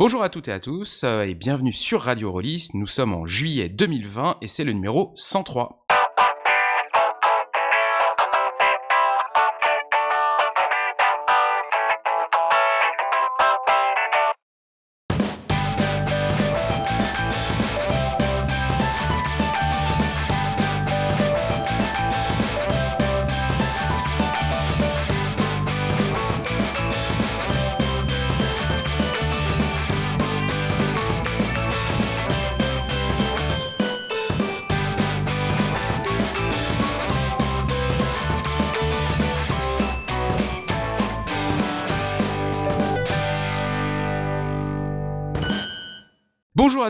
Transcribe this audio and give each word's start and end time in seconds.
Bonjour 0.00 0.22
à 0.22 0.30
toutes 0.30 0.48
et 0.48 0.52
à 0.52 0.60
tous 0.60 1.04
euh, 1.04 1.24
et 1.24 1.34
bienvenue 1.34 1.74
sur 1.74 2.00
Radio 2.00 2.32
Rollis. 2.32 2.70
Nous 2.72 2.86
sommes 2.86 3.12
en 3.12 3.26
juillet 3.26 3.68
2020 3.68 4.38
et 4.40 4.48
c'est 4.48 4.64
le 4.64 4.72
numéro 4.72 5.12
103. 5.14 5.79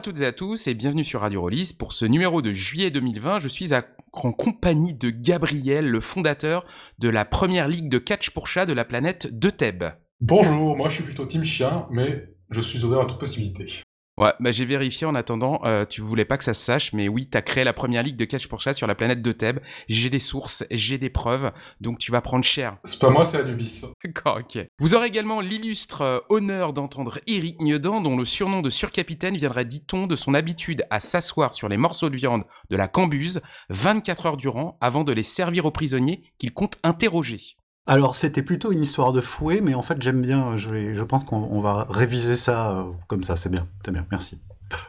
À 0.00 0.02
toutes 0.02 0.20
et 0.22 0.24
à 0.24 0.32
tous 0.32 0.66
et 0.66 0.72
bienvenue 0.72 1.04
sur 1.04 1.20
Radio 1.20 1.42
Rollis. 1.42 1.74
Pour 1.78 1.92
ce 1.92 2.06
numéro 2.06 2.40
de 2.40 2.54
juillet 2.54 2.90
2020, 2.90 3.38
je 3.38 3.48
suis 3.48 3.74
en 3.74 4.32
compagnie 4.32 4.94
de 4.94 5.10
Gabriel, 5.10 5.90
le 5.90 6.00
fondateur 6.00 6.64
de 6.98 7.10
la 7.10 7.26
première 7.26 7.68
ligue 7.68 7.90
de 7.90 7.98
catch 7.98 8.30
pour 8.30 8.48
chat 8.48 8.64
de 8.64 8.72
la 8.72 8.86
planète 8.86 9.38
de 9.38 9.50
Thèbes. 9.50 9.92
Bonjour, 10.22 10.74
moi 10.74 10.88
je 10.88 10.94
suis 10.94 11.04
plutôt 11.04 11.26
team 11.26 11.44
chien, 11.44 11.86
mais 11.90 12.30
je 12.48 12.62
suis 12.62 12.82
ouvert 12.82 13.00
à 13.00 13.04
toute 13.04 13.18
possibilité. 13.18 13.82
Ouais, 14.20 14.34
bah 14.38 14.52
j'ai 14.52 14.66
vérifié 14.66 15.06
en 15.06 15.14
attendant, 15.14 15.62
euh, 15.64 15.86
tu 15.86 16.02
voulais 16.02 16.26
pas 16.26 16.36
que 16.36 16.44
ça 16.44 16.52
se 16.52 16.62
sache, 16.62 16.92
mais 16.92 17.08
oui, 17.08 17.26
t'as 17.26 17.40
créé 17.40 17.64
la 17.64 17.72
première 17.72 18.02
ligue 18.02 18.16
de 18.16 18.26
catch 18.26 18.48
pour 18.48 18.60
chat 18.60 18.74
sur 18.74 18.86
la 18.86 18.94
planète 18.94 19.22
de 19.22 19.32
Thèbes. 19.32 19.60
J'ai 19.88 20.10
des 20.10 20.18
sources, 20.18 20.62
j'ai 20.70 20.98
des 20.98 21.08
preuves, 21.08 21.50
donc 21.80 21.96
tu 21.96 22.12
vas 22.12 22.20
prendre 22.20 22.44
cher. 22.44 22.76
C'est 22.84 23.00
pas 23.00 23.08
moi, 23.08 23.24
c'est 23.24 23.38
Anubis. 23.38 23.82
D'accord, 24.04 24.40
ok. 24.40 24.62
Vous 24.78 24.94
aurez 24.94 25.06
également 25.06 25.40
l'illustre 25.40 26.02
euh, 26.02 26.18
honneur 26.28 26.74
d'entendre 26.74 27.18
Eric 27.28 27.62
Niedan, 27.62 28.02
dont 28.02 28.18
le 28.18 28.26
surnom 28.26 28.60
de 28.60 28.68
surcapitaine 28.68 29.38
viendrait, 29.38 29.64
dit-on, 29.64 30.06
de 30.06 30.16
son 30.16 30.34
habitude 30.34 30.84
à 30.90 31.00
s'asseoir 31.00 31.54
sur 31.54 31.70
les 31.70 31.78
morceaux 31.78 32.10
de 32.10 32.16
viande 32.16 32.44
de 32.68 32.76
la 32.76 32.88
cambuse 32.88 33.40
24 33.70 34.26
heures 34.26 34.36
durant 34.36 34.76
avant 34.82 35.02
de 35.02 35.14
les 35.14 35.22
servir 35.22 35.64
aux 35.64 35.70
prisonniers 35.70 36.24
qu'il 36.36 36.52
compte 36.52 36.76
interroger. 36.82 37.56
Alors, 37.86 38.14
c'était 38.14 38.42
plutôt 38.42 38.72
une 38.72 38.82
histoire 38.82 39.12
de 39.12 39.20
fouet, 39.20 39.60
mais 39.62 39.74
en 39.74 39.82
fait, 39.82 40.00
j'aime 40.00 40.20
bien. 40.22 40.56
Je, 40.56 40.70
vais- 40.70 40.94
je 40.94 41.02
pense 41.02 41.24
qu'on 41.24 41.36
on 41.50 41.60
va 41.60 41.86
réviser 41.88 42.36
ça 42.36 42.78
euh, 42.80 42.84
comme 43.08 43.24
ça. 43.24 43.36
C'est 43.36 43.48
bien, 43.50 43.66
c'est 43.84 43.90
bien. 43.90 44.06
Merci. 44.10 44.38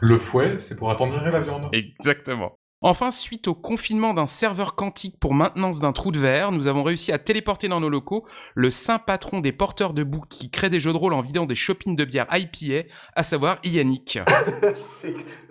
Le 0.01 0.19
fouet, 0.19 0.59
c'est 0.59 0.75
pour 0.75 0.91
attendrir 0.91 1.23
la 1.23 1.39
viande. 1.41 1.69
Exactement. 1.73 2.53
Enfin, 2.83 3.11
suite 3.11 3.47
au 3.47 3.53
confinement 3.53 4.13
d'un 4.15 4.25
serveur 4.25 4.73
quantique 4.75 5.19
pour 5.19 5.35
maintenance 5.35 5.79
d'un 5.79 5.91
trou 5.91 6.11
de 6.11 6.17
verre, 6.17 6.51
nous 6.51 6.65
avons 6.67 6.81
réussi 6.81 7.11
à 7.11 7.19
téléporter 7.19 7.67
dans 7.67 7.79
nos 7.79 7.89
locaux 7.89 8.25
le 8.55 8.71
saint 8.71 8.97
patron 8.97 9.39
des 9.39 9.51
porteurs 9.51 9.93
de 9.93 10.03
boue 10.03 10.23
qui 10.29 10.49
crée 10.49 10.71
des 10.71 10.79
jeux 10.79 10.91
de 10.91 10.97
rôle 10.97 11.13
en 11.13 11.21
vidant 11.21 11.45
des 11.45 11.53
shoppings 11.55 11.95
de 11.95 12.05
bière 12.05 12.25
IPA, 12.31 12.87
à 13.15 13.23
savoir 13.23 13.57
Yannick. 13.63 14.19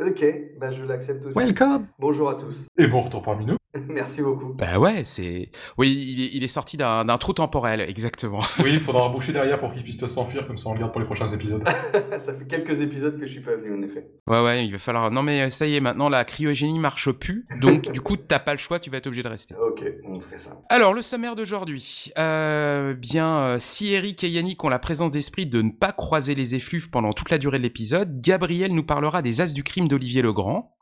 Ok, 0.01 0.25
bah 0.61 0.73
je 0.73 0.83
l'accepte 0.83 1.27
aussi. 1.27 1.37
Welcome. 1.39 1.87
Bonjour 2.01 2.31
à 2.31 2.35
tous. 2.35 2.67
Et 2.79 2.87
bon 2.89 3.01
retour 3.01 3.23
parmi 3.23 3.47
nous. 3.47 3.57
Merci 3.89 4.23
beaucoup. 4.23 4.55
bah 4.55 4.79
ouais, 4.79 5.03
c'est... 5.05 5.51
Oui, 5.79 5.91
il 5.93 6.25
est, 6.25 6.31
il 6.35 6.45
est 6.45 6.49
sorti 6.49 6.77
d'un 6.77 7.19
trou 7.19 7.33
temporel, 7.33 7.81
exactement. 7.81 8.41
Oui, 8.59 8.73
il 8.75 8.81
faudra 8.81 9.03
reboucher 9.05 9.33
derrière 9.33 9.59
pour 9.59 9.73
qu'il 9.73 9.83
puisse 9.83 9.97
pas 9.97 10.07
s'enfuir, 10.07 10.47
comme 10.47 10.59
ça 10.59 10.69
on 10.69 10.75
le 10.75 10.81
garde 10.81 10.93
pour 10.93 11.01
les 11.01 11.07
prochains 11.07 11.29
épisodes. 11.29 11.63
Ça 12.19 12.35
fait 12.35 12.47
quelques 12.47 12.81
épisodes 12.81 13.19
que 13.19 13.27
je 13.27 13.33
suis 13.33 13.41
pas 13.41 13.57
venu 13.57 13.79
en 13.79 13.83
effet. 13.83 14.07
Ouais, 14.27 14.43
ouais, 14.43 14.67
il 14.67 14.73
va 14.73 14.79
falloir... 14.79 15.11
Non 15.11 15.23
mais 15.23 15.51
ça 15.51 15.67
y 15.67 15.77
est, 15.77 15.81
maintenant 15.81 16.09
la 16.09 16.25
cryogénie 16.25 16.79
marche 16.79 17.11
plus, 17.13 17.47
donc 17.61 17.91
du 17.93 18.01
coup, 18.01 18.17
t'as 18.17 18.39
pas 18.39 18.53
le 18.53 18.59
choix, 18.59 18.79
tu 18.79 18.91
vas 18.91 18.99
être 18.99 19.07
obligé 19.07 19.23
de 19.23 19.29
rester. 19.29 19.55
Ok, 19.55 19.85
on 20.05 20.21
fait 20.21 20.39
ça. 20.39 20.61
Alors, 20.69 20.95
le 20.95 21.03
sommaire 21.03 21.37
d'aujourd'hui. 21.37 22.11
Euh, 22.19 22.95
bien, 22.95 23.39
euh, 23.39 23.57
si 23.59 23.93
Eric 23.93 24.23
et 24.25 24.29
Yannick 24.29 24.63
ont 24.65 24.69
la 24.69 24.79
présence 24.79 25.11
d'esprit 25.11 25.47
de 25.47 25.63
ne 25.63 25.71
pas 25.71 25.93
croiser 25.93 26.35
les 26.35 26.55
effluves 26.55 26.91
pendant 26.91 27.13
toute 27.13 27.31
la 27.31 27.39
durée 27.39 27.59
de 27.59 27.63
l'épisode, 27.63 28.21
Gabriel 28.21 28.73
nous 28.73 28.85
parlera 28.85 29.23
des 29.23 29.41
as 29.41 29.53
du 29.53 29.63
crime 29.63 29.89
d'Olivier 29.89 30.23
Legrand. 30.23 30.77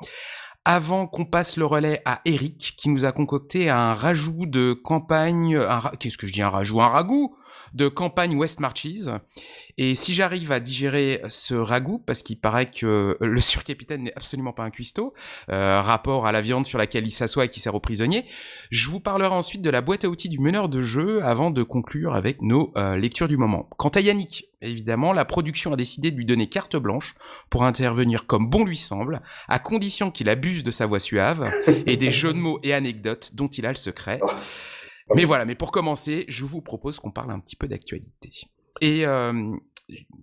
Avant 0.71 1.07
qu'on 1.07 1.25
passe 1.25 1.57
le 1.57 1.65
relais 1.65 2.03
à 2.05 2.21
Eric, 2.27 2.75
qui 2.77 2.91
nous 2.91 3.07
a 3.07 3.13
concocté 3.13 3.71
un 3.71 3.95
rajout 3.95 4.45
de 4.45 4.75
campagne, 4.75 5.57
un 5.57 5.79
ra- 5.79 5.93
qu'est-ce 5.99 6.19
que 6.19 6.27
je 6.27 6.33
dis, 6.35 6.43
un 6.43 6.51
rajout, 6.51 6.83
un 6.83 6.89
ragoût? 6.89 7.35
De 7.75 7.89
campagne 7.89 8.37
West 8.37 8.61
Marches. 8.61 9.09
Et 9.81 9.95
si 9.95 10.13
j'arrive 10.13 10.51
à 10.51 10.59
digérer 10.59 11.23
ce 11.29 11.55
ragoût, 11.55 12.03
parce 12.05 12.23
qu'il 12.23 12.41
paraît 12.41 12.71
que 12.71 13.17
le 13.21 13.41
surcapitaine 13.41 14.03
n'est 14.05 14.15
absolument 14.15 14.53
pas 14.53 14.65
un 14.65 14.71
cuistot, 14.71 15.15
euh, 15.51 15.81
rapport 15.81 16.27
à 16.27 16.33
la 16.33 16.41
viande 16.41 16.67
sur 16.67 16.79
laquelle 16.79 17.07
il 17.07 17.13
s'assoit 17.13 17.45
et 17.45 17.49
qui 17.49 17.61
sert 17.61 17.75
aux 17.75 17.81
prisonniers, 17.81 18.25
je 18.71 18.89
vous 18.89 19.01
parlerai 19.01 19.35
ensuite 19.35 19.63
de 19.63 19.71
la 19.71 19.81
boîte 19.81 20.05
à 20.05 20.09
outils 20.09 20.29
du 20.29 20.39
meneur 20.39 20.69
de 20.69 20.83
jeu 20.83 21.23
avant 21.25 21.51
de 21.51 21.63
conclure 21.63 22.15
avec 22.15 22.43
nos 22.43 22.73
euh, 22.77 22.97
lectures 22.97 23.29
du 23.29 23.37
moment. 23.37 23.69
Quant 23.77 23.91
à 23.91 24.01
Yannick, 24.01 24.49
évidemment, 24.63 25.13
la 25.13 25.25
production 25.25 25.73
a 25.73 25.77
décidé 25.77 26.11
de 26.11 26.17
lui 26.17 26.27
donner 26.27 26.49
carte 26.49 26.77
blanche 26.77 27.15
pour 27.51 27.65
intervenir 27.65 28.27
comme 28.27 28.51
bon 28.51 28.65
lui 28.65 28.77
semble, 28.77 29.23
à 29.49 29.59
condition 29.59 30.11
qu'il 30.11 30.29
abuse 30.29 30.65
de 30.65 30.71
sa 30.71 30.87
voix 30.87 30.99
suave 30.99 31.51
et 31.87 31.97
des 31.97 32.11
jeux 32.11 32.33
de 32.33 32.39
mots 32.39 32.59
et 32.63 32.75
anecdotes 32.75 33.35
dont 33.35 33.49
il 33.49 33.67
a 33.67 33.71
le 33.71 33.77
secret. 33.77 34.21
Mais 35.15 35.25
voilà, 35.25 35.45
mais 35.45 35.55
pour 35.55 35.73
commencer, 35.73 36.25
je 36.29 36.45
vous 36.45 36.61
propose 36.61 36.99
qu'on 36.99 37.11
parle 37.11 37.31
un 37.31 37.41
petit 37.41 37.57
peu 37.57 37.69
d'actualité. 37.69 38.49
Et 38.81 39.07
euh, 39.07 39.57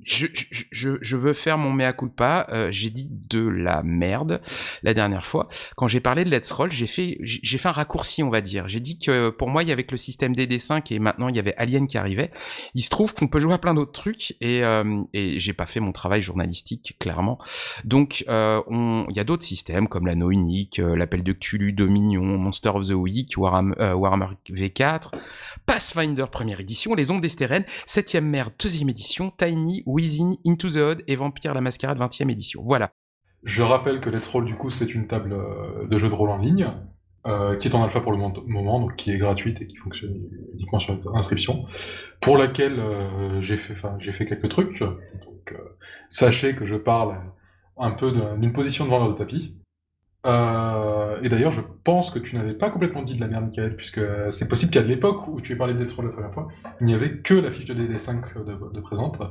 je, 0.06 1.16
veux 1.16 1.34
faire 1.34 1.58
mon 1.58 1.72
mea 1.72 1.94
culpa. 1.94 2.48
euh, 2.52 2.72
j'ai 2.72 2.90
dit 2.90 3.09
de 3.12 3.48
la 3.48 3.81
merde 3.84 4.42
la 4.84 4.94
dernière 4.94 5.26
fois. 5.26 5.48
Quand 5.76 5.88
j'ai 5.88 6.00
parlé 6.00 6.24
de 6.24 6.30
Let's 6.30 6.52
Roll, 6.52 6.72
j'ai 6.72 6.88
fait, 6.88 7.18
un 7.66 7.72
raccourci, 7.72 8.22
on 8.22 8.30
va 8.30 8.42
dire. 8.42 8.68
J'ai 8.68 8.80
dit 8.80 9.00
que 9.00 9.30
pour 9.30 9.50
moi, 9.50 9.64
il 9.64 9.70
y 9.70 9.72
avait 9.72 9.86
le 9.90 9.98
système 9.98 10.34
DD5 10.34 10.94
et 10.94 11.00
maintenant 11.00 11.30
il 11.30 11.36
y 11.36 11.40
avait 11.40 11.56
Alien 11.58 11.88
qui 11.88 11.98
arrivait. 11.98 12.31
Il 12.74 12.84
se 12.84 12.90
trouve 12.90 13.14
qu'on 13.14 13.28
peut 13.28 13.40
jouer 13.40 13.53
à 13.53 13.58
plein 13.58 13.74
d'autres 13.74 13.92
trucs 13.92 14.36
et, 14.42 14.64
euh, 14.64 15.03
j'ai 15.14 15.53
pas 15.53 15.66
fait 15.66 15.80
mon 15.80 15.92
travail 15.92 16.22
journalistique, 16.22 16.96
clairement. 17.00 17.40
Donc, 17.84 18.24
euh, 18.30 18.62
il 19.09 19.16
y 19.16 19.20
a 19.20 19.24
d'autres 19.24 19.44
systèmes 19.44 19.88
comme 19.88 20.08
l'anneau 20.08 20.32
unique, 20.32 20.80
euh, 20.80 20.96
l'appel 20.96 21.24
de 21.24 21.34
Cthulhu, 21.34 21.74
Dominion, 21.74 22.24
Monster 22.24 22.70
of 22.70 22.88
the 22.88 22.92
Week, 22.92 23.34
Warhammer, 23.38 23.76
euh, 23.80 23.94
Warhammer 23.94 24.28
V4, 24.50 25.12
Pathfinder 25.66 26.26
première 26.32 26.59
édition, 26.59 26.94
Les 26.94 27.12
Ondes 27.12 27.22
d'Estérène, 27.22 27.66
7ème 27.88 28.26
merde, 28.26 28.53
deuxième 28.59 28.90
édition, 28.90 29.32
Tiny, 29.56 29.84
Within, 29.86 30.36
Into 30.46 30.70
the 30.70 30.78
Odd 30.78 31.04
et 31.08 31.16
Vampire 31.16 31.54
la 31.54 31.62
Mascarade 31.62 31.98
20ème 32.00 32.30
édition. 32.30 32.62
Voilà. 32.64 32.92
Je 33.44 33.62
rappelle 33.64 34.02
que 34.02 34.10
Let's 34.10 34.28
Roll, 34.28 34.46
du 34.46 34.56
coup, 34.56 34.70
c'est 34.70 34.94
une 34.94 35.08
table 35.08 35.34
euh, 35.34 35.88
de 35.88 35.98
jeu 35.98 36.10
de 36.10 36.14
rôle 36.16 36.30
en 36.30 36.38
ligne, 36.38 36.68
euh, 37.28 37.56
qui 37.58 37.68
est 37.68 37.76
en 37.76 37.84
alpha 37.84 38.02
pour 38.02 38.12
le 38.12 38.18
mo- 38.18 38.34
moment, 38.48 38.80
donc 38.80 38.96
qui 38.96 39.12
est 39.12 39.18
gratuite 39.18 39.62
et 39.62 39.68
qui 39.68 39.76
fonctionne 39.78 40.16
uniquement 40.54 40.80
sur 40.80 41.00
inscription, 41.16 41.66
pour 42.22 42.38
laquelle 42.38 42.80
euh, 42.80 43.42
j'ai 43.42 43.58
fait, 43.58 43.76
fait 43.76 44.26
quelques 44.26 44.50
trucs. 44.50 44.80
Donc, 44.80 45.54
sachez 46.10 46.56
que 46.56 46.66
je 46.66 46.76
parle 46.76 47.22
un 47.78 47.92
peu 47.92 48.12
d'un- 48.12 48.38
d'une 48.38 48.52
position 48.54 48.86
de 48.86 48.90
vendeur 48.90 49.10
de 49.10 49.14
tapis. 49.18 49.56
Euh, 50.25 51.19
et 51.22 51.30
d'ailleurs, 51.30 51.52
je 51.52 51.62
pense 51.84 52.09
que 52.12 52.19
tu 52.19 52.36
n'avais 52.36 52.53
pas 52.53 52.69
complètement 52.69 53.03
dit 53.03 53.13
de 53.13 53.19
la 53.19 53.28
merde, 53.28 53.46
Michael, 53.46 53.75
puisque 53.75 54.02
c'est 54.31 54.47
possible 54.47 54.72
qu'à 54.72 54.81
l'époque 54.81 55.28
où 55.28 55.40
tu 55.41 55.53
aies 55.53 55.56
parlé 55.56 55.74
de 55.74 55.91
Roll 55.91 56.08
la 56.08 56.12
première 56.12 56.34
fois, 56.34 56.47
il 56.81 56.88
n'y 56.88 56.94
avait 56.94 57.18
que 57.18 57.36
la 57.36 57.52
fiche 57.52 57.66
de 57.66 57.74
DD5 57.74 58.44
de, 58.44 58.74
de 58.74 58.80
présente. 58.81 59.22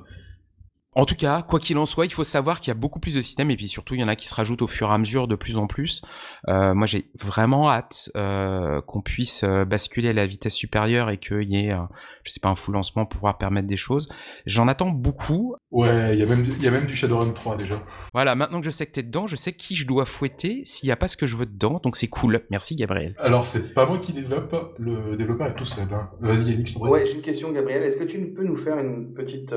En 0.95 1.05
tout 1.05 1.15
cas, 1.17 1.43
quoi 1.43 1.59
qu'il 1.59 1.77
en 1.79 1.87
soit, 1.87 2.07
il 2.07 2.13
faut 2.13 2.25
savoir 2.25 2.61
qu'il 2.61 2.69
y 2.69 2.77
a 2.77 2.79
beaucoup 2.79 3.01
plus 3.01 3.15
de 3.15 3.21
systèmes 3.21 3.51
et 3.51 3.57
puis 3.57 3.69
surtout, 3.69 3.95
il 3.95 4.01
y 4.01 4.05
en 4.05 4.09
a 4.09 4.17
qui 4.17 4.29
se 4.29 4.35
rajoutent 4.35 4.63
au 4.63 4.67
fur 4.67 4.89
et 4.91 4.93
à 4.93 4.99
mesure 4.99 5.27
de 5.29 5.37
plus 5.37 5.57
en 5.57 5.67
plus. 5.67 6.03
Euh, 6.49 6.73
moi, 6.75 6.87
j'ai 6.87 7.11
vraiment 7.21 7.69
hâte 7.71 8.11
euh, 8.17 8.81
qu'on 8.83 9.01
puisse 9.03 9.43
euh, 9.45 9.65
basculer 9.65 10.11
à 10.11 10.13
la 10.13 10.27
vitesse 10.27 10.55
supérieure 10.55 11.11
et 11.11 11.19
qu'il 11.19 11.53
y 11.53 11.67
ait, 11.67 11.73
euh, 11.73 11.79
je 12.25 12.31
sais 12.33 12.41
pas, 12.41 12.49
un 12.49 12.55
full 12.57 12.75
lancement 12.75 13.07
pour 13.07 13.19
pouvoir 13.19 13.39
permettre 13.39 13.67
des 13.67 13.77
choses. 13.77 14.09
J'en 14.47 14.69
attends 14.69 14.91
beaucoup. 14.91 15.57
Ouais, 15.71 16.15
il 16.15 16.21
y, 16.21 16.23
a 16.23 16.27
même 16.27 16.45
y 16.61 16.69
a 16.69 16.71
même 16.71 16.87
du 16.87 16.95
Shadowrun 16.95 17.31
3 17.33 17.57
déjà. 17.57 17.83
Voilà, 18.13 18.35
maintenant 18.37 18.61
que 18.61 18.67
je 18.67 18.71
sais 18.71 18.87
que 18.87 18.93
t'es 18.93 19.03
dedans, 19.03 19.27
je 19.27 19.37
sais 19.37 19.53
qui 19.53 19.75
je 19.77 19.87
dois 19.87 20.07
fouetter 20.07 20.63
s'il 20.65 20.87
n'y 20.87 20.93
a 20.93 20.97
pas 20.97 21.09
ce 21.09 21.17
que 21.17 21.27
je 21.27 21.37
veux 21.37 21.47
dedans, 21.47 21.81
donc 21.83 21.97
c'est 21.97 22.07
cool. 22.09 22.43
Merci 22.51 22.77
Gabriel. 22.77 23.17
Alors, 23.19 23.47
c'est 23.47 23.75
pas 23.75 23.85
moi 23.87 23.99
qui 23.99 24.13
développe, 24.13 24.77
le 24.79 25.17
développeur 25.17 25.49
est 25.49 25.55
tout 25.57 25.65
seul. 25.65 25.89
hein. 25.93 26.11
Vas-y, 26.21 26.51
Yannick, 26.53 26.69
je. 26.69 26.79
Ouais, 26.79 27.05
j'ai 27.05 27.15
une 27.15 27.23
question, 27.23 27.51
Gabriel. 27.51 27.83
Est-ce 27.83 27.97
que 27.97 28.05
tu 28.05 28.19
peux 28.33 28.45
nous 28.45 28.57
faire 28.57 28.79
une 28.79 29.13
petite, 29.13 29.53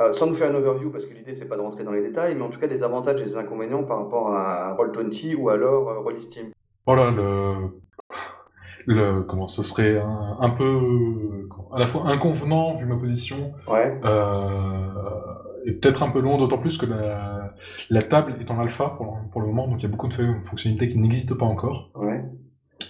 euh, 0.00 0.12
sans 0.12 0.26
nous 0.26 0.34
faire 0.34 0.50
une 0.50 0.56
overview, 0.56 0.90
parce 0.90 1.04
que 1.04 1.14
l'idée 1.14 1.34
c'est 1.34 1.46
pas 1.48 1.56
de 1.56 1.62
rentrer 1.62 1.84
dans 1.84 1.92
les 1.92 2.02
détails, 2.02 2.34
mais 2.34 2.42
en 2.42 2.48
tout 2.50 2.58
cas 2.58 2.66
des 2.68 2.82
avantages 2.82 3.20
et 3.20 3.24
des 3.24 3.36
inconvénients 3.36 3.84
par 3.84 3.98
rapport 3.98 4.32
à 4.34 4.74
Roll20 4.76 5.34
ou 5.36 5.48
alors 5.48 5.88
euh, 5.90 5.98
Rollisteam. 6.00 6.46
Voilà, 6.86 7.10
le... 7.10 7.54
le... 8.86 9.22
Comment 9.22 9.48
ce 9.48 9.62
serait 9.62 9.98
un, 9.98 10.36
un 10.40 10.50
peu 10.50 11.48
à 11.72 11.78
la 11.78 11.86
fois 11.86 12.02
inconvenant 12.06 12.74
vu 12.76 12.86
ma 12.86 12.96
position 12.96 13.52
Ouais. 13.68 14.00
euh, 14.04 14.88
et 15.64 15.72
peut-être 15.72 16.02
un 16.02 16.10
peu 16.10 16.20
long, 16.20 16.38
d'autant 16.38 16.58
plus 16.58 16.76
que 16.76 16.86
la, 16.86 17.54
la 17.88 18.02
table 18.02 18.34
est 18.40 18.50
en 18.50 18.58
alpha 18.58 18.94
pour 18.96 19.06
le, 19.06 19.30
pour 19.30 19.40
le 19.40 19.46
moment, 19.46 19.68
donc 19.68 19.78
il 19.80 19.82
y 19.84 19.86
a 19.86 19.88
beaucoup 19.90 20.08
de 20.08 20.34
fonctionnalités 20.48 20.88
qui 20.88 20.98
n'existent 20.98 21.36
pas 21.36 21.44
encore 21.46 21.90
Ouais. 21.94 22.24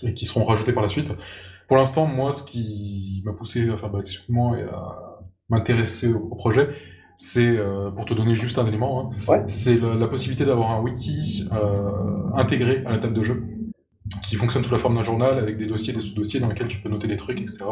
et 0.02 0.14
qui 0.14 0.24
seront 0.24 0.44
rajoutées 0.44 0.72
par 0.72 0.82
la 0.82 0.88
suite. 0.88 1.12
Pour 1.68 1.76
l'instant, 1.76 2.06
moi, 2.06 2.32
ce 2.32 2.42
qui 2.42 3.22
m'a 3.26 3.32
poussé 3.32 3.68
à 3.70 3.76
faire 3.76 3.90
basculement 3.90 4.56
et 4.56 4.62
à 4.62 5.20
m'intéresser 5.50 6.12
au 6.14 6.34
projet, 6.34 6.70
c'est, 7.22 7.56
pour 7.94 8.04
te 8.04 8.14
donner 8.14 8.34
juste 8.34 8.58
un 8.58 8.66
élément, 8.66 9.12
hein, 9.28 9.44
c'est 9.46 9.78
la, 9.78 10.06
possibilité 10.06 10.44
d'avoir 10.44 10.70
un 10.70 10.80
wiki 10.80 11.48
intégré 12.36 12.82
à 12.86 12.90
la 12.92 12.98
table 12.98 13.14
de 13.14 13.22
jeu 13.22 13.42
qui 14.22 14.36
fonctionne 14.36 14.64
sous 14.64 14.72
la 14.72 14.78
forme 14.78 14.96
d'un 14.96 15.02
journal 15.02 15.38
avec 15.38 15.56
des 15.56 15.66
dossiers, 15.66 15.92
des 15.92 16.00
sous-dossiers 16.00 16.40
dans 16.40 16.48
lesquels 16.48 16.68
tu 16.68 16.78
peux 16.78 16.88
noter 16.88 17.08
des 17.08 17.16
trucs, 17.16 17.40
etc. 17.40 17.64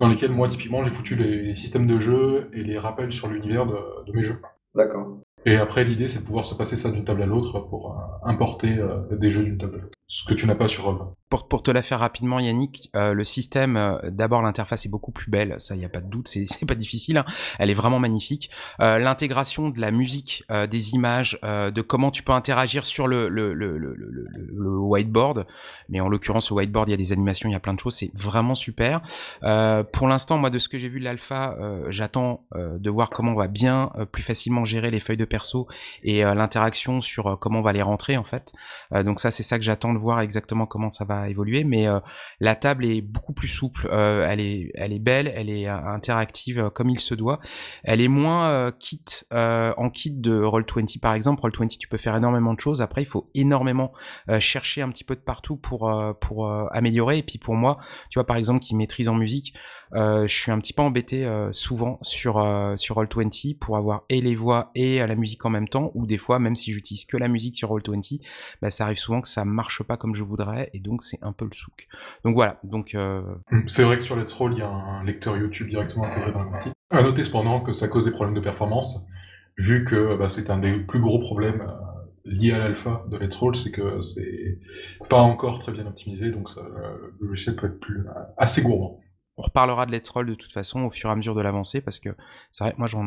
Dans 0.00 0.08
lesquels 0.08 0.32
moi, 0.32 0.48
typiquement, 0.48 0.84
j'ai 0.84 0.90
foutu 0.90 1.16
les 1.16 1.54
systèmes 1.54 1.86
de 1.86 1.98
jeu 1.98 2.48
et 2.52 2.62
les 2.62 2.78
rappels 2.78 3.12
sur 3.12 3.28
l'univers 3.28 3.66
de, 3.66 3.76
de 4.06 4.12
mes 4.12 4.22
jeux. 4.22 4.38
D'accord. 4.74 5.18
Et 5.46 5.56
après, 5.56 5.84
l'idée, 5.84 6.08
c'est 6.08 6.20
de 6.20 6.24
pouvoir 6.24 6.46
se 6.46 6.54
passer 6.54 6.76
ça 6.76 6.90
d'une 6.90 7.04
table 7.04 7.22
à 7.22 7.26
l'autre 7.26 7.60
pour 7.60 7.92
euh, 7.92 8.28
importer 8.28 8.78
euh, 8.78 9.00
des 9.12 9.28
jeux 9.28 9.44
d'une 9.44 9.58
table 9.58 9.76
à 9.76 9.78
l'autre. 9.82 9.98
Ce 10.06 10.24
que 10.26 10.34
tu 10.34 10.46
n'as 10.46 10.54
pas 10.54 10.68
sur 10.68 10.84
Rob. 10.84 11.12
Pour, 11.42 11.62
te 11.62 11.70
la 11.70 11.82
faire 11.82 12.00
rapidement, 12.00 12.38
Yannick, 12.40 12.90
euh, 12.96 13.14
le 13.14 13.24
système, 13.24 14.00
d'abord, 14.08 14.42
l'interface 14.42 14.86
est 14.86 14.88
beaucoup 14.88 15.12
plus 15.12 15.30
belle, 15.30 15.56
ça, 15.58 15.74
il 15.74 15.78
n'y 15.78 15.84
a 15.84 15.88
pas 15.88 16.00
de 16.00 16.08
doute, 16.08 16.28
c'est 16.28 16.66
pas 16.66 16.74
difficile, 16.74 17.18
hein. 17.18 17.24
elle 17.58 17.70
est 17.70 17.74
vraiment 17.74 17.98
magnifique. 17.98 18.50
L'intégration 18.78 19.70
de 19.70 19.80
la 19.80 19.90
musique, 19.90 20.44
des 20.70 20.94
images, 20.94 21.38
de 21.42 21.80
comment 21.80 22.10
tu 22.10 22.22
peux 22.22 22.32
interagir 22.32 22.86
sur 22.86 23.06
le, 23.06 23.28
le, 23.28 24.78
whiteboard, 24.78 25.46
mais 25.88 26.00
en 26.00 26.08
l'occurrence, 26.08 26.50
le 26.50 26.56
whiteboard, 26.56 26.88
il 26.88 26.92
y 26.92 26.94
a 26.94 26.98
des 26.98 27.12
animations, 27.12 27.48
il 27.48 27.52
y 27.52 27.56
a 27.56 27.60
plein 27.60 27.74
de 27.74 27.80
choses, 27.80 27.94
c'est 27.94 28.10
vraiment 28.14 28.54
super. 28.54 29.00
pour 29.92 30.08
l'instant, 30.08 30.38
moi, 30.38 30.50
de 30.50 30.58
ce 30.58 30.68
que 30.68 30.78
j'ai 30.78 30.88
vu 30.88 31.00
de 31.00 31.04
l'alpha, 31.04 31.56
j'attends 31.88 32.44
de 32.54 32.90
voir 32.90 33.10
comment 33.10 33.32
on 33.32 33.36
va 33.36 33.48
bien, 33.48 33.90
plus 34.12 34.22
facilement 34.22 34.64
gérer 34.64 34.90
les 34.90 35.00
feuilles 35.00 35.16
de 35.16 35.24
perso 35.24 35.66
et 36.02 36.24
euh, 36.24 36.34
l'interaction 36.34 37.02
sur 37.02 37.26
euh, 37.26 37.36
comment 37.36 37.60
on 37.60 37.62
va 37.62 37.72
les 37.72 37.82
rentrer 37.82 38.16
en 38.16 38.24
fait. 38.24 38.52
Euh, 38.92 39.02
donc 39.02 39.20
ça 39.20 39.30
c'est 39.30 39.42
ça 39.42 39.58
que 39.58 39.64
j'attends 39.64 39.92
de 39.92 39.98
voir 39.98 40.20
exactement 40.20 40.66
comment 40.66 40.90
ça 40.90 41.04
va 41.04 41.23
évoluer. 41.28 41.64
Mais 41.64 41.86
la 42.40 42.54
table 42.54 42.84
est 42.84 43.00
beaucoup 43.00 43.32
plus 43.32 43.48
souple, 43.48 43.88
elle 43.90 44.40
est 44.40 44.70
elle 44.74 44.92
est 44.92 44.98
belle, 44.98 45.32
elle 45.34 45.50
est 45.50 45.66
interactive 45.66 46.70
comme 46.74 46.90
il 46.90 47.00
se 47.00 47.14
doit. 47.14 47.40
Elle 47.82 48.00
est 48.00 48.08
moins 48.08 48.70
kit 48.72 49.04
en 49.30 49.90
kit 49.90 50.12
de 50.12 50.40
Roll20 50.40 51.00
par 51.00 51.14
exemple. 51.14 51.42
Roll20 51.42 51.78
tu 51.78 51.88
peux 51.88 51.98
faire 51.98 52.16
énormément 52.16 52.54
de 52.54 52.60
choses. 52.60 52.82
Après 52.82 53.02
il 53.02 53.08
faut 53.08 53.28
énormément 53.34 53.92
chercher 54.40 54.82
un 54.82 54.90
petit 54.90 55.04
peu 55.04 55.14
de 55.14 55.20
partout 55.20 55.56
pour 55.56 55.92
pour 56.20 56.50
améliorer. 56.72 57.18
Et 57.18 57.22
puis 57.22 57.38
pour 57.38 57.54
moi, 57.54 57.78
tu 58.10 58.18
vois 58.18 58.26
par 58.26 58.36
exemple 58.36 58.60
qui 58.60 58.74
maîtrise 58.74 59.08
en 59.08 59.14
musique, 59.14 59.54
je 59.94 60.26
suis 60.28 60.50
un 60.50 60.58
petit 60.58 60.72
peu 60.72 60.82
embêté 60.82 61.26
souvent 61.52 61.98
sur 62.02 62.34
sur 62.76 62.96
Roll20 62.96 63.58
pour 63.58 63.76
avoir 63.76 64.04
et 64.08 64.20
les 64.20 64.34
voix 64.34 64.70
et 64.74 64.98
la 65.06 65.16
musique 65.16 65.44
en 65.44 65.50
même 65.50 65.68
temps, 65.68 65.90
ou 65.94 66.06
des 66.06 66.18
fois, 66.18 66.38
même 66.38 66.56
si 66.56 66.72
j'utilise 66.72 67.04
que 67.04 67.16
la 67.16 67.28
musique 67.28 67.56
sur 67.56 67.70
Roll20, 67.70 68.20
bah, 68.60 68.70
ça 68.70 68.84
arrive 68.84 68.98
souvent 68.98 69.20
que 69.20 69.28
ça 69.28 69.44
marche 69.44 69.82
pas 69.82 69.96
comme 69.96 70.14
je 70.14 70.24
voudrais, 70.24 70.70
et 70.72 70.80
donc 70.80 71.02
c'est 71.02 71.18
un 71.22 71.32
peu 71.32 71.44
le 71.44 71.56
souk. 71.56 71.88
Donc 72.24 72.34
voilà, 72.34 72.58
donc... 72.64 72.94
Euh, 72.94 73.22
mm, 73.50 73.68
c'est 73.68 73.82
vrai 73.82 73.98
que 73.98 74.02
sur 74.02 74.16
Let's 74.16 74.32
Roll, 74.32 74.52
il 74.52 74.58
y 74.58 74.62
a 74.62 74.68
un 74.68 75.04
lecteur 75.04 75.36
YouTube 75.36 75.68
directement 75.68 76.04
intégré 76.04 76.32
dans 76.32 76.44
la 76.44 76.50
partie. 76.50 76.70
À 76.90 77.02
noter 77.02 77.24
cependant 77.24 77.60
que 77.60 77.72
ça 77.72 77.88
cause 77.88 78.04
des 78.04 78.10
problèmes 78.10 78.34
de 78.34 78.40
performance, 78.40 79.06
vu 79.58 79.84
que 79.84 80.16
bah, 80.16 80.28
c'est 80.28 80.50
un 80.50 80.58
des 80.58 80.72
plus 80.72 81.00
gros 81.00 81.20
problèmes 81.20 81.60
euh, 81.62 81.72
liés 82.24 82.52
à 82.52 82.58
l'alpha 82.58 83.04
de 83.10 83.16
Let's 83.16 83.36
Roll, 83.36 83.54
c'est 83.54 83.70
que 83.70 84.00
c'est 84.00 84.58
pas 85.08 85.20
encore 85.20 85.58
très 85.58 85.72
bien 85.72 85.86
optimisé, 85.86 86.30
donc 86.30 86.48
ça, 86.48 86.62
le 87.20 87.26
logiciel 87.28 87.56
peut 87.56 87.66
être 87.66 87.80
plus, 87.80 88.04
assez 88.36 88.62
gourmand 88.62 89.00
on 89.36 89.42
reparlera 89.42 89.86
de 89.86 89.92
Let's 89.92 90.08
Roll 90.10 90.26
de 90.26 90.34
toute 90.34 90.52
façon 90.52 90.82
au 90.82 90.90
fur 90.90 91.08
et 91.08 91.12
à 91.12 91.16
mesure 91.16 91.34
de 91.34 91.42
l'avancée 91.42 91.80
parce 91.80 91.98
que 91.98 92.10
c'est 92.50 92.64
vrai 92.64 92.74
moi 92.78 92.86
j'en 92.86 93.06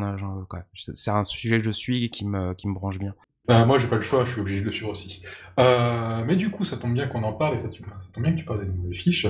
c'est 0.74 1.10
un 1.10 1.24
sujet 1.24 1.58
que 1.58 1.64
je 1.64 1.70
suis 1.70 2.04
et 2.04 2.08
qui 2.10 2.26
me, 2.26 2.54
branche 2.74 2.98
bien. 2.98 3.14
Bah, 3.46 3.64
moi 3.64 3.78
j'ai 3.78 3.88
pas 3.88 3.96
le 3.96 4.02
choix, 4.02 4.24
je 4.26 4.32
suis 4.32 4.40
obligé 4.40 4.60
de 4.60 4.66
le 4.66 4.72
suivre 4.72 4.90
aussi. 4.90 5.22
Euh, 5.58 6.22
mais 6.26 6.36
du 6.36 6.50
coup 6.50 6.64
ça 6.64 6.76
tombe 6.76 6.92
bien 6.92 7.08
qu'on 7.08 7.22
en 7.22 7.32
parle 7.32 7.54
et 7.54 7.58
ça, 7.58 7.68
tombe 7.68 8.22
bien 8.22 8.32
que 8.32 8.38
tu 8.38 8.44
parles 8.44 8.64
des 8.64 8.70
nouvelles 8.70 8.98
fiches 8.98 9.26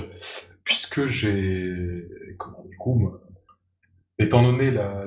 puisque 0.64 1.06
j'ai 1.06 2.04
comment 2.36 2.64
du 2.68 2.76
coup 2.76 3.12
étant 4.18 4.42
donné 4.42 4.70
la, 4.72 5.06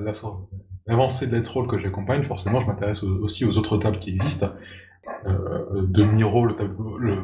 l'avancée 0.86 1.26
de 1.26 1.36
Let's 1.36 1.48
Roll 1.48 1.66
que 1.66 1.78
j'accompagne 1.78 2.22
forcément 2.22 2.60
je 2.60 2.66
m'intéresse 2.66 3.02
aussi 3.02 3.44
aux 3.44 3.58
autres 3.58 3.76
tables 3.76 3.98
qui 3.98 4.10
existent 4.10 4.54
euh, 5.26 5.82
de 5.82 6.02
le 6.04 6.52
tableau 6.56 6.96
le 6.96 7.18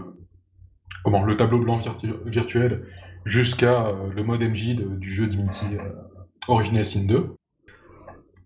comment 1.04 1.24
le 1.24 1.36
tableau 1.36 1.60
blanc 1.60 1.80
virtuel 2.26 2.84
jusqu'à 3.24 3.86
euh, 3.86 4.10
le 4.14 4.22
mode 4.22 4.42
MJ 4.42 4.74
du 4.74 5.12
jeu 5.12 5.26
Divinity 5.26 5.66
euh, 5.72 5.92
Original 6.48 6.84
Sin 6.84 7.04
2, 7.04 7.36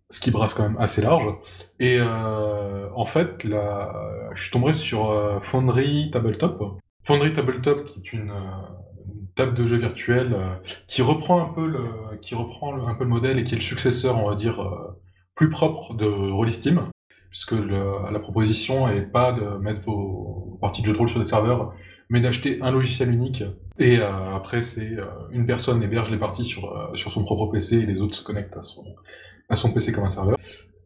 ce 0.09 0.21
qui 0.21 0.31
brasse 0.31 0.55
quand 0.55 0.65
même 0.65 0.79
assez 0.79 1.03
large. 1.03 1.35
Et 1.79 1.99
euh, 1.99 2.89
en 2.95 3.07
fait, 3.07 3.45
là, 3.45 3.93
je 4.35 4.43
suis 4.43 4.51
tombé 4.51 4.73
sur 4.73 5.41
Foundry 5.43 6.11
Tabletop. 6.11 6.79
Foundry 7.05 7.33
Tabletop, 7.33 7.87
qui 7.87 7.99
est 7.99 8.13
une, 8.13 8.33
table 9.35 9.55
de 9.55 9.67
jeu 9.67 9.79
virtuelle 9.79 10.37
qui 10.87 11.01
reprend 11.01 11.41
un 11.41 11.55
peu 11.55 11.67
le, 11.67 12.19
qui 12.21 12.35
reprend 12.35 12.87
un 12.87 12.95
peu 12.95 13.05
le 13.05 13.09
modèle 13.11 13.39
et 13.39 13.45
qui 13.45 13.55
est 13.55 13.57
le 13.57 13.63
successeur, 13.63 14.19
on 14.23 14.29
va 14.29 14.37
dire, 14.37 14.63
plus 15.35 15.49
propre 15.49 15.95
de 15.95 16.05
Rollistim, 16.05 16.91
puisque 17.31 17.53
la 17.53 18.21
proposition 18.21 18.89
n'est 18.89 19.01
pas 19.01 19.33
de 19.33 19.57
mettre 19.57 19.81
vos 19.81 20.59
parties 20.61 20.83
de 20.83 20.89
jeu 20.89 20.93
de 20.93 20.99
rôle 20.99 21.09
sur 21.09 21.19
des 21.19 21.25
serveurs, 21.25 21.73
mais 22.11 22.21
d'acheter 22.21 22.59
un 22.61 22.71
logiciel 22.71 23.11
unique. 23.11 23.43
Et 23.79 23.99
euh, 23.99 24.35
après, 24.35 24.61
c'est 24.61 24.99
euh, 24.99 25.07
une 25.31 25.47
personne 25.47 25.83
héberge 25.83 26.11
les 26.11 26.19
parties 26.19 26.45
sur, 26.45 26.77
euh, 26.77 26.95
sur 26.95 27.13
son 27.13 27.25
propre 27.25 27.47
PC 27.47 27.77
et 27.77 27.87
les 27.87 28.01
autres 28.01 28.15
se 28.15 28.25
connectent 28.25 28.57
à 28.57 28.63
son, 28.63 28.85
à 29.49 29.57
son 29.57 29.73
PC 29.73 29.93
comme 29.93 30.05
un 30.05 30.11
serveur. 30.11 30.37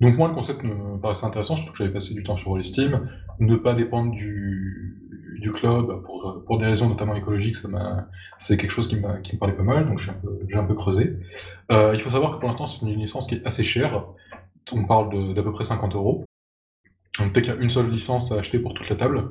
Donc 0.00 0.16
moi, 0.16 0.28
le 0.28 0.34
concept 0.34 0.62
me 0.62 0.98
paraissait 1.00 1.26
intéressant, 1.26 1.56
surtout 1.56 1.72
que 1.72 1.78
j'avais 1.78 1.92
passé 1.92 2.14
du 2.14 2.22
temps 2.22 2.36
sur 2.36 2.62
Steam. 2.62 3.08
Ne 3.40 3.56
pas 3.56 3.74
dépendre 3.74 4.12
du, 4.12 5.38
du 5.40 5.52
club 5.52 6.02
pour, 6.04 6.42
pour 6.46 6.58
des 6.58 6.66
raisons 6.66 6.88
notamment 6.88 7.14
écologiques, 7.14 7.56
c'est 8.38 8.56
quelque 8.56 8.70
chose 8.70 8.88
qui, 8.88 8.96
qui 9.24 9.34
me 9.34 9.38
parlait 9.38 9.54
pas 9.54 9.62
mal, 9.62 9.86
donc 9.88 9.98
j'ai 9.98 10.10
un 10.10 10.14
peu, 10.14 10.58
un 10.58 10.64
peu 10.64 10.74
creusé. 10.74 11.16
il 11.70 12.00
faut 12.00 12.10
savoir 12.10 12.32
que 12.32 12.36
pour 12.36 12.46
l'instant, 12.46 12.66
c'est 12.66 12.84
une 12.84 12.98
licence 13.00 13.26
qui 13.26 13.36
est 13.36 13.46
assez 13.46 13.64
chère. 13.64 14.04
On 14.72 14.84
parle 14.84 15.34
d'à 15.34 15.42
peu 15.42 15.52
près 15.52 15.64
50 15.64 15.94
euros. 15.94 16.24
Donc 17.18 17.32
peut-être 17.32 17.46
qu'il 17.46 17.54
y 17.54 17.56
a 17.56 17.60
une 17.60 17.70
seule 17.70 17.88
licence 17.88 18.32
à 18.32 18.38
acheter 18.38 18.58
pour 18.58 18.74
toute 18.74 18.88
la 18.90 18.96
table 18.96 19.30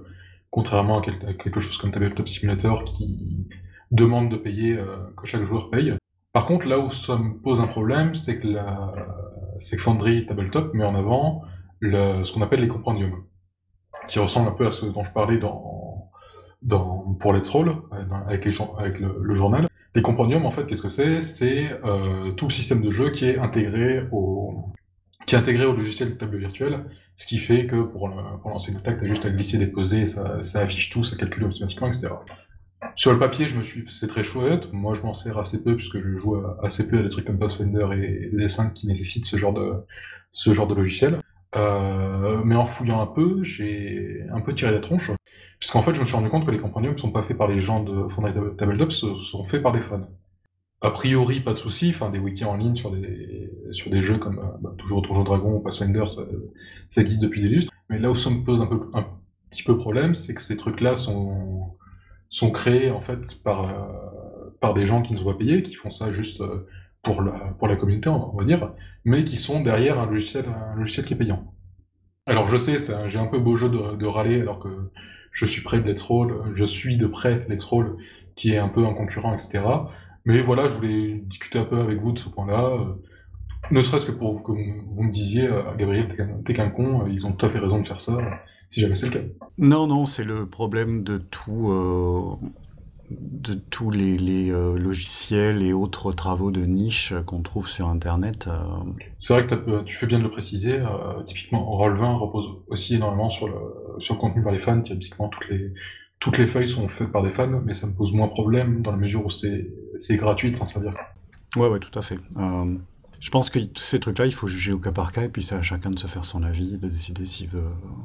contrairement 0.55 1.01
à 1.01 1.33
quelque 1.33 1.59
chose 1.59 1.77
comme 1.77 1.91
Tabletop 1.91 2.29
Simulator 2.29 2.85
qui 2.85 3.45
demande 3.91 4.29
de 4.29 4.37
payer, 4.37 4.77
euh, 4.77 4.85
que 5.17 5.27
chaque 5.27 5.43
joueur 5.43 5.69
paye. 5.69 5.93
Par 6.31 6.45
contre, 6.45 6.65
là 6.65 6.79
où 6.79 6.89
ça 6.91 7.17
me 7.17 7.33
pose 7.45 7.59
un 7.59 7.67
problème, 7.67 8.15
c'est 8.15 8.39
que, 8.39 8.47
la... 8.47 8.93
que 9.59 9.77
Foundry 9.77 10.25
Tabletop 10.25 10.73
met 10.73 10.85
en 10.85 10.95
avant 10.95 11.41
ce 11.81 12.33
qu'on 12.33 12.41
appelle 12.41 12.61
les 12.61 12.69
compendiums, 12.69 13.17
qui 14.07 14.17
ressemble 14.19 14.47
un 14.47 14.53
peu 14.53 14.65
à 14.65 14.71
ce 14.71 14.85
dont 14.85 15.03
je 15.03 15.11
parlais 15.11 15.39
dans, 15.39 16.09
dans... 16.61 17.17
pour 17.19 17.33
Let's 17.33 17.49
Roll, 17.49 17.75
avec 18.25 18.45
le... 19.01 19.35
journal. 19.35 19.67
Les 19.93 20.01
compendiums, 20.01 20.45
en 20.45 20.51
fait, 20.51 20.65
qu'est-ce 20.67 20.83
que 20.83 20.89
c'est? 20.89 21.19
C'est 21.19 21.69
euh, 21.83 22.31
tout 22.31 22.45
le 22.45 22.51
système 22.51 22.81
de 22.81 22.91
jeu 22.91 23.09
qui 23.09 23.25
est 23.25 23.39
intégré 23.39 24.07
au, 24.13 24.71
qui 25.25 25.35
est 25.35 25.37
intégré 25.37 25.65
au 25.65 25.75
logiciel 25.75 26.09
de 26.11 26.15
table 26.15 26.37
virtuelle 26.37 26.85
ce 27.17 27.27
qui 27.27 27.37
fait 27.37 27.65
que 27.65 27.81
pour, 27.81 28.09
pour 28.41 28.49
lancer 28.49 28.75
attaque, 28.75 28.99
tu 28.99 29.05
as 29.05 29.07
juste 29.07 29.25
à 29.25 29.29
glisser, 29.29 29.57
déposer, 29.57 30.05
ça, 30.05 30.39
affiche 30.55 30.89
tout, 30.89 31.03
ça 31.03 31.15
calcule 31.15 31.45
automatiquement, 31.45 31.87
etc. 31.87 32.09
Sur 32.95 33.13
le 33.13 33.19
papier, 33.19 33.47
je 33.47 33.57
me 33.57 33.63
suis, 33.63 33.85
c'est 33.87 34.07
très 34.07 34.23
chouette. 34.23 34.71
Moi, 34.73 34.95
je 34.95 35.01
m'en 35.01 35.13
sers 35.13 35.37
assez 35.37 35.63
peu 35.63 35.75
puisque 35.75 35.99
je 35.99 36.17
joue 36.17 36.37
assez 36.61 36.87
peu 36.87 36.99
à 36.99 37.01
des 37.01 37.09
trucs 37.09 37.25
comme 37.25 37.39
Pathfinder 37.39 37.87
et, 37.93 38.29
des 38.29 38.37
dessins 38.37 38.69
qui 38.69 38.87
nécessitent 38.87 39.25
ce 39.25 39.37
genre 39.37 39.53
de, 39.53 40.75
logiciel. 40.75 41.19
Euh, 41.55 42.41
mais 42.43 42.55
en 42.55 42.65
fouillant 42.65 43.01
un 43.01 43.07
peu, 43.07 43.43
j'ai 43.43 44.23
un 44.31 44.41
peu 44.41 44.53
tiré 44.53 44.71
la 44.71 44.79
tronche. 44.79 45.11
Puisqu'en 45.59 45.81
fait, 45.81 45.95
je 45.95 46.01
me 46.01 46.05
suis 46.05 46.15
rendu 46.15 46.29
compte 46.29 46.45
que 46.45 46.51
les 46.51 46.57
compendiums 46.57 46.93
ne 46.93 46.97
sont 46.97 47.11
pas 47.11 47.23
faits 47.23 47.37
par 47.37 47.47
les 47.47 47.59
gens 47.59 47.81
de 47.81 48.07
Foundry 48.07 48.33
Tabletop, 48.57 48.91
sont 48.91 49.45
faits 49.45 49.63
par 49.63 49.71
des 49.71 49.79
fans. 49.79 50.07
A 50.85 50.91
priori, 50.91 51.39
pas 51.39 51.53
de 51.53 51.57
souci. 51.57 51.95
Des 52.11 52.19
wikis 52.19 52.45
en 52.45 52.55
ligne 52.57 52.75
sur 52.75 52.91
des, 52.91 54.03
jeux 54.03 54.19
comme 54.19 54.37
euh, 54.37 54.57
bah, 54.61 54.75
toujours 54.77 55.01
Dragon 55.01 55.55
ou 55.55 55.59
Pathfinder, 55.59 56.03
ça, 56.07 57.01
existe 57.01 57.23
depuis 57.23 57.41
des 57.41 57.47
lustres. 57.47 57.73
Mais 57.89 57.97
là 57.97 58.11
où 58.11 58.15
ça 58.15 58.29
me 58.29 58.43
pose 58.43 58.61
un, 58.61 58.67
peu, 58.67 58.79
un 58.93 59.03
petit 59.49 59.63
peu 59.63 59.75
problème, 59.77 60.13
c'est 60.13 60.35
que 60.35 60.43
ces 60.43 60.57
trucs-là 60.57 60.95
sont, 60.95 61.75
sont 62.29 62.51
créés 62.51 62.91
en 62.91 63.01
fait 63.01 63.41
par, 63.43 63.63
euh, 63.63 64.51
par 64.61 64.75
des 64.75 64.85
gens 64.85 65.01
qui 65.01 65.13
ne 65.13 65.17
se 65.17 65.23
voient 65.23 65.39
payer, 65.39 65.63
qui 65.63 65.73
font 65.73 65.89
ça 65.89 66.11
juste 66.11 66.41
euh, 66.41 66.67
pour 67.01 67.23
la, 67.23 67.31
pour 67.57 67.67
la 67.67 67.77
communauté, 67.77 68.09
on 68.09 68.37
va 68.37 68.45
dire, 68.45 68.71
mais 69.05 69.23
qui 69.23 69.37
sont 69.37 69.61
derrière 69.61 69.99
un 69.99 70.05
logiciel, 70.05 70.45
un 70.47 70.75
logiciel 70.75 71.07
qui 71.07 71.13
est 71.15 71.17
payant. 71.17 71.51
Alors 72.27 72.47
je 72.47 72.57
sais, 72.57 72.75
j'ai 73.07 73.19
un 73.19 73.27
peu 73.27 73.39
beau 73.39 73.55
jeu 73.55 73.69
de, 73.69 73.95
de, 73.95 74.05
râler 74.05 74.41
alors 74.41 74.59
que 74.59 74.91
je 75.31 75.45
suis 75.47 75.63
près 75.63 75.79
de 75.79 75.87
Let's 75.87 76.01
Roll, 76.01 76.51
je 76.53 76.65
suis 76.65 76.97
de 76.97 77.07
près 77.07 77.45
Let's 77.49 77.63
Roll, 77.63 77.97
qui 78.35 78.51
est 78.51 78.59
un 78.59 78.69
peu 78.69 78.85
un 78.85 78.93
concurrent, 78.93 79.33
etc. 79.33 79.63
Mais 80.25 80.41
voilà, 80.41 80.67
je 80.67 80.75
voulais 80.75 81.23
discuter 81.25 81.59
un 81.59 81.65
peu 81.65 81.79
avec 81.79 82.01
vous 82.01 82.11
de 82.11 82.19
ce 82.19 82.29
point-là. 82.29 82.65
Euh, 82.65 82.93
ne 83.71 83.81
serait-ce 83.81 84.07
que 84.07 84.11
pour 84.11 84.43
que 84.43 84.51
vous 84.51 85.03
me 85.03 85.11
disiez, 85.11 85.47
euh, 85.47 85.61
Gabriel, 85.77 86.07
t'es 86.43 86.53
qu'un 86.53 86.69
con, 86.69 87.03
euh, 87.03 87.09
ils 87.09 87.25
ont 87.25 87.31
tout 87.31 87.45
à 87.45 87.49
fait 87.49 87.59
raison 87.59 87.79
de 87.79 87.87
faire 87.87 87.99
ça, 87.99 88.17
si 88.69 88.81
jamais 88.81 88.95
c'est 88.95 89.07
le 89.07 89.11
cas. 89.11 89.25
Non, 89.59 89.87
non, 89.87 90.05
c'est 90.05 90.23
le 90.23 90.47
problème 90.47 91.03
de 91.03 91.17
tout. 91.19 91.71
de 93.11 93.53
tous 93.53 93.91
les, 93.91 94.17
logiciels 94.17 95.61
et 95.61 95.73
autres 95.73 96.11
travaux 96.11 96.49
de 96.49 96.65
niche 96.65 97.13
qu'on 97.27 97.43
trouve 97.43 97.69
sur 97.69 97.87
Internet. 97.87 98.49
C'est 99.19 99.33
vrai 99.33 99.45
que 99.45 99.83
tu 99.83 99.95
fais 99.95 100.07
bien 100.07 100.17
de 100.17 100.23
le 100.23 100.31
préciser. 100.31 100.79
typiquement, 101.23 101.77
Roll20 101.79 102.15
repose 102.15 102.47
aussi 102.67 102.95
énormément 102.95 103.29
sur 103.29 103.47
le, 103.47 103.55
sur 103.99 104.15
le 104.15 104.19
contenu 104.19 104.43
par 104.43 104.51
les 104.51 104.59
fans. 104.59 104.81
Typiquement, 104.81 105.29
toutes 105.29 105.49
les, 105.49 105.71
toutes 106.19 106.39
les 106.39 106.47
feuilles 106.47 106.69
sont 106.69 106.87
faites 106.87 107.11
par 107.11 107.21
des 107.21 107.29
fans, 107.29 107.61
mais 107.63 107.75
ça 107.75 107.85
me 107.85 107.93
pose 107.93 108.11
moins 108.13 108.27
problème 108.27 108.81
dans 108.81 108.91
la 108.91 108.97
mesure 108.97 109.23
où 109.25 109.29
c'est 109.29 109.67
gratuit 110.11 110.51
de 110.51 110.55
s'en 110.55 110.65
servir. 110.65 110.93
Ouais, 111.55 111.67
ouais, 111.67 111.79
tout 111.79 111.97
à 111.97 112.01
fait. 112.01 112.19
Euh, 112.37 112.75
Je 113.19 113.31
pense 113.31 113.49
que 113.49 113.59
tous 113.59 113.81
ces 113.81 113.99
trucs-là, 113.99 114.25
il 114.25 114.33
faut 114.33 114.47
juger 114.47 114.73
au 114.73 114.77
cas 114.77 114.91
par 114.91 115.11
cas, 115.11 115.23
et 115.23 115.29
puis 115.29 115.41
c'est 115.41 115.55
à 115.55 115.61
chacun 115.61 115.89
de 115.89 115.97
se 115.97 116.07
faire 116.07 116.25
son 116.25 116.43
avis, 116.43 116.77
de 116.77 116.87
décider 116.87 117.25
s'il 117.25 117.47
veut 117.47 117.63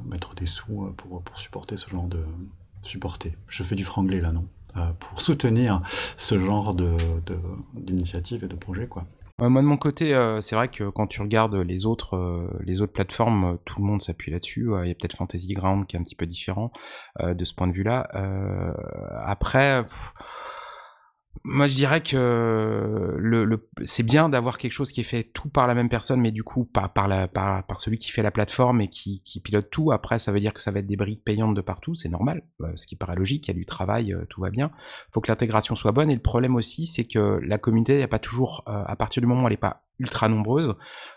mettre 0.08 0.34
des 0.34 0.46
sous 0.46 0.84
euh, 0.84 0.92
pour, 0.96 1.22
pour 1.22 1.36
supporter 1.36 1.76
ce 1.76 1.90
genre 1.90 2.06
de... 2.06 2.24
Supporter. 2.82 3.32
Je 3.46 3.62
fais 3.62 3.74
du 3.74 3.84
franglais 3.84 4.22
là, 4.22 4.32
non 4.32 4.46
euh, 4.78 4.92
Pour 4.98 5.20
soutenir 5.20 5.82
ce 6.16 6.38
genre 6.38 6.72
de, 6.72 6.96
d'initiative 7.74 8.44
et 8.44 8.48
de 8.48 8.56
projet, 8.56 8.86
quoi. 8.86 9.04
moi 9.38 9.60
de 9.60 9.66
mon 9.66 9.76
côté, 9.76 10.14
euh, 10.14 10.40
c'est 10.40 10.56
vrai 10.56 10.68
que 10.68 10.88
quand 10.88 11.06
tu 11.06 11.20
regardes 11.20 11.56
les 11.56 11.84
autres, 11.84 12.48
les 12.64 12.80
autres 12.80 12.94
plateformes, 12.94 13.58
tout 13.66 13.80
le 13.80 13.86
monde 13.86 14.00
s'appuie 14.00 14.32
là-dessus. 14.32 14.70
Il 14.82 14.88
y 14.88 14.92
a 14.92 14.94
peut-être 14.94 15.16
Fantasy 15.16 15.52
Ground 15.52 15.86
qui 15.86 15.96
est 15.96 15.98
un 15.98 16.02
petit 16.02 16.14
peu 16.14 16.24
différent 16.24 16.72
de 17.22 17.44
ce 17.44 17.52
point 17.52 17.66
de 17.66 17.74
vue-là. 17.74 18.08
après, 19.26 19.84
moi, 21.42 21.68
je 21.68 21.74
dirais 21.74 22.02
que 22.02 23.16
le, 23.18 23.68
c'est 23.84 24.02
bien 24.02 24.28
d'avoir 24.28 24.58
quelque 24.58 24.72
chose 24.72 24.92
qui 24.92 25.00
est 25.00 25.04
fait 25.04 25.22
tout 25.22 25.48
par 25.48 25.66
la 25.66 25.74
même 25.74 25.88
personne, 25.88 26.20
mais 26.20 26.32
du 26.32 26.42
coup 26.42 26.64
par, 26.64 26.92
par, 26.92 27.08
la, 27.08 27.28
par, 27.28 27.64
celui 27.80 27.98
qui 27.98 28.10
fait 28.10 28.22
la 28.22 28.30
plateforme 28.30 28.82
et 28.82 28.88
qui, 28.88 29.22
pilote 29.42 29.70
tout. 29.70 29.90
Après, 29.90 30.18
ça 30.18 30.32
veut 30.32 30.40
dire 30.40 30.52
que 30.52 30.60
ça 30.60 30.70
va 30.70 30.80
être 30.80 30.86
des 30.86 30.96
briques 30.96 31.24
payantes 31.24 31.54
de 31.54 31.60
partout, 31.60 31.94
c'est 31.94 32.10
normal, 32.10 32.42
euh, 32.60 32.72
ce 32.76 32.86
qui 32.86 32.94
paraît 32.94 33.16
logique, 33.16 33.46
il 33.46 33.50
y 33.52 33.52
a 33.52 33.54
du 33.54 33.64
travail, 33.64 34.12
euh, 34.12 34.26
tout 34.28 34.42
va 34.42 34.50
bien. 34.50 34.70
Il 35.08 35.12
faut 35.12 35.20
que 35.20 35.30
l'intégration 35.30 35.74
soit 35.76 35.92
bonne, 35.92 36.10
et 36.10 36.14
le 36.14 36.20
problème 36.20 36.56
aussi, 36.56 36.84
c'est 36.84 37.04
que 37.04 37.40
la 37.42 37.58
communauté, 37.58 38.02
a 38.02 38.08
pas 38.08 38.18
toujours, 38.18 38.62
euh, 38.68 38.82
à 38.84 38.96
partir 38.96 39.22
du 39.22 39.26
moment 39.26 39.44
où 39.44 39.46
elle 39.46 39.54
n'est 39.54 39.56
pas 39.56 39.84
ultra 39.98 40.28
nombreuse, 40.28 40.74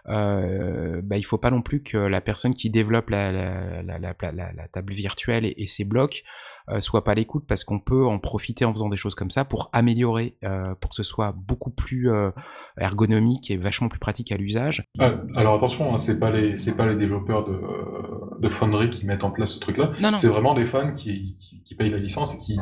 euh, 0.07 1.01
bah, 1.03 1.17
il 1.17 1.23
faut 1.23 1.37
pas 1.37 1.51
non 1.51 1.61
plus 1.61 1.83
que 1.83 1.97
la 1.97 2.21
personne 2.21 2.53
qui 2.53 2.69
développe 2.69 3.09
la, 3.09 3.31
la, 3.31 3.99
la, 3.99 4.13
la 4.31 4.67
table 4.67 4.93
virtuelle 4.93 5.45
et 5.45 5.67
ses 5.67 5.85
blocs 5.85 6.23
euh, 6.69 6.79
soit 6.79 7.03
pas 7.03 7.11
à 7.11 7.15
l'écoute 7.15 7.45
parce 7.47 7.63
qu'on 7.63 7.79
peut 7.79 8.05
en 8.05 8.19
profiter 8.19 8.63
en 8.63 8.71
faisant 8.71 8.89
des 8.89 8.97
choses 8.97 9.15
comme 9.15 9.29
ça 9.29 9.43
pour 9.43 9.69
améliorer, 9.73 10.37
euh, 10.43 10.75
pour 10.75 10.91
que 10.91 10.95
ce 10.95 11.03
soit 11.03 11.33
beaucoup 11.33 11.71
plus 11.71 12.09
euh, 12.09 12.31
ergonomique 12.77 13.51
et 13.51 13.57
vachement 13.57 13.89
plus 13.89 13.99
pratique 13.99 14.31
à 14.31 14.37
l'usage. 14.37 14.83
Ah, 14.99 15.13
alors 15.35 15.55
attention, 15.55 15.93
hein, 15.93 15.97
c'est 15.97 16.19
pas 16.19 16.31
les 16.31 16.57
c'est 16.57 16.75
pas 16.75 16.87
les 16.87 16.95
développeurs 16.95 17.45
de, 17.45 17.59
de 18.39 18.49
Foundry 18.49 18.89
qui 18.89 19.05
mettent 19.05 19.23
en 19.23 19.31
place 19.31 19.53
ce 19.53 19.59
truc-là. 19.59 19.91
C'est 20.15 20.27
vraiment 20.27 20.53
des 20.53 20.65
fans 20.65 20.91
qui, 20.91 21.35
qui, 21.65 21.75
payent 21.75 21.89
la 21.89 21.97
licence 21.97 22.35
et 22.35 22.37
qui, 22.37 22.59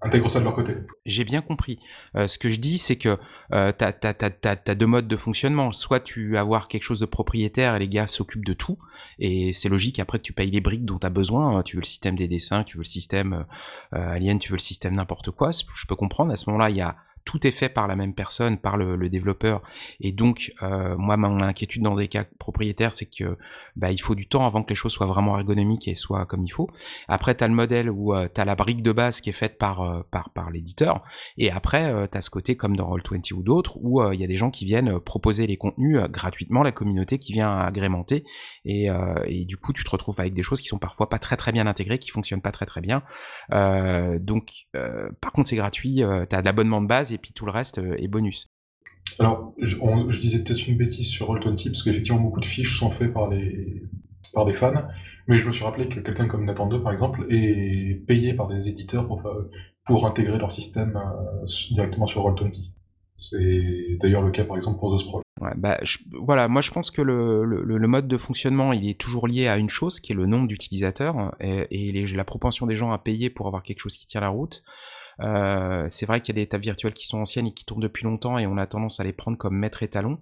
intègrent 0.00 0.30
ça 0.30 0.38
de 0.38 0.44
leur 0.44 0.54
côté. 0.54 0.74
J'ai 1.06 1.24
bien 1.24 1.40
compris. 1.40 1.80
ce 2.14 2.38
que 2.38 2.48
je 2.48 2.60
dis, 2.60 2.78
c'est 2.78 2.94
que 2.94 3.18
euh, 3.52 3.72
tu 3.76 3.84
as, 3.84 4.74
deux 4.74 4.86
modes 4.86 5.08
de 5.08 5.16
fonctionnement. 5.16 5.72
Soit 5.72 6.00
tu 6.00 6.32
vas 6.32 6.40
avoir 6.40 6.68
quelque 6.68 6.84
chose 6.84 7.00
de 7.00 7.06
propriétaire 7.06 7.74
et 7.76 7.78
les 7.78 7.88
gars 7.88 8.06
s'occupent 8.06 8.44
de 8.44 8.52
tout, 8.52 8.78
et 9.18 9.52
c'est 9.52 9.68
logique 9.68 9.98
après 9.98 10.18
que 10.18 10.24
tu 10.24 10.32
payes 10.32 10.50
les 10.50 10.60
briques 10.60 10.84
dont 10.84 10.98
tu 10.98 11.06
as 11.06 11.10
besoin. 11.10 11.62
Tu 11.62 11.76
veux 11.76 11.80
le 11.80 11.86
système 11.86 12.16
des 12.16 12.28
dessins, 12.28 12.64
tu 12.64 12.76
veux 12.76 12.82
le 12.82 12.88
système 12.88 13.44
euh, 13.94 14.14
Alien, 14.14 14.38
tu 14.38 14.50
veux 14.50 14.56
le 14.56 14.62
système 14.62 14.94
n'importe 14.94 15.30
quoi. 15.30 15.50
Je 15.52 15.86
peux 15.86 15.96
comprendre. 15.96 16.32
À 16.32 16.36
ce 16.36 16.48
moment-là, 16.50 16.70
il 16.70 16.76
y 16.76 16.80
a 16.80 16.96
tout 17.28 17.46
est 17.46 17.50
fait 17.50 17.68
par 17.68 17.86
la 17.88 17.94
même 17.94 18.14
personne, 18.14 18.56
par 18.56 18.78
le, 18.78 19.10
développeur. 19.10 19.60
Et 20.00 20.12
donc, 20.12 20.50
euh, 20.62 20.96
moi, 20.96 21.18
mon 21.18 21.42
inquiétude 21.42 21.82
dans 21.82 21.94
des 21.94 22.08
cas 22.08 22.24
propriétaires, 22.38 22.94
c'est 22.94 23.04
que 23.04 23.36
bah, 23.76 23.92
il 23.92 23.98
faut 23.98 24.14
du 24.14 24.26
temps 24.26 24.46
avant 24.46 24.62
que 24.62 24.70
les 24.70 24.74
choses 24.74 24.92
soient 24.92 25.06
vraiment 25.06 25.36
ergonomiques 25.36 25.88
et 25.88 25.94
soient 25.94 26.24
comme 26.24 26.42
il 26.42 26.48
faut. 26.48 26.70
Après, 27.06 27.36
tu 27.36 27.44
as 27.44 27.48
le 27.48 27.52
modèle 27.52 27.90
où 27.90 28.14
euh, 28.14 28.28
tu 28.34 28.40
as 28.40 28.46
la 28.46 28.54
brique 28.54 28.82
de 28.82 28.92
base 28.92 29.20
qui 29.20 29.28
est 29.28 29.34
faite 29.34 29.58
par, 29.58 29.82
euh, 29.82 30.02
par, 30.10 30.30
par 30.30 30.50
l'éditeur. 30.50 31.04
Et 31.36 31.50
après, 31.50 32.08
tu 32.08 32.16
as 32.16 32.22
ce 32.22 32.30
côté 32.30 32.56
comme 32.56 32.74
dans 32.74 32.88
Roll20 32.88 33.34
ou 33.34 33.42
d'autres, 33.42 33.76
où 33.82 34.02
il 34.10 34.18
y 34.18 34.24
a 34.24 34.26
des 34.26 34.38
gens 34.38 34.50
qui 34.50 34.64
viennent 34.64 34.98
proposer 34.98 35.46
les 35.46 35.58
contenus 35.58 36.00
gratuitement, 36.04 36.62
la 36.62 36.72
communauté 36.72 37.18
qui 37.18 37.34
vient 37.34 37.58
agrémenter. 37.58 38.24
Et, 38.64 38.88
et, 39.26 39.44
du 39.44 39.58
coup, 39.58 39.74
tu 39.74 39.84
te 39.84 39.90
retrouves 39.90 40.18
avec 40.18 40.32
des 40.32 40.42
choses 40.42 40.62
qui 40.62 40.68
sont 40.68 40.78
parfois 40.78 41.10
pas 41.10 41.18
très 41.18 41.36
très 41.36 41.52
bien 41.52 41.66
intégrées, 41.66 41.98
qui 41.98 42.08
fonctionnent 42.08 42.40
pas 42.40 42.52
très 42.52 42.64
très 42.64 42.80
bien. 42.80 43.02
donc, 43.50 44.66
par 45.20 45.32
contre, 45.32 45.50
c'est 45.50 45.56
gratuit, 45.56 45.96
tu 45.96 46.02
as 46.36 46.40
de 46.40 46.44
l'abonnement 46.44 46.80
de 46.80 46.86
base 46.86 47.12
et 47.12 47.17
puis 47.20 47.32
tout 47.32 47.44
le 47.44 47.52
reste 47.52 47.78
euh, 47.78 47.96
est 47.98 48.08
bonus. 48.08 48.46
Alors, 49.18 49.54
je, 49.58 50.20
disais 50.20 50.42
peut-être 50.42 50.66
une 50.68 50.76
bêtise 50.76 51.08
sur 51.08 51.32
Roll20, 51.32 51.70
parce 51.70 51.82
qu'effectivement, 51.82 52.20
beaucoup 52.20 52.40
de 52.40 52.46
fiches 52.46 52.78
sont 52.78 52.90
faites 52.90 53.12
par, 53.12 53.28
les, 53.28 53.82
par 54.34 54.44
des 54.44 54.52
fans, 54.52 54.86
mais 55.26 55.38
je 55.38 55.46
me 55.46 55.52
suis 55.52 55.64
rappelé 55.64 55.88
que 55.88 56.00
quelqu'un 56.00 56.28
comme 56.28 56.44
Nathan 56.44 56.66
2, 56.66 56.82
par 56.82 56.92
exemple, 56.92 57.26
est 57.30 58.06
payé 58.06 58.34
par 58.34 58.48
des 58.48 58.68
éditeurs 58.68 59.06
pour, 59.06 59.22
pour 59.86 60.06
intégrer 60.06 60.38
leur 60.38 60.52
système 60.52 60.96
euh, 60.96 61.46
directement 61.70 62.06
sur 62.06 62.22
Roll20. 62.22 62.52
C'est 63.16 63.98
d'ailleurs 64.00 64.22
le 64.22 64.30
cas, 64.30 64.44
par 64.44 64.56
exemple, 64.56 64.78
pour 64.78 64.94
The 64.94 65.00
Sprawl. 65.00 65.22
bah, 65.56 65.78
voilà, 66.12 66.46
moi 66.46 66.60
je 66.60 66.70
pense 66.70 66.92
que 66.92 67.02
le, 67.02 67.44
le, 67.44 67.88
mode 67.88 68.06
de 68.06 68.16
fonctionnement, 68.16 68.72
il 68.72 68.88
est 68.88 68.98
toujours 68.98 69.26
lié 69.26 69.48
à 69.48 69.58
une 69.58 69.70
chose, 69.70 69.98
qui 69.98 70.12
est 70.12 70.14
le 70.14 70.26
nombre 70.26 70.46
d'utilisateurs 70.46 71.34
et, 71.40 71.66
et 71.70 72.06
la 72.06 72.24
propension 72.24 72.66
des 72.66 72.76
gens 72.76 72.92
à 72.92 72.98
payer 72.98 73.28
pour 73.28 73.48
avoir 73.48 73.64
quelque 73.64 73.80
chose 73.80 73.96
qui 73.96 74.06
tient 74.06 74.20
la 74.20 74.28
route. 74.28 74.62
Euh, 75.20 75.86
c'est 75.90 76.06
vrai 76.06 76.20
qu'il 76.20 76.36
y 76.36 76.40
a 76.40 76.44
des 76.44 76.48
tables 76.48 76.64
virtuelles 76.64 76.94
qui 76.94 77.06
sont 77.06 77.18
anciennes 77.18 77.46
et 77.46 77.52
qui 77.52 77.64
tournent 77.64 77.80
depuis 77.80 78.04
longtemps 78.04 78.38
et 78.38 78.46
on 78.46 78.56
a 78.56 78.66
tendance 78.66 79.00
à 79.00 79.04
les 79.04 79.12
prendre 79.12 79.36
comme 79.36 79.56
maître 79.56 79.82
étalon. 79.82 80.18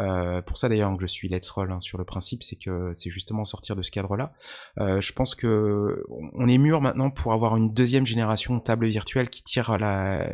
Euh, 0.00 0.42
pour 0.42 0.56
ça 0.56 0.68
d'ailleurs 0.68 0.94
que 0.96 1.02
je 1.02 1.06
suis 1.06 1.28
Let's 1.28 1.48
Roll 1.50 1.70
hein, 1.70 1.80
sur 1.80 1.98
le 1.98 2.04
principe, 2.04 2.42
c'est 2.42 2.56
que 2.56 2.92
c'est 2.94 3.10
justement 3.10 3.44
sortir 3.44 3.76
de 3.76 3.82
ce 3.82 3.90
cadre-là. 3.90 4.32
Euh, 4.78 5.00
je 5.00 5.12
pense 5.12 5.34
que 5.34 6.04
on 6.32 6.48
est 6.48 6.58
mûr 6.58 6.80
maintenant 6.80 7.10
pour 7.10 7.32
avoir 7.32 7.56
une 7.56 7.72
deuxième 7.72 8.06
génération 8.06 8.56
de 8.56 8.60
tables 8.60 8.86
virtuelles 8.86 9.28
qui 9.28 9.42
tire 9.42 9.76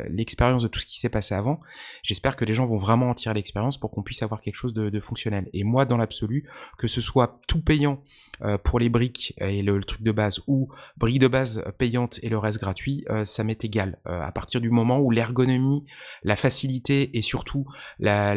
l'expérience 0.09 0.63
de 0.63 0.67
tout 0.67 0.79
ce 0.79 0.85
qui 0.85 0.99
s'est 0.99 1.09
passé 1.09 1.35
avant. 1.35 1.59
J'espère 2.03 2.35
que 2.35 2.45
les 2.45 2.53
gens 2.53 2.65
vont 2.65 2.77
vraiment 2.77 3.09
en 3.09 3.13
tirer 3.13 3.35
l'expérience 3.35 3.77
pour 3.77 3.91
qu'on 3.91 4.03
puisse 4.03 4.23
avoir 4.23 4.41
quelque 4.41 4.55
chose 4.55 4.73
de, 4.73 4.99
fonctionnel. 4.99 5.49
Et 5.53 5.63
moi, 5.63 5.85
dans 5.85 5.97
l'absolu, 5.97 6.47
que 6.77 6.87
ce 6.87 7.01
soit 7.01 7.39
tout 7.47 7.61
payant 7.61 8.03
euh, 8.43 8.57
pour 8.57 8.79
les 8.79 8.89
briques 8.89 9.33
et 9.39 9.63
le, 9.63 9.81
truc 9.81 10.03
de 10.03 10.11
base 10.11 10.41
ou 10.47 10.69
briques 10.97 11.19
de 11.19 11.27
base 11.27 11.63
payantes 11.77 12.19
et 12.21 12.29
le 12.29 12.37
reste 12.37 12.59
gratuit, 12.59 13.05
ça 13.25 13.43
m'est 13.43 13.63
égal. 13.63 13.97
À 14.05 14.31
partir 14.31 14.61
du 14.61 14.69
moment 14.69 14.99
où 14.99 15.09
l'ergonomie, 15.11 15.85
la 16.23 16.35
facilité 16.35 17.17
et 17.17 17.21
surtout 17.21 17.65
la 17.99 18.35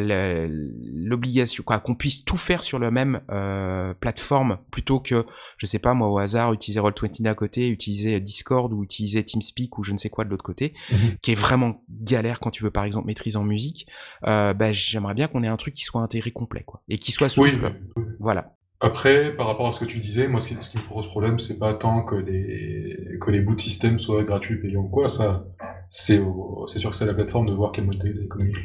l'obligation, 1.15 1.63
quoi, 1.63 1.79
qu'on 1.79 1.95
puisse 1.95 2.25
tout 2.25 2.37
faire 2.37 2.61
sur 2.61 2.77
la 2.77 2.91
même 2.91 3.21
euh, 3.31 3.93
plateforme 3.93 4.59
plutôt 4.71 4.99
que, 4.99 5.25
je 5.57 5.65
sais 5.65 5.79
pas 5.79 5.93
moi 5.93 6.09
au 6.09 6.17
hasard, 6.17 6.53
utiliser 6.53 6.79
Roll20 6.79 7.21
d'un 7.21 7.33
côté, 7.33 7.69
utiliser 7.69 8.19
Discord 8.19 8.71
ou 8.73 8.83
utiliser 8.83 9.23
TeamSpeak 9.23 9.77
ou 9.77 9.83
je 9.83 9.93
ne 9.93 9.97
sais 9.97 10.09
quoi 10.09 10.25
de 10.25 10.29
l'autre 10.29 10.43
côté, 10.43 10.73
mhm. 10.91 11.17
qui 11.21 11.31
est 11.31 11.35
vraiment 11.35 11.81
galère 11.89 12.39
quand 12.39 12.51
tu 12.51 12.63
veux 12.63 12.71
par 12.71 12.83
exemple 12.83 13.07
maîtriser 13.07 13.37
en 13.37 13.43
musique. 13.43 13.87
Euh, 14.25 14.53
bah, 14.53 14.73
j'aimerais 14.73 15.13
bien 15.13 15.27
qu'on 15.27 15.43
ait 15.43 15.47
un 15.47 15.57
truc 15.57 15.73
qui 15.73 15.83
soit 15.83 16.01
intégré 16.01 16.31
complet, 16.31 16.63
quoi, 16.65 16.81
et 16.89 16.97
qui 16.97 17.11
soit 17.11 17.29
souple. 17.29 17.73
Voilà. 18.19 18.54
Après, 18.81 19.35
par 19.35 19.47
rapport 19.47 19.67
à 19.67 19.71
ce 19.71 19.79
que 19.79 19.85
tu 19.85 19.99
disais, 19.99 20.27
moi, 20.27 20.39
ce 20.39 20.49
qui, 20.49 20.57
ce 20.61 20.69
qui 20.69 20.77
me 20.77 20.83
pose 20.83 21.07
problème, 21.07 21.39
c'est 21.39 21.57
pas 21.57 21.73
tant 21.73 22.03
que 22.03 22.15
les, 22.15 23.17
que 23.21 23.31
les 23.31 23.39
bouts 23.39 23.55
de 23.55 23.61
système 23.61 23.97
soient 23.99 24.23
gratuits, 24.23 24.59
payants 24.59 24.81
ou 24.81 24.89
quoi, 24.89 25.07
ça, 25.07 25.45
c'est 25.89 26.21
c'est 26.67 26.79
sûr 26.79 26.89
que 26.89 26.95
c'est 26.95 27.05
la 27.05 27.13
plateforme 27.13 27.47
de 27.47 27.53
voir 27.53 27.71
quel 27.71 27.85
modèle 27.85 28.23
économique. 28.23 28.57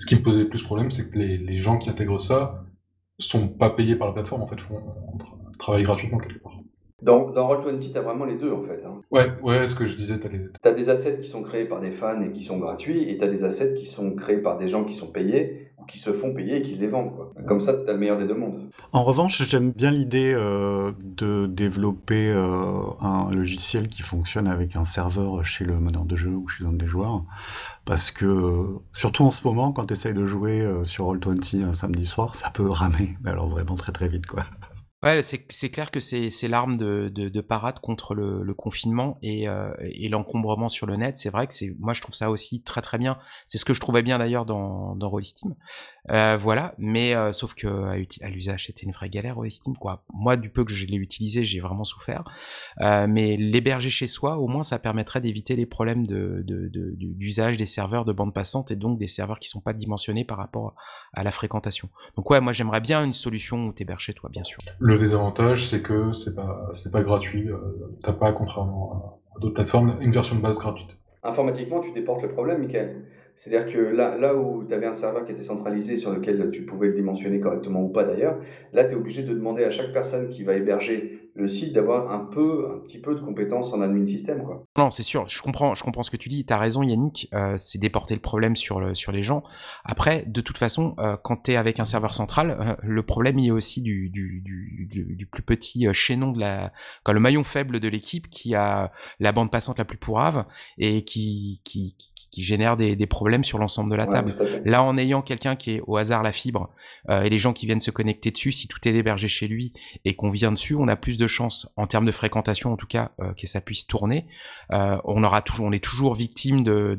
Ce 0.00 0.06
qui 0.06 0.16
me 0.16 0.22
posait 0.22 0.40
le 0.40 0.48
plus 0.48 0.62
problème, 0.62 0.90
c'est 0.90 1.10
que 1.10 1.18
les, 1.18 1.38
les 1.38 1.58
gens 1.58 1.78
qui 1.78 1.88
intègrent 1.88 2.20
ça 2.20 2.64
sont 3.18 3.48
pas 3.48 3.70
payés 3.70 3.96
par 3.96 4.08
la 4.08 4.12
plateforme, 4.14 4.42
en 4.42 4.46
fait, 4.46 4.60
font 4.60 4.78
un 4.78 5.58
travail 5.58 5.82
gratuitement 5.82 6.18
quelque 6.18 6.42
part. 6.42 6.55
Dans, 7.02 7.30
dans 7.30 7.46
Roll20, 7.52 7.92
tu 7.92 7.98
as 7.98 8.00
vraiment 8.00 8.24
les 8.24 8.36
deux 8.36 8.50
en 8.50 8.62
fait. 8.62 8.82
Hein. 8.86 9.02
Ouais, 9.10 9.30
ouais, 9.42 9.68
ce 9.68 9.74
que 9.74 9.86
je 9.86 9.96
disais, 9.96 10.18
tu 10.18 10.26
as 10.26 10.30
les 10.30 10.38
Tu 10.38 10.68
as 10.68 10.72
des 10.72 10.88
assets 10.88 11.20
qui 11.20 11.28
sont 11.28 11.42
créés 11.42 11.66
par 11.66 11.80
des 11.80 11.92
fans 11.92 12.22
et 12.22 12.32
qui 12.32 12.42
sont 12.42 12.58
gratuits, 12.58 13.10
et 13.10 13.18
tu 13.18 13.24
as 13.24 13.28
des 13.28 13.44
assets 13.44 13.74
qui 13.74 13.84
sont 13.84 14.14
créés 14.14 14.38
par 14.38 14.56
des 14.56 14.68
gens 14.68 14.84
qui 14.84 14.94
sont 14.94 15.08
payés 15.08 15.72
ou 15.78 15.84
qui 15.84 15.98
se 15.98 16.10
font 16.14 16.32
payer 16.32 16.56
et 16.56 16.62
qui 16.62 16.74
les 16.76 16.86
vendent. 16.86 17.14
Quoi. 17.14 17.32
Comme 17.46 17.60
ça, 17.60 17.74
tu 17.74 17.86
as 17.86 17.92
le 17.92 17.98
meilleur 17.98 18.16
des 18.16 18.26
deux 18.26 18.34
mondes. 18.34 18.70
En 18.94 19.04
revanche, 19.04 19.42
j'aime 19.42 19.72
bien 19.72 19.90
l'idée 19.90 20.32
euh, 20.34 20.92
de 21.02 21.46
développer 21.46 22.30
euh, 22.30 22.80
un 23.02 23.30
logiciel 23.30 23.88
qui 23.88 24.00
fonctionne 24.00 24.46
avec 24.46 24.74
un 24.76 24.84
serveur 24.84 25.44
chez 25.44 25.66
le 25.66 25.78
meneur 25.78 26.06
de 26.06 26.16
jeu 26.16 26.30
ou 26.30 26.48
chez 26.48 26.64
un 26.64 26.72
des 26.72 26.86
joueurs. 26.86 27.24
Parce 27.84 28.10
que, 28.10 28.68
surtout 28.94 29.24
en 29.24 29.30
ce 29.30 29.46
moment, 29.46 29.70
quand 29.72 29.84
tu 29.84 29.92
essayes 29.92 30.14
de 30.14 30.24
jouer 30.24 30.62
euh, 30.62 30.84
sur 30.84 31.12
Roll20 31.12 31.62
un 31.66 31.72
samedi 31.74 32.06
soir, 32.06 32.36
ça 32.36 32.48
peut 32.48 32.68
ramer. 32.68 33.18
Mais 33.22 33.30
alors 33.30 33.48
vraiment 33.48 33.74
très 33.74 33.92
très 33.92 34.08
vite, 34.08 34.26
quoi. 34.26 34.44
Ouais, 35.02 35.22
c'est 35.22 35.68
clair 35.68 35.90
que 35.90 36.00
c'est 36.00 36.48
l'arme 36.48 36.78
de, 36.78 37.10
de, 37.14 37.28
de, 37.28 37.40
parade 37.42 37.80
contre 37.80 38.14
le, 38.14 38.54
confinement 38.54 39.18
et, 39.22 39.46
euh, 39.46 39.70
et 39.80 40.08
l'encombrement 40.08 40.70
sur 40.70 40.86
le 40.86 40.96
net. 40.96 41.18
C'est 41.18 41.28
vrai 41.28 41.46
que 41.46 41.52
c'est, 41.52 41.74
moi 41.78 41.92
je 41.92 42.00
trouve 42.00 42.14
ça 42.14 42.30
aussi 42.30 42.62
très 42.62 42.80
très 42.80 42.96
bien. 42.96 43.18
C'est 43.44 43.58
ce 43.58 43.66
que 43.66 43.74
je 43.74 43.80
trouvais 43.80 44.02
bien 44.02 44.18
d'ailleurs 44.18 44.46
dans, 44.46 44.96
dans. 44.96 45.12
Euh, 46.10 46.38
voilà, 46.40 46.74
mais 46.78 47.14
euh, 47.14 47.32
sauf 47.34 47.52
que 47.52 47.66
à, 48.22 48.28
l'usage 48.30 48.66
c'était 48.66 48.84
une 48.84 48.92
vraie 48.92 49.10
galère 49.10 49.36
Rollistim 49.36 49.74
quoi. 49.74 50.04
Moi 50.14 50.36
du 50.38 50.50
peu 50.50 50.64
que 50.64 50.72
je 50.72 50.86
l'ai 50.86 50.96
utilisé, 50.96 51.44
j'ai 51.44 51.60
vraiment 51.60 51.84
souffert. 51.84 52.24
Mais 52.80 53.36
l'héberger 53.36 53.90
chez 53.90 54.08
soi, 54.08 54.38
au 54.38 54.48
moins 54.48 54.62
ça 54.62 54.78
permettrait 54.78 55.20
d'éviter 55.20 55.56
les 55.56 55.66
problèmes 55.66 56.06
d'usage 56.06 57.54
de, 57.54 57.58
des 57.58 57.66
serveurs 57.66 58.06
de 58.06 58.14
bande 58.14 58.32
passante 58.32 58.70
et 58.70 58.76
donc 58.76 58.98
des 58.98 59.08
serveurs 59.08 59.40
qui 59.40 59.48
sont 59.48 59.60
pas 59.60 59.74
dimensionnés 59.74 60.24
par 60.24 60.38
rapport 60.38 60.74
à 61.12 61.22
la 61.22 61.32
fréquentation. 61.32 61.90
Donc 62.16 62.30
ouais, 62.30 62.40
moi 62.40 62.54
j'aimerais 62.54 62.80
bien 62.80 63.04
une 63.04 63.12
solution 63.12 63.66
où 63.66 63.72
t'héberges 63.72 64.04
chez 64.04 64.14
toi, 64.14 64.30
bien 64.30 64.44
sûr. 64.44 64.58
Le 64.86 64.96
désavantage, 64.98 65.66
c'est 65.66 65.82
que 65.82 66.12
c'est 66.12 66.36
pas, 66.36 66.70
c'est 66.72 66.92
pas 66.92 67.02
gratuit. 67.02 67.50
Euh, 67.50 67.56
t'as 68.04 68.12
pas, 68.12 68.30
contrairement 68.30 69.18
à, 69.34 69.40
d'autres 69.40 69.54
plateformes, 69.54 69.96
une 70.00 70.12
version 70.12 70.36
de 70.36 70.40
base 70.40 70.60
gratuite. 70.60 70.96
Informatiquement, 71.24 71.80
tu 71.80 71.90
déportes 71.90 72.22
le 72.22 72.28
problème, 72.28 72.60
Michael. 72.60 73.02
C'est-à-dire 73.34 73.72
que 73.72 73.80
là, 73.80 74.16
là 74.16 74.36
où 74.36 74.62
tu 74.62 74.72
avais 74.72 74.86
un 74.86 74.92
serveur 74.92 75.24
qui 75.24 75.32
était 75.32 75.42
centralisé 75.42 75.96
sur 75.96 76.12
lequel 76.12 76.52
tu 76.52 76.64
pouvais 76.64 76.86
le 76.86 76.92
dimensionner 76.92 77.40
correctement 77.40 77.82
ou 77.82 77.88
pas 77.88 78.04
d'ailleurs, 78.04 78.38
là 78.72 78.84
tu 78.84 78.92
es 78.92 78.94
obligé 78.94 79.24
de 79.24 79.34
demander 79.34 79.64
à 79.64 79.70
chaque 79.70 79.92
personne 79.92 80.28
qui 80.28 80.44
va 80.44 80.54
héberger 80.54 81.15
le 81.36 81.48
site 81.48 81.74
d'avoir 81.74 82.10
un 82.10 82.24
peu, 82.24 82.68
un 82.74 82.78
petit 82.80 82.98
peu 82.98 83.14
de 83.14 83.20
compétences 83.20 83.72
en 83.72 83.82
admin 83.82 84.06
système, 84.06 84.42
quoi. 84.42 84.64
Non, 84.78 84.90
c'est 84.90 85.02
sûr, 85.02 85.28
je 85.28 85.42
comprends, 85.42 85.74
je 85.74 85.84
comprends 85.84 86.02
ce 86.02 86.10
que 86.10 86.16
tu 86.16 86.28
dis. 86.28 86.44
T'as 86.44 86.56
raison, 86.56 86.82
Yannick. 86.82 87.28
Euh, 87.34 87.56
c'est 87.58 87.78
déporter 87.78 88.14
le 88.14 88.20
problème 88.20 88.56
sur 88.56 88.80
le, 88.80 88.94
sur 88.94 89.12
les 89.12 89.22
gens. 89.22 89.42
Après, 89.84 90.24
de 90.26 90.40
toute 90.40 90.56
façon, 90.56 90.94
euh, 90.98 91.16
quand 91.22 91.36
t'es 91.36 91.56
avec 91.56 91.78
un 91.78 91.84
serveur 91.84 92.14
central, 92.14 92.56
euh, 92.58 92.74
le 92.82 93.02
problème 93.02 93.38
il 93.38 93.48
est 93.48 93.52
aussi 93.52 93.82
du, 93.82 94.08
du, 94.08 94.42
du, 94.42 95.26
plus 95.26 95.42
petit 95.42 95.86
chaînon 95.92 96.32
de 96.32 96.40
la, 96.40 96.72
quand 97.02 97.12
le 97.12 97.20
maillon 97.20 97.44
faible 97.44 97.80
de 97.80 97.88
l'équipe 97.88 98.30
qui 98.30 98.54
a 98.54 98.92
la 99.20 99.32
bande 99.32 99.50
passante 99.50 99.78
la 99.78 99.84
plus 99.84 99.98
pourrave 99.98 100.46
et 100.78 101.04
qui 101.04 101.60
génère 102.42 102.76
des, 102.76 102.96
des 102.96 103.06
problèmes 103.06 103.44
sur 103.44 103.58
l'ensemble 103.58 103.90
de 103.90 103.96
la 103.96 104.06
table. 104.06 104.36
Là, 104.64 104.82
en 104.82 104.96
ayant 104.96 105.22
quelqu'un 105.22 105.56
qui 105.56 105.72
est 105.72 105.82
au 105.86 105.96
hasard 105.96 106.22
la 106.22 106.32
fibre 106.32 106.70
et 107.08 107.28
les 107.28 107.38
gens 107.38 107.52
qui 107.52 107.66
viennent 107.66 107.80
se 107.80 107.90
connecter 107.90 108.30
dessus, 108.30 108.52
si 108.52 108.68
tout 108.68 108.78
est 108.86 108.92
hébergé 108.92 109.28
chez 109.28 109.48
lui 109.48 109.72
et 110.04 110.14
qu'on 110.14 110.30
vient 110.30 110.52
dessus, 110.52 110.74
on 110.74 110.88
a 110.88 110.96
plus 110.96 111.16
de 111.16 111.26
chances, 111.26 111.72
en 111.76 111.86
termes 111.86 112.06
de 112.06 112.12
fréquentation 112.12 112.72
en 112.72 112.76
tout 112.76 112.86
cas, 112.86 113.10
que 113.36 113.46
ça 113.46 113.60
puisse 113.60 113.86
tourner. 113.86 114.26
Euh, 114.72 114.98
on 115.04 115.22
aura 115.22 115.42
toujours, 115.42 115.66
on 115.66 115.72
est 115.72 115.82
toujours 115.82 116.14
victime 116.14 116.64
de, 116.64 116.96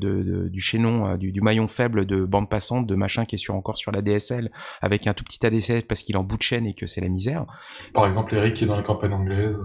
du 0.49 0.61
chaînon, 0.61 1.07
euh, 1.07 1.17
du, 1.17 1.41
maillon 1.41 1.67
faible 1.67 2.05
de 2.05 2.23
bande 2.23 2.49
passante, 2.49 2.87
de 2.87 2.95
machin 2.95 3.25
qui 3.25 3.35
est 3.35 3.39
sur 3.39 3.55
encore 3.55 3.77
sur 3.77 3.91
la 3.91 4.01
DSL 4.01 4.51
avec 4.81 5.07
un 5.07 5.13
tout 5.13 5.23
petit 5.23 5.45
ADSL 5.45 5.83
parce 5.83 6.01
qu'il 6.01 6.15
est 6.15 6.19
en 6.19 6.23
bout 6.23 6.37
de 6.37 6.43
chaîne 6.43 6.65
et 6.65 6.73
que 6.73 6.87
c'est 6.87 7.01
la 7.01 7.09
misère. 7.09 7.45
Par 7.93 8.07
exemple, 8.07 8.35
Eric 8.35 8.55
qui 8.55 8.63
est 8.63 8.67
dans 8.67 8.75
la 8.75 8.83
campagne 8.83 9.13
anglaise. 9.13 9.55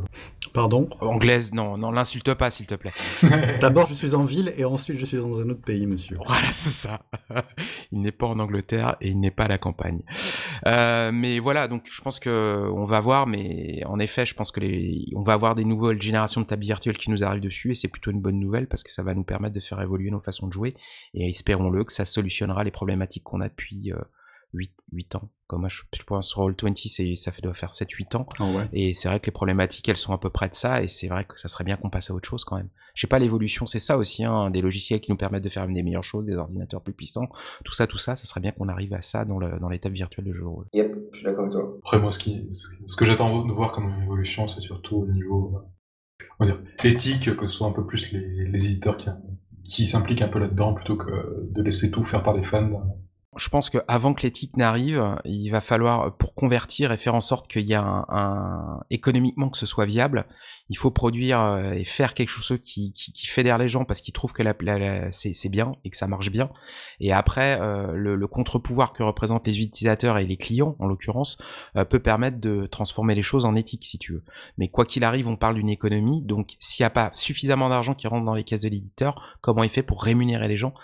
Pardon 0.53 0.89
Anglaise, 1.01 1.55
non, 1.55 1.79
non, 1.79 1.91
l'insulte 1.91 2.35
pas, 2.35 2.51
s'il 2.51 2.67
te 2.67 2.75
plaît. 2.75 2.93
D'abord, 3.61 3.87
je 3.87 3.95
suis 3.95 4.15
en 4.15 4.25
ville 4.25 4.53
et 4.57 4.65
ensuite, 4.65 4.99
je 4.99 5.07
suis 5.07 5.17
dans 5.17 5.39
un 5.39 5.49
autre 5.49 5.63
pays, 5.63 5.87
monsieur. 5.87 6.19
Voilà, 6.27 6.53
c'est 6.53 6.71
ça. 6.71 7.01
il 7.93 8.01
n'est 8.03 8.13
pas 8.13 8.27
en 8.27 8.39
Angleterre 8.39 8.97
et 9.01 9.09
il 9.09 9.21
n'est 9.21 9.31
pas 9.31 9.45
à 9.45 9.49
la 9.49 9.59
campagne. 9.59 10.03
Euh, 10.67 11.11
mais 11.13 11.39
voilà, 11.39 11.69
donc 11.69 11.85
je 11.91 12.01
pense 12.03 12.19
que 12.21 12.71
on 12.75 12.85
va 12.85 13.01
voir, 13.01 13.27
mais 13.27 13.83
en 13.87 13.99
effet, 13.99 14.27
je 14.27 14.35
pense 14.35 14.51
que 14.51 14.61
les, 14.61 15.07
on 15.17 15.23
va 15.23 15.33
avoir 15.33 15.55
des 15.55 15.65
nouvelles 15.65 16.01
générations 16.01 16.43
de 16.43 16.47
tables 16.47 16.65
virtuelles 16.65 16.99
qui 16.99 17.11
nous 17.11 17.25
arrivent 17.25 17.43
dessus 17.43 17.71
et 17.71 17.75
c'est 17.75 17.89
plutôt 17.89 18.11
une 18.11 18.21
bonne 18.21 18.39
nouvelle 18.39 18.67
parce 18.67 18.83
que 18.83 18.93
ça 18.93 19.03
va 19.03 19.15
nous 19.15 19.25
permettre 19.25 19.55
de 19.55 19.61
faire 19.61 19.81
évoluer 19.81 20.11
nos 20.11 20.21
façons 20.21 20.49
de 20.49 20.53
jouer 20.53 20.75
et 21.15 21.31
espérons-le 21.31 21.85
que 21.85 21.93
ça 21.93 22.05
solutionnera 22.05 22.65
les 22.65 22.71
problématiques 22.71 23.25
qu'on 23.25 23.41
a 23.41 23.49
depuis 23.49 23.85
8, 23.87 23.93
euh, 23.93 23.99
8 24.53 25.17
ans. 25.17 25.29
Comme 25.47 25.69
je, 25.69 25.83
pense 26.07 26.29
sur 26.29 26.41
Roll20, 26.43 27.17
ça 27.17 27.33
fait, 27.33 27.43
doit 27.43 27.55
faire 27.55 27.73
7-8 27.73 28.17
ans. 28.17 28.27
Ah 28.41 28.67
et 28.73 28.95
c'est 28.95 29.09
vrai 29.09 29.21
que 29.21 29.27
les 29.27 29.33
problématiques, 29.33 29.89
elles 29.89 29.97
sont 29.97 30.13
à 30.13 30.19
peu 30.19 30.31
près 30.31 30.49
de 30.49 30.55
ça. 30.55 30.83
Et 30.83 30.89
c'est 30.89 31.09
vrai 31.09 31.25
que 31.25 31.39
ça 31.39 31.49
serait 31.49 31.65
bien 31.65 31.77
qu'on 31.77 31.91
passe 31.91 32.11
à 32.11 32.15
autre 32.15 32.29
chose 32.29 32.45
quand 32.45 32.57
même. 32.57 32.69
Je 32.95 33.03
sais 33.03 33.07
pas, 33.07 33.19
l'évolution, 33.19 33.67
c'est 33.67 33.79
ça 33.79 33.97
aussi, 33.97 34.25
hein, 34.25 34.51
des 34.51 34.61
logiciels 34.61 35.01
qui 35.01 35.11
nous 35.11 35.17
permettent 35.17 35.45
de 35.45 35.49
faire 35.49 35.67
des 35.67 35.83
meilleures 35.83 36.05
choses, 36.05 36.27
des 36.27 36.37
ordinateurs 36.37 36.83
plus 36.83 36.93
puissants. 36.93 37.29
Tout 37.65 37.73
ça, 37.73 37.87
tout 37.87 37.99
ça, 37.99 38.17
ça 38.17 38.25
serait 38.25 38.41
bien 38.41 38.53
qu'on 38.53 38.69
arrive 38.69 38.93
à 38.95 39.03
ça 39.03 39.25
dans 39.25 39.69
l'étape 39.69 39.93
virtuelle 39.93 40.27
de 40.27 40.33
jeu 40.33 40.41
de 40.41 40.47
rôle. 40.47 40.67
Yep, 40.73 40.95
je 41.13 41.17
suis 41.17 41.25
d'accord 41.25 41.45
avec 41.45 41.53
toi. 41.53 41.79
Après, 41.83 41.99
moi, 41.99 42.13
ce, 42.13 42.19
qui, 42.19 42.49
ce 42.51 42.97
que 42.97 43.05
j'attends 43.05 43.45
de 43.45 43.53
voir 43.53 43.73
comme 43.73 44.03
évolution, 44.03 44.49
c'est 44.49 44.61
surtout 44.61 44.97
au 44.97 45.07
niveau 45.07 45.59
on 46.39 46.47
dire, 46.47 46.61
éthique, 46.85 47.35
que 47.37 47.47
ce 47.47 47.57
soit 47.57 47.67
un 47.67 47.73
peu 47.73 47.87
plus 47.87 48.13
les, 48.13 48.47
les 48.47 48.65
éditeurs 48.67 48.97
qui, 48.97 49.09
qui 49.65 49.87
s'impliquent 49.87 50.23
un 50.23 50.29
peu 50.29 50.39
là-dedans 50.39 50.75
plutôt 50.75 50.97
que 50.97 51.51
de 51.51 51.63
laisser 51.63 51.91
tout 51.91 52.05
faire 52.05 52.23
par 52.23 52.33
des 52.33 52.43
fans. 52.43 52.99
Je 53.37 53.49
pense 53.49 53.71
qu'avant 53.71 54.13
que 54.13 54.23
l'éthique 54.23 54.57
n'arrive, 54.57 55.17
il 55.25 55.49
va 55.51 55.61
falloir, 55.61 56.15
pour 56.17 56.35
convertir 56.35 56.93
et 56.93 56.99
faire 56.99 57.15
en 57.15 57.23
sorte 57.23 57.49
qu'il 57.49 57.65
y 57.65 57.75
un, 57.75 58.05
un, 58.09 58.81
économiquement 58.91 59.49
que 59.49 59.57
ce 59.57 59.65
soit 59.65 59.87
viable, 59.87 60.27
il 60.69 60.77
faut 60.77 60.91
produire 60.91 61.41
euh, 61.41 61.73
et 61.73 61.85
faire 61.85 62.15
quelque 62.15 62.31
chose 62.31 62.59
qui, 62.63 62.93
fédère 63.27 63.59
les 63.59 63.69
gens 63.69 63.85
parce 63.85 64.01
qu'ils 64.01 64.13
trouvent 64.15 64.33
que 64.33 64.43
c'est 65.11 65.49
bien 65.49 65.75
et 65.85 65.91
que 65.91 65.97
ça 65.97 66.07
marche 66.07 66.31
bien. 66.31 66.51
Et 67.01 67.13
après, 67.13 67.61
euh, 67.61 67.93
le, 67.93 68.27
contre-pouvoir 68.27 68.93
que 68.93 69.03
représentent 69.03 69.47
les 69.47 69.61
utilisateurs 69.61 70.19
et 70.19 70.27
les 70.27 70.37
clients, 70.37 70.77
en 70.79 70.87
l'occurrence, 70.87 71.39
euh, 71.77 71.85
peut 71.85 72.01
permettre 72.01 72.41
de 72.41 72.67
transformer 72.67 73.15
les 73.15 73.23
choses 73.23 73.45
en 73.45 73.55
éthique, 73.55 73.85
si 73.85 73.99
tu 73.99 74.13
veux. 74.15 74.25
Mais 74.57 74.69
quoi 74.69 74.85
qu'il 74.85 75.05
arrive, 75.05 75.29
on 75.29 75.37
parle 75.37 75.57
d'une 75.57 75.69
économie, 75.69 76.23
donc 76.23 76.55
s'il 76.59 76.83
n'y 76.83 76.87
a 76.87 76.91
pas 76.91 77.11
suffisamment 77.15 77.69
d'argent 77.69 77.95
qui 77.95 78.07
rentre 78.07 78.25
dans 78.25 78.35
les 78.35 78.45
caisses 78.45 78.63
de 78.63 78.69
l'éditeur, 78.69 79.39
comment 79.41 79.65
il 79.65 79.71
fait 79.71 79.83
pour 79.83 80.03
rémunérer 80.03 80.49
les 80.49 80.57
gens 80.57 80.75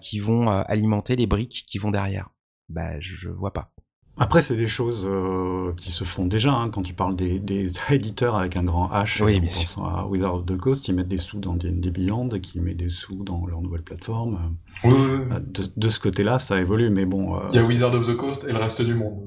qui 0.00 0.18
vont 0.18 0.48
alimenter 0.48 1.16
les 1.16 1.26
briques 1.26 1.64
qui 1.66 1.78
vont 1.78 1.90
derrière? 1.90 2.28
Bah, 2.68 3.00
je 3.00 3.30
vois 3.30 3.52
pas. 3.52 3.72
Après, 4.20 4.42
c'est 4.42 4.56
des 4.56 4.66
choses 4.66 5.06
euh, 5.08 5.72
qui 5.76 5.90
se 5.90 6.04
font 6.04 6.26
déjà. 6.26 6.52
Hein. 6.52 6.70
Quand 6.70 6.82
tu 6.82 6.92
parles 6.92 7.14
des, 7.14 7.38
des, 7.38 7.70
éditeurs 7.90 8.36
avec 8.36 8.56
un 8.56 8.64
grand 8.64 8.88
H, 8.88 9.22
oui, 9.22 9.40
bien 9.40 9.50
sûr. 9.50 9.84
à 9.84 10.06
Wizard 10.06 10.36
of 10.36 10.46
the 10.46 10.56
Coast, 10.56 10.88
ils 10.88 10.94
mettent 10.94 11.08
des 11.08 11.18
sous 11.18 11.38
dans 11.38 11.54
D&D 11.54 11.90
Beyond, 11.90 12.28
qui 12.40 12.60
met 12.60 12.74
des 12.74 12.88
sous 12.88 13.22
dans 13.22 13.46
leur 13.46 13.60
nouvelle 13.60 13.82
plateforme. 13.82 14.56
Oui, 14.84 14.92
oui, 14.92 15.18
oui. 15.30 15.36
De, 15.46 15.62
de, 15.76 15.88
ce 15.88 16.00
côté-là, 16.00 16.38
ça 16.38 16.60
évolue, 16.60 16.90
mais 16.90 17.04
bon... 17.04 17.36
Euh, 17.36 17.40
Il 17.52 17.56
y 17.56 17.58
a 17.58 17.62
Wizard 17.62 17.94
of 17.94 18.06
the 18.06 18.16
Coast 18.16 18.44
et 18.48 18.52
le 18.52 18.58
reste 18.58 18.82
du 18.82 18.94
monde. 18.94 19.18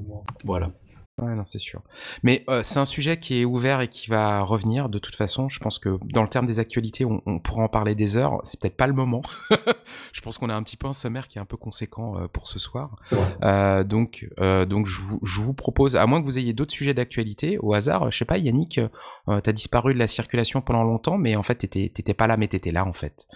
Voilà. 0.44 0.68
Ouais, 1.18 1.34
non, 1.34 1.44
c'est 1.44 1.58
sûr. 1.58 1.82
Mais 2.22 2.42
euh, 2.48 2.62
c'est 2.64 2.78
un 2.78 2.86
sujet 2.86 3.18
qui 3.18 3.40
est 3.40 3.44
ouvert 3.44 3.82
et 3.82 3.88
qui 3.88 4.08
va 4.08 4.40
revenir 4.40 4.88
de 4.88 4.98
toute 4.98 5.14
façon. 5.14 5.50
Je 5.50 5.60
pense 5.60 5.78
que 5.78 5.98
dans 6.14 6.22
le 6.22 6.28
terme 6.28 6.46
des 6.46 6.58
actualités, 6.58 7.04
on, 7.04 7.20
on 7.26 7.38
pourra 7.38 7.64
en 7.64 7.68
parler 7.68 7.94
des 7.94 8.16
heures. 8.16 8.40
C'est 8.44 8.58
peut-être 8.58 8.78
pas 8.78 8.86
le 8.86 8.94
moment. 8.94 9.20
je 10.12 10.20
pense 10.22 10.38
qu'on 10.38 10.48
a 10.48 10.54
un 10.54 10.62
petit 10.62 10.78
peu 10.78 10.86
un 10.86 10.94
sommaire 10.94 11.28
qui 11.28 11.36
est 11.36 11.40
un 11.40 11.44
peu 11.44 11.58
conséquent 11.58 12.16
euh, 12.16 12.28
pour 12.28 12.48
ce 12.48 12.58
soir. 12.58 12.96
Euh, 13.42 13.84
donc, 13.84 14.26
donc 14.38 14.86
je 14.86 15.00
vous, 15.00 15.20
je 15.22 15.40
vous, 15.40 15.52
propose, 15.52 15.96
à 15.96 16.06
moins 16.06 16.18
que 16.20 16.24
vous 16.24 16.38
ayez 16.38 16.54
d'autres 16.54 16.72
sujets 16.72 16.94
d'actualité, 16.94 17.58
au 17.58 17.74
hasard, 17.74 18.10
je 18.10 18.16
sais 18.16 18.24
pas, 18.24 18.38
Yannick, 18.38 18.80
t'as 19.26 19.52
disparu 19.52 19.92
de 19.92 19.98
la 19.98 20.08
circulation 20.08 20.62
pendant 20.62 20.82
longtemps, 20.82 21.18
mais 21.18 21.36
en 21.36 21.42
fait, 21.42 21.56
t'étais 21.56 22.14
pas 22.14 22.26
là, 22.26 22.36
mais 22.36 22.48
t'étais 22.48 22.72
là 22.72 22.86
en 22.86 22.92
fait. 22.92 23.26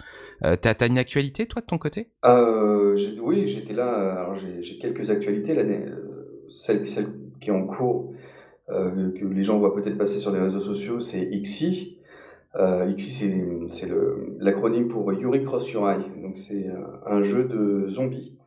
t'as 0.41 0.73
as 0.79 0.85
une 0.87 0.97
actualité, 0.97 1.45
toi, 1.45 1.61
de 1.61 1.67
ton 1.67 1.77
côté? 1.77 2.09
Oui, 2.23 3.47
j'étais 3.47 3.73
là. 3.73 4.21
Alors, 4.21 4.35
j'ai 4.35 4.77
quelques 4.79 5.09
actualités. 5.09 5.53
L'année, 5.53 5.85
celle, 6.49 6.87
celle 6.87 7.26
qui 7.39 7.49
est 7.49 7.53
en 7.53 7.65
cours, 7.65 8.13
euh, 8.69 9.11
que 9.11 9.25
les 9.25 9.43
gens 9.43 9.59
voient 9.59 9.75
peut-être 9.75 9.97
passer 9.97 10.19
sur 10.19 10.31
les 10.31 10.39
réseaux 10.39 10.61
sociaux, 10.61 10.99
c'est 10.99 11.21
IXI. 11.21 11.97
Euh, 12.55 12.91
c'est 12.97 13.89
l'acronyme 14.39 14.87
pour 14.87 15.11
Yuri 15.13 15.43
Cross 15.43 15.71
Your 15.71 15.89
Eye. 15.89 16.21
Donc, 16.21 16.37
c'est 16.37 16.67
un 17.05 17.21
jeu 17.21 17.43
de 17.43 17.87
zombies, 17.89 18.37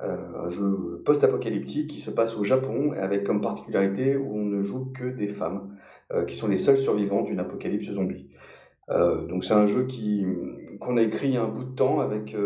euh, 0.00 0.16
un 0.44 0.48
jeu 0.48 1.02
post-apocalyptique 1.04 1.88
qui 1.88 2.00
se 2.00 2.10
passe 2.10 2.36
au 2.36 2.44
Japon, 2.44 2.92
avec 2.92 3.24
comme 3.24 3.40
particularité 3.40 4.16
où 4.16 4.34
on 4.34 4.44
ne 4.44 4.62
joue 4.62 4.92
que 4.92 5.04
des 5.04 5.28
femmes, 5.28 5.76
euh, 6.12 6.24
qui 6.24 6.34
sont 6.34 6.48
les 6.48 6.56
seules 6.56 6.78
survivantes 6.78 7.26
d'une 7.26 7.40
apocalypse 7.40 7.90
zombie. 7.90 8.30
Donc, 8.88 9.44
c'est 9.44 9.54
un 9.54 9.64
jeu 9.64 9.86
qu'on 10.78 10.98
a 10.98 11.02
écrit 11.02 11.28
il 11.28 11.34
y 11.34 11.36
a 11.38 11.42
un 11.42 11.48
bout 11.48 11.64
de 11.64 11.74
temps 11.74 12.00
avec 12.00 12.36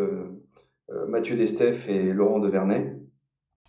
Mathieu 1.09 1.35
Destef 1.35 1.89
et 1.89 2.13
Laurent 2.13 2.39
de 2.39 2.49
Vernet 2.49 2.97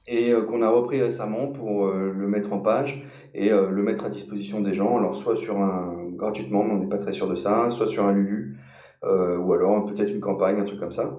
et 0.08 0.32
euh, 0.32 0.42
qu'on 0.42 0.62
a 0.62 0.70
repris 0.70 1.02
récemment 1.02 1.48
pour 1.48 1.88
euh, 1.88 2.14
le 2.16 2.28
mettre 2.28 2.52
en 2.54 2.60
page 2.60 3.04
et 3.34 3.52
euh, 3.52 3.70
le 3.70 3.84
mettre 3.84 4.06
à 4.06 4.10
disposition 4.10 4.62
des 4.62 4.74
gens. 4.74 4.98
Alors 4.98 5.16
soit 5.16 5.36
sur 5.36 5.62
un 5.62 6.10
gratuitement, 6.16 6.64
mais 6.64 6.74
on 6.74 6.80
n'est 6.80 6.90
pas 6.90 6.98
très 6.98 7.14
sûr 7.14 7.28
de 7.28 7.36
ça, 7.36 7.70
soit 7.70 7.88
sur 7.88 8.06
un 8.06 8.14
Lulu, 8.14 8.58
ou 9.04 9.54
alors 9.54 9.86
peut-être 9.86 10.12
une 10.12 10.20
campagne, 10.20 10.60
un 10.60 10.66
truc 10.66 10.80
comme 10.80 10.92
ça. 10.92 11.18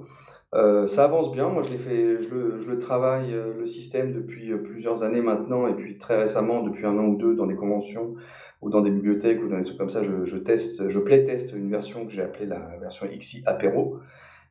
Ça 0.53 1.05
avance 1.05 1.33
bien. 1.33 1.49
Moi, 1.49 1.63
je 1.63 2.71
le 2.71 2.79
travaille 2.79 3.33
le 3.33 3.67
système 3.67 4.13
depuis 4.13 4.53
plusieurs 4.59 5.03
années 5.03 5.23
maintenant, 5.23 5.67
et 5.67 5.73
puis 5.73 5.97
très 5.97 6.19
récemment, 6.19 6.63
depuis 6.63 6.85
un 6.85 6.99
an 6.99 7.07
ou 7.07 7.17
deux, 7.17 7.35
dans 7.35 7.47
des 7.47 7.55
conventions 7.55 8.17
ou 8.61 8.69
dans 8.69 8.83
des 8.83 8.91
bibliothèques 8.91 9.43
ou 9.43 9.49
dans 9.49 9.57
des 9.57 9.65
trucs 9.65 9.79
comme 9.79 9.89
ça, 9.89 10.03
je, 10.03 10.27
je 10.27 10.37
teste, 10.37 10.91
je 10.91 10.99
play-test 10.99 11.55
une 11.55 11.71
version 11.71 12.05
que 12.05 12.13
j'ai 12.13 12.21
appelée 12.21 12.45
la 12.45 12.77
version 12.79 13.07
XI 13.07 13.43
Apéro, 13.47 14.01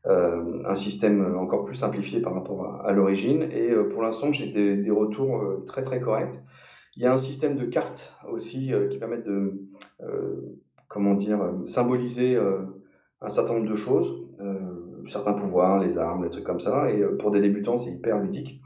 euh, 0.07 0.63
un 0.65 0.75
système 0.75 1.35
encore 1.37 1.65
plus 1.65 1.75
simplifié 1.75 2.21
par 2.21 2.33
rapport 2.33 2.85
à, 2.85 2.93
l'origine. 2.93 3.43
Et 3.51 3.69
euh, 3.69 3.89
pour 3.89 4.01
l'instant, 4.01 4.31
j'ai 4.31 4.47
des, 4.47 4.91
retours 4.91 5.41
euh, 5.41 5.63
très 5.67 5.83
très 5.83 5.99
corrects. 5.99 6.39
Il 6.95 7.03
y 7.03 7.05
a 7.05 7.13
un 7.13 7.17
système 7.17 7.57
de 7.57 7.65
cartes 7.65 8.17
aussi 8.29 8.73
qui 8.89 8.97
permet 8.97 9.21
de, 9.21 9.61
comment 10.89 11.13
dire, 11.13 11.39
symboliser 11.65 12.37
un 13.21 13.29
certain 13.29 13.53
nombre 13.53 13.69
de 13.69 13.75
choses, 13.75 14.27
certains 15.07 15.31
pouvoirs, 15.31 15.79
les 15.79 15.97
armes, 15.97 16.25
les 16.25 16.29
trucs 16.29 16.43
comme 16.43 16.59
ça. 16.59 16.91
Et 16.91 17.01
pour 17.19 17.31
des 17.31 17.39
débutants, 17.39 17.77
c'est 17.77 17.91
hyper 17.91 18.19
ludique. 18.19 18.61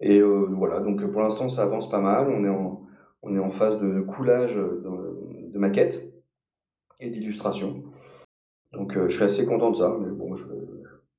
Et 0.00 0.20
voilà, 0.20 0.80
donc 0.80 1.02
pour 1.12 1.22
l'instant, 1.22 1.48
ça 1.48 1.62
avance 1.62 1.88
pas 1.88 2.00
mal. 2.00 2.28
On 2.28 2.44
est 2.44 2.50
en, 2.50 2.82
on 3.22 3.34
est 3.34 3.40
en 3.40 3.50
phase 3.50 3.80
de 3.80 4.00
coulage 4.00 4.54
de, 4.54 5.58
maquettes 5.58 6.12
et 7.00 7.08
d'illustration. 7.08 7.84
Donc 8.72 8.92
je 8.94 9.14
suis 9.14 9.24
assez 9.24 9.44
content 9.46 9.70
de 9.70 9.76
ça, 9.76 9.94
mais 10.00 10.10
bon, 10.10 10.34
je, 10.34 10.44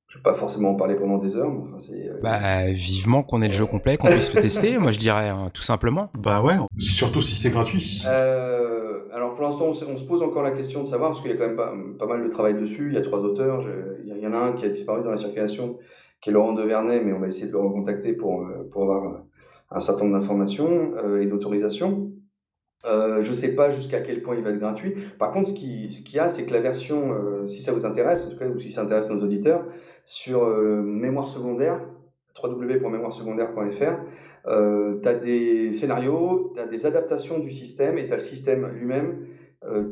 je 0.08 0.18
vais 0.18 0.22
pas 0.22 0.34
forcément 0.34 0.70
en 0.70 0.74
parler 0.74 0.94
pendant 0.96 1.18
des 1.18 1.36
heures. 1.36 1.50
Mais 1.50 1.60
enfin, 1.62 1.78
c'est, 1.78 2.08
euh... 2.08 2.20
Bah, 2.22 2.66
vivement 2.66 3.22
qu'on 3.22 3.42
ait 3.42 3.48
le 3.48 3.54
jeu 3.54 3.66
complet, 3.66 3.96
qu'on 3.96 4.08
puisse 4.08 4.34
le 4.34 4.40
tester, 4.40 4.78
moi 4.78 4.90
je 4.92 4.98
dirais, 4.98 5.28
hein, 5.28 5.50
tout 5.52 5.62
simplement. 5.62 6.10
Bah 6.18 6.42
ouais. 6.42 6.54
Surtout 6.78 7.22
si 7.22 7.34
c'est 7.34 7.50
gratuit. 7.50 8.02
Euh, 8.06 9.02
alors 9.12 9.34
pour 9.34 9.44
l'instant, 9.44 9.66
on, 9.66 9.72
se, 9.72 9.84
on 9.84 9.96
se 9.96 10.04
pose 10.04 10.22
encore 10.22 10.42
la 10.42 10.50
question 10.50 10.82
de 10.82 10.88
savoir, 10.88 11.10
parce 11.10 11.22
qu'il 11.22 11.30
y 11.30 11.34
a 11.34 11.36
quand 11.36 11.46
même 11.46 11.56
pas, 11.56 11.72
pas 11.98 12.06
mal 12.06 12.24
de 12.24 12.28
travail 12.28 12.54
dessus. 12.54 12.88
Il 12.88 12.94
y 12.94 12.98
a 12.98 13.02
trois 13.02 13.20
auteurs. 13.20 13.60
Je, 13.60 13.70
il 14.04 14.18
y 14.18 14.26
en 14.26 14.32
a 14.32 14.38
un 14.38 14.52
qui 14.52 14.64
a 14.64 14.68
disparu 14.68 15.02
dans 15.02 15.10
la 15.10 15.18
circulation, 15.18 15.78
qui 16.20 16.30
est 16.30 16.32
Laurent 16.32 16.54
de 16.54 16.62
Vernet, 16.62 17.02
mais 17.04 17.12
on 17.12 17.20
va 17.20 17.28
essayer 17.28 17.46
de 17.46 17.52
le 17.52 17.58
recontacter 17.58 18.14
pour, 18.14 18.42
euh, 18.42 18.68
pour 18.72 18.82
avoir 18.82 19.22
un 19.70 19.80
certain 19.80 20.04
nombre 20.04 20.18
d'informations 20.20 20.92
euh, 21.04 21.22
et 21.22 21.26
d'autorisations. 21.26 22.10
Euh, 22.86 23.22
je 23.22 23.30
ne 23.30 23.34
sais 23.34 23.54
pas 23.54 23.70
jusqu'à 23.70 24.00
quel 24.00 24.22
point 24.22 24.36
il 24.36 24.42
va 24.42 24.50
être 24.50 24.58
gratuit. 24.58 24.94
Par 25.18 25.32
contre, 25.32 25.48
ce 25.48 25.54
qu'il 25.54 25.90
ce 25.90 26.02
qu 26.02 26.16
y 26.16 26.18
a, 26.18 26.28
c'est 26.28 26.44
que 26.44 26.52
la 26.52 26.60
version, 26.60 27.12
euh, 27.12 27.46
si 27.46 27.62
ça 27.62 27.72
vous 27.72 27.86
intéresse, 27.86 28.26
en 28.26 28.30
tout 28.30 28.38
cas, 28.38 28.46
ou 28.46 28.58
si 28.58 28.70
ça 28.70 28.82
intéresse 28.82 29.08
nos 29.08 29.22
auditeurs, 29.22 29.64
sur 30.04 30.44
euh, 30.44 30.82
mémoire 30.82 31.28
secondaire, 31.28 31.80
www.mémoiresecondaire.fr, 32.42 34.00
euh, 34.46 35.00
tu 35.02 35.08
as 35.08 35.14
des 35.14 35.72
scénarios, 35.72 36.52
tu 36.54 36.60
as 36.60 36.66
des 36.66 36.84
adaptations 36.84 37.38
du 37.38 37.50
système 37.50 37.96
et 37.96 38.06
tu 38.06 38.12
as 38.12 38.16
le 38.16 38.20
système 38.20 38.68
lui-même 38.68 39.26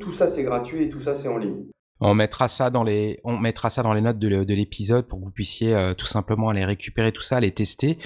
tout 0.00 0.12
ça 0.12 0.28
c'est 0.28 0.42
gratuit 0.42 0.84
et 0.84 0.90
tout 0.90 1.00
ça 1.00 1.14
c'est 1.14 1.28
en 1.28 1.38
ligne. 1.38 1.71
On 2.04 2.14
mettra 2.14 2.48
ça 2.48 2.70
dans 2.70 2.82
les, 2.82 3.20
on 3.22 3.38
mettra 3.38 3.70
ça 3.70 3.84
dans 3.84 3.94
les 3.94 4.00
notes 4.00 4.18
de, 4.18 4.54
l'épisode 4.54 5.06
pour 5.06 5.20
que 5.20 5.24
vous 5.24 5.30
puissiez 5.30 5.72
euh, 5.72 5.94
tout 5.94 6.06
simplement 6.06 6.48
aller 6.48 6.64
récupérer 6.64 7.12
tout 7.12 7.22
ça, 7.22 7.36
aller 7.36 7.52
tester 7.52 7.96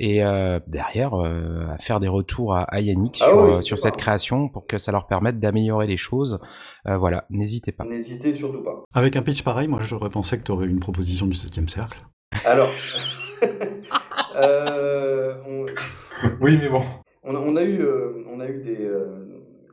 et 0.00 0.24
euh, 0.24 0.58
derrière 0.66 1.14
euh, 1.14 1.66
faire 1.80 2.00
des 2.00 2.08
retours 2.08 2.56
à, 2.56 2.80
Yannick 2.80 3.22
ah 3.22 3.62
sur, 3.62 3.78
cette 3.78 3.96
création 3.96 4.48
pour 4.48 4.66
que 4.66 4.78
ça 4.78 4.90
leur 4.90 5.06
permette 5.06 5.38
d'améliorer 5.38 5.86
les 5.86 5.96
choses. 5.96 6.40
voilà, 6.84 7.26
n'hésitez 7.30 7.70
pas. 7.70 7.84
N'hésitez 7.84 8.34
surtout 8.34 8.62
pas. 8.62 8.82
Avec 8.92 9.14
un 9.14 9.22
pitch 9.22 9.44
pareil, 9.44 9.68
moi 9.68 9.78
j'aurais 9.80 10.10
pensé 10.10 10.36
que 10.36 10.42
tu 10.42 10.50
aurais 10.50 10.66
une 10.66 10.80
proposition 10.80 11.26
du 11.26 11.34
7 11.34 11.70
cercle. 11.70 12.02
Alors, 12.44 12.70
oui, 16.40 16.58
mais 16.60 16.68
bon. 16.68 16.82
On 17.22 17.56
a, 17.56 17.62
eu, 17.62 17.86
on 18.28 18.40
a 18.40 18.48
eu 18.48 18.62
des 18.62 18.90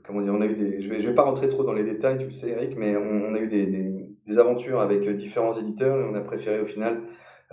on 0.09 0.41
a 0.41 0.45
eu 0.45 0.55
des, 0.55 0.81
je 0.81 0.89
vais, 0.89 0.99
vais 0.99 1.15
pas 1.15 1.23
rentrer 1.23 1.47
trop 1.49 1.63
dans 1.63 1.73
les 1.73 1.83
détails, 1.83 2.17
tu 2.17 2.25
le 2.25 2.31
sais, 2.31 2.49
Eric, 2.49 2.75
mais 2.77 2.95
on, 2.95 3.33
a 3.33 3.39
eu 3.39 3.47
des, 3.47 4.37
aventures 4.37 4.79
avec 4.79 5.07
différents 5.17 5.53
éditeurs 5.53 5.99
et 5.99 6.03
on 6.09 6.15
a 6.15 6.21
préféré 6.21 6.61
au 6.61 6.65
final 6.65 7.01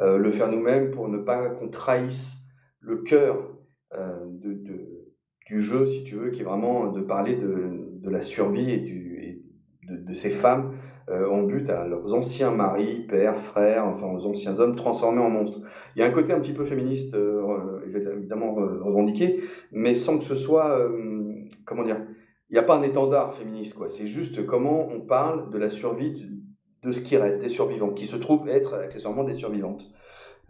euh, 0.00 0.16
le 0.16 0.30
faire 0.30 0.50
nous-mêmes 0.50 0.90
pour 0.90 1.08
ne 1.08 1.18
pas 1.18 1.48
qu'on 1.48 1.68
trahisse 1.68 2.36
le 2.80 2.98
cœur 2.98 3.36
euh, 3.94 4.26
du 5.46 5.60
jeu, 5.60 5.86
si 5.86 6.04
tu 6.04 6.14
veux, 6.14 6.30
qui 6.30 6.42
est 6.42 6.44
vraiment 6.44 6.92
de 6.92 7.00
parler 7.00 7.34
de, 7.34 8.08
la 8.08 8.22
survie 8.22 8.70
et, 8.70 9.42
de, 9.90 10.14
ces 10.14 10.30
femmes 10.30 10.76
euh, 11.08 11.28
en 11.28 11.42
but 11.42 11.68
à 11.68 11.86
leurs 11.86 12.14
anciens 12.14 12.52
maris, 12.52 13.06
pères, 13.08 13.38
frères, 13.38 13.86
enfin 13.86 14.06
aux 14.06 14.24
anciens 14.26 14.60
hommes 14.60 14.76
transformés 14.76 15.20
en 15.20 15.30
monstres. 15.30 15.60
Il 15.96 16.00
y 16.00 16.02
a 16.02 16.06
un 16.06 16.10
côté 16.10 16.32
un 16.32 16.38
petit 16.38 16.52
peu 16.52 16.64
féministe, 16.64 17.16
évidemment 17.86 18.54
revendiqué, 18.54 19.42
mais 19.72 19.94
sans 19.94 20.18
que 20.18 20.24
ce 20.24 20.36
soit, 20.36 20.80
comment 21.64 21.82
dire, 21.82 22.00
il 22.50 22.54
n'y 22.54 22.58
a 22.58 22.62
pas 22.62 22.76
un 22.76 22.82
étendard 22.82 23.34
féministe, 23.34 23.74
quoi. 23.74 23.88
C'est 23.88 24.06
juste 24.06 24.46
comment 24.46 24.88
on 24.88 25.00
parle 25.00 25.50
de 25.50 25.58
la 25.58 25.68
survie 25.68 26.26
de, 26.82 26.92
ce 26.92 27.00
qui 27.00 27.16
reste, 27.16 27.40
des 27.40 27.50
survivants, 27.50 27.90
qui 27.90 28.06
se 28.06 28.16
trouvent 28.16 28.48
être 28.48 28.74
accessoirement 28.74 29.24
des 29.24 29.34
survivantes. 29.34 29.90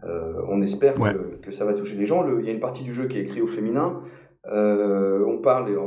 Euh, 0.05 0.41
on 0.47 0.61
espère 0.61 0.95
que, 1.41 1.51
ça 1.51 1.65
va 1.65 1.73
toucher 1.73 1.97
les 1.97 2.05
gens. 2.05 2.25
il 2.39 2.45
y 2.45 2.49
a 2.49 2.53
une 2.53 2.61
partie 2.61 2.83
du 2.83 2.93
jeu 2.93 3.07
qui 3.07 3.17
est 3.17 3.23
écrite 3.23 3.43
au 3.43 3.47
féminin. 3.47 4.01
Euh, 4.45 5.25
on 5.27 5.39
parle, 5.39 5.77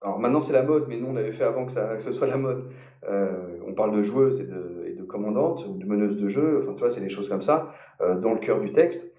alors, 0.00 0.20
maintenant 0.20 0.40
c'est 0.40 0.52
la 0.52 0.62
mode, 0.62 0.84
mais 0.88 0.96
nous 0.96 1.08
on 1.08 1.16
avait 1.16 1.32
fait 1.32 1.42
avant 1.42 1.66
que, 1.66 1.72
ça, 1.72 1.98
ce 1.98 2.12
soit 2.12 2.28
la 2.28 2.36
mode. 2.36 2.70
Euh, 3.08 3.58
on 3.66 3.74
parle 3.74 3.96
de 3.96 4.04
joueuses 4.04 4.40
et 4.40 4.44
de, 4.44 4.84
et 4.86 4.92
de 4.92 5.02
commandantes, 5.02 5.66
ou 5.66 5.76
de 5.76 5.84
meneuses 5.84 6.16
de 6.16 6.28
jeu, 6.28 6.60
enfin 6.62 6.74
tu 6.74 6.80
vois, 6.80 6.90
c'est 6.90 7.00
des 7.00 7.08
choses 7.08 7.28
comme 7.28 7.42
ça, 7.42 7.72
dans 7.98 8.32
le 8.32 8.38
cœur 8.38 8.60
du 8.60 8.70
texte. 8.72 9.10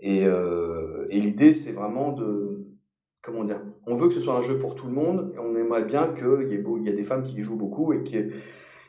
Et, 0.00 0.24
et 0.24 1.20
l'idée 1.20 1.52
c'est 1.52 1.70
vraiment 1.70 2.10
de, 2.10 2.63
comment 3.24 3.44
dire, 3.44 3.60
on 3.86 3.96
veut 3.96 4.08
que 4.08 4.14
ce 4.14 4.20
soit 4.20 4.36
un 4.36 4.42
jeu 4.42 4.58
pour 4.58 4.74
tout 4.74 4.86
le 4.86 4.92
monde, 4.92 5.32
et 5.34 5.38
on 5.38 5.56
aimerait 5.56 5.84
bien 5.84 6.08
qu'il 6.14 6.48
y, 6.50 6.54
ait 6.54 6.62
il 6.62 6.82
y 6.84 6.88
ait 6.88 6.92
des 6.92 7.04
femmes 7.04 7.22
qui 7.22 7.36
y 7.36 7.42
jouent 7.42 7.56
beaucoup, 7.56 7.92
et 7.92 8.04
que 8.04 8.30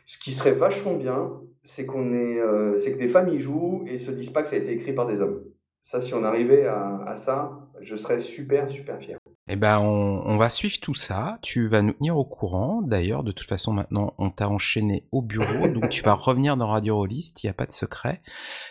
ce 0.05 0.19
qui 0.19 0.31
serait 0.31 0.53
vachement 0.53 0.95
bien, 0.95 1.31
c'est 1.63 1.85
qu'on 1.85 2.13
est, 2.13 2.39
euh, 2.39 2.77
c'est 2.77 2.93
que 2.93 2.99
des 2.99 3.09
femmes 3.09 3.29
y 3.29 3.39
jouent 3.39 3.83
et 3.87 3.97
se 3.97 4.11
disent 4.11 4.29
pas 4.29 4.43
que 4.43 4.49
ça 4.49 4.55
a 4.55 4.59
été 4.59 4.71
écrit 4.71 4.93
par 4.93 5.07
des 5.07 5.21
hommes. 5.21 5.41
Ça, 5.81 6.01
si 6.01 6.15
on 6.15 6.23
arrivait 6.23 6.65
à, 6.65 7.13
ça, 7.15 7.59
je 7.79 7.95
serais 7.95 8.19
super, 8.19 8.71
super 8.71 8.99
fier. 8.99 9.19
Eh 9.47 9.55
ben, 9.55 9.77
on, 9.77 10.35
va 10.35 10.49
suivre 10.49 10.79
tout 10.81 10.95
ça. 10.95 11.37
Tu 11.43 11.67
vas 11.67 11.83
nous 11.83 11.93
tenir 11.93 12.17
au 12.17 12.25
courant. 12.25 12.81
D'ailleurs, 12.81 13.23
de 13.23 13.31
toute 13.31 13.47
façon, 13.47 13.71
maintenant, 13.71 14.15
on 14.17 14.31
t'a 14.31 14.49
enchaîné 14.49 15.07
au 15.11 15.21
bureau, 15.21 15.67
donc 15.73 15.89
tu 15.89 16.01
vas 16.01 16.15
revenir 16.15 16.57
dans 16.57 16.65
Radio 16.65 16.95
Rollist. 16.97 17.43
Il 17.43 17.45
n'y 17.45 17.51
a 17.51 17.53
pas 17.53 17.67
de 17.67 17.71
secret. 17.71 18.23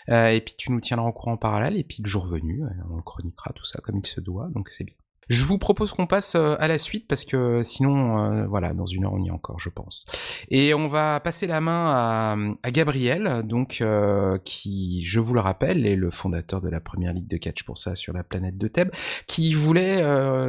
Euh, 0.09 0.31
et 0.31 0.40
puis, 0.40 0.57
tu 0.59 0.72
nous 0.72 0.81
tiendras 0.81 1.07
au 1.07 1.12
courant 1.12 1.35
en 1.35 1.37
parallèle. 1.37 1.77
Et 1.77 1.85
puis, 1.85 2.03
le 2.03 2.09
jour 2.09 2.27
venu, 2.27 2.64
euh, 2.64 2.68
on 2.90 3.00
chroniquera 3.00 3.53
tout 3.53 3.64
ça 3.64 3.81
comme 3.81 3.98
il 3.98 4.07
se 4.07 4.20
doit. 4.20 4.48
Donc, 4.53 4.68
c'est 4.70 4.83
bien. 4.83 4.96
Je 5.28 5.44
vous 5.44 5.58
propose 5.58 5.92
qu'on 5.92 6.06
passe 6.06 6.34
euh, 6.34 6.56
à 6.58 6.68
la 6.68 6.78
suite 6.78 7.08
parce 7.08 7.24
que 7.24 7.62
sinon, 7.62 8.18
euh, 8.18 8.46
voilà, 8.46 8.74
dans 8.74 8.87
une 8.87 9.04
heure 9.04 9.12
on 9.12 9.20
y 9.20 9.28
est 9.28 9.32
encore, 9.32 9.58
je 9.58 9.70
pense. 9.70 10.06
Et 10.48 10.74
on 10.74 10.88
va 10.88 11.20
passer 11.20 11.46
la 11.46 11.60
main 11.60 12.56
à, 12.62 12.70
Gabriel, 12.70 13.42
donc 13.44 13.78
euh, 13.80 14.38
qui, 14.44 15.06
je 15.06 15.20
vous 15.20 15.34
le 15.34 15.40
rappelle, 15.40 15.87
est 15.87 15.96
le 15.96 16.10
fondateur 16.10 16.60
de 16.60 16.68
la 16.68 16.80
première 16.80 17.12
ligue 17.12 17.28
de 17.28 17.37
catch 17.37 17.62
pour 17.62 17.78
ça 17.78 17.96
sur 17.96 18.12
la 18.12 18.24
planète 18.24 18.58
de 18.58 18.68
Thèbes, 18.68 18.90
qui 19.26 19.54
voulait 19.54 20.02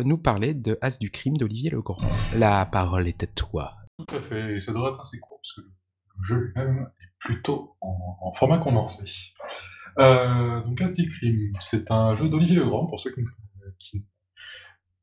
nous 0.04 0.18
parler 0.18 0.54
de 0.54 0.78
As 0.82 0.98
du 1.00 1.12
crime 1.12 1.38
d'Olivier 1.38 1.70
Legrand. 1.70 1.98
La 2.36 2.66
parole 2.66 3.08
est 3.08 3.24
à 3.24 3.28
toi. 3.28 3.74
Tout 3.98 4.16
à 4.16 4.22
fait, 4.22 4.56
et 4.56 4.60
ça 4.60 4.74
devrait 4.74 4.90
être 4.90 5.00
assez 5.00 5.20
court 5.20 5.40
parce 5.42 5.54
que 5.56 5.62
le 5.62 6.24
jeu 6.24 6.36
lui-même 6.36 6.90
est 7.00 7.14
plutôt 7.20 7.76
en, 7.82 8.34
format 8.34 8.58
condensé. 8.58 9.06
donc 9.98 10.82
As 10.82 10.94
du 10.94 11.08
crime, 11.08 11.54
c'est 11.60 11.92
un 11.92 12.16
jeu 12.16 12.28
d'Olivier 12.28 12.56
Legrand 12.56 12.88
pour 12.88 13.00
ceux 13.00 13.12
qui, 13.12 13.22
qui 13.80 14.06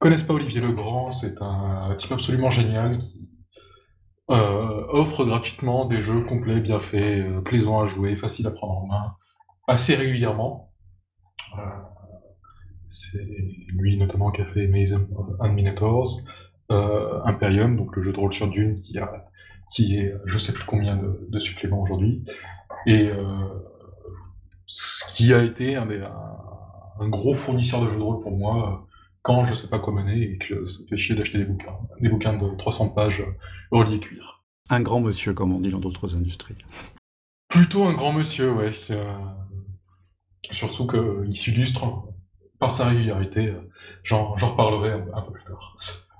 connaissent 0.02 0.24
pas 0.24 0.34
Olivier 0.34 0.60
Legrand, 0.60 1.12
c'est 1.12 1.40
un 1.40 1.94
type 1.96 2.10
absolument 2.10 2.50
génial 2.50 2.98
qui 2.98 3.30
euh, 4.30 4.84
offre 4.88 5.24
gratuitement 5.24 5.84
des 5.84 6.02
jeux 6.02 6.22
complets, 6.22 6.60
bien 6.60 6.80
faits, 6.80 7.24
euh, 7.24 7.40
plaisants 7.40 7.80
à 7.80 7.86
jouer, 7.86 8.16
faciles 8.16 8.48
à 8.48 8.50
prendre 8.50 8.78
en 8.78 8.86
main, 8.88 9.14
assez 9.68 9.94
régulièrement. 9.94 10.72
Euh, 11.56 11.62
c'est 12.90 13.24
lui 13.68 13.96
notamment 13.96 14.32
qui 14.32 14.40
a 14.40 14.44
fait 14.44 14.66
Maze 14.66 14.98
and 15.38 15.52
Minotaurs, 15.52 16.08
Imperium, 16.68 17.76
donc 17.76 17.94
le 17.94 18.02
jeu 18.02 18.12
de 18.12 18.18
rôle 18.18 18.32
sur 18.32 18.48
Dune 18.48 18.74
qui, 18.74 18.98
a, 18.98 19.26
qui 19.72 19.98
est 19.98 20.14
je 20.24 20.38
sais 20.38 20.52
plus 20.52 20.64
combien 20.64 20.96
de, 20.96 21.38
suppléments 21.38 21.80
aujourd'hui, 21.80 22.24
et 22.86 23.10
ce 24.66 25.14
qui 25.14 25.32
a 25.32 25.42
été 25.42 25.76
un, 25.76 25.86
gros 27.08 27.34
fournisseur 27.34 27.82
de 27.82 27.90
jeux 27.90 27.98
de 27.98 28.02
rôle 28.02 28.22
pour 28.22 28.32
moi 28.32 28.86
quand 29.22 29.44
je 29.46 29.54
sais 29.54 29.68
pas 29.68 29.78
quoi 29.78 29.92
mener 29.92 30.20
et 30.22 30.38
que 30.38 30.66
ça 30.66 30.82
me 30.82 30.88
fait 30.88 30.96
chier 30.96 31.14
d'acheter 31.14 31.38
des 31.38 31.44
bouquins. 31.44 31.78
Des 32.00 32.08
bouquins 32.08 32.34
de 32.34 32.56
300 32.56 32.90
pages 32.90 33.24
reliés 33.70 34.00
cuir. 34.00 34.42
Un 34.68 34.80
grand 34.80 35.00
monsieur, 35.00 35.34
comme 35.34 35.52
on 35.52 35.60
dit 35.60 35.70
dans 35.70 35.78
d'autres 35.78 36.16
industries. 36.16 36.56
Plutôt 37.48 37.84
un 37.84 37.94
grand 37.94 38.12
monsieur, 38.12 38.52
ouais. 38.52 38.72
Euh, 38.90 39.14
surtout 40.50 40.86
qu'il 40.86 41.36
s'illustre 41.36 41.86
par 42.58 42.70
sa 42.70 42.88
régularité. 42.88 43.54
J'en 44.02 44.32
reparlerai 44.32 44.92
un, 44.92 45.22
peu 45.22 45.32
plus 45.32 45.44
tard. 45.44 45.76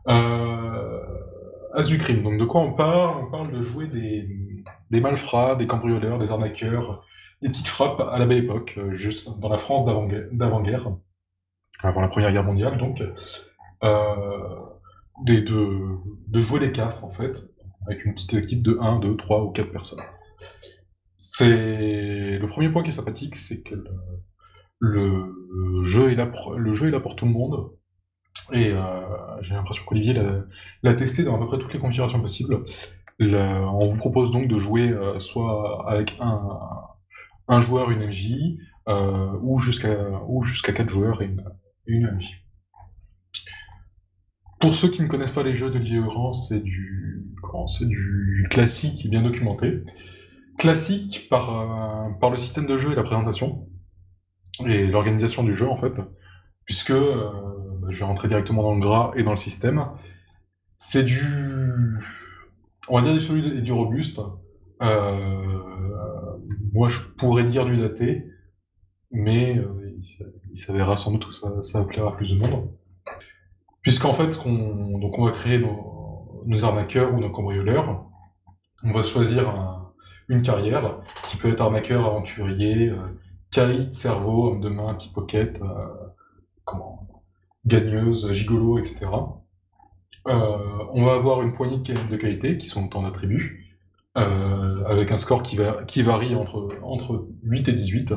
Euh, 0.09 1.01
As 1.75 1.87
du 1.87 1.99
crime. 1.99 2.23
Donc 2.23 2.39
de 2.39 2.45
quoi 2.45 2.61
on 2.61 2.73
parle? 2.73 3.25
On 3.25 3.31
parle 3.31 3.53
de 3.53 3.63
jouer 3.63 3.87
des, 3.87 4.29
des 4.91 5.01
malfrats, 5.01 5.57
des 5.57 5.67
cambrioleurs, 5.67 6.19
des 6.19 6.31
arnaqueurs, 6.31 7.05
des 7.41 7.49
petites 7.49 7.69
frappes 7.69 8.01
à 8.01 8.19
la 8.19 8.27
belle 8.27 8.45
époque, 8.45 8.75
euh, 8.77 8.95
juste 8.97 9.39
dans 9.41 9.49
la 9.49 9.59
France 9.59 9.85
d'avant-guerre 9.85 10.89
avant 11.83 12.01
la 12.01 12.09
Première 12.09 12.33
Guerre 12.33 12.45
mondiale, 12.45 12.79
donc, 12.79 13.03
euh, 13.85 14.59
de, 15.25 16.41
jouer 16.41 16.61
les 16.61 16.73
casses, 16.73 17.03
en 17.03 17.13
fait, 17.13 17.49
avec 17.87 18.05
une 18.05 18.15
petite 18.15 18.35
équipe 18.35 18.63
de 18.63 18.79
1, 18.81 19.01
2, 19.01 19.17
3 19.17 19.45
ou 19.45 19.51
4 19.51 19.71
personnes. 19.71 20.03
C'est 21.17 22.39
le 22.39 22.47
premier 22.49 22.69
point 22.69 22.83
qui 22.83 22.91
est 22.91 22.95
sympathique, 22.95 23.37
c'est 23.37 23.63
que 23.63 23.75
le, 24.79 25.85
jeu 25.85 26.11
est 26.11 26.15
là 26.15 26.27
pour, 26.27 26.55
le 26.55 26.75
jeu 26.75 26.89
est 26.89 26.91
là 26.91 27.01
pour 27.01 27.17
tout 27.17 27.27
le 27.27 27.33
monde. 27.33 27.71
Et 28.53 28.71
euh, 28.73 29.41
j'ai 29.41 29.55
l'impression 29.55 29.85
qu'Olivier 29.85 30.21
l'a 30.83 30.95
testé 30.95 31.25
dans 31.25 31.37
à 31.37 31.39
peu 31.39 31.47
près 31.47 31.59
toutes 31.59 31.73
les 31.73 31.79
configurations 31.79 32.21
possibles. 32.21 32.65
on 33.21 33.89
vous 33.89 33.99
propose 33.99 34.33
donc 34.33 34.49
de 34.49 34.59
jouer 34.59 34.91
euh, 34.91 35.19
soit 35.21 35.89
avec 35.89 36.17
un, 36.21 36.59
un 37.47 37.61
joueur, 37.61 37.91
une 37.91 38.09
MJ, 38.09 38.59
ou 39.43 39.59
jusqu'à 39.61 39.97
jusqu'à 40.43 40.73
4 40.73 40.89
joueurs 40.89 41.23
et 41.23 41.27
une, 41.27 41.45
une 41.87 42.07
amie. 42.07 42.35
Pour 44.61 44.77
ceux 44.77 44.89
qui 44.89 45.03
ne 45.03 45.09
connaissent 45.09 45.33
pas 45.33 45.43
les 45.43 45.55
jeux 45.55 45.71
de 45.71 46.01
Grand, 46.07 46.33
c'est 46.33 46.61
du, 46.61 47.27
c'est 47.67 47.89
du 47.89 48.47
classique 48.49 49.11
bien 49.11 49.23
documenté. 49.23 49.83
Classique 50.59 51.27
par, 51.29 51.51
euh, 51.51 52.11
par 52.21 52.31
le 52.31 52.37
système 52.37 52.67
de 52.67 52.79
jeu 52.79 52.93
et 52.93 52.95
la 52.95 53.03
présentation, 53.03 53.69
et 54.65 54.87
l'organisation 54.87 55.43
du 55.43 55.55
jeu 55.55 55.69
en 55.69 55.77
fait, 55.77 56.01
puisque, 56.65 56.91
euh, 56.91 57.29
bah, 57.81 57.89
je 57.91 57.99
vais 57.99 58.05
rentrer 58.05 58.29
directement 58.29 58.63
dans 58.63 58.75
le 58.75 58.81
gras 58.81 59.11
et 59.17 59.25
dans 59.25 59.33
le 59.33 59.37
système, 59.37 59.87
c'est 60.79 61.05
du, 61.05 61.21
on 62.89 63.01
va 63.01 63.03
dire 63.03 63.15
du 63.15 63.21
solide 63.21 63.57
et 63.57 63.63
du 63.63 63.73
robuste. 63.73 64.21
Euh, 64.83 65.59
moi 66.73 66.89
je 66.89 67.01
pourrais 67.19 67.45
dire 67.45 67.67
du 67.67 67.77
daté, 67.77 68.27
mais 69.11 69.61
il 70.03 70.59
s'avérera 70.59 70.97
sans 70.97 71.13
doute 71.13 71.27
que 71.29 71.35
ça, 71.35 71.63
ça 71.63 71.83
plaira 71.85 72.17
plus 72.17 72.33
de 72.33 72.39
monde. 72.39 72.71
Puisqu'en 73.83 74.15
fait, 74.15 74.39
on, 74.47 74.99
donc 74.99 75.19
on 75.19 75.25
va 75.25 75.33
créer 75.33 75.59
nos, 75.59 76.43
nos, 76.47 76.65
arnaqueurs 76.65 77.13
ou 77.15 77.21
nos 77.21 77.31
cambrioleurs. 77.31 78.05
On 78.85 78.93
va 78.93 79.03
choisir 79.03 79.83
une 80.29 80.43
carrière 80.43 81.01
qui 81.29 81.37
peut 81.37 81.51
être 81.51 81.61
arnaqueur, 81.61 82.07
aventurier, 82.07 82.91
euh, 82.91 83.91
cerveau, 83.91 84.49
homme 84.49 84.61
de 84.61 84.69
main, 84.69 84.95
pickpocket, 84.95 85.61
euh, 85.63 85.67
comment, 86.65 87.09
gagneuse, 87.67 88.33
gigolo, 88.33 88.79
etc. 88.79 89.07
Euh, 90.29 90.59
on 90.93 91.05
va 91.05 91.15
avoir 91.15 91.43
une 91.43 91.53
poignée 91.53 91.79
de 91.79 92.17
qualités 92.17 92.59
qui 92.59 92.67
sont 92.67 92.97
en 92.97 93.05
attributs, 93.05 93.77
euh, 94.17 94.85
avec 94.87 95.11
un 95.11 95.17
score 95.17 95.43
qui 95.43 96.03
varie 96.03 96.35
entre, 96.35 96.69
entre 96.83 97.27
8 97.43 97.69
et 97.69 97.73
18 97.73 98.15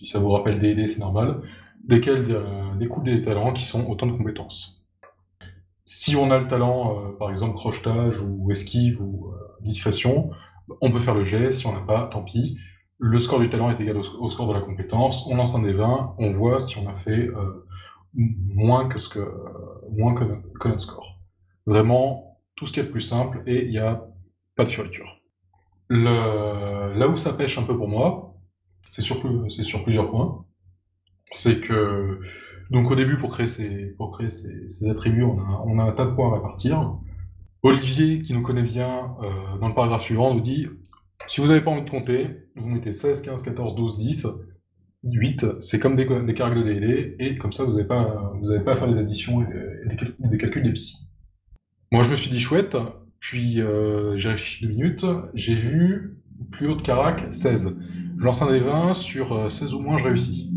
si 0.00 0.06
ça 0.06 0.18
vous 0.18 0.30
rappelle 0.30 0.60
des 0.60 0.70
idées, 0.70 0.88
c'est 0.88 1.00
normal, 1.00 1.42
desquels 1.84 2.24
euh, 2.30 2.74
découlent 2.76 3.04
des 3.04 3.20
talents 3.20 3.52
qui 3.52 3.64
sont 3.64 3.86
autant 3.86 4.06
de 4.06 4.12
compétences. 4.12 4.86
Si 5.84 6.16
on 6.16 6.30
a 6.30 6.38
le 6.38 6.48
talent, 6.48 6.96
euh, 6.96 7.18
par 7.18 7.30
exemple, 7.30 7.54
crochetage 7.54 8.18
ou 8.22 8.50
esquive 8.50 9.02
ou 9.02 9.34
discrétion, 9.60 10.30
on 10.80 10.90
peut 10.90 11.00
faire 11.00 11.14
le 11.14 11.24
jet. 11.24 11.52
Si 11.52 11.66
on 11.66 11.74
n'a 11.74 11.80
pas, 11.80 12.08
tant 12.10 12.22
pis. 12.22 12.56
Le 12.96 13.18
score 13.18 13.40
du 13.40 13.50
talent 13.50 13.70
est 13.70 13.80
égal 13.80 13.98
au, 13.98 14.30
score 14.30 14.46
de 14.46 14.54
la 14.54 14.60
compétence. 14.60 15.26
On 15.26 15.36
lance 15.36 15.54
un 15.54 15.62
des 15.62 15.74
20, 15.74 16.14
on 16.18 16.32
voit 16.32 16.58
si 16.58 16.78
on 16.78 16.88
a 16.88 16.94
fait 16.94 17.28
moins 18.14 18.88
que 18.88 18.98
ce 18.98 19.08
que 19.08 19.20
moins 19.90 20.14
que, 20.14 20.24
notre 20.68 20.80
score. 20.80 21.18
Vraiment, 21.66 22.38
tout 22.56 22.66
ce 22.66 22.72
qui 22.72 22.80
est 22.80 22.84
plus 22.84 23.00
simple 23.00 23.42
et 23.46 23.64
il 23.64 23.70
n'y 23.70 23.78
a 23.78 24.06
pas 24.54 24.64
de 24.64 24.70
fioriture. 24.70 25.20
Là 25.88 27.08
où 27.08 27.16
ça 27.16 27.32
pêche 27.32 27.58
un 27.58 27.64
peu 27.64 27.76
pour 27.76 27.88
moi, 27.88 28.29
c'est 28.90 29.02
sur, 29.02 29.82
plusieurs 29.84 30.10
points. 30.10 30.44
C'est 31.30 31.60
que, 31.60 32.18
donc 32.70 32.90
au 32.90 32.96
début, 32.96 33.16
pour 33.16 33.30
créer 33.30 33.46
ces, 33.46 34.90
attributs, 34.90 35.22
on 35.22 35.78
a, 35.78 35.84
un 35.84 35.92
tas 35.92 36.06
de 36.06 36.10
points 36.10 36.32
à 36.32 36.34
répartir. 36.34 36.98
Olivier, 37.62 38.20
qui 38.22 38.32
nous 38.32 38.42
connaît 38.42 38.64
bien, 38.64 39.14
euh, 39.22 39.58
dans 39.60 39.68
le 39.68 39.74
paragraphe 39.74 40.02
suivant, 40.02 40.34
nous 40.34 40.40
dit 40.40 40.66
si 41.28 41.40
vous 41.40 41.48
n'avez 41.48 41.60
pas 41.60 41.70
envie 41.70 41.84
de 41.84 41.90
compter, 41.90 42.26
vous 42.56 42.68
mettez 42.68 42.92
16, 42.92 43.22
15, 43.22 43.42
14, 43.42 43.74
12, 43.76 43.96
10, 43.96 44.26
8, 45.04 45.46
c'est 45.60 45.78
comme 45.78 45.94
des, 45.94 46.04
des 46.04 46.32
de 46.32 46.62
DLD, 46.62 47.16
et 47.20 47.36
comme 47.36 47.52
ça, 47.52 47.64
vous 47.64 47.72
n'avez 47.72 47.86
pas, 47.86 48.32
à 48.66 48.76
faire 48.76 48.92
des 48.92 48.98
additions 48.98 49.42
et 49.42 49.46
des, 49.88 50.28
des 50.28 50.38
calculs 50.38 50.64
d'épicie. 50.64 50.96
Moi, 51.92 52.02
je 52.02 52.10
me 52.10 52.16
suis 52.16 52.30
dit 52.30 52.40
chouette, 52.40 52.76
puis 53.20 53.60
euh, 53.60 54.16
j'ai 54.16 54.30
réfléchi 54.30 54.66
deux 54.66 54.72
minutes, 54.72 55.06
j'ai 55.34 55.54
vu 55.54 56.16
plus 56.50 56.68
haut 56.68 56.74
de 56.74 56.82
carac 56.82 57.32
16. 57.32 57.76
Je 58.20 58.26
lance 58.26 58.42
un 58.42 58.50
des 58.50 58.60
20, 58.60 58.92
sur 58.92 59.50
16 59.50 59.72
euh, 59.72 59.76
ou 59.76 59.80
moins, 59.80 59.96
je 59.96 60.04
réussis. 60.04 60.52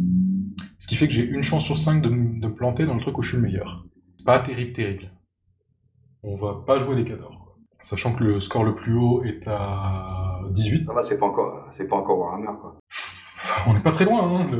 Ce 0.78 0.86
qui 0.86 0.98
fait 0.98 1.08
que 1.08 1.14
j'ai 1.14 1.24
une 1.24 1.44
chance 1.44 1.64
sur 1.64 1.78
5 1.78 2.02
de, 2.02 2.10
me 2.10 2.54
planter 2.54 2.84
dans 2.84 2.94
le 2.94 3.00
truc 3.00 3.18
où 3.18 3.22
je 3.22 3.30
suis 3.30 3.38
le 3.38 3.44
meilleur. 3.44 3.86
Pas 4.26 4.40
terrible, 4.40 4.74
terrible. 4.74 5.12
On 6.24 6.36
va 6.36 6.62
pas 6.68 6.80
jouer 6.80 6.98
des 6.98 7.06
cadors. 7.06 7.58
Sachant 7.80 8.16
que 8.16 8.24
le 8.26 8.42
score 8.42 8.66
le 8.66 8.76
plus 8.76 8.94
haut 8.94 9.24
est 9.24 9.48
à 9.48 10.42
18. 10.52 10.88
Ah 10.90 10.94
bah 10.94 11.04
c'est 11.04 11.18
pas 11.18 11.26
encore, 11.26 11.70
c'est 11.72 11.88
pas 11.88 11.96
encore 11.96 12.20
Warhammer 12.20 12.52
quoi. 12.60 12.76
On 13.66 13.74
n'est 13.74 13.82
pas 13.82 13.92
très 13.92 14.04
loin, 14.04 14.42
hein. 14.42 14.52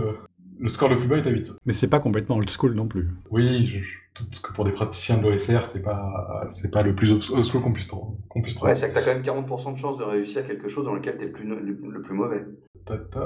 Le, 0.60 0.70
score 0.70 0.88
le 0.88 0.98
plus 0.98 1.08
bas 1.08 1.18
est 1.18 1.28
à 1.28 1.30
8. 1.30 1.52
Mais 1.66 1.74
c'est 1.74 1.90
pas 1.90 2.00
complètement 2.00 2.38
old 2.38 2.50
school 2.50 2.74
non 2.74 2.88
plus. 2.88 3.10
Oui, 3.32 3.66
je, 3.66 3.84
tout 4.14 4.24
ce 4.32 4.42
que 4.42 4.54
pour 4.54 4.66
des 4.66 4.72
praticiens 4.72 5.18
de 5.18 5.24
l'OSR, 5.24 5.66
c'est 5.66 5.82
pas, 5.82 6.46
c'est 6.50 6.72
pas 6.72 6.84
le 6.84 6.96
plus 6.96 7.12
old 7.12 7.44
school 7.44 7.62
qu'on 7.62 7.74
puisse, 7.74 7.88
qu'on 7.88 8.42
puisse 8.42 8.56
trouver. 8.56 8.72
Ouais, 8.72 8.76
c'est 8.76 8.90
que 8.90 8.94
t'as 8.94 9.02
quand 9.02 9.14
même 9.14 9.24
40% 9.24 9.74
de 9.74 9.78
chance 9.78 9.98
de 9.98 10.04
réussir 10.04 10.46
quelque 10.46 10.68
chose 10.68 10.86
dans 10.86 10.94
lequel 10.94 11.18
t'es 11.18 11.26
le 11.26 11.32
plus, 11.32 11.46
le, 11.46 12.02
plus 12.02 12.14
mauvais. 12.14 12.46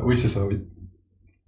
Oui, 0.04 0.18
c'est 0.18 0.28
ça, 0.28 0.46
oui. 0.46 0.62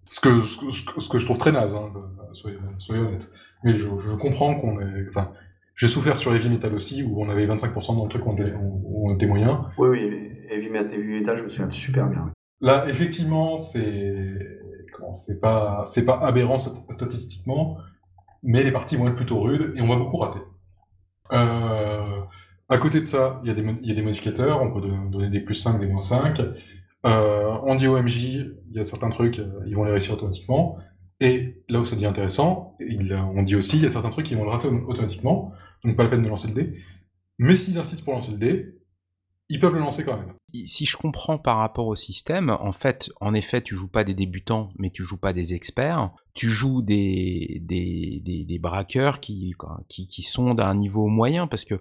Ce 0.06 0.20
que, 0.20 0.42
ce, 0.42 1.10
que 1.10 1.20
je 1.20 1.26
trouve 1.26 1.38
très 1.38 1.52
naze, 1.52 1.76
hein, 1.76 1.90
soyez, 2.34 2.58
honnête. 2.90 3.32
Mais 3.64 3.78
je, 3.78 3.88
je 3.88 4.16
comprends 4.16 4.56
qu'on 4.56 4.82
est. 4.82 5.08
Enfin, 5.10 5.32
j'ai 5.76 5.88
souffert 5.88 6.18
sur 6.18 6.34
Heavy 6.34 6.50
Metal 6.50 6.74
aussi, 6.74 7.04
où 7.04 7.22
on 7.22 7.30
avait 7.30 7.48
25% 7.48 7.96
dans 7.96 8.04
le 8.04 8.10
truc 8.10 8.26
où 8.26 8.36
on 9.06 9.16
était, 9.16 9.28
moyen. 9.28 9.70
Oui, 9.78 9.88
oui, 9.90 10.32
Heavy 10.50 10.70
Metal, 10.70 11.38
je 11.38 11.44
me 11.44 11.50
souviens 11.50 11.72
super 11.72 12.08
bien. 12.08 12.34
Là, 12.60 12.86
effectivement, 12.90 13.56
c'est 13.56 14.60
c'est 15.14 15.40
pas 15.40 15.84
c'est 15.86 16.06
pas 16.06 16.20
aberrant 16.20 16.58
statistiquement, 16.60 17.78
mais 18.44 18.64
les 18.64 18.72
parties 18.72 18.96
vont 18.96 19.08
être 19.08 19.16
plutôt 19.16 19.42
rudes 19.42 19.74
et 19.76 19.82
on 19.82 19.88
va 19.88 19.96
beaucoup 19.96 20.18
rater. 20.18 20.40
Euh, 21.32 22.22
à 22.70 22.78
côté 22.78 23.00
de 23.00 23.06
ça, 23.06 23.42
il 23.44 23.48
y, 23.48 23.52
a 23.52 23.54
des, 23.54 24.02
modificateurs, 24.02 24.62
on 24.62 24.72
peut 24.72 24.82
donner 24.82 25.30
des 25.30 25.40
plus 25.40 25.56
5, 25.56 25.80
des 25.80 25.88
moins 25.88 26.02
5. 26.02 26.40
Euh, 27.06 27.58
on 27.64 27.76
dit 27.76 27.88
au 27.88 28.02
MJ, 28.02 28.24
il 28.24 28.56
y 28.72 28.80
a 28.80 28.84
certains 28.84 29.10
trucs, 29.10 29.40
euh, 29.40 29.62
ils 29.66 29.76
vont 29.76 29.84
les 29.84 29.92
réussir 29.92 30.14
automatiquement. 30.14 30.78
Et 31.20 31.64
là 31.68 31.80
où 31.80 31.86
ça 31.86 31.96
devient 31.96 32.08
intéressant, 32.08 32.78
on 33.36 33.44
dit 33.44 33.56
aussi, 33.56 33.78
il 33.78 33.84
y 33.84 33.86
a 33.86 33.90
certains 33.90 34.10
trucs 34.10 34.26
qui 34.26 34.36
vont 34.36 34.44
le 34.44 34.52
rater 34.52 34.68
automatiquement, 34.68 35.52
donc 35.84 35.98
pas 35.98 36.04
la 36.04 36.10
peine 36.10 36.24
de 36.24 36.30
lancer 36.30 36.48
le 36.48 36.54
dé. 36.54 36.80
Mais 37.40 37.56
s'ils 37.56 37.78
insistent 37.78 38.06
pour 38.06 38.14
lancer 38.14 38.32
le 38.32 38.38
dé, 38.38 38.80
ils 39.50 39.60
peuvent 39.60 39.74
le 39.74 39.80
lancer 39.80 40.06
quand 40.06 40.16
même. 40.16 40.34
Si 40.54 40.86
je 40.86 40.96
comprends 40.96 41.38
par 41.40 41.58
rapport 41.58 41.88
au 41.88 41.96
système, 41.96 42.56
en 42.60 42.72
fait, 42.72 43.10
en 43.20 43.34
effet, 43.34 43.62
tu 43.62 43.76
joues 43.76 43.90
pas 43.90 44.04
des 44.04 44.14
débutants, 44.14 44.70
mais 44.78 44.92
tu 44.92 45.04
joues 45.04 45.18
pas 45.18 45.34
des 45.34 45.54
experts. 45.56 46.12
Tu 46.34 46.48
joues 46.48 46.82
des, 46.82 47.62
des, 47.64 48.22
des, 48.48 48.60
braqueurs 48.60 49.20
qui, 49.20 49.54
qui, 49.88 50.08
qui 50.08 50.24
sont 50.24 50.54
d'un 50.54 50.76
niveau 50.76 51.08
moyen, 51.08 51.48
parce 51.48 51.66
que 51.66 51.76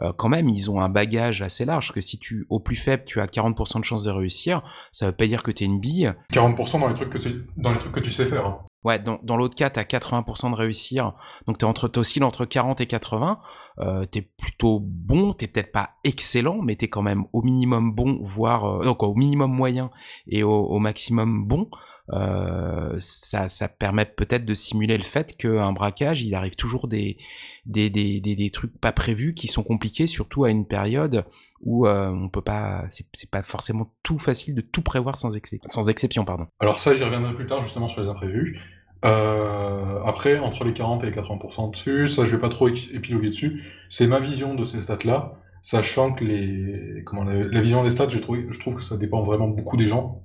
euh, 0.00 0.12
quand 0.16 0.28
même, 0.28 0.48
ils 0.48 0.70
ont 0.70 0.80
un 0.80 0.88
bagage 0.88 1.42
assez 1.42 1.64
large. 1.64 1.92
Que 1.92 2.00
si 2.00 2.18
tu, 2.18 2.46
au 2.48 2.60
plus 2.60 2.76
faible, 2.76 3.04
tu 3.04 3.20
as 3.20 3.26
40% 3.26 3.80
de 3.80 3.84
chances 3.84 4.04
de 4.04 4.10
réussir, 4.10 4.62
ça 4.92 5.06
veut 5.06 5.12
pas 5.12 5.26
dire 5.26 5.42
que 5.42 5.50
tu 5.50 5.64
es 5.64 5.66
une 5.66 5.80
bille. 5.80 6.12
40% 6.32 6.80
dans 6.80 6.88
les 6.88 6.94
trucs 6.94 7.10
que 7.10 7.18
tu, 7.18 7.46
dans 7.56 7.72
les 7.72 7.78
trucs 7.78 7.92
que 7.92 8.00
tu 8.00 8.12
sais 8.12 8.26
faire. 8.26 8.46
Hein. 8.46 8.58
Ouais, 8.84 8.98
dans, 8.98 9.18
dans 9.22 9.36
l'autre 9.36 9.56
cas, 9.56 9.70
tu 9.70 9.80
as 9.80 9.84
80% 9.84 10.52
de 10.52 10.56
réussir. 10.56 11.12
Donc 11.46 11.58
tu 11.58 11.98
oscilles 11.98 12.22
entre 12.22 12.44
40 12.44 12.80
et 12.80 12.86
80. 12.86 13.40
Euh, 13.80 14.04
tu 14.10 14.20
es 14.20 14.22
plutôt 14.22 14.80
bon, 14.80 15.34
tu 15.34 15.48
peut-être 15.48 15.72
pas 15.72 15.90
excellent, 16.04 16.62
mais 16.62 16.76
tu 16.76 16.84
es 16.84 16.88
quand 16.88 17.02
même 17.02 17.24
au 17.32 17.42
minimum 17.42 17.92
bon, 17.92 18.18
voire 18.22 18.64
euh, 18.64 18.84
donc 18.84 19.02
au 19.02 19.14
minimum 19.14 19.52
moyen 19.52 19.90
et 20.28 20.42
au, 20.42 20.78
maximum 20.78 21.46
bon. 21.46 21.68
Euh, 22.12 22.96
ça, 22.98 23.48
ça 23.48 23.68
permet 23.68 24.06
peut-être 24.06 24.44
de 24.44 24.54
simuler 24.54 24.96
le 24.96 25.04
fait 25.04 25.36
qu'un 25.36 25.72
braquage, 25.72 26.22
il 26.22 26.34
arrive 26.34 26.56
toujours 26.56 26.88
des 26.88 27.18
des, 27.66 27.90
des, 27.90 28.20
des, 28.20 28.50
trucs 28.50 28.76
pas 28.80 28.92
prévus 28.92 29.34
qui 29.34 29.46
sont 29.46 29.62
compliqués, 29.62 30.06
surtout 30.06 30.44
à 30.44 30.50
une 30.50 30.66
période 30.66 31.26
où 31.60 31.86
euh, 31.86 32.08
on 32.08 32.30
peut 32.30 32.40
pas, 32.40 32.86
c'est 32.88 33.30
pas 33.30 33.42
forcément 33.42 33.92
tout 34.02 34.18
facile 34.18 34.54
de 34.54 34.62
tout 34.62 34.80
prévoir 34.80 35.18
sans, 35.18 35.32
sans 35.68 35.88
exception, 35.90 36.24
pardon. 36.24 36.46
Alors 36.60 36.78
ça, 36.78 36.94
j'y 36.94 37.04
reviendrai 37.04 37.34
plus 37.34 37.44
tard 37.44 37.60
justement 37.60 37.88
sur 37.88 38.00
les 38.00 38.08
imprévus. 38.08 38.58
Euh, 39.04 40.00
après, 40.04 40.38
entre 40.38 40.64
les 40.64 40.72
40 40.72 41.04
et 41.04 41.10
les 41.10 41.12
80% 41.12 41.72
dessus, 41.72 42.08
ça 42.08 42.24
je 42.24 42.34
vais 42.34 42.40
pas 42.40 42.48
trop 42.48 42.68
épiloguer 42.68 43.28
dessus. 43.28 43.62
C'est 43.90 44.06
ma 44.06 44.18
vision 44.18 44.54
de 44.54 44.64
ces 44.64 44.80
stats-là, 44.80 45.34
sachant 45.62 46.12
que 46.14 46.24
les, 46.24 47.02
comment, 47.04 47.24
la, 47.24 47.60
vision 47.60 47.84
des 47.84 47.90
stats, 47.90 48.08
je 48.08 48.18
trouve 48.18 48.74
que 48.76 48.82
ça 48.82 48.96
dépend 48.96 49.22
vraiment 49.22 49.48
beaucoup 49.48 49.76
des 49.76 49.88
gens. 49.88 50.22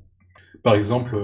Par 0.61 0.75
exemple, 0.75 1.15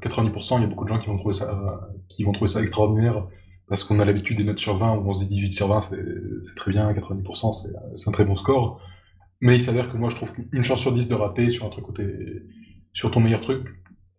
90%, 0.00 0.54
euh, 0.54 0.58
il 0.58 0.62
y 0.62 0.64
a 0.64 0.66
beaucoup 0.68 0.84
de 0.84 0.88
gens 0.90 0.98
qui 0.98 1.06
vont 1.06 1.16
trouver 1.16 1.34
ça, 1.34 1.88
qui 2.08 2.24
vont 2.24 2.32
trouver 2.32 2.50
ça 2.50 2.60
extraordinaire 2.60 3.26
parce 3.68 3.84
qu'on 3.84 3.98
a 3.98 4.04
l'habitude 4.04 4.36
des 4.36 4.44
notes 4.44 4.58
sur 4.58 4.76
20 4.76 4.96
où 4.96 5.08
on 5.08 5.14
se 5.14 5.24
dit 5.24 5.28
18 5.28 5.52
sur 5.52 5.68
20, 5.68 5.80
c'est 5.80 6.54
très 6.56 6.70
bien, 6.70 6.92
90%, 6.92 7.70
c'est 7.94 8.08
un 8.08 8.12
très 8.12 8.24
bon 8.24 8.36
score. 8.36 8.80
Mais 9.40 9.56
il 9.56 9.60
s'avère 9.60 9.90
que 9.90 9.96
moi, 9.96 10.10
je 10.10 10.16
trouve 10.16 10.32
qu'une 10.32 10.62
chance 10.62 10.80
sur 10.80 10.92
10 10.92 11.08
de 11.08 11.14
rater 11.14 11.48
sur 11.48 11.66
un 11.66 11.70
truc 11.70 11.84
côté, 11.84 12.42
sur 12.92 13.10
ton 13.10 13.20
meilleur 13.20 13.40
truc, 13.40 13.66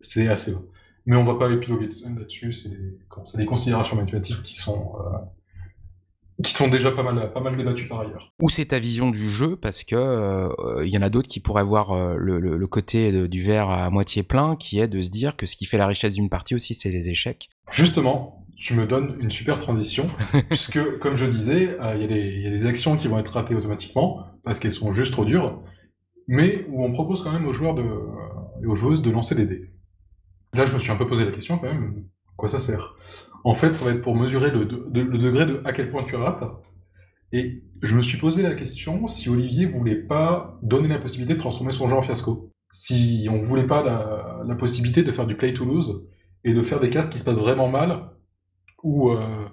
c'est 0.00 0.28
assez 0.28 0.52
bas. 0.52 0.62
Mais 1.06 1.16
on 1.16 1.24
va 1.24 1.34
pas 1.36 1.50
épiloguer 1.50 1.88
là-dessus, 2.16 2.52
c'est 2.52 3.36
des 3.36 3.46
considérations 3.46 3.96
mathématiques 3.96 4.42
qui 4.42 4.54
sont, 4.54 4.96
euh, 5.00 5.18
qui 6.42 6.52
sont 6.52 6.68
déjà 6.68 6.92
pas 6.92 7.02
mal, 7.02 7.32
pas 7.32 7.40
mal 7.40 7.56
débattues 7.56 7.88
par 7.88 8.00
ailleurs. 8.00 8.32
Ou 8.40 8.50
c'est 8.50 8.66
ta 8.66 8.78
vision 8.78 9.10
du 9.10 9.28
jeu, 9.28 9.56
parce 9.56 9.84
que 9.84 9.94
il 9.94 10.82
euh, 10.82 10.86
y 10.86 10.98
en 10.98 11.02
a 11.02 11.08
d'autres 11.08 11.28
qui 11.28 11.40
pourraient 11.40 11.64
voir 11.64 11.92
euh, 11.92 12.16
le, 12.18 12.38
le, 12.38 12.66
côté 12.66 13.28
du 13.28 13.42
verre 13.42 13.70
à 13.70 13.88
moitié 13.90 14.22
plein, 14.22 14.56
qui 14.56 14.78
est 14.78 14.88
de 14.88 15.00
se 15.00 15.10
dire 15.10 15.36
que 15.36 15.46
ce 15.46 15.56
qui 15.56 15.66
fait 15.66 15.78
la 15.78 15.86
richesse 15.86 16.14
d'une 16.14 16.28
partie 16.28 16.54
aussi, 16.54 16.74
c'est 16.74 16.90
les 16.90 17.08
échecs. 17.08 17.48
Justement, 17.70 18.44
tu 18.56 18.74
me 18.74 18.86
donnes 18.86 19.16
une 19.20 19.30
super 19.30 19.58
transition, 19.58 20.06
puisque, 20.48 20.98
comme 20.98 21.16
je 21.16 21.26
disais, 21.26 21.76
il 21.94 22.02
y, 22.02 22.42
y, 22.42 22.46
a 22.46 22.50
des 22.50 22.66
actions 22.66 22.96
qui 22.96 23.08
vont 23.08 23.18
être 23.18 23.32
ratées 23.32 23.54
automatiquement, 23.54 24.26
parce 24.44 24.60
qu'elles 24.60 24.72
sont 24.72 24.92
juste 24.92 25.12
trop 25.12 25.24
dures, 25.24 25.62
mais 26.28 26.66
où 26.68 26.84
on 26.84 26.92
propose 26.92 27.22
quand 27.22 27.32
même 27.32 27.46
aux 27.46 27.52
joueurs 27.52 27.74
de, 27.74 27.84
et 28.62 28.66
aux 28.66 28.74
joueuses 28.74 29.02
de 29.02 29.10
lancer 29.10 29.34
des 29.34 29.46
dés. 29.46 29.70
Là, 30.54 30.66
je 30.66 30.74
me 30.74 30.78
suis 30.78 30.90
un 30.90 30.96
peu 30.96 31.06
posé 31.06 31.24
la 31.24 31.32
question 31.32 31.58
quand 31.58 31.68
même, 31.68 32.04
quoi 32.36 32.48
ça 32.48 32.58
sert? 32.58 32.96
En 33.46 33.54
fait, 33.54 33.76
ça 33.76 33.84
va 33.84 33.92
être 33.92 34.02
pour 34.02 34.16
mesurer 34.16 34.50
le, 34.50 34.64
degré 34.64 35.46
de 35.46 35.62
à 35.64 35.72
quel 35.72 35.88
point 35.88 36.02
tu 36.02 36.16
rates. 36.16 36.42
Et 37.30 37.62
je 37.80 37.94
me 37.94 38.02
suis 38.02 38.18
posé 38.18 38.42
la 38.42 38.56
question 38.56 39.06
si 39.06 39.28
Olivier 39.28 39.66
voulait 39.66 40.02
pas 40.02 40.58
donner 40.64 40.88
la 40.88 40.98
possibilité 40.98 41.34
de 41.34 41.38
transformer 41.38 41.70
son 41.70 41.88
jeu 41.88 41.94
en 41.94 42.02
fiasco. 42.02 42.50
Si 42.72 43.28
on 43.30 43.38
voulait 43.38 43.68
pas 43.68 43.84
la, 43.84 44.56
possibilité 44.56 45.04
de 45.04 45.12
faire 45.12 45.28
du 45.28 45.36
play 45.36 45.54
to 45.54 45.64
lose 45.64 46.08
et 46.42 46.54
de 46.54 46.60
faire 46.60 46.80
des 46.80 46.90
castes 46.90 47.12
qui 47.12 47.20
se 47.20 47.24
passent 47.24 47.38
vraiment 47.38 47.68
mal, 47.68 48.10
où 48.82 49.10
euh, 49.10 49.48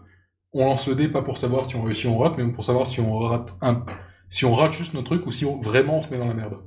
on 0.53 0.65
lance 0.65 0.87
le 0.87 0.95
dé 0.95 1.07
pas 1.07 1.21
pour 1.21 1.37
savoir 1.37 1.63
si 1.63 1.75
on 1.75 1.83
réussit 1.83 2.05
ou 2.05 2.13
on 2.13 2.17
rate, 2.17 2.33
mais 2.35 2.51
pour 2.51 2.63
savoir 2.63 2.87
si 2.87 2.99
on 2.99 3.19
rate 3.19 3.53
un, 3.61 3.85
si 4.27 4.43
on 4.45 4.55
rate 4.55 4.73
juste 4.73 4.95
notre 4.95 5.05
truc 5.05 5.27
ou 5.27 5.31
si 5.31 5.45
on, 5.45 5.61
vraiment 5.61 5.97
on 5.97 6.01
se 6.01 6.09
met 6.09 6.17
dans 6.17 6.27
la 6.27 6.33
merde. 6.33 6.57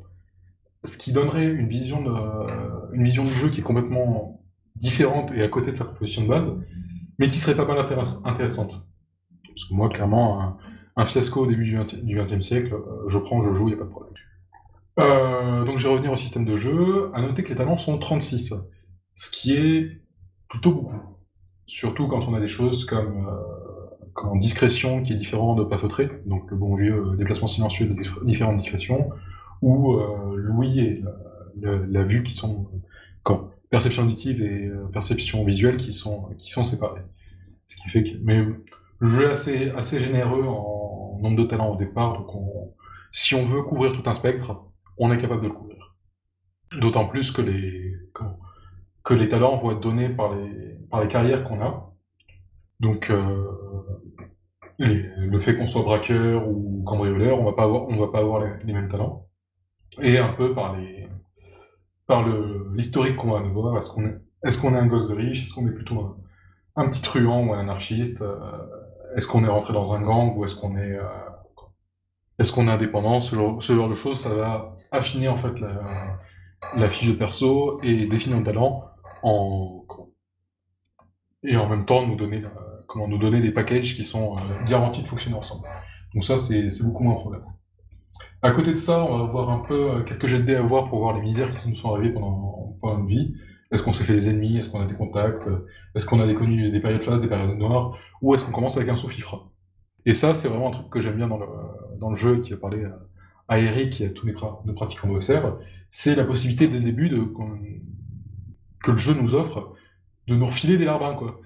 Ce 0.84 0.96
qui 0.96 1.10
donnerait 1.10 1.46
une 1.46 1.66
vision, 1.66 2.02
de, 2.02 2.94
une 2.94 3.02
vision 3.02 3.24
du 3.24 3.32
jeu 3.32 3.50
qui 3.50 3.62
est 3.62 3.64
complètement 3.64 4.44
différente 4.76 5.32
et 5.32 5.42
à 5.42 5.48
côté 5.48 5.72
de 5.72 5.76
sa 5.76 5.86
proposition 5.86 6.22
de 6.22 6.28
base, 6.28 6.56
mais 7.18 7.28
qui 7.28 7.38
serait 7.38 7.56
pas 7.56 7.64
mal 7.64 7.78
intéressante. 7.78 8.86
Parce 9.48 9.68
que 9.68 9.74
moi, 9.74 9.88
clairement, 9.88 10.58
un, 10.96 11.06
fiasco 11.06 11.44
au 11.44 11.46
début 11.46 11.64
du 12.02 12.18
XXe 12.18 12.44
siècle, 12.44 12.74
euh, 12.74 13.08
je 13.08 13.18
prends, 13.18 13.42
je 13.42 13.54
joue, 13.54 13.68
il 13.68 13.74
n'y 13.74 13.74
a 13.74 13.78
pas 13.78 13.84
de 13.84 13.90
problème. 13.90 14.12
Euh, 14.98 15.64
donc 15.64 15.76
je 15.76 15.86
vais 15.86 15.92
revenir 15.92 16.12
au 16.12 16.16
système 16.16 16.44
de 16.44 16.56
jeu. 16.56 17.10
À 17.14 17.20
noter 17.20 17.42
que 17.42 17.50
les 17.50 17.54
talents 17.54 17.76
sont 17.76 17.98
36, 17.98 18.54
ce 19.14 19.30
qui 19.30 19.54
est 19.54 20.02
plutôt 20.48 20.72
beaucoup. 20.72 21.00
Surtout 21.66 22.06
quand 22.06 22.26
on 22.28 22.34
a 22.34 22.40
des 22.40 22.48
choses 22.48 22.84
comme 22.84 23.26
en 24.24 24.36
discrétion 24.36 25.02
qui 25.02 25.12
est 25.12 25.16
différent 25.16 25.54
de 25.54 25.64
pas 25.64 25.78
feutré, 25.78 26.10
donc 26.26 26.50
le 26.50 26.56
bon 26.56 26.74
vieux 26.74 26.94
euh, 26.94 27.16
déplacement 27.16 27.48
silencieux 27.48 27.86
de 27.86 28.24
différentes 28.24 28.56
discrétions, 28.56 29.10
ou 29.62 29.94
euh, 29.94 30.34
l'ouïe 30.36 30.80
et 30.80 31.04
la, 31.60 32.02
vue 32.02 32.22
qui 32.22 32.34
sont 32.34 32.68
quand 33.22 33.50
perception 33.76 34.04
auditive 34.04 34.42
et 34.42 34.66
euh, 34.66 34.86
perception 34.90 35.44
visuelle 35.44 35.76
qui 35.76 35.92
sont 35.92 36.30
qui 36.38 36.50
sont 36.50 36.64
séparées. 36.64 37.02
Ce 37.66 37.76
qui 37.76 37.88
fait 37.90 38.04
que 38.04 38.16
mais 38.22 38.42
le 38.98 39.08
jeu 39.08 39.24
est 39.24 39.30
assez, 39.30 39.70
assez 39.70 40.00
généreux 40.00 40.44
en 40.46 41.18
nombre 41.20 41.36
de 41.36 41.44
talents 41.44 41.74
au 41.74 41.76
départ, 41.76 42.18
donc 42.18 42.30
si 43.12 43.34
on 43.34 43.44
veut 43.44 43.62
couvrir 43.62 43.92
tout 43.92 44.08
un 44.08 44.14
spectre, 44.14 44.64
on 44.96 45.12
est 45.12 45.18
capable 45.18 45.42
de 45.42 45.48
le 45.48 45.52
couvrir. 45.52 45.94
D'autant 46.80 47.06
plus 47.06 47.30
que 47.30 47.42
les, 47.42 47.94
que 49.04 49.14
les 49.14 49.28
talents 49.28 49.56
vont 49.56 49.72
être 49.72 49.80
donnés 49.80 50.08
par 50.08 50.34
les, 50.34 50.78
par 50.90 51.02
les 51.02 51.08
carrières 51.08 51.44
qu'on 51.44 51.60
a. 51.60 51.92
Donc, 52.80 53.10
euh, 53.10 53.44
le 54.78 55.38
fait 55.38 55.56
qu'on 55.56 55.66
soit 55.66 55.82
braqueur 55.82 56.48
ou 56.48 56.82
cambrioleur, 56.84 57.38
on 57.40 57.44
va 57.44 57.52
pas 57.52 57.64
avoir, 57.64 57.88
on 57.88 57.96
va 57.96 58.08
pas 58.08 58.20
avoir 58.20 58.44
les, 58.64 58.72
mêmes 58.72 58.88
talents. 58.88 59.26
Et 60.02 60.18
un 60.18 60.32
peu 60.32 60.54
par 60.54 60.76
les, 60.76 60.95
par 62.06 62.26
le, 62.26 62.70
l'historique 62.74 63.16
qu'on 63.16 63.32
va 63.32 63.40
nous 63.40 63.52
voir. 63.52 63.78
Est-ce 63.78 63.90
qu'on 63.90 64.06
est, 64.06 64.18
est-ce 64.44 64.58
qu'on 64.60 64.74
est 64.74 64.78
un 64.78 64.86
gosse 64.86 65.08
de 65.08 65.14
riche? 65.14 65.44
Est-ce 65.44 65.54
qu'on 65.54 65.66
est 65.66 65.72
plutôt 65.72 66.16
un, 66.76 66.88
petit 66.88 67.02
truand 67.02 67.46
ou 67.46 67.52
un 67.52 67.60
anarchiste? 67.60 68.22
Euh, 68.22 68.36
est-ce 69.16 69.26
qu'on 69.26 69.44
est 69.44 69.48
rentré 69.48 69.72
dans 69.72 69.94
un 69.94 70.02
gang 70.02 70.36
ou 70.36 70.44
est-ce 70.44 70.54
qu'on 70.56 70.76
est, 70.76 70.96
euh, 70.96 71.02
est-ce 72.38 72.52
qu'on 72.52 72.68
est 72.68 72.70
indépendant? 72.70 73.20
Ce 73.20 73.34
genre, 73.34 73.88
de 73.88 73.94
choses, 73.94 74.20
ça 74.20 74.28
va 74.28 74.76
affiner, 74.92 75.28
en 75.28 75.36
fait, 75.36 75.58
la, 75.58 76.18
la 76.76 76.88
fiche 76.88 77.08
de 77.08 77.14
perso 77.14 77.80
et 77.82 78.06
définir 78.06 78.38
un 78.38 78.42
talent 78.42 78.84
en, 79.22 79.84
et 81.46 81.56
en 81.56 81.68
même 81.68 81.86
temps 81.86 82.06
nous 82.06 82.16
donner, 82.16 82.42
comment 82.86 83.08
nous 83.08 83.18
donner 83.18 83.40
des 83.40 83.52
packages 83.52 83.96
qui 83.96 84.04
sont 84.04 84.36
euh, 84.36 84.66
garantis 84.68 85.02
de 85.02 85.06
fonctionner 85.06 85.36
ensemble. 85.36 85.66
Donc 86.14 86.24
ça, 86.24 86.38
c'est 86.38 86.68
beaucoup 86.82 87.04
moins 87.04 87.14
un 87.14 87.20
problème. 87.20 87.44
À 88.42 88.52
côté 88.52 88.72
de 88.72 88.76
ça, 88.76 89.02
on 89.04 89.18
va 89.18 89.24
voir 89.24 89.50
un 89.50 89.58
peu 89.58 89.90
euh, 89.90 90.02
quelques 90.02 90.26
jets 90.26 90.38
de 90.38 90.44
dés 90.44 90.54
à 90.54 90.62
voir 90.62 90.88
pour 90.88 91.00
voir 91.00 91.14
les 91.14 91.22
misères 91.22 91.54
qui 91.54 91.68
nous 91.68 91.74
sont 91.74 91.94
arrivées 91.94 92.12
pendant, 92.12 92.76
pendant 92.80 92.98
notre 92.98 93.08
vie. 93.08 93.34
Est-ce 93.72 93.82
qu'on 93.82 93.92
s'est 93.92 94.04
fait 94.04 94.14
des 94.14 94.30
ennemis? 94.30 94.58
Est-ce 94.58 94.70
qu'on 94.70 94.80
a 94.80 94.86
des 94.86 94.94
contacts? 94.94 95.48
Est-ce 95.94 96.06
qu'on 96.06 96.20
a 96.20 96.34
connu 96.34 96.70
des 96.70 96.80
périodes 96.80 97.02
phases, 97.02 97.20
des 97.20 97.28
périodes 97.28 97.58
noires? 97.58 97.98
Ou 98.22 98.34
est-ce 98.34 98.44
qu'on 98.44 98.52
commence 98.52 98.76
avec 98.76 98.88
un 98.88 98.96
sous-fifra 98.96 99.50
Et 100.04 100.12
ça, 100.12 100.34
c'est 100.34 100.48
vraiment 100.48 100.68
un 100.68 100.72
truc 100.72 100.90
que 100.90 101.00
j'aime 101.00 101.16
bien 101.16 101.26
dans 101.26 101.38
le, 101.38 101.46
dans 101.98 102.10
le 102.10 102.16
jeu, 102.16 102.40
qui 102.40 102.52
a 102.52 102.56
parlé 102.56 102.86
à 103.48 103.58
Eric 103.58 104.00
et 104.00 104.06
à 104.06 104.10
tous 104.10 104.26
les, 104.26 104.34
nos 104.64 104.72
pratiquants 104.72 105.08
d'OSR, 105.08 105.58
c'est 105.90 106.14
la 106.14 106.24
possibilité 106.24 106.68
dès 106.68 106.78
le 106.78 106.84
début 106.84 107.08
de, 107.08 107.24
que 108.82 108.90
le 108.90 108.98
jeu 108.98 109.14
nous 109.14 109.34
offre 109.34 109.74
de 110.26 110.34
nous 110.34 110.46
refiler 110.46 110.76
des 110.76 110.84
larbins, 110.84 111.14
quoi. 111.14 111.40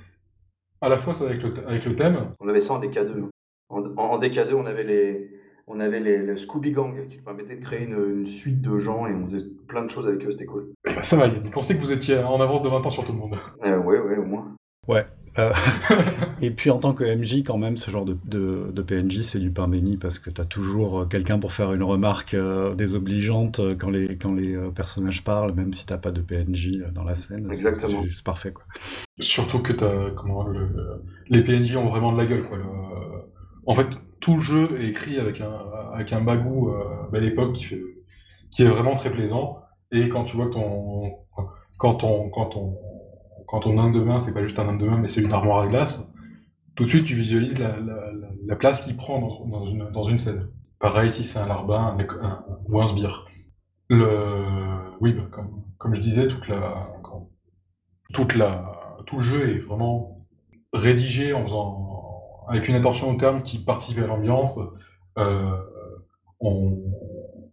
À 0.81 0.89
la 0.89 0.99
fois, 0.99 1.13
ça 1.13 1.25
avec 1.25 1.43
le, 1.43 1.69
avec 1.69 1.85
le 1.85 1.95
thème. 1.95 2.35
On 2.41 2.49
avait 2.49 2.63
ça 2.63 2.73
en 2.73 2.81
DK2. 2.81 3.29
En, 3.69 3.83
en, 3.97 4.19
DK2, 4.19 4.55
on 4.55 4.65
avait 4.65 4.85
les, 4.85 5.31
on 5.71 5.81
avait 5.81 6.01
les, 6.01 6.37
Scooby 6.37 6.73
Gang 6.73 7.09
qui 7.09 7.19
permettait 7.19 7.57
de 7.57 7.65
créer 7.65 7.85
une, 7.85 8.27
suite 8.27 8.61
de 8.61 8.79
gens 8.79 9.07
et 9.07 9.15
on 9.15 9.25
faisait 9.27 9.45
plein 9.69 9.85
de 9.85 9.91
choses 9.91 10.07
avec 10.07 10.25
eux, 10.27 10.31
c'était 10.31 10.47
cool. 10.47 10.73
Ben, 10.85 11.03
ça 11.03 11.17
va, 11.17 11.29
Yannick, 11.29 11.57
on 11.57 11.63
sait 11.63 11.77
que 11.77 11.81
vous 11.81 11.93
étiez 11.93 12.19
en 12.19 12.41
avance 12.41 12.63
de 12.63 12.69
20 12.69 12.85
ans 12.85 12.91
sur 12.91 13.05
tout 13.05 13.13
le 13.13 13.19
monde. 13.19 13.37
Euh, 13.65 13.79
ouais, 13.79 13.99
ouais, 13.99 14.17
au 14.17 14.25
moins. 14.25 14.55
Ouais, 14.89 15.07
euh, 15.39 15.53
et 16.43 16.51
puis 16.51 16.71
en 16.71 16.79
tant 16.79 16.93
que 16.93 17.05
MJ, 17.05 17.45
quand 17.45 17.59
même, 17.59 17.77
ce 17.77 17.91
genre 17.91 18.05
de, 18.05 18.17
de, 18.25 18.83
PNJ, 18.83 19.23
c'est 19.23 19.39
du 19.39 19.51
pain 19.51 19.69
béni 19.69 19.97
parce 19.97 20.19
que 20.19 20.31
tu 20.31 20.41
as 20.41 20.45
toujours 20.45 21.07
quelqu'un 21.09 21.39
pour 21.39 21.53
faire 21.53 21.73
une 21.73 21.83
remarque 21.83 22.35
euh, 22.35 22.75
désobligeante 22.75 23.61
euh, 23.61 23.77
quand 23.79 23.91
les, 23.91 24.17
quand 24.17 24.35
les 24.35 24.57
personnages 24.75 25.23
parlent, 25.23 25.53
même 25.53 25.73
si 25.73 25.87
t'as 25.87 25.99
pas 25.99 26.11
de 26.11 26.21
PNJ 26.21 26.83
dans 26.93 27.05
la 27.05 27.15
scène. 27.15 27.49
Exactement. 27.51 28.03
C'est 28.03 28.09
juste 28.09 28.25
parfait, 28.25 28.53
quoi. 28.53 28.65
Surtout 29.19 29.61
que 29.61 29.73
as, 29.85 30.11
comment, 30.17 30.47
les 31.29 31.45
PNJ 31.45 31.77
ont 31.77 31.89
vraiment 31.89 32.13
de 32.13 32.19
la 32.19 32.27
gueule, 32.27 32.43
quoi. 32.43 32.59
En 33.67 33.75
fait, 33.75 33.87
tout 34.31 34.37
le 34.37 34.43
jeu 34.43 34.81
est 34.81 34.89
écrit 34.89 35.19
avec 35.19 35.41
un, 35.41 35.53
avec 35.93 36.13
un 36.13 36.21
bagou 36.21 36.71
à 37.13 37.19
l'époque 37.19 37.53
qui, 37.53 37.67
qui 38.51 38.63
est 38.63 38.67
vraiment 38.67 38.95
très 38.95 39.11
plaisant. 39.11 39.63
Et 39.91 40.09
quand 40.09 40.25
tu 40.25 40.37
vois 40.37 40.47
que 40.47 40.53
ton. 40.55 41.17
Quand 41.79 42.05
on, 42.05 42.29
quand 42.29 42.57
on 42.57 42.77
quand 43.51 43.61
ton 43.61 43.79
inde 43.79 43.95
de 43.95 44.01
main, 44.01 44.21
c'est 44.21 44.33
pas 44.33 44.45
juste 44.45 44.59
un 44.61 44.69
inde 44.69 44.79
de 44.79 44.87
main, 44.87 44.97
mais 44.99 45.09
c'est 45.09 45.21
une 45.21 45.33
armoire 45.33 45.63
à 45.63 45.67
glace, 45.67 46.15
tout 46.77 46.85
de 46.85 46.89
suite 46.89 47.05
tu 47.05 47.17
visualises 47.17 47.59
la, 47.59 48.57
place 48.57 48.85
qu'il 48.85 48.97
prend 48.97 49.19
dans, 49.21 49.67
une, 49.67 49.91
dans, 49.91 50.05
une, 50.05 50.19
scène. 50.19 50.49
Pareil 50.79 51.11
si 51.11 51.25
c'est 51.25 51.41
un 51.41 51.49
larbin 51.49 51.99
ou 52.69 52.81
un 52.81 52.87
sbire. 52.87 53.27
Le, 53.89 54.07
oui, 55.01 55.13
bah, 55.15 55.27
comme, 55.33 55.65
comme, 55.79 55.95
je 55.97 56.01
disais, 56.01 56.29
toute 56.29 56.47
la, 56.47 56.87
toute 58.15 58.37
la, 58.37 58.73
tout 59.07 59.19
le 59.19 59.25
jeu 59.25 59.51
est 59.51 59.59
vraiment 59.59 60.25
rédigé 60.73 61.33
en 61.33 61.45
faisant, 61.45 61.90
avec 62.51 62.69
une 62.69 62.75
attention 62.75 63.11
au 63.11 63.15
terme 63.15 63.43
qui 63.43 63.59
participe 63.59 63.99
à 63.99 64.07
l'ambiance. 64.07 64.59
Euh, 65.19 65.57
on, 66.41 66.77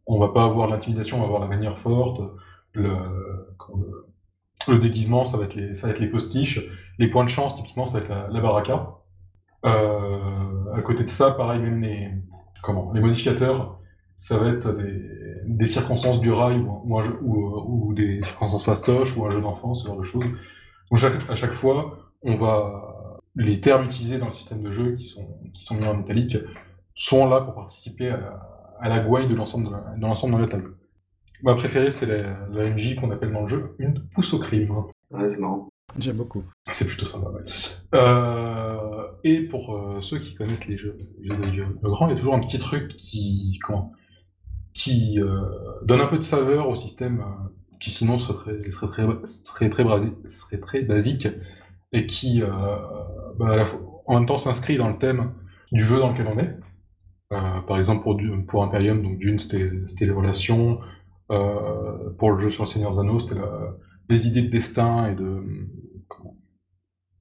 on 0.08 0.20
va 0.20 0.30
pas 0.30 0.46
avoir 0.46 0.68
l'intimidation, 0.68 1.18
on 1.18 1.20
va 1.20 1.26
avoir 1.26 1.42
la 1.42 1.48
manière 1.48 1.78
forte. 1.78 2.22
Le, 2.74 2.96
déguisement, 4.80 5.24
ça 5.24 5.38
va 5.38 5.44
être 5.46 5.56
les, 5.56 6.08
postiches. 6.08 6.62
Les 6.98 7.10
points 7.10 7.24
de 7.24 7.30
chance, 7.30 7.56
typiquement, 7.56 7.86
ça 7.86 8.00
va 8.00 8.06
être 8.06 8.32
la, 8.32 8.42
baraka. 8.42 8.90
Euh, 9.66 10.74
à 10.74 10.82
côté 10.82 11.04
de 11.04 11.10
ça, 11.10 11.32
pareil, 11.32 11.62
même 11.62 11.82
les, 11.82 12.10
comment, 12.64 12.92
les 12.94 13.02
modificateurs, 13.02 13.80
ça 14.16 14.38
va 14.38 14.50
être 14.50 14.76
des, 15.46 15.68
circonstances 15.68 16.22
du 16.22 16.32
rail 16.32 16.60
ou, 16.60 17.00
ou, 17.22 17.94
des 17.94 18.24
circonstances 18.24 18.66
fastoches 18.66 19.16
ou 19.16 19.26
un 19.26 19.30
jeu 19.30 19.42
d'enfant, 19.42 19.74
ce 19.74 19.88
genre 19.88 19.98
de 19.98 20.04
choses. 20.04 20.26
Donc 20.90 21.04
à 21.30 21.36
chaque 21.36 21.54
fois, 21.54 21.98
on 22.24 22.36
va 22.36 22.87
les 23.38 23.62
termes 23.62 23.86
utilisés 23.86 24.18
dans 24.18 24.28
le 24.28 24.32
système 24.32 24.62
de 24.62 24.72
jeu 24.72 24.96
qui 24.96 25.06
sont, 25.06 25.40
qui 25.54 25.64
sont 25.64 25.76
mis 25.76 25.86
en 25.86 25.96
métallique 25.96 26.38
sont 26.96 27.30
là 27.30 27.42
pour 27.42 27.56
participer 27.56 28.10
à 28.80 28.90
la, 28.90 29.00
gouaille 29.00 29.28
de 29.28 29.36
l'ensemble 29.36 29.70
de 29.98 30.02
l'ensemble 30.02 30.36
de 30.36 30.42
la 30.42 30.48
table. 30.48 30.76
Ma 31.44 31.54
préférée, 31.54 31.92
c'est 31.92 32.08
la, 32.08 32.48
la 32.52 32.70
MJ 32.70 32.96
qu'on 32.96 33.12
appelle 33.12 33.32
dans 33.32 33.44
le 33.44 33.48
jeu 33.48 33.76
une 33.78 34.02
pousse 34.10 34.34
au 34.34 34.40
crime. 34.40 34.72
Ouais, 35.12 35.30
c'est 35.30 35.38
marrant. 35.38 35.70
J'aime 35.98 36.18
beaucoup. 36.18 36.44
C'est 36.70 36.86
plutôt 36.86 37.06
sympa, 37.06 37.30
ouais. 37.30 37.44
Euh, 37.96 39.08
et 39.24 39.42
pour 39.44 39.76
euh, 39.76 40.02
ceux 40.02 40.20
qui 40.20 40.36
connaissent 40.36 40.68
les 40.68 40.78
jeux, 40.78 40.98
les 41.22 41.54
jeux 41.54 41.78
de 41.82 41.88
grand, 41.88 42.08
il 42.08 42.12
y 42.12 42.14
a 42.14 42.18
toujours 42.18 42.36
un 42.36 42.40
petit 42.40 42.60
truc 42.60 42.90
qui, 42.90 43.58
comment, 43.64 43.94
qui 44.74 45.20
euh, 45.20 45.42
donne 45.84 46.02
un 46.02 46.08
peu 46.08 46.18
de 46.18 46.24
saveur 46.24 46.70
au 46.70 46.76
système 46.76 47.24
qui 47.80 47.90
sinon 47.92 48.20
serait 48.20 48.34
très, 48.34 48.72
serait 48.72 48.88
très, 48.88 49.28
serait 49.28 49.70
très, 49.70 49.84
serait 50.30 50.60
très 50.60 50.82
basique 50.82 51.28
et 51.94 52.06
qui, 52.06 52.42
bah, 53.38 53.66
en 54.06 54.16
même 54.16 54.26
temps, 54.26 54.38
s'inscrit 54.38 54.78
dans 54.78 54.90
le 54.90 54.98
thème 54.98 55.34
du 55.72 55.84
jeu 55.84 56.00
dans 56.00 56.12
lequel 56.12 56.28
on 56.28 56.40
est. 56.40 56.56
par 57.30 57.78
exemple, 57.78 58.04
pour, 58.04 58.20
pour 58.48 58.64
Imperium, 58.64 59.02
donc 59.02 59.18
d'une, 59.18 59.40
c'était 59.40 59.70
les 60.02 60.12
relations, 60.12 60.80
euh, 61.30 62.10
pour 62.18 62.32
le 62.32 62.38
jeu 62.40 62.52
sur 62.52 62.64
le 62.64 62.70
Seigneur 62.70 63.00
Anneaux, 63.00 63.20
c'était 63.20 63.42
les 64.10 64.28
idées 64.28 64.44
de 64.44 64.50
destin 64.50 65.12
et 65.12 65.16
de 65.16 65.44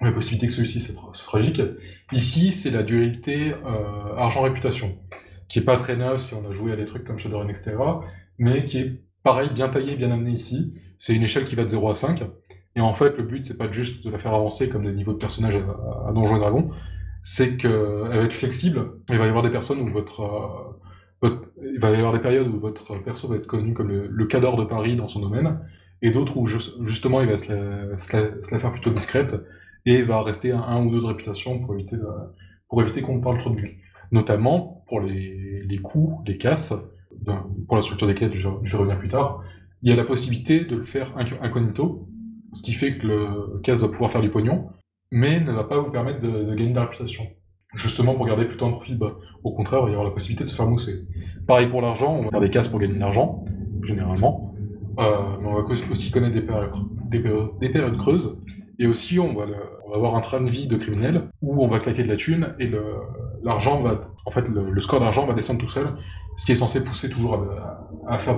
la 0.00 0.12
possibilité 0.12 0.46
que 0.46 0.52
celui-ci 0.52 0.80
soit 0.80 1.10
tragique. 1.12 1.60
Ici, 2.12 2.52
c'est 2.52 2.70
la 2.70 2.82
dualité 2.82 3.52
euh, 3.52 4.16
argent-réputation, 4.16 4.98
qui 5.48 5.58
est 5.58 5.64
pas 5.64 5.76
très 5.76 5.96
neuve 5.96 6.18
si 6.18 6.34
on 6.34 6.48
a 6.48 6.52
joué 6.52 6.72
à 6.72 6.76
des 6.76 6.84
trucs 6.84 7.04
comme 7.04 7.18
Shadowrun, 7.18 7.48
etc., 7.48 7.76
mais 8.38 8.64
qui 8.66 8.78
est 8.78 9.02
pareil, 9.22 9.50
bien 9.52 9.68
taillé, 9.68 9.96
bien 9.96 10.10
amené 10.10 10.32
ici. 10.32 10.74
C'est 10.98 11.14
une 11.14 11.22
échelle 11.22 11.44
qui 11.44 11.54
va 11.54 11.64
de 11.64 11.68
0 11.68 11.90
à 11.90 11.94
5. 11.94 12.22
Et 12.76 12.80
en 12.80 12.94
fait, 12.94 13.16
le 13.16 13.24
but, 13.24 13.44
c'est 13.44 13.56
pas 13.56 13.70
juste 13.70 14.04
de 14.04 14.10
la 14.10 14.18
faire 14.18 14.34
avancer 14.34 14.68
comme 14.68 14.84
des 14.84 14.92
niveaux 14.92 15.14
de 15.14 15.18
personnages 15.18 15.56
à, 15.56 16.08
à 16.08 16.12
Donjons 16.12 16.36
et 16.36 16.40
Dragons, 16.40 16.70
c'est 17.22 17.56
qu'elle 17.56 17.72
va 17.72 18.22
être 18.22 18.34
flexible. 18.34 18.92
Il 19.08 19.18
va 19.18 19.26
y 19.26 19.28
avoir 19.28 19.42
des 19.42 19.50
personnes 19.50 19.80
où 19.80 19.90
votre, 19.90 20.20
euh, 21.24 21.30
il 21.74 21.80
va 21.80 21.90
y 21.90 21.96
avoir 21.96 22.12
des 22.12 22.20
périodes 22.20 22.48
où 22.48 22.60
votre 22.60 23.02
perso 23.02 23.28
va 23.28 23.36
être 23.36 23.46
connu 23.46 23.72
comme 23.72 23.88
le, 23.88 24.06
le 24.06 24.26
cadre 24.26 24.56
de 24.56 24.64
Paris 24.64 24.94
dans 24.96 25.08
son 25.08 25.20
domaine, 25.20 25.58
et 26.02 26.10
d'autres 26.10 26.36
où 26.36 26.46
justement 26.46 27.20
il 27.22 27.28
va 27.28 27.36
se 27.36 27.52
la, 27.52 28.58
faire 28.58 28.72
plutôt 28.72 28.90
discrète 28.90 29.34
et 29.86 30.02
va 30.02 30.22
rester 30.22 30.52
un, 30.52 30.84
ou 30.84 30.90
deux 30.90 31.00
de 31.00 31.06
réputation 31.06 31.60
pour 31.60 31.74
éviter, 31.74 33.02
qu'on 33.02 33.20
parle 33.20 33.38
trop 33.38 33.50
de 33.50 33.56
lui. 33.56 33.78
Notamment 34.12 34.84
pour 34.86 35.00
les, 35.00 35.62
les 35.62 35.78
coups, 35.78 36.22
les 36.28 36.36
casses, 36.36 36.74
pour 37.66 37.76
la 37.76 37.82
structure 37.82 38.06
desquelles 38.06 38.36
je, 38.36 38.48
je 38.62 38.72
vais 38.72 38.78
revenir 38.78 38.98
plus 38.98 39.08
tard, 39.08 39.42
il 39.82 39.90
y 39.90 39.92
a 39.92 39.96
la 39.96 40.04
possibilité 40.04 40.64
de 40.64 40.76
le 40.76 40.84
faire 40.84 41.12
incognito, 41.16 42.08
ce 42.56 42.62
qui 42.62 42.72
fait 42.72 42.98
que 42.98 43.06
le 43.06 43.60
casse 43.62 43.80
va 43.80 43.88
pouvoir 43.88 44.10
faire 44.10 44.22
du 44.22 44.30
pognon, 44.30 44.68
mais 45.10 45.40
ne 45.40 45.52
va 45.52 45.64
pas 45.64 45.78
vous 45.78 45.90
permettre 45.90 46.20
de, 46.20 46.44
de 46.44 46.54
gagner 46.54 46.70
de 46.70 46.76
la 46.76 46.82
réputation 46.82 47.26
justement 47.76 48.14
pour 48.14 48.26
garder 48.26 48.44
plutôt 48.44 48.66
un 48.66 48.70
profil 48.70 48.98
bas. 48.98 49.16
Au 49.44 49.52
contraire, 49.52 49.80
il 49.80 49.84
va 49.84 49.88
y 49.88 49.92
avoir 49.92 50.04
la 50.04 50.10
possibilité 50.10 50.44
de 50.44 50.48
se 50.48 50.56
faire 50.56 50.66
mousser. 50.66 51.06
Pareil 51.46 51.68
pour 51.68 51.82
l'argent, 51.82 52.14
on 52.14 52.22
va 52.22 52.30
faire 52.30 52.40
des 52.40 52.50
cases 52.50 52.68
pour 52.68 52.80
gagner 52.80 52.94
de 52.94 53.00
l'argent, 53.00 53.44
généralement, 53.82 54.54
euh, 54.98 55.36
mais 55.40 55.46
on 55.46 55.54
va 55.54 55.62
aussi 55.90 56.10
connaître 56.10 56.34
des 56.34 56.42
périodes, 56.42 56.72
des 57.60 57.68
périodes, 57.68 57.96
creuses, 57.96 58.38
et 58.78 58.86
aussi 58.86 59.18
on 59.18 59.34
va, 59.34 59.44
avoir 59.94 60.16
un 60.16 60.20
train 60.20 60.40
de 60.40 60.50
vie 60.50 60.66
de 60.66 60.76
criminel 60.76 61.28
où 61.42 61.62
on 61.62 61.68
va 61.68 61.78
claquer 61.78 62.02
de 62.02 62.08
la 62.08 62.16
thune 62.16 62.54
et 62.58 62.70
l'argent 63.42 63.80
va, 63.82 64.00
en 64.24 64.30
fait, 64.30 64.48
le, 64.48 64.80
score 64.80 65.00
d'argent 65.00 65.26
va 65.26 65.34
descendre 65.34 65.60
tout 65.60 65.68
seul, 65.68 65.96
ce 66.36 66.46
qui 66.46 66.52
est 66.52 66.56
censé 66.56 66.82
pousser 66.82 67.08
toujours 67.08 67.42
à, 68.08 68.18
faire 68.18 68.36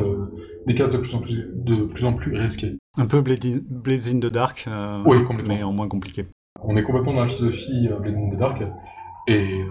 des 0.68 0.74
cases 0.74 0.90
de 0.90 0.98
plus 0.98 1.14
en 1.14 1.20
plus, 1.20 1.50
de 1.54 1.84
plus, 1.86 2.04
en 2.04 2.12
plus 2.12 2.36
risquées. 2.36 2.78
Un 2.96 3.06
peu 3.06 3.20
Blades 3.20 4.06
in, 4.06 4.20
the 4.20 4.26
Dark, 4.26 4.66
euh, 4.68 5.02
oui, 5.06 5.16
mais 5.44 5.62
en 5.62 5.72
moins 5.72 5.88
compliqué. 5.88 6.24
On 6.60 6.76
est 6.76 6.82
complètement 6.82 7.14
dans 7.14 7.22
la 7.22 7.26
philosophie 7.26 7.88
euh, 7.90 7.98
Blades 7.98 8.16
in 8.16 8.34
the 8.34 8.38
Dark, 8.38 8.62
et 9.26 9.62
euh, 9.62 9.64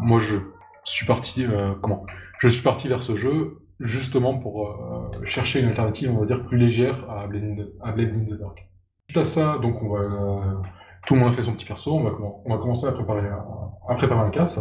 moi, 0.00 0.20
je 0.20 0.36
suis 0.84 1.06
parti, 1.06 1.44
euh, 1.44 1.72
comment? 1.82 2.06
Je 2.38 2.48
suis 2.48 2.62
parti 2.62 2.88
vers 2.88 3.02
ce 3.02 3.16
jeu 3.16 3.58
justement 3.80 4.38
pour 4.38 5.10
chercher 5.24 5.60
une 5.60 5.68
alternative, 5.68 6.10
on 6.14 6.20
va 6.20 6.26
dire, 6.26 6.44
plus 6.44 6.58
légère 6.58 7.10
à 7.10 7.26
Blade 7.26 7.44
in 7.44 8.24
the, 8.24 8.38
Dark. 8.38 8.68
Suite 9.08 9.18
à 9.18 9.24
ça, 9.24 9.58
donc 9.58 9.82
on 9.82 9.88
va 9.88 10.60
tout 11.06 11.14
le 11.14 11.20
monde 11.20 11.30
a 11.30 11.32
fait 11.32 11.44
son 11.44 11.52
petit 11.52 11.64
perso, 11.64 11.94
on 11.94 12.02
va, 12.02 12.10
on 12.44 12.54
va 12.54 12.58
commencer 12.58 12.86
à 12.86 12.92
préparer, 12.92 13.26
à 13.26 13.94
préparer 13.94 14.20
un 14.20 14.30
casse. 14.30 14.60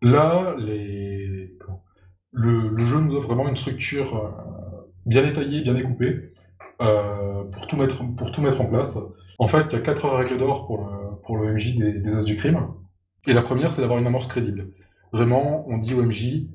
Là, 0.00 0.54
les... 0.58 1.54
le, 2.32 2.84
jeu 2.86 2.98
nous 2.98 3.14
offre 3.14 3.28
vraiment 3.28 3.50
une 3.50 3.58
structure 3.58 4.32
bien 5.10 5.22
détaillée, 5.22 5.60
bien 5.60 5.74
découpée, 5.74 6.32
euh, 6.80 7.44
pour, 7.52 7.66
tout 7.66 7.76
mettre, 7.76 7.98
pour 8.16 8.30
tout 8.30 8.40
mettre 8.40 8.60
en 8.60 8.66
place. 8.66 8.98
En 9.38 9.48
fait, 9.48 9.66
il 9.70 9.72
y 9.72 9.76
a 9.76 9.80
quatre 9.80 10.08
règles 10.08 10.38
d'or 10.38 10.66
pour 10.66 10.78
le, 10.78 11.20
pour 11.26 11.36
le 11.36 11.54
des, 11.54 12.14
As 12.14 12.24
du 12.24 12.36
Crime. 12.36 12.68
Et 13.26 13.32
la 13.32 13.42
première, 13.42 13.72
c'est 13.72 13.82
d'avoir 13.82 13.98
une 13.98 14.06
amorce 14.06 14.28
crédible. 14.28 14.70
Vraiment, 15.12 15.68
on 15.68 15.78
dit 15.78 15.94
au 15.94 16.02
MJ, 16.02 16.46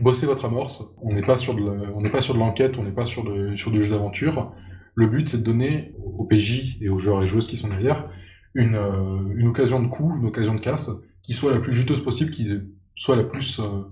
bossez 0.00 0.26
votre 0.26 0.44
amorce. 0.44 0.84
On 1.00 1.14
n'est 1.14 1.24
pas 1.24 1.36
sur 1.36 1.54
de, 1.54 1.62
on 1.62 2.00
n'est 2.00 2.10
pas 2.10 2.20
sur 2.20 2.34
de 2.34 2.40
l'enquête, 2.40 2.76
on 2.78 2.82
n'est 2.82 2.90
pas 2.90 3.06
sur, 3.06 3.22
de, 3.24 3.54
sur 3.54 3.70
du 3.70 3.80
jeu 3.80 3.94
d'aventure. 3.94 4.52
Le 4.96 5.06
but, 5.06 5.28
c'est 5.28 5.38
de 5.38 5.44
donner 5.44 5.94
aux 6.02 6.24
PJ 6.24 6.78
et 6.80 6.88
aux 6.88 6.98
joueurs 6.98 7.22
et 7.22 7.28
joueuses 7.28 7.48
qui 7.48 7.56
sont 7.56 7.68
derrière 7.68 8.10
une, 8.54 8.74
euh, 8.74 9.34
une 9.36 9.46
occasion 9.46 9.80
de 9.80 9.86
coup, 9.86 10.16
une 10.18 10.26
occasion 10.26 10.56
de 10.56 10.60
casse, 10.60 10.90
qui 11.22 11.32
soit 11.32 11.52
la 11.52 11.60
plus 11.60 11.72
juteuse 11.72 12.02
possible, 12.02 12.32
qui 12.32 12.50
soit 12.96 13.14
la 13.14 13.22
plus, 13.22 13.60
euh, 13.60 13.84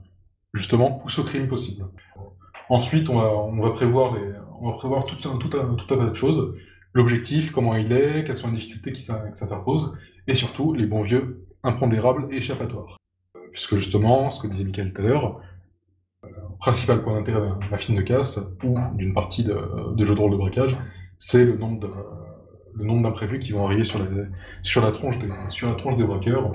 justement, 0.55 0.91
pousse 0.91 1.21
au 1.21 1.25
crime 1.25 1.47
possible. 1.47 1.85
Ensuite, 2.69 3.09
on 3.09 3.17
va, 3.19 3.29
on 3.33 3.61
va 3.61 3.71
prévoir, 3.71 4.15
les, 4.15 4.33
on 4.61 4.71
va 4.71 4.77
prévoir 4.77 5.07
tout 5.07 5.29
un, 5.29 5.39
tout, 5.39 5.57
un, 5.57 5.75
tout 5.75 5.95
un 5.95 5.99
tas 5.99 6.07
de 6.07 6.15
choses. 6.15 6.55
L'objectif, 6.93 7.53
comment 7.53 7.77
il 7.77 7.93
est, 7.93 8.25
quelles 8.25 8.37
sont 8.37 8.51
les 8.51 8.57
difficultés 8.57 8.93
qui 8.93 9.03
s'interposent, 9.03 9.97
et 10.27 10.35
surtout 10.35 10.73
les 10.75 10.87
bons 10.87 11.03
vieux 11.03 11.47
impondérables 11.63 12.33
et 12.33 12.37
échappatoires. 12.37 12.97
Puisque 13.53 13.77
justement, 13.77 14.31
ce 14.31 14.43
que 14.43 14.49
disait 14.49 14.65
Michael 14.65 14.93
tout 14.93 15.03
à 15.03 15.05
l'heure, 15.05 15.41
principal 16.59 17.03
point 17.03 17.15
d'intérêt 17.15 17.41
d'un 17.71 17.77
film 17.77 17.99
de 17.99 18.03
casse 18.03 18.41
ou 18.65 18.77
d'une 18.95 19.15
partie 19.15 19.45
de, 19.45 19.95
de 19.95 20.05
jeu 20.05 20.15
de 20.15 20.21
rôle 20.21 20.33
de 20.33 20.37
braquage, 20.37 20.77
c'est 21.19 21.45
le 21.45 21.57
nombre 21.57 21.81
de, 21.81 21.91
le 22.75 22.85
nombre 22.85 23.03
d'imprévus 23.03 23.39
qui 23.39 23.53
vont 23.53 23.65
arriver 23.67 23.85
sur 23.85 23.99
la, 23.99 24.07
sur 24.63 24.83
la 24.83 24.91
tronche 24.91 25.19
des, 25.19 25.29
sur 25.51 25.69
la 25.69 25.77
tronche 25.77 25.97
des 25.97 26.05
braqueurs 26.05 26.53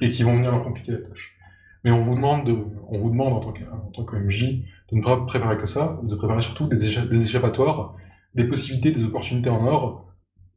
et 0.00 0.10
qui 0.10 0.22
vont 0.22 0.36
venir 0.36 0.50
leur 0.50 0.62
compliquer 0.62 0.92
la 0.92 0.98
tâche. 0.98 1.36
Mais 1.84 1.90
on 1.90 2.04
vous 2.04 2.14
demande 2.14 2.46
de, 2.46 2.56
on 2.88 2.98
vous 2.98 3.10
demande 3.10 3.32
en 3.32 3.40
tant 3.40 3.52
que, 3.52 3.64
en 3.64 3.90
tant 3.90 4.06
MJ 4.12 4.64
de 4.90 4.96
ne 4.96 5.02
pas 5.02 5.16
préparer 5.26 5.56
que 5.56 5.66
ça, 5.66 5.98
de 6.02 6.14
préparer 6.14 6.42
surtout 6.42 6.66
des, 6.66 7.24
échappatoires, 7.24 7.96
des 8.34 8.44
possibilités, 8.44 8.92
des 8.92 9.04
opportunités 9.04 9.50
en 9.50 9.66
or 9.66 10.06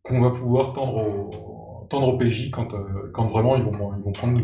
qu'on 0.04 0.22
va 0.22 0.30
pouvoir 0.30 0.74
tendre 0.74 0.96
au, 0.98 1.88
tendre 1.90 2.10
au 2.10 2.18
PJ 2.18 2.52
quand, 2.52 2.74
euh, 2.74 3.10
quand 3.14 3.28
vraiment 3.28 3.56
ils 3.56 3.64
vont, 3.64 3.94
ils 3.98 4.04
vont 4.04 4.12
prendre 4.12 4.40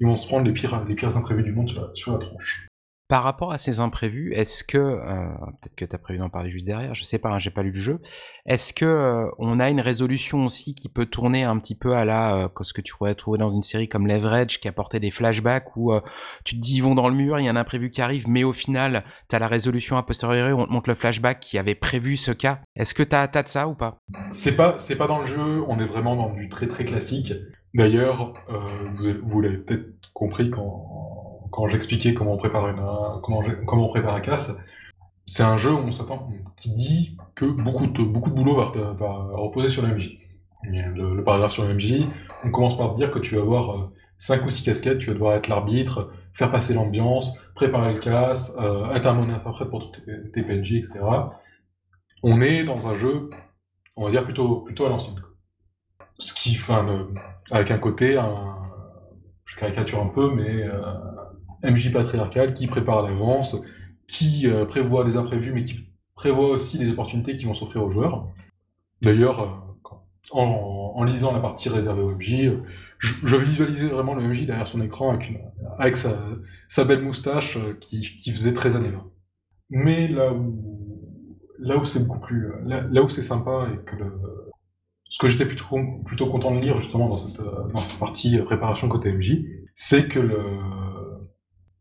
ils 0.00 0.06
vont 0.06 0.16
se 0.16 0.26
prendre 0.26 0.46
les 0.46 0.52
pires, 0.52 0.84
les 0.86 0.94
pires 0.94 1.16
imprévus 1.16 1.42
du 1.42 1.52
monde 1.52 1.68
sur 1.68 1.82
la, 1.82 1.90
sur 1.94 2.12
la 2.12 2.18
tronche. 2.18 2.68
Par 3.08 3.24
rapport 3.24 3.52
à 3.52 3.58
ces 3.58 3.80
imprévus, 3.80 4.32
est-ce 4.32 4.64
que, 4.64 4.78
euh, 4.78 5.28
peut-être 5.60 5.74
que 5.74 5.84
tu 5.84 5.94
as 5.94 5.98
prévu 5.98 6.18
d'en 6.18 6.30
parler 6.30 6.50
juste 6.50 6.66
derrière, 6.66 6.94
je 6.94 7.04
sais 7.04 7.18
pas, 7.18 7.30
hein, 7.30 7.38
j'ai 7.38 7.50
pas 7.50 7.62
lu 7.62 7.70
le 7.70 7.76
jeu, 7.76 8.00
est-ce 8.46 8.72
que 8.72 8.86
euh, 8.86 9.28
on 9.38 9.60
a 9.60 9.68
une 9.68 9.80
résolution 9.80 10.46
aussi 10.46 10.74
qui 10.74 10.88
peut 10.88 11.04
tourner 11.04 11.44
un 11.44 11.58
petit 11.58 11.74
peu 11.74 11.94
à 11.94 12.06
la, 12.06 12.36
euh, 12.36 12.48
ce 12.62 12.72
que 12.72 12.80
tu 12.80 12.94
pourrais 12.94 13.14
trouver 13.14 13.38
dans 13.38 13.52
une 13.52 13.62
série 13.62 13.88
comme 13.88 14.06
Leverage 14.06 14.60
qui 14.60 14.68
apportait 14.68 15.00
des 15.00 15.10
flashbacks 15.10 15.76
où 15.76 15.92
tu 16.44 16.54
te 16.54 16.60
dis 16.60 16.76
ils 16.76 16.82
vont 16.82 16.94
dans 16.94 17.08
le 17.08 17.14
mur, 17.14 17.38
il 17.38 17.44
y 17.44 17.48
a 17.48 17.50
un 17.50 17.56
imprévu 17.56 17.90
qui 17.90 18.00
arrive, 18.00 18.28
mais 18.28 18.44
au 18.44 18.54
final, 18.54 19.04
tu 19.28 19.36
as 19.36 19.38
la 19.38 19.48
résolution 19.48 19.96
a 19.96 20.02
posteriori, 20.02 20.52
on 20.54 20.64
te 20.64 20.72
montre 20.72 20.88
le 20.88 20.94
flashback 20.94 21.40
qui 21.40 21.58
avait 21.58 21.74
prévu 21.74 22.16
ce 22.16 22.30
cas. 22.30 22.60
Est-ce 22.76 22.94
que 22.94 23.02
tu 23.02 23.14
as, 23.14 23.26
de 23.26 23.48
ça 23.48 23.68
ou 23.68 23.74
pas? 23.74 23.98
C'est 24.30 24.56
pas, 24.56 24.78
c'est 24.78 24.96
pas 24.96 25.06
dans 25.06 25.18
le 25.18 25.26
jeu, 25.26 25.62
on 25.68 25.78
est 25.80 25.86
vraiment 25.86 26.16
dans 26.16 26.30
du 26.30 26.48
très 26.48 26.66
très 26.66 26.84
classique. 26.84 27.34
D'ailleurs, 27.74 28.32
vous, 28.96 29.04
vous 29.22 29.40
l'avez 29.40 29.58
peut-être 29.58 30.12
compris 30.14 30.50
quand 30.50 31.21
quand 31.52 31.68
j'expliquais 31.68 32.14
comment 32.14 32.32
on 32.32 32.38
prépare 32.38 32.68
une, 32.68 32.82
comment, 33.22 33.42
comment 33.66 33.86
on 33.86 33.90
prépare 33.90 34.14
un 34.14 34.20
casse, 34.20 34.56
c'est 35.26 35.42
un 35.42 35.56
jeu 35.56 35.72
où 35.72 35.78
on 35.78 35.92
s'attend, 35.92 36.30
qui 36.56 36.72
dit 36.72 37.16
que 37.34 37.44
beaucoup 37.44 37.86
de, 37.86 38.02
beaucoup 38.02 38.30
de 38.30 38.34
boulot 38.34 38.56
va, 38.56 38.72
reposer 39.34 39.68
sur 39.68 39.86
le 39.86 39.94
MJ. 39.94 40.18
Le, 40.64 41.22
paragraphe 41.22 41.52
sur 41.52 41.64
le 41.64 41.74
MJ, 41.74 42.06
on 42.44 42.50
commence 42.50 42.76
par 42.76 42.92
te 42.92 42.96
dire 42.96 43.10
que 43.10 43.18
tu 43.18 43.36
vas 43.36 43.42
avoir 43.42 43.90
5 44.18 44.42
euh, 44.42 44.46
ou 44.46 44.50
6 44.50 44.64
casquettes, 44.64 44.98
tu 44.98 45.08
vas 45.08 45.14
devoir 45.14 45.34
être 45.34 45.48
l'arbitre, 45.48 46.12
faire 46.32 46.50
passer 46.50 46.74
l'ambiance, 46.74 47.38
préparer 47.54 47.94
le 47.94 48.00
casse, 48.00 48.56
euh, 48.60 48.92
être 48.94 49.06
un 49.06 49.14
mon 49.14 49.32
interprète 49.32 49.68
pour 49.68 49.90
tous 49.90 50.00
tes, 50.00 50.42
PNJ, 50.42 50.74
etc. 50.74 51.00
On 52.22 52.40
est 52.40 52.64
dans 52.64 52.88
un 52.88 52.94
jeu, 52.94 53.30
on 53.96 54.04
va 54.04 54.10
dire 54.10 54.24
plutôt, 54.24 54.60
plutôt 54.60 54.86
à 54.86 54.88
l'ancienne. 54.88 55.20
Ce 56.18 56.32
qui, 56.32 56.56
enfin, 56.56 57.08
avec 57.50 57.70
un 57.72 57.78
côté, 57.78 58.20
je 59.44 59.56
caricature 59.56 60.00
un 60.00 60.08
peu, 60.08 60.30
mais 60.30 60.62
euh, 60.62 60.80
MJ 61.62 61.92
patriarcal 61.92 62.54
qui 62.54 62.66
prépare 62.66 63.04
à 63.04 63.08
l'avance, 63.08 63.56
qui 64.06 64.46
euh, 64.46 64.64
prévoit 64.64 65.04
des 65.04 65.16
imprévus, 65.16 65.52
mais 65.52 65.64
qui 65.64 65.86
prévoit 66.14 66.50
aussi 66.50 66.78
les 66.78 66.90
opportunités 66.90 67.36
qui 67.36 67.44
vont 67.44 67.54
s'offrir 67.54 67.82
aux 67.84 67.90
joueurs. 67.90 68.28
D'ailleurs, 69.00 69.40
euh, 69.40 69.48
en, 70.32 71.04
lisant 71.04 71.32
la 71.32 71.40
partie 71.40 71.68
réservée 71.68 72.02
au 72.02 72.10
MJ, 72.12 72.52
je, 72.98 73.36
visualisais 73.36 73.88
vraiment 73.88 74.14
le 74.14 74.22
MJ 74.22 74.46
derrière 74.46 74.66
son 74.66 74.80
écran 74.80 75.18
avec, 75.78 75.96
sa, 75.96 76.84
belle 76.84 77.02
moustache 77.02 77.56
euh, 77.56 77.74
qui, 77.80 78.30
faisait 78.32 78.54
très 78.54 78.76
années. 78.76 78.92
Mais 79.70 80.08
là 80.08 80.32
où, 81.76 81.84
c'est 81.84 82.06
beaucoup 82.06 82.20
plus, 82.20 82.50
là, 82.64 83.02
où 83.02 83.08
c'est 83.08 83.22
sympa 83.22 83.66
et 83.72 83.78
que 83.84 83.96
ce 85.08 85.18
que 85.18 85.28
j'étais 85.28 85.46
plutôt, 85.46 86.26
content 86.30 86.54
de 86.54 86.60
lire 86.60 86.78
justement 86.78 87.08
dans 87.08 87.16
cette 87.16 87.98
partie 87.98 88.38
préparation 88.38 88.88
côté 88.88 89.12
MJ, 89.12 89.38
c'est 89.74 90.08
que 90.08 90.20
le, 90.20 90.36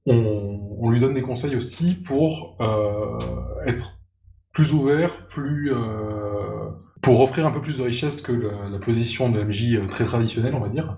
on, 0.05 0.89
lui 0.89 0.99
donne 0.99 1.13
des 1.13 1.21
conseils 1.21 1.55
aussi 1.55 1.95
pour 1.95 2.57
euh, 2.59 3.17
être 3.65 3.99
plus 4.53 4.73
ouvert, 4.73 5.27
plus 5.27 5.71
euh, 5.73 6.69
pour 7.01 7.21
offrir 7.21 7.45
un 7.45 7.51
peu 7.51 7.61
plus 7.61 7.77
de 7.77 7.83
richesse 7.83 8.21
que 8.21 8.31
la, 8.31 8.79
position 8.79 9.29
de 9.29 9.43
MJ 9.43 9.75
euh, 9.75 9.87
très 9.87 10.05
traditionnelle, 10.05 10.55
on 10.55 10.59
va 10.59 10.69
dire, 10.69 10.97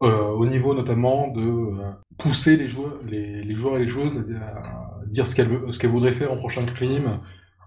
au 0.00 0.44
niveau 0.44 0.74
notamment 0.74 1.28
de 1.28 1.70
pousser 2.18 2.58
les 2.58 2.66
joueurs, 2.66 2.98
les, 3.08 3.54
joueurs 3.54 3.76
et 3.76 3.78
les 3.80 3.88
joueuses 3.88 4.26
à, 4.42 5.06
dire 5.06 5.26
ce 5.26 5.34
qu'elles 5.34 5.90
voudraient 5.90 6.12
faire 6.12 6.32
en 6.32 6.36
prochain 6.36 6.66
crime, 6.66 7.20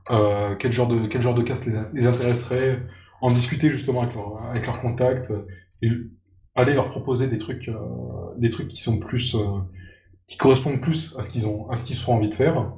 quel 0.07 0.71
genre 0.71 0.87
de 0.87 1.07
quel 1.07 1.23
genre 1.23 1.33
de 1.33 1.41
casse 1.41 1.65
les, 1.65 2.05
intéresserait, 2.05 2.85
en 3.21 3.31
discuter 3.31 3.71
justement 3.71 4.03
avec 4.03 4.13
leur 4.13 4.43
avec 4.43 4.67
leurs 4.67 4.77
contacts 4.77 5.33
et 5.81 5.89
aller 6.53 6.75
leur 6.75 6.89
proposer 6.89 7.25
des 7.25 7.39
trucs 7.39 7.71
des 8.37 8.49
trucs 8.49 8.67
qui 8.67 8.79
sont 8.79 8.99
plus 8.99 9.35
qui 10.29 10.37
correspondent 10.37 10.79
plus 10.79 11.15
à 11.17 11.23
ce 11.23 11.31
qu'ils 11.31 11.47
ont, 11.47 11.69
à 11.69 11.75
ce 11.75 11.83
qu'ils 11.85 11.99
ont 12.07 12.13
envie 12.13 12.29
de 12.29 12.33
faire. 12.33 12.71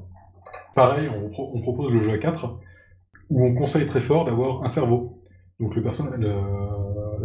Pareil, 0.73 1.09
on, 1.09 1.61
propose 1.61 1.91
le 1.91 2.01
jeu 2.01 2.13
à 2.13 2.17
4, 2.17 2.57
où 3.29 3.45
on 3.45 3.53
conseille 3.53 3.85
très 3.85 3.99
fort 3.99 4.25
d'avoir 4.25 4.63
un 4.63 4.69
cerveau. 4.69 5.21
Donc 5.59 5.75
la 5.75 5.81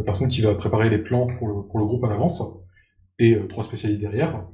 personne 0.05 0.29
qui 0.29 0.43
va 0.43 0.55
préparer 0.57 0.91
les 0.91 0.99
plans 0.99 1.29
pour 1.39 1.49
le, 1.49 1.87
groupe 1.87 2.05
à 2.05 2.09
l'avance, 2.09 2.43
et 3.21 3.35
euh, 3.35 3.47
trois 3.47 3.63
spécialistes 3.63 4.03
derrière. 4.03 4.45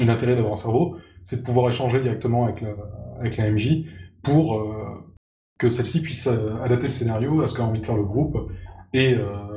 L'intérêt 0.00 0.36
d'avoir 0.36 0.52
un 0.52 0.56
cerveau, 0.56 0.96
c'est 1.24 1.38
de 1.38 1.42
pouvoir 1.42 1.68
échanger 1.68 2.00
directement 2.00 2.46
avec 2.46 2.60
la, 2.60 3.50
MJ 3.50 3.84
pour 4.22 4.54
euh, 4.54 5.16
que 5.58 5.70
celle-ci 5.70 6.02
puisse 6.02 6.28
euh, 6.28 6.54
adapter 6.62 6.84
le 6.84 6.90
scénario 6.90 7.42
à 7.42 7.48
ce 7.48 7.54
qu'a 7.54 7.64
envie 7.64 7.80
de 7.80 7.86
faire 7.86 7.96
le 7.96 8.04
groupe 8.04 8.50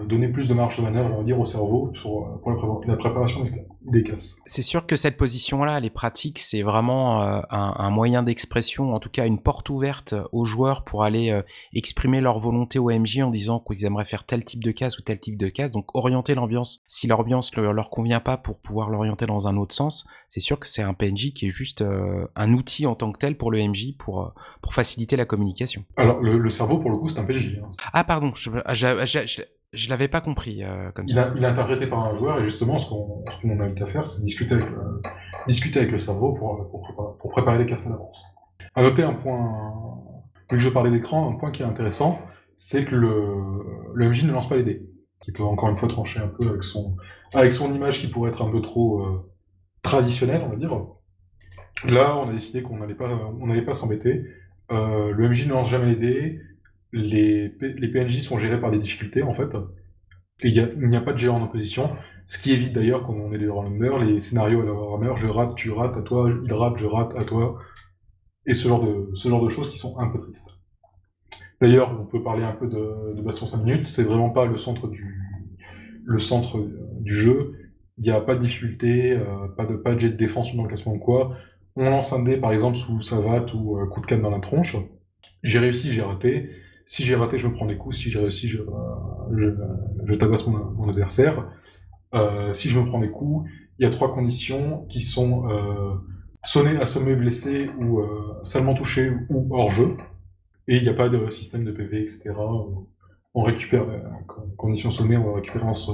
donner 0.09 0.27
plus 0.27 0.47
de 0.47 0.53
marge 0.53 0.77
de 0.77 0.81
manœuvre, 0.81 1.11
on 1.13 1.17
va 1.19 1.23
dire, 1.23 1.39
au 1.39 1.45
cerveau 1.45 1.93
pour, 2.01 2.27
euh, 2.27 2.37
pour 2.41 2.51
la, 2.85 2.95
préparation 2.97 3.45
des, 3.81 4.03
casses. 4.03 4.37
C'est 4.45 4.61
sûr 4.61 4.85
que 4.85 4.95
cette 4.95 5.15
position-là, 5.15 5.77
elle 5.77 5.85
est 5.85 5.89
pratique, 5.89 6.39
c'est 6.39 6.63
vraiment 6.63 7.21
euh, 7.21 7.41
un, 7.49 7.75
un, 7.77 7.89
moyen 7.89 8.23
d'expression, 8.23 8.93
en 8.93 8.99
tout 8.99 9.09
cas 9.09 9.25
une 9.25 9.41
porte 9.41 9.69
ouverte 9.69 10.15
aux 10.31 10.45
joueurs 10.45 10.83
pour 10.83 11.03
aller 11.03 11.41
exprimer 11.73 12.21
leur 12.21 12.39
volonté 12.39 12.79
au 12.79 12.89
MJ 12.89 13.19
en 13.19 13.29
disant 13.29 13.59
qu'ils 13.59 13.85
aimeraient 13.85 14.05
faire 14.05 14.25
tel 14.25 14.43
type 14.43 14.63
de 14.63 14.71
casse 14.71 14.97
ou 14.97 15.01
tel 15.01 15.19
type 15.19 15.37
de 15.37 15.47
casse, 15.47 15.71
donc 15.71 15.95
orienter 15.95 16.35
l'ambiance 16.35 16.79
si 16.87 17.07
l'ambiance 17.07 17.55
ne 17.55 17.61
leur 17.61 17.89
convient 17.89 18.19
pas 18.19 18.37
pour 18.37 18.57
pouvoir 18.57 18.89
l'orienter 18.89 19.25
dans 19.25 19.47
un 19.47 19.57
autre 19.57 19.75
sens. 19.75 20.07
C'est 20.27 20.39
sûr 20.39 20.59
que 20.59 20.67
c'est 20.67 20.81
un 20.81 20.93
PNJ 20.93 21.33
qui 21.33 21.47
est 21.47 21.49
juste 21.49 21.83
un 22.35 22.53
outil 22.53 22.85
en 22.85 22.95
tant 22.95 23.11
que 23.11 23.17
tel 23.17 23.37
pour 23.37 23.51
le 23.51 23.59
MJ 23.59 23.95
pour, 23.97 24.33
pour 24.61 24.73
faciliter 24.73 25.15
la 25.15 25.25
communication. 25.25 25.83
Alors 25.97 26.19
le, 26.19 26.49
cerveau, 26.49 26.79
pour 26.79 26.91
le 26.91 26.97
coup, 26.97 27.09
c'est 27.09 27.19
un 27.19 27.25
PNJ. 27.25 27.59
Hein. 27.63 27.69
Ah 27.93 28.03
pardon, 28.03 28.33
je, 28.35 28.49
je, 28.73 29.25
je, 29.25 29.41
l'avais 29.89 30.07
pas 30.07 30.21
compris 30.21 30.63
euh, 30.63 30.91
comme 30.91 31.05
il 31.07 31.13
ça. 31.13 31.31
il 31.35 31.43
est 31.43 31.47
interprété 31.47 31.87
par 31.87 31.99
un 31.99 32.15
joueur 32.15 32.39
et 32.39 32.43
justement 32.43 32.77
ce 32.77 32.89
qu'on 32.89 33.23
qu 33.23 33.47
invite 33.51 33.81
à 33.81 33.87
faire, 33.87 34.05
c'est 34.05 34.23
discuter 34.23 34.55
avec, 34.55 34.69
le, 34.69 35.01
discuter 35.47 35.79
avec 35.79 35.91
le 35.91 35.99
cerveau 35.99 36.33
pour, 36.33 36.69
pour, 36.69 36.81
préparer, 36.81 37.17
pour 37.19 37.31
préparer 37.31 37.57
les 37.59 37.65
casses 37.65 37.85
à 37.85 37.89
l'avance. 37.89 38.25
À 38.75 38.81
noter 38.81 39.03
un 39.03 39.13
point, 39.13 39.99
vu 40.51 40.57
que 40.57 40.63
je 40.63 40.69
parlais 40.69 40.91
d'écran, 40.91 41.29
un 41.29 41.35
point 41.35 41.51
qui 41.51 41.61
est 41.61 41.65
intéressant, 41.65 42.19
c'est 42.55 42.83
que 42.85 42.95
le, 42.95 43.93
le 43.93 44.09
MJ 44.09 44.25
ne 44.25 44.31
lance 44.31 44.49
pas 44.49 44.57
les 44.57 44.63
dés, 44.63 44.89
qui 45.21 45.31
peut 45.31 45.43
encore 45.43 45.69
une 45.69 45.75
fois 45.75 45.87
trancher 45.87 46.19
un 46.19 46.27
peu 46.27 46.47
avec 46.47 46.63
son, 46.63 46.97
avec 47.33 47.51
son 47.53 47.73
image 47.73 47.99
qui 47.99 48.07
pourrait 48.07 48.31
être 48.31 48.43
un 48.43 48.51
peu 48.51 48.61
trop 48.61 49.01
euh, 49.01 49.31
traditionnelle, 49.81 50.41
on 50.45 50.49
va 50.49 50.55
dire. 50.55 50.77
Là, 51.85 52.17
on 52.17 52.29
a 52.29 52.33
décidé 52.33 52.61
qu'on 52.61 52.77
n'allait 52.77 52.95
pas, 52.95 53.09
on 53.39 53.47
n'allait 53.47 53.61
pas 53.61 53.73
s'embêter. 53.73 54.25
Euh, 54.71 55.11
le 55.11 55.29
MJ 55.29 55.47
ne 55.47 55.53
lance 55.53 55.69
jamais 55.69 55.87
les 55.87 55.95
dés, 55.95 56.41
les, 56.91 57.49
les 57.59 57.87
PNJ 57.87 58.21
sont 58.21 58.37
gérés 58.37 58.59
par 58.59 58.71
des 58.71 58.79
difficultés, 58.79 59.23
en 59.23 59.33
fait. 59.33 59.55
Il 60.43 60.53
n'y 60.77 60.95
a, 60.95 61.01
pas 61.01 61.13
de 61.13 61.17
géant 61.17 61.37
en 61.37 61.43
opposition, 61.43 61.89
ce 62.27 62.39
qui 62.39 62.53
évite 62.53 62.73
d'ailleurs, 62.73 63.03
quand 63.03 63.13
on 63.13 63.33
est 63.33 63.37
des 63.37 63.49
rollers, 63.49 63.99
les 63.99 64.19
scénarios 64.21 64.61
à 64.61 64.65
la 64.65 64.73
Warhammer, 64.73 65.13
je 65.17 65.27
rate, 65.27 65.55
tu 65.55 65.71
rates, 65.71 65.97
à 65.97 66.01
toi, 66.01 66.31
il 66.45 66.53
rate, 66.53 66.77
je 66.77 66.85
rate, 66.85 67.17
à 67.17 67.25
toi, 67.25 67.59
et 68.45 68.53
ce 68.53 68.67
genre 68.67 68.83
de, 68.83 69.09
ce 69.15 69.27
genre 69.27 69.43
de 69.43 69.49
choses 69.49 69.69
qui 69.69 69.77
sont 69.77 69.97
un 69.99 70.07
peu 70.07 70.19
tristes. 70.19 70.59
D'ailleurs, 71.59 71.99
on 71.99 72.05
peut 72.05 72.23
parler 72.23 72.43
un 72.43 72.53
peu 72.53 72.67
de, 72.67 73.15
de 73.15 73.21
Baston 73.21 73.45
5 73.47 73.63
minutes, 73.63 73.85
c'est 73.85 74.03
vraiment 74.03 74.29
pas 74.29 74.45
le 74.45 74.57
centre 74.57 74.87
du, 74.87 75.19
le 76.05 76.19
centre 76.19 76.57
du 77.01 77.13
jeu, 77.13 77.55
il 77.97 78.05
n'y 78.05 78.11
a 78.11 78.21
pas 78.21 78.35
de 78.35 78.39
difficulté, 78.39 79.19
pas, 79.57 79.65
de, 79.65 79.75
pas 79.75 79.93
de 79.93 79.99
jet 79.99 80.09
de 80.09 80.15
défense 80.15 80.53
ou 80.53 80.57
d'encaissement 80.57 80.93
ou 80.93 80.99
quoi. 80.99 81.35
On 81.75 81.89
lance 81.89 82.13
un 82.13 82.23
dé, 82.23 82.37
par 82.37 82.53
exemple, 82.53 82.77
sous 82.77 83.01
savate 83.01 83.53
ou 83.53 83.77
coup 83.91 83.99
de 83.99 84.05
canne 84.05 84.21
dans 84.21 84.29
la 84.29 84.39
tronche. 84.39 84.77
J'ai 85.43 85.59
réussi, 85.59 85.91
j'ai 85.91 86.01
raté. 86.01 86.49
Si 86.91 87.05
j'ai 87.05 87.15
raté, 87.15 87.37
je 87.37 87.47
me 87.47 87.53
prends 87.53 87.67
des 87.67 87.77
coups. 87.77 87.97
Si 87.97 88.09
j'ai 88.09 88.17
réussi, 88.17 88.47
je, 88.47 88.57
je, 90.05 90.15
tabasse 90.15 90.47
mon, 90.47 90.89
adversaire. 90.89 91.47
si 92.53 92.67
je 92.67 92.79
me 92.79 92.85
prends 92.85 92.99
des 92.99 93.11
coups, 93.11 93.47
il 93.77 93.83
y 93.83 93.85
a 93.85 93.91
trois 93.91 94.11
conditions 94.11 94.87
qui 94.89 94.99
sont 94.99 95.47
sonné, 96.43 96.77
assommé, 96.79 97.15
blessé 97.15 97.69
ou 97.77 97.99
euh, 97.99 98.39
seulement 98.43 98.73
touché 98.73 99.11
ou 99.29 99.55
hors 99.55 99.69
jeu. 99.69 99.97
Et 100.67 100.77
il 100.77 100.83
n'y 100.83 100.89
a 100.89 100.93
pas 100.93 101.09
de 101.09 101.29
système 101.29 101.63
de 101.63 101.71
PV, 101.71 102.03
etc. 102.03 102.31
On 103.33 103.43
récupère, 103.43 103.87
euh, 103.89 104.01
condition 104.57 104.91
sonnée, 104.91 105.17
on 105.17 105.25
va 105.25 105.35
récupérer 105.35 105.65
en 105.65 105.73
se, 105.73 105.91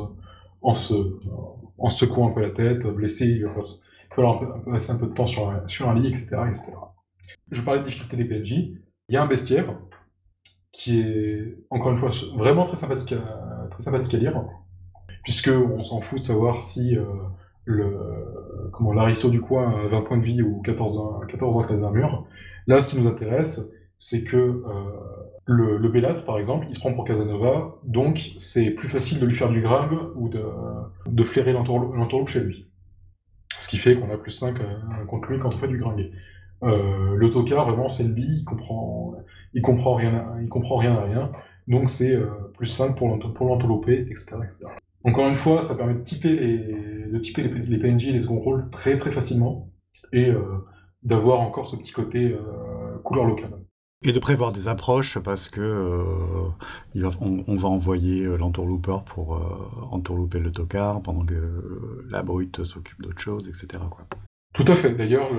en, 0.62 0.76
se, 0.76 0.94
secouant 1.90 2.30
un 2.30 2.32
peu 2.32 2.42
la 2.42 2.52
tête, 2.52 2.88
blessé, 2.88 3.26
il 3.26 3.46
va 3.46 3.52
falloir 4.14 4.64
passer 4.64 4.92
un 4.92 4.96
peu 4.96 5.08
de 5.08 5.14
temps 5.14 5.26
sur, 5.26 5.50
un, 5.50 5.68
sur 5.68 5.90
un 5.90 5.96
lit, 6.00 6.08
etc., 6.08 6.38
etc. 6.48 6.74
Je 7.52 7.62
parlais 7.62 7.82
de 7.82 7.86
difficulté 7.86 8.18
des 8.18 8.26
PNJ. 8.26 8.52
Il 9.08 9.14
y 9.14 9.18
a 9.18 9.24
un 9.24 9.28
bestiaire 9.28 9.78
qui 10.76 11.00
est, 11.00 11.58
encore 11.70 11.94
une 11.94 11.98
fois, 11.98 12.10
vraiment 12.36 12.66
très 12.66 12.76
sympathique 12.76 13.14
à, 13.14 13.68
très 13.72 13.84
sympathique 13.84 14.14
à 14.14 14.18
lire, 14.18 14.44
puisque 15.24 15.50
on 15.50 15.82
s'en 15.82 16.02
fout 16.02 16.20
de 16.20 16.24
savoir 16.24 16.62
si 16.62 16.98
euh, 16.98 17.06
le, 17.64 18.70
comment, 18.74 18.92
l'aristo 18.92 19.30
du 19.30 19.40
coin 19.40 19.86
a 19.86 19.88
20 19.88 20.02
points 20.02 20.18
de 20.18 20.26
vie 20.26 20.42
ou 20.42 20.62
14 20.62 20.98
ans, 20.98 21.22
14 21.28 21.58
ans 21.58 21.64
classe. 21.64 21.82
Là, 22.68 22.82
ce 22.82 22.90
qui 22.90 23.00
nous 23.00 23.08
intéresse, 23.08 23.72
c'est 23.98 24.24
que 24.24 24.36
euh, 24.36 24.62
le, 25.46 25.78
le 25.78 26.24
par 26.26 26.38
exemple, 26.38 26.66
il 26.70 26.76
se 26.76 26.80
prend 26.80 26.94
pour 26.94 27.06
Casanova, 27.06 27.76
donc 27.84 28.34
c'est 28.36 28.72
plus 28.72 28.90
facile 28.90 29.20
de 29.22 29.26
lui 29.26 29.36
faire 29.36 29.50
du 29.50 29.62
gringue 29.62 29.98
ou 30.16 30.28
de, 30.28 30.44
de 31.08 31.24
flairer 31.24 31.54
l'entourloupe 31.54 32.28
chez 32.28 32.42
lui. 32.42 32.68
Ce 33.58 33.70
qui 33.70 33.78
fait 33.78 33.96
qu'on 33.96 34.14
a 34.14 34.18
plus 34.18 34.32
5 34.32 34.60
euh, 34.60 35.06
contre 35.08 35.30
lui 35.30 35.40
quand 35.40 35.54
on 35.54 35.58
fait 35.58 35.70
du 35.70 35.78
gringue. 35.78 36.12
Euh, 36.64 37.16
le 37.16 37.30
tocard, 37.30 37.68
vraiment, 37.68 37.88
c'est 37.88 38.04
le 38.04 38.10
bi, 38.10 38.40
il 38.40 38.44
comprend, 38.44 39.16
il 39.56 39.64
comprend 39.64 39.96
rien, 39.96 40.14
à, 40.14 40.42
il 40.44 40.50
comprend 40.50 40.78
rien 40.78 40.94
à 40.94 41.02
rien, 41.02 41.32
donc 41.68 41.90
c'est 41.90 42.14
euh, 42.14 42.28
plus 42.56 42.68
5 42.68 42.96
pour 42.96 43.08
l'entourlouper, 43.10 44.02
etc., 44.02 44.36
etc. 44.44 44.66
Encore 45.06 45.28
une 45.28 45.36
fois, 45.36 45.62
ça 45.62 45.76
permet 45.76 45.94
de 45.94 46.02
typer 46.02 46.30
les, 46.30 46.58
de 47.12 47.20
typer 47.20 47.44
les, 47.44 47.78
PNJ 47.78 48.08
et 48.08 48.12
les 48.12 48.22
second 48.22 48.40
rôles 48.40 48.70
très 48.72 48.98
très 48.98 49.12
facilement 49.12 49.70
et 50.12 50.30
euh, 50.30 50.42
d'avoir 51.04 51.42
encore 51.42 51.68
ce 51.68 51.76
petit 51.76 51.92
côté 51.92 52.34
euh, 52.34 52.98
couleur 53.04 53.26
locale. 53.26 53.52
Et 54.04 54.12
de 54.12 54.20
prévoir 54.20 54.52
des 54.52 54.68
approches 54.68 55.20
parce 55.20 55.48
que 55.50 55.62
euh, 55.62 57.06
on, 57.22 57.56
va 57.56 57.70
envoyer 57.70 58.26
l'entourlooper 58.38 58.98
pour 59.06 59.42
entourlouper 59.92 60.40
le 60.40 60.52
tocard 60.52 61.02
pendant 61.02 61.24
que 61.24 62.06
la 62.10 62.24
brute 62.24 62.64
s'occupe 62.64 63.02
d'autre 63.02 63.20
chose, 63.20 63.48
etc. 63.48 63.84
Quoi. 63.90 64.06
Tout 64.54 64.66
à 64.68 64.76
fait. 64.76 64.94
D'ailleurs, 64.94 65.30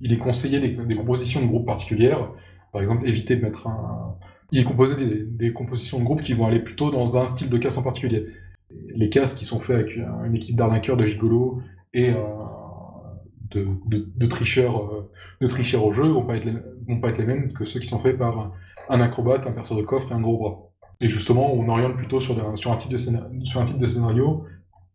il 0.00 0.12
est 0.12 0.18
conseillé 0.18 0.60
des, 0.60 0.96
compositions 0.96 1.42
de 1.42 1.46
groupe 1.46 1.66
particulières. 1.66 2.30
Par 2.72 2.82
exemple, 2.82 3.08
éviter 3.08 3.36
de 3.36 3.42
mettre 3.42 3.66
un. 3.66 4.16
Il 4.52 4.60
est 4.60 4.64
composé 4.64 5.24
des, 5.26 5.52
compositions 5.52 5.98
de 6.00 6.04
groupe 6.04 6.22
qui 6.22 6.32
vont 6.32 6.46
aller 6.46 6.58
plutôt 6.58 6.90
dans 6.90 7.18
un 7.18 7.26
style 7.26 7.48
de 7.48 7.58
casse 7.58 7.78
en 7.78 7.82
particulier 7.82 8.26
les 8.94 9.08
casques 9.08 9.38
qui 9.38 9.44
sont 9.44 9.60
faits 9.60 9.76
avec 9.76 9.96
une 9.96 10.36
équipe 10.36 10.56
d'arnaqueurs, 10.56 10.96
de 10.96 11.04
gigolos 11.04 11.60
et 11.92 12.10
euh, 12.10 12.16
de, 13.50 14.26
tricheurs, 14.26 14.84
euh, 14.84 15.10
de 15.40 15.46
tricheurs 15.46 15.84
au 15.84 15.92
jeu 15.92 16.04
vont 16.04 16.24
pas 16.24 16.36
être 16.36 16.44
les, 16.44 16.54
vont 16.86 17.00
pas 17.00 17.08
être 17.08 17.18
les 17.18 17.26
mêmes 17.26 17.52
que 17.52 17.64
ceux 17.64 17.80
qui 17.80 17.88
sont 17.88 17.98
faits 17.98 18.16
par 18.16 18.52
un 18.88 19.00
acrobate, 19.00 19.46
un 19.46 19.52
perceur 19.52 19.76
de 19.76 19.82
coffre 19.82 20.12
et 20.12 20.14
un 20.14 20.20
gros 20.20 20.38
bras. 20.38 20.58
Et 21.00 21.08
justement, 21.08 21.54
on 21.54 21.68
oriente 21.68 21.96
plutôt 21.96 22.20
sur, 22.20 22.36
sur, 22.58 22.72
un, 22.72 22.76
type 22.76 22.92
de 22.92 22.96
scénario, 22.96 23.44
sur 23.44 23.60
un 23.60 23.64
type 23.64 23.78
de 23.78 23.86
scénario 23.86 24.44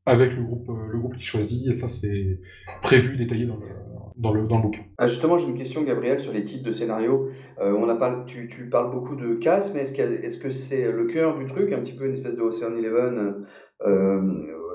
avec 0.06 0.36
le 0.36 0.44
groupe, 0.44 0.70
euh, 0.70 0.88
le 0.92 1.00
groupe 1.00 1.16
qui 1.16 1.24
choisit, 1.24 1.68
et 1.68 1.74
ça 1.74 1.90
c'est 1.90 2.40
prévu, 2.84 3.18
détaillé 3.18 3.46
dans 3.46 3.58
le, 3.58 3.66
dans 4.18 4.34
le, 4.34 4.48
dans 4.48 4.58
le 4.58 4.64
bouquin. 4.64 4.82
Ah 4.98 5.08
justement, 5.08 5.38
j'ai 5.38 5.48
une 5.48 5.58
question, 5.58 5.84
Gabriel, 5.84 6.20
sur 6.20 6.34
les 6.34 6.46
types 6.46 6.64
de 6.64 6.72
scénarios. 6.72 7.30
on 7.60 7.90
a 7.90 8.24
tu, 8.26 8.48
tu, 8.48 8.70
parles 8.70 8.92
beaucoup 8.92 9.16
de 9.16 9.36
casse, 9.36 9.74
mais 9.74 9.82
est-ce, 9.82 10.00
est-ce 10.02 10.38
que 10.38 10.52
c'est 10.52 10.92
le 10.92 11.06
cœur 11.06 11.38
du 11.38 11.46
truc, 11.46 11.72
un 11.74 11.80
petit 11.80 11.94
peu 11.94 12.06
une 12.06 12.14
espèce 12.14 12.36
de 12.36 12.42
Ocean 12.42 12.76
Eleven 12.76 13.46
euh, 13.86 14.22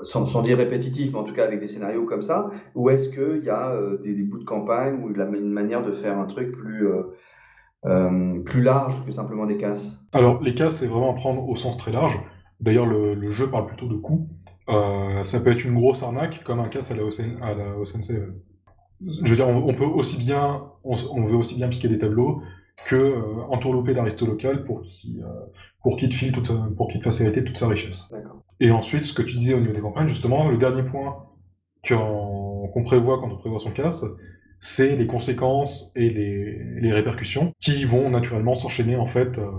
sans, 0.03 0.41
dire 0.41 0.57
répétitif, 0.57 1.11
mais 1.13 1.19
en 1.19 1.23
tout 1.23 1.33
cas 1.33 1.43
avec 1.43 1.59
des 1.59 1.67
scénarios 1.67 2.05
comme 2.05 2.21
ça, 2.21 2.49
ou 2.75 2.89
est-ce 2.89 3.09
qu'il 3.09 3.43
y 3.43 3.49
a 3.49 3.71
euh, 3.71 3.97
des, 3.99 4.13
bouts 4.23 4.39
de 4.39 4.45
campagne 4.45 4.99
ou 5.03 5.09
une 5.09 5.51
manière 5.51 5.83
de 5.83 5.91
faire 5.91 6.17
un 6.17 6.25
truc 6.25 6.51
plus, 6.51 6.87
euh, 7.85 8.39
plus 8.43 8.63
large 8.63 9.05
que 9.05 9.11
simplement 9.11 9.45
des 9.45 9.57
casses? 9.57 9.99
Alors, 10.13 10.41
les 10.41 10.55
casses, 10.55 10.77
c'est 10.77 10.87
vraiment 10.87 11.11
à 11.11 11.15
prendre 11.15 11.47
au 11.47 11.55
sens 11.55 11.77
très 11.77 11.91
large. 11.91 12.19
D'ailleurs, 12.59 12.87
le, 12.87 13.31
jeu 13.31 13.47
parle 13.47 13.67
plutôt 13.67 13.87
de 13.87 13.95
coups. 13.95 14.27
ça 14.67 15.39
peut 15.39 15.51
être 15.51 15.65
une 15.65 15.75
grosse 15.75 16.01
arnaque, 16.03 16.43
comme 16.43 16.59
un 16.59 16.67
casse 16.67 16.91
à 16.91 16.95
la, 16.95 17.03
à 17.41 17.53
la 17.53 17.75
Je 19.05 19.29
veux 19.29 19.35
dire, 19.35 19.47
on, 19.47 19.73
peut 19.73 19.85
aussi 19.85 20.17
bien, 20.17 20.63
on, 20.83 21.25
veut 21.25 21.35
aussi 21.35 21.55
bien 21.55 21.67
piquer 21.69 21.87
des 21.87 21.97
tableaux 21.97 22.43
que 22.85 22.95
euh, 22.95 23.21
entourlouper 23.49 23.93
l'aristo 23.93 24.25
local 24.25 24.63
pour 24.63 24.81
qu'il 24.81 25.25
pour 25.81 25.97
qu'il 25.97 26.09
te 26.09 26.13
file 26.13 26.31
toute 26.31 26.51
pour 26.75 26.87
qu'il 26.87 26.99
te 26.99 27.05
fasse 27.05 27.21
hériter 27.21 27.43
toute 27.43 27.57
sa 27.57 27.67
richesse. 27.67 28.13
Et 28.59 28.69
ensuite, 28.71 29.05
ce 29.05 29.13
que 29.13 29.23
tu 29.23 29.35
disais 29.35 29.55
au 29.55 29.59
niveau 29.59 29.73
des 29.73 29.81
campagnes, 29.81 30.07
justement, 30.07 30.47
le 30.47 30.57
dernier 30.57 30.83
point 30.83 31.25
qu'on 31.87 32.83
prévoit 32.83 33.19
quand 33.19 33.31
on 33.31 33.37
prévoit 33.37 33.59
son 33.59 33.71
casse, 33.71 34.05
c'est 34.59 34.95
les 34.95 35.07
conséquences 35.07 35.91
et 35.95 36.09
les, 36.11 36.59
les, 36.79 36.93
répercussions 36.93 37.53
qui 37.59 37.83
vont 37.83 38.11
naturellement 38.11 38.53
s'enchaîner 38.53 38.95
en 38.95 39.07
fait, 39.07 39.39
euh, 39.39 39.49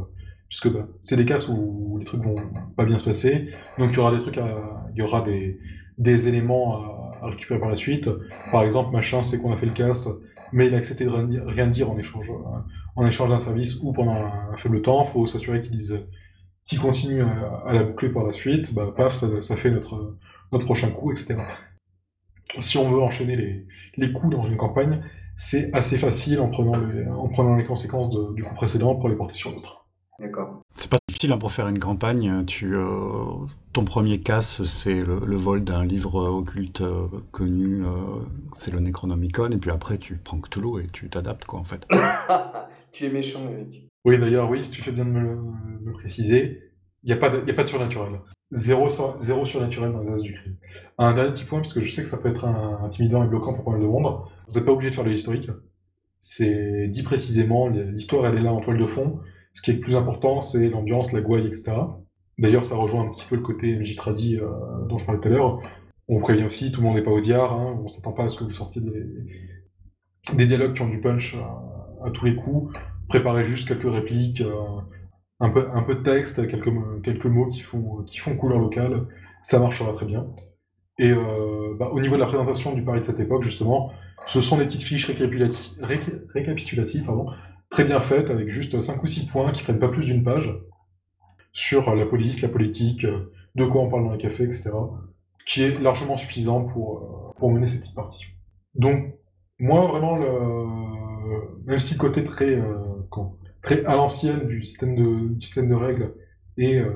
puisque 0.48 0.72
bah, 0.72 0.86
c'est 1.00 1.16
des 1.16 1.24
casses 1.24 1.48
où 1.48 1.96
les 1.98 2.04
trucs 2.04 2.22
vont 2.22 2.36
pas 2.76 2.84
bien 2.84 2.98
se 2.98 3.04
passer, 3.04 3.48
donc 3.78 3.90
il 3.90 3.96
y 3.96 3.98
aura 3.98 4.12
des 4.12 4.18
trucs, 4.18 4.36
il 4.36 4.98
y 4.98 5.02
aura 5.02 5.22
des, 5.22 5.58
des 5.98 6.28
éléments 6.28 6.76
à, 6.76 7.11
récupérer 7.22 7.60
par 7.60 7.68
la 7.68 7.76
suite. 7.76 8.08
Par 8.50 8.62
exemple, 8.62 8.92
machin, 8.92 9.22
c'est 9.22 9.40
qu'on 9.40 9.52
a 9.52 9.56
fait 9.56 9.66
le 9.66 9.72
casse, 9.72 10.08
mais 10.52 10.66
il 10.66 10.74
a 10.74 10.78
accepté 10.78 11.04
de 11.04 11.10
rien 11.10 11.66
dire 11.66 11.90
en 11.90 11.98
échange, 11.98 12.28
euh, 12.30 12.58
en 12.96 13.06
échange 13.06 13.30
d'un 13.30 13.38
service 13.38 13.80
ou 13.82 13.92
pendant 13.92 14.14
un 14.14 14.56
faible 14.56 14.82
temps. 14.82 15.04
Faut 15.04 15.26
s'assurer 15.26 15.62
qu'ils 15.62 15.72
disent 15.72 16.06
qui 16.64 16.76
continue 16.76 17.22
à, 17.22 17.72
la 17.72 17.82
boucler 17.82 18.08
par 18.08 18.24
la 18.24 18.32
suite, 18.32 18.72
bah, 18.74 18.92
paf, 18.96 19.14
ça, 19.14 19.56
fait 19.56 19.70
notre, 19.70 20.16
notre 20.52 20.64
prochain 20.64 20.90
coup, 20.90 21.10
etc. 21.10 21.36
Si 22.58 22.78
on 22.78 22.90
veut 22.90 23.00
enchaîner 23.00 23.36
les, 23.36 23.66
les 23.96 24.12
coups 24.12 24.36
dans 24.36 24.44
une 24.44 24.56
campagne, 24.56 25.02
c'est 25.36 25.72
assez 25.74 25.98
facile 25.98 26.40
en 26.40 26.48
prenant 26.48 26.78
les, 26.78 27.06
en 27.08 27.28
prenant 27.28 27.56
les 27.56 27.64
conséquences 27.64 28.10
du 28.34 28.44
coup 28.44 28.54
précédent 28.54 28.94
pour 28.94 29.08
les 29.08 29.16
porter 29.16 29.34
sur 29.34 29.50
l'autre. 29.50 29.81
D'accord. 30.18 30.62
C'est 30.74 30.90
pas 30.90 30.98
difficile 31.08 31.32
hein, 31.32 31.38
pour 31.38 31.52
faire 31.52 31.68
une 31.68 31.78
campagne. 31.78 32.44
Tu, 32.44 32.74
euh, 32.74 33.24
ton 33.72 33.84
premier 33.84 34.20
casse, 34.20 34.62
c'est 34.64 35.02
le, 35.02 35.36
vol 35.36 35.64
d'un 35.64 35.84
livre 35.84 36.14
occulte 36.14 36.82
euh, 36.82 37.06
connu, 37.30 37.84
euh, 37.84 38.20
c'est 38.52 38.70
le 38.70 38.80
Necronomicon, 38.80 39.50
et 39.50 39.56
puis 39.56 39.70
après 39.70 39.98
tu 39.98 40.16
prends 40.16 40.38
Cthulhu 40.40 40.82
et 40.82 40.88
tu 40.88 41.08
t'adaptes 41.08 41.44
quoi 41.44 41.60
en 41.60 41.64
fait. 41.64 41.86
tu 42.92 43.06
es 43.06 43.10
méchant, 43.10 43.40
Eric. 43.50 43.88
Oui, 44.04 44.18
d'ailleurs, 44.18 44.50
oui, 44.50 44.68
tu 44.70 44.82
fais 44.82 44.92
bien 44.92 45.04
de 45.04 45.10
me, 45.10 45.36
le 45.84 45.92
préciser. 45.92 46.60
Il 47.04 47.06
n'y 47.06 47.12
a, 47.12 47.16
pas 47.16 47.30
de, 47.30 47.50
a 47.50 47.54
pas 47.54 47.64
de 47.64 47.68
surnaturel. 47.68 48.20
Zéro, 48.52 48.88
zéro 49.20 49.46
surnaturel 49.46 49.92
dans 49.92 50.02
les 50.02 50.12
As 50.12 50.20
du 50.20 50.32
crime. 50.34 50.56
Un 50.98 51.14
dernier 51.14 51.32
petit 51.32 51.44
point, 51.44 51.60
parce 51.60 51.72
que 51.72 51.82
je 51.82 51.90
sais 51.90 52.02
que 52.02 52.08
ça 52.08 52.18
peut 52.18 52.28
être 52.28 52.44
intimidant 52.44 53.24
et 53.24 53.28
bloquant 53.28 53.54
pour 53.54 53.64
pas 53.64 53.72
mal 53.72 53.80
de 53.80 53.86
monde. 53.86 54.20
Vous 54.46 54.54
n'êtes 54.54 54.64
pas 54.64 54.72
obligé 54.72 54.90
de 54.90 54.94
faire 54.94 55.04
de 55.04 55.10
l'historique. 55.10 55.50
C'est 56.20 56.86
dit 56.88 57.02
précisément, 57.02 57.68
l'histoire 57.68 58.26
elle 58.26 58.38
est 58.38 58.42
là 58.42 58.52
en 58.52 58.60
toile 58.60 58.78
de 58.78 58.86
fond. 58.86 59.20
Ce 59.54 59.62
qui 59.62 59.70
est 59.70 59.74
le 59.74 59.80
plus 59.80 59.96
important, 59.96 60.40
c'est 60.40 60.68
l'ambiance, 60.68 61.12
la 61.12 61.20
gouaille, 61.20 61.46
etc. 61.46 61.72
D'ailleurs, 62.38 62.64
ça 62.64 62.76
rejoint 62.76 63.04
un 63.04 63.10
petit 63.10 63.26
peu 63.28 63.36
le 63.36 63.42
côté 63.42 63.76
MJ 63.76 63.96
Tradi 63.96 64.36
euh, 64.36 64.48
dont 64.88 64.98
je 64.98 65.06
parlais 65.06 65.20
tout 65.20 65.28
à 65.28 65.30
l'heure. 65.30 65.60
On 66.08 66.18
prévient 66.18 66.44
aussi, 66.44 66.72
tout 66.72 66.80
le 66.80 66.86
monde 66.86 66.96
n'est 66.96 67.02
pas 67.02 67.10
au 67.10 67.20
diar, 67.20 67.52
hein, 67.52 67.80
on 67.84 67.88
s'attend 67.88 68.12
pas 68.12 68.24
à 68.24 68.28
ce 68.28 68.38
que 68.38 68.44
vous 68.44 68.50
sortiez 68.50 68.82
des, 70.34 70.46
dialogues 70.46 70.74
qui 70.74 70.82
ont 70.82 70.88
du 70.88 71.00
punch 71.00 71.36
à 72.04 72.10
tous 72.10 72.24
les 72.24 72.34
coups 72.34 72.72
préparer 73.12 73.44
juste 73.44 73.68
quelques 73.68 73.92
répliques, 73.92 74.40
euh, 74.40 74.54
un, 75.40 75.50
peu, 75.50 75.94
de 75.94 76.02
texte, 76.02 76.46
quelques, 76.48 77.26
mots 77.26 77.48
qui 77.48 77.60
font, 77.60 78.36
couleur 78.36 78.58
locale, 78.58 79.06
ça 79.42 79.58
marchera 79.58 79.92
très 79.92 80.06
bien. 80.06 80.26
Et 80.98 81.10
euh, 81.10 81.74
bah, 81.78 81.90
au 81.92 82.00
niveau 82.00 82.14
de 82.14 82.20
la 82.20 82.26
présentation 82.26 82.72
du 82.72 82.82
Paris 82.82 83.00
de 83.00 83.04
cette 83.04 83.20
époque, 83.20 83.42
justement, 83.42 83.90
ce 84.26 84.40
sont 84.40 84.56
des 84.56 84.64
petites 84.64 84.82
fiches 84.82 85.06
récapitulatives, 85.06 87.04
pardon, 87.04 87.26
très 87.72 87.84
bien 87.84 88.00
faites, 88.00 88.30
avec 88.30 88.48
juste 88.48 88.80
5 88.80 89.02
ou 89.02 89.06
6 89.06 89.26
points 89.26 89.50
qui 89.52 89.64
prennent 89.64 89.80
pas 89.80 89.88
plus 89.88 90.06
d'une 90.06 90.22
page, 90.22 90.54
sur 91.52 91.94
la 91.94 92.06
police, 92.06 92.40
la 92.40 92.48
politique, 92.48 93.04
de 93.54 93.64
quoi 93.64 93.82
on 93.82 93.90
parle 93.90 94.04
dans 94.04 94.12
les 94.12 94.18
cafés, 94.18 94.44
etc., 94.44 94.70
qui 95.44 95.64
est 95.64 95.78
largement 95.80 96.16
suffisant 96.16 96.64
pour, 96.64 96.98
euh, 96.98 97.38
pour 97.38 97.50
mener 97.50 97.66
cette 97.66 97.80
petite 97.80 97.96
partie. 97.96 98.24
Donc, 98.76 99.14
moi, 99.58 99.86
vraiment, 99.88 100.18
même 101.66 101.78
si 101.78 101.94
le 101.94 101.98
côté 101.98 102.24
très 102.24 102.56
très 103.62 103.84
à 103.84 103.94
l'ancienne 103.94 104.46
du 104.46 104.62
système 104.64 104.94
de, 104.96 105.40
système 105.40 105.68
de 105.68 105.74
règles. 105.74 106.14
Et 106.58 106.78
euh, 106.78 106.92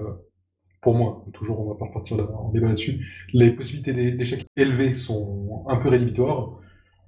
pour 0.83 0.95
moi, 0.95 1.25
toujours 1.33 1.61
on 1.61 1.71
va 1.71 1.77
pas 1.77 1.87
repartir 1.87 2.19
en 2.39 2.51
débat 2.51 2.69
là-dessus, 2.69 3.07
les 3.33 3.53
possibilités 3.53 3.93
d'échecs 4.13 4.47
élevées 4.57 4.93
sont 4.93 5.65
un 5.69 5.77
peu 5.77 5.89
rédhibitoires. 5.89 6.59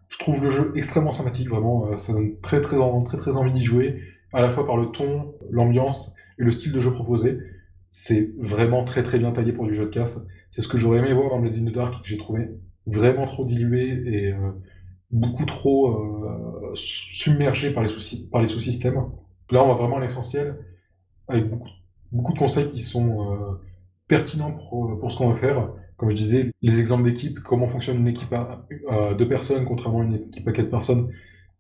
Je 0.09 0.19
trouve 0.19 0.43
le 0.43 0.51
jeu 0.51 0.73
extrêmement 0.75 1.13
sympathique, 1.13 1.49
vraiment, 1.49 1.87
euh, 1.87 1.97
ça 1.97 2.13
donne 2.13 2.39
très 2.41 2.61
très, 2.61 2.77
très, 3.05 3.17
très 3.17 3.37
envie 3.37 3.53
d'y 3.53 3.61
jouer, 3.61 4.03
à 4.33 4.41
la 4.41 4.51
fois 4.51 4.67
par 4.67 4.77
le 4.77 4.87
ton, 4.87 5.35
l'ambiance 5.51 6.15
et 6.39 6.45
le 6.45 6.51
style 6.51 6.73
de 6.73 6.81
jeu 6.81 6.93
proposé. 6.93 7.39
C'est 7.91 8.33
vraiment 8.39 8.85
très 8.85 9.03
très 9.03 9.19
bien 9.19 9.33
taillé 9.33 9.53
pour 9.53 9.67
du 9.67 9.75
jeu 9.75 9.87
de 9.87 9.91
casse. 9.91 10.27
C'est 10.49 10.63
ce 10.63 10.69
que 10.69 10.79
j'aurais 10.79 10.99
aimé 10.99 11.13
voir 11.13 11.31
dans 11.31 11.41
Blades 11.41 11.57
in 11.57 11.71
the 11.71 11.75
Dark, 11.75 12.03
que 12.03 12.09
j'ai 12.09 12.19
trouvé 12.19 12.49
vraiment 12.87 13.27
trop 13.27 13.45
dilué 13.45 14.03
et 14.07 14.33
euh, 14.33 14.51
beaucoup 15.11 15.45
trop 15.45 15.91
euh, 15.91 16.73
submergé 16.75 17.73
par 17.73 17.83
les, 17.83 17.89
sous-systèmes. 18.49 19.03
Là, 19.51 19.65
on 19.65 19.69
va 19.69 19.75
vraiment 19.75 19.99
à 19.99 20.01
l'essentiel, 20.01 20.57
avec 21.29 21.49
beaucoup, 21.49 22.33
de 22.33 22.39
conseils 22.39 22.69
qui 22.69 22.81
sont 22.81 23.59
pertinents 24.07 24.53
pour, 24.53 24.99
pour 24.99 25.11
ce 25.11 25.19
qu'on 25.19 25.29
va 25.29 25.37
faire. 25.37 25.71
Comme 25.99 26.11
je 26.11 26.15
disais, 26.15 26.53
les 26.63 26.79
exemples 26.79 27.03
d'équipe, 27.03 27.41
comment 27.41 27.67
fonctionne 27.67 27.99
une 27.99 28.07
équipe 28.07 28.33
à, 28.33 28.65
deux 29.19 29.29
personnes, 29.29 29.65
contrairement 29.65 30.01
à 30.01 30.05
une 30.05 30.15
équipe 30.15 30.47
à 30.47 30.53
quatre 30.53 30.71
personnes, 30.71 31.11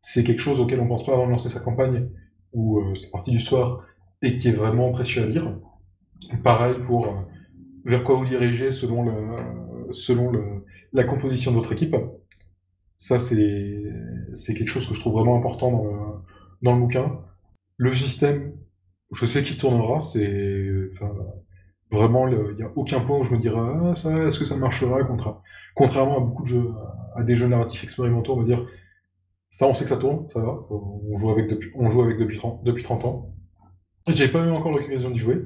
c'est 0.00 0.22
quelque 0.22 0.40
chose 0.40 0.60
auquel 0.60 0.78
on 0.78 0.86
pense 0.86 1.04
pas 1.04 1.12
avant 1.12 1.26
de 1.26 1.32
lancer 1.32 1.48
sa 1.48 1.58
campagne, 1.58 2.08
ou 2.52 2.78
euh, 2.78 2.94
c'est 2.94 3.10
parti 3.10 3.32
du 3.32 3.40
soir, 3.40 3.84
et 4.22 4.36
qui 4.36 4.48
est 4.48 4.52
vraiment 4.52 4.92
précieux 4.92 5.24
à 5.24 5.26
lire. 5.26 5.58
Pareil 6.44 6.76
pour 6.86 7.08
euh, 7.08 7.10
vers 7.84 8.04
quoi 8.04 8.14
vous 8.14 8.24
dirigez 8.24 8.70
selon, 8.70 9.02
le, 9.02 9.92
selon 9.92 10.30
le, 10.30 10.64
la 10.92 11.02
composition 11.02 11.50
de 11.50 11.56
votre 11.56 11.72
équipe. 11.72 11.96
Ça, 12.96 13.18
c'est 13.18 14.54
quelque 14.54 14.68
chose 14.68 14.88
que 14.88 14.94
je 14.94 15.00
trouve 15.00 15.14
vraiment 15.14 15.36
important 15.36 15.72
dans 15.72 15.84
le, 15.84 15.98
dans 16.62 16.74
le 16.74 16.80
bouquin. 16.80 17.20
Le 17.76 17.92
système, 17.92 18.52
je 19.12 19.26
sais 19.26 19.42
qu'il 19.42 19.58
tournera, 19.58 19.98
c'est 19.98 20.62
enfin, 20.92 21.12
vraiment, 21.90 22.28
il 22.28 22.56
n'y 22.56 22.62
a 22.62 22.70
aucun 22.76 23.00
point 23.00 23.18
où 23.18 23.24
je 23.24 23.34
me 23.34 23.38
dirais 23.38 23.58
ah, 23.58 23.92
est-ce 23.92 24.38
que 24.38 24.44
ça 24.44 24.56
marchera 24.56 25.02
contre, 25.04 25.40
contrairement 25.74 26.18
à 26.18 26.20
beaucoup 26.20 26.42
de 26.42 26.48
jeux, 26.48 26.70
à 27.16 27.22
des 27.22 27.36
jeux 27.36 27.48
narratifs 27.48 27.82
expérimentaux, 27.84 28.34
on 28.34 28.40
va 28.40 28.44
dire 28.44 28.66
ça, 29.50 29.66
on 29.66 29.74
sait 29.74 29.84
que 29.84 29.90
ça 29.90 29.96
tourne, 29.96 30.28
ça 30.32 30.40
va, 30.40 30.58
on 30.70 31.16
joue 31.16 31.30
avec 31.30 31.48
depuis, 31.48 31.70
on 31.74 31.88
joue 31.88 32.02
avec 32.02 32.18
depuis 32.18 32.36
30, 32.36 32.62
depuis 32.64 32.82
30 32.82 33.04
ans. 33.06 33.34
J'ai 34.06 34.28
pas 34.28 34.44
eu 34.44 34.50
encore 34.50 34.72
l'occasion 34.72 35.10
d'y 35.10 35.18
jouer. 35.18 35.42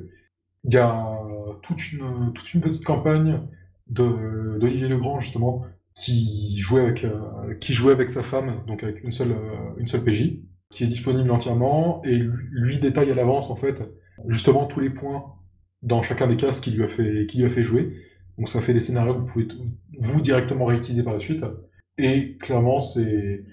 Il 0.64 0.74
y 0.74 0.76
a 0.76 1.18
toute 1.62 1.92
une, 1.92 2.32
toute 2.34 2.52
une 2.54 2.60
petite 2.60 2.84
campagne 2.84 3.40
d'Olivier 3.88 4.88
Legrand, 4.88 5.20
justement, 5.20 5.64
qui 5.94 6.58
jouait 6.58 6.80
avec, 6.80 7.04
euh, 7.04 7.54
qui 7.60 7.74
jouait 7.74 7.92
avec 7.92 8.10
sa 8.10 8.22
femme, 8.22 8.62
donc 8.66 8.82
avec 8.82 9.02
une 9.04 9.12
seule, 9.12 9.32
euh, 9.32 9.74
une 9.76 9.86
seule 9.86 10.02
PJ, 10.02 10.38
qui 10.70 10.84
est 10.84 10.86
disponible 10.86 11.30
entièrement, 11.30 12.02
et 12.04 12.16
lui, 12.16 12.78
détaille 12.78 13.10
à 13.10 13.14
l'avance, 13.14 13.50
en 13.50 13.56
fait, 13.56 13.82
justement, 14.28 14.66
tous 14.66 14.80
les 14.80 14.90
points 14.90 15.34
dans 15.82 16.02
chacun 16.02 16.26
des 16.26 16.36
cases 16.36 16.60
qu'il 16.60 16.76
lui, 16.76 16.84
a 16.84 16.88
fait, 16.88 17.26
qui 17.26 17.38
lui 17.38 17.44
a 17.44 17.50
fait 17.50 17.64
jouer. 17.64 17.92
Donc 18.38 18.48
ça 18.48 18.60
fait 18.60 18.72
des 18.72 18.80
scénarios 18.80 19.14
que 19.14 19.20
vous 19.20 19.26
pouvez, 19.26 19.48
vous, 19.98 20.20
directement 20.20 20.64
réutiliser 20.64 21.02
par 21.02 21.12
la 21.12 21.18
suite. 21.18 21.44
Et 21.98 22.36
clairement, 22.38 22.80
c'est 22.80 23.44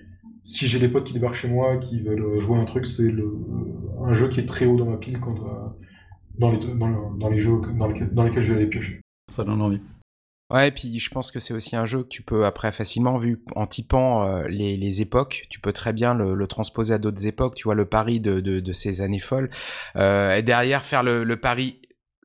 si 0.44 0.68
j'ai 0.68 0.80
des 0.80 0.88
potes 0.88 1.06
qui 1.06 1.14
débarquent 1.14 1.36
chez 1.36 1.50
moi 1.50 1.78
qui 1.78 2.02
veulent 2.02 2.40
jouer 2.40 2.58
un 2.58 2.66
truc, 2.66 2.86
c'est 2.86 3.14
un 4.04 4.14
jeu 4.14 4.30
qui 4.30 4.40
est 4.40 4.46
très 4.46 4.66
haut 4.66 4.78
dans 4.78 4.86
ma 4.86 4.98
pile 4.98 5.20
quand, 5.20 5.36
dans, 6.38 6.52
les, 6.52 6.60
dans, 6.76 7.30
les 7.30 7.40
jeux 7.40 7.60
dans 7.78 7.88
lesquels, 7.88 8.14
dans 8.14 8.24
lesquels 8.24 8.44
je 8.44 8.54
vais 8.54 8.60
aller 8.62 8.70
piocher. 8.70 9.02
Ça 9.32 9.44
donne 9.44 9.62
envie. 9.62 9.82
Ouais, 10.52 10.70
et 10.70 10.72
puis 10.72 10.98
je 10.98 11.10
pense 11.12 11.30
que 11.30 11.40
c'est 11.40 11.54
aussi 11.54 11.76
un 11.76 11.86
jeu 11.86 12.02
que 12.02 12.08
tu 12.08 12.24
peux 12.24 12.46
après 12.46 12.72
facilement, 12.72 13.20
vu 13.20 13.44
en 13.56 13.68
typant 13.68 14.26
euh, 14.26 14.48
les, 14.48 14.78
les, 14.78 15.02
époques, 15.02 15.46
tu 15.52 15.60
peux 15.60 15.74
très 15.74 15.94
bien 15.94 16.16
le, 16.16 16.34
le 16.34 16.48
transposer 16.48 16.96
à 16.96 16.98
d'autres 16.98 17.28
époques. 17.28 17.54
Tu 17.54 17.66
vois 17.66 17.76
le 17.76 17.86
Paris 17.86 18.20
de, 18.20 18.40
de, 18.40 18.60
de 18.60 18.74
ces 18.74 19.02
années 19.02 19.20
folles, 19.20 19.52
euh, 19.96 20.36
et 20.36 20.42
derrière 20.42 20.84
faire 20.84 21.04
le, 21.04 21.24
le 21.24 21.38
Paris, 21.38 21.80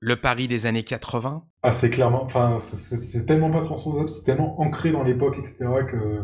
le 0.04 0.16
Paris 0.16 0.48
des 0.48 0.66
années 0.66 0.82
80. 0.82 1.42
Ah, 1.62 1.72
c'est 1.72 1.88
clairement, 1.88 2.24
enfin, 2.24 2.58
c'est 2.60 3.24
tellement 3.24 3.50
pas 3.50 3.60
transposable, 3.60 4.08
c'est 4.10 4.24
tellement 4.24 4.60
ancré 4.60 4.90
dans 4.90 5.02
l'époque, 5.02 5.38
etc. 5.38 5.64
que 5.90 6.22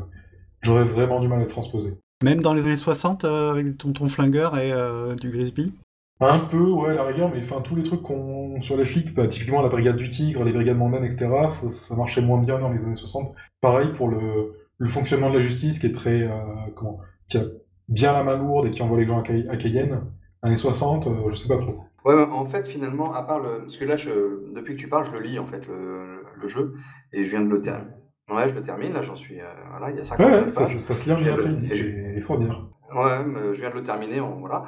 j'aurais 0.61 0.85
vraiment 0.85 1.19
du 1.19 1.29
mal 1.29 1.41
à 1.41 1.47
transposer. 1.47 1.97
Même 2.23 2.43
dans 2.43 2.53
les 2.53 2.67
années 2.67 2.77
60 2.77 3.25
euh, 3.25 3.51
avec 3.51 3.79
Tonton 3.79 4.07
Flingueur 4.09 4.59
et 4.59 4.71
euh, 4.71 5.15
du 5.15 5.31
Grisby 5.31 5.73
Un 6.21 6.41
peu, 6.41 6.63
ouais, 6.63 6.95
la 6.95 7.05
rigueur, 7.05 7.31
mais 7.33 7.41
enfin 7.41 7.63
tous 7.63 7.75
les 7.75 7.83
trucs 7.83 8.03
qu'on 8.03 8.61
sur 8.61 8.77
les 8.77 8.85
flics, 8.85 9.15
bah, 9.15 9.27
typiquement 9.27 9.63
la 9.63 9.71
brigade 9.71 9.97
du 9.97 10.11
Tigre, 10.11 10.45
les 10.45 10.53
brigades 10.53 10.77
mondaines, 10.77 11.05
etc., 11.05 11.31
ça, 11.49 11.97
marchait 11.97 12.21
moins 12.21 12.39
bien 12.39 12.59
dans 12.59 12.69
les 12.69 12.85
années 12.85 12.95
60. 12.95 13.35
Pareil 13.63 13.93
pour 13.95 14.09
le, 14.09 14.53
le 14.77 14.89
fonctionnement 14.91 15.31
de 15.31 15.39
la 15.39 15.43
justice 15.43 15.79
qui 15.79 15.87
est 15.87 15.95
très, 15.95 16.21
euh, 16.21 16.37
comment, 16.77 16.99
qui 17.31 17.39
a 17.39 17.45
bien 17.89 18.13
la 18.13 18.25
main 18.25 18.37
lourde 18.37 18.67
et 18.67 18.73
qui 18.73 18.83
envoie 18.83 18.99
les 18.99 19.07
gens 19.07 19.21
à, 19.21 19.57
Cayenne. 19.57 20.03
Années 20.43 20.57
60, 20.57 21.09
je 21.31 21.35
sais 21.35 21.49
pas 21.49 21.57
trop. 21.57 21.79
Ouais, 22.05 22.15
en 22.15 22.45
fait, 22.47 22.67
finalement, 22.67 23.13
à 23.13 23.23
part 23.23 23.41
le. 23.41 23.61
Parce 23.61 23.77
que 23.77 23.85
là, 23.85 23.97
je... 23.97 24.11
depuis 24.55 24.75
que 24.75 24.81
tu 24.81 24.89
parles, 24.89 25.07
je 25.07 25.13
le 25.13 25.21
lis, 25.21 25.39
en 25.39 25.47
fait, 25.47 25.67
le, 25.67 26.25
le 26.41 26.49
jeu, 26.49 26.75
et 27.13 27.25
je 27.25 27.31
viens 27.31 27.43
de 27.43 27.51
le 27.51 27.61
terminer. 27.61 27.91
Ouais, 28.31 28.49
je 28.49 28.55
le 28.55 28.63
termine, 28.63 28.93
là, 28.93 29.03
j'en 29.03 29.17
suis. 29.17 29.41
Euh, 29.41 29.45
voilà, 29.71 29.91
il 29.91 29.97
y 29.97 30.01
a 30.01 30.05
50 30.05 30.27
ouais, 30.27 30.51
ça, 30.51 30.67
ça, 30.67 30.95
se 30.95 31.05
lit 31.05 31.13
en 31.13 31.35
après-midi, 31.35 31.69
c'est 31.69 32.15
extraordinaire. 32.17 32.65
Ouais, 32.95 33.25
mais 33.25 33.55
je 33.55 33.61
viens 33.61 33.71
de 33.71 33.75
le 33.75 33.83
terminer, 33.83 34.21
voilà. 34.21 34.65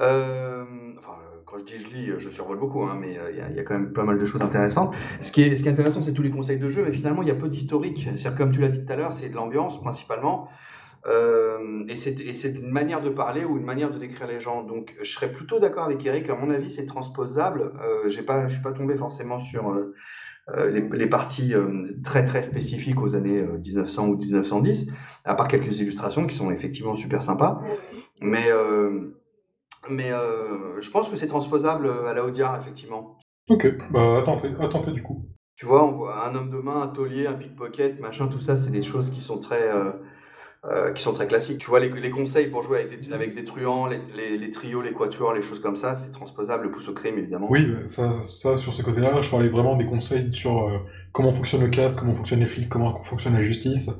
Euh, 0.00 0.64
enfin, 0.98 1.16
quand 1.46 1.58
je 1.58 1.64
dis 1.64 1.78
je 1.78 1.88
lis, 1.88 2.10
je 2.18 2.30
survole 2.30 2.58
beaucoup, 2.58 2.82
hein, 2.84 2.96
mais 2.98 3.16
il 3.30 3.36
y, 3.36 3.56
y, 3.56 3.60
a 3.60 3.62
quand 3.64 3.74
même 3.74 3.92
pas 3.92 4.04
mal 4.04 4.18
de 4.18 4.24
choses 4.24 4.42
intéressantes. 4.42 4.94
Ce 5.20 5.30
qui 5.30 5.42
est, 5.42 5.56
ce 5.56 5.62
qui 5.62 5.68
est 5.68 5.72
intéressant, 5.72 6.02
c'est 6.02 6.12
tous 6.12 6.22
les 6.22 6.30
conseils 6.30 6.58
de 6.58 6.68
jeu, 6.70 6.84
mais 6.84 6.92
finalement, 6.92 7.22
il 7.22 7.28
y 7.28 7.30
a 7.30 7.34
peu 7.34 7.48
d'historique. 7.48 8.08
C'est-à-dire, 8.16 8.36
comme 8.36 8.50
tu 8.50 8.60
l'as 8.60 8.68
dit 8.68 8.84
tout 8.84 8.92
à 8.92 8.96
l'heure, 8.96 9.12
c'est 9.12 9.28
de 9.28 9.36
l'ambiance 9.36 9.80
principalement. 9.80 10.48
Euh, 11.06 11.84
et 11.88 11.96
c'est 11.96 12.48
une 12.48 12.70
manière 12.70 13.00
de 13.00 13.10
parler 13.10 13.44
ou 13.44 13.56
une 13.56 13.64
manière 13.64 13.90
de 13.90 13.98
décrire 13.98 14.26
les 14.26 14.40
gens. 14.40 14.62
Donc, 14.62 14.94
je 15.00 15.10
serais 15.10 15.32
plutôt 15.32 15.58
d'accord 15.58 15.84
avec 15.84 16.04
Eric. 16.06 16.30
À 16.30 16.36
mon 16.36 16.50
avis, 16.50 16.70
c'est 16.70 16.86
transposable. 16.86 17.72
Euh, 17.82 18.08
j'ai 18.08 18.22
pas, 18.22 18.48
je 18.48 18.54
suis 18.54 18.62
pas 18.62 18.72
tombé 18.72 18.96
forcément 18.96 19.40
sur 19.40 19.70
euh, 19.70 19.94
euh, 20.48 20.68
les, 20.70 21.06
parties 21.06 21.54
euh, 21.54 21.84
très 22.02 22.24
très 22.24 22.42
spécifiques 22.42 23.00
aux 23.00 23.14
années 23.14 23.42
1900 23.42 24.02
euh, 24.02 24.08
ou 24.08 24.16
1910, 24.16 24.90
à 25.24 25.36
part 25.36 25.46
quelques 25.46 25.78
illustrations 25.78 26.26
qui 26.26 26.34
sont 26.34 26.50
effectivement 26.50 26.96
super 26.96 27.22
sympas. 27.22 27.62
Mais, 28.20 28.48
mais 29.88 30.10
je 30.10 30.90
pense 30.90 31.10
que 31.10 31.16
c'est 31.16 31.28
transposable 31.28 31.88
à 32.08 32.12
la 32.12 32.24
Audiard, 32.24 32.58
effectivement. 32.60 33.18
Ok, 33.48 33.72
bah 33.90 34.18
attendez, 34.18 34.50
attendez 34.60 34.92
du 34.92 35.02
coup. 35.02 35.26
Tu 35.54 35.66
vois, 35.66 35.84
on 35.84 35.92
voit 35.92 36.26
un 36.26 36.34
homme 36.34 36.50
de 36.50 36.58
main, 36.58 36.82
un 36.82 36.88
taulier, 36.88 37.26
un 37.26 37.34
pickpocket, 37.34 38.00
machin, 38.00 38.26
tout 38.26 38.40
ça, 38.40 38.56
c'est 38.56 38.70
des 38.70 38.82
choses 38.82 39.10
qui 39.10 39.20
sont 39.20 39.38
très, 39.38 39.70
euh, 40.64 40.92
qui 40.92 41.02
sont 41.02 41.12
très 41.12 41.26
classiques. 41.26 41.58
Tu 41.58 41.68
vois, 41.68 41.80
les, 41.80 41.88
les 41.88 42.10
conseils 42.10 42.46
pour 42.46 42.62
jouer 42.62 42.78
avec 42.82 43.00
des, 43.00 43.12
avec 43.12 43.34
des 43.34 43.44
truands, 43.44 43.86
les, 43.86 43.98
les, 44.16 44.38
les, 44.38 44.50
trios, 44.52 44.80
les 44.80 44.92
quatuors, 44.92 45.34
les 45.34 45.42
choses 45.42 45.58
comme 45.58 45.74
ça, 45.74 45.96
c'est 45.96 46.12
transposable, 46.12 46.64
le 46.64 46.70
pouce 46.70 46.88
au 46.88 46.94
crime, 46.94 47.18
évidemment. 47.18 47.48
Oui, 47.50 47.66
bah, 47.66 47.86
ça, 47.86 48.22
ça 48.22 48.56
sur 48.56 48.72
ce 48.72 48.80
côté-là, 48.82 49.20
je 49.20 49.28
parlais 49.28 49.48
vraiment 49.48 49.74
des 49.74 49.86
conseils 49.86 50.32
sur 50.32 50.68
euh, 50.68 50.78
comment 51.10 51.32
fonctionne 51.32 51.62
le 51.62 51.68
casque, 51.68 51.98
comment 51.98 52.14
fonctionnent 52.14 52.40
les 52.40 52.46
flics, 52.46 52.68
comment 52.68 53.02
fonctionne 53.02 53.34
la 53.34 53.42
justice. 53.42 53.90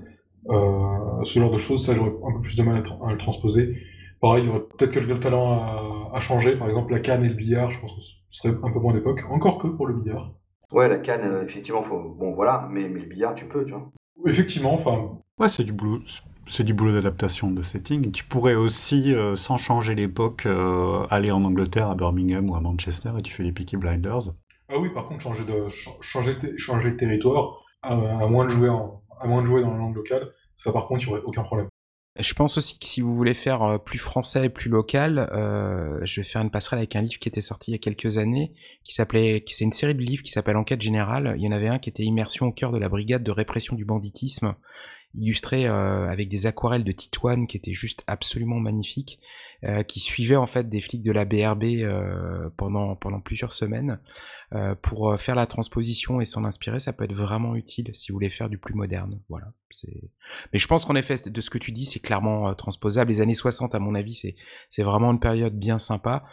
Euh, 0.50 1.24
ce 1.24 1.38
genre 1.40 1.50
de 1.50 1.58
choses, 1.58 1.84
ça, 1.84 1.96
j'aurais 1.96 2.12
un 2.28 2.32
peu 2.32 2.40
plus 2.42 2.56
de 2.56 2.62
mal 2.62 2.80
à, 3.04 3.10
le 3.10 3.18
transposer. 3.18 3.76
Pareil, 4.20 4.44
il 4.44 4.46
y 4.46 4.50
aurait 4.50 4.62
peut-être 4.78 4.92
quelques 4.92 5.18
talents 5.18 6.12
à, 6.12 6.16
à, 6.16 6.20
changer. 6.20 6.56
Par 6.56 6.68
exemple, 6.68 6.92
la 6.92 7.00
canne 7.00 7.24
et 7.24 7.28
le 7.28 7.34
billard, 7.34 7.72
je 7.72 7.80
pense 7.80 7.92
que 7.92 8.00
ce 8.00 8.38
serait 8.40 8.54
un 8.62 8.70
peu 8.70 8.78
moins 8.78 8.94
d'époque. 8.94 9.20
Encore 9.30 9.58
que 9.58 9.66
pour 9.66 9.88
le 9.88 9.94
billard. 9.94 10.32
Ouais, 10.70 10.88
la 10.88 10.98
canne, 10.98 11.44
effectivement, 11.44 11.82
faut... 11.82 12.14
bon, 12.16 12.32
voilà, 12.34 12.68
mais, 12.70 12.88
mais 12.88 13.00
le 13.00 13.06
billard, 13.06 13.34
tu 13.34 13.46
peux, 13.46 13.64
tu 13.64 13.72
vois. 13.72 13.90
Effectivement, 14.26 14.74
enfin. 14.74 15.18
Ouais, 15.38 15.48
c'est 15.48 15.64
du 15.64 15.72
boulot 15.72 16.00
c'est 16.46 16.64
du 16.64 16.74
boulot 16.74 16.92
d'adaptation 16.92 17.50
de 17.50 17.62
setting. 17.62 18.10
Tu 18.12 18.24
pourrais 18.24 18.54
aussi, 18.54 19.14
euh, 19.14 19.36
sans 19.36 19.58
changer 19.58 19.94
l'époque, 19.94 20.46
euh, 20.46 21.06
aller 21.10 21.30
en 21.30 21.44
Angleterre, 21.44 21.88
à 21.90 21.94
Birmingham 21.94 22.50
ou 22.50 22.56
à 22.56 22.60
Manchester 22.60 23.10
et 23.18 23.22
tu 23.22 23.32
fais 23.32 23.42
les 23.42 23.52
Peaky 23.52 23.76
Blinders. 23.76 24.32
Ah 24.68 24.78
oui, 24.78 24.90
par 24.90 25.06
contre, 25.06 25.22
changer 25.22 25.44
de, 25.44 25.68
changer, 26.00 26.36
changer 26.56 26.90
de 26.90 26.96
territoire, 26.96 27.62
à, 27.82 27.94
moins 27.94 28.46
de 28.46 28.50
jouer 28.50 28.68
à 28.68 29.26
moins 29.26 29.42
de 29.42 29.46
jouer 29.46 29.60
dans 29.60 29.70
la 29.70 29.78
langue 29.78 29.94
locale, 29.94 30.32
ça 30.56 30.72
par 30.72 30.86
contre, 30.86 31.02
il 31.02 31.06
n'y 31.06 31.12
aurait 31.12 31.22
aucun 31.24 31.42
problème. 31.42 31.68
Je 32.18 32.34
pense 32.34 32.58
aussi 32.58 32.78
que 32.78 32.86
si 32.86 33.00
vous 33.00 33.16
voulez 33.16 33.32
faire 33.32 33.62
euh, 33.62 33.78
plus 33.78 33.98
français 33.98 34.46
et 34.46 34.48
plus 34.50 34.70
local, 34.70 35.28
je 36.04 36.20
vais 36.20 36.24
faire 36.24 36.42
une 36.42 36.50
passerelle 36.50 36.78
avec 36.78 36.94
un 36.96 37.02
livre 37.02 37.18
qui 37.18 37.28
était 37.28 37.40
sorti 37.40 37.70
il 37.70 37.74
y 37.74 37.76
a 37.76 37.78
quelques 37.78 38.18
années, 38.18 38.52
qui 38.84 38.94
s'appelait, 38.94 39.42
c'est 39.46 39.64
une 39.64 39.72
série 39.72 39.94
de 39.94 40.00
livres 40.00 40.22
qui 40.22 40.30
s'appelle 40.30 40.56
Enquête 40.56 40.82
générale. 40.82 41.34
Il 41.38 41.42
y 41.42 41.48
en 41.48 41.52
avait 41.52 41.68
un 41.68 41.78
qui 41.78 41.88
était 41.88 42.02
Immersion 42.02 42.46
au 42.46 42.52
cœur 42.52 42.70
de 42.70 42.78
la 42.78 42.88
brigade 42.88 43.22
de 43.22 43.30
répression 43.30 43.76
du 43.76 43.84
banditisme, 43.84 44.54
illustré 45.14 45.66
euh, 45.66 46.08
avec 46.08 46.28
des 46.28 46.46
aquarelles 46.46 46.84
de 46.84 46.92
Titoine 46.92 47.46
qui 47.46 47.56
étaient 47.56 47.74
juste 47.74 48.02
absolument 48.06 48.60
magnifiques, 48.60 49.18
euh, 49.64 49.82
qui 49.82 50.00
suivaient 50.00 50.36
en 50.36 50.46
fait 50.46 50.68
des 50.68 50.80
flics 50.80 51.02
de 51.02 51.12
la 51.12 51.24
BRB 51.24 51.64
euh, 51.64 52.50
pendant, 52.56 52.96
pendant 52.96 53.20
plusieurs 53.20 53.52
semaines. 53.52 53.98
Euh, 54.54 54.74
pour 54.74 55.10
euh, 55.10 55.16
faire 55.16 55.34
la 55.34 55.46
transposition 55.46 56.20
et 56.20 56.26
s'en 56.26 56.44
inspirer, 56.44 56.78
ça 56.78 56.92
peut 56.92 57.04
être 57.04 57.14
vraiment 57.14 57.56
utile 57.56 57.88
si 57.94 58.12
vous 58.12 58.16
voulez 58.16 58.28
faire 58.28 58.50
du 58.50 58.58
plus 58.58 58.74
moderne. 58.74 59.18
Voilà. 59.30 59.46
Mais 60.52 60.58
je 60.58 60.66
pense 60.66 60.84
qu'en 60.84 60.94
effet, 60.94 61.16
de 61.30 61.40
ce 61.40 61.48
que 61.48 61.56
tu 61.56 61.72
dis, 61.72 61.86
c'est 61.86 62.00
clairement 62.00 62.50
euh, 62.50 62.52
transposable. 62.52 63.10
Les 63.10 63.22
années 63.22 63.32
60, 63.32 63.74
à 63.74 63.78
mon 63.78 63.94
avis, 63.94 64.12
c'est 64.12 64.34
c'est 64.68 64.82
vraiment 64.82 65.10
une 65.10 65.20
période 65.20 65.58
bien 65.58 65.78
sympa. 65.78 66.24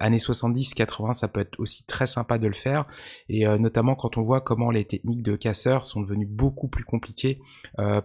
Années 0.00 0.18
70, 0.18 0.74
80, 0.74 1.14
ça 1.14 1.28
peut 1.28 1.40
être 1.40 1.58
aussi 1.60 1.84
très 1.84 2.06
sympa 2.06 2.38
de 2.38 2.48
le 2.48 2.54
faire. 2.54 2.86
Et 3.28 3.46
notamment 3.58 3.94
quand 3.94 4.18
on 4.18 4.22
voit 4.22 4.40
comment 4.40 4.70
les 4.70 4.84
techniques 4.84 5.22
de 5.22 5.36
casseurs 5.36 5.84
sont 5.84 6.00
devenues 6.00 6.26
beaucoup 6.26 6.68
plus 6.68 6.84
compliquées, 6.84 7.40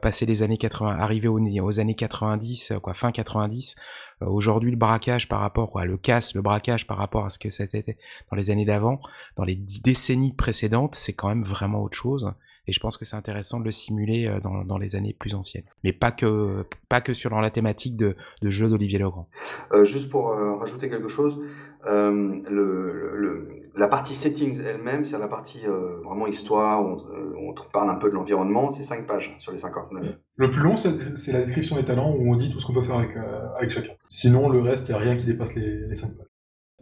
passer 0.01 0.25
les 0.25 0.43
années 0.43 0.57
80, 0.57 0.97
arriver 0.97 1.27
aux, 1.27 1.39
aux 1.39 1.79
années 1.79 1.95
90, 1.95 2.73
quoi, 2.81 2.93
fin 2.93 3.11
90. 3.11 3.75
Euh, 4.22 4.26
aujourd'hui, 4.28 4.72
le 4.72 4.78
braquage 4.78 5.28
par 5.28 5.39
rapport, 5.39 5.78
à 5.80 5.86
le 5.86 5.97
casse, 5.97 6.36
le 6.36 6.41
braquage 6.41 6.88
par 6.88 6.97
rapport 6.97 7.26
à 7.26 7.30
ce 7.30 7.39
que 7.39 7.49
c'était 7.49 7.97
dans 8.30 8.38
les 8.38 8.49
années 8.49 8.65
d'avant, 8.65 8.99
dans 9.36 9.43
les 9.43 9.55
décennies 9.55 10.34
précédentes, 10.34 10.95
c'est 10.95 11.13
quand 11.13 11.30
même 11.30 11.43
vraiment 11.43 11.82
autre 11.82 11.97
chose. 11.97 12.34
Et 12.68 12.74
je 12.74 12.80
pense 12.80 12.97
que 12.97 13.05
c'est 13.05 13.16
intéressant 13.16 13.59
de 13.59 13.66
le 13.66 13.72
simuler 13.72 14.28
euh, 14.28 14.39
dans, 14.39 14.64
dans, 14.64 14.78
les 14.78 14.95
années 14.95 15.16
plus 15.18 15.34
anciennes. 15.34 15.64
Mais 15.84 15.93
pas 15.93 16.12
que, 16.12 16.64
pas 16.89 17.01
que 17.01 17.14
sur 17.14 17.30
la 17.30 17.49
thématique 17.49 17.97
de, 17.97 18.16
de 18.41 18.49
jeux 18.49 18.70
d'Olivier 18.70 18.99
Legrand. 18.99 19.28
Euh, 19.74 19.84
juste 19.84 20.09
pour 20.09 20.30
euh, 20.30 20.55
rajouter 20.55 20.89
quelque 20.89 21.07
chose, 21.07 21.39
euh, 21.88 22.41
le, 22.49 23.16
le, 23.16 23.47
la 23.76 23.88
partie 23.88 24.14
settings 24.14 24.62
elle-même, 24.64 25.05
c'est 25.05 25.18
la 25.18 25.28
partie 25.28 25.66
euh, 25.66 25.99
vraiment 26.03 26.28
histoire, 26.28 26.86
où 26.86 26.97
on, 27.38 27.49
on, 27.49 27.55
parle 27.74 27.89
un 27.89 27.95
peu 27.95 28.09
de 28.09 28.14
l'environnement, 28.14 28.70
c'est 28.70 28.84
5 28.84 29.07
pages 29.07 29.36
sur 29.39 29.51
les 29.51 29.57
59. 29.57 30.18
Le 30.36 30.51
plus 30.51 30.62
long, 30.62 30.76
c'est 30.76 31.32
la 31.32 31.39
description 31.39 31.78
des 31.78 31.86
talents 31.86 32.14
où 32.16 32.32
on 32.32 32.36
dit 32.36 32.51
tout 32.51 32.59
ce 32.59 32.68
qu'on 32.68 32.74
peut 32.74 32.82
faire 32.82 32.97
avec, 32.97 33.16
avec 33.57 33.72
chacun. 33.72 33.93
Sinon, 34.07 34.49
le 34.49 34.62
reste, 34.62 34.89
il 34.89 34.91
n'y 34.91 34.97
a 34.97 35.01
rien 35.01 35.16
qui 35.16 35.26
dépasse 35.26 35.55
les, 35.55 35.88
les 35.88 35.95
5 35.95 36.16
pages. 36.16 36.30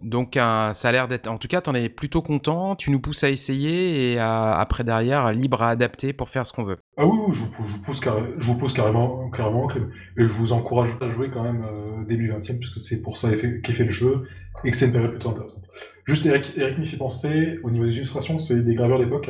Donc 0.02 0.36
ça 0.36 0.72
a 0.72 0.92
l'air 0.92 1.08
d'être, 1.08 1.28
en 1.28 1.38
tout 1.38 1.48
cas, 1.48 1.62
tu 1.62 1.70
en 1.70 1.76
es 1.76 1.90
plutôt 1.90 2.22
content. 2.22 2.76
Tu 2.76 2.92
nous 2.92 3.00
pousses 3.00 3.24
à 3.24 3.30
essayer 3.30 4.14
et 4.14 4.20
après 4.20 4.84
derrière 4.84 5.32
libre 5.32 5.62
à 5.62 5.70
adapter 5.70 6.14
pour 6.14 6.30
faire 6.30 6.46
ce 6.46 6.54
qu'on 6.54 6.64
veut. 6.64 6.78
Ah 6.98 7.06
oui, 7.06 7.18
je, 7.34 7.40
vous, 7.40 7.68
je, 7.68 7.74
vous 7.74 7.82
pousse 7.82 8.00
carré, 8.00 8.24
je, 8.38 8.46
vous 8.46 8.58
pousse 8.58 8.74
carrément, 8.74 9.30
carrément 9.30 9.68
et 9.70 10.28
je 10.28 10.34
vous 10.34 10.54
encourage 10.54 10.90
à 11.02 11.10
jouer 11.10 11.30
quand 11.30 11.44
même 11.44 11.64
euh, 11.64 12.06
début 12.06 12.32
20e 12.32 12.58
puisque 12.58 12.80
c'est 12.80 13.02
pour 13.02 13.18
ça 13.18 13.30
qu'est 13.36 13.74
fait 13.74 13.86
le 13.86 13.92
jeu 13.92 14.28
et 14.64 14.72
que 14.72 14.78
c'est 14.78 14.88
une 14.88 14.92
période 14.92 15.12
plutôt 15.12 15.30
intéressante. 15.30 15.64
Juste 16.06 16.26
Eric, 16.26 16.54
Eric 16.58 16.86
fait 16.86 16.98
penser 16.98 17.60
au 17.64 17.72
niveau 17.72 17.86
des 17.86 17.98
illustrations, 17.98 18.40
c'est 18.40 18.62
des 18.64 18.76
graveurs 18.76 19.00
d'époque 19.00 19.30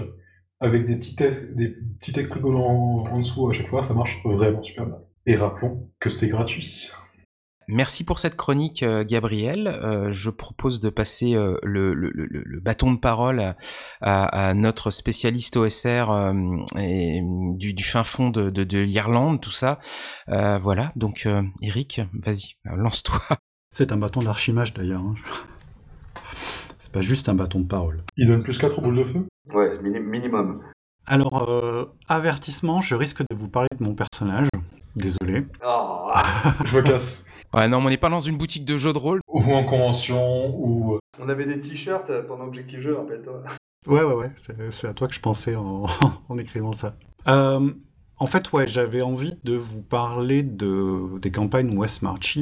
avec 0.59 0.85
des 0.85 0.95
petits, 0.95 1.15
des 1.15 1.75
petits 1.99 2.11
textes 2.11 2.33
rigolos 2.33 2.63
en, 2.63 3.03
en 3.11 3.17
dessous 3.19 3.49
à 3.49 3.53
chaque 3.53 3.67
fois, 3.67 3.81
ça 3.81 3.93
marche 3.93 4.19
vraiment 4.25 4.61
super 4.63 4.85
bien. 4.85 4.97
Et 5.25 5.35
rappelons 5.35 5.89
que 5.99 6.09
c'est 6.09 6.27
gratuit. 6.27 6.91
Merci 7.71 8.03
pour 8.03 8.17
cette 8.17 8.35
chronique, 8.35 8.81
euh, 8.81 9.05
Gabriel. 9.07 9.67
Euh, 9.67 10.11
je 10.11 10.31
propose 10.31 10.79
de 10.79 10.89
passer 10.89 11.35
euh, 11.35 11.55
le, 11.61 11.93
le, 11.93 12.09
le, 12.15 12.25
le, 12.25 12.59
bâton 12.59 12.91
de 12.91 12.97
parole 12.97 13.39
à, 14.01 14.49
à, 14.49 14.53
notre 14.55 14.89
spécialiste 14.89 15.55
OSR 15.55 16.09
euh, 16.09 16.33
et 16.79 17.21
du, 17.23 17.75
du, 17.75 17.83
fin 17.83 18.03
fond 18.03 18.31
de, 18.31 18.49
de, 18.49 18.63
de 18.63 18.79
l'Irlande, 18.79 19.39
tout 19.39 19.51
ça. 19.51 19.77
Euh, 20.29 20.57
voilà, 20.57 20.91
donc 20.95 21.27
Eric, 21.61 22.01
vas-y, 22.13 22.55
lance-toi. 22.65 23.19
C'est 23.71 23.91
un 23.91 23.97
bâton 23.97 24.23
d'archimage 24.23 24.73
d'ailleurs. 24.73 25.01
Hein. 25.01 25.13
C'est 26.79 26.91
pas 26.91 27.01
juste 27.01 27.29
un 27.29 27.35
bâton 27.35 27.59
de 27.59 27.67
parole. 27.67 28.03
Il 28.17 28.25
donne 28.25 28.41
plus 28.41 28.57
4 28.57 28.81
boules 28.81 28.97
de 28.97 29.03
feu? 29.03 29.27
Ouais, 29.53 29.77
minimum. 29.79 30.63
Alors, 31.05 31.87
avertissement, 32.07 32.81
je 32.81 32.95
risque 32.95 33.21
de 33.29 33.35
vous 33.35 33.47
parler 33.47 33.69
de 33.79 33.83
mon 33.83 33.93
personnage. 33.93 34.47
Désolé. 34.95 35.41
Oh. 35.63 36.11
je 36.65 36.75
me 36.75 36.81
casse. 36.81 37.25
Ouais, 37.53 37.67
non, 37.67 37.79
mais 37.79 37.87
on 37.87 37.89
n'est 37.89 37.97
pas 37.97 38.09
dans 38.09 38.19
une 38.19 38.37
boutique 38.37 38.65
de 38.65 38.77
jeux 38.77 38.93
de 38.93 38.97
rôle. 38.97 39.21
Ou 39.27 39.41
en 39.41 39.63
convention, 39.63 40.55
ou... 40.55 40.95
Euh, 40.95 40.99
on 41.19 41.29
avait 41.29 41.45
des 41.45 41.59
t-shirts 41.59 42.11
pendant 42.27 42.45
Objectif 42.45 42.79
Jeu, 42.79 42.95
rappelle-toi. 42.95 43.41
Ouais, 43.87 44.03
ouais, 44.03 44.13
ouais, 44.13 44.31
c'est 44.71 44.87
à 44.87 44.93
toi 44.93 45.07
que 45.07 45.13
je 45.13 45.19
pensais 45.19 45.55
en, 45.55 45.85
en 46.29 46.37
écrivant 46.37 46.73
ça. 46.73 46.95
Euh, 47.27 47.71
en 48.19 48.27
fait, 48.27 48.51
ouais, 48.51 48.67
j'avais 48.67 49.01
envie 49.01 49.35
de 49.45 49.55
vous 49.55 49.81
parler 49.81 50.43
de, 50.43 51.19
des 51.19 51.31
campagnes 51.31 51.75
West 51.77 52.01
Marches, 52.01 52.37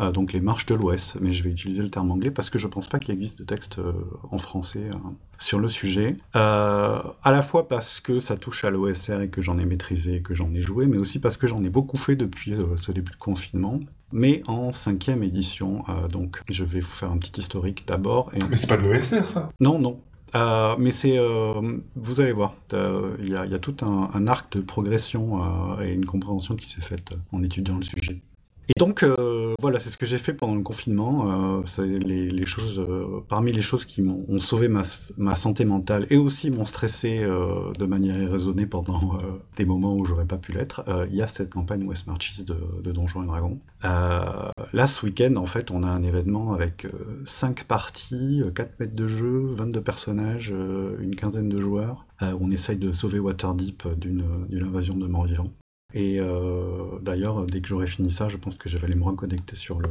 euh, 0.00 0.10
donc 0.10 0.32
les 0.32 0.40
marches 0.40 0.66
de 0.66 0.74
l'Ouest, 0.74 1.18
mais 1.20 1.32
je 1.32 1.42
vais 1.42 1.50
utiliser 1.50 1.82
le 1.82 1.90
terme 1.90 2.10
anglais 2.10 2.30
parce 2.30 2.48
que 2.48 2.58
je 2.58 2.66
pense 2.66 2.88
pas 2.88 2.98
qu'il 2.98 3.14
existe 3.14 3.38
de 3.38 3.44
texte 3.44 3.78
euh, 3.78 3.92
en 4.30 4.38
français 4.38 4.88
euh, 4.90 4.96
sur 5.38 5.58
le 5.58 5.68
sujet. 5.68 6.16
à 6.32 7.14
la 7.26 7.42
fois 7.42 7.68
parce 7.68 8.00
que 8.00 8.20
ça 8.20 8.36
touche 8.36 8.64
à 8.64 8.70
l'OSR 8.70 9.20
et 9.20 9.28
que 9.28 9.42
j'en 9.42 9.58
ai 9.58 9.66
maîtrisé 9.66 10.16
et 10.16 10.22
que 10.22 10.34
j'en 10.34 10.52
ai 10.54 10.62
joué, 10.62 10.86
mais 10.86 10.96
aussi 10.96 11.18
parce 11.18 11.36
que 11.36 11.46
j'en 11.46 11.62
ai 11.62 11.68
beaucoup 11.68 11.98
fait 11.98 12.16
depuis 12.16 12.54
ce 12.76 12.92
début 12.92 13.12
de 13.12 13.16
confinement. 13.16 13.80
Mais 14.10 14.42
en 14.46 14.72
cinquième 14.72 15.22
édition, 15.22 15.84
donc 16.10 16.40
je 16.48 16.64
vais 16.64 16.80
vous 16.80 16.88
faire 16.88 17.10
un 17.10 17.18
petit 17.18 17.38
historique 17.38 17.84
d'abord. 17.86 18.32
Et... 18.34 18.38
Mais 18.48 18.56
c'est 18.56 18.66
pas 18.66 18.78
de 18.78 18.82
l'OSR 18.82 19.28
ça? 19.28 19.50
Non, 19.60 19.78
non, 19.78 20.00
euh, 20.34 20.76
mais 20.78 20.90
c'est, 20.90 21.18
euh, 21.18 21.78
vous 21.96 22.20
allez 22.20 22.32
voir, 22.32 22.54
il 22.72 23.28
y, 23.28 23.34
a 23.36 23.58
tout 23.58 23.76
un, 23.82 24.26
arc 24.26 24.56
de 24.56 24.62
progression 24.62 25.42
euh, 25.42 25.82
et 25.82 25.92
une 25.92 26.04
compréhension 26.04 26.54
qui 26.54 26.68
s'est 26.68 26.80
faite 26.80 27.10
en 27.32 27.42
étudiant 27.42 27.76
le 27.76 27.82
sujet. 27.82 28.20
Et 28.68 28.78
donc, 28.78 29.02
euh, 29.02 29.54
voilà, 29.60 29.80
c'est 29.80 29.88
ce 29.88 29.96
que 29.96 30.04
j'ai 30.04 30.18
fait 30.18 30.34
pendant 30.34 30.54
le 30.54 30.62
confinement. 30.62 31.58
Euh, 31.58 31.62
euh, 31.78 33.20
parmi 33.26 33.52
les 33.52 33.62
choses 33.62 33.84
qui 33.86 34.02
m'ont 34.02 34.40
sauvé 34.40 34.68
ma, 34.68 35.34
santé 35.34 35.64
mentale 35.64 36.06
et 36.10 36.18
aussi 36.18 36.50
m'ont 36.50 36.66
stressé 36.66 37.20
de 37.20 37.86
manière 37.86 38.20
irraisonnée 38.20 38.66
pendant 38.66 39.18
des 39.56 39.64
moments 39.64 39.94
où 39.94 40.04
j'aurais 40.04 40.26
pas 40.26 40.36
pu 40.36 40.52
l'être, 40.52 40.84
il 41.08 41.16
y 41.16 41.22
a 41.22 41.28
cette 41.28 41.50
campagne 41.50 41.84
West 41.84 42.06
Marches 42.06 42.44
de, 42.44 42.56
de 42.82 42.92
Donjons 42.92 43.22
et 43.22 43.26
Dragons. 43.26 43.58
là, 43.82 44.86
ce 44.86 45.06
week-end, 45.06 45.36
en 45.36 45.46
fait, 45.46 45.70
on 45.70 45.82
a 45.82 45.88
un 45.88 46.02
événement 46.02 46.52
avec 46.52 46.86
5 47.24 47.64
parties, 47.64 48.42
4 48.54 48.80
mètres 48.80 48.94
de 48.94 49.06
jeu, 49.06 49.46
22 49.54 49.80
personnages, 49.80 50.54
une 51.00 51.14
quinzaine 51.16 51.48
de 51.48 51.60
joueurs. 51.60 52.06
on 52.20 52.50
essaye 52.50 52.76
de 52.76 52.92
sauver 52.92 53.18
Waterdeep 53.18 53.88
d'une 53.98 54.24
invasion 54.62 54.96
de 54.96 55.06
morts 55.06 55.26
vivants. 55.26 55.52
Et 55.94 56.20
euh, 56.20 56.98
d'ailleurs, 57.00 57.46
dès 57.46 57.62
que 57.62 57.68
j'aurai 57.68 57.86
fini 57.86 58.12
ça, 58.12 58.28
je 58.28 58.36
pense 58.36 58.56
que 58.56 58.68
je 58.68 58.76
vais 58.76 58.84
aller 58.84 58.94
me 58.94 59.04
reconnecter 59.04 59.56
sur 59.56 59.80
le. 59.80 59.88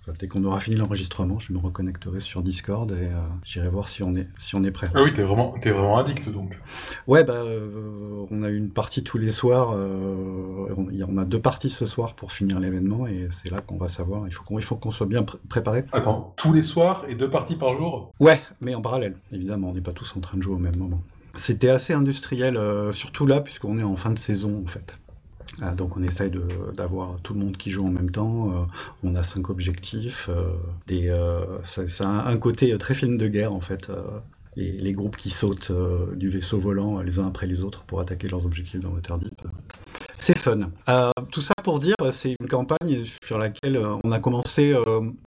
Enfin, 0.00 0.12
dès 0.16 0.28
qu'on 0.28 0.44
aura 0.44 0.60
fini 0.60 0.76
l'enregistrement, 0.76 1.40
je 1.40 1.52
me 1.52 1.58
reconnecterai 1.58 2.20
sur 2.20 2.42
Discord 2.42 2.88
et 2.92 3.06
euh, 3.06 3.18
j'irai 3.42 3.68
voir 3.68 3.88
si 3.88 4.04
on 4.04 4.14
est 4.14 4.28
si 4.38 4.54
on 4.54 4.62
est 4.62 4.70
prêt. 4.70 4.92
Ah 4.94 5.02
oui, 5.02 5.12
t'es 5.12 5.22
vraiment 5.22 5.56
vraiment 5.60 5.98
addict 5.98 6.28
donc. 6.28 6.56
Ouais, 7.08 7.24
bah 7.24 7.42
euh, 7.42 8.24
on 8.30 8.44
a 8.44 8.48
une 8.48 8.70
partie 8.70 9.02
tous 9.02 9.18
les 9.18 9.30
soirs. 9.30 9.70
On, 9.70 10.86
on, 11.08 11.16
a 11.16 11.24
deux 11.24 11.40
parties 11.40 11.70
ce 11.70 11.84
soir 11.84 12.14
pour 12.14 12.30
finir 12.30 12.60
l'événement 12.60 13.08
et 13.08 13.26
c'est 13.32 13.50
là 13.50 13.60
qu'on 13.60 13.76
va 13.76 13.88
savoir. 13.88 14.28
Il 14.28 14.32
faut 14.32 14.44
qu'on 14.44 14.60
il 14.60 14.64
faut 14.64 14.76
qu'on 14.76 14.92
soit 14.92 15.06
bien 15.06 15.24
pr 15.24 15.38
préparé. 15.48 15.82
Attends, 15.90 16.32
tous 16.36 16.52
les 16.52 16.62
soirs 16.62 17.04
et 17.08 17.16
deux 17.16 17.28
parties 17.28 17.56
par 17.56 17.74
jour? 17.74 18.12
Ouais, 18.20 18.40
mais 18.60 18.76
en 18.76 18.82
parallèle, 18.82 19.16
évidemment, 19.32 19.70
on 19.70 19.74
n'est 19.74 19.80
pas 19.80 19.92
tous 19.92 20.16
en 20.16 20.20
train 20.20 20.38
de 20.38 20.42
jouer 20.44 20.54
au 20.54 20.58
même 20.58 20.76
moment. 20.76 21.02
C'était 21.34 21.70
assez 21.70 21.92
industriel, 21.92 22.56
surtout 22.92 23.26
là, 23.26 23.40
puisqu'on 23.40 23.80
est 23.80 23.84
en 23.84 23.96
fin 23.96 24.10
de 24.10 24.18
saison 24.18 24.62
en 24.64 24.68
fait. 24.68 24.99
Euh, 25.62 25.74
donc 25.74 25.96
on 25.96 26.02
essaye 26.02 26.30
d'avoir 26.74 27.20
tout 27.22 27.34
le 27.34 27.40
monde 27.40 27.56
qui 27.56 27.70
joue 27.70 27.86
en 27.86 27.90
même 27.90 28.10
temps. 28.10 28.50
Euh, 28.50 28.64
on 29.02 29.14
a 29.16 29.22
cinq 29.22 29.50
objectifs. 29.50 30.28
Euh, 30.28 30.52
des, 30.86 31.14
c'est 31.64 32.04
un, 32.04 32.36
côté 32.36 32.76
très 32.78 32.94
film 32.94 33.18
de 33.18 33.28
guerre 33.28 33.54
en 33.54 33.60
fait. 33.60 33.90
Les, 34.56 34.72
les, 34.72 34.92
groupes 34.92 35.16
qui 35.16 35.30
sautent 35.30 35.72
du 36.16 36.28
vaisseau 36.28 36.58
volant 36.58 37.00
les 37.02 37.20
uns 37.20 37.28
après 37.28 37.46
les 37.46 37.62
autres 37.62 37.84
pour 37.84 38.00
attaquer 38.00 38.28
leurs 38.28 38.44
objectifs 38.44 38.80
dans 38.80 38.90
Waterdeep. 38.90 39.42
C'est 40.18 40.36
fun. 40.36 40.58
tout 41.30 41.40
ça 41.40 41.54
pour 41.62 41.78
dire, 41.78 41.94
c'est 42.12 42.34
une 42.40 42.48
campagne 42.48 43.04
sur 43.24 43.38
laquelle 43.38 43.80
on 44.02 44.10
a 44.10 44.18
commencé 44.18 44.74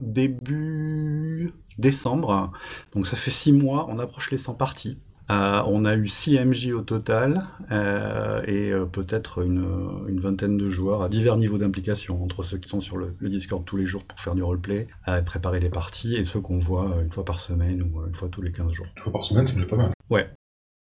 début 0.01 1.53
décembre. 1.77 2.51
Donc 2.93 3.07
ça 3.07 3.15
fait 3.15 3.31
six 3.31 3.53
mois, 3.53 3.87
on 3.89 3.97
approche 3.99 4.31
les 4.31 4.37
100 4.37 4.55
parties. 4.55 4.97
Euh, 5.29 5.61
on 5.67 5.85
a 5.85 5.95
eu 5.95 6.07
6 6.07 6.39
MJ 6.39 6.71
au 6.73 6.81
total 6.81 7.45
euh, 7.71 8.41
et 8.45 8.71
euh, 8.71 8.85
peut-être 8.85 9.41
une, 9.41 9.65
une, 10.09 10.19
vingtaine 10.19 10.57
de 10.57 10.69
joueurs 10.69 11.01
à 11.01 11.09
divers 11.09 11.37
niveaux 11.37 11.57
d'implication, 11.57 12.21
entre 12.21 12.43
ceux 12.43 12.57
qui 12.57 12.67
sont 12.67 12.81
sur 12.81 12.97
le, 12.97 13.15
le, 13.19 13.29
Discord 13.29 13.63
tous 13.63 13.77
les 13.77 13.85
jours 13.85 14.03
pour 14.03 14.19
faire 14.19 14.35
du 14.35 14.43
roleplay, 14.43 14.87
préparer 15.25 15.59
les 15.59 15.69
parties, 15.69 16.15
et 16.15 16.23
ceux 16.23 16.41
qu'on 16.41 16.59
voit 16.59 16.97
une 17.01 17.09
fois 17.09 17.23
par 17.23 17.39
semaine 17.39 17.81
ou 17.81 18.05
une 18.05 18.13
fois 18.13 18.27
tous 18.29 18.41
les 18.41 18.51
15 18.51 18.71
jours. 18.71 18.85
Une 18.97 19.03
fois 19.03 19.13
par 19.13 19.23
semaine, 19.23 19.45
c'est 19.45 19.55
déjà 19.55 19.67
pas 19.67 19.77
mal. 19.77 19.91
Ouais, 20.09 20.29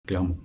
clairement. 0.08 0.38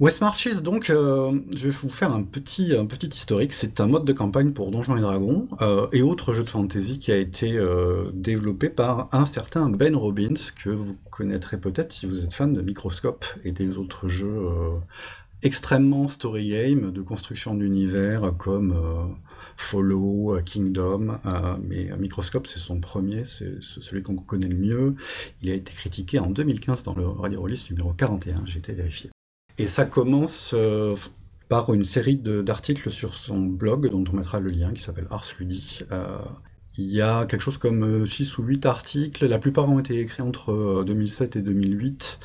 West 0.00 0.22
Marches, 0.22 0.62
donc, 0.62 0.88
euh, 0.88 1.38
je 1.54 1.64
vais 1.64 1.74
vous 1.74 1.90
faire 1.90 2.10
un 2.10 2.22
petit, 2.22 2.74
un 2.74 2.86
petit 2.86 3.08
historique. 3.08 3.52
C'est 3.52 3.80
un 3.80 3.86
mode 3.86 4.06
de 4.06 4.14
campagne 4.14 4.52
pour 4.52 4.70
Donjons 4.70 4.96
et 4.96 5.02
Dragons 5.02 5.46
euh, 5.60 5.88
et 5.92 6.00
autres 6.00 6.32
jeux 6.32 6.42
de 6.42 6.48
fantasy 6.48 6.98
qui 6.98 7.12
a 7.12 7.18
été 7.18 7.58
euh, 7.58 8.10
développé 8.14 8.70
par 8.70 9.10
un 9.12 9.26
certain 9.26 9.68
Ben 9.68 9.94
Robbins, 9.94 10.40
que 10.64 10.70
vous 10.70 10.96
connaîtrez 11.10 11.60
peut-être 11.60 11.92
si 11.92 12.06
vous 12.06 12.24
êtes 12.24 12.32
fan 12.32 12.54
de 12.54 12.62
Microscope 12.62 13.26
et 13.44 13.52
des 13.52 13.76
autres 13.76 14.06
jeux 14.06 14.48
extrêmement 15.42 16.08
story 16.08 16.48
game, 16.48 16.92
de 16.92 17.02
construction 17.02 17.54
d'univers 17.54 18.32
comme 18.38 18.74
Follow, 19.58 20.38
Kingdom, 20.46 21.18
mais 21.62 21.90
Microscope 21.98 22.46
c'est 22.46 22.58
son 22.58 22.80
premier, 22.80 23.26
c'est 23.26 23.62
celui 23.62 24.02
qu'on 24.02 24.16
connaît 24.16 24.48
le 24.48 24.56
mieux. 24.56 24.94
Il 25.42 25.50
a 25.50 25.54
été 25.54 25.74
critiqué 25.74 26.18
en 26.20 26.30
2015 26.30 26.84
dans 26.84 26.94
le 26.94 27.06
Radio 27.06 27.42
Release 27.42 27.68
numéro 27.68 27.92
41, 27.92 28.46
j'ai 28.46 28.60
été 28.60 28.72
vérifié. 28.72 29.10
Et 29.60 29.66
ça 29.66 29.84
commence 29.84 30.52
euh, 30.54 30.96
par 31.50 31.74
une 31.74 31.84
série 31.84 32.16
d'articles 32.16 32.90
sur 32.90 33.14
son 33.14 33.40
blog, 33.40 33.90
dont 33.90 34.02
on 34.10 34.16
mettra 34.16 34.40
le 34.40 34.48
lien, 34.48 34.72
qui 34.72 34.82
s'appelle 34.82 35.06
Ars 35.10 35.26
Ludi. 35.38 35.80
Euh, 35.92 36.16
il 36.78 36.90
y 36.90 37.02
a 37.02 37.26
quelque 37.26 37.42
chose 37.42 37.58
comme 37.58 38.06
6 38.06 38.38
ou 38.38 38.42
8 38.44 38.64
articles, 38.64 39.26
la 39.26 39.38
plupart 39.38 39.68
ont 39.68 39.78
été 39.78 40.00
écrits 40.00 40.22
entre 40.22 40.82
2007 40.86 41.36
et 41.36 41.42
2008, 41.42 42.18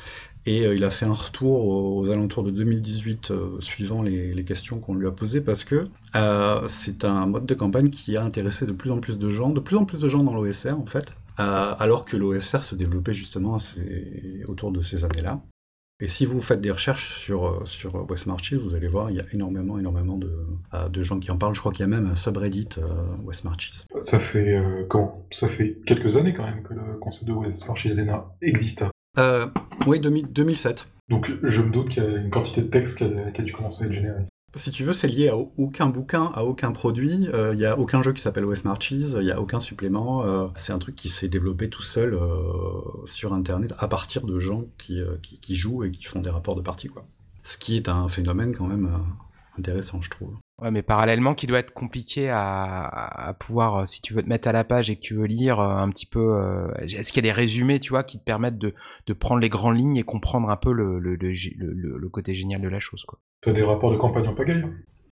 et 0.46 0.64
euh, 0.64 0.74
il 0.74 0.82
a 0.82 0.88
fait 0.88 1.04
un 1.04 1.12
retour 1.12 1.66
aux, 1.66 2.08
alentours 2.08 2.42
de 2.42 2.50
2018, 2.50 3.32
euh, 3.32 3.60
suivant 3.60 4.02
les, 4.02 4.32
les 4.32 4.44
questions 4.44 4.80
qu'on 4.80 4.94
lui 4.94 5.06
a 5.06 5.10
posées, 5.10 5.42
parce 5.42 5.62
que 5.62 5.88
euh, 6.14 6.62
c'est 6.68 7.04
un 7.04 7.26
mode 7.26 7.44
de 7.44 7.52
campagne 7.52 7.90
qui 7.90 8.16
a 8.16 8.24
intéressé 8.24 8.64
de 8.64 8.72
plus 8.72 8.92
en 8.92 9.00
plus 9.00 9.18
de 9.18 9.28
gens, 9.28 9.50
de 9.50 9.60
plus 9.60 9.76
en 9.76 9.84
plus 9.84 9.98
de 9.98 10.08
gens 10.08 10.22
dans 10.22 10.32
l'OSR 10.32 10.80
en 10.80 10.86
fait, 10.86 11.12
alors 11.36 12.06
que 12.06 12.16
l'OSR 12.16 12.64
se 12.64 12.74
développait 12.74 13.12
justement 13.12 13.58
autour 14.48 14.72
de 14.72 14.80
ces 14.80 15.04
années-là. 15.04 15.42
Et 15.98 16.08
si 16.08 16.26
vous 16.26 16.42
faites 16.42 16.60
des 16.60 16.70
recherches 16.70 17.18
sur, 17.20 17.46
euh, 17.46 17.64
sur 17.64 17.94
West 18.10 18.26
Marches, 18.26 18.52
vous 18.52 18.74
allez 18.74 18.86
voir, 18.86 19.10
il 19.10 19.16
y 19.16 19.20
a 19.20 19.24
énormément, 19.32 19.78
énormément 19.78 20.18
de, 20.18 20.30
euh, 20.74 20.88
de 20.90 21.02
gens 21.02 21.18
qui 21.18 21.30
en 21.30 21.38
parlent. 21.38 21.54
Je 21.54 21.60
crois 21.60 21.72
qu'il 21.72 21.80
y 21.80 21.84
a 21.84 21.86
même 21.88 22.06
un 22.06 22.14
subreddit 22.14 22.68
euh. 22.78 24.02
Ça 24.02 24.18
fait 24.18 24.54
euh, 24.54 24.84
quand? 24.88 25.24
Ça 25.30 25.48
fait 25.48 25.78
quelques 25.86 26.18
années 26.18 26.34
quand 26.34 26.44
même 26.44 26.62
que 26.62 26.74
le 26.74 26.98
concept 27.00 27.24
de 27.24 27.32
West 27.32 27.66
Marches 27.66 27.88
existe. 28.42 28.84
Euh, 29.16 29.46
oui, 29.86 29.98
2000, 29.98 30.26
2007. 30.30 30.86
Donc 31.08 31.32
je 31.42 31.62
me 31.62 31.70
doute 31.70 31.88
qu'il 31.88 32.02
y 32.02 32.06
a 32.06 32.10
une 32.10 32.30
quantité 32.30 32.60
de 32.60 32.68
texte 32.68 32.98
qui 32.98 33.04
a, 33.04 33.30
qui 33.30 33.40
a 33.40 33.44
dû 33.44 33.52
commencer 33.52 33.84
à 33.84 33.86
être 33.86 33.92
générée. 33.92 34.24
Si 34.56 34.70
tu 34.70 34.84
veux, 34.84 34.94
c'est 34.94 35.06
lié 35.08 35.28
à 35.28 35.36
aucun 35.36 35.86
bouquin, 35.88 36.24
à 36.34 36.42
aucun 36.44 36.72
produit. 36.72 37.28
Euh, 37.34 37.52
Il 37.52 37.58
n'y 37.58 37.66
a 37.66 37.78
aucun 37.78 38.02
jeu 38.02 38.12
qui 38.14 38.22
s'appelle 38.22 38.46
West 38.46 38.64
Marches, 38.64 38.90
il 38.90 39.18
n'y 39.18 39.30
a 39.30 39.38
aucun 39.40 39.60
supplément. 39.60 40.24
euh, 40.24 40.48
c'est 40.56 40.72
un 40.72 40.78
truc 40.78 40.96
qui 40.96 41.10
s'est 41.10 41.28
développé 41.28 41.68
tout 41.68 41.82
seul 41.82 42.14
euh, 42.14 42.80
sur 43.04 43.34
Internet 43.34 43.74
à 43.78 43.86
partir 43.86 44.24
de 44.24 44.38
gens 44.38 44.64
qui, 44.78 44.98
euh, 45.00 45.16
qui, 45.22 45.38
qui 45.40 45.56
jouent 45.56 45.84
et 45.84 45.90
qui 45.90 46.04
font 46.04 46.20
des 46.20 46.30
rapports 46.30 46.56
de 46.56 46.62
partie. 46.62 46.88
Quoi. 46.88 47.06
Ce 47.42 47.58
qui 47.58 47.76
est 47.76 47.88
un 47.88 48.08
phénomène 48.08 48.54
quand 48.56 48.66
même 48.66 48.86
euh, 48.86 49.58
intéressant, 49.58 50.00
je 50.00 50.08
trouve. 50.10 50.34
Ouais, 50.58 50.70
mais 50.70 50.82
parallèlement, 50.82 51.34
qui 51.34 51.46
doit 51.46 51.58
être 51.58 51.74
compliqué 51.74 52.30
à, 52.30 53.36
pouvoir, 53.38 53.76
euh, 53.76 53.86
si 53.86 54.00
tu 54.00 54.14
veux 54.14 54.22
te 54.22 54.28
mettre 54.28 54.48
à 54.48 54.52
la 54.52 54.64
page 54.64 54.88
et 54.88 54.96
que 54.96 55.02
tu 55.02 55.14
veux 55.14 55.26
lire 55.26 55.60
euh, 55.60 55.68
un 55.68 55.90
petit 55.90 56.06
peu, 56.06 56.34
euh, 56.34 56.72
est-ce 56.78 57.12
qu'il 57.12 57.22
y 57.22 57.28
a 57.28 57.30
des 57.30 57.36
résumés, 57.36 57.78
tu 57.78 57.90
vois, 57.90 58.02
qui 58.02 58.18
te 58.18 58.24
permettent 58.24 58.56
de, 58.56 58.72
prendre 59.12 59.42
les 59.42 59.50
grandes 59.50 59.76
lignes 59.76 59.96
et 59.96 60.02
comprendre 60.02 60.48
un 60.48 60.56
peu 60.56 60.72
le, 60.72 62.08
côté 62.10 62.34
génial 62.34 62.62
de 62.62 62.68
la 62.68 62.80
chose, 62.80 63.04
quoi? 63.04 63.18
Tu 63.42 63.50
as 63.50 63.52
des 63.52 63.62
rapports 63.62 63.92
de 63.92 63.98
campagne 63.98 64.26
en 64.28 64.34
pagaille? 64.34 64.64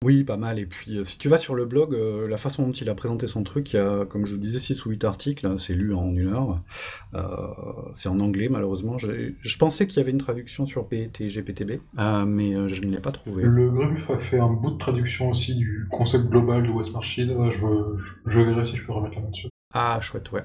Oui, 0.03 0.23
pas 0.23 0.37
mal. 0.37 0.59
Et 0.59 0.65
puis, 0.65 0.97
euh, 0.97 1.03
si 1.03 1.17
tu 1.17 1.29
vas 1.29 1.37
sur 1.37 1.55
le 1.55 1.65
blog, 1.65 1.93
euh, 1.93 2.27
la 2.27 2.37
façon 2.37 2.67
dont 2.67 2.73
il 2.73 2.89
a 2.89 2.95
présenté 2.95 3.27
son 3.27 3.43
truc, 3.43 3.71
il 3.71 3.77
y 3.77 3.79
a, 3.79 4.05
comme 4.05 4.25
je 4.25 4.33
vous 4.33 4.39
disais, 4.39 4.59
6 4.59 4.85
ou 4.85 4.89
8 4.89 5.05
articles. 5.05 5.47
hein, 5.47 5.55
C'est 5.57 5.73
lu 5.73 5.93
en 5.93 6.09
une 6.09 6.27
heure. 6.27 6.61
Euh, 7.13 7.21
c'est 7.93 8.09
en 8.09 8.19
anglais, 8.19 8.49
malheureusement. 8.49 8.97
Je 8.97 9.57
pensais 9.57 9.87
qu'il 9.87 9.97
y 9.97 9.99
avait 10.01 10.11
une 10.11 10.17
traduction 10.17 10.67
sur 10.67 10.87
PTGPTB, 10.87 11.79
euh, 11.99 12.25
mais 12.25 12.51
je 12.67 12.81
ne 12.81 12.91
l'ai 12.91 12.99
pas 12.99 13.11
trouvé. 13.11 13.43
Le 13.43 13.69
Grébuf 13.69 14.09
a 14.09 14.19
fait 14.19 14.39
un 14.39 14.49
bout 14.49 14.71
de 14.71 14.77
traduction 14.77 15.29
aussi 15.29 15.55
du 15.55 15.87
concept 15.89 16.25
global 16.25 16.63
de 16.63 16.69
West 16.69 16.93
Marches. 16.93 17.21
Je, 17.23 18.39
verrai 18.43 18.65
si 18.65 18.75
je 18.75 18.85
peux 18.85 18.91
remettre 18.91 19.15
la 19.15 19.21
main 19.21 19.29
dessus. 19.29 19.47
Ah, 19.73 19.99
chouette, 20.01 20.31
ouais. 20.31 20.43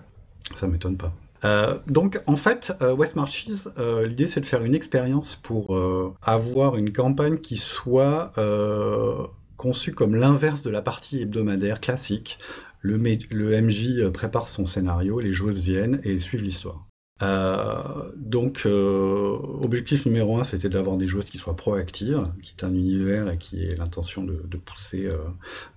Ça 0.55 0.69
m'étonne 0.69 0.97
pas. 0.97 1.13
Euh, 1.45 1.79
donc, 1.87 2.21
en 2.27 2.37
fait, 2.37 2.73
euh, 2.83 2.95
West 2.95 3.17
Marches, 3.17 3.47
euh, 3.79 4.07
l'idée 4.07 4.27
c'est 4.27 4.41
de 4.41 4.47
faire 4.47 4.65
une 4.65 4.75
expérience 4.75 5.37
pour 5.37 5.77
avoir 6.23 6.77
une 6.77 6.93
campagne 6.93 7.39
qui 7.39 7.57
soit 7.57 8.33
conçue 9.59 9.93
comme 9.93 10.15
l'inverse 10.15 10.63
de 10.63 10.71
la 10.71 10.81
partie 10.81 11.21
hebdomadaire 11.21 11.83
classique. 11.83 12.39
Le, 12.81 12.97
MJ 12.97 13.99
euh, 13.99 14.11
prépare 14.11 14.49
son 14.49 14.65
scénario, 14.65 15.21
les 15.21 15.33
joueuses 15.33 15.61
viennent 15.61 16.01
et 16.05 16.19
suivent 16.21 16.45
l'histoire. 16.45 16.87
Euh, 17.21 18.13
donc, 18.17 18.63
euh, 18.65 19.37
objectif 19.61 20.07
numéro 20.07 20.39
un, 20.39 20.45
c'était 20.45 20.69
d'avoir 20.69 20.97
des 20.97 21.09
joueuses 21.09 21.29
qui 21.29 21.37
soient 21.37 21.57
proactives, 21.57 22.31
qui 22.41 22.55
aient 22.57 22.65
un 22.65 22.73
univers 22.73 23.29
et 23.29 23.37
qui 23.37 23.65
aient 23.65 23.75
l'intention 23.75 24.23
de, 24.23 24.57
pousser, 24.57 25.11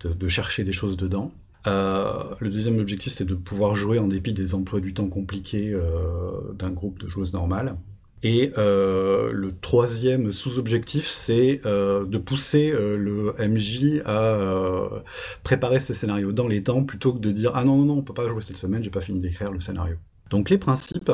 de, 0.03 0.13
de 0.13 0.27
chercher 0.27 0.63
des 0.63 0.71
choses 0.71 0.95
dedans. 0.95 1.33
Le 1.65 2.49
deuxième 2.49 2.79
objectif, 2.79 3.13
c'est 3.13 3.25
de 3.25 3.33
pouvoir 3.33 3.75
jouer 3.75 3.97
en 3.97 4.07
dépit 4.07 4.33
des 4.33 4.53
emplois 4.53 4.79
du 4.79 4.93
temps 4.93 5.07
compliqués 5.07 5.75
d'un 6.53 6.69
groupe 6.69 6.99
de 6.99 7.07
joueuses 7.07 7.33
normales. 7.33 7.75
Et 8.23 8.53
euh, 8.57 9.31
le 9.31 9.51
troisième 9.59 10.31
sous-objectif, 10.31 11.07
c'est 11.07 11.61
euh, 11.65 12.05
de 12.05 12.17
pousser 12.19 12.71
euh, 12.71 12.95
le 12.95 13.33
MJ 13.47 14.01
à 14.05 14.89
préparer 15.43 15.79
ses 15.79 15.93
scénarios 15.93 16.31
dans 16.31 16.47
les 16.47 16.61
temps 16.61 16.83
plutôt 16.83 17.13
que 17.13 17.19
de 17.19 17.31
dire 17.31 17.51
ah 17.55 17.63
non 17.63 17.77
non 17.77 17.85
non 17.85 17.93
on 17.97 18.01
peut 18.03 18.13
pas 18.13 18.27
jouer 18.27 18.41
cette 18.41 18.57
semaine, 18.57 18.83
j'ai 18.83 18.89
pas 18.89 19.01
fini 19.01 19.19
d'écrire 19.19 19.51
le 19.51 19.59
scénario. 19.59 19.95
Donc 20.29 20.49
les 20.49 20.57
principes, 20.57 21.11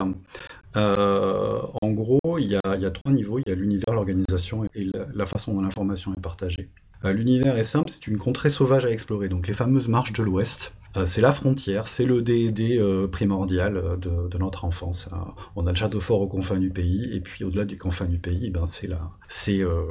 en 0.76 1.92
gros, 1.92 2.20
il 2.38 2.48
y 2.48 2.56
a, 2.56 2.92
trois 2.92 3.12
niveaux. 3.12 3.40
Il 3.40 3.50
y 3.50 3.52
a 3.52 3.56
l'univers, 3.56 3.96
l'organisation 3.96 4.66
et 4.76 4.86
la, 4.94 5.08
la 5.12 5.26
façon 5.26 5.54
dont 5.54 5.62
l'information 5.62 6.14
est 6.14 6.22
partagée. 6.22 6.70
L'univers 7.04 7.58
est 7.58 7.64
simple, 7.64 7.90
c'est 7.92 8.08
une 8.08 8.18
contrée 8.18 8.52
sauvage 8.52 8.86
à 8.86 8.92
explorer. 8.92 9.30
Donc 9.30 9.48
les 9.48 9.54
fameuses 9.54 9.88
marches 9.88 10.14
de 10.14 10.22
l'Ouest, 10.22 10.74
c'est 11.06 11.22
la 11.22 11.32
frontière, 11.32 11.88
c'est 11.88 12.06
le 12.06 12.22
D&D 12.22 12.78
euh, 12.80 13.08
primordial 13.08 13.78
euh, 13.78 13.96
de, 13.98 14.28
de 14.30 14.38
notre 14.38 14.66
enfance. 14.66 15.10
hein. 15.14 15.34
On 15.56 15.66
a 15.68 15.70
le 15.72 15.76
château 15.76 16.00
fort 16.00 16.22
aux 16.22 16.28
confins 16.28 16.58
du 16.58 16.70
pays, 16.70 17.10
et 17.14 17.20
puis 17.20 17.44
au-delà 17.44 17.66
du 17.66 17.76
confin 17.76 18.06
du 18.06 18.18
pays, 18.18 18.50
ben 18.50 18.66
c'est 18.68 18.88
la, 18.88 19.12
c'est 19.28 19.60
euh, 19.62 19.82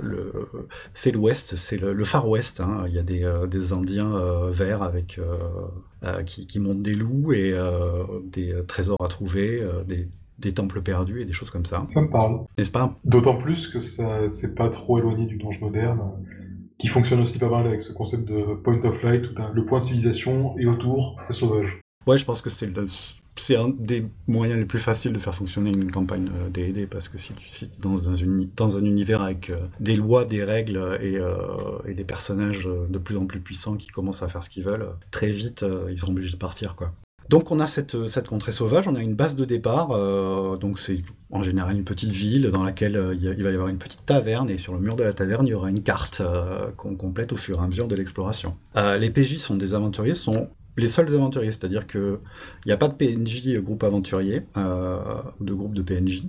le, 0.00 0.32
c'est 0.94 1.12
l'Ouest, 1.12 1.56
c'est 1.56 1.76
le, 1.76 1.92
le 1.92 2.04
Far 2.04 2.28
West. 2.28 2.60
hein. 2.60 2.84
Il 2.88 2.94
y 2.94 2.98
a 2.98 3.02
des, 3.02 3.24
euh, 3.24 3.46
des 3.46 3.72
Indiens 3.72 4.14
euh, 4.14 4.50
verts 4.50 4.82
avec 4.82 5.18
euh, 5.18 5.36
euh, 6.04 6.22
qui, 6.22 6.46
qui 6.46 6.60
montent 6.60 6.82
des 6.82 6.94
loups 6.94 7.32
et 7.32 7.52
euh, 7.52 8.04
des 8.24 8.52
euh, 8.52 8.62
trésors 8.62 8.96
à 9.02 9.08
trouver, 9.08 9.60
euh, 9.62 9.82
des, 9.84 10.08
des 10.38 10.52
temples 10.52 10.80
perdus 10.82 11.20
et 11.20 11.24
des 11.24 11.32
choses 11.32 11.50
comme 11.50 11.64
ça. 11.64 11.84
Ça 11.88 12.00
me 12.00 12.10
parle. 12.10 12.40
N'est-ce 12.58 12.70
pas? 12.72 12.96
D'autant 13.04 13.36
plus 13.36 13.68
que 13.68 13.80
ça 13.80 14.26
c'est 14.28 14.54
pas 14.54 14.68
trop 14.68 14.98
éloigné 14.98 15.26
du 15.26 15.36
donge 15.36 15.60
moderne, 15.60 16.00
euh, 16.00 16.43
qui 16.78 16.88
fonctionne 16.88 17.20
aussi 17.20 17.38
pas 17.38 17.48
mal 17.48 17.66
avec 17.66 17.80
ce 17.80 17.92
concept 17.92 18.26
de 18.28 18.54
point 18.54 18.80
of 18.84 19.02
light, 19.02 19.26
où 19.30 19.34
le 19.54 19.64
point 19.64 19.78
de 19.78 19.84
civilisation 19.84 20.58
et 20.58 20.66
autour, 20.66 21.16
c'est 21.26 21.32
sauvage. 21.34 21.80
Ouais, 22.06 22.18
je 22.18 22.24
pense 22.26 22.42
que 22.42 22.50
c'est 22.50 23.56
un 23.56 23.68
des 23.70 24.04
moyens 24.28 24.58
les 24.58 24.66
plus 24.66 24.78
faciles 24.78 25.12
de 25.12 25.18
faire 25.18 25.34
fonctionner 25.34 25.70
une 25.70 25.90
campagne 25.90 26.28
euh, 26.36 26.50
D&D 26.50 26.86
parce 26.86 27.08
que 27.08 27.16
si 27.16 27.32
tu 27.32 27.48
si 27.50 27.70
dans 27.80 28.08
un, 28.10 28.14
uni- 28.14 28.50
dans 28.56 28.76
un 28.76 28.84
univers 28.84 29.22
avec 29.22 29.48
euh, 29.50 29.56
des 29.80 29.96
lois, 29.96 30.26
des 30.26 30.44
règles 30.44 30.98
et, 31.00 31.16
euh, 31.16 31.78
et 31.86 31.94
des 31.94 32.04
personnages 32.04 32.66
euh, 32.66 32.86
de 32.90 32.98
plus 32.98 33.16
en 33.16 33.24
plus 33.26 33.40
puissants 33.40 33.76
qui 33.76 33.88
commencent 33.88 34.22
à 34.22 34.28
faire 34.28 34.44
ce 34.44 34.50
qu'ils 34.50 34.64
veulent, 34.64 34.90
très 35.10 35.30
vite 35.30 35.62
euh, 35.62 35.88
ils 35.90 35.98
sont 35.98 36.10
obligés 36.10 36.32
de 36.32 36.36
partir 36.36 36.76
quoi. 36.76 36.92
Donc 37.28 37.50
on 37.50 37.60
a 37.60 37.66
cette, 37.66 38.06
cette 38.06 38.28
contrée 38.28 38.52
sauvage, 38.52 38.86
on 38.86 38.94
a 38.94 39.00
une 39.00 39.14
base 39.14 39.34
de 39.34 39.44
départ, 39.44 39.92
euh, 39.92 40.56
donc 40.56 40.78
c'est 40.78 40.98
en 41.30 41.42
général 41.42 41.76
une 41.76 41.84
petite 41.84 42.10
ville 42.10 42.50
dans 42.50 42.62
laquelle 42.62 42.96
euh, 42.96 43.14
il 43.14 43.42
va 43.42 43.50
y 43.50 43.54
avoir 43.54 43.68
une 43.68 43.78
petite 43.78 44.04
taverne 44.04 44.50
et 44.50 44.58
sur 44.58 44.74
le 44.74 44.80
mur 44.80 44.94
de 44.94 45.02
la 45.02 45.12
taverne 45.12 45.46
il 45.46 45.50
y 45.50 45.54
aura 45.54 45.70
une 45.70 45.82
carte 45.82 46.20
euh, 46.20 46.70
qu'on 46.76 46.96
complète 46.96 47.32
au 47.32 47.36
fur 47.36 47.60
et 47.60 47.64
à 47.64 47.66
mesure 47.66 47.88
de 47.88 47.94
l'exploration. 47.94 48.56
Euh, 48.76 48.98
les 48.98 49.10
PJ 49.10 49.38
sont 49.38 49.56
des 49.56 49.74
aventuriers, 49.74 50.14
sont 50.14 50.50
les 50.76 50.88
seuls 50.88 51.14
aventuriers, 51.14 51.52
c'est-à-dire 51.52 51.86
que 51.86 52.18
il 52.64 52.68
n'y 52.68 52.72
a 52.72 52.76
pas 52.76 52.88
de 52.88 52.94
PNJ 52.94 53.46
euh, 53.48 53.60
groupe 53.60 53.84
aventurier 53.84 54.42
euh, 54.56 54.98
de 55.40 55.52
groupe 55.52 55.74
de 55.74 55.82
PNJ. 55.82 56.22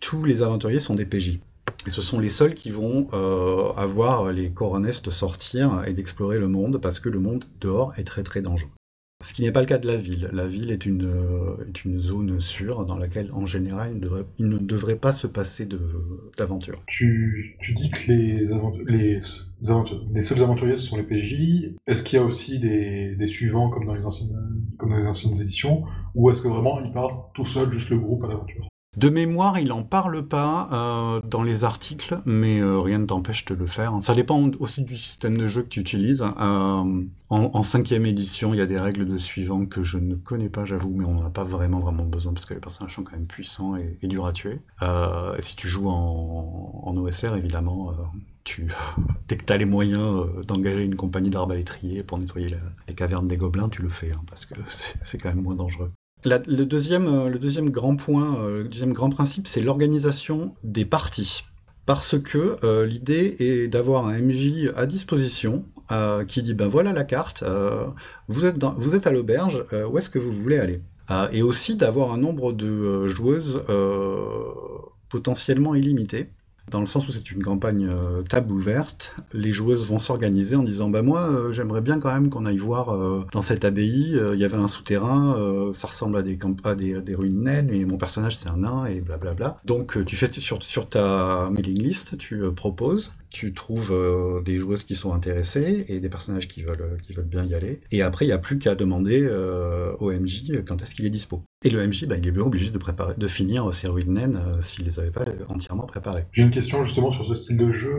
Tous 0.00 0.24
les 0.24 0.42
aventuriers 0.42 0.80
sont 0.80 0.94
des 0.94 1.06
PJ. 1.06 1.40
Et 1.86 1.90
ce 1.90 2.00
sont 2.02 2.18
les 2.18 2.30
seuls 2.30 2.54
qui 2.54 2.70
vont 2.70 3.08
euh, 3.12 3.72
avoir 3.76 4.32
les 4.32 4.50
coronets 4.50 5.00
de 5.02 5.10
sortir 5.10 5.84
et 5.86 5.92
d'explorer 5.92 6.38
le 6.38 6.48
monde 6.48 6.80
parce 6.80 7.00
que 7.00 7.08
le 7.08 7.20
monde 7.20 7.44
dehors 7.60 7.92
est 7.96 8.04
très 8.04 8.22
très 8.22 8.40
dangereux. 8.40 8.70
Ce 9.22 9.32
qui 9.32 9.42
n'est 9.42 9.50
pas 9.50 9.60
le 9.60 9.66
cas 9.66 9.78
de 9.78 9.86
la 9.86 9.96
ville. 9.96 10.28
La 10.32 10.46
ville 10.46 10.70
est 10.70 10.84
une, 10.84 11.06
euh, 11.06 11.98
zone 11.98 12.38
sûre 12.38 12.84
dans 12.84 12.98
laquelle, 12.98 13.30
en 13.32 13.46
général, 13.46 13.98
il 14.38 14.48
ne 14.48 14.58
devrait, 14.58 14.96
pas 14.96 15.12
se 15.12 15.26
passer 15.26 15.66
d'aventure. 16.36 16.82
Tu, 16.86 17.56
tu 17.60 17.72
dis 17.72 17.90
que 17.90 18.12
les, 18.12 18.44
seuls 20.20 20.42
aventuriers 20.42 20.76
ce 20.76 20.86
sont 20.86 20.98
les 20.98 21.02
PJ. 21.02 21.74
Est-ce 21.86 22.02
qu'il 22.02 22.18
y 22.18 22.22
a 22.22 22.24
aussi 22.24 22.58
des, 22.58 23.14
des 23.16 23.26
suivants 23.26 23.70
comme 23.70 23.86
dans 23.86 23.94
les 23.94 24.04
anciennes, 24.04 24.36
comme 24.76 24.90
dans 24.90 24.98
les 24.98 25.06
anciennes 25.06 25.40
éditions, 25.40 25.84
ou 26.14 26.30
est-ce 26.30 26.42
que 26.42 26.48
vraiment 26.48 26.78
ils 26.84 26.92
partent 26.92 27.32
tout 27.34 27.46
seuls, 27.46 27.72
juste 27.72 27.88
le 27.88 27.98
groupe 27.98 28.22
à 28.24 28.28
l'aventure? 28.28 28.68
De 28.96 29.10
mémoire, 29.10 29.58
il 29.58 29.72
en 29.72 29.82
parle 29.82 30.26
pas 30.26 30.70
euh, 30.72 31.20
dans 31.28 31.42
les 31.42 31.64
articles, 31.64 32.18
mais 32.24 32.60
euh, 32.60 32.78
rien 32.78 32.98
ne 32.98 33.04
t'empêche 33.04 33.44
de 33.44 33.54
le 33.54 33.66
faire. 33.66 33.94
Ça 34.00 34.14
dépend 34.14 34.50
aussi 34.58 34.84
du 34.84 34.96
système 34.96 35.36
de 35.36 35.48
jeu 35.48 35.62
que 35.62 35.68
tu 35.68 35.80
utilises. 35.80 36.22
Euh, 36.22 37.04
en, 37.28 37.62
cinquième 37.62 38.06
édition, 38.06 38.54
il 38.54 38.56
y 38.56 38.62
a 38.62 38.66
des 38.66 38.78
règles 38.78 39.06
de 39.06 39.18
suivant 39.18 39.66
que 39.66 39.82
je 39.82 39.98
ne 39.98 40.14
connais 40.14 40.48
pas, 40.48 40.64
j'avoue, 40.64 40.94
mais 40.96 41.06
on 41.06 41.12
n'en 41.12 41.26
a 41.26 41.30
pas 41.30 41.44
vraiment 41.44 41.80
besoin 42.04 42.32
parce 42.32 42.46
que 42.46 42.54
les 42.54 42.60
personnages 42.60 42.94
sont 42.94 43.02
quand 43.02 43.16
même 43.16 43.26
puissants 43.26 43.76
et, 43.76 43.98
durs 44.04 44.26
à 44.26 44.32
tuer. 44.32 44.60
Euh, 44.80 45.36
et 45.36 45.42
si 45.42 45.56
tu 45.56 45.68
joues 45.68 45.90
en, 45.90 46.94
OSR, 46.96 47.36
évidemment, 47.36 47.92
tu, 48.44 48.68
dès 49.28 49.36
que 49.36 49.44
tu 49.44 49.52
as 49.52 49.58
les 49.58 49.66
moyens 49.66 50.24
d'engager 50.46 50.84
une 50.84 50.96
compagnie 50.96 51.28
d'arbalétriers 51.28 52.02
pour 52.02 52.18
nettoyer 52.18 52.46
les 52.88 52.94
cavernes 52.94 53.28
des 53.28 53.36
gobelins, 53.36 53.68
tu 53.68 53.82
le 53.82 53.90
fais, 53.90 54.12
hein, 54.12 54.22
parce 54.26 54.46
que 54.46 54.54
c'est 55.02 55.18
quand 55.18 55.28
même 55.28 55.42
moins 55.42 55.56
dangereux. 55.56 55.92
La- 56.24 56.42
le, 56.46 56.64
deuxième, 56.64 57.06
euh, 57.06 57.28
le 57.28 57.38
deuxième 57.38 57.70
grand 57.70 57.96
point, 57.96 58.38
euh, 58.40 58.62
le 58.62 58.68
deuxième 58.68 58.92
grand 58.92 59.10
principe, 59.10 59.46
c'est 59.46 59.60
l'organisation 59.60 60.54
des 60.64 60.84
parties. 60.84 61.42
Parce 61.84 62.18
que 62.18 62.56
euh, 62.64 62.84
l'idée 62.84 63.36
est 63.38 63.68
d'avoir 63.68 64.06
un 64.06 64.18
MJ 64.20 64.72
à 64.76 64.86
disposition 64.86 65.64
qui 66.26 66.42
dit 66.42 66.54
ben 66.54 66.66
voilà 66.66 66.92
la 66.92 67.04
carte, 67.04 67.44
vous, 68.26 68.44
êtes 68.44 68.56
vous 68.76 68.96
êtes 68.96 69.06
à 69.06 69.12
l'auberge, 69.12 69.64
où 69.88 69.96
est-ce 69.98 70.10
que 70.10 70.18
vous 70.18 70.32
voulez 70.32 70.58
aller? 70.58 70.80
Et 71.30 71.42
aussi 71.42 71.76
d'avoir 71.76 72.12
un 72.12 72.16
nombre 72.16 72.52
de 72.52 73.06
joueuses 73.06 73.62
potentiellement 75.08 75.76
illimité. 75.76 76.30
Dans 76.70 76.80
le 76.80 76.86
sens 76.86 77.06
où 77.06 77.12
c'est 77.12 77.30
une 77.30 77.44
campagne 77.44 77.86
euh, 77.88 78.22
table 78.22 78.52
ouverte, 78.52 79.14
les 79.32 79.52
joueuses 79.52 79.86
vont 79.86 80.00
s'organiser 80.00 80.56
en 80.56 80.64
disant 80.64 80.90
bah 80.90 81.02
moi 81.02 81.20
euh, 81.20 81.52
j'aimerais 81.52 81.80
bien 81.80 82.00
quand 82.00 82.12
même 82.12 82.28
qu'on 82.28 82.44
aille 82.44 82.56
voir 82.56 82.90
euh, 82.90 83.24
dans 83.32 83.42
cette 83.42 83.64
abbaye, 83.64 84.18
il 84.34 84.40
y 84.40 84.44
avait 84.44 84.56
un 84.56 84.66
souterrain, 84.66 85.70
ça 85.72 85.86
ressemble 85.86 86.16
à 86.16 86.22
des, 86.22 86.38
à 86.64 86.74
des, 86.74 87.14
ruines 87.14 87.44
naines, 87.44 87.68
mais 87.70 87.84
mon 87.84 87.98
personnage 87.98 88.36
c'est 88.36 88.50
un 88.50 88.58
nain 88.58 88.86
et 88.86 89.00
blablabla. 89.00 89.58
Donc 89.64 90.04
tu 90.04 90.16
fais 90.16 90.30
sur, 90.32 90.88
ta 90.88 91.48
mailing 91.52 91.80
list, 91.80 92.18
tu 92.18 92.42
proposes, 92.52 93.12
tu 93.30 93.54
trouves 93.54 93.94
des 94.44 94.58
joueuses 94.58 94.84
qui 94.84 94.94
sont 94.94 95.12
intéressées 95.12 95.84
et 95.88 96.00
des 96.00 96.08
personnages 96.08 96.48
qui 96.48 96.62
veulent, 96.62 96.98
qui 97.06 97.12
veulent 97.12 97.24
bien 97.24 97.44
y 97.44 97.54
aller. 97.54 97.80
Et 97.92 98.02
après 98.02 98.24
il 98.24 98.28
n'y 98.28 98.34
a 98.34 98.38
plus 98.38 98.58
qu'à 98.58 98.74
demander 98.74 99.28
au 100.00 100.10
MJ 100.10 100.62
quand 100.66 100.82
est-ce 100.82 100.94
qu'il 100.94 101.06
est 101.06 101.10
dispo. 101.10 101.42
Et 101.64 101.70
le 101.70 101.86
MJ, 101.86 102.06
bah, 102.06 102.16
il 102.18 102.26
est 102.28 102.32
bien 102.32 102.42
obligé 102.42 102.70
de, 102.70 102.78
préparer, 102.78 103.14
de 103.16 103.26
finir 103.26 103.72
ses 103.72 103.88
ruines 103.88 104.12
naines 104.12 104.36
euh, 104.36 104.60
s'il 104.60 104.84
les 104.84 105.00
avait 105.00 105.10
pas 105.10 105.24
entièrement 105.48 105.86
préparées. 105.86 106.24
J'ai 106.32 106.42
une 106.42 106.50
question 106.50 106.84
justement 106.84 107.10
sur 107.10 107.24
ce 107.24 107.34
style 107.34 107.56
de 107.56 107.70
jeu 107.70 107.94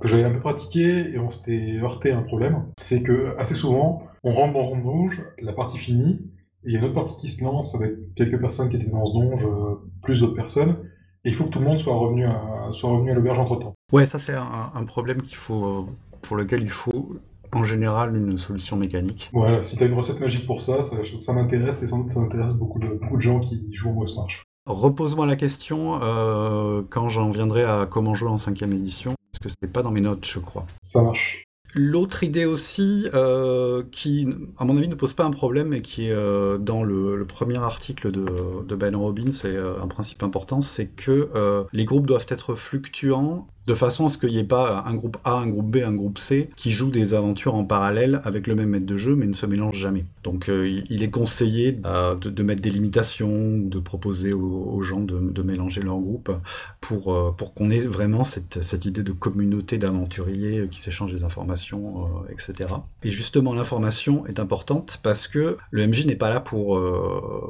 que 0.00 0.06
j'avais 0.06 0.24
un 0.24 0.30
peu 0.30 0.40
pratiqué 0.40 1.10
et 1.10 1.18
on 1.18 1.28
s'était 1.28 1.78
heurté 1.82 2.12
à 2.12 2.18
un 2.18 2.22
problème. 2.22 2.66
C'est 2.78 3.02
que 3.02 3.34
assez 3.36 3.54
souvent, 3.54 4.04
on 4.22 4.30
rentre 4.30 4.54
dans 4.54 4.76
le 4.76 4.82
donge, 4.82 5.22
la 5.42 5.52
partie 5.52 5.76
finie, 5.76 6.20
et 6.64 6.68
il 6.68 6.72
y 6.72 6.76
a 6.76 6.78
une 6.78 6.84
autre 6.84 6.94
partie 6.94 7.16
qui 7.16 7.28
se 7.28 7.42
lance 7.42 7.74
avec 7.74 7.92
quelques 8.14 8.40
personnes 8.40 8.70
qui 8.70 8.76
étaient 8.76 8.86
dans 8.86 9.04
ce 9.04 9.12
donge, 9.12 9.44
euh, 9.44 9.74
plus 10.02 10.20
d'autres 10.20 10.36
personnes, 10.36 10.76
et 11.24 11.30
il 11.30 11.34
faut 11.34 11.44
que 11.44 11.50
tout 11.50 11.58
le 11.58 11.66
monde 11.66 11.78
soit 11.78 11.96
revenu 11.96 12.26
à, 12.26 12.68
soit 12.70 12.90
revenu 12.90 13.10
à 13.10 13.14
l'auberge 13.14 13.38
entre-temps. 13.40 13.74
Ouais, 13.92 14.06
ça 14.06 14.18
c'est 14.18 14.34
un, 14.34 14.84
problème 14.84 15.20
qu'il 15.20 15.36
faut, 15.36 15.88
pour 16.22 16.36
lequel 16.36 16.62
il 16.62 16.70
faut 16.70 17.16
en 17.52 17.64
général 17.64 18.16
une 18.16 18.36
solution 18.38 18.76
mécanique. 18.76 19.30
Voilà, 19.32 19.64
si 19.64 19.76
tu 19.76 19.82
as 19.82 19.86
une 19.86 19.94
recette 19.94 20.20
magique 20.20 20.46
pour 20.46 20.60
ça, 20.60 20.80
ça, 20.82 21.32
m'intéresse 21.32 21.82
et 21.82 21.86
sans 21.86 21.98
doute 21.98 22.10
ça 22.10 22.20
intéresse 22.20 22.54
beaucoup 22.54 22.78
de, 22.78 22.88
beaucoup 22.88 23.16
de 23.16 23.22
gens 23.22 23.40
qui 23.40 23.66
jouent 23.72 23.90
au 23.90 24.04
March. 24.16 24.44
Repose-moi 24.66 25.26
la 25.26 25.36
question 25.36 26.00
euh, 26.02 26.82
quand 26.88 27.08
j'en 27.08 27.30
viendrai 27.30 27.64
à 27.64 27.86
comment 27.90 28.14
jouer 28.14 28.30
en 28.30 28.38
cinquième 28.38 28.72
édition, 28.72 29.14
parce 29.32 29.42
que 29.42 29.48
c'était 29.48 29.72
pas 29.72 29.82
dans 29.82 29.90
mes 29.90 30.00
notes, 30.00 30.26
je 30.26 30.38
crois. 30.38 30.66
Ça 30.82 31.02
marche. 31.02 31.44
L'autre 31.74 32.24
idée 32.24 32.46
aussi, 32.46 33.08
euh, 33.14 33.84
qui, 33.92 34.28
à 34.58 34.64
mon 34.64 34.76
avis, 34.76 34.88
ne 34.88 34.96
pose 34.96 35.14
pas 35.14 35.24
un 35.24 35.30
problème 35.30 35.72
et 35.72 35.82
qui 35.82 36.08
est 36.08 36.12
euh, 36.12 36.58
dans 36.58 36.82
le, 36.82 37.24
premier 37.26 37.58
article 37.58 38.10
de, 38.10 38.74
Ben 38.74 38.94
Robbins, 38.96 39.30
c'est 39.30 39.56
un 39.56 39.86
principe 39.86 40.22
important, 40.22 40.62
c'est 40.62 40.88
que 40.88 41.30
les 41.72 41.84
groupes 41.84 42.06
doivent 42.06 42.26
être 42.28 42.54
fluctuants 42.54 43.46
de 43.66 43.74
façon 43.74 44.06
à 44.06 44.08
ce 44.08 44.18
qu'il 44.18 44.30
n'y 44.30 44.38
ait 44.38 44.44
pas 44.44 44.84
un 44.86 44.94
groupe 44.94 45.18
A, 45.24 45.34
un 45.34 45.46
groupe 45.46 45.70
B, 45.70 45.78
un 45.84 45.92
groupe 45.92 46.18
C 46.18 46.50
qui 46.56 46.70
jouent 46.70 46.90
des 46.90 47.14
aventures 47.14 47.54
en 47.54 47.64
parallèle 47.64 48.20
avec 48.24 48.46
le 48.46 48.54
même 48.54 48.70
maître 48.70 48.86
de 48.86 48.96
jeu 48.96 49.14
mais 49.14 49.26
ne 49.26 49.32
se 49.32 49.46
mélangent 49.46 49.78
jamais. 49.78 50.04
Donc 50.22 50.48
euh, 50.48 50.80
il 50.88 51.02
est 51.02 51.10
conseillé 51.10 51.78
euh, 51.84 52.14
de, 52.14 52.42
mettre 52.42 52.62
des 52.62 52.70
limitations 52.70 53.58
de 53.58 53.78
proposer 53.78 54.32
aux, 54.32 54.82
gens 54.82 55.00
de, 55.00 55.42
mélanger 55.42 55.82
leurs 55.82 55.98
groupes 55.98 56.32
pour, 56.80 57.12
euh, 57.12 57.32
pour 57.36 57.54
qu'on 57.54 57.70
ait 57.70 57.80
vraiment 57.80 58.24
cette, 58.24 58.62
cette, 58.62 58.84
idée 58.84 59.02
de 59.02 59.12
communauté 59.12 59.78
d'aventuriers 59.78 60.68
qui 60.70 60.80
s'échangent 60.80 61.14
des 61.14 61.24
informations, 61.24 62.08
etc. 62.30 62.70
Et 63.02 63.10
justement 63.10 63.54
l'information 63.54 64.26
est 64.26 64.38
importante 64.38 65.00
parce 65.02 65.28
que 65.28 65.56
le 65.70 65.86
MJ 65.86 66.06
n'est 66.06 66.16
pas 66.16 66.30
là 66.30 66.40
pour 66.40 66.80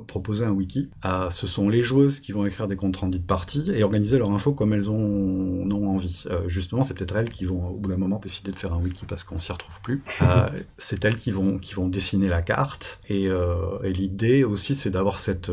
proposer 0.07 0.45
un 0.45 0.51
wiki. 0.51 0.91
ce 1.31 1.47
sont 1.47 1.69
les 1.69 1.83
joueuses 1.83 2.21
qui 2.21 2.33
vont 2.33 2.47
écrire 2.47 2.69
des 2.69 2.77
comptes 2.77 2.97
rendus 2.97 3.19
de 3.19 3.25
partie 3.25 3.71
et 3.73 3.83
organiser 3.85 4.19
leur 4.19 4.31
info 4.33 4.53
comme 4.53 4.73
elles 4.73 4.91
ont, 4.91 5.69
ont 5.71 5.89
envie. 5.89 6.00
Euh, 6.27 6.49
justement, 6.49 6.83
c'est 6.83 6.95
peut-être 6.95 7.17
elles 7.17 7.29
qui 7.29 7.45
vont, 7.45 7.69
au 7.69 7.77
bout 7.77 7.89
d'un 7.89 7.97
moment, 7.97 8.19
décider 8.19 8.53
de 8.53 8.59
faire 8.59 8.73
un 8.73 8.79
wiki 8.79 9.07
parce 9.07 9.25
qu'on 9.25 9.39
s'y 9.39 9.53
retrouve 9.53 9.81
plus. 9.83 10.03
Euh, 10.23 10.49
c'est 10.79 11.05
elles 11.05 11.17
qui 11.17 11.33
vont, 11.33 11.59
qui 11.59 11.75
vont 11.75 11.89
dessiner 11.89 12.29
la 12.29 12.43
carte. 12.43 13.01
Et, 13.09 13.27
euh, 13.27 13.83
et 13.83 13.93
l'idée 13.93 14.45
aussi, 14.45 14.75
c'est 14.75 14.91
d'avoir 14.91 15.19
cette 15.19 15.51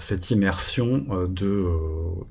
cette 0.00 0.30
immersion 0.30 1.06
de 1.28 1.66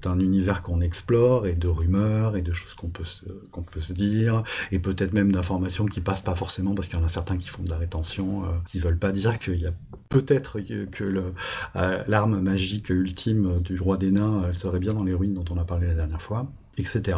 d'un 0.03 0.19
univers 0.19 0.61
qu'on 0.61 0.79
explore 0.79 1.47
et 1.47 1.55
de 1.55 1.67
rumeurs 1.67 2.37
et 2.37 2.43
de 2.43 2.53
choses 2.53 2.75
qu'on 2.75 2.89
peut 2.89 3.03
se, 3.03 3.25
qu'on 3.51 3.63
peut 3.63 3.79
se 3.79 3.93
dire 3.93 4.43
et 4.71 4.77
peut-être 4.77 5.11
même 5.13 5.31
d'informations 5.31 5.87
qui 5.87 6.01
passent 6.01 6.21
pas 6.21 6.35
forcément 6.35 6.75
parce 6.75 6.87
qu'il 6.87 6.99
y 6.99 7.01
en 7.01 7.05
a 7.05 7.09
certains 7.09 7.37
qui 7.37 7.47
font 7.47 7.63
de 7.63 7.69
la 7.71 7.77
rétention 7.77 8.43
qui 8.67 8.77
veulent 8.77 8.99
pas 8.99 9.11
dire 9.11 9.39
qu'il 9.39 9.59
y 9.59 9.65
a 9.65 9.73
peut-être 10.09 10.59
que 10.59 11.33
l'arme 12.07 12.41
magique 12.41 12.91
ultime 12.91 13.59
du 13.61 13.79
roi 13.79 13.97
des 13.97 14.11
nains 14.11 14.43
elle 14.47 14.55
serait 14.55 14.79
bien 14.79 14.93
dans 14.93 15.03
les 15.03 15.15
ruines 15.15 15.33
dont 15.33 15.45
on 15.49 15.57
a 15.57 15.65
parlé 15.65 15.87
la 15.87 15.95
dernière 15.95 16.21
fois 16.21 16.47
etc. 16.77 17.17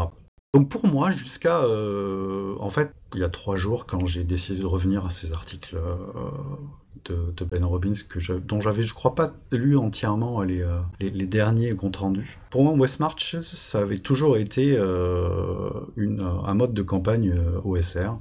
Donc 0.54 0.70
pour 0.70 0.88
moi, 0.88 1.12
jusqu'à... 1.12 1.60
Euh, 1.60 2.56
en 2.60 2.70
fait, 2.70 2.92
il 3.14 3.20
y 3.20 3.24
a 3.24 3.30
trois 3.30 3.56
jours, 3.56 3.86
quand 3.86 4.06
j'ai 4.06 4.24
décidé 4.24 4.60
de 4.60 4.66
revenir 4.66 5.06
à 5.06 5.10
ces 5.10 5.34
articles 5.34 5.78
euh, 5.78 7.22
de, 7.36 7.46
Ben 7.46 7.64
Robbins, 7.64 7.94
que 8.10 8.40
dont 8.40 8.60
j'avais, 8.60 8.84
je 8.84 8.94
crois 8.94 9.14
pas 9.14 9.34
lu 9.52 9.78
entièrement 9.78 10.42
les, 10.42 10.62
euh, 10.62 10.80
les, 11.00 11.28
derniers 11.28 11.76
comptes 11.76 11.98
rendus. 11.98 12.40
Pour 12.50 12.64
moi, 12.64 12.74
West 12.74 13.00
Marches, 13.00 13.40
ça 13.42 13.82
avait 13.82 14.00
toujours 14.00 14.38
été 14.38 14.78
un 14.78 16.54
mode 16.56 16.74
de 16.74 16.82
campagne 16.82 17.36
OSR, 17.64 18.14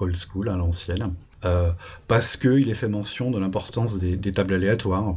old 0.00 0.16
school, 0.16 0.48
à 0.48 0.56
l'ancienne. 0.56 1.14
parce 2.08 2.36
qu'il 2.36 2.68
est 2.70 2.74
fait 2.74 2.88
mention 2.88 3.30
de 3.30 3.38
l'importance 3.38 3.98
des 3.98 4.32
tables 4.32 4.54
aléatoires, 4.54 5.16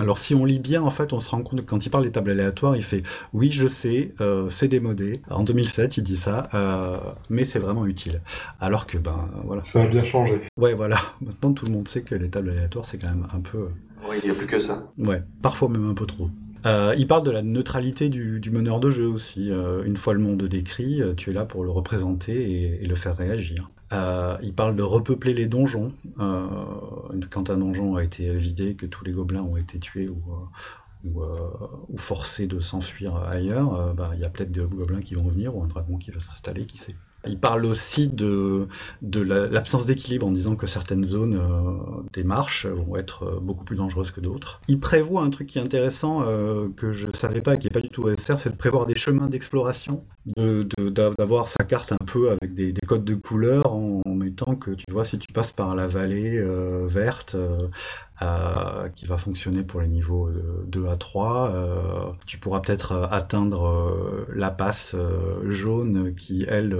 alors 0.00 0.18
si 0.18 0.34
on 0.34 0.44
lit 0.44 0.60
bien, 0.60 0.82
en 0.82 0.90
fait, 0.90 1.12
on 1.12 1.20
se 1.20 1.28
rend 1.28 1.42
compte 1.42 1.60
que 1.60 1.66
quand 1.66 1.84
il 1.84 1.90
parle 1.90 2.04
des 2.04 2.12
tables 2.12 2.30
aléatoires, 2.30 2.76
il 2.76 2.82
fait 2.82 3.02
«oui, 3.32 3.50
je 3.50 3.66
sais, 3.66 4.10
euh, 4.20 4.48
c'est 4.48 4.68
démodé». 4.68 5.20
En 5.30 5.42
2007, 5.42 5.96
il 5.96 6.02
dit 6.04 6.16
ça, 6.16 6.48
euh, 6.54 6.98
mais 7.30 7.44
c'est 7.44 7.58
vraiment 7.58 7.84
utile. 7.86 8.20
Alors 8.60 8.86
que, 8.86 8.98
ben, 8.98 9.28
voilà. 9.44 9.62
Ça 9.62 9.82
a 9.82 9.86
bien 9.86 10.04
changé. 10.04 10.40
Ouais, 10.56 10.74
voilà. 10.74 10.98
Maintenant, 11.20 11.52
tout 11.52 11.66
le 11.66 11.72
monde 11.72 11.88
sait 11.88 12.02
que 12.02 12.14
les 12.14 12.30
tables 12.30 12.50
aléatoires, 12.50 12.86
c'est 12.86 12.98
quand 12.98 13.08
même 13.08 13.26
un 13.34 13.40
peu... 13.40 13.68
Oui, 14.08 14.16
il 14.22 14.26
n'y 14.26 14.30
a 14.30 14.34
plus 14.34 14.46
que 14.46 14.60
ça. 14.60 14.90
Ouais, 14.98 15.22
parfois 15.42 15.68
même 15.68 15.88
un 15.88 15.94
peu 15.94 16.06
trop. 16.06 16.30
Euh, 16.66 16.94
il 16.96 17.06
parle 17.06 17.24
de 17.24 17.30
la 17.30 17.42
neutralité 17.42 18.08
du, 18.08 18.40
meneur 18.52 18.78
de 18.80 18.90
jeu 18.90 19.06
aussi. 19.06 19.50
une 19.84 19.96
fois 19.96 20.14
le 20.14 20.20
monde 20.20 20.42
décrit, 20.42 21.02
tu 21.16 21.30
es 21.30 21.32
là 21.32 21.44
pour 21.44 21.64
le 21.64 21.70
représenter 21.70 22.78
et 22.80 22.86
le 22.86 22.94
faire 22.94 23.16
réagir. 23.16 23.70
Euh, 23.92 24.36
il 24.42 24.54
parle 24.54 24.76
de 24.76 24.82
repeupler 24.82 25.34
les 25.34 25.46
donjons. 25.46 25.92
Euh, 26.18 26.46
quand 27.30 27.50
un 27.50 27.58
donjon 27.58 27.96
a 27.96 28.04
été 28.04 28.32
vidé, 28.34 28.74
que 28.74 28.86
tous 28.86 29.04
les 29.04 29.12
gobelins 29.12 29.42
ont 29.42 29.56
été 29.56 29.78
tués 29.78 30.08
ou, 30.08 31.22
euh, 31.22 31.96
forcés 31.96 32.46
de 32.46 32.60
s'enfuir 32.60 33.16
ailleurs, 33.16 33.94
bah, 33.94 34.10
il 34.14 34.20
y 34.20 34.24
a 34.24 34.30
peut-être 34.30 34.50
des 34.50 34.60
gobelins 34.60 35.00
qui 35.00 35.14
vont 35.14 35.28
venir 35.28 35.56
ou 35.56 35.62
un 35.62 35.68
dragon 35.68 35.96
qui 35.96 36.10
va 36.10 36.20
s'installer, 36.20 36.66
qui 36.66 36.78
sait. 36.78 36.96
Il 37.28 37.38
parle 37.38 37.66
aussi 37.66 38.08
de, 38.08 38.66
de 39.02 39.20
l'absence 39.20 39.86
d'équilibre 39.86 40.26
en 40.26 40.32
disant 40.32 40.56
que 40.56 40.66
certaines 40.66 41.04
zones 41.04 41.36
euh, 41.36 42.02
des 42.12 42.24
marches 42.24 42.66
vont 42.66 42.96
être 42.96 43.24
euh, 43.24 43.40
beaucoup 43.40 43.64
plus 43.64 43.76
dangereuses 43.76 44.10
que 44.10 44.20
d'autres. 44.20 44.60
Il 44.68 44.80
prévoit 44.80 45.22
un 45.22 45.30
truc 45.30 45.48
qui 45.48 45.58
est 45.58 45.62
intéressant 45.62 46.22
euh, 46.22 46.68
que 46.76 46.92
je 46.92 47.06
ne 47.06 47.12
savais 47.12 47.40
pas 47.40 47.54
et 47.54 47.58
qui 47.58 47.66
n'est 47.66 47.70
pas 47.70 47.80
du 47.80 47.90
tout 47.90 48.02
OSR, 48.02 48.38
c'est 48.38 48.50
de 48.50 48.56
prévoir 48.56 48.86
des 48.86 48.96
chemins 48.96 49.28
d'exploration, 49.28 50.04
d'avoir 50.36 51.44
de, 51.44 51.48
sa 51.48 51.64
carte 51.64 51.92
un 51.92 52.04
peu 52.04 52.30
avec 52.30 52.54
des, 52.54 52.74
codes 52.86 53.04
de 53.04 53.14
couleurs 53.14 53.72
en, 53.72 54.17
mettant 54.28 54.54
que 54.54 54.72
tu 54.72 54.84
vois 54.90 55.04
si 55.04 55.18
tu 55.18 55.32
passes 55.32 55.52
par 55.52 55.74
la 55.74 55.86
vallée 55.86 56.40
verte 56.86 57.36
euh, 58.20 58.88
qui 58.96 59.06
va 59.06 59.16
fonctionner 59.16 59.62
pour 59.62 59.80
les 59.80 59.86
niveaux 59.86 60.28
2 60.66 60.88
à 60.88 60.96
3. 60.96 61.50
Euh, 61.54 62.12
tu 62.26 62.36
pourras 62.38 62.58
peut-être 62.58 62.90
euh, 62.90 63.06
atteindre 63.12 64.26
la 64.34 64.50
passe 64.50 64.96
jaune 65.46 66.14
qui, 66.16 66.44
elle, 66.48 66.76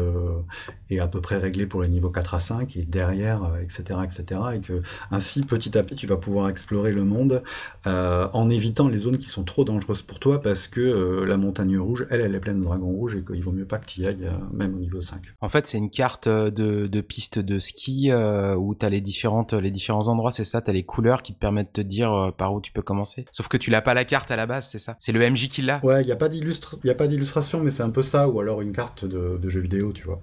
est 0.90 0.98
à 0.98 1.06
peu 1.06 1.20
près 1.20 1.36
réglée 1.36 1.66
pour 1.66 1.82
les 1.82 1.88
niveaux 1.88 2.10
4 2.10 2.34
à 2.34 2.40
5 2.40 2.76
et 2.76 2.82
derrière, 2.82 3.52
etc., 3.62 4.00
etc. 4.02 4.40
Et 4.56 4.60
que 4.60 4.82
ainsi, 5.12 5.42
petit 5.42 5.78
à 5.78 5.84
petit, 5.84 5.94
tu 5.94 6.08
vas 6.08 6.16
pouvoir 6.16 6.48
explorer 6.48 6.90
le 6.90 7.04
monde 7.04 7.42
en 7.84 8.50
évitant 8.50 8.88
les 8.88 8.98
zones 8.98 9.18
qui 9.18 9.30
sont 9.30 9.44
trop 9.44 9.64
dangereuses 9.64 10.02
pour 10.02 10.18
toi 10.18 10.40
parce 10.40 10.66
que 10.66 11.22
la 11.22 11.36
montagne 11.36 11.78
rouge, 11.78 12.06
elle, 12.10 12.20
elle 12.20 12.34
est 12.34 12.40
pleine 12.40 12.58
de 12.58 12.64
dragons 12.64 12.90
rouges 12.90 13.14
et 13.14 13.22
qu'il 13.22 13.42
vaut 13.44 13.52
mieux 13.52 13.64
pas 13.66 13.78
que 13.78 13.86
tu 13.86 14.00
y 14.00 14.06
ailles, 14.06 14.28
même 14.52 14.74
au 14.74 14.78
niveau 14.78 15.00
5. 15.00 15.22
En 15.40 15.48
fait, 15.48 15.68
c'est 15.68 15.78
une 15.78 15.90
carte 15.90 16.28
de, 16.28 16.88
de 16.88 17.00
piste 17.00 17.37
de 17.38 17.58
ski 17.58 18.12
où 18.12 18.74
tu 18.74 18.86
as 18.86 18.90
les, 18.90 19.00
différentes, 19.00 19.52
les 19.52 19.70
différents 19.70 20.08
endroits, 20.08 20.32
c'est 20.32 20.44
ça, 20.44 20.60
tu 20.60 20.70
as 20.70 20.72
les 20.72 20.82
couleurs 20.82 21.22
qui 21.22 21.34
te 21.34 21.38
permet 21.38 21.64
de 21.64 21.68
te 21.68 21.80
dire 21.80 22.12
euh, 22.12 22.30
par 22.30 22.54
où 22.54 22.60
tu 22.60 22.72
peux 22.72 22.82
commencer? 22.82 23.24
Sauf 23.32 23.48
que 23.48 23.56
tu 23.56 23.70
l'as 23.70 23.82
pas 23.82 23.94
la 23.94 24.04
carte 24.04 24.30
à 24.30 24.36
la 24.36 24.46
base, 24.46 24.68
c'est 24.68 24.78
ça? 24.78 24.96
C'est 24.98 25.12
le 25.12 25.30
MJ 25.30 25.48
qui 25.48 25.62
l'a? 25.62 25.80
Ouais, 25.84 26.02
il 26.02 26.08
y 26.08 26.12
a 26.12 26.16
pas 26.16 26.28
d'illustration, 26.28 27.60
mais 27.60 27.70
c'est 27.70 27.82
un 27.82 27.90
peu 27.90 28.02
ça, 28.02 28.28
ou 28.28 28.40
alors 28.40 28.60
une 28.60 28.72
carte 28.72 29.04
de, 29.04 29.48
jeu 29.48 29.60
vidéo, 29.60 29.92
tu 29.92 30.04
vois, 30.04 30.22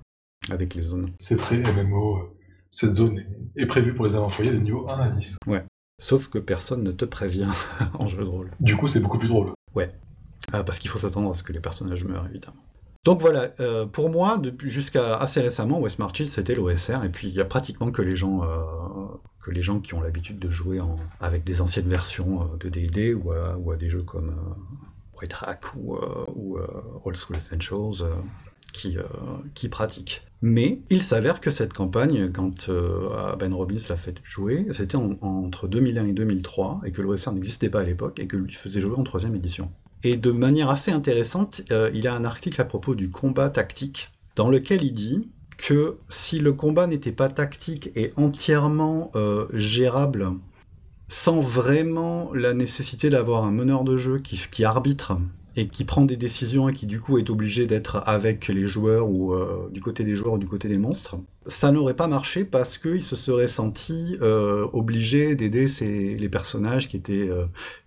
avec 0.51 0.75
les 0.75 0.81
zones. 0.81 1.11
C'est 1.19 1.37
très 1.37 1.57
MMO. 1.57 2.31
Cette 2.71 2.93
zone 2.93 3.23
est, 3.55 3.65
prévue 3.65 3.93
pour 3.93 4.05
les 4.05 4.15
aventuriers 4.15 4.51
de 4.51 4.59
niveau 4.59 4.89
1 4.89 4.99
à 4.99 5.09
10. 5.09 5.37
Ouais. 5.47 5.63
Sauf 6.01 6.27
que 6.27 6.39
personne 6.39 6.83
ne 6.83 6.91
te 6.91 7.05
prévient 7.05 7.47
en 7.99 8.05
jeu 8.05 8.23
de 8.23 8.29
rôle. 8.29 8.51
Du 8.59 8.75
coup, 8.75 8.87
c'est 8.87 8.99
beaucoup 8.99 9.17
plus 9.17 9.29
drôle. 9.29 9.51
Ouais. 9.73 9.91
Ah, 10.51 10.63
parce 10.63 10.79
qu'il 10.79 10.89
faut 10.89 10.99
s'attendre 10.99 11.31
à 11.31 11.35
ce 11.35 11.43
que 11.43 11.53
les 11.53 11.61
personnages 11.61 12.03
meurent, 12.03 12.27
évidemment. 12.27 12.64
Donc 13.05 13.21
voilà, 13.21 13.51
euh, 13.59 13.85
pour 13.85 14.09
moi, 14.09 14.39
depuis 14.39 14.71
jusqu'à 14.71 15.15
assez 15.17 15.39
récemment, 15.39 15.79
West 15.79 15.99
Marches, 15.99 16.25
c'était 16.25 16.55
l'OSR, 16.55 17.03
et 17.03 17.09
puis 17.09 17.27
il 17.27 17.35
y 17.35 17.39
a 17.39 17.45
pratiquement 17.45 17.91
que 17.91 18.01
les 18.01 18.15
gens, 18.15 18.43
euh, 18.43 18.47
que 19.43 19.51
les 19.51 19.61
gens 19.61 19.79
qui 19.79 19.93
ont 19.93 20.01
l'habitude 20.01 20.39
de 20.39 20.49
jouer 20.49 20.79
avec 21.21 21.43
des 21.43 21.61
anciennes 21.61 21.87
versions 21.87 22.41
euh, 22.41 22.57
de 22.59 22.67
D&D 22.67 23.13
ou, 23.13 23.31
à 23.31 23.75
des 23.75 23.89
jeux 23.89 24.01
comme 24.01 24.35
White 25.21 25.35
Hack 25.39 25.75
ou, 25.75 25.97
ou 26.35 26.57
Old 27.03 27.15
School 27.15 27.37
qui 28.73 29.69
pratiquent. 29.69 30.23
Mais 30.41 30.79
il 30.89 31.03
s'avère 31.03 31.41
que 31.41 31.51
cette 31.51 31.73
campagne, 31.73 32.31
quand 32.31 32.71
Ben 33.37 33.53
Robbins 33.53 33.77
l'a 33.87 33.97
fait 33.97 34.15
jouer, 34.23 34.65
c'était 34.71 34.97
entre 34.97 35.67
2001 35.67 36.07
et 36.07 36.13
2003, 36.13 36.81
et 36.85 36.91
que 36.91 37.03
l'OSR 37.03 37.33
n'existait 37.33 37.69
pas 37.69 37.81
à 37.81 37.83
l'époque, 37.83 38.19
et 38.19 38.25
que 38.25 38.35
lui 38.35 38.51
faisait 38.51 38.81
jouer 38.81 38.97
en 38.97 39.03
troisième 39.03 39.35
édition. 39.35 39.71
Et 40.05 40.17
de 40.17 40.31
manière 40.31 40.69
assez 40.69 40.91
intéressante, 40.91 41.63
euh, 41.71 41.89
il 41.95 42.07
a 42.07 42.13
un 42.13 42.25
article 42.25 42.61
à 42.61 42.63
propos 42.63 42.93
du 42.93 43.09
combat 43.09 43.49
tactique, 43.49 44.11
dans 44.35 44.49
lequel 44.49 44.83
il 44.83 44.93
dit 44.93 45.27
que 45.57 45.97
si 46.07 46.37
le 46.37 46.53
combat 46.53 46.85
n'était 46.85 47.11
pas 47.11 47.27
tactique 47.27 47.89
et 47.95 48.11
entièrement 48.15 49.09
euh, 49.15 49.47
gérable, 49.51 50.29
sans 51.07 51.41
vraiment 51.41 52.31
la 52.35 52.53
nécessité 52.53 53.09
d'avoir 53.09 53.45
un 53.45 53.51
meneur 53.51 53.83
de 53.83 53.97
jeu 53.97 54.19
qui, 54.19 54.63
arbitre 54.63 55.17
et 55.55 55.67
qui 55.67 55.85
prend 55.85 56.05
des 56.05 56.17
décisions 56.17 56.69
et 56.69 56.73
qui 56.73 56.85
du 56.85 56.99
coup 56.99 57.17
est 57.17 57.29
obligé 57.29 57.65
d'être 57.65 58.03
avec 58.05 58.47
les 58.47 58.67
joueurs 58.67 59.09
ou 59.09 59.33
euh, 59.33 59.69
du 59.71 59.81
côté 59.81 60.03
des 60.03 60.15
joueurs 60.15 60.33
ou 60.33 60.37
du 60.37 60.47
côté 60.47 60.67
des 60.67 60.77
monstres, 60.77 61.17
ça 61.47 61.71
n'aurait 61.71 61.95
pas 61.95 62.07
marché 62.07 62.43
parce 62.43 62.77
qu'il 62.77 63.03
se 63.03 63.15
serait 63.15 63.47
senti 63.47 64.17
obligé 64.73 65.35
d'aider 65.35 65.67
les 65.81 66.29
personnages 66.29 66.89
qui 66.89 66.97
étaient, 66.97 67.29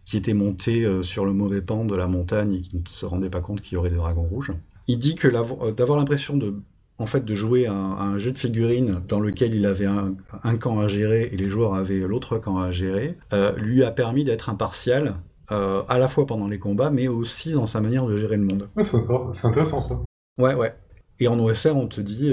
qui 0.09 0.17
était 0.17 0.33
monté 0.33 0.87
euh, 0.87 1.03
sur 1.03 1.27
le 1.27 1.35
mauvais 1.35 1.61
pan 1.61 1.85
de 1.85 1.95
la 1.95 2.07
montagne 2.07 2.55
et 2.55 2.61
qui 2.63 2.77
ne 2.77 2.83
se 2.89 3.05
rendait 3.05 3.29
pas 3.29 3.43
compte 3.43 3.61
qu'il 3.61 3.75
y 3.75 3.77
aurait 3.77 3.91
des 3.91 3.97
dragons 3.97 4.23
rouges. 4.23 4.55
Il 4.87 4.99
dit 4.99 5.15
que 5.15 5.29
euh, 5.29 5.71
d'avoir 5.73 5.99
l'impression 5.99 6.39
de 6.39 6.55
en 6.97 7.05
fait 7.05 7.27
de 7.27 7.35
jouer 7.35 7.67
à 7.67 7.75
un, 7.75 8.19
jeu 8.19 8.33
de 8.33 8.39
figurines 8.39 9.03
dans 9.07 9.21
lequel 9.21 9.55
il 9.55 9.67
avait 9.67 9.87
un, 9.87 10.57
camp 10.57 10.81
à 10.81 10.89
gérer 10.89 11.29
et 11.31 11.37
les 11.37 11.49
joueurs 11.49 11.75
avaient 11.75 12.01
l'autre 12.01 12.39
camp 12.39 12.57
à 12.57 12.73
gérer, 12.73 13.19
euh, 13.35 13.55
lui 13.57 13.85
a 13.85 13.91
permis 13.91 14.25
d'être 14.25 14.49
impartial 14.49 15.15
à 15.49 15.99
la 15.99 16.09
fois 16.09 16.27
pendant 16.27 16.49
les 16.49 16.59
combats, 16.59 16.91
mais 16.91 17.09
aussi 17.09 17.53
dans 17.53 17.67
sa 17.67 17.81
manière 17.81 18.07
de 18.07 18.17
gérer 18.17 18.37
le 18.37 18.45
monde. 18.45 18.69
Ouais, 18.77 18.85
c'est 18.85 19.47
intéressant 19.47 19.81
ça. 19.81 20.01
Ouais, 20.39 20.55
ouais. 20.55 20.75
Et 21.21 21.27
en 21.27 21.39
OSR, 21.39 21.77
on 21.77 21.89
te 21.89 22.01
dit 22.01 22.33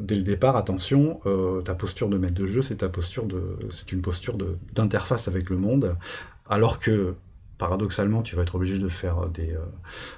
dès 0.00 0.14
le 0.14 0.22
départ, 0.22 0.56
attention, 0.56 1.20
ta 1.64 1.74
posture 1.74 2.08
de 2.08 2.18
maître 2.18 2.34
de 2.34 2.46
jeu, 2.46 2.62
c'est 2.62 2.76
ta 2.76 2.88
posture 2.88 3.24
de, 3.24 3.56
c'est 3.70 3.92
une 3.92 4.02
posture 4.02 4.36
d'interface 4.72 5.28
avec 5.28 5.48
le 5.48 5.56
monde, 5.56 5.94
alors 6.48 6.78
que 6.78 7.14
paradoxalement, 7.56 8.22
tu 8.22 8.36
vas 8.36 8.42
être 8.42 8.54
obligé 8.54 8.78
de 8.78 8.88
faire 8.88 9.28
des, 9.28 9.54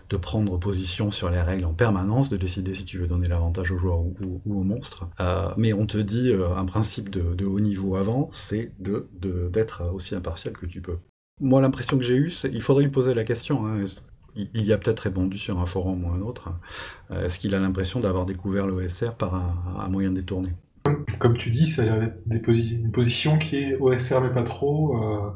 de 0.09 0.17
prendre 0.17 0.59
position 0.59 1.11
sur 1.11 1.29
les 1.29 1.41
règles 1.41 1.65
en 1.65 1.75
permanence, 1.75 2.29
de 2.29 2.37
décider 2.37 2.75
si 2.75 2.85
tu 2.85 2.99
veux 2.99 3.09
donner 3.09 3.29
l'avantage 3.29 3.73
aux 3.73 3.79
joueurs 3.79 4.01
ou, 4.01 4.41
aux 4.49 4.63
monstres. 4.63 5.09
mais 5.57 5.73
on 5.73 5.87
te 5.87 5.99
dit 5.99 6.33
un 6.57 6.65
principe 6.65 7.11
de, 7.11 7.45
haut 7.45 7.61
niveau 7.61 7.97
avant, 7.97 8.31
c'est 8.33 8.73
de 8.79 9.09
d'être 9.53 9.83
aussi 9.93 10.15
impartial 10.15 10.55
que 10.55 10.67
tu 10.67 10.81
peux. 10.81 10.97
Moi, 11.41 11.61
l'impression 11.61 11.99
que 11.99 12.05
j'ai 12.05 12.17
eue, 12.17 12.33
il 12.53 12.63
faudrait 12.63 12.85
lui 12.85 12.91
poser 12.91 13.15
la 13.15 13.25
question. 13.25 13.67
Hein, 13.67 13.85
il 14.37 14.65
y 14.65 14.73
a 14.73 14.79
peut-être 14.79 15.01
répondu 15.01 15.39
sur 15.39 15.61
un 15.61 15.67
forum 15.67 16.05
ou 16.05 16.09
un 16.09 16.21
autre. 16.21 16.53
Euh, 17.11 17.27
est-ce 17.27 17.39
qu'il 17.39 17.55
a 17.55 17.59
l'impression 17.59 18.01
d'avoir 18.01 18.27
découvert 18.27 18.67
l'OSR 18.67 19.15
par 19.15 19.35
un, 19.35 19.89
moyen 19.89 20.13
détourné 20.13 20.51
comme, 21.21 21.37
tu 21.37 21.51
dis, 21.51 21.67
ça 21.67 21.83
a 21.83 22.07
des 22.27 22.43
une 22.73 22.91
position 22.91 23.39
qui 23.39 23.57
est 23.57 23.77
OSR 23.77 24.21
mais 24.21 24.33
pas 24.33 24.43
trop, 24.43 25.01
euh, 25.01 25.31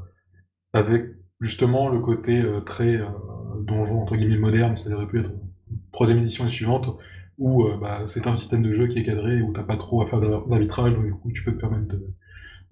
avec 0.72 1.05
justement 1.40 1.88
le 1.88 2.01
côté 2.01 2.40
euh, 2.42 2.61
très 2.61 3.01
donjon 3.61 4.03
entre 4.03 4.16
guillemets 4.16 4.38
moderne, 4.38 4.74
ça 4.74 4.92
aurait 4.92 5.07
pu 5.07 5.20
être 5.20 5.30
troisième 5.92 6.18
édition 6.18 6.47
et 6.47 6.49
suivante, 6.49 6.99
où 7.38 7.64
bah, 7.80 8.03
c'est 8.07 8.26
un 8.26 8.34
système 8.34 8.62
de 8.62 8.72
jeu 8.72 8.88
qui 8.88 8.99
est 8.99 9.05
cadré, 9.05 9.40
où 9.40 9.53
t'as 9.53 9.62
pas 9.62 9.76
trop 9.76 10.03
à 10.03 10.07
faire 10.07 10.20
d'arbitrage, 10.20 10.92
donc 10.92 11.05
du 11.05 11.14
coup 11.14 11.30
tu 11.32 11.44
peux 11.44 11.53
te 11.53 11.61
permettre 11.61 11.97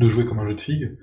de, 0.01 0.09
jouer 0.09 0.25
comme 0.27 0.41
un 0.41 0.49
jeu 0.49 0.55
de 0.55 0.61
figues. 0.61 0.99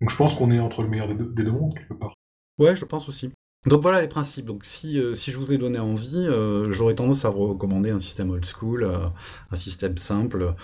Donc 0.00 0.10
je 0.10 0.16
pense 0.16 0.34
qu'on 0.34 0.50
est 0.50 0.60
entre 0.60 0.82
le 0.82 0.88
meilleur 0.88 1.08
des 1.08 1.14
deux 1.14 1.52
mondes, 1.52 1.74
quelque 1.74 1.94
part. 1.94 2.14
Ouais, 2.58 2.74
je 2.74 2.84
pense 2.84 3.08
aussi. 3.08 3.30
Donc 3.66 3.82
voilà 3.82 4.00
les 4.00 4.08
principes. 4.08 4.46
Donc 4.46 4.64
si, 4.64 4.98
euh, 4.98 5.14
si 5.14 5.30
je 5.30 5.36
vous 5.36 5.52
ai 5.52 5.58
donné 5.58 5.78
envie, 5.78 6.26
euh, 6.28 6.72
j'aurais 6.72 6.94
tendance 6.94 7.24
à 7.26 7.28
recommander 7.28 7.90
un 7.90 7.98
système 7.98 8.30
old 8.30 8.44
school, 8.44 8.84
euh, 8.84 9.08
un 9.50 9.56
système 9.56 9.98
simple. 9.98 10.54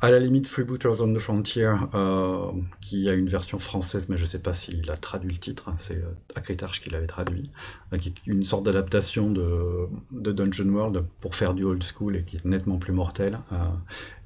À 0.00 0.10
la 0.10 0.18
limite, 0.18 0.46
Freebooters 0.46 1.00
on 1.00 1.14
the 1.14 1.18
Frontier, 1.18 1.72
qui 2.82 3.08
a 3.08 3.14
une 3.14 3.28
version 3.28 3.58
française, 3.58 4.08
mais 4.08 4.16
je 4.16 4.22
ne 4.22 4.26
sais 4.26 4.38
pas 4.38 4.52
s'il 4.52 4.90
a 4.90 4.96
traduit 4.96 5.32
le 5.32 5.38
titre, 5.38 5.68
hein, 5.68 5.76
c'est 5.78 6.02
Akritarch 6.34 6.82
qui 6.82 6.90
l'avait 6.90 7.06
traduit, 7.06 7.50
qui 8.00 8.10
est 8.10 8.14
une 8.26 8.44
sorte 8.44 8.64
d'adaptation 8.64 9.30
de, 9.30 9.88
de, 10.10 10.32
Dungeon 10.32 10.68
World 10.68 11.04
pour 11.20 11.36
faire 11.36 11.54
du 11.54 11.64
old 11.64 11.82
school 11.82 12.16
et 12.16 12.24
qui 12.24 12.36
est 12.36 12.44
nettement 12.44 12.76
plus 12.76 12.92
mortel, 12.92 13.38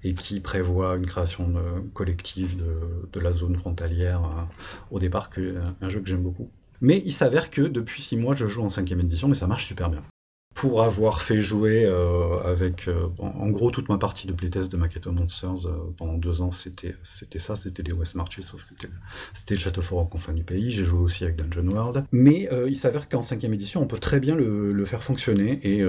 et 0.03 0.15
qui 0.15 0.41
prévoit 0.41 0.97
une 0.97 1.07
création 1.07 1.55
collective 1.95 2.57
de, 3.13 3.21
la 3.21 3.31
zone 3.31 3.57
frontalière 3.57 4.49
au 4.91 4.99
départ, 4.99 5.31
un 5.81 5.89
jeu 5.89 6.01
que 6.01 6.09
j'aime 6.09 6.23
beaucoup. 6.23 6.51
Mais 6.81 7.03
il 7.05 7.13
s'avère 7.13 7.51
que 7.51 7.63
depuis 7.63 8.03
6 8.03 8.17
mois, 8.17 8.35
je 8.35 8.47
joue 8.47 8.63
en 8.63 8.71
5 8.71 8.91
édition, 8.91 9.29
mais 9.29 9.35
ça 9.35 9.47
marche 9.47 9.67
super 9.67 9.91
bien. 9.91 10.03
Pour 10.59 10.83
avoir 10.83 11.23
fait 11.23 11.41
jouer 11.41 11.85
euh, 11.85 12.41
avec, 12.45 12.89
euh, 12.89 13.07
en, 13.19 13.49
gros, 13.49 13.71
toute 13.71 13.89
ma 13.89 13.97
partie 13.97 14.27
de 14.27 14.33
playtest 14.33 14.73
de 14.73 14.77
Maquette 14.77 15.07
Monsters 15.07 15.67
euh, 15.67 15.95
pendant 15.97 16.15
deux 16.15 16.43
ans, 16.43 16.51
c'était 16.51 16.97
ça, 17.39 17.55
c'était 17.55 17.85
les 17.85 17.93
West 17.93 18.17
Marches, 18.17 18.41
sauf 18.41 18.69
c'était 19.35 19.55
le 19.55 19.61
Château 19.61 19.83
Fort 19.83 20.01
en 20.01 20.07
confin 20.07 20.33
du 20.33 20.43
pays. 20.43 20.73
J'ai 20.73 20.83
joué 20.83 20.99
aussi 20.99 21.23
avec 21.23 21.37
Dungeon 21.37 21.69
World. 21.69 22.07
Mais 22.11 22.49
il 22.67 22.77
s'avère 22.77 23.09
qu'en 23.09 23.23
5 23.23 23.45
édition, 23.45 23.83
on 23.83 23.87
peut 23.87 24.01
très 24.01 24.19
bien 24.19 24.35
le, 24.35 24.85
faire 24.85 25.05
fonctionner. 25.05 25.61
Et 25.63 25.85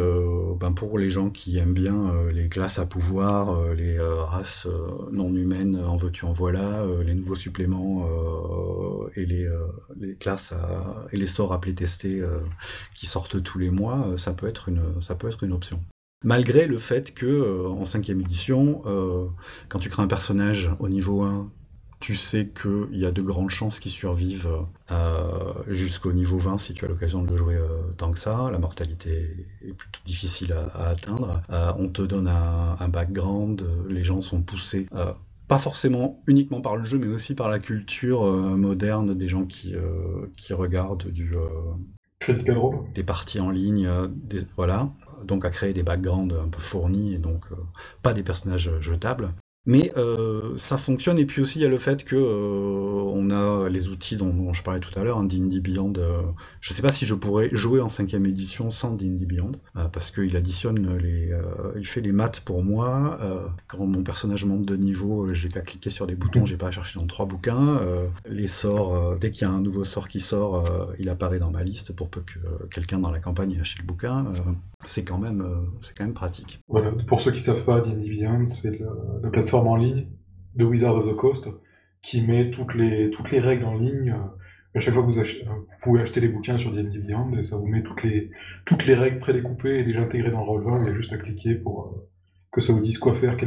ben 0.60 0.72
pour 0.72 1.00
les 1.00 1.10
gens 1.10 1.32
qui 1.32 1.58
aiment 1.58 1.74
bien 1.74 2.14
les 2.32 2.48
classes 2.48 2.78
à 2.78 2.86
pouvoir, 2.86 3.74
les 3.74 3.98
races 4.00 4.68
non 5.12 5.34
humaines, 5.34 5.78
en 5.78 5.98
veux-tu, 5.98 6.26
en 6.26 6.34
voilà, 6.34 6.86
les 7.04 7.16
nouveaux 7.16 7.36
suppléments 7.36 8.08
et 9.16 9.26
les, 9.26 9.50
les 10.00 10.16
classes 10.16 10.54
et 11.12 11.18
les 11.18 11.28
sorts 11.28 11.54
à 11.54 11.62
playtester 11.62 12.22
qui 12.94 13.08
sortent 13.08 13.42
tous 13.42 13.58
les 13.58 13.72
mois, 13.72 14.14
ça 14.16 14.34
peut 14.34 14.48
une, 14.68 15.02
ça 15.02 15.16
peut 15.16 15.28
être 15.28 15.44
une 15.44 15.54
option. 15.54 15.80
Malgré 16.24 16.68
le 16.68 16.78
fait 16.78 17.14
que 17.14 17.26
euh, 17.26 17.70
en 17.70 17.86
cinquième 17.86 18.20
édition, 18.20 18.82
euh, 18.86 19.28
quand 19.70 19.80
tu 19.80 19.90
crées 19.90 20.04
un 20.04 20.08
personnage 20.08 20.70
au 20.80 20.90
niveau 20.90 21.22
1, 21.22 21.50
tu 22.02 22.18
sais 22.18 22.48
qu'il 22.48 22.98
y 22.98 23.06
a 23.06 23.12
de 23.12 23.22
grandes 23.22 23.50
chances 23.50 23.80
qu'il 23.80 23.92
survive 23.92 24.48
euh, 24.92 25.54
jusqu'au 25.68 26.12
niveau 26.12 26.38
20 26.38 26.58
si 26.58 26.74
tu 26.74 26.84
as 26.84 26.88
l'occasion 26.88 27.24
de 27.24 27.30
le 27.30 27.38
jouer 27.38 27.58
tant 27.98 28.12
que 28.12 28.20
ça. 28.20 28.50
La 28.52 28.58
mortalité 28.58 29.48
est 29.62 29.74
plutôt 29.74 30.00
difficile 30.06 30.54
à, 30.54 30.88
atteindre. 30.88 31.42
on 31.78 31.90
te 31.90 32.02
donne 32.02 32.30
un, 32.30 32.88
background, 32.88 33.66
les 33.90 34.06
gens 34.06 34.22
sont 34.22 34.42
poussés 34.42 34.88
pas 35.50 35.60
forcément 35.60 36.22
uniquement 36.28 36.62
par 36.62 36.78
le 36.78 36.86
jeu, 36.86 37.00
mais 37.00 37.08
aussi 37.08 37.36
par 37.36 37.50
la 37.50 37.60
culture 37.60 38.24
moderne 38.24 39.14
des 39.14 39.28
gens 39.28 39.46
qui, 39.46 39.76
qui 40.38 40.54
regardent 40.54 41.08
du, 41.10 41.36
Des 42.94 43.04
parties 43.04 43.40
en 43.40 43.50
ligne, 43.50 43.88
euh, 43.88 44.08
voilà. 44.58 44.90
Donc 45.24 45.46
à 45.46 45.50
créer 45.50 45.74
des 45.74 45.84
backgrounds 45.84 46.36
un 46.36 46.50
peu 46.50 46.60
fournis 46.60 47.14
et 47.14 47.18
donc 47.18 47.46
euh, 47.52 47.56
pas 48.02 48.14
des 48.14 48.24
personnages 48.24 48.72
jetables. 48.80 49.34
Mais 49.66 49.92
euh, 49.98 50.58
ça 50.58 50.78
fonctionne, 50.78 51.20
et 51.20 51.26
puis 51.26 51.42
aussi 51.42 51.60
il 51.60 51.62
y 51.62 51.66
a 51.66 51.70
le 51.70 51.78
fait 51.78 52.04
que 52.04 52.16
euh, 52.16 53.12
on 53.14 53.30
a 53.30 53.70
les 53.70 53.90
outils 53.90 54.16
dont, 54.16 54.54
je 54.54 54.64
parlais 54.64 54.80
tout 54.80 54.98
à 54.98 55.04
l'heure, 55.04 55.18
un 55.18 55.26
D&D 55.26 55.60
Beyond. 55.60 55.94
Euh, 55.98 56.22
je 56.62 56.72
ne 56.72 56.76
sais 56.76 56.82
pas 56.82 56.92
si 56.92 57.06
je 57.06 57.14
pourrais 57.14 57.50
jouer 57.52 57.82
en 57.82 57.90
cinquième 57.90 58.26
édition 58.26 58.72
sans 58.72 58.96
D&D 58.96 59.26
Beyond, 59.26 59.52
parce 59.92 60.12
qu'il 60.12 60.36
additionne 60.36 60.98
les, 60.98 61.32
il 61.78 61.86
fait 61.86 62.02
les 62.02 62.12
maths 62.12 62.40
pour 62.40 62.64
moi. 62.64 63.20
quand 63.68 63.86
mon 63.86 64.04
personnage 64.04 64.46
monte 64.46 64.66
de 64.66 64.76
niveau, 64.76 65.32
j'ai 65.34 65.50
qu'à 65.50 65.62
cliquer 65.62 65.90
sur 65.90 66.08
des 66.08 66.16
boutons, 66.16 66.46
j'ai 66.46 66.58
pas 66.58 66.68
à 66.68 66.72
chercher 66.72 67.00
dans 67.00 67.06
trois 67.06 67.26
bouquins. 67.26 67.80
les 68.28 68.48
sorts, 68.48 69.18
dès 69.18 69.32
qu'il 69.32 69.48
y 69.48 69.52
a 69.52 69.54
un 69.54 69.62
nouveau 69.62 69.84
sort 69.84 70.08
qui 70.08 70.22
sort, 70.22 70.66
il 70.98 71.10
apparaît 71.10 71.40
dans 71.40 71.52
ma 71.52 71.64
liste 71.64 71.94
pour 71.94 72.10
peu 72.10 72.22
que 72.22 72.40
quelqu'un 72.72 73.00
dans 73.00 73.12
la 73.12 73.20
campagne 73.20 73.54
ait 73.54 73.60
acheté 73.60 73.82
le 73.82 73.88
bouquin 73.88 74.26
c'est 74.86 75.04
quand 75.04 75.18
même 75.18 75.46
c'est 75.82 75.96
quand 75.98 76.06
même 76.06 76.14
pratique. 76.14 76.60
Voilà, 76.68 76.92
pour 77.08 77.22
ceux 77.22 77.32
qui 77.32 77.42
savent 77.42 77.66
pas, 77.66 77.82
D&D 77.82 78.10
Beyond, 78.10 78.46
c'est 78.46 78.80
la 79.22 79.30
plateforme 79.30 79.68
en 79.68 79.76
ligne 79.76 80.08
de 80.56 80.66
Wizard 80.66 80.96
of 80.96 81.08
the 81.08 81.16
Coast 81.16 81.50
qui 82.02 82.22
met 82.22 82.50
toutes 82.50 82.76
les, 82.76 83.10
toutes 83.10 83.32
les 83.32 83.40
règles 83.40 83.66
en 83.66 83.78
ligne. 83.78 84.16
À 84.76 84.80
chaque 84.80 84.94
fois 84.94 85.04
que 85.04 85.08
vous, 85.08 85.20
achetez, 85.20 85.44
vous 85.46 85.66
pouvez 85.82 86.02
acheter 86.02 86.22
les 86.22 86.28
bouquins 86.28 86.58
sur 86.58 86.72
D&D 86.72 87.00
Beyond 87.00 87.36
et 87.38 87.44
ça 87.44 87.58
vous 87.58 87.66
met 87.66 87.82
toutes 87.82 88.04
les, 88.04 88.30
toutes 88.66 88.86
les 88.86 88.94
règles 88.94 89.20
prédécoupées 89.20 89.80
et 89.80 89.84
déjà 89.84 90.02
intégrées 90.02 90.32
dans 90.32 90.46
le 90.46 90.46
roll 90.46 90.82
Il 90.84 90.88
y 90.88 90.90
a 90.90 90.94
juste 90.94 91.12
à 91.12 91.18
cliquer 91.18 91.56
pour 91.56 91.86
euh, 91.86 92.08
que 92.52 92.62
ça 92.62 92.74
vous 92.74 92.82
dise 92.82 93.00
quoi 93.00 93.14
faire, 93.14 93.36
que 93.36 93.46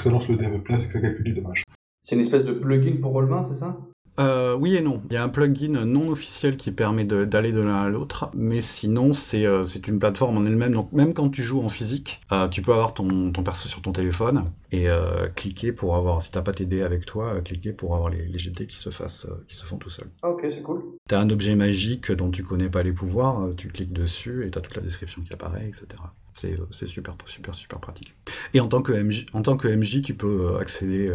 ça 0.00 0.10
lance 0.10 0.28
le 0.28 0.36
dé 0.36 0.46
à 0.46 0.58
place 0.58 0.84
et 0.84 0.86
que 0.86 0.92
ça 0.92 1.00
calcule 1.00 1.24
du 1.24 1.34
dommage. 1.34 1.64
C'est 2.00 2.14
une 2.14 2.22
espèce 2.22 2.44
de 2.44 2.52
plugin 2.52 3.00
pour 3.00 3.12
Roll20, 3.12 3.48
c'est 3.48 3.60
ça? 3.60 3.78
Euh, 4.20 4.54
oui 4.54 4.76
et 4.76 4.80
non. 4.80 5.02
Il 5.10 5.14
y 5.14 5.16
a 5.16 5.24
un 5.24 5.28
plugin 5.28 5.84
non 5.84 6.08
officiel 6.08 6.56
qui 6.56 6.70
permet 6.70 7.04
d'aller 7.04 7.52
de 7.52 7.60
l'un 7.60 7.82
à 7.82 7.88
l'autre, 7.88 8.30
mais 8.34 8.60
sinon 8.60 9.12
euh, 9.34 9.64
c'est 9.64 9.88
une 9.88 9.98
plateforme 9.98 10.38
en 10.38 10.44
elle-même. 10.44 10.72
Donc 10.72 10.92
même 10.92 11.14
quand 11.14 11.28
tu 11.30 11.42
joues 11.42 11.62
en 11.62 11.68
physique, 11.68 12.20
euh, 12.32 12.48
tu 12.48 12.62
peux 12.62 12.72
avoir 12.72 12.94
ton, 12.94 13.32
ton, 13.32 13.42
perso 13.42 13.68
sur 13.68 13.82
ton 13.82 13.92
téléphone 13.92 14.50
et 14.72 14.88
cliquer 15.36 15.70
pour 15.70 15.94
avoir, 15.94 16.20
si 16.20 16.32
t'as 16.32 16.42
pas 16.42 16.52
tes 16.52 16.66
dés 16.66 16.82
avec 16.82 17.06
toi, 17.06 17.40
cliquer 17.42 17.72
pour 17.72 17.94
avoir 17.94 18.10
les, 18.10 18.26
les 18.26 18.38
GT 18.38 18.66
qui 18.66 18.76
se 18.76 18.90
fassent, 18.90 19.28
qui 19.48 19.54
se 19.56 19.64
font 19.64 19.76
tout 19.76 19.90
seuls. 19.90 20.10
Ah, 20.22 20.30
ok, 20.30 20.44
c'est 20.50 20.62
cool. 20.62 20.82
T'as 21.08 21.20
un 21.20 21.30
objet 21.30 21.54
magique 21.54 22.10
dont 22.10 22.32
tu 22.32 22.42
connais 22.42 22.68
pas 22.68 22.82
les 22.82 22.92
pouvoirs, 22.92 23.50
tu 23.56 23.68
cliques 23.68 23.92
dessus 23.92 24.44
et 24.44 24.50
t'as 24.50 24.60
toute 24.60 24.74
la 24.74 24.82
description 24.82 25.22
qui 25.22 25.32
apparaît, 25.32 25.68
etc. 25.68 25.86
C'est 26.34 26.88
super, 26.88 27.14
super, 27.26 27.54
super 27.54 27.78
pratique. 27.78 28.16
Et 28.52 28.58
en 28.58 28.66
tant 28.66 28.82
que 28.82 28.92
MJ, 28.92 29.26
en 29.32 29.42
tant 29.42 29.56
que 29.56 29.68
MJ 29.68 30.02
tu 30.02 30.14
peux 30.14 30.56
accéder 30.56 31.08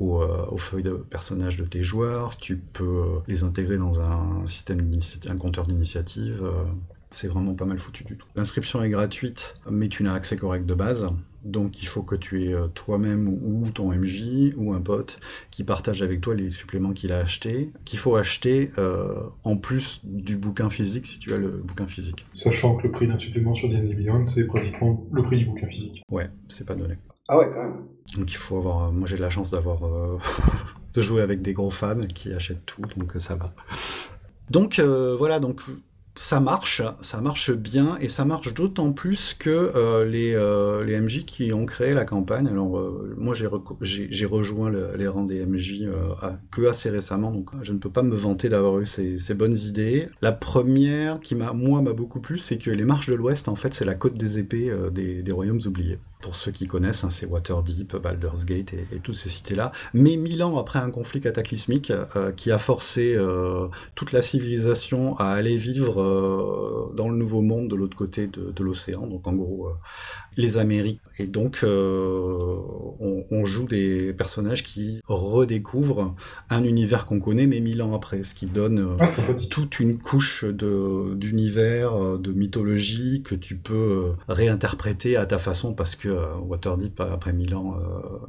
euh, 0.00 0.46
aux, 0.50 0.58
feuilles 0.58 0.82
de 0.82 0.92
personnages 0.92 1.56
de 1.56 1.64
tes 1.64 1.82
joueurs, 1.82 2.36
tu 2.36 2.56
peux 2.56 3.20
les 3.28 3.44
intégrer 3.44 3.78
dans 3.78 4.00
un 4.00 4.44
système 4.46 4.90
un 5.28 5.36
compteur 5.36 5.66
d'initiative. 5.66 6.42
Euh, 6.42 6.64
c'est 7.10 7.28
vraiment 7.28 7.54
pas 7.54 7.64
mal 7.64 7.78
foutu 7.78 8.02
du 8.02 8.16
tout. 8.16 8.26
L'inscription 8.34 8.82
est 8.82 8.90
gratuite, 8.90 9.54
mais 9.70 9.88
tu 9.88 10.02
n'as 10.02 10.14
accès 10.14 10.36
correct 10.36 10.66
de 10.66 10.74
base. 10.74 11.08
Donc 11.44 11.80
il 11.80 11.86
faut 11.86 12.02
que 12.02 12.16
tu 12.16 12.42
aies 12.42 12.54
euh, 12.54 12.66
toi-même 12.68 13.28
ou 13.28 13.70
ton 13.70 13.92
MJ 13.92 14.52
ou 14.56 14.72
un 14.72 14.80
pote 14.80 15.20
qui 15.52 15.62
partage 15.62 16.02
avec 16.02 16.20
toi 16.20 16.34
les 16.34 16.50
suppléments 16.50 16.92
qu'il 16.92 17.12
a 17.12 17.18
achetés, 17.18 17.70
qu'il 17.84 18.00
faut 18.00 18.16
acheter 18.16 18.72
en 19.44 19.56
plus 19.56 20.00
du 20.02 20.36
bouquin 20.36 20.70
physique 20.70 21.06
si 21.06 21.20
tu 21.20 21.32
as 21.34 21.38
le 21.38 21.50
bouquin 21.50 21.86
physique. 21.86 22.26
Sachant 22.32 22.76
que 22.76 22.84
le 22.84 22.90
prix 22.90 23.06
d'un 23.06 23.18
supplément 23.18 23.54
sur 23.54 23.68
D&D 23.68 23.94
Beyond, 23.94 24.24
c'est 24.24 24.46
pratiquement 24.46 25.06
le 25.12 25.22
prix 25.22 25.38
du 25.38 25.46
bouquin 25.46 25.68
physique. 25.68 26.02
Ouais, 26.10 26.30
c'est 26.48 26.66
pas 26.66 26.74
donné. 26.74 26.96
Ah 27.28 27.38
ouais, 27.38 27.48
quand 27.52 27.62
même. 27.62 27.93
Donc 28.16 28.32
il 28.32 28.36
faut 28.36 28.58
avoir. 28.58 28.92
Moi 28.92 29.06
j'ai 29.06 29.16
de 29.16 29.22
la 29.22 29.30
chance 29.30 29.50
d'avoir 29.50 29.84
euh, 29.84 30.18
de 30.94 31.02
jouer 31.02 31.22
avec 31.22 31.42
des 31.42 31.52
gros 31.52 31.70
fans 31.70 32.06
qui 32.06 32.32
achètent 32.32 32.66
tout, 32.66 32.82
donc 32.96 33.16
euh, 33.16 33.20
ça 33.20 33.34
va. 33.34 33.46
Donc 34.50 34.78
euh, 34.78 35.16
voilà, 35.18 35.40
donc 35.40 35.62
ça 36.16 36.38
marche, 36.38 36.80
ça 37.00 37.20
marche 37.20 37.50
bien, 37.50 37.96
et 38.00 38.08
ça 38.08 38.24
marche 38.24 38.54
d'autant 38.54 38.92
plus 38.92 39.34
que 39.34 40.04
les, 40.04 40.36
MJ 41.00 41.24
qui 41.24 41.52
ont 41.52 41.66
créé 41.66 41.92
la 41.92 42.04
campagne, 42.04 42.46
alors 42.46 42.80
moi 43.16 43.34
j'ai 43.34 44.26
rejoint 44.26 44.70
les 44.96 45.08
rangs 45.08 45.24
des 45.24 45.44
MJ 45.44 45.88
que 46.52 46.68
assez 46.68 46.88
récemment, 46.88 47.32
donc 47.32 47.50
je 47.62 47.72
ne 47.72 47.78
peux 47.78 47.90
pas 47.90 48.04
me 48.04 48.14
vanter 48.14 48.48
d'avoir 48.48 48.78
eu 48.78 48.86
ces, 48.86 49.34
bonnes 49.34 49.56
idées. 49.56 50.06
La 50.22 50.30
première 50.30 51.18
qui 51.18 51.34
m'a 51.34 51.52
moi 51.52 51.82
m'a 51.82 51.94
beaucoup 51.94 52.20
plu, 52.20 52.38
c'est 52.38 52.58
que 52.58 52.70
les 52.70 52.84
marches 52.84 53.08
de 53.08 53.14
l'Ouest, 53.14 53.48
en 53.48 53.56
fait, 53.56 53.74
c'est 53.74 53.84
la 53.84 53.96
côte 53.96 54.14
des 54.14 54.38
épées 54.38 54.72
des 54.92 55.32
royaumes 55.32 55.62
oubliés. 55.66 55.98
Pour 56.24 56.36
ceux 56.36 56.52
qui 56.52 56.64
connaissent, 56.64 57.04
hein, 57.04 57.10
c'est 57.10 57.26
Waterdeep, 57.26 57.96
Baldur's 57.96 58.46
Gate 58.46 58.72
et, 58.72 58.98
toutes 59.02 59.14
ces 59.14 59.28
cités-là. 59.28 59.72
Mais 59.92 60.16
mille 60.16 60.42
ans 60.42 60.56
après 60.56 60.78
un 60.78 60.90
conflit 60.90 61.20
cataclysmique 61.20 61.90
euh, 61.90 62.32
qui 62.32 62.50
a 62.50 62.58
forcé 62.58 63.14
euh, 63.14 63.68
toute 63.94 64.10
la 64.10 64.22
civilisation 64.22 65.18
à 65.18 65.26
aller 65.26 65.58
vivre 65.58 66.00
euh, 66.00 66.94
dans 66.96 67.10
le 67.10 67.16
nouveau 67.18 67.42
monde 67.42 67.68
de 67.68 67.76
l'autre 67.76 67.94
côté 67.94 68.26
de, 68.26 68.52
de 68.52 68.64
l'océan, 68.64 69.06
donc 69.06 69.26
en 69.26 69.34
gros 69.34 69.68
les 70.36 70.58
Amériques. 70.58 71.00
Et 71.18 71.26
donc, 71.26 71.60
euh, 71.62 72.58
on, 72.98 73.24
on, 73.30 73.44
joue 73.44 73.66
des 73.66 74.12
personnages 74.12 74.64
qui 74.64 75.00
redécouvrent 75.06 76.16
un 76.50 76.64
univers 76.64 77.06
qu'on 77.06 77.20
connaît, 77.20 77.46
mais 77.46 77.60
mille 77.60 77.82
ans 77.82 77.94
après, 77.94 78.24
ce 78.24 78.34
qui 78.34 78.46
donne 78.46 78.80
euh, 78.80 78.96
ah, 78.98 79.06
toute 79.48 79.78
une 79.78 79.98
couche 79.98 80.44
d'univers, 80.44 81.94
euh, 81.94 82.18
de 82.18 82.32
mythologie 82.32 83.22
que 83.22 83.36
tu 83.36 83.56
peux 83.56 84.12
réinterpréter 84.28 85.16
à 85.16 85.26
ta 85.26 85.38
façon, 85.38 85.72
parce 85.72 85.94
que 85.94 86.08
Waterdeep, 86.40 87.00
après 87.00 87.32
mille 87.32 87.54
ans, 87.54 87.76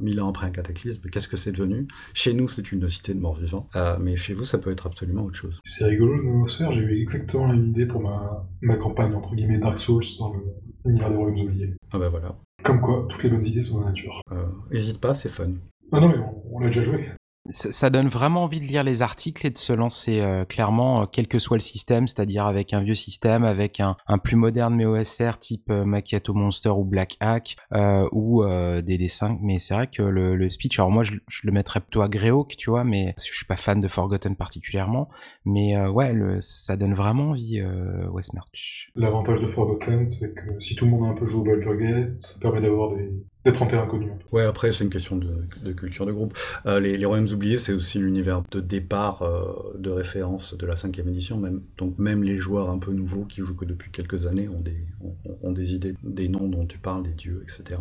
mille 0.00 0.20
ans 0.20 0.28
après 0.28 0.46
un 0.46 0.50
cataclysme, 0.50 1.08
qu'est-ce 1.10 1.28
que 1.28 1.36
c'est 1.36 1.52
devenu? 1.52 1.88
Chez 2.14 2.34
nous, 2.34 2.48
c'est 2.48 2.70
une 2.70 2.88
cité 2.88 3.14
de 3.14 3.20
morts-vivants, 3.20 3.68
mais 4.00 4.16
chez 4.16 4.32
vous, 4.32 4.44
ça 4.44 4.58
peut 4.58 4.70
être 4.70 4.86
absolument 4.86 5.24
autre 5.24 5.36
chose. 5.36 5.60
C'est 5.64 5.86
rigolo, 5.86 6.46
j'ai 6.46 6.80
eu 6.80 7.00
exactement 7.00 7.46
la 7.48 7.54
même 7.54 7.70
idée 7.70 7.86
pour 7.86 8.00
ma, 8.00 8.48
ma 8.60 8.76
campagne, 8.76 9.14
entre 9.14 9.34
guillemets, 9.34 9.58
Dark 9.58 9.78
Souls 9.78 10.04
dans 10.18 10.32
le 10.32 10.40
l'univers 10.86 11.10
des 11.10 11.16
royaumes 11.16 11.40
oubliés. 11.40 11.74
Ah 11.92 11.98
bah 11.98 12.08
voilà. 12.08 12.36
Comme 12.62 12.80
quoi, 12.80 13.06
toutes 13.08 13.22
les 13.22 13.30
bonnes 13.30 13.44
idées 13.44 13.60
sont 13.60 13.74
dans 13.78 13.80
la 13.84 13.88
nature. 13.88 14.20
Euh, 14.32 14.46
hésite 14.70 15.00
pas, 15.00 15.14
c'est 15.14 15.28
fun. 15.28 15.52
Ah 15.92 16.00
non, 16.00 16.08
mais 16.08 16.16
on 16.50 16.58
l'a 16.60 16.66
déjà 16.66 16.82
joué 16.82 17.08
ça, 17.50 17.90
donne 17.90 18.08
vraiment 18.08 18.44
envie 18.44 18.60
de 18.60 18.64
lire 18.64 18.84
les 18.84 19.02
articles 19.02 19.46
et 19.46 19.50
de 19.50 19.58
se 19.58 19.72
lancer 19.72 20.20
euh, 20.20 20.44
clairement, 20.44 21.02
euh, 21.02 21.06
quel 21.10 21.28
que 21.28 21.38
soit 21.38 21.56
le 21.56 21.62
système, 21.62 22.08
c'est-à-dire 22.08 22.46
avec 22.46 22.72
un 22.72 22.80
vieux 22.80 22.94
système, 22.94 23.44
avec 23.44 23.80
un, 23.80 23.96
plus 24.18 24.36
moderne 24.36 24.74
mais 24.74 24.86
OSR 24.86 25.38
type 25.38 25.70
euh, 25.70 25.84
Macchiato 25.84 26.34
Monster 26.34 26.70
ou 26.70 26.84
Black 26.84 27.16
Hack 27.20 27.56
ou 28.12 28.44
DD5. 28.44 29.38
Mais 29.40 29.58
c'est 29.58 29.74
vrai 29.74 29.86
que 29.86 30.02
le, 30.02 30.48
speech, 30.50 30.78
alors 30.78 30.90
moi 30.90 31.02
je, 31.02 31.14
le 31.44 31.52
mettrais 31.52 31.80
plutôt 31.80 32.02
à 32.02 32.08
Greyhawk, 32.08 32.56
tu 32.56 32.70
vois, 32.70 32.84
mais 32.84 33.12
parce 33.14 33.26
que 33.26 33.32
je 33.32 33.36
suis 33.36 33.46
pas 33.46 33.56
fan 33.56 33.80
de 33.80 33.88
Forgotten 33.88 34.36
particulièrement. 34.36 35.08
Mais 35.44 35.76
ouais, 35.86 36.14
ça 36.40 36.76
donne 36.76 36.94
vraiment 36.94 37.30
envie 37.30 37.62
Westmarch. 38.10 38.90
L'avantage 38.94 39.40
de 39.40 39.46
Forgotten, 39.46 40.06
c'est 40.08 40.34
que 40.34 40.58
si 40.60 40.74
tout 40.74 40.86
le 40.86 40.92
monde 40.92 41.04
a 41.04 41.08
un 41.08 41.14
peu 41.14 41.26
joué 41.26 41.52
au 41.52 41.74
Gate, 41.74 42.14
ça 42.14 42.38
permet 42.40 42.60
d'avoir 42.60 42.94
des, 42.94 43.10
Ouais, 44.32 44.42
après, 44.42 44.72
c'est 44.72 44.84
une 44.84 44.90
question 44.90 45.16
de, 45.16 45.72
culture 45.72 46.06
de 46.06 46.12
groupe. 46.12 46.36
Euh, 46.66 46.80
les, 46.80 47.04
Royaumes 47.04 47.28
oubliés, 47.28 47.58
c'est 47.58 47.72
aussi 47.72 47.98
l'univers 47.98 48.42
de 48.50 48.60
départ 48.60 49.22
euh, 49.22 49.78
de 49.78 49.90
référence 49.90 50.54
de 50.56 50.66
la 50.66 50.76
cinquième 50.76 51.08
édition. 51.08 51.40
Donc, 51.78 51.98
même 51.98 52.22
les 52.22 52.38
joueurs 52.38 52.70
un 52.70 52.78
peu 52.78 52.92
nouveaux 52.92 53.24
qui 53.24 53.42
jouent 53.42 53.56
que 53.56 53.64
depuis 53.64 53.90
quelques 53.90 54.26
années 54.26 54.48
ont 54.48 54.60
des, 54.60 54.76
ont, 55.42 55.52
des 55.52 55.74
idées, 55.74 55.94
des 56.02 56.28
noms 56.28 56.48
dont 56.48 56.66
tu 56.66 56.78
parles, 56.78 57.04
des 57.04 57.10
dieux, 57.10 57.42
etc. 57.44 57.80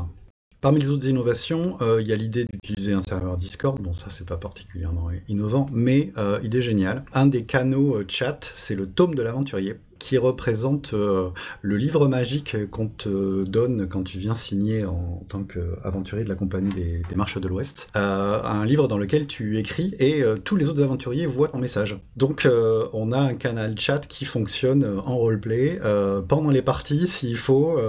Parmi 0.61 0.79
les 0.79 0.89
autres 0.89 1.07
innovations, 1.07 1.77
euh, 1.81 2.01
il 2.01 2.07
y 2.07 2.13
a 2.13 2.15
l'idée 2.15 2.45
d'utiliser 2.45 2.93
un 2.93 3.01
serveur 3.01 3.37
Discord. 3.37 3.79
Bon, 3.81 3.93
ça, 3.93 4.07
c'est 4.09 4.25
pas 4.25 4.37
particulièrement 4.37 5.09
innovant, 5.27 5.67
mais 5.71 6.11
idée 6.43 6.61
géniale. 6.61 7.03
Un 7.13 7.25
des 7.25 7.43
canaux 7.43 7.97
chat, 8.07 8.51
c'est 8.55 8.75
le 8.75 8.87
tome 8.87 9.15
de 9.15 9.21
l'aventurier 9.21 9.75
qui 10.05 10.19
représente 10.19 10.93
euh, 10.93 11.29
le 11.63 11.77
livre 11.77 12.07
magique 12.07 12.69
qu'on 12.69 12.89
te 12.89 13.43
donne 13.43 13.87
quand 13.89 14.03
tu 14.03 14.19
viens 14.19 14.35
signer 14.35 14.85
en 14.85 15.23
tant 15.27 15.41
qu'aventurier 15.41 16.23
de 16.23 16.29
la 16.29 16.35
compagnie 16.35 16.71
des, 16.75 17.15
Marches 17.15 17.41
de 17.41 17.47
l'Ouest. 17.47 17.87
Euh, 17.95 18.39
un 18.43 18.65
livre 18.65 18.87
dans 18.87 18.99
lequel 18.99 19.25
tu 19.25 19.57
écris 19.57 19.95
et 19.97 20.21
euh, 20.21 20.35
tous 20.35 20.57
les 20.57 20.69
autres 20.69 20.83
aventuriers 20.83 21.25
voient 21.25 21.47
ton 21.47 21.57
message. 21.57 21.97
Donc 22.17 22.47
on 22.93 23.11
a 23.13 23.19
un 23.19 23.33
canal 23.33 23.79
chat 23.79 24.05
qui 24.05 24.25
fonctionne 24.25 24.85
en 25.05 25.17
roleplay 25.17 25.79
pendant 26.27 26.51
les 26.51 26.61
parties 26.61 27.07
s'il 27.07 27.37
faut 27.37 27.79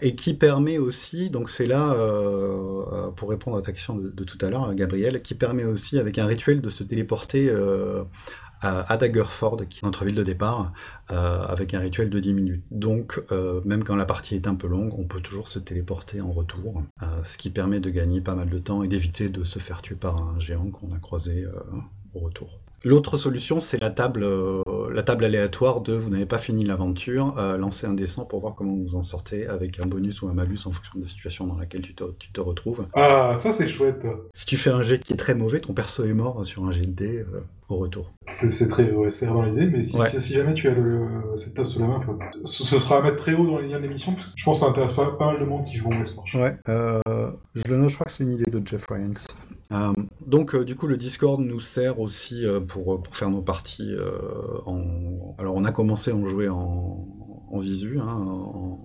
et 0.00 0.14
qui 0.14 0.34
permet 0.34 0.78
aussi, 0.78 1.30
donc 1.30 1.50
c'est 1.50 1.66
là 1.66 1.96
pour 3.16 3.30
répondre 3.30 3.56
à 3.56 3.62
ta 3.62 3.72
question 3.72 3.96
de, 3.96 4.10
de 4.10 4.24
tout 4.24 4.38
à 4.42 4.50
l'heure, 4.50 4.72
Gabriel, 4.74 5.22
qui 5.22 5.34
permet 5.34 5.64
aussi 5.64 5.98
avec 5.98 6.18
un 6.18 6.26
rituel 6.26 6.60
de 6.60 6.68
se 6.68 6.84
téléporter 6.84 7.50
à 8.60 8.96
Daggerford, 8.96 9.68
qui 9.68 9.80
est 9.80 9.84
notre 9.84 10.04
ville 10.04 10.14
de 10.14 10.22
départ, 10.22 10.72
euh, 11.10 11.40
avec 11.46 11.74
un 11.74 11.80
rituel 11.80 12.10
de 12.10 12.20
10 12.20 12.34
minutes. 12.34 12.64
Donc, 12.70 13.22
euh, 13.32 13.60
même 13.64 13.84
quand 13.84 13.96
la 13.96 14.04
partie 14.04 14.34
est 14.34 14.46
un 14.46 14.54
peu 14.54 14.66
longue, 14.66 14.92
on 14.98 15.04
peut 15.04 15.20
toujours 15.20 15.48
se 15.48 15.58
téléporter 15.58 16.20
en 16.20 16.30
retour, 16.30 16.82
euh, 17.02 17.06
ce 17.24 17.38
qui 17.38 17.50
permet 17.50 17.80
de 17.80 17.90
gagner 17.90 18.20
pas 18.20 18.34
mal 18.34 18.50
de 18.50 18.58
temps 18.58 18.82
et 18.82 18.88
d'éviter 18.88 19.28
de 19.28 19.44
se 19.44 19.58
faire 19.58 19.80
tuer 19.80 19.94
par 19.94 20.20
un 20.20 20.38
géant 20.38 20.70
qu'on 20.70 20.94
a 20.94 20.98
croisé 20.98 21.46
au 22.14 22.20
retour. 22.20 22.58
L'autre 22.84 23.16
solution, 23.16 23.60
c'est 23.60 23.80
la 23.80 23.90
table, 23.90 24.24
la 24.92 25.02
table 25.02 25.24
aléatoire 25.24 25.80
de 25.80 25.94
vous 25.94 26.10
n'avez 26.10 26.26
pas 26.26 26.38
fini 26.38 26.64
l'aventure, 26.64 27.34
lancez 27.58 27.86
un 27.86 27.94
dessin 27.94 28.24
pour 28.24 28.40
voir 28.40 28.54
comment 28.54 28.74
vous 28.74 28.94
en 28.94 29.02
sortez 29.02 29.48
avec 29.48 29.80
un 29.80 29.86
bonus 29.86 30.22
ou 30.22 30.28
un 30.28 30.32
malus 30.32 30.60
en 30.66 30.70
fonction 30.70 30.92
de 30.96 31.00
la 31.00 31.08
situation 31.08 31.46
dans 31.46 31.58
laquelle 31.58 31.82
tu 31.82 31.94
te, 31.94 32.04
tu 32.18 32.30
te 32.30 32.40
retrouves. 32.40 32.86
Ah, 32.94 33.32
ça 33.36 33.52
c'est 33.52 33.66
chouette. 33.66 34.06
Si 34.34 34.46
tu 34.46 34.56
fais 34.56 34.70
un 34.70 34.82
jet 34.82 35.02
qui 35.02 35.12
est 35.12 35.16
très 35.16 35.34
mauvais, 35.34 35.60
ton 35.60 35.72
perso 35.72 36.04
est 36.04 36.12
mort 36.12 36.46
sur 36.46 36.64
un 36.66 36.70
jet 36.70 36.86
de 36.86 36.92
dés 36.92 37.24
au 37.68 37.76
retour. 37.76 38.12
C'est 38.26 38.68
très, 38.68 38.90
ouais, 38.90 39.10
c'est 39.10 39.26
dans 39.26 39.42
l'idée, 39.42 39.66
mais 39.66 39.82
si, 39.82 39.98
si, 40.20 40.32
jamais 40.32 40.54
tu 40.54 40.68
as 40.68 40.74
le, 40.74 41.36
cette 41.36 41.54
table 41.54 41.68
sous 41.68 41.80
la 41.80 41.86
main, 41.86 42.00
ce, 42.44 42.64
sera 42.64 42.98
à 42.98 43.02
mettre 43.02 43.16
très 43.16 43.34
haut 43.34 43.46
dans 43.46 43.58
les 43.58 43.68
liens 43.68 43.80
d'émission, 43.80 44.14
parce 44.14 44.26
que 44.26 44.32
je 44.36 44.44
pense 44.44 44.60
que 44.60 44.64
ça 44.64 44.70
intéresse 44.70 44.92
pas, 44.92 45.06
pas 45.18 45.32
mal 45.32 45.40
de 45.40 45.44
monde 45.44 45.64
qui 45.64 45.76
joue 45.76 45.88
en 45.88 45.98
Westmarch. 45.98 46.34
Ouais, 46.34 46.56
je 46.66 47.68
le 47.68 47.76
note, 47.76 47.90
je 47.90 47.94
crois 47.94 48.06
que 48.06 48.12
c'est 48.12 48.24
une 48.24 48.32
idée 48.32 48.50
de 48.50 48.66
Jeff 48.66 48.86
Ryans. 48.86 49.14
Euh, 49.70 49.92
donc 50.26 50.54
euh, 50.54 50.64
du 50.64 50.76
coup 50.76 50.86
le 50.86 50.96
Discord 50.96 51.38
nous 51.40 51.60
sert 51.60 52.00
aussi 52.00 52.46
euh, 52.46 52.58
pour, 52.58 53.02
pour 53.02 53.14
faire 53.14 53.28
nos 53.28 53.42
parties 53.42 53.94
en... 54.64 55.34
Alors 55.38 55.54
on 55.54 55.64
a 55.64 55.72
commencé 55.72 56.10
à 56.10 56.14
en 56.14 56.26
jouer 56.26 56.48
en, 56.48 57.06
en 57.50 57.58
visu, 57.58 57.98
hein, 58.00 58.78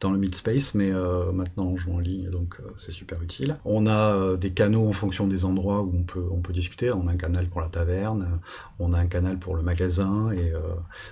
dans 0.00 0.10
le 0.10 0.18
mid-space, 0.18 0.74
mais 0.74 0.90
maintenant 1.32 1.64
on 1.64 1.76
joue 1.76 1.92
en 1.92 1.98
ligne, 1.98 2.30
donc 2.30 2.58
c'est 2.76 2.90
super 2.90 3.22
utile. 3.22 3.58
On 3.64 3.86
a 3.86 4.36
des 4.36 4.50
canaux 4.50 4.86
en 4.86 4.92
fonction 4.92 5.26
des 5.26 5.44
endroits 5.44 5.82
où 5.82 5.92
on 5.94 6.40
peut, 6.40 6.52
discuter. 6.52 6.92
On 6.92 7.08
a 7.08 7.12
un 7.12 7.16
canal 7.16 7.48
pour 7.48 7.60
la 7.60 7.68
taverne, 7.68 8.40
on 8.78 8.92
a 8.92 8.98
un 8.98 9.06
canal 9.06 9.38
pour 9.38 9.54
le 9.54 9.62
magasin, 9.62 10.30
et 10.32 10.52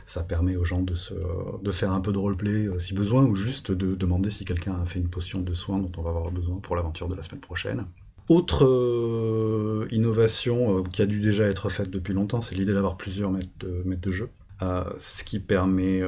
ça 0.07 0.23
permet 0.23 0.57
aux 0.57 0.65
gens 0.65 0.83
de, 0.83 1.73
faire 1.73 1.93
un 1.93 2.01
peu 2.01 2.13
de 2.13 2.19
roleplay 2.19 2.67
si 2.79 2.95
besoin, 2.95 3.25
ou 3.25 3.35
juste 3.35 3.73
de 3.73 3.95
demander 3.95 4.31
si 4.31 4.45
quelqu'un 4.45 4.77
a 4.83 4.87
fait 4.87 4.99
une 4.99 5.09
potion 5.09 5.41
de 5.41 5.55
soin 5.55 5.79
dont 5.79 5.93
on 5.97 6.03
va 6.03 6.11
avoir 6.11 6.31
besoin 6.31 6.57
pour 6.57 6.77
l'aventure 6.77 7.09
de 7.09 7.15
la 7.15 7.23
semaine 7.23 7.41
prochaine. 7.41 7.87
Autre 8.31 8.65
euh, 8.65 9.89
innovation 9.91 10.79
euh, 10.79 10.83
qui 10.85 11.03
a 11.03 11.07
dû 11.07 11.21
déjà 11.21 11.47
être 11.47 11.69
faite 11.69 11.91
depuis 11.91 12.15
longtemps, 12.15 12.41
c'est 12.41 12.55
l'idée 12.55 12.73
d'avoir 12.73 12.97
plusieurs 12.97 13.33
maîtres 13.33 13.49
de, 13.59 13.83
de 13.85 14.11
jeu. 14.13 14.29
Euh, 14.63 14.85
ce 14.99 15.25
qui 15.25 15.39
permet 15.39 16.03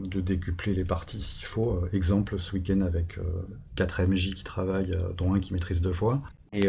de 0.00 0.20
décupler 0.20 0.74
les 0.74 0.84
parties 0.84 1.20
s'il 1.22 1.44
faut. 1.44 1.80
exemple 1.92 2.38
ce 2.38 2.52
week-end 2.52 2.80
avec 2.82 3.18
4 3.74 4.02
MJ 4.06 4.34
qui 4.34 4.44
travaillent, 4.44 4.96
dont 5.16 5.34
un 5.34 5.40
qui 5.40 5.52
maîtrise 5.52 5.80
deux 5.80 5.92
fois. 5.92 6.20
Et, 6.52 6.68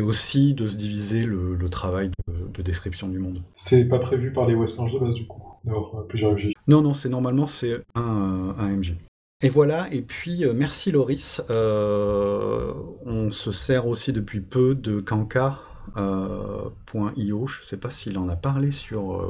aussi 0.00 0.54
de 0.54 0.68
se 0.68 0.76
diviser 0.76 1.24
le, 1.24 1.68
travail 1.68 2.10
de, 2.28 2.62
description 2.62 3.08
du 3.08 3.18
monde. 3.18 3.42
C'est 3.56 3.84
pas 3.84 3.98
prévu 3.98 4.32
par 4.32 4.46
les 4.46 4.54
Westmarch 4.54 4.92
de 4.92 4.98
base 4.98 5.14
du 5.14 5.26
coup, 5.26 5.42
d'avoir 5.64 6.04
plusieurs 6.08 6.32
MJ 6.32 6.52
Non, 6.66 6.82
non, 6.82 6.94
c'est 6.94 7.08
normalement 7.08 7.46
c'est 7.46 7.80
un, 7.94 8.54
un 8.58 8.76
MJ. 8.76 8.96
Et 9.44 9.48
voilà, 9.48 9.92
et 9.92 10.02
puis 10.02 10.44
euh, 10.44 10.52
merci 10.54 10.92
Loris. 10.92 11.42
Euh, 11.50 12.72
on 13.04 13.32
se 13.32 13.50
sert 13.50 13.88
aussi 13.88 14.12
depuis 14.12 14.40
peu 14.40 14.76
de 14.76 15.00
Kanka.io. 15.00 15.56
Euh, 15.96 16.70
je 16.86 17.60
ne 17.60 17.64
sais 17.64 17.76
pas 17.76 17.90
s'il 17.90 18.18
en 18.18 18.28
a 18.28 18.36
parlé 18.36 18.70
sur, 18.70 19.20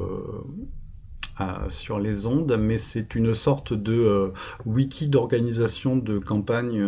sur 1.69 1.99
les 1.99 2.27
ondes, 2.27 2.57
mais 2.59 2.79
c'est 2.79 3.15
une 3.15 3.35
sorte 3.35 3.73
de 3.73 4.33
wiki 4.67 5.09
d'organisation 5.09 5.97
de 5.97 6.19
campagne 6.19 6.85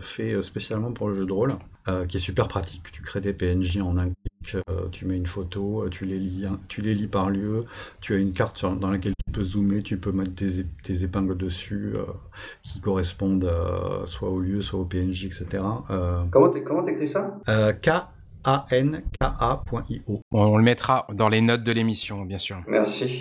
fait 0.00 0.42
spécialement 0.42 0.92
pour 0.92 1.08
le 1.08 1.16
jeu 1.16 1.26
de 1.26 1.32
rôle. 1.32 1.54
qui 2.08 2.18
est 2.18 2.20
super 2.20 2.48
pratique. 2.48 2.90
Tu 2.92 3.02
crées 3.02 3.20
des 3.20 3.32
PNJ 3.32 3.78
en 3.78 3.96
un 3.96 4.10
euh, 4.54 4.88
tu 4.90 5.06
mets 5.06 5.16
une 5.16 5.26
photo, 5.26 5.82
euh, 5.82 5.88
tu 5.88 6.04
les 6.04 6.18
lis, 6.18 6.46
hein, 6.46 6.58
tu 6.68 6.80
les 6.80 6.94
lis 6.94 7.06
par 7.06 7.30
lieu, 7.30 7.64
tu 8.00 8.14
as 8.14 8.18
une 8.18 8.32
carte 8.32 8.64
dans 8.78 8.90
laquelle 8.90 9.12
tu 9.26 9.32
peux 9.32 9.44
zoomer, 9.44 9.82
tu 9.82 9.98
peux 9.98 10.12
mettre 10.12 10.32
des, 10.32 11.04
épingles 11.04 11.36
dessus 11.36 11.92
euh, 11.94 12.04
qui 12.62 12.80
correspondent 12.80 13.50
soit 14.06 14.30
au 14.30 14.40
lieu, 14.40 14.62
soit 14.62 14.80
au 14.80 14.84
PNJ, 14.84 15.26
etc. 15.26 15.62
comment 16.30 16.82
t'écris 16.82 17.08
ça? 17.08 17.38
K 17.82 17.88
a 18.44 18.66
n 18.70 19.02
k 19.02 19.24
a.io. 19.24 20.20
On 20.30 20.56
le 20.56 20.62
mettra 20.62 21.06
dans 21.12 21.28
les 21.28 21.40
notes 21.40 21.64
de 21.64 21.72
l'émission, 21.72 22.22
bien 22.22 22.38
sûr. 22.38 22.62
Merci. 22.66 23.20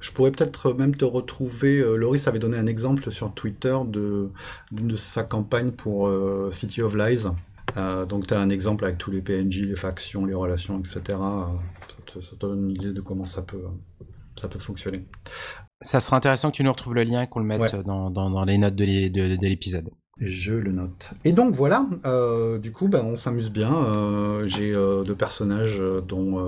Je 0.00 0.12
pourrais 0.12 0.30
peut-être 0.30 0.72
même 0.72 0.96
te 0.96 1.04
retrouver. 1.04 1.80
Loris 1.96 2.26
avait 2.26 2.38
donné 2.38 2.56
un 2.56 2.66
exemple 2.66 3.10
sur 3.10 3.32
Twitter 3.34 3.76
de, 3.86 4.30
de 4.72 4.96
sa 4.96 5.24
campagne 5.24 5.72
pour 5.72 6.10
City 6.52 6.82
of 6.82 6.94
Lies. 6.94 7.26
Euh, 7.76 8.04
donc 8.04 8.26
tu 8.26 8.34
as 8.34 8.40
un 8.40 8.50
exemple 8.50 8.84
avec 8.84 8.98
tous 8.98 9.10
les 9.10 9.20
PNJ, 9.20 9.62
les 9.62 9.76
factions, 9.76 10.24
les 10.24 10.34
relations, 10.34 10.78
etc. 10.78 11.00
Euh, 11.10 12.20
ça, 12.20 12.30
te, 12.32 12.36
donne 12.36 12.70
une 12.70 12.76
idée 12.76 12.92
de 12.92 13.00
comment 13.00 13.26
ça 13.26 13.42
peut, 13.42 13.64
ça 14.36 14.48
peut 14.48 14.58
fonctionner. 14.58 15.04
Ça 15.82 16.00
sera 16.00 16.16
intéressant 16.16 16.50
que 16.50 16.56
tu 16.56 16.64
nous 16.64 16.72
retrouves 16.72 16.94
le 16.94 17.04
lien 17.04 17.22
et 17.22 17.28
qu'on 17.28 17.40
le 17.40 17.46
mette 17.46 17.74
dans, 17.86 18.10
dans, 18.10 18.44
les 18.44 18.58
notes 18.58 18.74
de 18.74 19.46
l'épisode. 19.46 19.88
Je 20.20 20.52
le 20.52 20.72
note. 20.72 21.10
Et 21.24 21.32
donc 21.32 21.54
voilà, 21.54 21.86
euh, 22.04 22.58
du 22.58 22.72
coup, 22.72 22.88
ben, 22.88 23.02
on 23.04 23.16
s'amuse 23.16 23.50
bien. 23.50 23.72
J'ai 24.46 24.72
deux 24.72 25.14
personnages 25.14 25.82
dont... 26.06 26.38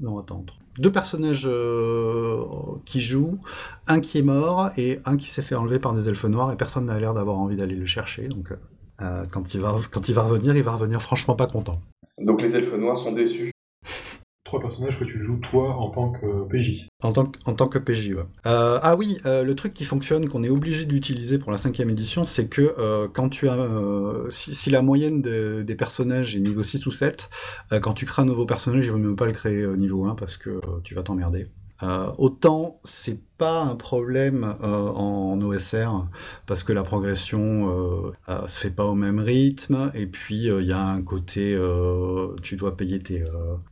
non, 0.00 0.18
attends. 0.18 0.44
Deux 0.78 0.90
personnages 0.90 1.48
qui 2.84 3.00
jouent, 3.00 3.38
un 3.86 4.00
qui 4.00 4.18
est 4.18 4.22
mort 4.22 4.70
et 4.76 4.98
un 5.04 5.16
qui 5.16 5.28
s'est 5.28 5.42
fait 5.42 5.54
enlever 5.54 5.78
par 5.78 5.92
des 5.92 6.08
elfes 6.08 6.24
noirs 6.24 6.50
et 6.50 6.56
personne 6.56 6.86
n'a 6.86 6.98
l'air 6.98 7.14
d'avoir 7.14 7.38
envie 7.38 7.56
d'aller 7.56 7.76
le 7.76 7.86
chercher. 7.86 8.26
Donc 8.26 8.52
quand, 9.30 9.54
il 9.54 9.60
va, 9.60 9.76
quand 9.90 10.08
il 10.08 10.14
va 10.14 10.22
revenir, 10.22 10.56
il 10.56 10.62
va 10.62 10.72
revenir 10.72 11.00
franchement 11.00 11.36
pas 11.36 11.46
content. 11.46 11.80
Donc 12.18 12.42
les 12.42 12.56
elfes 12.56 12.74
noirs 12.74 12.98
sont 12.98 13.12
déçus 13.12 13.51
trois 14.52 14.60
personnages 14.60 14.98
que 14.98 15.04
tu 15.04 15.18
joues 15.18 15.38
toi 15.38 15.76
en 15.76 15.88
tant 15.88 16.10
que 16.10 16.46
PJ. 16.46 16.86
En 17.02 17.12
tant 17.14 17.24
que, 17.24 17.38
en 17.46 17.54
tant 17.54 17.68
que 17.68 17.78
PJ, 17.78 18.10
ouais. 18.10 18.22
Euh, 18.44 18.78
ah 18.82 18.96
oui, 18.96 19.16
euh, 19.24 19.44
le 19.44 19.54
truc 19.54 19.72
qui 19.72 19.86
fonctionne, 19.86 20.28
qu'on 20.28 20.44
est 20.44 20.50
obligé 20.50 20.84
d'utiliser 20.84 21.38
pour 21.38 21.50
la 21.52 21.56
cinquième 21.56 21.88
édition, 21.88 22.26
c'est 22.26 22.48
que 22.48 22.74
euh, 22.78 23.08
quand 23.10 23.30
tu 23.30 23.48
as, 23.48 23.66
si, 24.28 24.68
la 24.68 24.82
moyenne 24.82 25.22
des 25.22 25.74
personnages 25.74 26.36
est 26.36 26.40
niveau 26.40 26.62
6 26.62 26.84
ou 26.84 26.90
7, 26.90 27.30
quand 27.80 27.94
tu 27.94 28.04
crées 28.04 28.22
un 28.22 28.26
nouveau 28.26 28.44
personnage, 28.44 28.84
il 28.84 28.90
vaut 28.90 28.98
même 28.98 29.16
pas 29.16 29.26
le 29.26 29.32
créer 29.32 29.66
niveau 29.68 30.04
1 30.04 30.16
parce 30.16 30.36
que 30.36 30.60
tu 30.84 30.94
vas 30.94 31.02
t'emmerder. 31.02 31.46
autant 32.18 32.78
c'est 32.84 33.20
pas 33.42 33.62
un 33.62 33.74
problème 33.74 34.54
euh, 34.62 34.88
en, 34.90 35.40
OSR 35.42 36.06
parce 36.46 36.62
que 36.62 36.72
la 36.72 36.84
progression 36.84 37.40
euh, 37.40 38.12
euh, 38.28 38.46
se 38.46 38.60
fait 38.60 38.70
pas 38.70 38.84
au 38.84 38.94
même 38.94 39.18
rythme. 39.18 39.90
Et 39.94 40.06
puis 40.06 40.44
il 40.46 40.64
y 40.64 40.72
a 40.72 40.80
un 40.80 41.02
côté 41.02 41.58
tu 42.42 42.54
dois 42.54 42.76
payer 42.76 43.02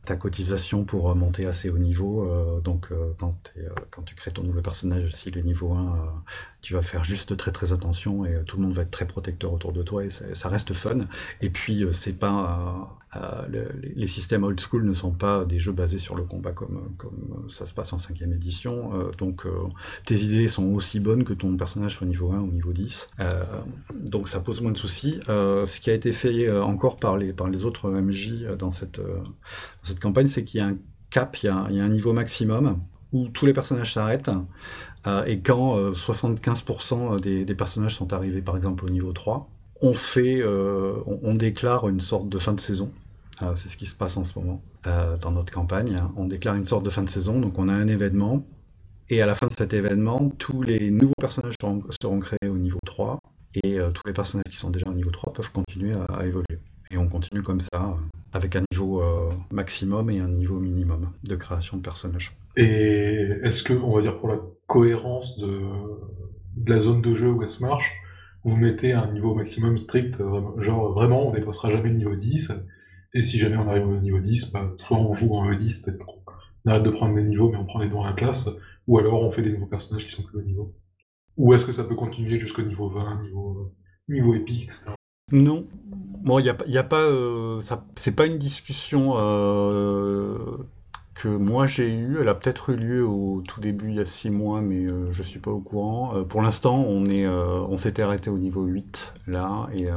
ta 0.03 0.17
cotisation 0.17 0.83
pour 0.83 1.15
monter 1.15 1.45
assez 1.45 1.69
haut 1.69 1.77
niveau 1.77 2.27
donc 2.63 2.89
quand, 3.17 4.03
tu 4.05 4.15
crées 4.15 4.31
ton 4.31 4.43
nouveau 4.43 4.61
personnage 4.61 5.11
s'il 5.11 5.37
est 5.37 5.43
niveau 5.43 5.71
1 5.73 6.23
tu 6.61 6.73
vas 6.73 6.81
faire 6.81 7.03
juste 7.03 7.37
très 7.37 7.51
très 7.51 7.73
attention 7.73 8.25
et 8.25 8.43
tout 8.45 8.57
le 8.57 8.63
monde 8.63 8.73
va 8.73 8.83
être 8.83 8.91
très 8.91 9.07
protecteur 9.07 9.51
autour 9.53 9.71
de 9.71 9.81
toi 9.81 10.03
et 10.03 10.09
ça 10.09 10.49
reste 10.49 10.73
fun. 10.73 10.97
Et 11.41 11.49
puis 11.49 11.85
c'est 11.93 12.17
pas 12.17 12.97
les 13.49 14.07
systèmes 14.07 14.43
old 14.43 14.59
school 14.59 14.83
ne 14.85 14.93
sont 14.93 15.11
pas 15.11 15.45
des 15.45 15.59
jeux 15.59 15.71
basés 15.71 15.97
sur 15.97 16.15
le 16.15 16.23
combat 16.23 16.51
comme 16.51 17.45
ça 17.47 17.65
se 17.65 17.73
passe 17.73 17.93
en 17.93 17.97
cinquième 17.97 18.33
édition. 18.33 19.11
Donc 19.17 19.45
tes 20.05 20.15
idées 20.15 20.47
sont 20.47 20.65
aussi 20.73 20.99
bonnes 20.99 21.23
que 21.23 21.33
ton 21.33 21.55
personnage 21.57 21.95
soit 21.95 22.07
niveau 22.07 22.31
1 22.31 22.39
ou 22.39 22.51
niveau 22.51 22.73
10. 22.73 23.07
Euh, 23.19 23.43
donc 23.93 24.27
ça 24.27 24.39
pose 24.39 24.61
moins 24.61 24.71
de 24.71 24.77
soucis. 24.77 25.19
Euh, 25.29 25.65
ce 25.65 25.79
qui 25.79 25.89
a 25.89 25.93
été 25.93 26.13
fait 26.13 26.47
euh, 26.47 26.63
encore 26.63 26.97
par 26.97 27.17
les, 27.17 27.33
par 27.33 27.49
les 27.49 27.65
autres 27.65 27.89
MJ 27.89 28.45
dans 28.57 28.71
cette, 28.71 29.01
cette 29.83 29.99
campagne, 29.99 30.27
c'est 30.27 30.43
qu'il 30.43 30.59
y 30.59 30.61
a 30.61 30.67
un 30.67 30.77
cap, 31.09 31.37
il 31.43 31.45
y 31.47 31.49
a, 31.49 31.55
un 31.55 31.89
niveau 31.89 32.13
maximum 32.13 32.79
où 33.11 33.27
tous 33.27 33.45
les 33.45 33.53
personnages 33.53 33.93
s'arrêtent. 33.93 34.31
et 35.27 35.39
quand 35.41 35.91
75% 35.91 37.19
des, 37.19 37.55
personnages 37.55 37.95
sont 37.95 38.13
arrivés 38.13 38.41
par 38.41 38.55
exemple 38.55 38.85
au 38.85 38.89
niveau 38.89 39.11
3, 39.11 39.49
on 39.81 39.93
fait, 39.93 40.41
on, 40.45 41.35
déclare 41.35 41.89
une 41.89 41.99
sorte 41.99 42.29
de 42.29 42.37
fin 42.37 42.53
de 42.53 42.61
saison. 42.61 42.93
c'est 43.55 43.67
ce 43.67 43.75
qui 43.75 43.85
se 43.85 43.95
passe 43.95 44.15
en 44.15 44.23
ce 44.23 44.39
moment 44.39 44.61
dans 44.85 45.31
notre 45.31 45.51
campagne. 45.51 46.01
On 46.15 46.25
déclare 46.25 46.55
une 46.55 46.65
sorte 46.65 46.85
de 46.85 46.89
fin 46.89 47.03
de 47.03 47.09
saison, 47.09 47.41
donc 47.41 47.59
on 47.59 47.67
a 47.67 47.73
un 47.73 47.89
événement 47.89 48.45
et 49.11 49.21
à 49.21 49.25
la 49.25 49.35
fin 49.35 49.47
de 49.47 49.53
cet 49.53 49.73
événement, 49.73 50.29
tous 50.39 50.61
les 50.61 50.89
nouveaux 50.89 51.13
personnages 51.19 51.55
seront, 51.59 52.19
créés 52.19 52.49
au 52.49 52.57
niveau 52.57 52.79
3, 52.85 53.19
et 53.61 53.77
euh, 53.77 53.91
tous 53.91 54.03
les 54.07 54.13
personnages 54.13 54.45
qui 54.49 54.55
sont 54.55 54.69
déjà 54.69 54.87
au 54.89 54.93
niveau 54.93 55.11
3 55.11 55.33
peuvent 55.33 55.51
continuer 55.51 55.93
à, 55.93 56.25
évoluer. 56.25 56.59
Et 56.91 56.97
on 56.97 57.09
continue 57.09 57.41
comme 57.41 57.59
ça, 57.59 57.69
euh, 57.75 57.95
avec 58.31 58.55
un 58.55 58.63
niveau 58.71 59.01
euh, 59.01 59.29
maximum 59.51 60.09
et 60.11 60.21
un 60.21 60.29
niveau 60.29 60.59
minimum 60.59 61.11
de 61.25 61.35
création 61.35 61.75
de 61.75 61.81
personnages. 61.81 62.31
Et 62.55 63.27
est-ce 63.43 63.63
que, 63.63 63.73
on 63.73 63.93
va 63.93 64.01
dire 64.01 64.17
pour 64.17 64.29
la 64.29 64.39
cohérence 64.65 65.37
de, 65.37 65.59
la 66.65 66.79
zone 66.79 67.01
de 67.01 67.13
jeu 67.13 67.29
où 67.29 67.41
elle 67.41 67.49
se 67.49 67.61
marche, 67.61 67.93
vous 68.45 68.55
mettez 68.55 68.93
un 68.93 69.11
niveau 69.11 69.35
maximum 69.35 69.77
strict, 69.77 70.23
genre 70.57 70.93
vraiment 70.93 71.27
on 71.27 71.31
dépassera 71.33 71.69
jamais 71.69 71.89
le 71.89 71.95
niveau 71.95 72.15
10, 72.15 72.53
et 73.13 73.23
si 73.23 73.37
jamais 73.37 73.57
on 73.57 73.67
arrive 73.67 73.87
au 73.87 73.97
niveau 73.97 74.19
10, 74.19 74.53
bah, 74.53 74.71
soit 74.77 74.97
on 74.97 75.13
joue 75.13 75.35
en 75.35 75.51
E10, 75.51 75.69
c'est-à-dire 75.69 76.05
qu'on 76.05 76.71
arrête 76.71 76.83
de 76.83 76.89
prendre 76.91 77.13
des 77.15 77.23
niveaux 77.23 77.49
mais 77.51 77.57
on 77.57 77.65
prend 77.65 77.79
des 77.79 77.89
dans 77.89 78.05
la 78.05 78.13
classe, 78.13 78.49
ou 78.87 78.97
alors 78.97 79.21
on 79.21 79.31
fait 79.31 79.41
des 79.41 79.51
nouveaux 79.51 79.67
personnages 79.67 80.05
qui 80.05 80.11
sont 80.11 80.23
plus 80.23 80.39
haut 80.39 80.43
niveau 80.43 80.73
Ou 81.37 81.53
est-ce 81.53 81.65
que 81.65 81.71
ça 81.71 81.83
peut 81.83 81.95
continuer 81.95 82.39
jusqu'au 82.39 82.63
niveau 82.63 82.89
20, 82.89 83.23
niveau, 83.23 83.73
niveau 84.07 84.33
épique, 84.33 84.65
etc. 84.65 84.91
Non. 85.31 85.65
Bon, 85.85 86.39
il 86.39 86.49
a, 86.49 86.57
y 86.67 86.77
a, 86.77 86.83
pas. 86.83 87.01
Euh, 87.01 87.61
c'est 87.95 88.15
pas 88.15 88.25
une 88.25 88.37
discussion 88.37 89.13
euh, 89.15 90.57
que 91.13 91.29
moi 91.29 91.67
j'ai 91.67 91.91
eue. 91.93 92.17
Elle 92.19 92.27
a 92.29 92.35
peut-être 92.35 92.71
eu 92.71 92.75
lieu 92.75 93.05
au 93.05 93.41
tout 93.41 93.61
début, 93.61 93.89
il 93.89 93.95
y 93.95 93.99
a 93.99 94.05
6 94.05 94.29
mois, 94.29 94.61
mais 94.61 94.87
je 94.87 94.91
euh, 94.91 95.11
je 95.11 95.23
suis 95.23 95.39
pas 95.39 95.51
au 95.51 95.61
courant. 95.61 96.23
pour 96.25 96.41
l'instant, 96.41 96.83
on, 96.85 97.05
on 97.07 97.77
s'était 97.77 98.01
arrêté 98.01 98.29
au 98.29 98.37
niveau 98.37 98.63
8, 98.63 99.13
là, 99.27 99.69
et 99.73 99.87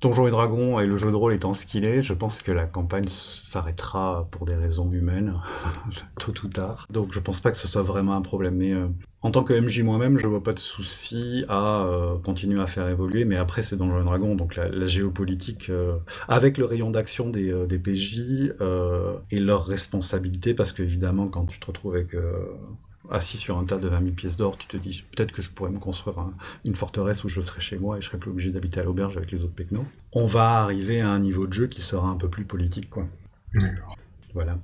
Donjons 0.00 0.28
et 0.28 0.30
Dragons 0.30 0.78
et 0.78 0.86
le 0.86 0.96
jeu 0.96 1.10
de 1.10 1.16
rôle 1.16 1.34
étant 1.34 1.54
ce 1.54 1.66
qu'il 1.66 1.84
est, 1.84 2.02
je 2.02 2.14
pense 2.14 2.40
que 2.42 2.52
la 2.52 2.66
campagne 2.66 3.08
s'arrêtera 3.08 4.28
pour 4.30 4.46
des 4.46 4.54
raisons 4.54 4.90
humaines, 4.92 5.34
tôt 6.20 6.34
ou 6.44 6.48
tard. 6.48 6.86
Donc 6.88 7.12
je 7.12 7.18
pense 7.18 7.40
pas 7.40 7.50
que 7.50 7.56
ce 7.56 7.66
soit 7.66 7.82
vraiment 7.82 8.14
un 8.14 8.22
problème. 8.22 8.56
Mais 8.56 8.72
euh, 8.72 8.86
en 9.22 9.32
tant 9.32 9.42
que 9.42 9.52
MJ 9.52 9.82
moi-même, 9.82 10.16
je 10.16 10.28
vois 10.28 10.42
pas 10.42 10.52
de 10.52 10.60
souci 10.60 11.44
à 11.48 11.84
euh, 11.84 12.16
continuer 12.18 12.60
à 12.62 12.68
faire 12.68 12.88
évoluer. 12.88 13.24
Mais 13.24 13.36
après, 13.36 13.64
c'est 13.64 13.76
Donjons 13.76 14.00
et 14.00 14.04
Dragons, 14.04 14.36
donc 14.36 14.54
la, 14.54 14.86
géopolitique, 14.86 15.68
euh, 15.68 15.96
avec 16.28 16.58
le 16.58 16.64
rayon 16.64 16.90
d'action 16.90 17.28
des, 17.28 17.52
des 17.66 17.78
PJ 17.78 18.52
et 19.30 19.40
leurs 19.40 19.66
responsabilités, 19.66 20.54
parce 20.54 20.72
qu'évidemment, 20.72 21.26
quand 21.26 21.46
tu 21.46 21.58
te 21.58 21.66
retrouves 21.66 21.96
avec 21.96 22.14
assis 23.10 23.36
sur 23.36 23.58
un 23.58 23.64
tas 23.64 23.78
de 23.78 23.88
20 23.88 24.00
000 24.00 24.12
pièces 24.12 24.36
d'or, 24.36 24.56
tu 24.58 24.66
te 24.66 24.76
dis 24.76 25.04
peut-être 25.14 25.32
que 25.32 25.42
je 25.42 25.50
pourrais 25.50 25.70
me 25.70 25.78
construire 25.78 26.30
une 26.64 26.74
forteresse 26.74 27.24
où 27.24 27.28
je 27.28 27.40
serais 27.40 27.60
chez 27.60 27.78
moi 27.78 27.98
et 27.98 28.00
je 28.00 28.06
serais 28.06 28.18
plus 28.18 28.30
obligé 28.30 28.50
d'habiter 28.50 28.80
à 28.80 28.84
l'auberge 28.84 29.16
avec 29.16 29.30
les 29.30 29.42
autres 29.42 29.54
pecnos. 29.54 29.84
On 30.12 30.26
va 30.26 30.60
arriver 30.62 31.00
à 31.00 31.10
un 31.10 31.18
niveau 31.18 31.46
de 31.46 31.52
jeu 31.52 31.66
qui 31.66 31.80
sera 31.80 32.08
un 32.08 32.16
peu 32.16 32.28
plus 32.28 32.44
politique, 32.44 32.90
quoi. 32.90 33.06
Voilà. 34.34 34.58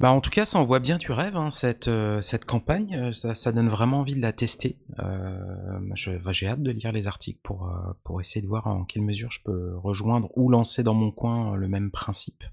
Bah 0.00 0.12
en 0.12 0.22
tout 0.22 0.30
cas, 0.30 0.46
ça 0.46 0.58
envoie 0.58 0.80
bien 0.80 0.96
du 0.96 1.12
rêve, 1.12 1.36
hein, 1.36 1.50
cette, 1.50 1.88
euh, 1.88 2.22
cette 2.22 2.46
campagne. 2.46 2.96
Euh, 2.96 3.12
ça, 3.12 3.34
ça, 3.34 3.52
donne 3.52 3.68
vraiment 3.68 4.00
envie 4.00 4.14
de 4.14 4.22
la 4.22 4.32
tester. 4.32 4.78
Euh, 4.98 5.78
J'ai 5.94 6.48
hâte 6.48 6.62
de 6.62 6.70
lire 6.70 6.90
les 6.90 7.06
articles 7.06 7.38
pour, 7.42 7.68
euh, 7.68 7.92
pour 8.02 8.18
essayer 8.18 8.40
de 8.40 8.46
voir 8.46 8.66
en 8.66 8.84
quelle 8.84 9.02
mesure 9.02 9.30
je 9.30 9.40
peux 9.44 9.76
rejoindre 9.76 10.30
ou 10.38 10.48
lancer 10.48 10.82
dans 10.82 10.94
mon 10.94 11.10
coin 11.10 11.54
le 11.54 11.68
même 11.68 11.90
principe. 11.90 12.44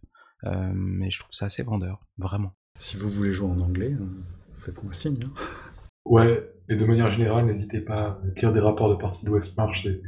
mais 0.44 1.10
je 1.10 1.20
trouve 1.20 1.34
ça 1.34 1.46
assez 1.46 1.64
vendeur, 1.64 2.06
vraiment. 2.18 2.54
Si 2.80 2.98
vous 2.98 3.10
voulez 3.10 3.32
jouer 3.32 3.50
en 3.50 3.60
anglais, 3.62 3.96
faites-moi 4.68 4.94
signe. 4.94 5.20
Hein. 5.26 5.32
Ouais, 6.06 6.50
et 6.70 6.76
de 6.76 6.86
manière 6.86 7.10
générale, 7.10 7.46
n'hésitez 7.46 7.80
pas 7.80 8.20
à 8.24 8.30
écrire 8.30 8.52
des 8.52 8.60
rapports 8.60 8.90
de 8.90 8.96
partie 8.96 9.26
de 9.26 9.30
Westmarch, 9.32 9.84
c'est 9.84 10.02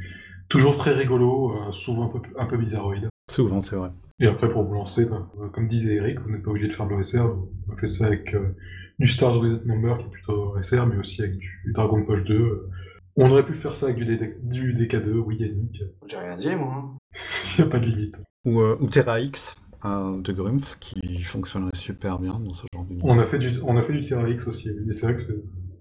toujours 0.48 0.76
très 0.76 0.92
rigolo, 0.92 1.52
euh, 1.52 1.72
souvent 1.72 2.06
un 2.06 2.18
peu, 2.18 2.20
un 2.38 2.46
peu 2.46 2.56
bizarroïde. 2.56 3.08
Souvent, 3.30 3.60
c'est 3.60 3.76
vrai. 3.76 3.90
Et 4.18 4.26
après, 4.26 4.50
pour 4.50 4.64
vous 4.64 4.74
lancer, 4.74 5.06
bah, 5.06 5.30
euh, 5.40 5.48
comme 5.48 5.66
disait 5.66 5.94
Eric, 5.94 6.20
vous 6.20 6.30
n'êtes 6.30 6.42
pas 6.42 6.50
obligé 6.50 6.68
de 6.68 6.72
faire 6.72 6.86
de 6.86 6.92
l'OSR, 6.92 7.36
on 7.68 7.76
fait 7.76 7.86
ça 7.86 8.06
avec 8.06 8.34
euh, 8.34 8.54
du 8.98 9.06
Stars 9.06 9.40
Without 9.40 9.66
Number, 9.66 9.98
qui 9.98 10.04
est 10.04 10.10
plutôt 10.10 10.54
OSR, 10.56 10.86
mais 10.86 10.96
aussi 10.98 11.22
avec 11.22 11.38
du, 11.38 11.72
Dragon 11.72 12.04
Poche 12.04 12.24
2. 12.24 12.68
On 13.16 13.30
aurait 13.30 13.44
pu 13.44 13.54
faire 13.54 13.76
ça 13.76 13.86
avec 13.86 13.96
du, 13.96 14.04
DK2, 14.06 15.10
oui 15.10 15.36
Yannick. 15.38 15.82
J'ai 16.06 16.16
rien 16.16 16.36
dit, 16.36 16.54
moi. 16.54 16.96
Il 17.58 17.62
n'y 17.62 17.68
a 17.68 17.70
pas 17.70 17.78
de 17.78 17.86
limite. 17.86 18.22
Ou, 18.44 18.60
ou 18.60 18.88
Terra 18.88 19.20
X 19.20 19.54
de 19.84 20.32
Grumpf 20.32 20.76
qui 20.78 21.22
fonctionnerait 21.22 21.70
super 21.74 22.18
bien 22.18 22.38
dans 22.38 22.52
ce 22.52 22.64
genre 22.74 22.84
de 22.84 22.98
on 23.02 23.18
a 23.18 23.24
fait 23.24 23.38
du 23.38 23.50
On 23.64 23.76
a 23.76 23.82
fait 23.82 23.92
du 23.92 24.02
Terra 24.02 24.28
X 24.28 24.46
aussi, 24.46 24.70
mais 24.84 24.92
c'est 24.92 25.06
vrai 25.06 25.14
que 25.14 25.22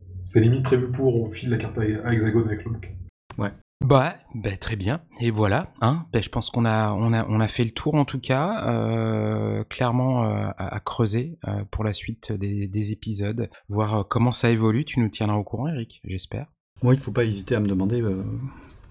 c'est 0.07 0.41
limite 0.41 0.63
prévu 0.63 0.87
pour, 0.87 1.15
on 1.15 1.29
file 1.29 1.49
la 1.49 1.57
carte 1.57 1.77
à, 1.77 2.13
hexagone 2.13 2.47
avec 2.47 2.65
le 2.65 2.71
Ouais. 3.37 3.51
Bah, 3.81 4.17
bah, 4.35 4.57
très 4.57 4.75
bien. 4.75 5.01
Et 5.21 5.31
voilà, 5.31 5.71
hein. 5.81 6.05
Bah, 6.11 6.19
je 6.21 6.27
pense 6.29 6.49
qu'on 6.49 6.65
a, 6.65 6.91
on 6.91 7.13
a, 7.13 7.25
on 7.27 7.39
a 7.39 7.47
fait 7.47 7.63
le 7.63 7.71
tour 7.71 7.95
en 7.95 8.03
tout 8.03 8.19
cas, 8.19 8.67
euh, 8.67 9.63
clairement 9.63 10.25
euh, 10.25 10.49
à, 10.57 10.79
creuser 10.81 11.39
euh, 11.47 11.63
pour 11.71 11.85
la 11.85 11.93
suite 11.93 12.33
des, 12.33 12.91
épisodes, 12.91 13.49
voir 13.69 14.05
comment 14.07 14.33
ça 14.33 14.51
évolue. 14.51 14.83
Tu 14.83 14.99
nous 14.99 15.09
tiendras 15.09 15.37
au 15.37 15.43
courant, 15.43 15.67
Eric, 15.69 16.01
j'espère. 16.03 16.47
Moi, 16.83 16.93
il 16.93 16.99
faut 16.99 17.11
pas 17.11 17.23
hésiter 17.23 17.55
à 17.55 17.59
me 17.59 17.67
demander 17.67 18.03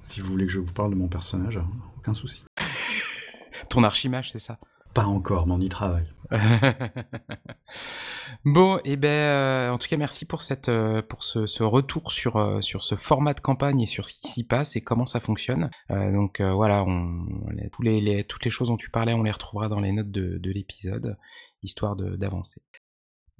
si 0.04 0.20
vous 0.20 0.28
voulez 0.28 0.46
que 0.46 0.52
je 0.52 0.58
vous 0.58 0.72
parle 0.72 0.90
de 0.90 0.96
mon 0.96 1.08
personnage, 1.08 1.58
hein. 1.58 1.68
aucun 1.98 2.14
souci. 2.14 2.44
Ton 3.68 3.84
archimage, 3.84 4.32
c'est 4.32 4.38
ça 4.38 4.58
encore, 5.06 5.46
mais 5.46 5.54
on 5.54 5.60
y 5.60 5.68
travaille. 5.68 6.06
bon, 8.44 8.78
et 8.78 8.92
eh 8.92 8.96
ben, 8.96 9.08
euh, 9.08 9.70
en 9.70 9.78
tout 9.78 9.88
cas, 9.88 9.96
merci 9.96 10.24
pour 10.26 10.42
cette, 10.42 10.68
euh, 10.68 11.00
pour 11.02 11.22
ce, 11.22 11.62
retour 11.62 12.12
sur 12.12 12.36
euh, 12.36 12.60
sur 12.60 12.84
ce 12.84 12.96
format 12.96 13.34
de 13.34 13.40
campagne 13.40 13.80
et 13.80 13.86
sur 13.86 14.06
ce 14.06 14.14
qui 14.14 14.28
s'y 14.28 14.44
passe 14.44 14.76
et 14.76 14.82
comment 14.82 15.06
ça 15.06 15.20
fonctionne. 15.20 15.70
donc 15.88 16.40
voilà, 16.40 16.84
on, 16.84 17.26
tous 17.72 17.82
les, 17.82 18.24
toutes 18.24 18.44
les 18.44 18.50
choses 18.50 18.68
dont 18.68 18.76
tu 18.76 18.90
parlais, 18.90 19.14
on 19.14 19.22
les 19.22 19.30
retrouvera 19.30 19.68
dans 19.68 19.80
les 19.80 19.92
notes 19.92 20.10
de 20.10 20.50
l'épisode, 20.50 21.16
histoire 21.62 21.96
d'avancer. 21.96 22.62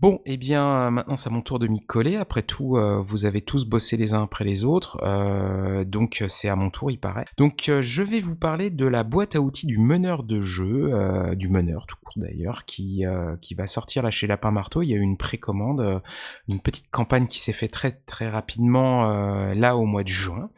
Bon, 0.01 0.21
eh 0.27 0.37
bien, 0.37 0.93
maintenant 0.93 1.17
c'est 1.17 1.29
à 1.29 1.33
mon 1.33 1.43
tour 1.43 1.59
de 1.59 1.67
m'y 1.67 1.81
coller. 1.81 2.15
Après 2.15 2.43
tout, 2.43 2.77
euh, 2.77 3.01
vous 3.01 3.25
avez 3.25 3.41
tous 3.41 3.65
bossé 3.65 3.97
les 3.97 4.15
uns 4.15 4.23
après 4.23 4.45
les 4.45 4.65
autres, 4.65 4.97
euh, 5.03 5.85
donc 5.85 6.25
c'est 6.29 6.49
à 6.49 6.55
mon 6.55 6.71
tour, 6.71 6.93
il 6.93 6.99
paraît. 6.99 7.25
Donc, 7.37 7.69
euh, 7.69 7.83
je 7.83 8.05
vais 8.05 8.21
vous 8.21 8.37
parler 8.37 8.71
de 8.71 8.87
la 8.87 9.03
boîte 9.03 9.35
à 9.35 9.41
outils 9.41 9.67
du 9.67 9.79
meneur 9.79 10.23
de 10.23 10.41
jeu, 10.41 10.93
du 11.35 11.49
meneur 11.49 11.87
tout 11.87 11.97
court 11.97 12.13
d'ailleurs, 12.15 12.65
qui 12.65 13.05
qui 13.41 13.55
va 13.55 13.67
sortir 13.67 14.05
là 14.05 14.13
chez 14.13 14.29
Lapin 14.29 14.53
Marteau. 14.53 14.83
Il 14.83 14.89
y 14.89 14.95
a 14.95 14.97
eu 14.97 15.01
une 15.01 15.17
précommande, 15.17 16.01
une 16.47 16.61
petite 16.61 16.91
campagne 16.93 17.27
qui 17.27 17.41
s'est 17.41 17.53
fait 17.53 17.69
très 17.69 17.91
très 17.91 18.29
rapidement 18.29 19.03
là 19.53 19.77
au 19.77 19.85
mois 19.85 20.05
de 20.05 20.09
juin, 20.09 20.51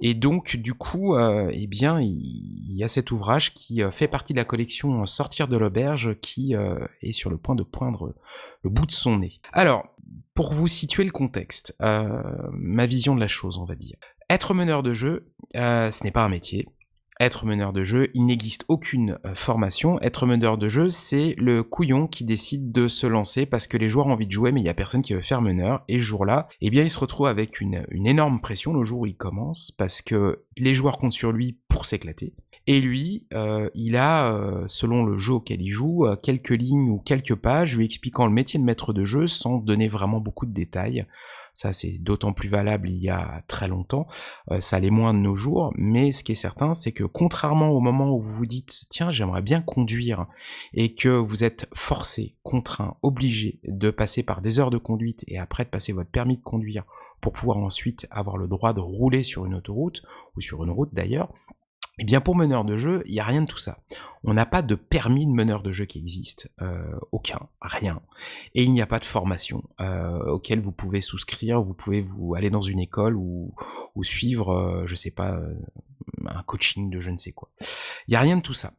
et 0.00 0.14
donc 0.14 0.56
du 0.56 0.72
coup, 0.72 1.14
eh 1.18 1.66
bien, 1.66 2.00
il, 2.00 2.74
y 2.74 2.84
a 2.84 2.88
cet 2.88 3.10
ouvrage 3.10 3.52
qui 3.52 3.82
fait 3.90 4.08
partie 4.08 4.32
de 4.32 4.38
la 4.38 4.46
collection 4.46 5.04
Sortir 5.04 5.46
de 5.46 5.58
l'auberge, 5.58 6.16
qui 6.22 6.54
est 7.02 7.12
sur 7.12 7.28
le 7.28 7.36
point 7.36 7.54
de 7.54 7.64
poindre 7.64 8.14
le 8.62 8.70
bout 8.70 8.86
de 8.86 8.92
son 8.92 9.18
nez. 9.18 9.40
Alors, 9.52 9.94
pour 10.34 10.52
vous 10.52 10.68
situer 10.68 11.04
le 11.04 11.10
contexte, 11.10 11.74
euh, 11.82 12.22
ma 12.52 12.86
vision 12.86 13.14
de 13.14 13.20
la 13.20 13.28
chose, 13.28 13.58
on 13.58 13.64
va 13.64 13.74
dire. 13.74 13.96
Être 14.30 14.54
meneur 14.54 14.82
de 14.82 14.94
jeu, 14.94 15.32
euh, 15.56 15.90
ce 15.90 16.04
n'est 16.04 16.10
pas 16.10 16.24
un 16.24 16.28
métier. 16.28 16.68
être 17.20 17.44
meneur 17.44 17.72
de 17.72 17.82
jeu, 17.82 18.10
il 18.14 18.26
n'existe 18.26 18.64
aucune 18.68 19.18
euh, 19.26 19.34
formation. 19.34 20.00
Être 20.00 20.26
meneur 20.26 20.56
de 20.56 20.68
jeu, 20.68 20.90
c'est 20.90 21.34
le 21.38 21.64
couillon 21.64 22.06
qui 22.06 22.24
décide 22.24 22.70
de 22.70 22.86
se 22.86 23.08
lancer 23.08 23.46
parce 23.46 23.66
que 23.66 23.76
les 23.76 23.88
joueurs 23.88 24.06
ont 24.06 24.12
envie 24.12 24.28
de 24.28 24.32
jouer, 24.32 24.52
mais 24.52 24.60
il 24.60 24.66
y 24.66 24.68
a 24.68 24.74
personne 24.74 25.02
qui 25.02 25.14
veut 25.14 25.22
faire 25.22 25.42
meneur. 25.42 25.82
Et 25.88 25.94
ce 25.94 26.04
jour-là, 26.04 26.46
eh 26.60 26.70
bien, 26.70 26.84
il 26.84 26.90
se 26.90 27.00
retrouve 27.00 27.26
avec 27.26 27.60
une, 27.60 27.84
énorme 27.90 28.40
pression 28.40 28.72
le 28.72 28.84
jour 28.84 29.00
où 29.00 29.06
il 29.06 29.16
commence 29.16 29.72
parce 29.72 30.02
que 30.02 30.44
les 30.56 30.74
joueurs 30.76 30.98
comptent 30.98 31.12
sur 31.12 31.32
lui 31.32 31.58
pour 31.68 31.84
s'éclater. 31.84 32.34
Et 32.70 32.82
lui, 32.82 33.26
euh, 33.32 33.70
il 33.74 33.96
a, 33.96 34.30
euh, 34.30 34.64
selon 34.66 35.06
le 35.06 35.16
jeu 35.16 35.32
auquel 35.32 35.62
il 35.62 35.70
joue, 35.70 36.06
quelques 36.22 36.50
lignes 36.50 36.90
ou 36.90 36.98
quelques 36.98 37.34
pages 37.34 37.78
lui 37.78 37.86
expliquant 37.86 38.26
le 38.26 38.32
métier 38.32 38.60
de 38.60 38.64
maître 38.64 38.92
de 38.92 39.04
jeu 39.04 39.26
sans 39.26 39.56
donner 39.56 39.88
vraiment 39.88 40.20
beaucoup 40.20 40.44
de 40.44 40.52
détails. 40.52 41.06
Ça, 41.54 41.72
c'est 41.72 41.98
d'autant 41.98 42.34
plus 42.34 42.50
valable 42.50 42.90
il 42.90 43.02
y 43.02 43.08
a 43.08 43.42
très 43.48 43.68
longtemps. 43.68 44.06
Euh, 44.52 44.60
ça 44.60 44.78
l'est 44.78 44.90
moins 44.90 45.14
de 45.14 45.18
nos 45.18 45.34
jours. 45.34 45.72
Mais 45.76 46.12
ce 46.12 46.22
qui 46.22 46.32
est 46.32 46.36
certain, 46.36 46.74
c'est 46.74 46.92
que 46.92 47.04
contrairement 47.04 47.70
au 47.70 47.80
moment 47.80 48.10
où 48.10 48.20
vous 48.20 48.34
vous 48.34 48.46
dites, 48.46 48.84
tiens, 48.90 49.10
j'aimerais 49.12 49.42
bien 49.42 49.62
conduire, 49.62 50.26
et 50.74 50.94
que 50.94 51.08
vous 51.08 51.44
êtes 51.44 51.68
forcé, 51.74 52.36
contraint, 52.42 52.96
obligé 53.02 53.60
de 53.64 53.90
passer 53.90 54.22
par 54.22 54.42
des 54.42 54.60
heures 54.60 54.70
de 54.70 54.78
conduite 54.78 55.24
et 55.26 55.38
après 55.38 55.64
de 55.64 55.70
passer 55.70 55.92
votre 55.92 56.10
permis 56.10 56.36
de 56.36 56.42
conduire 56.42 56.84
pour 57.20 57.32
pouvoir 57.32 57.56
ensuite 57.56 58.06
avoir 58.12 58.36
le 58.36 58.46
droit 58.46 58.72
de 58.72 58.80
rouler 58.80 59.24
sur 59.24 59.44
une 59.44 59.54
autoroute, 59.54 60.02
ou 60.36 60.40
sur 60.40 60.62
une 60.62 60.70
route 60.70 60.90
d'ailleurs, 60.92 61.32
eh 62.00 62.04
bien, 62.04 62.20
pour 62.20 62.36
meneur 62.36 62.64
de 62.64 62.76
jeu, 62.76 63.02
il 63.06 63.12
n'y 63.12 63.20
a 63.20 63.24
rien 63.24 63.42
de 63.42 63.46
tout 63.46 63.58
ça. 63.58 63.78
On 64.22 64.32
n'a 64.32 64.46
pas 64.46 64.62
de 64.62 64.76
permis 64.76 65.26
de 65.26 65.32
meneur 65.32 65.62
de 65.62 65.72
jeu 65.72 65.84
qui 65.84 65.98
existe, 65.98 66.48
euh, 66.62 66.96
aucun, 67.10 67.40
rien. 67.60 68.00
Et 68.54 68.62
il 68.62 68.70
n'y 68.70 68.80
a 68.80 68.86
pas 68.86 69.00
de 69.00 69.04
formation 69.04 69.64
euh, 69.80 70.30
auquel 70.30 70.60
vous 70.60 70.70
pouvez 70.70 71.00
souscrire, 71.00 71.60
vous 71.60 71.74
pouvez 71.74 72.00
vous 72.00 72.36
aller 72.36 72.50
dans 72.50 72.62
une 72.62 72.78
école 72.78 73.16
ou, 73.16 73.52
suivre, 74.02 74.50
euh, 74.50 74.86
je 74.86 74.94
sais 74.94 75.10
pas, 75.10 75.40
un 76.24 76.42
coaching 76.44 76.88
de 76.88 77.00
je 77.00 77.10
ne 77.10 77.16
sais 77.16 77.32
quoi. 77.32 77.48
Il 78.06 78.12
n'y 78.12 78.16
a 78.16 78.20
rien 78.20 78.36
de 78.36 78.42
tout 78.42 78.54
ça. 78.54 78.74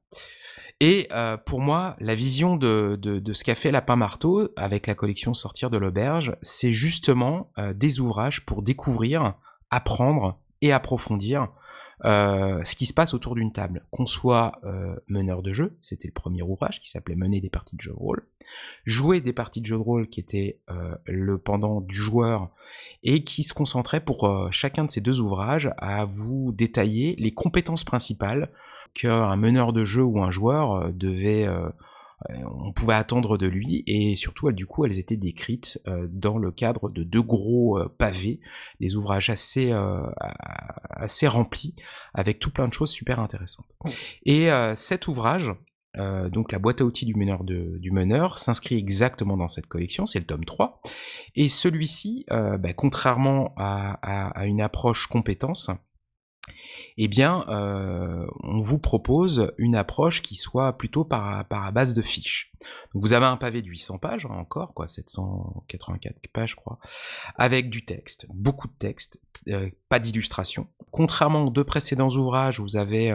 Et 0.79 1.09
pour 1.45 1.59
moi, 1.59 1.97
la 1.99 2.15
vision 2.15 2.55
de, 2.55 2.95
de 2.95 3.33
ce 3.33 3.43
qu'a 3.43 3.53
fait 3.53 3.69
Lapin 3.69 3.97
Marteau 3.97 4.47
avec 4.55 4.87
la 4.87 4.95
collection 4.95 5.33
Sortir 5.33 5.69
de 5.69 5.77
l'auberge, 5.77 6.37
c'est 6.41 6.71
justement 6.71 7.51
des 7.75 7.99
ouvrages 7.99 8.45
pour 8.45 8.61
découvrir, 8.61 9.33
apprendre 9.71 10.39
et 10.61 10.71
approfondir 10.71 11.49
euh, 12.05 12.63
ce 12.63 12.76
qui 12.76 12.85
se 12.85 12.93
passe 12.93 13.13
autour 13.13 13.35
d'une 13.35 13.51
table. 13.51 13.84
Qu'on 13.91 14.05
soit 14.05 14.59
euh, 14.63 14.95
meneur 15.07 15.41
de 15.41 15.53
jeu, 15.53 15.77
c'était 15.81 16.07
le 16.07 16.13
premier 16.13 16.41
ouvrage 16.41 16.80
qui 16.80 16.89
s'appelait 16.89 17.15
Mener 17.15 17.41
des 17.41 17.49
parties 17.49 17.76
de 17.76 17.81
jeu 17.81 17.91
de 17.91 17.97
rôle, 17.97 18.26
jouer 18.85 19.19
des 19.19 19.34
parties 19.34 19.59
de 19.61 19.65
jeu 19.65 19.76
de 19.76 19.81
rôle 19.81 20.07
qui 20.07 20.19
était 20.19 20.59
euh, 20.69 20.95
le 21.05 21.38
pendant 21.38 21.81
du 21.81 21.95
joueur 21.95 22.49
et 23.03 23.23
qui 23.23 23.43
se 23.43 23.53
concentrait 23.53 24.01
pour 24.01 24.49
chacun 24.51 24.85
de 24.85 24.91
ces 24.91 25.01
deux 25.01 25.19
ouvrages 25.19 25.71
à 25.77 26.05
vous 26.05 26.51
détailler 26.53 27.15
les 27.17 27.31
compétences 27.31 27.84
principales 27.84 28.49
qu'un 28.93 29.35
meneur 29.35 29.73
de 29.73 29.85
jeu 29.85 30.03
ou 30.03 30.21
un 30.21 30.31
joueur 30.31 30.91
devait 30.93 31.47
on 32.27 32.73
pouvait 32.73 32.95
attendre 32.95 33.37
de 33.37 33.47
lui, 33.47 33.83
et 33.87 34.15
surtout, 34.15 34.51
du 34.51 34.65
coup, 34.65 34.85
elles 34.85 34.99
étaient 34.99 35.17
décrites 35.17 35.81
euh, 35.87 36.07
dans 36.11 36.37
le 36.37 36.51
cadre 36.51 36.89
de 36.89 37.03
deux 37.03 37.21
gros 37.21 37.79
euh, 37.79 37.87
pavés, 37.97 38.39
des 38.79 38.95
ouvrages 38.95 39.29
assez, 39.29 39.71
assez 40.89 41.27
remplis, 41.27 41.75
avec 42.13 42.39
tout 42.39 42.51
plein 42.51 42.67
de 42.67 42.73
choses 42.73 42.91
super 42.91 43.19
intéressantes. 43.19 43.77
Et 44.25 44.49
cet 44.75 45.07
ouvrage, 45.07 45.51
donc 45.95 46.51
la 46.51 46.59
boîte 46.59 46.81
à 46.81 46.85
outils 46.85 47.05
du 47.05 47.15
meneur, 47.15 47.43
du 47.43 47.91
meneur 47.91 48.37
s'inscrit 48.37 48.75
exactement 48.75 49.37
dans 49.37 49.47
cette 49.47 49.67
collection, 49.67 50.05
c'est 50.05 50.19
le 50.19 50.25
tome 50.25 50.45
3. 50.45 50.81
Et 51.35 51.49
celui-ci, 51.49 52.25
bah, 52.29 52.73
contrairement 52.73 53.53
à, 53.57 54.45
une 54.45 54.61
approche 54.61 55.07
compétence, 55.07 55.69
eh 56.97 57.07
bien, 57.07 57.45
euh, 57.47 58.25
on 58.43 58.61
vous 58.61 58.79
propose 58.79 59.53
une 59.57 59.75
approche 59.75 60.21
qui 60.21 60.35
soit 60.35 60.77
plutôt 60.77 61.03
par, 61.03 61.45
base 61.71 61.93
de 61.93 62.01
fiches. 62.01 62.51
vous 62.93 63.13
avez 63.13 63.25
un 63.25 63.37
pavé 63.37 63.61
de 63.61 63.67
800 63.67 63.97
pages, 63.97 64.25
hein, 64.25 64.35
encore, 64.35 64.73
quoi, 64.73 64.87
784 64.87 66.15
pages, 66.31 66.51
je 66.51 66.55
crois, 66.55 66.79
avec 67.35 67.69
du 67.69 67.85
texte, 67.85 68.25
beaucoup 68.29 68.67
de 68.67 68.73
texte, 68.79 69.21
euh, 69.47 69.69
pas 69.89 69.99
d'illustration. 69.99 70.67
Contrairement 70.91 71.43
aux 71.43 71.49
deux 71.51 71.63
précédents 71.63 72.09
ouvrages, 72.09 72.59
vous 72.59 72.75
avez 72.75 73.11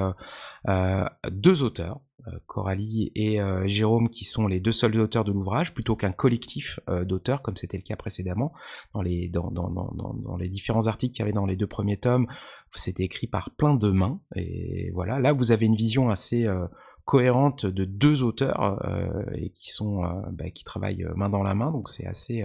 euh, 0.68 1.04
deux 1.30 1.62
auteurs, 1.62 2.00
Coralie 2.46 3.12
et 3.14 3.38
Jérôme, 3.66 4.08
qui 4.08 4.24
sont 4.24 4.46
les 4.46 4.60
deux 4.60 4.72
seuls 4.72 4.98
auteurs 4.98 5.24
de 5.24 5.32
l'ouvrage, 5.32 5.74
plutôt 5.74 5.96
qu'un 5.96 6.12
collectif 6.12 6.80
d'auteurs, 7.02 7.42
comme 7.42 7.56
c'était 7.56 7.76
le 7.76 7.82
cas 7.82 7.96
précédemment. 7.96 8.52
Dans 8.94 9.02
les, 9.02 9.30
différents 10.48 10.86
articles 10.86 11.14
qu'il 11.14 11.22
y 11.22 11.24
avait 11.24 11.32
dans 11.32 11.46
les 11.46 11.56
deux 11.56 11.66
premiers 11.66 11.96
tomes, 11.96 12.26
c'était 12.78 13.04
écrit 13.04 13.26
par 13.26 13.50
plein 13.50 13.74
de 13.74 13.90
mains. 13.90 14.20
Et 14.36 14.90
voilà, 14.94 15.18
là 15.18 15.32
vous 15.32 15.52
avez 15.52 15.66
une 15.66 15.76
vision 15.76 16.08
assez 16.08 16.46
euh, 16.46 16.66
cohérente 17.04 17.66
de 17.66 17.84
deux 17.84 18.22
auteurs 18.22 18.82
euh, 18.88 19.24
et 19.34 19.50
qui 19.50 19.70
sont 19.70 20.04
euh, 20.04 20.08
bah, 20.32 20.50
qui 20.50 20.64
travaillent 20.64 21.06
main 21.16 21.28
dans 21.28 21.42
la 21.42 21.54
main. 21.54 21.70
Donc 21.70 21.88
c'est 21.88 22.06
assez 22.06 22.44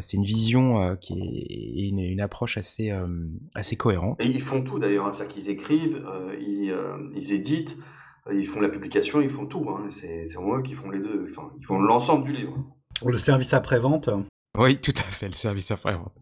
c'est 0.00 0.18
une 0.18 0.24
vision 0.24 0.96
qui 1.00 1.14
est 1.14 1.88
une, 1.88 2.20
approche 2.20 2.58
assez 2.58 2.92
assez 3.54 3.74
cohérente. 3.74 4.20
Ils 4.22 4.42
font 4.42 4.62
tout 4.62 4.78
d'ailleurs, 4.78 5.06
hein. 5.06 5.12
c'est-à-dire 5.14 5.34
qu'ils 5.34 5.48
écrivent, 5.48 6.04
ils, 6.38 7.32
éditent, 7.32 7.78
ils 8.30 8.46
font 8.46 8.60
la 8.60 8.68
publication, 8.68 9.20
ils 9.20 9.30
font 9.30 9.46
tout. 9.46 9.66
Hein. 9.68 9.88
C'est 9.90 10.24
vraiment 10.34 10.58
eux 10.58 10.62
qui 10.62 10.74
font 10.74 10.90
les 10.90 11.00
deux, 11.00 11.26
enfin, 11.30 11.50
ils 11.58 11.64
font 11.64 11.80
l'ensemble 11.80 12.24
du 12.24 12.32
livre. 12.32 12.56
Le 13.04 13.18
service 13.18 13.52
après-vente 13.54 14.10
Oui, 14.56 14.78
tout 14.78 14.94
à 14.96 15.02
fait, 15.02 15.26
le 15.26 15.34
service 15.34 15.70
après-vente. 15.70 16.12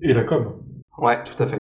Et 0.00 0.12
la 0.12 0.24
com 0.24 0.54
Ouais, 0.98 1.22
tout 1.24 1.40
à 1.42 1.46
fait. 1.46 1.58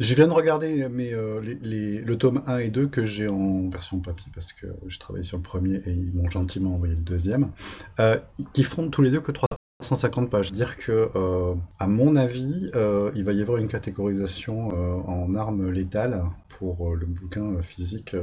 Je 0.00 0.12
viens 0.16 0.26
de 0.26 0.32
regarder 0.32 0.88
mais, 0.90 1.12
euh, 1.12 1.40
les, 1.40 2.00
le 2.00 2.18
tome 2.18 2.42
1 2.48 2.58
et 2.58 2.68
2 2.68 2.88
que 2.88 3.06
j'ai 3.06 3.28
en 3.28 3.68
version 3.68 4.00
papier 4.00 4.30
parce 4.34 4.52
que 4.52 4.66
je 4.88 4.98
travaillais 4.98 5.22
sur 5.22 5.36
le 5.36 5.44
premier 5.44 5.76
et 5.86 5.92
ils 5.92 6.12
m'ont 6.12 6.28
gentiment 6.28 6.74
envoyé 6.74 6.96
le 6.96 7.02
deuxième, 7.02 7.52
euh, 8.00 8.18
qui 8.52 8.64
font 8.64 8.90
tous 8.90 9.02
les 9.02 9.10
deux 9.10 9.20
que 9.20 9.30
350 9.30 10.30
pages. 10.30 10.50
Dire 10.50 10.76
que, 10.76 11.10
euh, 11.14 11.54
à 11.78 11.86
mon 11.86 12.16
avis, 12.16 12.72
il 13.14 13.24
va 13.24 13.32
y 13.32 13.40
avoir 13.40 13.58
une 13.58 13.68
catégorisation 13.68 14.70
en 15.08 15.32
armes 15.36 15.70
létales 15.70 16.24
pour 16.58 16.96
le 16.96 17.06
bouquin 17.06 17.62
physique. 17.62 18.16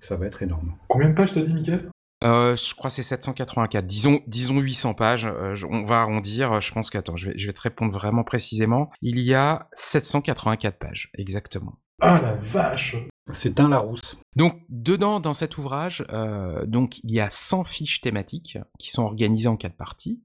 Ça 0.00 0.16
va 0.16 0.26
être 0.26 0.42
énorme. 0.42 0.74
Combien 0.88 1.10
de 1.10 1.14
pages 1.14 1.32
t'as 1.32 1.42
dit, 1.42 1.54
Mickaël 1.54 1.88
euh, 2.22 2.54
je 2.54 2.74
crois 2.74 2.90
c'est 2.90 3.02
784. 3.02 3.86
Disons, 3.86 4.20
disons 4.26 4.60
800 4.60 4.92
pages. 4.92 5.24
Euh, 5.24 5.56
on 5.70 5.84
va 5.84 6.02
arrondir. 6.02 6.60
Je 6.60 6.70
pense 6.70 6.90
que 6.90 6.98
attends, 6.98 7.16
je 7.16 7.30
vais, 7.30 7.38
je 7.38 7.46
vais 7.46 7.54
te 7.54 7.62
répondre 7.62 7.90
vraiment 7.94 8.24
précisément. 8.24 8.88
Il 9.00 9.18
y 9.20 9.32
a 9.32 9.70
784 9.72 10.78
pages, 10.78 11.10
exactement. 11.14 11.78
Ah 12.00 12.18
la 12.22 12.34
vache 12.34 12.96
C'est 13.30 13.60
un 13.60 13.68
Larousse. 13.68 14.18
Donc 14.34 14.62
dedans, 14.70 15.20
dans 15.20 15.34
cet 15.34 15.58
ouvrage, 15.58 16.04
euh, 16.10 16.64
donc 16.64 16.98
il 17.04 17.12
y 17.12 17.20
a 17.20 17.28
100 17.28 17.64
fiches 17.64 18.00
thématiques 18.00 18.58
qui 18.78 18.90
sont 18.90 19.02
organisées 19.02 19.48
en 19.48 19.56
quatre 19.56 19.76
parties, 19.76 20.22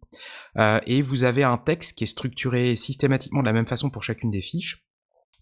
euh, 0.58 0.80
et 0.86 1.02
vous 1.02 1.26
avez 1.26 1.44
un 1.44 1.58
texte 1.58 1.98
qui 1.98 2.06
est 2.06 2.08
structuré 2.08 2.78
systématiquement 2.78 3.42
de 3.42 3.46
la 3.46 3.54
même 3.54 3.68
façon 3.68 3.90
pour 3.90 4.04
chacune 4.04 4.32
des 4.32 4.42
fiches 4.42 4.86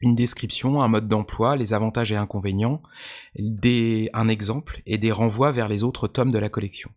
une 0.01 0.15
description, 0.15 0.81
un 0.81 0.87
mode 0.87 1.07
d'emploi, 1.07 1.55
les 1.55 1.73
avantages 1.73 2.11
et 2.11 2.17
inconvénients, 2.17 2.81
un 3.37 4.27
exemple 4.27 4.81
et 4.85 4.97
des 4.97 5.11
renvois 5.11 5.51
vers 5.51 5.69
les 5.69 5.83
autres 5.83 6.07
tomes 6.07 6.31
de 6.31 6.39
la 6.39 6.49
collection. 6.49 6.91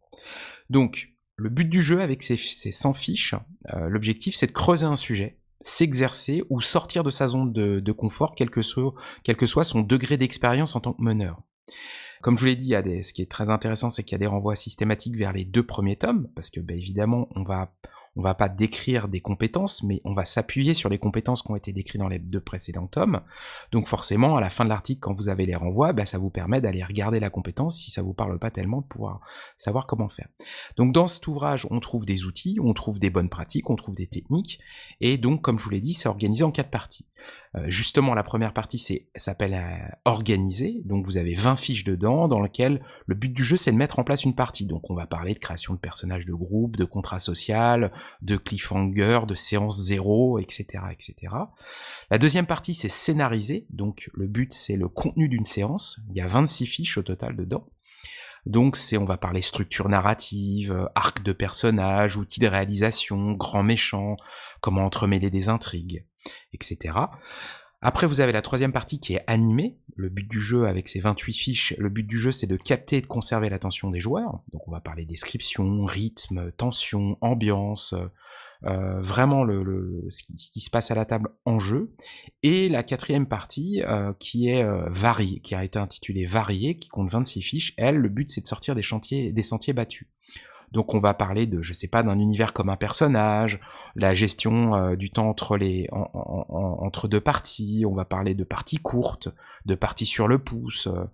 Donc, 0.70 1.16
le 1.36 1.50
but 1.50 1.68
du 1.68 1.82
jeu 1.82 2.00
avec 2.00 2.22
ces, 2.22 2.36
ces 2.36 2.72
100 2.72 2.94
fiches, 2.94 3.34
euh, 3.74 3.88
l'objectif 3.88 4.34
c'est 4.34 4.46
de 4.46 4.52
creuser 4.52 4.86
un 4.86 4.96
sujet, 4.96 5.38
s'exercer 5.60 6.42
ou 6.48 6.60
sortir 6.60 7.04
de 7.04 7.10
sa 7.10 7.26
zone 7.26 7.52
de, 7.52 7.92
confort, 7.92 8.34
quel 8.34 8.50
que, 8.50 8.62
soit, 8.62 8.94
quel 9.22 9.36
que 9.36 9.46
soit 9.46 9.64
son 9.64 9.82
degré 9.82 10.16
d'expérience 10.16 10.74
en 10.76 10.80
tant 10.80 10.92
que 10.92 11.02
meneur. 11.02 11.42
Comme 12.22 12.36
je 12.36 12.40
vous 12.40 12.46
l'ai 12.46 12.56
dit, 12.56 12.72
il 12.72 13.04
ce 13.04 13.12
qui 13.12 13.22
est 13.22 13.30
très 13.30 13.50
intéressant, 13.50 13.90
c'est 13.90 14.02
qu'il 14.02 14.12
y 14.12 14.16
a 14.16 14.18
des 14.18 14.26
renvois 14.26 14.54
systématiques 14.54 15.16
vers 15.16 15.32
les 15.32 15.44
deux 15.44 15.64
premiers 15.64 15.96
tomes, 15.96 16.28
parce 16.34 16.50
que 16.50 16.60
ben, 16.60 16.78
évidemment, 16.78 17.28
on 17.32 17.42
va 17.42 17.74
on 18.16 18.22
va 18.22 18.34
pas 18.34 18.48
décrire 18.48 19.08
des 19.08 19.20
compétences, 19.20 19.82
mais 19.82 20.00
on 20.04 20.14
va 20.14 20.24
s'appuyer 20.24 20.74
sur 20.74 20.88
les 20.88 20.98
compétences 20.98 21.42
qui 21.42 21.50
ont 21.50 21.56
été 21.56 21.72
décrites 21.72 22.00
dans 22.00 22.08
les 22.08 22.18
deux 22.18 22.40
précédents 22.40 22.86
tomes. 22.86 23.20
Donc 23.72 23.86
forcément, 23.86 24.36
à 24.36 24.40
la 24.40 24.50
fin 24.50 24.64
de 24.64 24.70
l'article, 24.70 25.00
quand 25.00 25.14
vous 25.14 25.28
avez 25.28 25.46
les 25.46 25.54
renvois, 25.54 25.92
bah, 25.92 26.06
ça 26.06 26.18
vous 26.18 26.30
permet 26.30 26.60
d'aller 26.60 26.82
regarder 26.82 27.20
la 27.20 27.30
compétence 27.30 27.78
si 27.78 27.90
ça 27.90 28.02
vous 28.02 28.14
parle 28.14 28.38
pas 28.38 28.50
tellement, 28.50 28.80
de 28.80 28.86
pouvoir 28.86 29.20
savoir 29.56 29.86
comment 29.86 30.08
faire. 30.08 30.28
Donc 30.76 30.92
dans 30.92 31.08
cet 31.08 31.26
ouvrage, 31.26 31.66
on 31.70 31.80
trouve 31.80 32.06
des 32.06 32.24
outils, 32.24 32.58
on 32.62 32.72
trouve 32.72 32.98
des 32.98 33.10
bonnes 33.10 33.28
pratiques, 33.28 33.70
on 33.70 33.76
trouve 33.76 33.94
des 33.94 34.06
techniques, 34.06 34.60
et 35.00 35.18
donc 35.18 35.42
comme 35.42 35.58
je 35.58 35.64
vous 35.64 35.70
l'ai 35.70 35.80
dit, 35.80 35.94
c'est 35.94 36.08
organisé 36.08 36.44
en 36.44 36.50
quatre 36.50 36.70
parties. 36.70 37.06
Euh, 37.56 37.64
justement, 37.68 38.14
la 38.14 38.22
première 38.22 38.52
partie 38.52 38.78
c'est 38.78 39.08
s'appelle 39.16 39.54
euh, 39.54 39.94
organiser. 40.04 40.82
Donc 40.84 41.06
vous 41.06 41.16
avez 41.16 41.34
20 41.34 41.56
fiches 41.56 41.84
dedans 41.84 42.28
dans 42.28 42.40
lesquelles 42.40 42.82
le 43.06 43.14
but 43.14 43.32
du 43.32 43.44
jeu 43.44 43.56
c'est 43.56 43.72
de 43.72 43.76
mettre 43.76 43.98
en 43.98 44.04
place 44.04 44.24
une 44.24 44.34
partie. 44.34 44.66
Donc 44.66 44.90
on 44.90 44.94
va 44.94 45.06
parler 45.06 45.34
de 45.34 45.38
création 45.38 45.74
de 45.74 45.78
personnages 45.78 46.26
de 46.26 46.34
groupe, 46.34 46.76
de 46.76 46.84
contrat 46.84 47.18
social, 47.18 47.92
de 48.22 48.36
cliffhanger, 48.36 49.20
de 49.26 49.34
séance 49.34 49.80
zéro, 49.80 50.38
etc., 50.38 50.84
etc. 50.90 51.34
La 52.10 52.18
deuxième 52.18 52.46
partie 52.46 52.74
c'est 52.74 52.90
scénariser. 52.90 53.66
Donc 53.70 54.10
le 54.12 54.26
but 54.26 54.52
c'est 54.52 54.76
le 54.76 54.88
contenu 54.88 55.28
d'une 55.28 55.46
séance. 55.46 56.00
Il 56.10 56.16
y 56.16 56.20
a 56.20 56.28
26 56.28 56.66
fiches 56.66 56.98
au 56.98 57.02
total 57.02 57.36
dedans. 57.36 57.68
Donc 58.44 58.76
c'est 58.76 58.96
on 58.96 59.06
va 59.06 59.16
parler 59.16 59.42
structure 59.42 59.88
narrative, 59.88 60.88
arc 60.94 61.22
de 61.22 61.32
personnage, 61.32 62.16
outils 62.16 62.38
de 62.38 62.46
réalisation, 62.46 63.32
grand 63.32 63.64
méchant, 63.64 64.16
comment 64.60 64.84
entremêler 64.84 65.30
des 65.30 65.48
intrigues 65.48 66.04
etc. 66.52 66.94
Après, 67.82 68.06
vous 68.06 68.20
avez 68.20 68.32
la 68.32 68.42
troisième 68.42 68.72
partie 68.72 69.00
qui 69.00 69.14
est 69.14 69.24
animée. 69.26 69.78
Le 69.96 70.08
but 70.08 70.28
du 70.28 70.40
jeu, 70.40 70.66
avec 70.66 70.88
ces 70.88 71.00
28 71.00 71.32
fiches, 71.34 71.74
le 71.78 71.88
but 71.88 72.06
du 72.06 72.18
jeu, 72.18 72.32
c'est 72.32 72.46
de 72.46 72.56
capter 72.56 72.96
et 72.96 73.00
de 73.00 73.06
conserver 73.06 73.48
l'attention 73.48 73.90
des 73.90 74.00
joueurs. 74.00 74.40
Donc, 74.52 74.66
on 74.66 74.72
va 74.72 74.80
parler 74.80 75.04
description, 75.04 75.84
rythme, 75.84 76.52
tension, 76.52 77.18
ambiance, 77.20 77.94
euh, 78.64 79.00
vraiment 79.00 79.44
le, 79.44 80.06
ce, 80.10 80.22
qui, 80.22 80.60
se 80.60 80.70
passe 80.70 80.90
à 80.90 80.94
la 80.94 81.04
table 81.04 81.30
en 81.44 81.60
jeu. 81.60 81.92
Et 82.42 82.68
la 82.68 82.82
quatrième 82.82 83.28
partie, 83.28 83.82
euh, 83.82 84.12
qui 84.18 84.48
est 84.48 84.62
euh, 84.62 84.88
variée, 84.88 85.40
qui 85.40 85.54
a 85.54 85.64
été 85.64 85.78
intitulée 85.78 86.24
Variée, 86.24 86.78
qui 86.78 86.88
compte 86.88 87.10
26 87.10 87.42
fiches. 87.42 87.74
Elle, 87.76 87.96
le 87.96 88.08
but, 88.08 88.30
c'est 88.30 88.40
de 88.40 88.46
sortir 88.46 88.74
des, 88.74 88.82
chantiers, 88.82 89.32
des 89.32 89.42
sentiers 89.42 89.72
battus. 89.72 90.08
Donc 90.72 90.94
on 90.94 91.00
va 91.00 91.14
parler 91.14 91.46
de, 91.46 91.62
je 91.62 91.72
sais 91.72 91.88
pas, 91.88 92.02
d'un 92.02 92.18
univers 92.18 92.52
comme 92.52 92.68
un 92.68 92.76
personnage, 92.76 93.60
la 93.94 94.14
gestion 94.14 94.74
euh, 94.74 94.96
du 94.96 95.10
temps 95.10 95.28
entre 95.28 95.56
les 95.56 95.88
entre 95.92 97.08
deux 97.08 97.20
parties. 97.20 97.84
On 97.88 97.94
va 97.94 98.04
parler 98.04 98.34
de 98.34 98.44
parties 98.44 98.78
courtes, 98.78 99.28
de 99.64 99.74
parties 99.74 100.06
sur 100.06 100.28
le 100.28 100.38
pouce, 100.38 100.88
euh, 100.88 101.04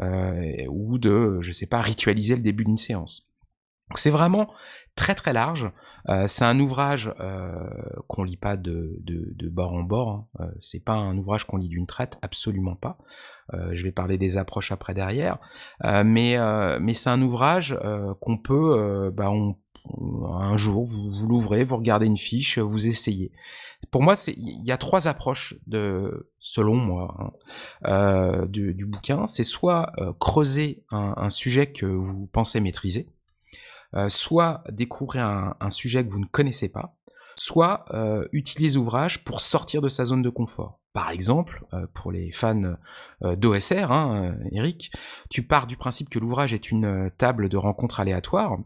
euh, 0.00 0.66
ou 0.68 0.98
de, 0.98 1.38
je 1.42 1.52
sais 1.52 1.66
pas, 1.66 1.80
ritualiser 1.80 2.36
le 2.36 2.42
début 2.42 2.64
d'une 2.64 2.78
séance. 2.78 3.28
C'est 3.94 4.10
vraiment 4.10 4.50
très 4.96 5.14
très 5.14 5.32
large. 5.32 5.70
c'est 6.26 6.44
un 6.44 6.58
ouvrage 6.58 7.14
qu'on 8.08 8.24
lit 8.24 8.36
pas 8.36 8.56
de, 8.56 8.96
de, 9.00 9.48
bord 9.48 9.72
en 9.74 9.84
bord. 9.84 10.26
Hein. 10.38 10.48
c'est 10.58 10.84
pas 10.84 10.94
un 10.94 11.16
ouvrage 11.16 11.44
qu'on 11.44 11.56
lit 11.56 11.68
d'une 11.68 11.86
traite, 11.86 12.18
absolument 12.22 12.74
pas. 12.74 12.98
Euh, 13.54 13.70
je 13.74 13.82
vais 13.82 13.92
parler 13.92 14.18
des 14.18 14.36
approches 14.36 14.72
après 14.72 14.94
derrière. 14.94 15.38
Euh, 15.84 16.02
mais 16.04 16.36
euh, 16.36 16.78
mais 16.80 16.94
c'est 16.94 17.10
un 17.10 17.22
ouvrage 17.22 17.78
qu'on 18.20 18.38
peut, 18.38 19.12
bah, 19.14 19.30
un 19.30 20.56
jour, 20.56 20.84
vous, 20.84 21.28
l'ouvrez, 21.28 21.64
vous 21.64 21.76
regardez 21.76 22.06
une 22.06 22.16
fiche, 22.16 22.58
vous 22.58 22.86
essayez. 22.86 23.32
Pour 23.90 24.02
moi, 24.02 24.14
il 24.26 24.64
y 24.64 24.72
a 24.72 24.76
trois 24.76 25.06
approches 25.06 25.54
de, 25.66 26.30
selon 26.40 26.74
moi, 26.74 27.34
hein, 27.84 28.46
du, 28.48 28.86
bouquin. 28.86 29.26
C'est 29.26 29.44
soit 29.44 29.92
creuser 30.18 30.82
un, 30.90 31.30
sujet 31.30 31.70
que 31.72 31.86
vous 31.86 32.26
pensez 32.26 32.60
maîtriser, 32.60 33.08
soit 34.08 34.64
découvrir 34.70 35.26
un, 35.26 35.56
un, 35.60 35.70
sujet 35.70 36.04
que 36.04 36.10
vous 36.10 36.20
ne 36.20 36.26
connaissez 36.26 36.68
pas, 36.68 36.95
soit 37.38 37.84
utiliser 38.32 38.78
l'ouvrage 38.78 39.24
pour 39.24 39.40
sortir 39.40 39.82
de 39.82 39.88
sa 39.88 40.04
zone 40.04 40.22
de 40.22 40.30
confort. 40.30 40.80
Par 40.96 41.10
exemple, 41.10 41.62
euh, 41.74 41.86
pour 41.92 42.10
les 42.10 42.32
fans 42.32 42.74
euh, 43.22 43.36
d'OSR, 43.36 43.92
hein, 43.92 44.32
euh, 44.32 44.48
Eric, 44.50 44.90
tu 45.28 45.42
pars 45.42 45.66
du 45.66 45.76
principe 45.76 46.08
que 46.08 46.18
l'ouvrage 46.18 46.54
est 46.54 46.70
une 46.70 47.10
table 47.18 47.50
de 47.50 47.58
rencontres 47.58 48.00
aléatoires, 48.00 48.56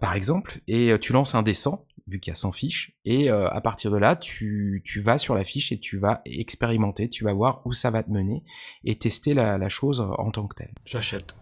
par 0.00 0.14
exemple, 0.14 0.62
et 0.66 0.98
tu 0.98 1.12
lances 1.12 1.34
un 1.34 1.42
dessin, 1.42 1.80
vu 2.06 2.20
qu'il 2.20 2.30
y 2.30 2.32
a 2.32 2.36
100 2.36 2.52
fiches, 2.52 2.96
et 3.04 3.28
à 3.28 3.60
partir 3.60 3.90
de 3.90 3.98
là, 3.98 4.16
tu, 4.16 4.82
vas 5.04 5.18
sur 5.18 5.34
la 5.34 5.44
fiche 5.44 5.70
et 5.70 5.78
tu 5.78 5.98
vas 5.98 6.22
expérimenter, 6.24 7.10
tu 7.10 7.24
vas 7.24 7.34
voir 7.34 7.60
où 7.66 7.74
ça 7.74 7.90
va 7.90 8.02
te 8.02 8.10
mener, 8.10 8.44
et 8.84 8.96
tester 8.96 9.34
la, 9.34 9.68
chose 9.68 10.00
en 10.00 10.30
tant 10.30 10.46
que 10.46 10.54
telle. 10.54 10.72
J'achète. 10.86 11.34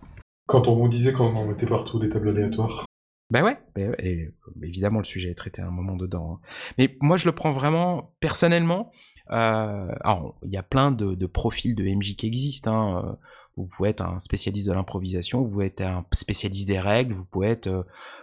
Quand 0.48 0.66
on 0.66 0.74
vous 0.74 0.88
disait 0.88 1.12
qu'on 1.12 1.46
mettait 1.46 1.66
partout 1.66 2.00
des 2.00 2.08
tables 2.08 2.30
aléatoires. 2.30 2.85
Ben 3.30 3.42
ouais, 3.42 3.58
et, 3.98 4.30
évidemment 4.62 4.98
le 4.98 5.04
sujet 5.04 5.30
est 5.30 5.34
traité 5.34 5.60
à 5.60 5.66
un 5.66 5.70
moment 5.70 5.96
dedans. 5.96 6.34
Hein. 6.34 6.46
Mais 6.78 6.96
moi 7.00 7.16
je 7.16 7.26
le 7.26 7.32
prends 7.32 7.52
vraiment 7.52 8.14
personnellement, 8.20 8.92
euh, 9.30 9.88
alors, 10.00 10.36
il 10.42 10.52
y 10.52 10.56
a 10.56 10.62
plein 10.62 10.92
de, 10.92 11.26
profils 11.26 11.74
de 11.74 11.84
MJ 11.84 12.16
qui 12.16 12.26
existent. 12.26 12.72
Hein. 12.72 13.04
Euh, 13.04 13.12
vous 13.56 13.66
pouvez 13.66 13.88
être 13.88 14.02
un 14.02 14.20
spécialiste 14.20 14.68
de 14.68 14.72
l'improvisation, 14.72 15.42
vous 15.42 15.48
pouvez 15.48 15.66
être 15.66 15.80
un 15.80 16.04
spécialiste 16.12 16.68
des 16.68 16.78
règles, 16.78 17.14
vous 17.14 17.24
pouvez 17.24 17.48
être 17.48 17.68
euh, 17.68 17.82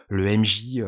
le 0.10 0.38
MJ 0.38 0.80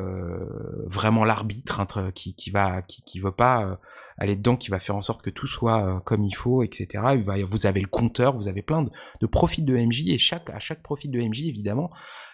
vraiment 0.86 1.24
l'arbitre 1.24 1.80
hein, 1.80 2.12
qui, 2.14 2.36
qui 2.36 2.52
va 2.52 2.84
qui, 2.84 3.02
qui 3.02 3.20
veut 3.20 3.32
pas 3.32 3.80
aller 4.18 4.36
dedans, 4.36 4.56
qui 4.56 4.70
va 4.70 4.80
faire 4.80 4.96
en 4.96 5.02
sorte 5.02 5.22
que 5.22 5.30
tout 5.30 5.48
soit 5.48 6.02
comme 6.06 6.24
il 6.24 6.34
faut, 6.34 6.64
etc. 6.64 7.04
Vous 7.50 7.66
avez 7.66 7.82
le 7.82 7.88
compteur, 7.88 8.36
vous 8.36 8.48
avez 8.48 8.62
plein 8.62 8.84
de, 8.84 9.28
profils 9.28 9.66
de 9.66 9.76
MJ 9.76 10.08
et 10.08 10.18
chaque 10.18 10.50
à 10.50 10.60
chaque 10.60 10.82
profil 10.82 11.12
de 11.12 11.20
MJ 11.20 11.44
évidemment 11.44 11.90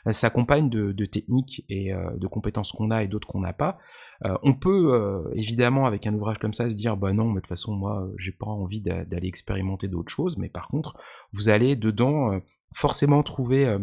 s'accompagne 0.10 0.70
de, 0.70 0.91
de, 0.91 1.06
techniques 1.06 1.64
et 1.70 1.91
de 1.91 2.28
compétences 2.28 2.72
qu'on 2.72 2.91
a 2.91 3.03
et 3.03 3.08
d'autres 3.08 3.28
qu'on 3.28 3.41
n'a 3.41 3.53
pas. 3.53 3.80
Euh, 4.26 4.38
on 4.44 4.53
peut 4.53 4.94
euh, 4.94 5.24
évidemment 5.34 5.88
avec 5.88 6.06
un 6.06 6.14
ouvrage 6.14 6.38
comme 6.38 6.53
ça 6.53 6.70
se 6.70 6.76
dire 6.76 6.95
bah 6.95 7.12
non 7.12 7.26
mais 7.26 7.36
de 7.36 7.40
toute 7.40 7.48
façon 7.48 7.74
moi 7.74 8.08
j'ai 8.18 8.32
pas 8.32 8.45
envie 8.45 8.80
d'aller 8.80 9.28
expérimenter 9.28 9.88
d'autres 9.88 10.12
choses 10.12 10.38
mais 10.38 10.48
par 10.48 10.68
contre 10.68 10.95
vous 11.34 11.49
allez 11.49 11.76
dedans 11.76 12.32
euh, 12.32 12.40
forcément 12.74 13.24
trouver 13.24 13.78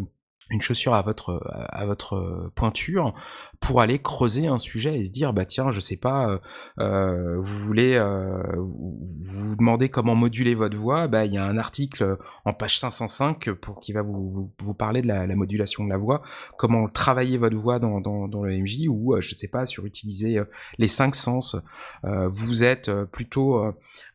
une 0.49 0.61
chaussure 0.61 0.93
à 0.93 1.01
votre 1.01 1.41
à 1.69 1.85
votre 1.85 2.51
pointure 2.55 3.13
pour 3.59 3.81
aller 3.81 3.99
creuser 3.99 4.47
un 4.47 4.57
sujet 4.57 4.99
et 4.99 5.05
se 5.05 5.11
dire 5.11 5.33
bah 5.33 5.45
tiens 5.45 5.71
je 5.71 5.79
sais 5.79 5.97
pas 5.97 6.29
euh, 6.29 6.37
euh 6.79 7.39
vous 7.39 7.59
voulez 7.59 7.95
euh, 7.95 8.41
vous 8.57 9.55
demandez 9.55 9.89
comment 9.89 10.15
moduler 10.15 10.55
votre 10.55 10.77
voix 10.77 11.07
bah 11.07 11.25
il 11.25 11.33
y 11.33 11.37
a 11.37 11.45
un 11.45 11.57
article 11.57 12.17
en 12.45 12.53
page 12.53 12.79
505 12.79 13.51
pour 13.51 13.79
qui 13.79 13.91
va 13.91 14.01
vous, 14.01 14.51
vous, 14.59 14.73
parler 14.73 15.01
de 15.01 15.07
la, 15.07 15.27
la, 15.27 15.35
modulation 15.35 15.83
de 15.83 15.89
la 15.89 15.97
voix 15.97 16.21
comment 16.57 16.87
travailler 16.87 17.37
votre 17.37 17.57
voix 17.57 17.79
dans, 17.79 17.99
dans, 17.99 18.43
le 18.43 18.57
MJ 18.57 18.87
ou 18.87 19.15
je 19.19 19.35
sais 19.35 19.47
pas 19.47 19.65
sur 19.65 19.85
utiliser 19.85 20.41
les 20.77 20.87
cinq 20.87 21.15
sens. 21.15 21.57
Vous 22.03 22.63
êtes 22.63 22.91
plutôt 23.05 23.61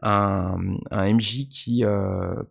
un, 0.02 0.56
un 0.90 1.12
MJ 1.12 1.48
qui, 1.48 1.84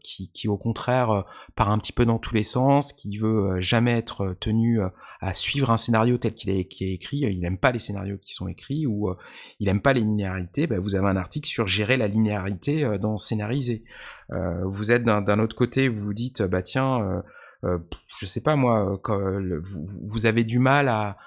qui 0.01 0.29
qui 0.31 0.47
au 0.47 0.57
contraire 0.57 1.25
part 1.55 1.71
un 1.71 1.77
petit 1.79 1.93
peu 1.93 2.05
dans 2.05 2.19
tous 2.19 2.35
les 2.35 2.43
sens 2.43 2.93
qui 2.93 3.17
veut 3.17 3.59
jamais 3.73 3.97
être 3.97 4.35
tenu 4.39 4.81
à 5.23 5.33
suivre 5.33 5.71
un 5.71 5.77
scénario 5.77 6.17
tel 6.17 6.33
qu'il 6.33 6.49
est, 6.49 6.59
écrit, 6.59 7.19
il 7.19 7.39
n'aime 7.39 7.57
pas 7.57 7.71
les 7.71 7.79
scénarios 7.79 8.17
qui 8.17 8.33
sont 8.33 8.49
écrits 8.49 8.85
ou 8.85 9.09
euh, 9.09 9.15
il 9.61 9.67
n'aime 9.67 9.81
pas 9.81 9.93
les 9.93 10.01
linéarités, 10.01 10.67
bah, 10.67 10.79
vous 10.79 10.95
avez 10.95 11.07
un 11.07 11.15
article 11.15 11.47
sur 11.47 11.65
gérer 11.65 11.95
la 11.95 12.09
linéarité 12.09 12.83
euh, 12.83 12.97
dans 12.97 13.17
scénariser. 13.17 13.85
Euh, 14.31 14.65
vous 14.65 14.91
êtes 14.91 15.03
d'un 15.03 15.39
autre 15.39 15.55
côté, 15.55 15.87
vous 15.87 16.03
vous 16.03 16.13
dites, 16.13 16.41
bah 16.41 16.61
tiens, 16.61 17.23
je 17.63 18.25
sais 18.25 18.41
pas 18.41 18.57
moi, 18.57 18.99
vous, 19.07 20.25
avez 20.25 20.43
du 20.43 20.59
mal 20.59 20.89
à, 20.89 21.17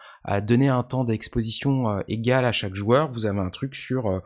donner 0.40 0.68
un 0.68 0.82
temps 0.82 1.04
d'exposition 1.04 2.00
égal 2.08 2.44
à 2.44 2.52
chaque 2.52 2.74
joueur, 2.74 3.10
vous 3.10 3.26
avez 3.26 3.38
un 3.38 3.50
truc 3.50 3.74
sur 3.74 4.22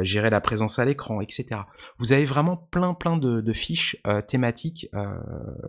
gérer 0.00 0.30
la 0.30 0.40
présence 0.40 0.78
à 0.78 0.84
l'écran, 0.84 1.20
etc. 1.20 1.60
Vous 1.98 2.12
avez 2.12 2.24
vraiment 2.24 2.56
plein 2.56 2.94
plein 2.94 3.16
de, 3.16 3.52
fiches 3.52 3.96
thématiques 4.26 4.90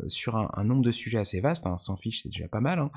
sur 0.08 0.36
un, 0.36 0.64
nombre 0.64 0.82
de 0.82 0.91
sujets 0.91 1.20
assez 1.20 1.40
vaste, 1.41 1.66
100 1.66 1.94
hein. 1.94 1.98
fiches 1.98 2.24
c'est 2.24 2.30
déjà 2.30 2.48
pas 2.48 2.62
mal, 2.62 2.80
hein. 2.80 2.91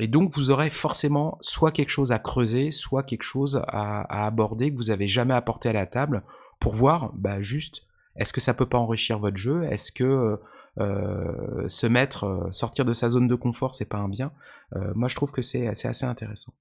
Et 0.00 0.08
donc, 0.08 0.32
vous 0.34 0.50
aurez 0.50 0.70
forcément 0.70 1.38
soit 1.40 1.70
quelque 1.70 1.90
chose 1.90 2.12
à 2.12 2.18
creuser, 2.18 2.70
soit 2.70 3.02
quelque 3.02 3.24
chose 3.24 3.62
à, 3.68 4.24
aborder 4.24 4.70
que 4.70 4.76
vous 4.76 4.90
avez 4.90 5.08
jamais 5.08 5.34
apporté 5.34 5.68
à 5.68 5.72
la 5.72 5.86
table 5.86 6.22
pour 6.60 6.72
voir, 6.72 7.12
bah, 7.14 7.42
juste, 7.42 7.84
est-ce 8.16 8.32
que 8.32 8.40
ça 8.40 8.54
peut 8.54 8.66
pas 8.66 8.78
enrichir 8.78 9.18
votre 9.18 9.36
jeu? 9.36 9.64
Est-ce 9.64 9.92
que 9.92 10.04
euh, 10.04 10.36
se 10.78 11.86
mettre, 11.86 12.24
euh, 12.24 12.50
sortir 12.50 12.84
de 12.84 12.92
sa 12.92 13.10
zone 13.10 13.28
de 13.28 13.34
confort, 13.34 13.74
c'est 13.74 13.88
pas 13.88 13.98
un 13.98 14.08
bien 14.08 14.32
euh, 14.74 14.92
Moi, 14.94 15.08
je 15.08 15.16
trouve 15.16 15.32
que 15.32 15.42
c'est 15.42 15.66
assez 15.66 16.04
intéressant. 16.04 16.52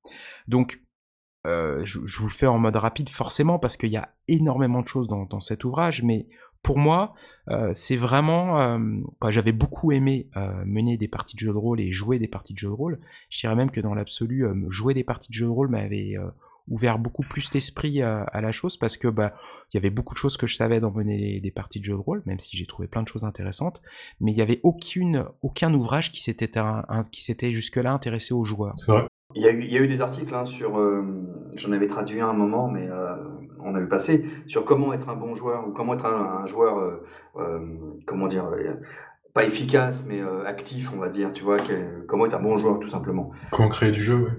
Donc, 0.47 0.81
je, 1.45 2.19
vous 2.19 2.29
fais 2.29 2.47
en 2.47 2.59
mode 2.59 2.75
rapide, 2.75 3.09
forcément, 3.09 3.57
parce 3.57 3.77
qu'il 3.77 3.89
y 3.89 3.97
a 3.97 4.13
énormément 4.27 4.81
de 4.81 4.87
choses 4.87 5.07
dans, 5.07 5.39
cet 5.39 5.63
ouvrage, 5.63 6.03
mais 6.03 6.27
pour 6.61 6.77
moi, 6.77 7.15
euh, 7.49 7.71
c'est 7.73 7.97
vraiment. 7.97 8.59
Euh, 8.59 8.77
j'avais 9.29 9.51
beaucoup 9.51 9.91
aimé 9.91 10.29
euh, 10.37 10.63
mener 10.65 10.97
des 10.97 11.07
parties 11.07 11.35
de 11.35 11.39
jeux 11.39 11.53
de 11.53 11.57
rôle 11.57 11.81
et 11.81 11.91
jouer 11.91 12.19
des 12.19 12.27
parties 12.27 12.53
de 12.53 12.59
jeux 12.59 12.67
de 12.67 12.73
rôle. 12.73 12.99
Je 13.29 13.39
dirais 13.39 13.55
même 13.55 13.71
que 13.71 13.81
dans 13.81 13.95
l'absolu, 13.95 14.45
jouer 14.69 14.93
des 14.93 15.03
parties 15.03 15.31
de 15.31 15.33
jeux 15.33 15.47
de 15.47 15.51
rôle 15.51 15.69
m'avait 15.69 16.15
ouvert 16.67 16.99
beaucoup 16.99 17.23
plus 17.23 17.49
d'esprit 17.49 18.01
à, 18.01 18.41
la 18.41 18.51
chose 18.51 18.77
parce 18.77 18.97
que 18.97 19.07
bah 19.07 19.33
il 19.71 19.77
y 19.77 19.79
avait 19.79 19.89
beaucoup 19.89 20.13
de 20.13 20.19
choses 20.19 20.37
que 20.37 20.47
je 20.47 20.55
savais 20.55 20.79
dans 20.79 20.91
mener 20.91 21.39
des 21.39 21.51
parties 21.51 21.79
de 21.79 21.85
jeux 21.85 21.93
de 21.93 21.97
rôle, 21.97 22.23
même 22.25 22.39
si 22.39 22.57
j'ai 22.57 22.65
trouvé 22.65 22.87
plein 22.87 23.03
de 23.03 23.07
choses 23.07 23.23
intéressantes. 23.23 23.81
Mais 24.19 24.31
il 24.31 24.35
n'y 24.35 24.41
avait 24.41 24.59
aucune, 24.63 25.25
aucun 25.41 25.73
ouvrage 25.73 26.11
qui 26.11 26.21
s'était 26.21 26.51
qui 27.11 27.23
s'était 27.23 27.53
jusque-là 27.53 27.93
intéressé 27.93 28.33
aux 28.33 28.43
joueurs. 28.43 28.73
C'est 28.77 28.91
vrai. 28.91 29.07
Il 29.33 29.41
y, 29.41 29.47
a 29.47 29.51
eu, 29.51 29.63
il 29.63 29.71
y 29.71 29.77
a 29.77 29.81
eu 29.81 29.87
des 29.87 30.01
articles 30.01 30.35
hein, 30.35 30.45
sur. 30.45 30.77
J'en 31.55 31.71
avais 31.71 31.87
traduit 31.87 32.19
un 32.19 32.33
moment, 32.33 32.67
mais 32.67 32.89
on 33.63 33.75
a 33.75 33.79
vu 33.79 33.87
passer, 33.87 34.25
sur 34.47 34.65
comment 34.65 34.93
être 34.93 35.09
un 35.09 35.15
bon 35.15 35.35
joueur, 35.35 35.67
ou 35.67 35.71
comment 35.71 35.93
être 35.93 36.05
un, 36.05 36.45
joueur, 36.47 36.77
euh, 36.77 37.03
euh, 37.37 37.59
comment 38.05 38.27
dire, 38.27 38.45
euh, 38.45 38.73
pas 39.33 39.45
efficace, 39.45 40.05
mais 40.07 40.21
actif, 40.45 40.91
on 40.93 40.97
va 40.97 41.09
dire, 41.09 41.31
tu 41.33 41.43
vois, 41.43 41.57
comment 42.07 42.25
être 42.25 42.35
un 42.35 42.41
bon 42.41 42.57
joueur, 42.57 42.79
tout 42.79 42.89
simplement. 42.89 43.31
Comment 43.51 43.69
créer 43.69 43.91
du 43.91 44.03
jeu, 44.03 44.15
oui. 44.15 44.31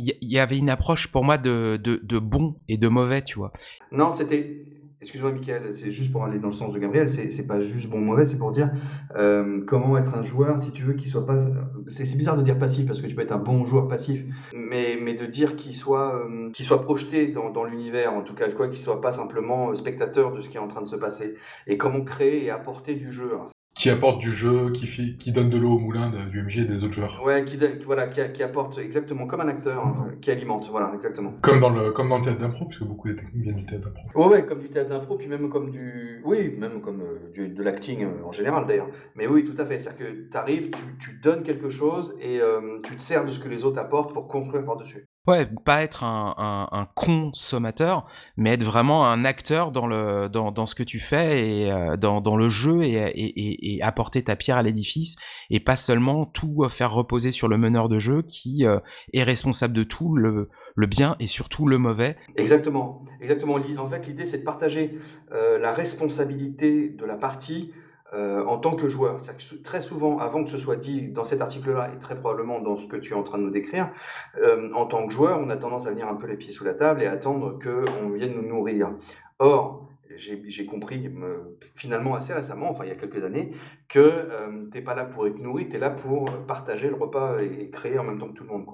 Il 0.00 0.32
y, 0.32 0.38
avait 0.38 0.58
une 0.58 0.70
approche 0.70 1.08
pour 1.08 1.24
moi 1.24 1.36
de, 1.38 2.18
bon 2.18 2.56
et 2.68 2.78
de 2.78 2.88
mauvais, 2.88 3.22
tu 3.22 3.38
vois. 3.38 3.52
Non, 3.92 4.12
c'était 4.12 4.64
Excuse-moi, 5.02 5.32
Michael, 5.32 5.74
c'est 5.74 5.92
juste 5.92 6.12
pour 6.12 6.24
aller 6.24 6.38
dans 6.38 6.48
le 6.48 6.54
sens 6.54 6.74
de 6.74 6.78
Gabriel, 6.78 7.08
c'est 7.08 7.46
pas 7.46 7.62
juste 7.62 7.88
bon 7.88 8.00
ou 8.00 8.04
mauvais, 8.04 8.26
c'est 8.26 8.36
pour 8.36 8.52
dire 8.52 8.70
euh, 9.16 9.64
comment 9.66 9.96
être 9.96 10.14
un 10.14 10.22
joueur, 10.22 10.60
si 10.60 10.72
tu 10.72 10.82
veux, 10.82 10.92
qui 10.92 11.08
soit 11.08 11.24
pas. 11.24 11.38
C'est 11.86 12.04
bizarre 12.18 12.36
de 12.36 12.42
dire 12.42 12.58
passif 12.58 12.86
parce 12.86 13.00
que 13.00 13.06
tu 13.06 13.14
peux 13.14 13.22
être 13.22 13.32
un 13.32 13.38
bon 13.38 13.64
joueur 13.64 13.88
passif, 13.88 14.22
mais, 14.52 14.96
de 15.14 15.24
dire 15.24 15.56
qu'il 15.56 15.74
soit, 15.74 16.16
euh, 16.16 16.50
soit 16.52 16.82
projeté 16.82 17.28
dans, 17.28 17.48
dans 17.48 17.64
l'univers, 17.64 18.12
en 18.12 18.20
tout 18.20 18.34
cas, 18.34 18.50
quoi, 18.50 18.68
qu'il 18.68 18.76
soit 18.76 19.00
pas 19.00 19.12
simplement 19.12 19.74
spectateur 19.74 20.32
de 20.32 20.42
ce 20.42 20.50
qui 20.50 20.58
est 20.58 20.60
en 20.60 20.68
train 20.68 20.82
de 20.82 20.88
se 20.88 20.96
passer, 20.96 21.34
et 21.66 21.78
comment 21.78 22.02
créer 22.02 22.44
et 22.44 22.50
apporter 22.50 22.94
du 22.94 23.10
jeu. 23.10 23.32
Qui 23.74 23.88
apporte 23.88 24.18
du 24.20 24.32
jeu, 24.32 24.70
qui, 24.72 24.86
fait, 24.86 25.16
qui 25.18 25.32
donne 25.32 25.48
de 25.48 25.56
l'eau 25.56 25.72
au 25.72 25.78
moulin 25.78 26.10
du 26.30 26.42
MJ 26.42 26.58
et 26.58 26.64
des 26.64 26.84
autres 26.84 26.92
joueurs. 26.92 27.22
Ouais, 27.24 27.44
qui, 27.46 27.58
voilà, 27.86 28.08
qui, 28.08 28.42
apporte 28.42 28.78
exactement 28.78 29.26
comme 29.26 29.40
un 29.40 29.48
acteur, 29.48 29.86
hein, 29.86 30.08
qui 30.20 30.30
alimente, 30.30 30.68
voilà, 30.70 30.92
exactement. 30.94 31.32
Comme 31.40 31.60
dans 31.60 31.70
le, 31.70 31.90
comme 31.92 32.10
dans 32.10 32.18
le 32.18 32.24
théâtre 32.24 32.40
d'impro, 32.40 32.66
puisque 32.66 32.84
beaucoup 32.84 33.08
des 33.08 33.16
techniques 33.16 33.42
viennent 33.42 33.56
du 33.56 33.64
théâtre 33.64 33.84
d'impro. 33.84 34.02
Ouais, 34.14 34.26
ouais, 34.26 34.44
comme 34.44 34.60
du 34.60 34.68
théâtre 34.68 34.90
d'impro, 34.90 35.16
puis 35.16 35.28
même 35.28 35.48
comme 35.48 35.70
du. 35.70 36.20
Oui, 36.24 36.54
même 36.58 36.82
comme 36.82 37.00
euh, 37.00 37.48
de 37.48 37.62
l'acting 37.62 38.04
euh, 38.04 38.26
en 38.26 38.32
général 38.32 38.66
d'ailleurs. 38.66 38.88
Mais 39.14 39.26
oui, 39.26 39.44
tout 39.44 39.60
à 39.60 39.64
fait. 39.64 39.78
C'est-à-dire 39.78 40.06
que 40.06 40.30
tu 40.30 40.36
arrives, 40.36 40.70
tu, 40.70 40.82
tu, 40.98 41.20
donnes 41.22 41.42
quelque 41.42 41.70
chose 41.70 42.14
et 42.20 42.40
euh, 42.40 42.80
tu 42.82 42.96
te 42.96 43.02
sers 43.02 43.24
de 43.24 43.30
ce 43.30 43.40
que 43.40 43.48
les 43.48 43.64
autres 43.64 43.78
apportent 43.78 44.12
pour 44.12 44.28
construire 44.28 44.64
par-dessus. 44.64 45.08
Ouais, 45.26 45.46
pas 45.66 45.82
être 45.82 46.02
un, 46.02 46.88
consommateur, 46.94 48.06
mais 48.38 48.54
être 48.54 48.64
vraiment 48.64 49.06
un 49.06 49.24
acteur 49.26 49.70
dans, 49.70 49.86
le, 49.86 50.28
dans, 50.28 50.50
dans 50.50 50.64
ce 50.64 50.74
que 50.74 50.82
tu 50.82 50.98
fais 50.98 51.46
et 51.46 51.70
euh, 51.70 51.96
dans, 51.96 52.36
le 52.36 52.48
jeu 52.48 52.82
et, 52.82 52.94
et, 52.94 53.76
et, 53.76 53.82
apporter 53.82 54.24
ta 54.24 54.34
pierre 54.34 54.56
à 54.56 54.62
l'édifice 54.62 55.16
et 55.50 55.60
pas 55.60 55.76
seulement 55.76 56.24
tout 56.24 56.64
faire 56.70 56.92
reposer 56.92 57.32
sur 57.32 57.48
le 57.48 57.58
meneur 57.58 57.90
de 57.90 57.98
jeu 57.98 58.22
qui 58.22 58.64
euh, 58.64 58.80
est 59.12 59.22
responsable 59.22 59.74
de 59.74 59.82
tout, 59.82 60.16
le, 60.16 60.48
le 60.74 60.86
bien 60.86 61.16
et 61.20 61.26
surtout 61.26 61.66
le 61.66 61.78
mauvais. 61.78 62.16
Exactement, 62.36 63.04
exactement. 63.20 63.58
En 63.78 63.88
fait, 63.88 64.06
l'idée 64.06 64.24
c'est 64.24 64.38
de 64.38 64.44
partager 64.44 64.98
euh, 65.32 65.58
la 65.58 65.72
responsabilité 65.72 66.88
de 66.88 67.04
la 67.04 67.16
partie 67.16 67.72
euh, 68.12 68.44
en 68.44 68.58
tant 68.58 68.74
que 68.74 68.88
joueur. 68.88 69.20
très 69.62 69.80
souvent, 69.80 70.18
avant 70.18 70.42
que 70.42 70.50
ce 70.50 70.58
soit 70.58 70.76
dit 70.76 71.08
dans 71.08 71.24
cet 71.24 71.40
article-là, 71.40 71.90
et 71.94 71.98
très 71.98 72.18
probablement 72.18 72.60
dans 72.60 72.76
ce 72.76 72.86
que 72.86 72.96
tu 72.96 73.12
es 73.12 73.16
en 73.16 73.22
train 73.22 73.38
de 73.38 73.44
nous 73.44 73.50
décrire, 73.50 73.90
euh, 74.42 74.72
en 74.74 74.86
tant 74.86 75.06
que 75.06 75.12
joueur, 75.12 75.40
on 75.40 75.48
a 75.50 75.56
tendance 75.56 75.86
à 75.86 75.90
venir 75.90 76.08
un 76.08 76.16
peu 76.16 76.26
les 76.26 76.36
pieds 76.36 76.52
sous 76.52 76.64
la 76.64 76.74
table 76.74 77.02
et 77.02 77.06
attendre 77.06 77.58
qu'on 77.62 78.10
vienne 78.10 78.34
nous 78.34 78.48
nourrir. 78.48 78.92
Or, 79.38 79.88
j'ai 80.16 80.66
compris 80.66 81.08
finalement 81.76 82.14
assez 82.14 82.32
récemment, 82.32 82.70
enfin 82.70 82.84
il 82.84 82.88
y 82.88 82.92
a 82.92 82.96
quelques 82.96 83.22
années, 83.24 83.52
que 83.88 84.00
euh, 84.00 84.68
tu 84.70 84.78
n'es 84.78 84.84
pas 84.84 84.94
là 84.94 85.04
pour 85.04 85.26
être 85.26 85.38
nourri, 85.38 85.68
tu 85.68 85.76
es 85.76 85.78
là 85.78 85.90
pour 85.90 86.24
partager 86.46 86.88
le 86.88 86.96
repas 86.96 87.40
et, 87.40 87.70
créer 87.70 87.98
en 87.98 88.04
même 88.04 88.18
temps 88.18 88.28
que 88.28 88.34
tout 88.34 88.44
le 88.44 88.50
monde. 88.50 88.66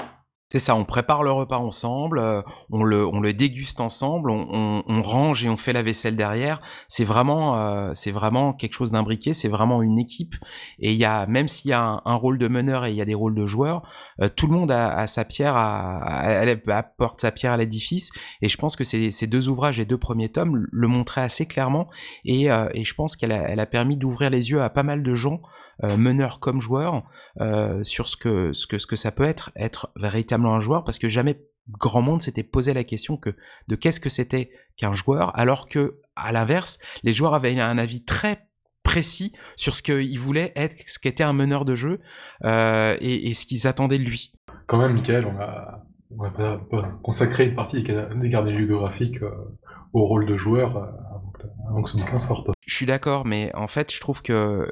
C'est 0.48 0.60
ça, 0.60 0.76
on 0.76 0.84
prépare 0.84 1.24
le 1.24 1.32
repas 1.32 1.58
ensemble, 1.58 2.20
euh, 2.20 2.40
on, 2.70 2.84
le, 2.84 3.04
on 3.04 3.18
le 3.18 3.32
déguste 3.32 3.80
ensemble, 3.80 4.30
on, 4.30 4.84
on, 4.86 5.02
range 5.02 5.44
et 5.44 5.48
on 5.48 5.56
fait 5.56 5.72
la 5.72 5.82
vaisselle 5.82 6.14
derrière. 6.14 6.60
C'est 6.86 7.04
vraiment, 7.04 7.56
euh, 7.56 7.90
c'est 7.94 8.12
vraiment 8.12 8.52
quelque 8.52 8.74
chose 8.74 8.92
d'imbriqué, 8.92 9.34
c'est 9.34 9.48
vraiment 9.48 9.82
une 9.82 9.98
équipe. 9.98 10.36
Et 10.78 10.92
il 10.92 10.98
y 10.98 11.04
a, 11.04 11.26
même 11.26 11.48
s'il 11.48 11.72
y 11.72 11.74
a 11.74 12.00
un, 12.04 12.14
rôle 12.14 12.38
de 12.38 12.46
meneur 12.46 12.84
et 12.84 12.90
il 12.90 12.96
y 12.96 13.00
a 13.00 13.04
des 13.04 13.14
rôles 13.14 13.34
de 13.34 13.44
joueurs, 13.44 13.90
euh, 14.22 14.28
tout 14.28 14.46
le 14.46 14.52
monde 14.52 14.70
a, 14.70 15.04
sa 15.08 15.24
pierre, 15.24 15.56
à, 15.56 16.44
apporte 16.68 17.22
sa 17.22 17.32
pierre 17.32 17.54
à 17.54 17.56
l'édifice. 17.56 18.12
Et 18.40 18.48
je 18.48 18.56
pense 18.56 18.76
que 18.76 18.84
ces, 18.84 19.10
ces 19.10 19.26
deux 19.26 19.48
ouvrages, 19.48 19.78
les 19.78 19.84
deux 19.84 19.98
premiers 19.98 20.28
tomes, 20.28 20.68
le 20.70 20.86
montraient 20.86 21.22
assez 21.22 21.46
clairement. 21.46 21.88
Et, 22.24 22.44
et 22.44 22.84
je 22.84 22.94
pense 22.94 23.16
qu'elle 23.16 23.32
a, 23.32 23.50
elle 23.50 23.60
a 23.60 23.66
permis 23.66 23.96
d'ouvrir 23.96 24.30
les 24.30 24.50
yeux 24.50 24.62
à 24.62 24.70
pas 24.70 24.84
mal 24.84 25.02
de 25.02 25.14
gens 25.16 25.40
euh, 25.75 25.75
meneur 25.82 26.40
comme 26.40 26.60
joueur 26.60 27.02
euh, 27.40 27.84
sur 27.84 28.08
ce 28.08 28.16
que, 28.16 28.52
ce, 28.54 28.66
que, 28.66 28.78
ce 28.78 28.86
que 28.86 28.96
ça 28.96 29.12
peut 29.12 29.24
être, 29.24 29.50
être 29.56 29.90
véritablement 29.96 30.54
un 30.54 30.60
joueur, 30.60 30.84
parce 30.84 30.98
que 30.98 31.08
jamais 31.08 31.42
grand 31.68 32.00
monde 32.00 32.22
s'était 32.22 32.44
posé 32.44 32.72
la 32.72 32.84
question 32.84 33.16
que 33.16 33.30
de 33.68 33.76
qu'est-ce 33.76 34.00
que 34.00 34.08
c'était 34.08 34.50
qu'un 34.76 34.94
joueur, 34.94 35.36
alors 35.38 35.68
que 35.68 36.00
à 36.14 36.32
l'inverse, 36.32 36.78
les 37.02 37.12
joueurs 37.12 37.34
avaient 37.34 37.58
un 37.60 37.76
avis 37.76 38.04
très 38.04 38.46
précis 38.84 39.32
sur 39.56 39.74
ce 39.74 39.82
qu'ils 39.82 40.18
voulaient 40.18 40.52
être, 40.56 40.76
ce 40.86 40.98
qu'était 40.98 41.24
un 41.24 41.32
meneur 41.32 41.64
de 41.64 41.74
jeu 41.74 42.00
euh, 42.44 42.96
et, 43.00 43.34
ce 43.34 43.44
qu'ils 43.44 43.66
attendaient 43.66 43.98
de 43.98 44.04
lui. 44.04 44.32
Quand 44.66 44.78
même, 44.78 44.94
Michael, 44.94 45.26
on 45.26 45.38
a, 45.38 45.82
on 46.18 46.80
consacré 47.02 47.46
une 47.46 47.54
partie 47.54 47.82
des 47.82 48.28
gardiens 48.30 48.54
ludographiques 48.54 49.20
au 49.92 50.06
rôle 50.06 50.24
de 50.24 50.36
joueur 50.36 50.88
ce 51.86 51.96
bouquin 51.96 52.18
sorte. 52.18 52.48
Je 52.66 52.74
suis 52.74 52.86
d'accord, 52.86 53.24
mais 53.24 53.54
en 53.54 53.68
fait, 53.68 53.94
je 53.94 54.00
trouve 54.00 54.22
que 54.22 54.68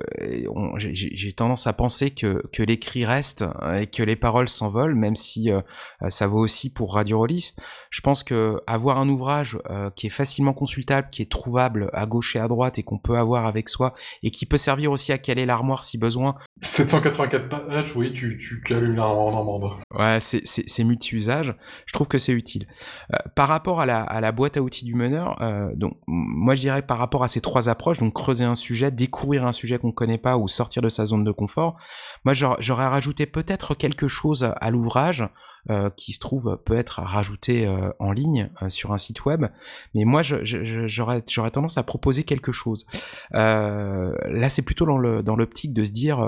j'ai 0.79 1.33
tendance 1.33 1.69
à 1.69 1.73
penser 1.73 2.11
que, 2.11 2.43
que 2.53 2.65
l'écrit 2.65 3.05
reste 3.05 3.45
euh, 3.63 3.83
et 3.83 3.87
que 3.87 4.03
les 4.03 4.17
paroles 4.17 4.49
s'envolent, 4.49 4.97
même 4.97 5.15
si 5.15 5.53
euh, 5.53 5.61
ça 6.09 6.27
vaut 6.27 6.41
aussi 6.41 6.73
pour 6.73 6.95
Radio 6.95 7.19
Rollist. 7.19 7.61
Je 7.91 8.01
pense 8.01 8.25
que 8.25 8.61
avoir 8.67 8.99
un 8.99 9.09
ouvrage 9.09 9.59
euh, 9.71 9.91
qui 9.91 10.09
est 10.09 10.11
facilement 10.11 10.53
consultable, 10.53 11.09
qui 11.13 11.23
est 11.23 11.31
trouvable 11.31 11.89
à 11.93 12.05
gauche 12.07 12.35
et 12.35 12.41
à 12.41 12.49
droite 12.49 12.79
et 12.81 12.83
qu'on 12.83 12.99
peut 12.99 13.17
avoir 13.17 13.47
avec 13.47 13.69
soi 13.69 13.95
et 14.25 14.33
qui 14.33 14.45
peut 14.45 14.57
servir 14.57 14.91
aussi 14.91 15.13
à 15.13 15.19
caler 15.19 15.47
l'armoire 15.47 15.85
si 15.85 15.97
besoin. 15.97 16.35
784 16.63 17.49
pages, 17.49 17.95
oui, 17.95 18.13
tu, 18.13 18.39
tu 18.39 18.61
cales 18.61 18.91
une 18.91 18.99
armoire 18.99 19.27
en 19.27 19.41
amande. 19.41 19.71
Ouais, 19.97 20.19
c'est 20.21 20.85
multi-usage. 20.85 21.55
Je 21.87 21.93
trouve 21.93 22.09
que 22.09 22.19
c'est 22.19 22.33
utile. 22.33 22.67
par 23.37 23.47
rapport 23.47 23.81
à 23.81 23.87
la, 23.87 24.03
à 24.03 24.21
la 24.21 24.33
boîte 24.33 24.57
à 24.57 24.63
outils 24.63 24.85
du 24.85 24.95
meneur, 24.95 25.39
donc 25.77 25.97
moi 26.09 26.57
je 26.57 26.61
dirais 26.61 26.83
par 26.87 26.99
rapport 26.99 27.25
à 27.25 27.29
ces 27.29 27.41
trois 27.41 27.69
approches, 27.69 27.99
donc 27.99 28.15
creuser 28.15 28.45
un 28.45 28.55
sujet, 28.55 28.91
découvrir 28.91 29.47
un 29.47 29.53
sujet 29.53 29.79
qu'on 29.79 29.89
ne 29.89 29.93
connaît 29.93 30.19
pas 30.19 30.37
ou 30.37 30.49
sortir 30.49 30.83
de 30.83 30.89
sa 30.89 31.07
zone 31.07 31.25
de 31.25 31.33
confort, 31.33 31.77
moi 32.25 32.35
j'aurais 32.35 32.87
rajouté 32.87 33.27
peut-être 33.27 33.75
quelque 33.75 34.09
chose 34.09 34.53
à 34.61 34.71
l'ouvrage 34.71 35.29
euh, 35.71 35.89
qui 35.97 36.13
se 36.13 36.19
trouve 36.19 36.61
peut 36.63 36.77
être 36.77 37.01
rajouté 37.01 37.67
euh, 37.67 37.89
en 37.99 38.13
ligne 38.13 38.51
euh, 38.61 38.69
sur 38.69 38.93
un 38.93 38.99
site 38.99 39.25
web, 39.25 39.47
mais 39.95 40.05
moi 40.05 40.21
j'aurais 40.23 41.23
tendance 41.51 41.79
à 41.79 41.83
proposer 41.83 42.23
quelque 42.23 42.53
chose. 42.53 42.85
là 43.33 44.49
c'est 44.51 44.61
plutôt 44.61 44.85
dans 44.85 45.37
l'optique 45.37 45.73
de 45.73 45.87
se 45.87 45.91
dire 45.91 46.19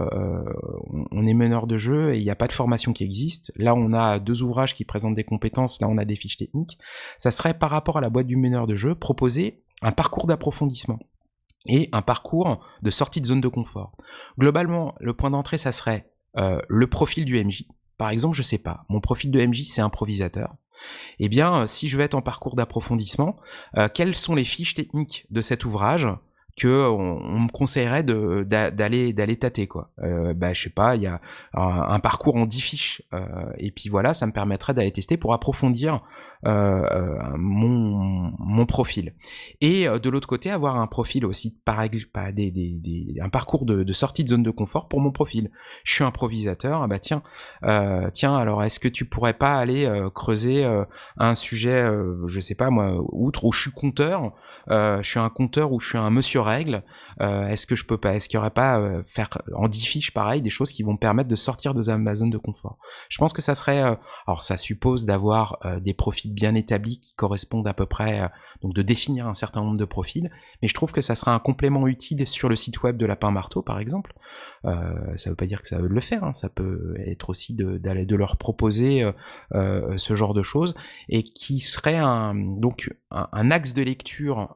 on 1.10 1.26
est 1.26 1.34
meneur 1.34 1.66
de 1.66 1.76
jeu 1.76 2.14
et 2.14 2.18
il 2.18 2.24
n'y 2.24 2.30
a 2.30 2.34
pas 2.34 2.46
de 2.46 2.52
formation 2.52 2.94
qui 2.94 3.04
existe. 3.04 3.52
Là 3.56 3.74
on 3.74 3.92
a 3.92 4.18
deux 4.18 4.40
ouvrages 4.40 4.74
qui 4.74 4.86
présentent 4.86 5.16
des 5.16 5.24
compétences, 5.24 5.82
là 5.82 5.88
on 5.88 5.98
a 5.98 6.06
des 6.06 6.16
fiches 6.16 6.38
techniques. 6.38 6.78
Ça 7.18 7.30
serait 7.30 7.52
par 7.52 7.68
rapport 7.68 7.98
à 7.98 8.00
la 8.00 8.08
boîte 8.08 8.26
du 8.26 8.36
meneur 8.36 8.66
de 8.66 8.74
jeu 8.74 8.94
proposer 8.94 9.62
un 9.82 9.92
parcours 9.92 10.26
d'approfondissement 10.26 10.98
et 11.66 11.88
un 11.92 12.02
parcours 12.02 12.64
de 12.82 12.90
sortie 12.90 13.20
de 13.20 13.26
zone 13.26 13.40
de 13.40 13.48
confort. 13.48 13.96
Globalement, 14.38 14.94
le 15.00 15.14
point 15.14 15.30
d'entrée, 15.30 15.58
ça 15.58 15.72
serait 15.72 16.10
euh, 16.38 16.60
le 16.68 16.86
profil 16.86 17.24
du 17.24 17.42
MJ. 17.42 17.64
Par 17.98 18.10
exemple, 18.10 18.36
je 18.36 18.42
sais 18.42 18.58
pas, 18.58 18.84
mon 18.88 19.00
profil 19.00 19.30
de 19.30 19.44
MJ, 19.44 19.62
c'est 19.64 19.80
improvisateur. 19.80 20.54
Eh 21.18 21.28
bien, 21.28 21.66
si 21.66 21.88
je 21.88 21.96
vais 21.96 22.04
être 22.04 22.14
en 22.14 22.22
parcours 22.22 22.54
d'approfondissement, 22.54 23.36
euh, 23.78 23.88
quelles 23.92 24.14
sont 24.14 24.34
les 24.34 24.44
fiches 24.44 24.74
techniques 24.74 25.26
de 25.30 25.40
cet 25.40 25.64
ouvrage 25.64 26.06
que 26.56 26.88
on, 26.88 27.40
me 27.40 27.50
conseillerait 27.50 28.02
d'aller 28.02 29.12
d'aller 29.12 29.36
tâter 29.36 29.66
quoi. 29.66 29.90
Euh, 30.02 30.32
bah 30.32 30.54
je 30.54 30.64
sais 30.64 30.70
pas, 30.70 30.96
il 30.96 31.02
y 31.02 31.06
a 31.06 31.20
un, 31.52 32.00
parcours 32.00 32.36
en 32.36 32.46
10 32.46 32.60
fiches 32.60 33.02
euh, 33.12 33.26
et 33.58 33.70
puis 33.70 33.90
voilà, 33.90 34.14
ça 34.14 34.26
me 34.26 34.32
permettrait 34.32 34.72
d'aller 34.72 34.90
tester 34.90 35.18
pour 35.18 35.34
approfondir 35.34 35.94
euh, 35.94 35.98
euh, 35.98 36.00
mon, 36.44 38.32
mon 38.38 38.66
profil. 38.66 39.14
Et 39.60 39.88
euh, 39.88 39.98
de 39.98 40.10
l'autre 40.10 40.28
côté, 40.28 40.50
avoir 40.50 40.78
un 40.78 40.86
profil 40.86 41.24
aussi, 41.26 41.56
par 41.64 41.88
des, 41.88 43.14
un 43.20 43.28
parcours 43.28 43.64
de, 43.64 43.92
sortie 43.92 44.24
de 44.24 44.28
zone 44.28 44.42
de 44.42 44.50
confort 44.50 44.88
pour 44.88 45.00
mon 45.00 45.10
profil. 45.10 45.50
Je 45.84 45.92
suis 45.92 46.04
improvisateur, 46.04 46.82
ah 46.82 46.86
bah 46.86 46.98
tiens, 46.98 47.22
euh, 47.64 48.10
tiens, 48.12 48.34
alors 48.34 48.62
est-ce 48.62 48.80
que 48.80 48.88
tu 48.88 49.04
pourrais 49.04 49.34
pas 49.34 49.54
aller 49.54 49.90
creuser 50.14 50.64
un 51.16 51.34
sujet, 51.34 51.88
je 52.26 52.40
sais 52.40 52.54
pas 52.54 52.70
moi, 52.70 52.92
outre 53.12 53.44
où 53.44 53.52
je 53.52 53.60
suis 53.60 53.70
compteur, 53.72 54.32
je 54.68 55.00
suis 55.02 55.20
un 55.20 55.28
compteur 55.28 55.72
ou 55.72 55.80
je 55.80 55.88
suis 55.88 55.98
un 55.98 56.10
monsieur 56.10 56.40
règle, 56.40 56.82
est-ce 57.20 57.66
que 57.66 57.76
je 57.76 57.84
peux 57.84 57.98
pas, 57.98 58.14
est-ce 58.14 58.28
qu'il 58.28 58.36
y 58.36 58.38
aurait 58.38 58.50
pas 58.50 59.02
faire 59.04 59.28
en 59.54 59.68
10 59.68 59.84
fiches 59.84 60.12
pareil 60.12 60.42
des 60.42 60.50
choses 60.50 60.72
qui 60.72 60.82
vont 60.82 60.92
me 60.92 60.98
permettre 60.98 61.28
de 61.28 61.36
sortir 61.36 61.74
de 61.74 61.92
ma 61.94 62.14
zone 62.14 62.30
de 62.30 62.38
confort? 62.38 62.78
Je 63.08 63.18
pense 63.18 63.32
que 63.32 63.42
ça 63.42 63.54
serait, 63.54 63.80
alors 64.26 64.44
ça 64.44 64.56
suppose 64.56 65.06
d'avoir 65.06 65.58
des 65.80 65.94
profils 65.94 66.25
bien 66.34 66.54
établis 66.54 67.00
qui 67.00 67.14
correspondent 67.14 67.68
à 67.68 67.74
peu 67.74 67.86
près, 67.86 68.22
euh, 68.22 68.28
donc 68.62 68.74
de 68.74 68.82
définir 68.82 69.26
un 69.26 69.34
certain 69.34 69.62
nombre 69.62 69.78
de 69.78 69.84
profils, 69.84 70.30
mais 70.62 70.68
je 70.68 70.74
trouve 70.74 70.92
que 70.92 71.00
ça 71.00 71.14
sera 71.14 71.34
un 71.34 71.38
complément 71.38 71.86
utile 71.86 72.26
sur 72.26 72.48
le 72.48 72.56
site 72.56 72.82
web 72.82 72.96
de 72.96 73.06
Lapin 73.06 73.30
Marteau, 73.30 73.62
par 73.62 73.78
exemple. 73.78 74.14
Euh, 74.64 75.16
ça 75.16 75.30
veut 75.30 75.36
pas 75.36 75.46
dire 75.46 75.60
que 75.60 75.68
ça 75.68 75.78
veut 75.78 75.88
le 75.88 76.00
faire, 76.00 76.24
hein. 76.24 76.32
ça 76.32 76.48
peut 76.48 76.94
être 77.06 77.30
aussi 77.30 77.54
de, 77.54 77.78
de 77.78 78.16
leur 78.16 78.36
proposer 78.36 79.10
euh, 79.54 79.96
ce 79.96 80.14
genre 80.14 80.34
de 80.34 80.42
choses, 80.42 80.74
et 81.08 81.22
qui 81.22 81.60
serait 81.60 81.96
un, 81.96 82.34
donc 82.34 82.92
un, 83.10 83.50
axe 83.50 83.74
de 83.74 83.82
lecture 83.82 84.54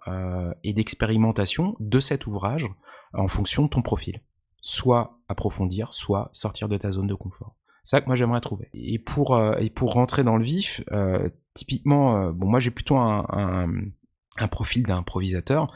et 0.65 0.73
d'expérimentation 0.73 1.77
de 1.79 2.01
cet 2.01 2.27
ouvrage 2.27 2.67
en 3.15 3.29
fonction 3.29 3.65
de 3.65 3.69
ton 3.69 3.83
profil. 3.83 4.21
Soit 4.63 5.19
approfondir, 5.29 5.95
soit 5.95 6.31
sortir 6.33 6.69
de 6.69 6.77
ta 6.77 6.93
zone 6.93 7.07
de 7.07 7.15
confort. 7.15 7.55
Ça 7.83 8.01
que 8.01 8.07
moi 8.07 8.15
j'aimerais 8.15 8.41
trouver. 8.41 8.69
Et 8.75 8.99
pour, 8.99 9.41
et 9.59 9.71
pour 9.71 9.95
rentrer 9.95 10.23
dans 10.23 10.37
le 10.37 10.45
vif, 10.45 10.83
typiquement, 11.55 12.17
euh, 12.17 12.33
bon, 12.33 12.47
moi 12.47 12.61
j'ai 12.61 12.71
plutôt 12.71 12.97
un, 12.97 13.69
profil 14.51 14.85
d'improvisateur, 14.85 15.67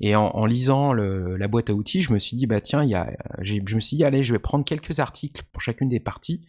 et 0.00 0.14
en, 0.14 0.46
lisant 0.46 0.92
la 0.92 1.48
boîte 1.48 1.70
à 1.70 1.74
outils, 1.74 2.02
je 2.02 2.12
me 2.12 2.20
suis 2.20 2.36
dit, 2.36 2.46
bah 2.46 2.60
tiens, 2.60 2.84
y 2.84 2.94
a, 2.94 3.10
je 3.40 3.74
me 3.74 3.80
suis 3.80 3.96
dit, 3.96 4.04
allez, 4.04 4.22
je 4.22 4.32
vais 4.32 4.38
prendre 4.38 4.64
quelques 4.64 5.00
articles 5.00 5.42
pour 5.52 5.60
chacune 5.60 5.88
des 5.88 5.98
parties, 5.98 6.46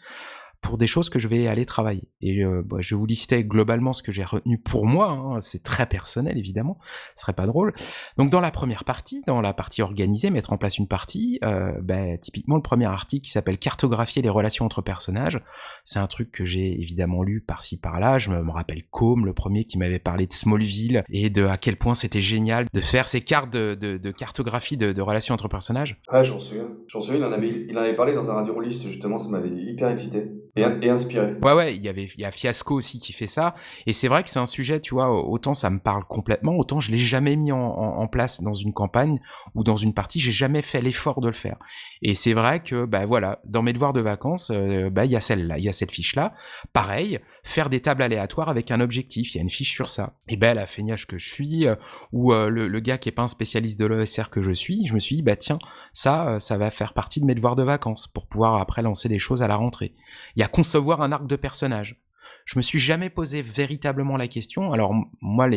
pour 0.63 0.77
des 0.77 0.87
choses 0.87 1.09
que 1.09 1.19
je 1.19 1.27
vais 1.27 1.47
aller 1.47 1.65
travailler. 1.65 2.07
Et 2.21 2.43
euh, 2.43 2.63
bah, 2.65 2.77
je 2.79 2.95
vous 2.95 3.05
lister 3.05 3.43
globalement 3.43 3.93
ce 3.93 4.01
que 4.01 4.11
j'ai 4.11 4.23
retenu 4.23 4.57
pour 4.57 4.87
moi. 4.87 5.11
Hein. 5.11 5.41
C'est 5.41 5.61
très 5.61 5.85
personnel, 5.85 6.37
évidemment. 6.37 6.77
Ce 7.15 7.21
serait 7.21 7.33
pas 7.33 7.45
drôle. 7.45 7.73
Donc, 8.17 8.31
dans 8.31 8.39
la 8.39 8.49
première 8.49 8.85
partie, 8.85 9.21
dans 9.27 9.41
la 9.41 9.53
partie 9.53 9.81
organisée, 9.81 10.31
mettre 10.31 10.53
en 10.53 10.57
place 10.57 10.77
une 10.77 10.87
partie, 10.87 11.37
euh, 11.43 11.73
bah, 11.81 12.17
typiquement, 12.17 12.55
le 12.55 12.61
premier 12.61 12.85
article 12.85 13.25
qui 13.25 13.31
s'appelle 13.31 13.57
Cartographier 13.59 14.21
les 14.21 14.29
relations 14.29 14.65
entre 14.65 14.81
personnages. 14.81 15.39
C'est 15.83 15.99
un 15.99 16.07
truc 16.07 16.31
que 16.31 16.45
j'ai 16.45 16.81
évidemment 16.81 17.23
lu 17.23 17.41
par-ci 17.41 17.77
par-là. 17.77 18.17
Je 18.17 18.31
me 18.31 18.51
rappelle 18.51 18.83
Com, 18.89 19.25
le 19.25 19.33
premier 19.33 19.65
qui 19.65 19.77
m'avait 19.77 19.99
parlé 19.99 20.27
de 20.27 20.33
Smallville 20.33 21.03
et 21.09 21.29
de 21.29 21.43
à 21.43 21.57
quel 21.57 21.75
point 21.75 21.93
c'était 21.93 22.21
génial 22.21 22.67
de 22.73 22.81
faire 22.81 23.09
ces 23.09 23.19
cartes 23.19 23.51
de, 23.51 24.11
cartographie 24.11 24.77
de, 24.77 25.01
relations 25.01 25.33
entre 25.33 25.49
personnages. 25.49 26.01
Ah, 26.07 26.23
j'en 26.23 26.39
souviens. 26.39 26.69
J'en 26.87 27.01
souviens, 27.01 27.19
il 27.19 27.25
en, 27.25 27.33
avait, 27.33 27.65
il 27.67 27.77
en 27.77 27.81
avait 27.81 27.95
parlé 27.95 28.13
dans 28.13 28.29
un 28.29 28.33
radio 28.33 28.57
list 28.61 28.83
justement, 28.83 29.17
ça 29.17 29.27
m'avait 29.27 29.49
hyper 29.49 29.89
excité 29.89 30.31
et, 30.55 30.89
inspiré. 30.89 31.33
Ouais, 31.41 31.53
ouais, 31.53 31.75
il 31.75 31.81
y 31.81 31.89
avait, 31.89 32.09
il 32.15 32.21
y 32.21 32.25
a 32.25 32.31
Fiasco 32.31 32.75
aussi 32.75 32.99
qui 32.99 33.11
fait 33.11 33.27
ça. 33.27 33.55
Et 33.87 33.93
c'est 33.93 34.07
vrai 34.07 34.23
que 34.23 34.29
c'est 34.29 34.39
un 34.39 34.45
sujet, 34.45 34.79
tu 34.79 34.93
vois, 34.93 35.11
autant 35.11 35.53
ça 35.53 35.69
me 35.69 35.79
parle 35.79 36.05
complètement, 36.05 36.55
autant 36.57 36.79
je 36.79 36.91
l'ai 36.91 36.97
jamais 36.97 37.35
mis 37.35 37.51
en, 37.51 38.07
place 38.07 38.41
dans 38.41 38.53
une 38.53 38.73
campagne 38.73 39.19
ou 39.55 39.63
dans 39.63 39.77
une 39.77 39.93
partie, 39.93 40.19
j'ai 40.19 40.31
jamais 40.31 40.61
fait 40.61 40.81
l'effort 40.81 41.21
de 41.21 41.27
le 41.27 41.33
faire. 41.33 41.57
Et 42.05 42.15
c'est 42.15 42.33
vrai 42.33 42.61
que, 42.61 42.83
bah 42.83 43.05
voilà, 43.05 43.39
dans 43.45 43.61
mes 43.61 43.71
devoirs 43.71 43.93
de 43.93 44.01
vacances, 44.01 44.51
euh, 44.53 44.89
bah 44.89 45.05
il 45.05 45.11
y 45.11 45.15
a 45.15 45.21
celle-là, 45.21 45.57
il 45.57 45.63
y 45.63 45.69
a 45.69 45.73
cette 45.73 45.91
fiche-là. 45.91 46.33
Pareil, 46.73 47.19
faire 47.43 47.69
des 47.69 47.79
tables 47.79 48.01
aléatoires 48.01 48.49
avec 48.49 48.71
un 48.71 48.81
objectif, 48.81 49.33
il 49.33 49.37
y 49.37 49.39
a 49.39 49.43
une 49.43 49.49
fiche 49.49 49.71
sur 49.71 49.89
ça. 49.89 50.17
Et 50.27 50.35
ben 50.35 50.53
la 50.53 50.67
feignache 50.67 51.07
que 51.07 51.17
je 51.17 51.25
suis, 51.25 51.65
euh, 51.65 51.75
ou 52.11 52.33
euh, 52.33 52.49
le, 52.49 52.79
gars 52.81 52.97
qui 52.97 53.07
est 53.07 53.13
pas 53.13 53.21
un 53.21 53.29
spécialiste 53.29 53.79
de 53.79 53.85
l'ESR 53.85 54.29
que 54.29 54.41
je 54.41 54.51
suis, 54.51 54.85
je 54.85 54.93
me 54.93 54.99
suis 54.99 55.15
dit, 55.15 55.21
bah 55.21 55.37
tiens, 55.37 55.59
ça, 55.93 56.41
ça 56.41 56.57
va 56.57 56.71
faire 56.71 56.93
partie 56.93 57.21
de 57.21 57.25
mes 57.25 57.35
devoirs 57.35 57.55
de 57.55 57.63
vacances 57.63 58.07
pour 58.07 58.27
pouvoir 58.27 58.55
après 58.55 58.81
lancer 58.81 59.07
des 59.07 59.19
choses 59.19 59.41
à 59.41 59.47
la 59.47 59.55
rentrée. 59.55 59.93
Il 60.35 60.41
y 60.41 60.43
a 60.43 60.49
concevoir 60.49 61.01
un 61.01 61.13
arc 61.13 61.25
de 61.25 61.37
personnage. 61.37 62.02
Je 62.45 62.57
me 62.57 62.61
suis 62.61 62.79
jamais 62.79 63.09
posé 63.09 63.41
véritablement 63.41 64.17
la 64.17 64.27
question. 64.27 64.73
Alors 64.73 64.93
moi, 65.21 65.47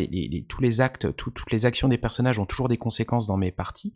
tous 0.48 0.62
les 0.62 0.80
actes, 0.80 1.14
toutes 1.16 1.50
les 1.50 1.66
actions 1.66 1.88
des 1.88 1.98
personnages 1.98 2.38
ont 2.38 2.46
toujours 2.46 2.68
des 2.68 2.76
conséquences 2.76 3.26
dans 3.26 3.36
mes 3.36 3.52
parties, 3.52 3.94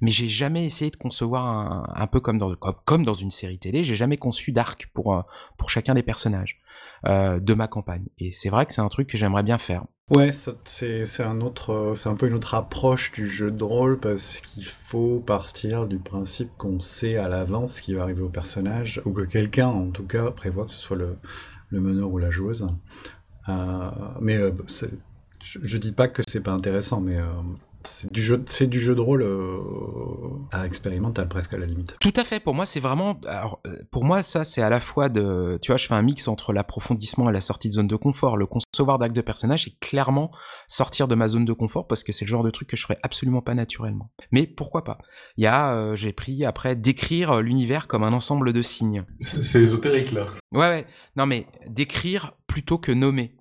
mais 0.00 0.10
j'ai 0.10 0.28
jamais 0.28 0.64
essayé 0.64 0.90
de 0.90 0.96
concevoir 0.96 1.88
un, 1.94 2.06
peu 2.06 2.20
comme 2.20 2.38
dans, 2.38 3.14
une 3.14 3.30
série 3.30 3.58
télé. 3.58 3.84
J'ai 3.84 3.96
jamais 3.96 4.16
conçu 4.16 4.52
d'arc 4.52 4.90
pour 4.92 5.14
euh, 5.14 5.22
chacun 5.68 5.94
des 5.94 6.02
personnages 6.02 6.60
euh, 7.06 7.38
de 7.38 7.54
ma 7.54 7.68
campagne. 7.68 8.06
Et 8.18 8.32
c'est 8.32 8.50
vrai 8.50 8.66
que 8.66 8.72
c'est 8.72 8.80
un 8.80 8.88
truc 8.88 9.08
que 9.08 9.16
j'aimerais 9.16 9.42
bien 9.42 9.58
faire. 9.58 9.84
Ouais, 10.10 10.30
c'est 10.32 11.22
un 11.22 11.40
autre, 11.40 11.94
c'est 11.96 12.08
un 12.08 12.16
peu 12.16 12.26
une 12.26 12.34
autre 12.34 12.54
approche 12.54 13.12
du 13.12 13.26
jeu 13.26 13.50
de 13.50 13.64
rôle 13.64 13.98
parce 13.98 14.40
qu'il 14.40 14.66
faut 14.66 15.20
partir 15.20 15.86
du 15.86 15.98
principe 15.98 16.50
qu'on 16.58 16.80
sait 16.80 17.16
à 17.16 17.28
l'avance 17.28 17.76
ce 17.76 17.82
qui 17.82 17.94
va 17.94 18.02
arriver 18.02 18.20
au 18.20 18.28
personnage 18.28 19.00
ou 19.06 19.12
que 19.12 19.22
quelqu'un, 19.22 19.68
en 19.68 19.90
tout 19.90 20.06
cas, 20.06 20.30
prévoit 20.30 20.66
que 20.66 20.72
ce 20.72 20.78
soit 20.78 20.98
le, 20.98 21.16
le 21.72 21.80
meneur 21.80 22.10
ou 22.10 22.18
la 22.18 22.30
joueuse. 22.30 22.68
Euh, 23.48 23.90
mais 24.20 24.36
euh, 24.36 24.52
je, 25.42 25.58
je, 25.62 25.78
dis 25.78 25.92
pas 25.92 26.06
que 26.06 26.22
c'est 26.28 26.40
pas 26.40 26.52
intéressant, 26.52 27.00
mais 27.00 27.16
euh, 27.16 27.24
c'est 27.86 28.12
du 28.12 28.22
jeu, 28.22 28.42
c'est 28.46 28.68
du 28.68 28.80
jeu 28.80 28.94
de 28.94 29.00
rôle 29.00 29.22
euh, 29.22 29.58
à 30.50 30.66
expérimental 30.66 31.28
presque 31.28 31.54
à 31.54 31.58
la 31.58 31.66
limite. 31.66 31.96
Tout 32.00 32.12
à 32.16 32.24
fait. 32.24 32.40
Pour 32.40 32.54
moi, 32.54 32.66
c'est 32.66 32.80
vraiment, 32.80 33.18
alors, 33.26 33.60
pour 33.90 34.04
moi, 34.04 34.22
ça, 34.22 34.44
c'est 34.44 34.62
à 34.62 34.70
la 34.70 34.80
fois 34.80 35.08
de, 35.08 35.58
tu 35.62 35.70
vois, 35.70 35.76
je 35.76 35.86
fais 35.86 35.94
un 35.94 36.02
mix 36.02 36.28
entre 36.28 36.52
l'approfondissement 36.52 37.28
et 37.30 37.32
la 37.32 37.40
sortie 37.40 37.68
de 37.68 37.74
zone 37.74 37.88
de 37.88 37.96
confort. 37.96 38.36
Le 38.36 38.46
concevoir 38.46 38.98
d'acte 38.98 39.16
de 39.16 39.20
personnage, 39.20 39.64
c'est 39.64 39.78
clairement 39.80 40.30
sortir 40.68 41.08
de 41.08 41.14
ma 41.14 41.28
zone 41.28 41.44
de 41.44 41.52
confort 41.52 41.86
parce 41.86 42.02
que 42.02 42.12
c'est 42.12 42.24
le 42.24 42.30
genre 42.30 42.44
de 42.44 42.50
truc 42.50 42.68
que 42.68 42.76
je 42.76 42.82
ferais 42.82 42.98
absolument 43.02 43.42
pas 43.42 43.54
naturellement. 43.54 44.10
Mais 44.30 44.46
pourquoi 44.46 44.84
pas? 44.84 44.98
Il 45.36 45.44
y 45.44 45.46
a, 45.46 45.94
j'ai 45.94 46.12
pris 46.12 46.44
après 46.44 46.76
décrire 46.76 47.40
l'univers 47.40 47.86
comme 47.86 48.04
un 48.04 48.12
ensemble 48.12 48.52
de 48.52 48.62
signes. 48.62 49.04
C'est 49.20 49.62
ésotérique 49.62 50.12
là. 50.12 50.26
Ouais, 50.52 50.68
ouais. 50.68 50.86
Non, 51.16 51.26
mais 51.26 51.46
décrire 51.68 52.32
plutôt 52.46 52.78
que 52.78 52.92
nommer. 52.92 53.34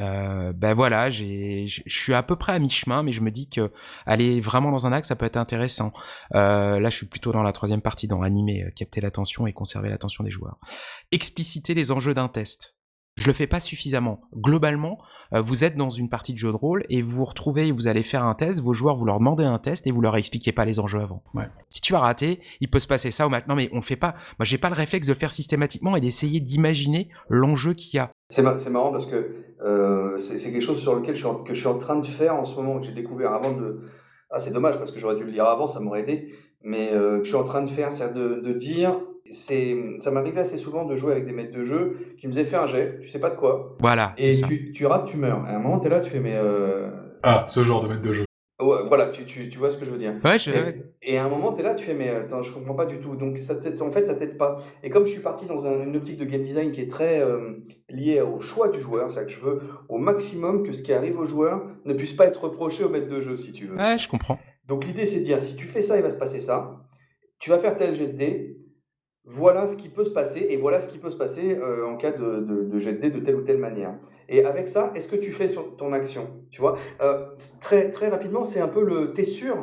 Euh, 0.00 0.52
ben 0.52 0.74
voilà, 0.74 1.10
je 1.10 1.82
suis 1.86 2.14
à 2.14 2.22
peu 2.22 2.36
près 2.36 2.52
à 2.52 2.58
mi-chemin, 2.58 3.02
mais 3.02 3.12
je 3.12 3.20
me 3.20 3.30
dis 3.30 3.48
que 3.48 3.70
aller 4.06 4.40
vraiment 4.40 4.70
dans 4.70 4.86
un 4.86 4.92
axe, 4.92 5.08
ça 5.08 5.16
peut 5.16 5.26
être 5.26 5.36
intéressant. 5.36 5.90
Euh, 6.34 6.80
là, 6.80 6.90
je 6.90 6.96
suis 6.96 7.06
plutôt 7.06 7.32
dans 7.32 7.42
la 7.42 7.52
troisième 7.52 7.82
partie, 7.82 8.08
dans 8.08 8.22
animer, 8.22 8.64
euh, 8.64 8.70
capter 8.70 9.00
l'attention 9.00 9.46
et 9.46 9.52
conserver 9.52 9.90
l'attention 9.90 10.24
des 10.24 10.30
joueurs. 10.30 10.58
Expliciter 11.12 11.74
les 11.74 11.92
enjeux 11.92 12.14
d'un 12.14 12.28
test. 12.28 12.76
Je 13.16 13.26
le 13.26 13.32
fais 13.32 13.46
pas 13.46 13.60
suffisamment. 13.60 14.22
Globalement, 14.34 14.98
euh, 15.34 15.42
vous 15.42 15.64
êtes 15.64 15.74
dans 15.74 15.90
une 15.90 16.08
partie 16.08 16.32
de 16.32 16.38
jeu 16.38 16.50
de 16.50 16.56
rôle 16.56 16.84
et 16.88 17.02
vous 17.02 17.10
vous 17.10 17.24
retrouvez, 17.24 17.70
vous 17.70 17.86
allez 17.86 18.02
faire 18.02 18.24
un 18.24 18.34
test, 18.34 18.60
vos 18.60 18.72
joueurs, 18.72 18.96
vous 18.96 19.04
leur 19.04 19.18
demandez 19.18 19.44
un 19.44 19.58
test 19.58 19.86
et 19.86 19.90
vous 19.90 20.00
leur 20.00 20.16
expliquez 20.16 20.52
pas 20.52 20.64
les 20.64 20.80
enjeux 20.80 21.00
avant. 21.00 21.22
Si 21.68 21.80
tu 21.80 21.94
as 21.94 21.98
raté, 21.98 22.40
il 22.60 22.70
peut 22.70 22.78
se 22.78 22.88
passer 22.88 23.10
ça 23.10 23.26
ou 23.26 23.30
maintenant, 23.30 23.56
mais 23.56 23.68
on 23.72 23.82
fait 23.82 23.96
pas. 23.96 24.14
Moi, 24.38 24.44
j'ai 24.44 24.58
pas 24.58 24.70
le 24.70 24.74
réflexe 24.74 25.06
de 25.06 25.12
le 25.12 25.18
faire 25.18 25.30
systématiquement 25.30 25.96
et 25.96 26.00
d'essayer 26.00 26.40
d'imaginer 26.40 27.10
l'enjeu 27.28 27.74
qu'il 27.74 27.96
y 27.96 27.98
a. 27.98 28.10
C'est 28.30 28.42
marrant 28.42 28.92
parce 28.92 29.06
que 29.06 29.34
euh, 29.62 30.16
c'est 30.18 30.38
quelque 30.50 30.62
chose 30.62 30.80
sur 30.80 30.94
lequel 30.94 31.14
je 31.14 31.26
suis 31.26 31.44
que 31.44 31.52
je 31.52 31.60
suis 31.60 31.68
en 31.68 31.78
train 31.78 31.96
de 31.96 32.06
faire 32.06 32.34
en 32.34 32.44
ce 32.44 32.54
moment, 32.54 32.80
que 32.80 32.86
j'ai 32.86 32.92
découvert 32.92 33.32
avant 33.32 33.52
de. 33.52 33.82
Ah, 34.30 34.38
c'est 34.38 34.52
dommage 34.52 34.78
parce 34.78 34.92
que 34.92 35.00
j'aurais 35.00 35.16
dû 35.16 35.24
le 35.24 35.30
lire 35.32 35.46
avant, 35.46 35.66
ça 35.66 35.80
m'aurait 35.80 36.02
aidé. 36.02 36.32
Mais 36.62 36.92
euh, 36.92 37.18
que 37.18 37.24
je 37.24 37.28
suis 37.28 37.36
en 37.36 37.44
train 37.44 37.62
de 37.62 37.70
faire, 37.70 37.92
c'est 37.92 38.12
de, 38.12 38.40
de 38.40 38.52
dire 38.52 38.96
ça 39.30 40.10
m'arrivait 40.10 40.40
assez 40.40 40.58
souvent 40.58 40.84
de 40.84 40.96
jouer 40.96 41.12
avec 41.12 41.26
des 41.26 41.32
maîtres 41.32 41.56
de 41.56 41.64
jeu 41.64 42.14
qui 42.18 42.26
me 42.26 42.32
faisaient 42.32 42.44
faire 42.44 42.62
un 42.62 42.66
jet, 42.66 42.98
tu 43.02 43.08
sais 43.08 43.18
pas 43.18 43.30
de 43.30 43.36
quoi. 43.36 43.76
Voilà. 43.80 44.14
Et 44.18 44.32
tu, 44.40 44.72
tu 44.72 44.86
rates, 44.86 45.06
tu 45.06 45.16
meurs. 45.16 45.44
À 45.44 45.50
un 45.50 45.58
moment, 45.58 45.80
tu 45.80 45.86
es 45.86 45.90
là, 45.90 46.00
tu 46.00 46.10
fais, 46.10 46.20
mais. 46.20 46.34
Euh... 46.34 46.90
Ah, 47.22 47.44
ce 47.46 47.62
genre 47.62 47.82
de 47.82 47.88
maître 47.88 48.02
de 48.02 48.12
jeu. 48.12 48.24
voilà, 48.58 49.06
tu, 49.08 49.24
tu, 49.24 49.48
tu, 49.48 49.58
vois 49.58 49.70
ce 49.70 49.76
que 49.76 49.84
je 49.84 49.90
veux 49.90 49.98
dire. 49.98 50.14
Ouais, 50.24 50.38
je... 50.38 50.50
et, 50.50 51.14
et, 51.14 51.18
à 51.18 51.24
un 51.24 51.28
moment, 51.28 51.52
tu 51.52 51.60
es 51.60 51.62
là, 51.62 51.74
tu 51.74 51.84
fais, 51.84 51.94
mais 51.94 52.08
attends, 52.08 52.42
je 52.42 52.52
comprends 52.52 52.74
pas 52.74 52.86
du 52.86 52.98
tout. 52.98 53.14
Donc, 53.16 53.38
ça 53.38 53.54
en 53.54 53.90
fait, 53.90 54.06
ça 54.06 54.14
t'aide 54.14 54.36
pas. 54.36 54.58
Et 54.82 54.90
comme 54.90 55.06
je 55.06 55.12
suis 55.12 55.20
parti 55.20 55.46
dans 55.46 55.66
un, 55.66 55.84
une 55.84 55.96
optique 55.96 56.18
de 56.18 56.24
game 56.24 56.42
design 56.42 56.72
qui 56.72 56.80
est 56.80 56.90
très 56.90 57.20
euh, 57.20 57.56
liée 57.88 58.20
au 58.20 58.40
choix 58.40 58.68
du 58.68 58.80
joueur, 58.80 59.10
c'est-à-dire 59.10 59.34
que 59.34 59.40
je 59.40 59.46
veux 59.46 59.60
au 59.88 59.98
maximum 59.98 60.64
que 60.64 60.72
ce 60.72 60.82
qui 60.82 60.92
arrive 60.92 61.18
au 61.18 61.26
joueur 61.26 61.62
ne 61.84 61.94
puisse 61.94 62.14
pas 62.14 62.26
être 62.26 62.42
reproché 62.44 62.84
au 62.84 62.88
maître 62.88 63.08
de 63.08 63.20
jeu, 63.20 63.36
si 63.36 63.52
tu 63.52 63.66
veux. 63.66 63.76
Ouais, 63.76 63.98
je 63.98 64.08
comprends. 64.08 64.38
Donc, 64.66 64.86
l'idée, 64.86 65.06
c'est 65.06 65.20
de 65.20 65.24
dire, 65.24 65.42
si 65.42 65.56
tu 65.56 65.66
fais 65.66 65.82
ça, 65.82 65.96
il 65.96 66.02
va 66.02 66.10
se 66.10 66.18
passer 66.18 66.40
ça. 66.40 66.80
Tu 67.38 67.50
vas 67.50 67.58
faire 67.58 67.76
tel 67.76 67.94
jet 67.94 68.08
de 68.08 68.16
dés 68.16 68.59
voilà 69.24 69.68
ce 69.68 69.76
qui 69.76 69.88
peut 69.88 70.04
se 70.04 70.10
passer 70.10 70.46
et 70.50 70.56
voilà 70.56 70.80
ce 70.80 70.88
qui 70.88 70.98
peut 70.98 71.10
se 71.10 71.16
passer 71.16 71.56
euh, 71.58 71.86
en 71.86 71.96
cas 71.96 72.12
de, 72.12 72.66
de, 72.70 72.78
jet 72.78 72.94
de 72.94 73.00
dés 73.00 73.10
de 73.10 73.20
telle 73.20 73.36
ou 73.36 73.42
telle 73.42 73.58
manière. 73.58 73.94
Et 74.28 74.44
avec 74.44 74.68
ça, 74.68 74.92
est-ce 74.94 75.08
que 75.08 75.16
tu 75.16 75.32
fais 75.32 75.48
ton 75.76 75.92
action 75.92 76.44
Tu 76.50 76.60
vois? 76.60 76.78
Euh, 77.00 77.26
très, 77.60 77.90
très 77.90 78.08
rapidement, 78.08 78.44
c'est 78.44 78.60
un 78.60 78.68
peu 78.68 78.82
le 78.82 79.12
t'es 79.12 79.24
sûr? 79.24 79.56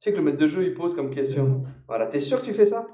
Tu 0.00 0.08
sais 0.08 0.12
que 0.12 0.16
le 0.16 0.22
maître 0.22 0.38
de 0.38 0.48
jeu 0.48 0.62
il 0.62 0.74
pose 0.74 0.94
comme 0.94 1.10
question. 1.10 1.64
Voilà, 1.88 2.06
t'es 2.06 2.20
sûr 2.20 2.40
que 2.40 2.46
tu 2.46 2.54
fais 2.54 2.66
ça? 2.66 2.86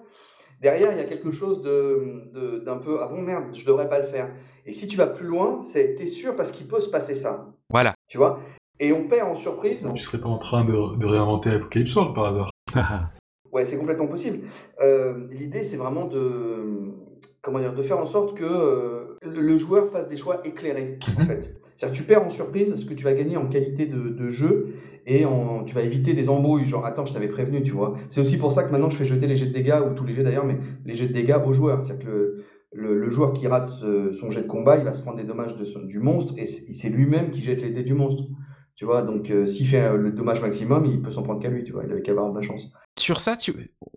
Derrière, 0.61 0.93
il 0.93 0.99
y 0.99 1.03
a 1.03 1.05
quelque 1.05 1.33
chose 1.33 1.61
de, 1.63 2.63
d'un 2.65 2.79
peu 2.79 2.99
ah 3.03 3.09
bon 3.09 3.21
merde, 3.21 3.45
je 3.53 3.65
devrais 3.67 3.89
pas 3.89 3.99
le 3.99 4.07
faire. 4.07 4.31
Et 4.65 4.73
si 4.73 4.89
tu 4.89 4.97
vas 4.97 5.07
plus 5.07 5.27
loin, 5.27 5.63
c'est 5.63 5.97
t'es 5.97 6.07
sûr 6.07 6.35
parce 6.35 6.51
qu'il 6.51 6.67
peut 6.67 6.81
se 6.81 6.89
passer 6.89 7.15
ça. 7.15 7.47
Voilà. 7.71 7.93
Tu 8.09 8.17
vois? 8.17 8.41
Et 8.81 8.93
on 8.93 9.07
perd 9.07 9.29
en 9.29 9.37
surprise. 9.37 9.89
Tu 9.95 10.03
serais 10.03 10.21
pas 10.21 10.29
en 10.29 10.39
train 10.39 10.65
de, 10.65 10.97
de 10.97 11.07
réinventer 11.07 11.51
Apocalypse 11.51 11.95
World 11.95 12.15
par 12.15 12.27
hasard 12.27 12.51
Ouais, 13.57 13.65
c'est 13.65 13.79
complètement 13.79 14.07
possible. 14.07 14.41
Euh, 14.83 15.29
l'idée, 15.31 15.63
c'est 15.63 15.79
vraiment 15.79 16.05
de, 16.05 16.93
comment 17.41 17.59
dire, 17.59 17.73
de 17.73 17.83
faire 17.83 17.99
en 17.99 18.05
sorte 18.05 18.37
que 18.37 18.45
euh, 18.45 19.17
le 19.23 19.57
joueur 19.57 19.91
fasse 19.91 20.09
des 20.09 20.19
choix 20.19 20.43
éclairés, 20.47 20.99
en 21.17 21.23
mhm. 21.23 21.27
fait. 21.27 21.57
C'est-à-dire 21.75 21.97
tu 21.97 22.03
perds 22.03 22.27
en 22.27 22.29
surprise 22.29 22.77
ce 22.77 22.85
que 22.85 22.93
tu 22.93 23.05
vas 23.05 23.15
gagner 23.15 23.39
en 23.39 23.47
qualité 23.47 23.87
de, 23.87 24.29
jeu 24.29 24.75
et 25.07 25.25
en, 25.25 25.65
tu 25.65 25.75
vas 25.75 25.81
éviter 25.81 26.13
des 26.13 26.29
embrouilles, 26.29 26.67
genre 26.67 26.85
attends, 26.85 27.07
je 27.07 27.15
t'avais 27.15 27.29
prévenu, 27.29 27.63
tu 27.63 27.73
vois. 27.73 27.95
C'est 28.11 28.21
aussi 28.21 28.37
pour 28.37 28.53
ça 28.53 28.63
que 28.63 28.73
maintenant 28.73 28.91
je 28.91 28.99
fais 28.99 29.07
jeter 29.07 29.27
les 29.27 29.37
jets 29.37 29.47
de 29.47 29.55
dégâts, 29.55 29.81
ou 29.91 29.95
tous 29.95 30.05
les 30.05 30.13
jets 30.13 30.23
d'ailleurs, 30.23 30.45
mais 30.45 30.59
les 30.85 30.95
jets 30.95 31.09
de 31.09 31.15
dégâts 31.15 31.39
aux 31.47 31.55
joueurs. 31.55 31.83
C'est-à-dire 31.83 32.07
que 32.07 32.45
le, 32.75 33.09
joueur 33.09 33.33
qui 33.33 33.47
rate 33.47 33.69
son 33.69 34.31
jet 34.31 34.43
de 34.43 34.49
combat, 34.49 34.77
il 34.77 34.85
va 34.85 34.93
se 34.93 35.01
prendre 35.01 35.17
des 35.17 35.25
dommages 35.25 35.57
de 35.57 35.87
du 35.87 35.99
monstre 35.99 36.35
et 36.37 36.47
c'est 36.47 36.91
lui-même 36.91 37.31
qui 37.31 37.41
jette 37.41 37.63
les 37.63 37.71
dés 37.71 37.85
du 37.85 37.95
monstre. 37.95 38.25
Tu 38.77 38.85
vois, 38.85 39.03
donc 39.03 39.31
euh, 39.31 39.47
s'il 39.47 39.67
fait 39.67 39.97
le 39.97 40.13
dommage 40.13 40.41
maximum, 40.41 40.85
il 40.85 41.01
peut 41.01 41.11
s'en 41.11 41.23
prendre 41.23 41.41
qu'à 41.41 41.49
lui, 41.49 41.65
tu 41.65 41.73
vois, 41.73 41.85
il 41.85 41.93
avait 41.93 42.03
qu'à 42.03 42.13
avoir 42.13 42.31
de 42.31 42.39
la 42.39 42.47
chance 42.47 42.71
sur 42.99 43.21
ça, 43.21 43.37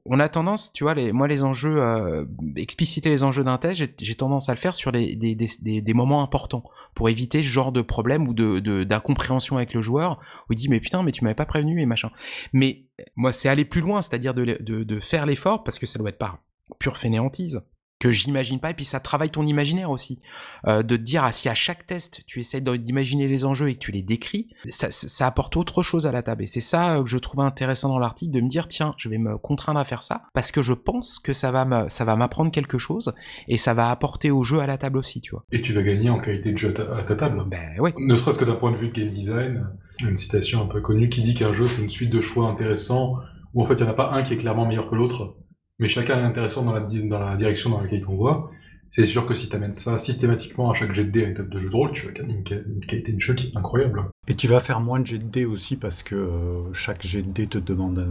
on 0.06 0.20
a 0.20 0.28
tendance, 0.28 0.74
tu 0.74 0.84
vois, 0.84 0.94
moi 1.14 1.28
les 1.28 1.44
enjeux, 1.44 1.82
euh, 1.82 2.26
expliciter 2.58 3.10
les 3.10 3.24
enjeux 3.24 3.46
d'un 3.46 3.58
test, 3.58 3.82
j'ai 3.98 4.16
tendance 4.16 4.50
à 4.50 4.54
le 4.54 4.60
faire 4.60 4.76
sur 4.76 4.92
les, 4.92 5.16
des, 5.16 5.94
moments 5.94 6.22
importants 6.22 6.64
pour 6.96 7.08
éviter 7.08 7.42
ce 7.42 7.48
genre 7.48 7.72
de 7.72 7.82
problème 7.82 8.28
ou 8.28 8.34
de 8.34 8.84
d'incompréhension 8.84 9.56
avec 9.56 9.74
le 9.74 9.82
joueur 9.82 10.20
où 10.50 10.54
il 10.54 10.58
dit 10.58 10.68
mais 10.68 10.80
putain 10.82 11.02
mais 11.02 11.12
tu 11.12 11.24
m'avais 11.24 11.36
pas 11.36 11.46
prévenu 11.46 11.82
et 11.82 11.86
machin. 11.86 12.12
Mais 12.52 12.84
moi 13.16 13.32
c'est 13.32 13.48
aller 13.48 13.64
plus 13.64 13.82
loin, 13.82 14.02
c'est-à-dire 14.02 14.34
de, 14.34 14.44
de, 14.44 15.00
faire 15.00 15.26
l'effort 15.26 15.64
parce 15.64 15.80
que 15.80 15.86
ça 15.86 15.98
doit 15.98 16.10
être 16.10 16.18
pas 16.18 16.40
pure 16.78 16.98
fainéantise 16.98 17.62
que 18.00 18.12
j'imagine 18.12 18.60
pas 18.60 18.72
et 18.72 18.74
puis 18.74 18.86
ça 18.86 19.00
travaille 19.00 19.30
ton 19.30 19.46
imaginaire 19.46 19.92
aussi. 19.92 20.20
Euh, 20.68 20.84
de 20.84 20.96
te 20.96 21.02
dire 21.02 21.24
ah, 21.24 21.32
si 21.32 21.50
à 21.50 21.56
chaque 21.56 21.86
test 21.86 22.22
tu 22.26 22.40
essaies 22.40 22.62
d'imaginer 22.62 23.28
les 23.28 23.46
enjeux 23.46 23.70
et 23.70 23.76
que 23.76 23.80
tu 23.80 23.92
les 23.92 24.02
décris 24.02 24.48
ça, 24.70 24.90
ça 24.90 25.28
apporte 25.28 25.58
autre 25.58 25.84
chose 25.84 26.08
à 26.08 26.12
la 26.12 26.24
table. 26.24 26.44
Et 26.44 26.48
c'est 26.48 26.62
ça 26.62 26.96
euh, 26.96 27.04
que 27.04 27.10
je 27.10 27.18
trouvais 27.18 27.44
intéressant 27.44 27.90
dans 27.90 28.00
l'article 28.00 28.32
de 28.32 28.42
me 28.42 28.48
dire 28.48 28.68
tiens 28.68 28.94
je 28.98 29.10
vais 29.10 29.18
me 29.18 29.38
contraindre 29.38 29.80
à 29.80 29.86
faire 29.86 30.04
ça 30.04 30.24
parce 30.34 30.52
que 30.52 30.62
je 30.62 30.74
pense 30.74 31.20
que 31.20 31.34
ça 31.34 31.52
va 31.52 31.90
ça 31.90 32.06
va 32.06 32.16
m'apprendre 32.16 32.52
quelque 32.52 32.78
chose 32.78 33.14
et 33.48 33.58
ça 33.58 33.74
va 33.74 33.90
apporter 33.90 34.32
au 34.32 34.44
jeu 34.44 34.60
à 34.60 34.68
la 34.68 34.78
table 34.78 34.98
aussi 34.98 35.20
tu 35.20 35.32
vois. 35.32 35.44
Et 35.52 35.62
tu 35.62 35.74
vas 35.74 35.84
gagner 35.84 36.10
en 36.10 36.20
qualité 36.20 36.52
de 36.54 36.58
jeu 36.58 36.74
à 36.96 37.04
ta, 37.04 37.16
table. 37.16 37.44
Ben 37.48 37.76
oui. 37.80 37.92
Ne 37.98 38.16
serait-ce 38.16 38.40
que 38.40 38.46
d'un 38.46 38.56
point 38.56 38.72
de 38.72 38.78
vue 38.78 38.90
de 38.90 38.94
game 38.94 39.10
design 39.10 39.68
une 40.02 40.16
citation 40.16 40.64
un 40.64 40.68
peu 40.68 40.80
connue 40.80 41.10
qui 41.10 41.22
dit 41.22 41.34
qu'un 41.34 41.54
jeu 41.54 41.68
c'est 41.68 41.82
une 41.82 41.90
suite 41.90 42.10
de 42.10 42.22
choix 42.22 42.48
intéressants 42.48 43.18
où 43.54 43.62
en 43.62 43.66
fait 43.66 43.74
il 43.74 43.84
n'y 43.84 43.90
en 43.90 43.92
a 43.92 43.96
pas 43.96 44.12
un 44.14 44.24
qui 44.24 44.34
est 44.34 44.38
clairement 44.38 44.66
meilleur 44.66 44.90
que 44.90 44.96
l'autre 44.96 45.36
mais 45.80 45.88
chacun 45.88 46.20
est 46.20 46.24
intéressant 46.24 46.64
dans 46.64 46.74
la, 46.74 47.36
direction 47.38 47.70
dans 47.70 47.82
laquelle 47.82 48.04
on 48.08 48.16
voit. 48.16 48.52
c'est 48.92 49.06
sûr 49.06 49.26
que 49.26 49.34
si 49.34 49.50
tu 49.50 49.56
amènes 49.56 49.72
ça 49.72 49.98
systématiquement 49.98 50.70
à 50.70 50.74
chaque 50.74 50.92
jet 50.94 51.06
de 51.06 51.10
dés 51.10 51.26
à 51.26 51.34
table 51.34 51.50
de 51.50 51.60
jeu 51.60 51.70
de 51.70 51.76
rôle, 51.76 51.92
tu 51.94 52.06
vas 52.06 52.12
gagner 52.12 52.36
une, 52.36 52.44
qualité 52.86 53.14
de 53.14 53.20
jeu 53.20 53.36
incroyable. 53.56 54.04
Et 54.28 54.36
tu 54.36 54.48
vas 54.48 54.60
faire 54.60 54.82
moins 54.82 55.00
de 55.00 55.08
jet 55.08 55.18
de 55.18 55.24
dés 55.24 55.46
aussi 55.46 55.78
parce 55.78 56.04
que 56.04 56.16
euh, 56.16 56.74
chaque 56.74 57.06
jet 57.06 57.22
de 57.22 57.32
dés 57.32 57.48
te 57.48 57.58
demande 57.58 58.06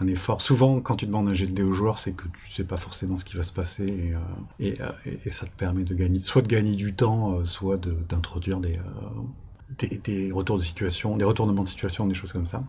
un, 0.00 0.06
effort. 0.06 0.40
Souvent, 0.42 0.80
quand 0.80 0.96
tu 0.96 1.06
demandes 1.06 1.28
un 1.28 1.34
jet 1.34 1.46
de 1.46 1.52
dés 1.52 1.62
au 1.62 1.72
joueur, 1.72 1.98
c'est 1.98 2.12
que 2.12 2.24
tu 2.24 2.50
sais 2.50 2.64
pas 2.64 2.76
forcément 2.76 3.16
ce 3.16 3.24
qui 3.24 3.36
va 3.36 3.42
se 3.42 3.52
passer 3.52 3.84
et, 3.86 4.14
euh, 4.14 4.74
euh, 4.80 5.18
et, 5.24 5.30
ça 5.30 5.46
te 5.46 5.52
permet 5.56 5.84
de 5.84 5.94
gagner, 5.94 6.20
soit 6.20 6.42
de 6.42 6.48
gagner 6.48 6.74
du 6.74 6.94
temps, 6.94 7.44
soit 7.44 7.78
d'introduire 8.08 8.60
des, 8.60 10.30
retours 10.32 10.56
de 10.56 10.62
situation, 10.62 11.16
des 11.16 11.24
retournements 11.24 11.62
de 11.62 11.68
situation, 11.68 12.06
des 12.06 12.14
choses 12.14 12.32
comme 12.32 12.46
ça. 12.46 12.64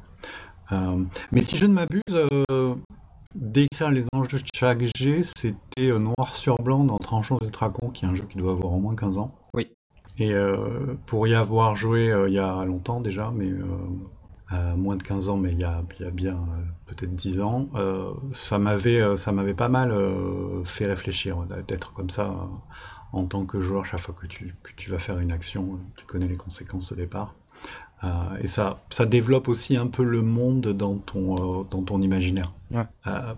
mais 1.31 1.41
si 1.41 1.55
je 1.57 1.65
ne 1.65 1.73
m'abuse, 1.73 2.01
décrire 3.35 3.91
les 3.91 4.05
enjeux 4.13 4.39
de 4.39 4.47
chaque 4.53 4.81
G, 4.97 5.21
c'était 5.23 5.91
euh, 5.91 5.99
noir 5.99 6.35
sur 6.35 6.55
blanc 6.55 6.83
dans 6.83 6.97
Tranchons 6.97 7.37
et 7.39 7.49
Dragons, 7.49 7.89
qui 7.89 8.05
est 8.05 8.07
un 8.07 8.15
jeu 8.15 8.25
qui 8.25 8.37
doit 8.37 8.53
avoir 8.53 8.73
au 8.73 8.79
moins 8.79 8.95
15 8.95 9.17
ans. 9.17 9.35
Oui. 9.53 9.71
Et 10.17 10.33
euh, 10.33 10.95
pour 11.05 11.27
y 11.27 11.35
avoir 11.35 11.75
joué 11.75 12.11
euh, 12.11 12.29
il 12.29 12.33
y 12.33 12.39
a 12.39 12.63
longtemps 12.63 13.01
déjà, 13.01 13.31
mais 13.35 13.51
moins 14.77 14.95
de 14.95 15.03
15 15.03 15.27
ans, 15.29 15.37
mais 15.37 15.51
il 15.51 15.59
y 15.59 15.65
a, 15.65 15.83
bien 16.11 16.39
peut-être 16.85 17.13
10 17.13 17.41
ans, 17.41 17.67
ça 18.31 18.57
m'avait 18.57 19.17
ça 19.17 19.31
m'avait 19.33 19.53
pas 19.53 19.67
mal 19.67 19.93
fait 20.63 20.85
réfléchir 20.85 21.45
d'être 21.67 21.91
comme 21.91 22.09
ça 22.09 22.33
en 23.11 23.25
tant 23.25 23.45
que 23.45 23.59
joueur 23.61 23.85
chaque 23.85 23.99
fois 23.99 24.15
que 24.15 24.27
tu, 24.27 24.53
que 24.63 24.71
tu 24.77 24.91
vas 24.91 24.99
faire 24.99 25.19
une 25.19 25.31
action, 25.31 25.79
tu 25.97 26.05
connais 26.05 26.27
les 26.27 26.37
conséquences 26.37 26.91
de 26.91 26.95
départ. 26.95 27.33
Euh, 28.03 28.07
et 28.41 28.47
ça, 28.47 28.81
ça 28.89 29.05
développe 29.05 29.47
aussi 29.47 29.77
un 29.77 29.87
peu 29.87 30.03
le 30.03 30.21
monde 30.21 30.67
dans 30.73 30.95
ton, 30.95 31.61
euh, 31.61 31.63
dans 31.69 31.81
ton 31.81 32.01
imaginaire. 32.01 32.53
Euh, 32.73 32.81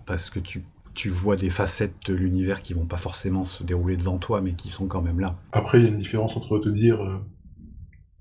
parce 0.05 0.29
que 0.29 0.39
tu, 0.39 0.63
tu 0.93 1.09
vois 1.09 1.35
des 1.35 1.49
facettes 1.49 1.95
de 2.07 2.13
l'univers 2.13 2.61
qui 2.61 2.73
vont 2.73 2.85
pas 2.85 2.97
forcément 2.97 3.45
se 3.45 3.63
dérouler 3.63 3.97
devant 3.97 4.17
toi, 4.17 4.41
mais 4.41 4.53
qui 4.53 4.69
sont 4.69 4.87
quand 4.87 5.01
même 5.01 5.19
là. 5.19 5.35
Après, 5.51 5.79
il 5.79 5.83
y 5.83 5.87
a 5.87 5.89
une 5.89 5.99
différence 5.99 6.35
entre 6.35 6.59
te 6.59 6.69
dire 6.69 7.21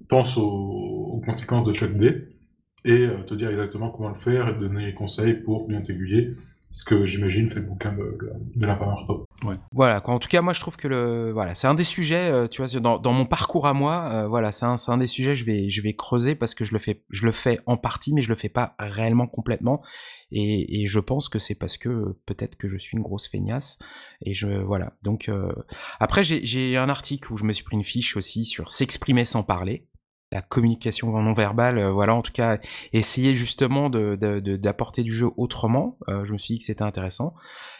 pense 0.09 0.37
aux, 0.37 1.21
conséquences 1.25 1.67
de 1.67 1.73
chaque 1.73 1.97
dé 1.97 2.29
et 2.85 3.09
te 3.27 3.35
dire 3.35 3.49
exactement 3.49 3.91
comment 3.91 4.11
le 4.11 4.15
faire 4.15 4.49
et 4.49 4.55
te 4.55 4.61
donner 4.61 4.87
les 4.87 4.95
conseils 4.95 5.35
pour 5.35 5.67
bien 5.67 5.81
t'aiguiller 5.81 6.35
ce 6.71 6.85
que 6.85 7.05
j'imagine 7.05 7.49
fait 7.49 7.61
le 7.61 7.67
bouquin 7.67 7.93
de, 7.93 8.19
de 8.55 8.67
la 8.67 8.77
marteau. 8.77 9.27
Ouais. 9.45 9.55
Voilà, 9.73 10.01
quoi. 10.01 10.15
en 10.15 10.19
tout 10.19 10.29
cas, 10.29 10.43
moi 10.43 10.53
je 10.53 10.61
trouve 10.61 10.77
que 10.77 10.89
le, 10.89 11.31
voilà, 11.33 11.55
c'est 11.55 11.67
un 11.67 11.75
des 11.75 11.85
sujets, 11.85 12.31
euh, 12.31 12.49
tu 12.49 12.63
vois, 12.63 12.81
dans, 12.81 12.99
dans, 12.99 13.13
mon 13.13 13.25
parcours 13.25 13.67
à 13.67 13.73
moi, 13.73 14.11
euh, 14.13 14.29
voilà, 14.29 14.53
c'est 14.53 14.67
un, 14.67 14.77
un, 14.89 14.99
des 14.99 15.07
sujets 15.07 15.37
je 15.37 15.45
vais, 15.45 15.71
je 15.71 15.81
vais 15.81 15.95
creuser 15.95 16.35
parce 16.35 16.55
que 16.55 16.65
je 16.65 16.73
le 16.73 16.79
fais, 16.79 17.03
je 17.11 17.25
le 17.25 17.33
fais 17.33 17.61
en 17.67 17.77
partie, 17.77 18.13
mais 18.13 18.23
je 18.23 18.29
le 18.29 18.35
fais 18.35 18.49
pas 18.49 18.75
réellement 18.79 19.27
complètement. 19.27 19.83
Et, 20.33 20.83
et 20.83 20.87
je 20.87 20.99
pense 20.99 21.29
que 21.29 21.39
c'est 21.39 21.55
parce 21.55 21.77
que 21.77 22.17
peut-être 22.27 22.57
que 22.57 22.69
je 22.69 22.77
suis 22.77 22.97
une 22.97 23.03
grosse 23.03 23.29
feignasse. 23.29 23.79
Et 24.23 24.35
je, 24.35 24.49
voilà. 24.49 24.95
Donc, 25.03 25.29
euh... 25.29 25.53
après, 26.01 26.25
j'ai 26.25 26.77
un 26.77 26.89
article 26.89 27.33
où 27.33 27.37
je 27.37 27.45
me 27.45 27.53
suis 27.53 27.65
pris 27.65 27.77
une 27.77 27.85
fiche 27.85 28.17
aussi 28.17 28.45
sur 28.45 28.71
s'exprimer 28.71 29.25
sans 29.25 29.45
parler 29.45 29.87
la 30.37 30.43
communication 30.43 31.11
non 31.23 31.33
verbale, 31.33 31.79
euh, 31.79 31.93
voilà, 31.93 32.15
en 32.15 32.21
tout 32.21 32.33
cas, 32.33 32.59
essayer 32.93 33.35
justement 33.35 33.89
d'apporter 33.89 35.03
de, 35.03 35.07
du 35.07 35.15
jeu 35.15 35.31
autrement. 35.39 35.97
Euh, 36.09 36.27
je 36.27 36.33
me 36.33 36.39
suis 36.39 36.55
dit 36.55 36.59
que 36.59 36.65
c'était 36.65 36.83
intéressant. 36.83 37.35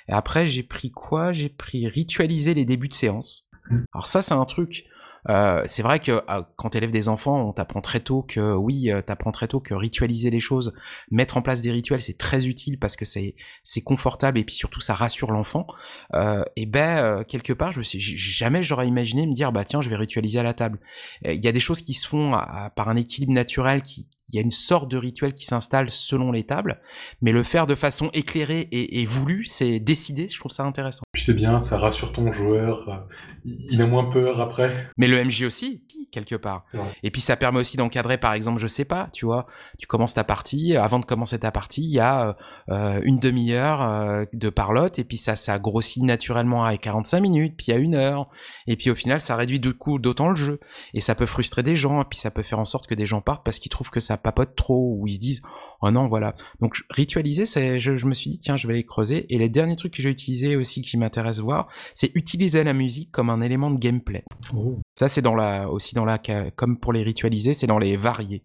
Et 0.09 0.13
après, 0.13 0.47
j'ai 0.47 0.63
pris 0.63 0.91
quoi? 0.91 1.33
J'ai 1.35 1.51
pris 1.51 1.87
ritualiser 1.87 2.55
les 2.55 2.65
débuts 2.65 2.89
de 2.89 2.95
séance. 2.95 3.51
Mmh. 3.71 3.79
Alors 3.93 4.09
ça, 4.09 4.23
c'est 4.23 4.35
un 4.35 4.45
truc. 4.47 4.87
Euh, 5.29 5.63
c'est 5.67 5.83
vrai 5.83 5.99
que 5.99 6.13
euh, 6.13 6.43
quand 6.57 6.71
tu 6.71 6.79
élèves 6.79 6.91
des 6.91 7.09
enfants, 7.09 7.49
on 7.49 7.53
t'apprend 7.53 7.81
très 7.81 8.01
tôt 8.01 8.23
que 8.23 8.55
oui, 8.55 8.91
euh, 8.91 9.03
t'apprends 9.03 9.33
très 9.33 9.49
tôt 9.49 9.61
que 9.61 9.75
ritualiser 9.75 10.31
les 10.31 10.41
choses, 10.41 10.75
mettre 11.11 11.37
en 11.37 11.43
place 11.43 11.63
des 11.63 11.73
rituels, 11.73 12.01
c'est 12.01 12.19
très 12.19 12.47
utile 12.47 12.79
parce 12.79 12.97
que 12.97 13.05
c'est 13.05 13.35
c'est 13.65 13.83
confortable 13.83 14.39
et 14.39 14.45
puis 14.45 14.55
surtout 14.55 14.81
ça 14.81 14.95
rassure 14.95 15.33
l'enfant. 15.33 15.67
Euh, 16.15 16.45
et 16.57 16.67
ben 16.67 17.25
quelque 17.25 17.53
part, 17.53 17.73
je 17.73 17.79
me 17.79 17.83
suis 17.83 18.01
jamais 18.01 18.63
j'aurais 18.63 18.89
imaginé 18.89 19.27
me 19.27 19.35
dire 19.35 19.53
bah 19.53 19.65
tiens, 19.65 19.81
je 19.81 19.91
vais 19.91 19.97
ritualiser 19.97 20.39
à 20.39 20.43
la 20.43 20.55
table. 20.55 20.79
Il 21.25 21.45
y 21.45 21.49
a 21.49 21.53
des 21.53 21.61
choses 21.61 21.83
qui 21.83 21.95
se 21.95 22.07
font 22.07 22.33
par 22.77 22.89
un 22.89 22.97
équilibre 22.97 23.33
naturel 23.33 23.83
qui 23.83 24.07
il 24.29 24.37
y 24.37 24.39
a 24.39 24.43
une 24.43 24.51
sorte 24.51 24.91
de 24.91 24.97
rituel 24.97 25.35
qui 25.35 25.45
s'installe 25.45 25.91
selon 25.91 26.33
les 26.33 26.45
tables, 26.45 26.81
mais 27.23 27.33
le 27.33 27.43
faire 27.43 27.67
de 27.67 27.75
façon 27.75 28.11
éclairée 28.13 28.69
et, 28.73 29.01
et 29.01 29.07
voulue, 29.07 29.45
c'est 29.47 29.79
décidé, 29.79 30.29
je 30.29 30.39
trouve 30.39 30.53
ça 30.53 30.65
intéressant. 30.65 31.05
Puis 31.13 31.23
c'est 31.23 31.35
bien, 31.35 31.59
ça 31.59 31.79
rassure 31.79 32.13
ton 32.13 32.33
joueur, 32.33 33.07
il 33.45 33.81
a 33.81 33.87
moins 33.87 34.05
peur 34.11 34.41
après. 34.41 34.91
Mais 34.97 35.07
le 35.09 35.23
MJ 35.25 35.43
aussi, 35.43 35.85
quelque 36.11 36.35
part. 36.35 36.65
Et 37.03 37.11
puis 37.11 37.21
ça 37.21 37.37
permet 37.37 37.61
aussi 37.61 37.77
d'encadrer, 37.77 38.19
par 38.19 38.33
exemple, 38.33 38.59
je 38.59 38.67
sais 38.67 38.85
pas, 38.85 39.09
tu 39.13 39.27
vois, 39.27 39.47
tu 39.79 39.87
commences 39.87 40.15
ta 40.15 40.25
partie, 40.25 40.77
avant 40.77 40.99
de 40.99 41.05
commencer 41.05 41.39
ta 41.39 41.53
partie, 41.53 41.83
il 41.83 41.93
y 41.93 42.01
a 42.01 42.37
euh, 42.71 43.01
une 43.05 43.19
demi-heure 43.19 43.83
euh, 43.83 44.25
de 44.33 44.49
parlotte, 44.49 44.99
et 44.99 45.05
puis 45.05 45.17
ça, 45.17 45.37
ça 45.37 45.59
grossit 45.59 46.03
naturellement 46.03 46.65
à 46.65 46.77
45 46.77 47.21
minutes, 47.21 47.55
puis 47.57 47.73
à 47.73 47.77
une 47.77 47.95
heure, 47.95 48.29
et 48.67 48.77
puis 48.77 48.91
au 48.91 48.95
final, 48.95 49.21
ça 49.21 49.37
réduit 49.37 49.61
du 49.61 49.75
coup 49.75 49.99
d'autant 49.99 50.31
le 50.31 50.37
jeu, 50.37 50.61
et 50.95 51.01
ça 51.01 51.15
peut 51.15 51.27
frustrer 51.27 51.63
des 51.63 51.77
gens, 51.77 52.03
et 52.03 52.05
puis 52.05 52.19
ça 52.19 52.31
peut 52.31 52.43
faire 52.43 52.59
en 52.59 52.65
sorte 52.65 52.87
que 52.87 52.95
des 52.95 53.07
gens 53.07 53.21
partent 53.21 53.45
parce 53.45 53.59
qu'ils 53.59 53.71
trouvent 53.71 53.91
que 53.91 54.01
ça 54.01 54.16
papote 54.17 54.55
trop, 54.57 54.97
ou 54.99 55.07
ils 55.07 55.15
se 55.15 55.21
disent, 55.21 55.43
oh 55.83 55.91
non, 55.91 56.09
voilà. 56.09 56.35
Donc 56.61 56.77
ritualiser, 56.91 57.47
c'est, 57.47 57.81
je, 57.81 57.99
je 57.99 58.07
me 58.07 58.15
suis 58.15 58.31
dit, 58.31 58.39
tiens, 58.39 58.57
je 58.57 58.67
vais 58.67 58.75
les 58.75 58.85
creuser, 58.85 59.27
et 59.35 59.39
les 59.39 59.49
derniers 59.49 59.77
trucs 59.77 59.95
que 59.95 60.03
j'ai 60.03 60.11
utilisés 60.11 60.57
aussi 60.57 60.83
qui 60.83 60.97
m'intéressent 60.97 61.45
voir, 61.45 61.69
c'est 61.95 62.11
utiliser 62.15 62.65
la 62.65 62.73
musique 62.73 63.11
comme 63.11 63.31
un 63.31 63.41
élément 63.41 63.71
de 63.71 63.79
gameplay. 63.79 64.25
Oh. 64.55 64.81
Ça, 64.99 65.09
c'est 65.09 65.23
dans 65.23 65.35
la, 65.35 65.71
aussi 65.71 65.95
dans 65.95 66.05
la, 66.05 66.19
comme 66.57 66.79
pour 66.79 66.93
les 66.93 67.03
ritualiser, 67.03 67.55
c'est 67.55 67.67
dans 67.67 67.79
les 67.79 67.97
variés. 67.97 68.43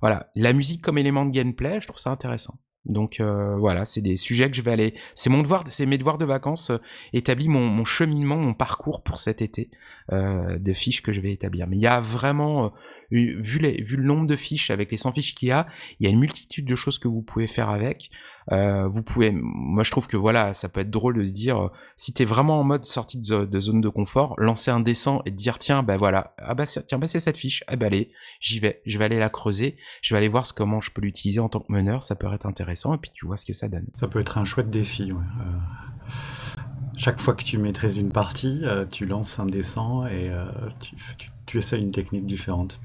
Voilà, 0.00 0.30
la 0.36 0.52
musique 0.52 0.82
comme 0.82 0.98
élément 0.98 1.24
de 1.26 1.30
gameplay, 1.30 1.80
je 1.80 1.88
trouve 1.88 1.98
ça 2.00 2.10
intéressant. 2.10 2.54
Donc 2.84 3.20
euh, 3.20 3.56
voilà, 3.58 3.84
c'est 3.84 4.00
des 4.00 4.16
sujets 4.16 4.50
que 4.50 4.56
je 4.56 4.62
vais 4.62 4.72
aller. 4.72 4.94
C'est 5.14 5.30
mon 5.30 5.42
devoir, 5.42 5.64
c'est 5.68 5.84
mes 5.84 5.98
devoirs 5.98 6.18
de 6.18 6.24
vacances 6.24 6.70
euh, 6.70 6.78
établis 7.12 7.48
mon, 7.48 7.66
mon, 7.66 7.84
cheminement, 7.84 8.36
mon 8.36 8.54
parcours 8.54 9.02
pour 9.02 9.18
cet 9.18 9.42
été 9.42 9.70
euh, 10.12 10.58
de 10.58 10.72
fiches 10.72 11.02
que 11.02 11.12
je 11.12 11.20
vais 11.20 11.32
établir. 11.32 11.66
Mais 11.66 11.76
il 11.76 11.82
y 11.82 11.86
a 11.86 12.00
vraiment, 12.00 12.66
euh, 12.66 12.68
vu, 13.10 13.58
les, 13.58 13.76
le 13.76 14.02
nombre 14.02 14.26
de 14.26 14.36
fiches 14.36 14.70
avec 14.70 14.90
les 14.90 14.96
100 14.96 15.12
fiches 15.12 15.34
qu'il 15.34 15.48
y 15.48 15.52
a, 15.52 15.66
il 16.00 16.06
y 16.06 16.06
a 16.08 16.10
une 16.10 16.20
multitude 16.20 16.64
de 16.64 16.74
choses 16.74 16.98
que 16.98 17.08
vous 17.08 17.22
pouvez 17.22 17.46
faire 17.46 17.70
avec. 17.70 18.10
Euh, 18.50 18.88
vous 18.88 19.02
pouvez, 19.02 19.30
moi 19.34 19.82
je 19.82 19.90
trouve 19.90 20.06
que 20.06 20.16
voilà, 20.16 20.54
ça 20.54 20.68
peut 20.68 20.80
être 20.80 20.90
drôle 20.90 21.18
de 21.18 21.26
se 21.26 21.32
dire, 21.32 21.64
euh, 21.64 21.68
si 21.96 22.14
t'es 22.14 22.24
vraiment 22.24 22.58
en 22.60 22.64
mode 22.64 22.84
sortie 22.84 23.18
de, 23.18 23.60
zone 23.60 23.80
de 23.80 23.88
confort, 23.88 24.34
lancer 24.38 24.70
un 24.70 24.80
dessin 24.80 25.20
et 25.26 25.30
te 25.30 25.36
dire 25.36 25.58
tiens 25.58 25.82
ben 25.82 25.98
voilà, 25.98 26.34
ah 26.38 26.54
bah 26.54 26.64
tiens 26.66 26.98
bah 26.98 27.08
c'est 27.08 27.20
cette 27.20 27.36
fiche, 27.36 27.62
ah 27.66 27.76
bah 27.76 27.86
allez, 27.86 28.10
j'y 28.40 28.58
vais, 28.58 28.80
je 28.86 28.98
vais 28.98 29.04
aller 29.04 29.18
la 29.18 29.28
creuser, 29.28 29.76
je 30.00 30.14
vais 30.14 30.18
aller 30.18 30.28
voir 30.28 30.46
ce, 30.46 30.54
comment 30.54 30.80
je 30.80 30.90
peux 30.90 31.02
l'utiliser 31.02 31.40
en 31.40 31.50
tant 31.50 31.60
que 31.60 31.70
meneur, 31.70 32.02
ça 32.02 32.14
peut 32.16 32.32
être 32.32 32.46
intéressant 32.46 32.94
et 32.94 32.98
puis 32.98 33.10
tu 33.12 33.26
vois 33.26 33.36
ce 33.36 33.44
que 33.44 33.52
ça 33.52 33.68
donne. 33.68 33.86
Ça 33.96 34.08
peut 34.08 34.20
être 34.20 34.38
un 34.38 34.46
chouette 34.46 34.70
défi. 34.70 35.12
Chaque 36.98 37.20
fois 37.20 37.34
que 37.34 37.44
tu 37.44 37.56
maîtrises 37.56 37.96
une 37.96 38.10
partie, 38.10 38.64
tu 38.90 39.06
lances 39.06 39.38
un 39.38 39.46
dessin 39.46 40.06
et 40.06 40.30
tu, 40.80 40.96
tu, 41.16 41.30
tu 41.46 41.58
essaies 41.58 41.78
une 41.78 41.92
technique 41.92 42.26
différente. 42.26 42.78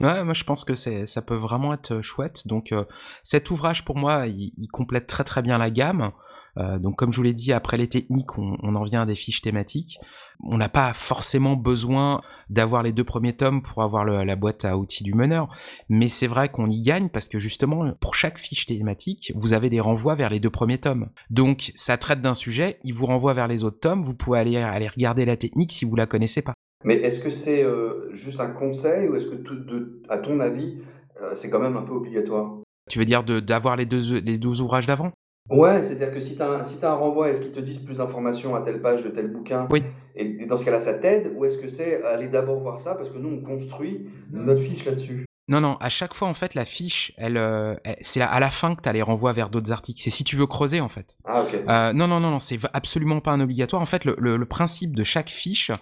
Ouais, 0.00 0.24
moi 0.24 0.32
je 0.32 0.44
pense 0.44 0.64
que 0.64 0.74
ça 0.74 1.22
peut 1.22 1.34
vraiment 1.34 1.74
être 1.74 1.92
euh, 1.92 2.02
chouette. 2.02 2.46
Donc 2.46 2.72
euh, 2.72 2.84
cet 3.22 3.50
ouvrage 3.50 3.84
pour 3.84 3.96
moi, 3.96 4.26
il, 4.26 4.68
complète 4.72 5.06
très 5.06 5.24
très 5.24 5.42
bien 5.42 5.58
la 5.58 5.70
gamme. 5.70 6.10
Euh, 6.56 6.78
donc 6.78 6.96
comme 6.96 7.12
je 7.12 7.16
vous 7.16 7.22
l'ai 7.22 7.34
dit, 7.34 7.52
après 7.52 7.76
les 7.76 7.88
techniques, 7.88 8.38
on, 8.38 8.74
en 8.74 8.84
vient 8.84 9.02
à 9.02 9.06
des 9.06 9.14
fiches 9.14 9.42
thématiques. 9.42 9.98
On 10.42 10.56
n'a 10.56 10.68
pas 10.70 10.94
forcément 10.94 11.54
besoin 11.54 12.22
d'avoir 12.48 12.82
les 12.82 12.92
deux 12.92 13.04
premiers 13.04 13.34
tomes 13.34 13.62
pour 13.62 13.82
avoir 13.82 14.04
la 14.04 14.36
boîte 14.36 14.64
à 14.64 14.78
outils 14.78 15.04
du 15.04 15.12
meneur, 15.12 15.54
mais 15.90 16.08
c'est 16.08 16.26
vrai 16.26 16.48
qu'on 16.48 16.66
y 16.66 16.80
gagne 16.80 17.10
parce 17.10 17.28
que 17.28 17.38
justement, 17.38 17.92
pour 18.00 18.14
chaque 18.14 18.38
fiche 18.38 18.64
thématique, 18.64 19.32
vous 19.36 19.52
avez 19.52 19.68
des 19.68 19.80
renvois 19.80 20.14
vers 20.14 20.30
les 20.30 20.40
deux 20.40 20.48
premiers 20.48 20.78
tomes. 20.78 21.10
Donc 21.28 21.72
ça 21.74 21.98
traite 21.98 22.22
d'un 22.22 22.32
sujet, 22.32 22.78
il 22.84 22.94
vous 22.94 23.04
renvoie 23.04 23.34
vers 23.34 23.48
les 23.48 23.64
autres 23.64 23.80
tomes, 23.80 24.02
vous 24.02 24.14
pouvez 24.14 24.38
aller, 24.38 24.56
aller 24.56 24.88
regarder 24.88 25.26
la 25.26 25.36
technique 25.36 25.72
si 25.72 25.84
vous 25.84 25.94
la 25.94 26.06
connaissez 26.06 26.40
pas. 26.40 26.54
Mais 26.84 26.94
est-ce 26.94 27.20
que 27.20 27.30
c'est 27.30 27.62
euh, 27.62 28.12
juste 28.14 28.40
un 28.40 28.48
conseil 28.48 29.08
ou 29.08 29.16
est-ce 29.16 29.26
que, 29.26 29.34
tout, 29.34 29.56
de, 29.56 30.02
à 30.08 30.18
ton 30.18 30.40
avis, 30.40 30.78
euh, 31.20 31.34
c'est 31.34 31.50
quand 31.50 31.60
même 31.60 31.76
un 31.76 31.82
peu 31.82 31.92
obligatoire? 31.92 32.58
Tu 32.88 32.98
veux 32.98 33.04
dire 33.04 33.22
d'avoir 33.22 33.76
les 33.76 33.86
deux, 33.86 34.18
les 34.20 34.38
deux 34.38 34.60
ouvrages 34.60 34.86
d'avant? 34.86 35.12
Ouais, 35.50 35.82
c'est-à-dire 35.82 36.12
que 36.12 36.20
si 36.20 36.36
tu 36.36 36.42
as, 36.42 36.64
si 36.64 36.78
as, 36.82 36.90
un 36.90 36.94
renvoi, 36.94 37.30
est-ce 37.30 37.40
qu'ils 37.40 37.52
te 37.52 37.60
disent 37.60 37.80
plus 37.80 37.98
d'informations 37.98 38.54
à 38.54 38.62
telle 38.62 38.80
page 38.80 39.02
de 39.02 39.10
tel 39.10 39.28
bouquin 39.28 39.66
Oui. 39.70 39.82
Et, 40.14 40.46
dans 40.46 40.56
ce 40.56 40.64
cas-là, 40.64 40.80
ça 40.80 40.94
t'aide 40.94 41.32
Ou 41.36 41.44
est-ce 41.44 41.58
que 41.58 41.68
c'est 41.68 42.02
aller 42.04 42.28
d'abord 42.28 42.60
voir 42.60 42.78
ça 42.78 42.94
Parce 42.94 43.10
que 43.10 43.18
nous, 43.18 43.40
on 43.40 43.42
construit 43.42 44.08
notre 44.32 44.60
fiche 44.60 44.84
là-dessus? 44.84 45.26
Non, 45.48 45.60
non, 45.60 45.76
à 45.80 45.88
chaque 45.88 46.14
fois, 46.14 46.28
en 46.28 46.34
fait, 46.34 46.54
la 46.54 46.64
fiche, 46.64 47.12
elle, 47.16 47.36
euh, 47.36 47.74
c'est 48.00 48.20
à 48.20 48.38
la 48.38 48.50
fin 48.50 48.76
que 48.76 48.82
tu 48.82 48.88
as 48.88 48.92
les 48.92 49.02
renvois 49.02 49.32
vers 49.32 49.50
d'autres 49.50 49.72
articles. 49.72 50.00
C'est 50.00 50.10
si 50.10 50.22
tu 50.22 50.36
veux 50.36 50.46
creuser, 50.46 50.80
en 50.80 50.88
fait. 50.88 51.16
Ah, 51.24 51.42
ok. 51.42 51.54
Euh, 51.68 51.92
non, 51.92 52.06
non, 52.06 52.20
non, 52.20 52.30
non, 52.30 52.38
c'est 52.38 52.60
absolument 52.72 53.20
pas 53.20 53.32
un 53.32 53.40
obligatoire. 53.40 53.82
En 53.82 53.86
fait, 53.86 54.04
le, 54.04 54.14
le, 54.16 54.46
principe 54.46 54.94
de 54.94 55.02
chaque 55.02 55.28
fiche, 55.28 55.72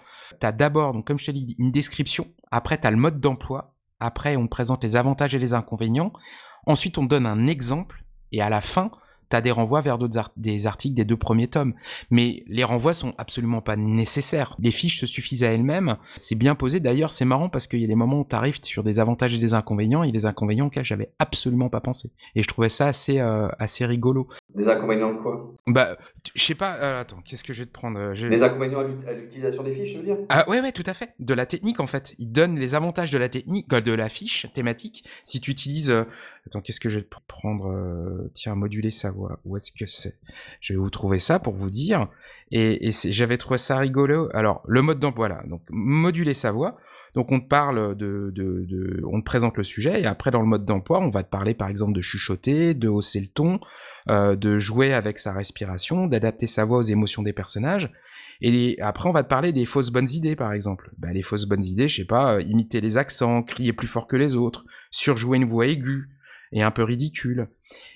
tu 0.41 0.47
as 0.47 0.51
d'abord, 0.51 0.93
donc 0.93 1.05
comme 1.05 1.19
je 1.19 1.27
te 1.27 1.31
dit, 1.31 1.55
une 1.59 1.71
description. 1.71 2.25
Après, 2.49 2.79
tu 2.79 2.87
as 2.87 2.91
le 2.91 2.97
mode 2.97 3.19
d'emploi. 3.19 3.75
Après, 3.99 4.35
on 4.37 4.45
te 4.45 4.49
présente 4.49 4.83
les 4.83 4.95
avantages 4.95 5.35
et 5.35 5.39
les 5.39 5.53
inconvénients. 5.53 6.13
Ensuite, 6.65 6.97
on 6.97 7.03
te 7.03 7.09
donne 7.09 7.27
un 7.27 7.45
exemple. 7.45 8.03
Et 8.31 8.41
à 8.41 8.49
la 8.49 8.61
fin, 8.61 8.89
t'as 9.29 9.41
des 9.41 9.51
renvois 9.51 9.81
vers 9.81 9.97
d'autres 9.97 10.31
des 10.37 10.67
articles 10.67 10.95
des 10.95 11.05
deux 11.05 11.17
premiers 11.17 11.47
tomes. 11.47 11.73
Mais 12.09 12.43
les 12.47 12.63
renvois 12.63 12.93
sont 12.93 13.13
absolument 13.17 13.61
pas 13.61 13.75
nécessaires. 13.75 14.55
Les 14.59 14.71
fiches 14.71 14.99
se 14.99 15.05
suffisent 15.05 15.43
à 15.43 15.51
elles-mêmes. 15.51 15.95
C'est 16.15 16.35
bien 16.35 16.55
posé. 16.55 16.79
D'ailleurs, 16.79 17.11
c'est 17.11 17.25
marrant 17.25 17.49
parce 17.49 17.67
qu'il 17.67 17.79
y 17.79 17.83
a 17.83 17.87
des 17.87 17.95
moments 17.95 18.19
où 18.19 18.23
t'arrives 18.23 18.59
sur 18.63 18.83
des 18.83 18.99
avantages 18.99 19.35
et 19.35 19.37
des 19.37 19.53
inconvénients, 19.53 20.03
et 20.03 20.11
des 20.11 20.25
inconvénients 20.25 20.67
auxquels 20.67 20.85
j'avais 20.85 21.11
absolument 21.19 21.69
pas 21.69 21.81
pensé. 21.81 22.11
Et 22.35 22.43
je 22.43 22.47
trouvais 22.47 22.69
ça 22.69 22.87
assez, 22.87 23.19
euh, 23.19 23.47
assez 23.59 23.85
rigolo. 23.85 24.27
Des 24.55 24.67
inconvénients 24.67 25.13
de 25.13 25.19
quoi? 25.19 25.53
Bah, 25.67 25.97
je 26.35 26.43
sais 26.43 26.55
pas. 26.55 26.75
euh, 26.77 26.99
attends, 27.01 27.21
qu'est-ce 27.25 27.43
que 27.43 27.53
je 27.53 27.61
vais 27.61 27.65
te 27.65 27.71
prendre 27.71 27.99
euh, 27.99 28.13
Des 28.29 28.43
inconvénients 28.43 28.79
à 28.79 28.83
l'ut- 28.83 29.07
à 29.07 29.13
l'utilisation 29.13 29.63
des 29.63 29.71
fiches, 29.73 29.93
je 29.93 29.97
veux 29.99 30.03
dire? 30.03 30.17
Ah 30.29 30.47
ouais, 30.49 30.61
ouais, 30.61 30.71
tout 30.71 30.83
à 30.85 30.93
fait. 30.93 31.13
De 31.19 31.33
la 31.33 31.45
technique, 31.45 31.79
en 31.79 31.87
fait. 31.87 32.15
Il 32.19 32.31
donne 32.31 32.57
les 32.59 32.75
avantages 32.75 33.11
de 33.11 33.17
la 33.17 33.29
technique, 33.29 33.69
de 33.69 33.93
la 33.93 34.09
fiche 34.09 34.47
thématique. 34.53 35.05
Si 35.25 35.39
tu 35.41 35.51
utilises... 35.51 35.91
euh, 35.91 36.03
Attends, 36.47 36.61
qu'est-ce 36.61 36.79
que 36.79 36.89
je 36.89 36.97
vais 36.99 37.03
te 37.05 37.15
prendre 37.27 38.29
Tiens, 38.33 38.55
moduler 38.55 38.91
sa 38.91 39.11
voix. 39.11 39.39
Où 39.45 39.55
est-ce 39.57 39.71
que 39.71 39.85
c'est? 39.85 40.17
Je 40.61 40.73
vais 40.73 40.79
vous 40.79 40.89
trouver 40.89 41.19
ça 41.19 41.39
pour 41.39 41.53
vous 41.53 41.69
dire. 41.69 42.07
Et, 42.51 42.87
et 42.87 42.91
j'avais 42.91 43.37
trouvé 43.37 43.57
ça 43.59 43.77
rigolo. 43.77 44.29
Alors, 44.33 44.63
le 44.67 44.81
mode 44.81 44.99
d'emploi, 44.99 45.27
voilà. 45.27 45.43
Donc, 45.47 45.61
moduler 45.69 46.33
sa 46.33 46.51
voix. 46.51 46.77
Donc, 47.15 47.31
on 47.31 47.39
te 47.39 47.47
parle 47.47 47.95
de, 47.95 48.31
de, 48.33 48.65
de- 48.67 49.01
On 49.11 49.19
te 49.19 49.25
présente 49.25 49.57
le 49.57 49.63
sujet. 49.63 50.01
Et 50.01 50.05
après, 50.05 50.31
dans 50.31 50.41
le 50.41 50.47
mode 50.47 50.65
d'emploi, 50.65 50.99
on 50.99 51.09
va 51.09 51.23
te 51.23 51.29
parler, 51.29 51.53
par 51.53 51.67
exemple, 51.69 51.93
de 51.93 52.01
chuchoter, 52.01 52.73
de 52.73 52.87
hausser 52.87 53.19
le 53.19 53.27
ton, 53.27 53.59
euh, 54.09 54.35
de 54.35 54.59
jouer 54.59 54.93
avec 54.93 55.19
sa 55.19 55.33
respiration, 55.33 56.07
d'adapter 56.07 56.47
sa 56.47 56.65
voix 56.65 56.77
aux 56.79 56.83
émotions 56.83 57.23
des 57.23 57.33
personnages. 57.33 57.91
Et 58.41 58.77
après, 58.79 59.09
on 59.09 59.11
va 59.11 59.23
te 59.23 59.27
parler 59.27 59.51
des 59.51 59.65
fausses 59.65 59.91
bonnes 59.91 60.09
idées, 60.09 60.35
par 60.35 60.53
exemple. 60.53 60.91
Bah, 60.97 61.11
les 61.11 61.23
fausses 61.23 61.45
bonnes 61.45 61.65
idées, 61.65 61.87
je 61.87 61.97
sais 61.97 62.05
pas, 62.05 62.35
euh, 62.35 62.41
imiter 62.41 62.79
les 62.79 62.95
accents, 62.97 63.43
crier 63.43 63.73
plus 63.73 63.87
fort 63.87 64.07
que 64.07 64.15
les 64.15 64.35
autres, 64.35 64.65
surjouer 64.91 65.37
une 65.37 65.45
voix 65.45 65.67
aiguë 65.67 66.09
et 66.51 66.63
un 66.63 66.71
peu 66.71 66.83
ridicule. 66.83 67.49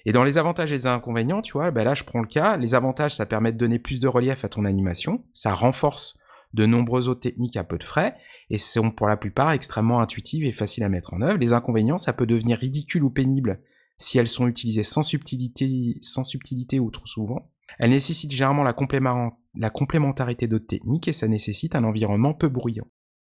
Et 0.06 0.12
dans 0.12 0.24
les 0.24 0.38
avantages 0.38 0.72
et 0.72 0.76
les 0.76 0.86
inconvénients, 0.86 1.42
tu 1.42 1.54
vois, 1.54 1.72
bah 1.72 1.84
là, 1.84 1.96
je 1.96 2.04
prends 2.04 2.22
le 2.22 2.28
cas. 2.28 2.58
Les 2.58 2.76
avantages, 2.76 3.16
ça 3.16 3.26
permet 3.26 3.52
de 3.52 3.58
donner 3.58 3.80
plus 3.80 4.00
de 4.00 4.08
relief 4.08 4.44
à 4.46 4.50
ton 4.50 4.66
animation. 4.66 5.24
Ça 5.34 5.54
renforce 5.54 6.20
de 6.54 6.66
nombreuses 6.66 7.10
autres 7.10 7.22
techniques 7.22 7.58
à 7.58 7.64
peu 7.64 7.78
de 7.78 7.84
frais 7.84 8.16
et 8.50 8.58
sont 8.58 8.92
pour 8.92 9.08
la 9.08 9.18
plupart 9.18 9.52
extrêmement 9.52 10.00
intuitives 10.00 10.46
et 10.46 10.52
faciles 10.52 10.84
à 10.84 10.90
mettre 10.90 11.14
en 11.14 11.22
œuvre. 11.22 11.40
Les 11.40 11.54
inconvénients, 11.54 11.98
ça 11.98 12.14
peut 12.14 12.26
devenir 12.26 12.60
ridicule 12.60 13.04
ou 13.04 13.10
pénible 13.10 13.62
si 13.98 14.18
elles 14.18 14.28
sont 14.28 14.48
utilisées 14.48 14.84
sans 14.84 15.04
subtilité, 15.04 16.80
ou 16.80 16.92
trop 16.92 17.08
souvent. 17.08 17.50
Elles 17.80 17.92
nécessitent 17.92 18.32
généralement 18.32 18.64
la 18.64 19.70
complémentarité 19.70 20.48
d'autres 20.48 20.68
techniques 20.68 21.08
et 21.08 21.14
ça 21.14 21.28
nécessite 21.28 21.76
un 21.76 21.84
environnement 21.84 22.34
peu 22.34 22.50
bruyant. 22.50 22.88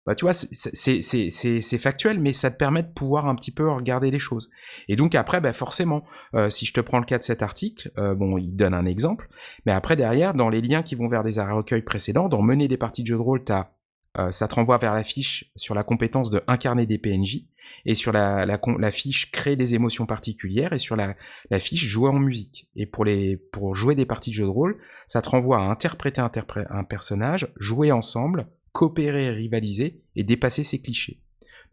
Bah, 0.08 0.14
tu 0.14 0.24
vois, 0.24 0.32
c'est- 0.32 1.78
factuel, 1.78 2.18
mais 2.18 2.32
ça 2.32 2.50
te 2.50 2.56
permet 2.56 2.82
de 2.82 2.88
pouvoir 2.88 3.26
un 3.26 3.34
petit 3.34 3.50
peu 3.50 3.68
regarder 3.68 4.10
les 4.10 4.18
choses. 4.18 4.48
Et 4.88 4.96
donc 4.96 5.14
après, 5.14 5.42
bah, 5.42 5.52
forcément, 5.52 6.02
euh, 6.34 6.48
si 6.48 6.64
je 6.64 6.72
te 6.72 6.80
prends 6.80 6.98
le 6.98 7.04
cas 7.04 7.18
de 7.18 7.22
cet 7.24 7.42
article, 7.42 7.92
euh, 7.98 8.14
bon, 8.14 8.38
il 8.38 8.56
donne 8.56 8.72
un 8.72 8.86
exemple, 8.86 9.28
mais 9.66 9.72
après, 9.72 9.96
derrière, 9.96 10.32
dans 10.32 10.48
les 10.48 10.62
liens 10.62 10.82
qui 10.82 10.94
vont 10.94 11.08
vers 11.08 11.24
des 11.24 11.38
recueils 11.38 11.82
précédents, 11.82 12.30
dans 12.30 12.40
Mener 12.40 12.68
des 12.68 12.78
parties 12.78 13.02
de 13.02 13.08
jeux 13.08 13.16
de 13.16 13.20
rôle, 13.20 13.44
t'as, 13.44 13.68
euh, 14.16 14.30
ça 14.30 14.48
te 14.48 14.54
renvoie 14.54 14.78
vers 14.78 14.94
la 14.94 15.04
fiche 15.04 15.52
sur 15.56 15.74
la 15.74 15.84
compétence 15.84 16.30
de 16.30 16.40
incarner 16.46 16.86
des 16.86 16.96
PNJ, 16.96 17.44
et 17.84 17.94
sur 17.94 18.10
la, 18.10 18.46
la, 18.46 18.58
la 18.78 18.90
fiche 18.90 19.30
créer 19.30 19.56
des 19.56 19.74
émotions 19.74 20.06
particulières, 20.06 20.72
et 20.72 20.78
sur 20.78 20.96
la, 20.96 21.16
la 21.50 21.60
fiche 21.60 21.84
jouer 21.84 22.08
en 22.08 22.18
musique. 22.18 22.66
Et 22.76 22.86
pour, 22.86 23.04
les, 23.04 23.36
pour 23.36 23.74
jouer 23.74 23.94
des 23.94 24.06
parties 24.06 24.30
de 24.30 24.36
jeux 24.36 24.44
de 24.44 24.48
rôle, 24.48 24.78
ça 25.06 25.20
te 25.20 25.28
renvoie 25.28 25.58
à 25.58 25.64
interpréter 25.70 26.22
un, 26.22 26.28
interpré- 26.28 26.66
un 26.70 26.84
personnage, 26.84 27.52
jouer 27.60 27.92
ensemble, 27.92 28.46
coopérer 28.72 29.30
rivaliser, 29.30 30.02
et 30.16 30.24
dépasser 30.24 30.64
ses 30.64 30.80
clichés. 30.80 31.20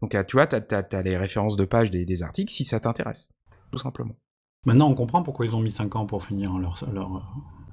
Donc 0.02 0.14
euh, 0.14 0.24
tu 0.24 0.36
vois, 0.36 0.46
t'as 0.46 0.60
as, 0.92 1.02
les 1.02 1.16
références 1.16 1.56
de 1.56 1.64
pages 1.64 1.90
des, 1.90 2.04
des 2.04 2.22
articles 2.22 2.52
si 2.52 2.64
ça 2.64 2.80
t'intéresse, 2.80 3.28
tout 3.72 3.78
simplement. 3.78 4.16
Maintenant, 4.64 4.88
on 4.90 4.94
comprend 4.94 5.22
pourquoi 5.22 5.46
ils 5.46 5.54
ont 5.54 5.60
mis 5.60 5.70
5 5.70 5.94
ans 5.96 6.06
pour 6.06 6.24
finir 6.24 6.58
leur, 6.58 6.76
leur 6.92 7.16
euh, 7.16 7.20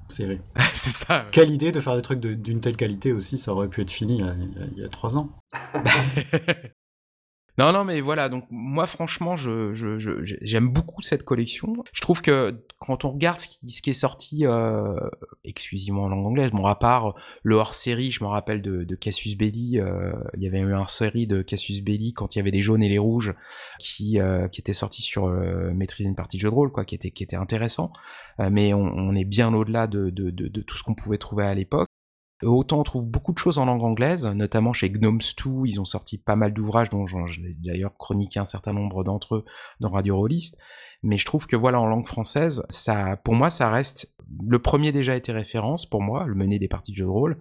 série. 0.08 0.38
C'est 0.74 0.90
ça. 1.06 1.26
Quelle 1.32 1.50
idée 1.50 1.72
de 1.72 1.80
faire 1.80 1.96
des 1.96 2.02
trucs 2.02 2.20
de- 2.20 2.34
d'une 2.34 2.60
telle 2.60 2.76
qualité 2.76 3.12
aussi, 3.12 3.36
ça 3.38 3.52
aurait 3.52 3.68
pu 3.68 3.80
être 3.82 3.90
fini 3.90 4.18
y 4.18 4.22
a- 4.22 4.36
il 4.76 4.78
y 4.78 4.84
a 4.84 4.88
3 4.88 5.16
ans. 5.16 5.28
Non, 7.56 7.72
non, 7.72 7.84
mais 7.84 8.00
voilà, 8.00 8.28
donc 8.28 8.46
moi 8.50 8.84
franchement, 8.86 9.36
je, 9.36 9.72
je, 9.74 9.96
je- 9.96 10.14
j'aime 10.24 10.68
beaucoup 10.70 11.02
cette 11.02 11.22
collection. 11.24 11.72
Je 11.92 12.00
trouve 12.00 12.20
que 12.20 12.64
quand 12.80 13.04
on 13.04 13.12
regarde 13.12 13.38
ce 13.40 13.46
qui, 13.46 13.70
ce 13.70 13.80
qui 13.80 13.90
est 13.90 13.92
sorti 13.92 14.44
euh, 14.44 14.96
exclusivement 15.44 16.02
en 16.04 16.08
langue 16.08 16.26
anglaise, 16.26 16.50
bon, 16.50 16.66
à 16.66 16.74
part 16.74 17.14
le 17.44 17.54
hors-série, 17.54 18.10
je 18.10 18.24
me 18.24 18.28
rappelle 18.28 18.60
de, 18.60 18.82
de 18.82 18.94
Cassius 18.96 19.36
Belli, 19.36 19.78
euh, 19.78 20.12
il 20.36 20.42
y 20.42 20.48
avait 20.48 20.58
eu 20.58 20.74
un 20.74 20.88
série 20.88 21.28
de 21.28 21.42
Cassius 21.42 21.80
Belli 21.80 22.12
quand 22.12 22.34
il 22.34 22.38
y 22.38 22.40
avait 22.40 22.50
les 22.50 22.60
jaunes 22.62 22.82
et 22.82 22.88
les 22.88 22.98
rouges 22.98 23.34
qui, 23.78 24.18
euh, 24.18 24.48
qui 24.48 24.60
étaient 24.60 24.74
sortis 24.74 25.02
sur 25.02 25.26
euh, 25.26 25.72
Maîtriser 25.72 26.08
une 26.08 26.16
partie 26.16 26.38
de 26.38 26.42
jeu 26.42 26.50
de 26.50 26.54
rôle, 26.54 26.72
quoi, 26.72 26.84
qui 26.84 26.96
était, 26.96 27.12
qui 27.12 27.22
était 27.22 27.36
intéressant. 27.36 27.92
Euh, 28.40 28.48
mais 28.50 28.74
on, 28.74 28.80
on 28.82 29.14
est 29.14 29.24
bien 29.24 29.54
au-delà 29.54 29.86
de, 29.86 30.10
de, 30.10 30.30
de, 30.30 30.48
de 30.48 30.60
tout 30.62 30.76
ce 30.76 30.82
qu'on 30.82 30.94
pouvait 30.96 31.18
trouver 31.18 31.44
à 31.44 31.54
l'époque. 31.54 31.88
Autant 32.42 32.80
on 32.80 32.82
trouve 32.82 33.06
beaucoup 33.06 33.32
de 33.32 33.38
choses 33.38 33.58
en 33.58 33.64
langue 33.64 33.84
anglaise, 33.84 34.26
notamment 34.26 34.72
chez 34.72 34.90
Gnomes 34.90 35.20
2, 35.44 35.50
ils 35.66 35.80
ont 35.80 35.84
sorti 35.84 36.18
pas 36.18 36.36
mal 36.36 36.52
d'ouvrages 36.52 36.90
dont 36.90 37.06
j'ai 37.06 37.54
d'ailleurs 37.58 37.96
chroniqué 37.96 38.40
un 38.40 38.44
certain 38.44 38.72
nombre 38.72 39.04
d'entre 39.04 39.36
eux 39.36 39.44
dans 39.80 39.90
Radio 39.90 40.16
Rollist. 40.16 40.58
Mais 41.02 41.18
je 41.18 41.26
trouve 41.26 41.46
que 41.46 41.56
voilà, 41.56 41.80
en 41.80 41.86
langue 41.86 42.06
française, 42.06 42.64
ça, 42.70 43.16
pour 43.18 43.34
moi, 43.34 43.50
ça 43.50 43.70
reste 43.70 44.14
le 44.48 44.58
premier 44.58 44.90
déjà 44.90 45.14
été 45.14 45.32
référence 45.32 45.86
pour 45.86 46.00
moi, 46.02 46.24
le 46.26 46.34
mener 46.34 46.58
des 46.58 46.68
parties 46.68 46.92
de 46.92 46.96
jeux 46.96 47.04
de 47.04 47.10
rôle. 47.10 47.38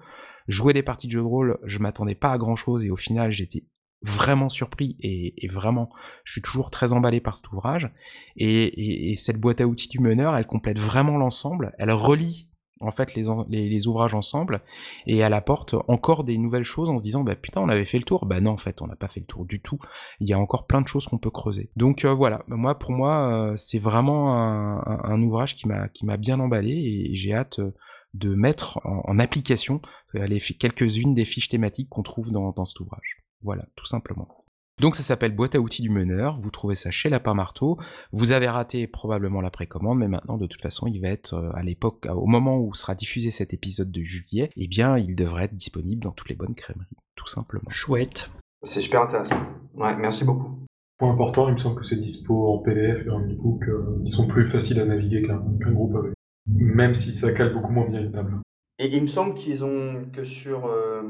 Jouer 0.49 0.74
des 0.74 0.84
parties 0.84 1.07
de 1.07 1.14
jeux 1.14 1.22
de 1.22 1.26
rôle, 1.26 1.57
je 1.64 1.80
m'attendais 1.80 2.15
pas 2.15 2.32
à 2.32 2.38
grand 2.38 2.57
chose 2.57 2.84
et 2.86 2.90
au 2.91 2.98
final, 2.98 3.32
j'étais 3.32 3.65
vraiment 4.02 4.49
surpris 4.49 4.98
et, 4.99 5.48
vraiment, 5.48 5.90
je 6.26 6.34
suis 6.34 6.41
toujours 6.41 6.72
très 6.72 6.91
emballé 6.91 7.22
par 7.22 7.38
cet 7.38 7.49
ouvrage. 7.53 7.90
Et- 8.36 9.11
et 9.11 9.15
cette 9.15 9.40
boîte 9.40 9.61
à 9.61 9.65
outils 9.68 9.88
du 9.88 9.99
meneur, 9.99 10.36
elle 10.36 10.45
complète 10.45 10.78
vraiment 10.78 11.18
l'ensemble. 11.18 11.74
Elle 11.80 11.91
relie 11.91 12.49
en 12.80 12.91
fait 12.91 13.16
les, 13.16 13.88
ouvrages 13.88 14.16
ensemble 14.16 14.62
et 15.08 15.18
elle 15.18 15.34
apporte 15.34 15.76
encore 15.88 16.24
des 16.24 16.38
nouvelles 16.38 16.64
choses 16.64 16.90
en 16.90 16.98
se 16.98 17.04
disant 17.04 17.24
bah 17.24 17.36
putain 17.36 17.62
on 17.62 17.70
avait 17.70 17.86
fait 17.86 17.98
le 17.98 18.04
tour. 18.04 18.26
Bah 18.26 18.41
non 18.41 18.52
en 18.52 18.58
fait 18.58 18.82
on 18.82 18.88
n'a 18.88 18.95
pas 18.95 19.08
fait 19.08 19.20
le 19.20 19.26
tour 19.26 19.45
du 19.45 19.62
tout. 19.62 19.80
Il 20.20 20.28
y 20.28 20.34
a 20.34 20.40
encore 20.40 20.68
plein 20.68 20.82
de 20.82 20.88
choses 20.88 21.08
qu'on 21.08 21.18
peut 21.18 21.32
creuser. 21.32 21.70
Donc 21.76 22.06
euh, 22.06 22.14
voilà. 22.14 22.44
Moi 22.48 22.78
pour 22.78 22.91
moi 22.91 23.32
euh, 23.32 23.54
c'est 23.58 23.80
vraiment 23.80 24.34
un, 24.34 25.22
ouvrage 25.22 25.56
qui 25.56 25.68
m'a 25.68 25.88
qui 25.90 26.06
m'a 26.06 26.18
bien 26.18 26.40
emballé 26.40 26.74
et 26.74 27.16
j'ai 27.16 27.34
hâte 27.34 27.60
euh, 27.60 27.74
de 28.14 28.36
mettre 28.36 28.80
en, 28.84 29.18
application 29.18 29.82
les 30.14 30.40
quelques-unes 30.40 31.16
des 31.16 31.26
fiches 31.26 31.50
thématiques 31.50 31.90
qu'on 31.90 32.04
trouve 32.04 32.32
dans, 32.32 32.52
dans 32.52 32.66
cet 32.66 32.80
ouvrage. 32.80 33.24
Voilà 33.41 33.66
tout 33.76 33.86
simplement 33.86 34.43
donc 34.80 34.95
ça 34.95 35.04
s'appelle 35.04 35.36
Boîte 35.36 35.56
à 35.56 35.60
outils 35.60 35.82
du 35.82 35.90
meneur, 35.90 36.40
vous 36.40 36.52
trouvez 36.52 36.76
ça 36.76 36.91
chez 36.91 37.10
Lapin 37.10 37.34
Marteau, 37.34 37.78
vous 38.12 38.32
avez 38.32 38.48
raté 38.48 38.88
probablement 38.88 39.41
la 39.41 39.52
précommande, 39.52 40.00
mais 40.00 40.08
maintenant 40.08 40.38
de 40.38 40.48
toute 40.48 40.62
façon 40.62 40.88
il 40.88 41.00
va 41.00 41.10
être 41.10 41.34
euh, 41.36 41.52
à 41.54 41.64
l'époque, 41.64 42.08
au 42.10 42.26
moment 42.26 42.58
où 42.60 42.74
sera 42.74 42.95
diffusé 42.95 43.32
cet 43.32 43.54
épisode 43.54 43.91
de 43.91 44.02
juillet, 44.02 44.50
eh 44.56 44.68
bien 44.68 44.98
il 44.98 45.16
devrait 45.16 45.45
être 45.45 45.54
disponible 45.54 46.04
dans 46.04 46.12
toutes 46.12 46.30
les 46.30 46.36
bonnes 46.36 46.56
crèmeries, 46.56 46.86
tout 47.16 47.28
simplement. 47.28 47.70
Chouette. 47.70 48.30
C'est 48.64 48.82
super 48.82 49.02
intéressant. 49.04 49.36
Ouais, 49.76 49.95
merci 49.95 50.24
beaucoup. 50.24 50.58
Point 50.98 51.12
important, 51.12 51.48
il 51.50 51.54
me 51.54 51.58
semble 51.58 51.80
que 51.80 51.86
c'est 51.86 51.98
dispo 51.98 52.48
en 52.54 52.60
PDF 52.60 53.06
et 53.06 53.10
en 53.10 53.20
e-book. 53.20 53.68
euh, 53.68 54.00
ils 54.04 54.12
sont 54.12 54.28
plus 54.28 54.48
faciles 54.48 54.80
à 54.80 54.86
naviguer 54.86 55.22
qu'un 55.24 55.44
qu'un 55.62 55.72
groupe 55.72 55.95
avec. 55.95 56.14
Même 56.48 56.94
si 56.94 57.12
ça 57.12 57.32
cale 57.32 57.54
beaucoup 57.54 57.72
moins 57.72 57.90
bien 57.90 58.02
une 58.02 58.12
table. 58.12 58.38
Et 58.80 58.88
il 58.88 59.02
me 59.04 59.08
semble 59.08 59.36
qu'ils 59.36 59.64
ont 59.64 60.06
que 60.12 60.24
sur 60.24 60.66
euh, 60.66 61.02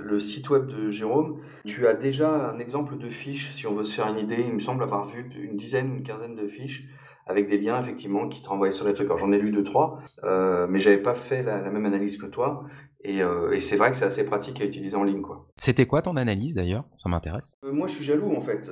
le 0.00 0.18
site 0.20 0.48
web 0.48 0.66
de 0.66 0.90
Jérôme, 0.90 1.40
tu 1.66 1.86
as 1.86 1.94
déjà 1.94 2.50
un 2.50 2.58
exemple 2.58 2.96
de 2.96 3.10
fiche, 3.10 3.52
si 3.52 3.66
on 3.66 3.74
veut 3.74 3.84
se 3.84 3.94
faire 3.94 4.08
une 4.08 4.18
idée. 4.18 4.40
Il 4.46 4.54
me 4.54 4.60
semble 4.60 4.82
avoir 4.82 5.06
vu 5.06 5.30
une 5.36 5.56
dizaine, 5.56 5.96
une 5.96 6.02
quinzaine 6.02 6.34
de 6.36 6.48
fiches 6.48 6.84
avec 7.26 7.48
des 7.48 7.58
liens 7.58 7.80
effectivement 7.80 8.28
qui 8.28 8.42
te 8.42 8.48
renvoyaient 8.48 8.72
sur 8.72 8.86
les 8.86 8.94
trucs. 8.94 9.06
Alors 9.06 9.18
j'en 9.18 9.30
ai 9.30 9.38
lu 9.38 9.50
deux 9.52 9.62
trois, 9.62 10.00
euh, 10.24 10.66
mais 10.68 10.80
j'avais 10.80 10.98
pas 11.02 11.14
fait 11.14 11.42
la, 11.42 11.60
la 11.60 11.70
même 11.70 11.84
analyse 11.86 12.16
que 12.16 12.26
toi. 12.26 12.64
Et, 13.04 13.22
euh, 13.22 13.50
et 13.52 13.60
c'est 13.60 13.76
vrai 13.76 13.90
que 13.90 13.96
c'est 13.96 14.04
assez 14.04 14.24
pratique 14.24 14.60
à 14.60 14.64
utiliser 14.64 14.96
en 14.96 15.02
ligne, 15.04 15.22
quoi. 15.22 15.48
C'était 15.56 15.86
quoi 15.86 16.02
ton 16.02 16.16
analyse 16.16 16.54
d'ailleurs? 16.54 16.84
Ça 16.96 17.08
m'intéresse. 17.08 17.56
Euh, 17.64 17.72
Moi, 17.72 17.88
je 17.88 17.94
suis 17.96 18.04
jaloux 18.04 18.32
en 18.34 18.40
fait, 18.40 18.70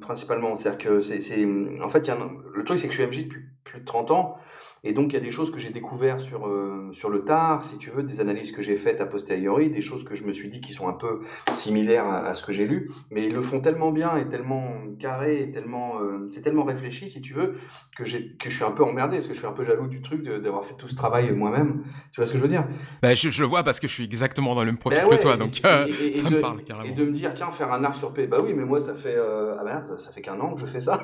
principalement. 0.00 0.56
C'est-à-dire 0.56 0.78
que 0.78 1.00
c'est, 1.02 1.44
en 1.82 1.88
fait, 1.90 1.98
il 2.00 2.06
y 2.06 2.10
a 2.10 2.14
un- 2.20 2.30
le 2.54 2.64
truc, 2.64 2.78
c'est 2.78 2.86
que 2.88 2.94
je 2.94 2.98
suis 3.02 3.06
MJ 3.08 3.24
depuis 3.24 3.42
plus 3.64 3.80
de 3.80 3.84
30 3.84 4.10
ans. 4.12 4.36
Et 4.84 4.92
donc, 4.92 5.12
il 5.12 5.14
y 5.14 5.16
a 5.16 5.20
des 5.20 5.30
choses 5.30 5.52
que 5.52 5.60
j'ai 5.60 5.70
découvertes 5.70 6.18
sur, 6.20 6.48
euh, 6.48 6.90
sur 6.92 7.08
le 7.08 7.24
tard, 7.24 7.64
si 7.64 7.78
tu 7.78 7.90
veux, 7.90 8.02
des 8.02 8.20
analyses 8.20 8.50
que 8.50 8.62
j'ai 8.62 8.76
faites 8.76 9.00
a 9.00 9.06
posteriori, 9.06 9.70
des 9.70 9.80
choses 9.80 10.02
que 10.02 10.16
je 10.16 10.24
me 10.24 10.32
suis 10.32 10.48
dit 10.48 10.60
qui 10.60 10.72
sont 10.72 10.88
un 10.88 10.92
peu 10.92 11.20
similaires 11.52 12.04
à, 12.06 12.26
à 12.26 12.34
ce 12.34 12.44
que 12.44 12.52
j'ai 12.52 12.66
lu. 12.66 12.90
Mais 13.10 13.26
ils 13.26 13.32
le 13.32 13.42
font 13.42 13.60
tellement 13.60 13.92
bien 13.92 14.16
et 14.16 14.28
tellement 14.28 14.74
carré, 14.98 15.40
et 15.42 15.52
tellement, 15.52 16.00
euh, 16.00 16.26
c'est 16.30 16.42
tellement 16.42 16.64
réfléchi, 16.64 17.08
si 17.08 17.20
tu 17.22 17.32
veux, 17.32 17.54
que, 17.96 18.02
que 18.02 18.50
je 18.50 18.54
suis 18.56 18.64
un 18.64 18.72
peu 18.72 18.82
emmerdé, 18.82 19.18
parce 19.18 19.28
que 19.28 19.34
je 19.34 19.38
suis 19.38 19.46
un 19.46 19.52
peu 19.52 19.64
jaloux 19.64 19.86
du 19.86 20.02
truc 20.02 20.24
de- 20.24 20.38
d'avoir 20.38 20.64
fait 20.64 20.74
tout 20.76 20.88
ce 20.88 20.96
travail 20.96 21.30
moi-même. 21.30 21.84
Tu 22.10 22.20
vois 22.20 22.26
ce 22.26 22.32
que 22.32 22.38
je 22.38 22.42
veux 22.42 22.48
dire? 22.48 22.66
Bah, 23.02 23.14
je, 23.14 23.28
le 23.40 23.46
vois 23.46 23.62
parce 23.62 23.78
que 23.78 23.86
je 23.86 23.92
suis 23.92 24.04
exactement 24.04 24.56
dans 24.56 24.62
le 24.62 24.66
même 24.66 24.78
profil 24.78 24.98
Ben 25.00 25.08
ouais, 25.08 25.16
que 25.16 25.22
toi, 25.22 25.34
et- 25.34 25.38
donc 25.38 25.60
euh, 25.64 25.86
et- 25.86 26.08
et 26.08 26.12
ça 26.12 26.28
de- 26.28 26.36
me 26.36 26.40
parle 26.40 26.62
carrément. 26.64 26.88
Et 26.88 26.92
de 26.92 27.04
me 27.04 27.12
dire, 27.12 27.32
tiens, 27.34 27.52
faire 27.52 27.72
un 27.72 27.84
arc 27.84 27.94
sur 27.94 28.12
P, 28.12 28.26
bah 28.26 28.38
oui, 28.42 28.52
mais 28.52 28.64
moi, 28.64 28.80
ça 28.80 28.94
fait, 28.94 29.16
ah 29.16 29.62
merde, 29.64 29.96
ça 30.00 30.10
fait 30.10 30.22
qu'un 30.22 30.40
an 30.40 30.54
que 30.54 30.60
je 30.60 30.66
fais 30.66 30.80
ça. 30.80 31.00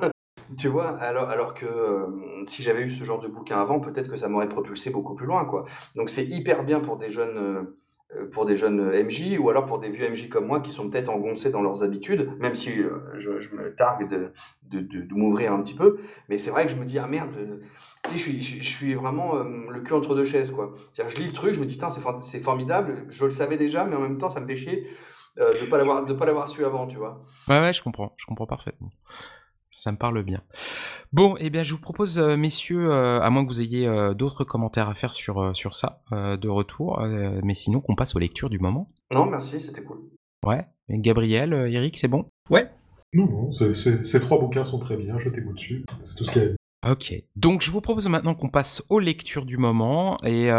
Tu 0.56 0.68
vois, 0.68 0.88
alors, 0.98 1.28
alors 1.28 1.54
que 1.54 1.66
euh, 1.66 2.44
si 2.46 2.62
j'avais 2.62 2.82
eu 2.82 2.90
ce 2.90 3.04
genre 3.04 3.20
de 3.20 3.28
bouquin 3.28 3.60
avant, 3.60 3.80
peut-être 3.80 4.08
que 4.08 4.16
ça 4.16 4.28
m'aurait 4.28 4.48
propulsé 4.48 4.90
beaucoup 4.90 5.14
plus 5.14 5.26
loin, 5.26 5.44
quoi. 5.44 5.64
Donc 5.96 6.10
c'est 6.10 6.24
hyper 6.24 6.64
bien 6.64 6.80
pour 6.80 6.96
des 6.96 7.10
jeunes 7.10 7.36
euh, 7.36 7.62
euh, 8.16 8.30
pour 8.30 8.46
des 8.46 8.56
jeunes 8.56 8.80
MJ 9.04 9.38
ou 9.38 9.50
alors 9.50 9.66
pour 9.66 9.78
des 9.78 9.90
vieux 9.90 10.08
MJ 10.08 10.30
comme 10.30 10.46
moi 10.46 10.60
qui 10.60 10.70
sont 10.70 10.88
peut-être 10.88 11.10
engoncés 11.10 11.50
dans 11.50 11.60
leurs 11.60 11.82
habitudes, 11.82 12.30
même 12.38 12.54
si 12.54 12.72
je, 12.72 13.54
me 13.54 13.74
targue 13.74 14.08
de, 14.08 15.14
m'ouvrir 15.14 15.52
un 15.52 15.60
petit 15.60 15.74
peu. 15.74 15.98
Mais 16.28 16.38
c'est 16.38 16.50
vrai 16.50 16.64
que 16.64 16.72
je 16.72 16.76
me 16.76 16.86
dis, 16.86 16.98
ah 16.98 17.06
merde, 17.06 17.30
je 18.10 18.16
suis, 18.16 18.40
je, 18.40 18.62
suis 18.62 18.94
vraiment 18.94 19.34
le 19.34 19.80
cul 19.80 19.92
entre 19.92 20.14
deux 20.14 20.24
chaises. 20.24 20.50
Quoi. 20.50 20.72
Je 20.96 21.16
lis 21.18 21.26
le 21.26 21.32
truc, 21.32 21.52
je 21.52 21.60
me 21.60 21.66
dis, 21.66 21.78
c'est 22.22 22.40
formidable, 22.40 23.04
je 23.10 23.24
le 23.24 23.30
savais 23.30 23.58
déjà, 23.58 23.84
mais 23.84 23.96
en 23.96 24.00
même 24.00 24.16
temps, 24.16 24.30
ça 24.30 24.40
me 24.40 24.46
fait 24.46 24.56
chier 24.56 24.88
de 25.36 25.42
ne 25.42 26.14
pas 26.14 26.24
l'avoir 26.26 26.48
su 26.48 26.64
avant, 26.64 26.86
tu 26.86 26.96
vois. 26.96 27.22
Ouais, 27.46 27.60
ouais, 27.60 27.74
je 27.74 27.82
comprends, 27.82 28.14
je 28.16 28.24
comprends 28.24 28.46
parfaitement. 28.46 28.90
Ça 29.78 29.92
me 29.92 29.96
parle 29.96 30.24
bien. 30.24 30.42
Bon, 31.12 31.36
eh 31.38 31.50
bien, 31.50 31.62
je 31.62 31.72
vous 31.72 31.80
propose, 31.80 32.18
euh, 32.18 32.36
messieurs, 32.36 32.90
euh, 32.90 33.20
à 33.20 33.30
moins 33.30 33.44
que 33.44 33.48
vous 33.48 33.60
ayez 33.60 33.86
euh, 33.86 34.12
d'autres 34.12 34.42
commentaires 34.42 34.88
à 34.88 34.94
faire 34.94 35.12
sur, 35.12 35.54
sur 35.54 35.76
ça, 35.76 36.02
de 36.10 36.48
retour, 36.48 37.00
mais 37.44 37.54
sinon 37.54 37.80
qu'on 37.80 37.94
passe 37.94 38.16
aux 38.16 38.18
lectures 38.18 38.50
du 38.50 38.58
moment. 38.58 38.90
Non, 39.14 39.26
merci, 39.26 39.60
c'était 39.60 39.84
cool. 39.84 39.98
Ouais. 40.44 40.66
Gabriel, 40.90 41.52
Eric, 41.52 41.96
c'est 41.96 42.08
bon? 42.08 42.26
Ouais. 42.50 42.68
Non, 43.12 43.26
non, 43.26 43.72
ces 43.72 44.20
trois 44.20 44.40
bouquins 44.40 44.64
sont 44.64 44.80
très 44.80 44.96
bien, 44.96 45.16
je 45.20 45.28
t'écoute 45.28 45.54
dessus. 45.54 45.84
C'est 46.02 46.16
tout 46.16 46.24
ce 46.24 46.32
qu'il 46.32 46.42
y 46.42 46.46
a. 46.46 46.90
Ok, 46.90 47.14
donc 47.36 47.62
je 47.62 47.70
vous 47.70 47.80
propose 47.80 48.08
maintenant 48.08 48.34
qu'on 48.34 48.48
passe 48.48 48.84
aux 48.88 48.98
lectures 48.98 49.44
du 49.44 49.58
moment, 49.58 50.18
et 50.24 50.50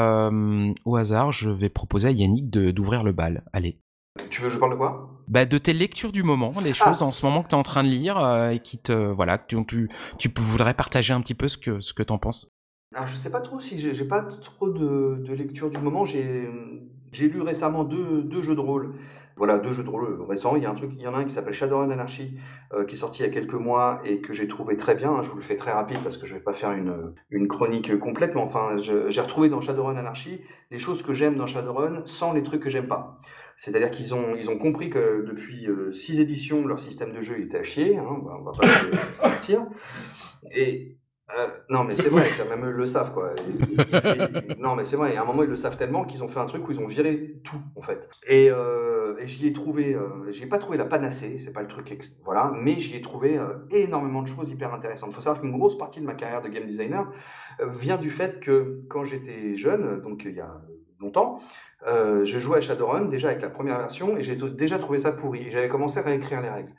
au 0.85 0.95
hasard, 0.95 1.33
je 1.33 1.49
vais 1.49 1.69
proposer 1.69 2.07
à 2.07 2.11
Yannick 2.11 2.49
d'ouvrir 2.49 3.03
le 3.03 3.11
bal. 3.11 3.43
Allez. 3.51 3.81
Tu 4.29 4.41
veux 4.41 4.47
que 4.47 4.53
je 4.53 4.59
parle 4.59 4.71
de 4.71 4.77
quoi? 4.77 5.09
Bah, 5.27 5.45
de 5.45 5.57
tes 5.57 5.73
lectures 5.73 6.11
du 6.11 6.23
moment, 6.23 6.53
les 6.61 6.71
ah. 6.71 6.73
choses 6.73 7.03
en 7.03 7.11
ce 7.11 7.25
moment 7.25 7.43
que 7.43 7.49
tu 7.49 7.55
es 7.55 7.57
en 7.57 7.63
train 7.63 7.83
de 7.83 7.89
lire 7.89 8.17
euh, 8.17 8.51
et 8.51 8.59
qui 8.59 8.77
te 8.77 8.91
voilà, 8.91 9.37
que 9.37 9.45
tu, 9.45 9.89
tu, 10.17 10.29
voudrais 10.35 10.73
partager 10.73 11.13
un 11.13 11.21
petit 11.21 11.35
peu 11.35 11.47
ce 11.47 11.57
que 11.57 11.79
ce 11.79 11.93
que 11.93 12.03
t'en 12.03 12.17
penses. 12.17 12.51
Alors 12.95 13.07
je 13.07 13.15
sais 13.15 13.29
pas 13.29 13.41
trop 13.41 13.59
si 13.59 13.79
j'ai 13.79 14.05
pas 14.05 14.23
trop 14.23 14.69
de, 14.69 15.23
de 15.23 15.33
lecture 15.33 15.69
du 15.69 15.77
moment. 15.77 16.05
J'ai 16.05 16.49
j'ai 17.11 17.27
lu 17.27 17.41
récemment 17.41 17.83
deux, 17.83 18.21
deux, 18.23 18.41
jeux 18.41 18.55
de 18.55 18.59
rôle. 18.59 18.95
Voilà, 19.35 19.57
deux 19.57 19.73
jeux 19.73 19.83
de 19.83 19.89
rôle 19.89 20.21
récents. 20.27 20.55
Il 20.57 20.63
y 20.63 20.65
a 20.65 20.69
un 20.69 20.75
truc, 20.75 20.91
il 20.95 21.01
y 21.01 21.07
en 21.07 21.13
a 21.13 21.19
un 21.19 21.23
qui 21.23 21.33
s'appelle 21.33 21.53
Shadowrun 21.53 21.89
Anarchy, 21.89 22.37
euh, 22.73 22.83
qui 22.85 22.95
est 22.95 22.97
sorti 22.97 23.21
il 23.21 23.25
y 23.25 23.29
a 23.29 23.31
quelques 23.31 23.53
mois 23.53 24.01
et 24.03 24.19
que 24.19 24.33
j'ai 24.33 24.47
trouvé 24.47 24.75
très 24.75 24.95
bien. 24.95 25.23
Je 25.23 25.29
vous 25.29 25.37
le 25.37 25.41
fais 25.41 25.55
très 25.55 25.71
rapide 25.71 25.99
parce 26.03 26.17
que 26.17 26.27
je 26.27 26.33
vais 26.33 26.41
pas 26.41 26.53
faire 26.53 26.71
une, 26.71 27.13
une 27.29 27.47
chronique 27.47 27.97
complète, 27.99 28.35
mais 28.35 28.41
enfin, 28.41 28.77
j'ai 28.79 29.21
retrouvé 29.21 29.47
dans 29.47 29.61
Shadowrun 29.61 29.95
Anarchy 29.95 30.41
les 30.71 30.79
choses 30.79 31.03
que 31.03 31.13
j'aime 31.13 31.37
dans 31.37 31.47
Shadowrun 31.47 32.01
sans 32.05 32.33
les 32.33 32.43
trucs 32.43 32.61
que 32.61 32.69
j'aime 32.69 32.87
pas. 32.87 33.21
C'est-à-dire 33.59 33.91
qu'ils 33.91 34.15
ont, 34.15 34.35
ils 34.37 34.49
ont 34.49 34.57
compris 34.57 34.89
que 34.89 35.25
depuis 35.27 35.67
euh, 35.67 35.91
six 35.91 36.21
éditions, 36.21 36.65
leur 36.65 36.79
système 36.79 37.11
de 37.11 37.19
jeu 37.19 37.41
était 37.41 37.57
à 37.57 37.63
chier, 37.63 37.97
hein, 37.97 38.05
on 38.07 38.41
va 38.41 38.53
pas 38.53 38.67
partir. 39.21 39.67
Et 40.55 40.97
euh, 41.37 41.49
non, 41.69 41.83
mais 41.83 41.97
c'est 41.97 42.07
vrai, 42.07 42.25
même 42.49 42.65
eux 42.65 42.71
le 42.71 42.87
savent, 42.87 43.13
quoi. 43.13 43.35
non, 44.59 44.77
mais 44.77 44.85
c'est 44.85 44.95
vrai, 44.95 45.17
à 45.17 45.23
un 45.23 45.25
moment, 45.25 45.43
ils 45.43 45.49
le 45.49 45.57
savent 45.57 45.75
tellement 45.75 46.05
qu'ils 46.05 46.23
ont 46.23 46.29
fait 46.29 46.39
un 46.39 46.45
truc 46.45 46.69
où 46.69 46.71
ils 46.71 46.79
ont 46.79 46.87
viré 46.87 47.35
tout, 47.43 47.61
en 47.75 47.81
fait. 47.81 48.09
Et, 48.29 48.47
euh, 48.49 49.17
et 49.19 49.27
j'y 49.27 49.45
ai 49.47 49.51
trouvé, 49.51 49.93
euh, 49.93 50.31
j'ai 50.31 50.47
pas 50.47 50.57
trouvé 50.57 50.77
la 50.77 50.85
panacée, 50.85 51.37
c'est 51.37 51.51
pas 51.51 51.61
le 51.61 51.67
truc, 51.67 52.01
voilà, 52.23 52.53
mais 52.55 52.79
j'y 52.79 52.95
ai 52.95 53.01
trouvé 53.01 53.37
euh, 53.37 53.55
énormément 53.71 54.21
de 54.21 54.27
choses 54.27 54.49
hyper 54.49 54.73
intéressantes. 54.73 55.09
Il 55.11 55.15
faut 55.15 55.21
savoir 55.21 55.41
qu'une 55.41 55.51
grosse 55.51 55.77
partie 55.77 55.99
de 55.99 56.05
ma 56.05 56.13
carrière 56.13 56.41
de 56.41 56.47
game 56.47 56.65
designer 56.65 57.11
vient 57.61 57.97
du 57.97 58.09
fait 58.09 58.39
que 58.39 58.85
quand 58.89 59.03
j'étais 59.03 59.57
jeune, 59.57 59.99
donc 60.01 60.23
il 60.25 60.35
y 60.35 60.39
a 60.39 60.61
longtemps, 61.01 61.41
euh, 61.87 62.25
je 62.25 62.39
jouais 62.39 62.57
à 62.57 62.61
Shadowrun 62.61 63.05
déjà 63.05 63.29
avec 63.29 63.41
la 63.41 63.49
première 63.49 63.77
version 63.77 64.17
et 64.17 64.23
j'ai 64.23 64.35
déjà 64.35 64.79
trouvé 64.79 64.99
ça 64.99 65.11
pourri. 65.11 65.47
Et 65.47 65.51
j'avais 65.51 65.69
commencé 65.69 65.99
à 65.99 66.01
réécrire 66.01 66.41
les 66.41 66.49
règles. 66.49 66.73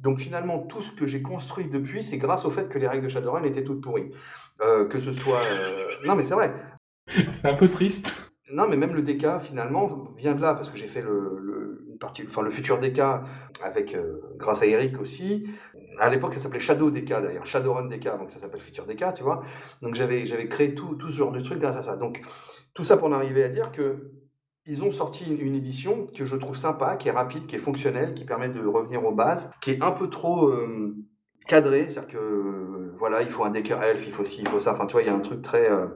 Donc 0.00 0.20
finalement, 0.20 0.58
tout 0.60 0.82
ce 0.82 0.92
que 0.92 1.06
j'ai 1.06 1.22
construit 1.22 1.68
depuis, 1.68 2.02
c'est 2.02 2.18
grâce 2.18 2.44
au 2.44 2.50
fait 2.50 2.68
que 2.68 2.78
les 2.78 2.88
règles 2.88 3.04
de 3.04 3.08
Shadowrun 3.08 3.44
étaient 3.44 3.64
toutes 3.64 3.82
pourries. 3.82 4.10
Euh, 4.62 4.86
que 4.86 5.00
ce 5.00 5.12
soit. 5.12 5.40
Euh, 5.40 6.06
non, 6.06 6.14
mais 6.14 6.24
c'est 6.24 6.34
vrai. 6.34 6.54
C'est 7.30 7.48
un 7.48 7.54
peu 7.54 7.68
triste. 7.68 8.32
Non, 8.50 8.68
mais 8.68 8.76
même 8.76 8.94
le 8.94 9.02
DK 9.02 9.40
finalement 9.42 10.08
vient 10.16 10.34
de 10.34 10.40
là 10.40 10.54
parce 10.54 10.70
que 10.70 10.76
j'ai 10.76 10.88
fait 10.88 11.02
le, 11.02 11.84
une 11.88 11.98
partie, 11.98 12.24
enfin 12.26 12.42
le 12.42 12.50
futur 12.50 12.80
DK 12.80 13.00
avec 13.62 13.96
grâce 14.36 14.62
à 14.62 14.66
Eric 14.66 15.00
aussi. 15.00 15.46
À 15.98 16.10
l'époque, 16.10 16.34
ça 16.34 16.40
s'appelait 16.40 16.60
Shadow 16.60 16.90
DK 16.90 17.08
d'ailleurs, 17.08 17.46
Shadowrun 17.46 17.86
DK, 17.86 18.18
donc 18.18 18.30
ça 18.30 18.38
s'appelle 18.38 18.60
Future 18.60 18.86
DK, 18.86 19.14
tu 19.14 19.22
vois. 19.22 19.42
Donc 19.82 19.94
j'avais 19.94 20.26
j'avais 20.26 20.48
créé 20.48 20.74
tout, 20.74 20.94
tout 20.96 21.10
ce 21.10 21.16
genre 21.16 21.32
de 21.32 21.40
trucs 21.40 21.60
grâce 21.60 21.76
à 21.76 21.82
ça. 21.82 21.96
Donc 21.96 22.22
tout 22.74 22.84
ça 22.84 22.96
pour 22.96 23.08
en 23.08 23.12
arriver 23.12 23.44
à 23.44 23.48
dire 23.48 23.70
que 23.72 24.12
ils 24.66 24.82
ont 24.82 24.90
sorti 24.90 25.24
une, 25.24 25.54
édition 25.54 26.08
que 26.14 26.24
je 26.24 26.36
trouve 26.36 26.56
sympa, 26.56 26.96
qui 26.96 27.08
est 27.08 27.12
rapide, 27.12 27.46
qui 27.46 27.56
est 27.56 27.60
fonctionnelle, 27.60 28.14
qui 28.14 28.24
permet 28.24 28.48
de 28.48 28.64
revenir 28.66 29.04
aux 29.04 29.12
bases, 29.12 29.50
qui 29.60 29.70
est 29.70 29.82
un 29.82 29.92
peu 29.92 30.10
trop 30.10 30.48
euh, 30.48 30.96
cadré, 31.46 31.84
c'est-à-dire 31.84 32.08
que 32.08 32.18
euh, 32.18 32.94
voilà, 32.98 33.22
il 33.22 33.28
faut 33.28 33.44
un 33.44 33.50
decker 33.50 33.80
elf, 33.82 34.04
il 34.06 34.12
faut 34.12 34.24
ci, 34.24 34.38
il 34.40 34.48
faut 34.48 34.58
ça. 34.58 34.74
Enfin, 34.74 34.86
tu 34.86 34.92
vois, 34.92 35.02
il 35.02 35.06
y 35.06 35.10
a 35.10 35.14
un 35.14 35.20
truc 35.20 35.42
très 35.42 35.70
euh, 35.70 35.86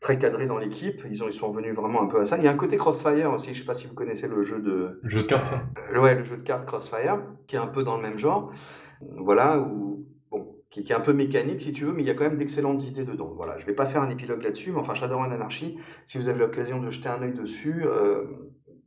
très 0.00 0.18
cadré 0.18 0.46
dans 0.46 0.58
l'équipe. 0.58 1.02
Ils 1.10 1.24
ont 1.24 1.28
ils 1.28 1.32
sont 1.32 1.48
revenus 1.48 1.74
vraiment 1.74 2.02
un 2.02 2.06
peu 2.06 2.20
à 2.20 2.26
ça. 2.26 2.36
Il 2.36 2.44
y 2.44 2.48
a 2.48 2.50
un 2.50 2.56
côté 2.56 2.76
Crossfire 2.76 3.32
aussi. 3.32 3.54
Je 3.54 3.60
sais 3.60 3.66
pas 3.66 3.74
si 3.74 3.86
vous 3.86 3.94
connaissez 3.94 4.28
le 4.28 4.42
jeu 4.42 4.60
de 4.60 5.00
jeu 5.04 5.22
de 5.22 5.26
cartes. 5.26 5.54
ouais, 5.94 6.14
le 6.14 6.24
jeu 6.24 6.36
de 6.36 6.42
cartes 6.42 6.66
Crossfire, 6.66 7.22
qui 7.46 7.56
est 7.56 7.60
un 7.60 7.68
peu 7.68 7.84
dans 7.84 7.96
le 7.96 8.02
même 8.02 8.18
genre. 8.18 8.52
Voilà 9.16 9.58
où 9.58 9.89
qui, 10.70 10.80
est 10.80 10.92
un 10.92 11.00
peu 11.00 11.12
mécanique 11.12 11.62
si 11.62 11.72
tu 11.72 11.84
veux, 11.84 11.92
mais 11.92 12.02
il 12.02 12.06
y 12.06 12.10
a 12.10 12.14
quand 12.14 12.24
même 12.24 12.38
d'excellentes 12.38 12.86
idées 12.86 13.04
dedans. 13.04 13.32
Voilà, 13.36 13.58
je 13.58 13.66
vais 13.66 13.74
pas 13.74 13.86
faire 13.86 14.02
un 14.02 14.10
épilogue 14.10 14.42
là-dessus, 14.42 14.70
mais 14.70 14.78
enfin 14.78 14.94
Shadowrun 14.94 15.32
Anarchy, 15.32 15.78
si 16.06 16.18
vous 16.18 16.28
avez 16.28 16.38
l'occasion 16.38 16.80
de 16.80 16.90
jeter 16.90 17.08
un 17.08 17.22
œil 17.22 17.32
dessus, 17.32 17.82
euh, 17.84 18.24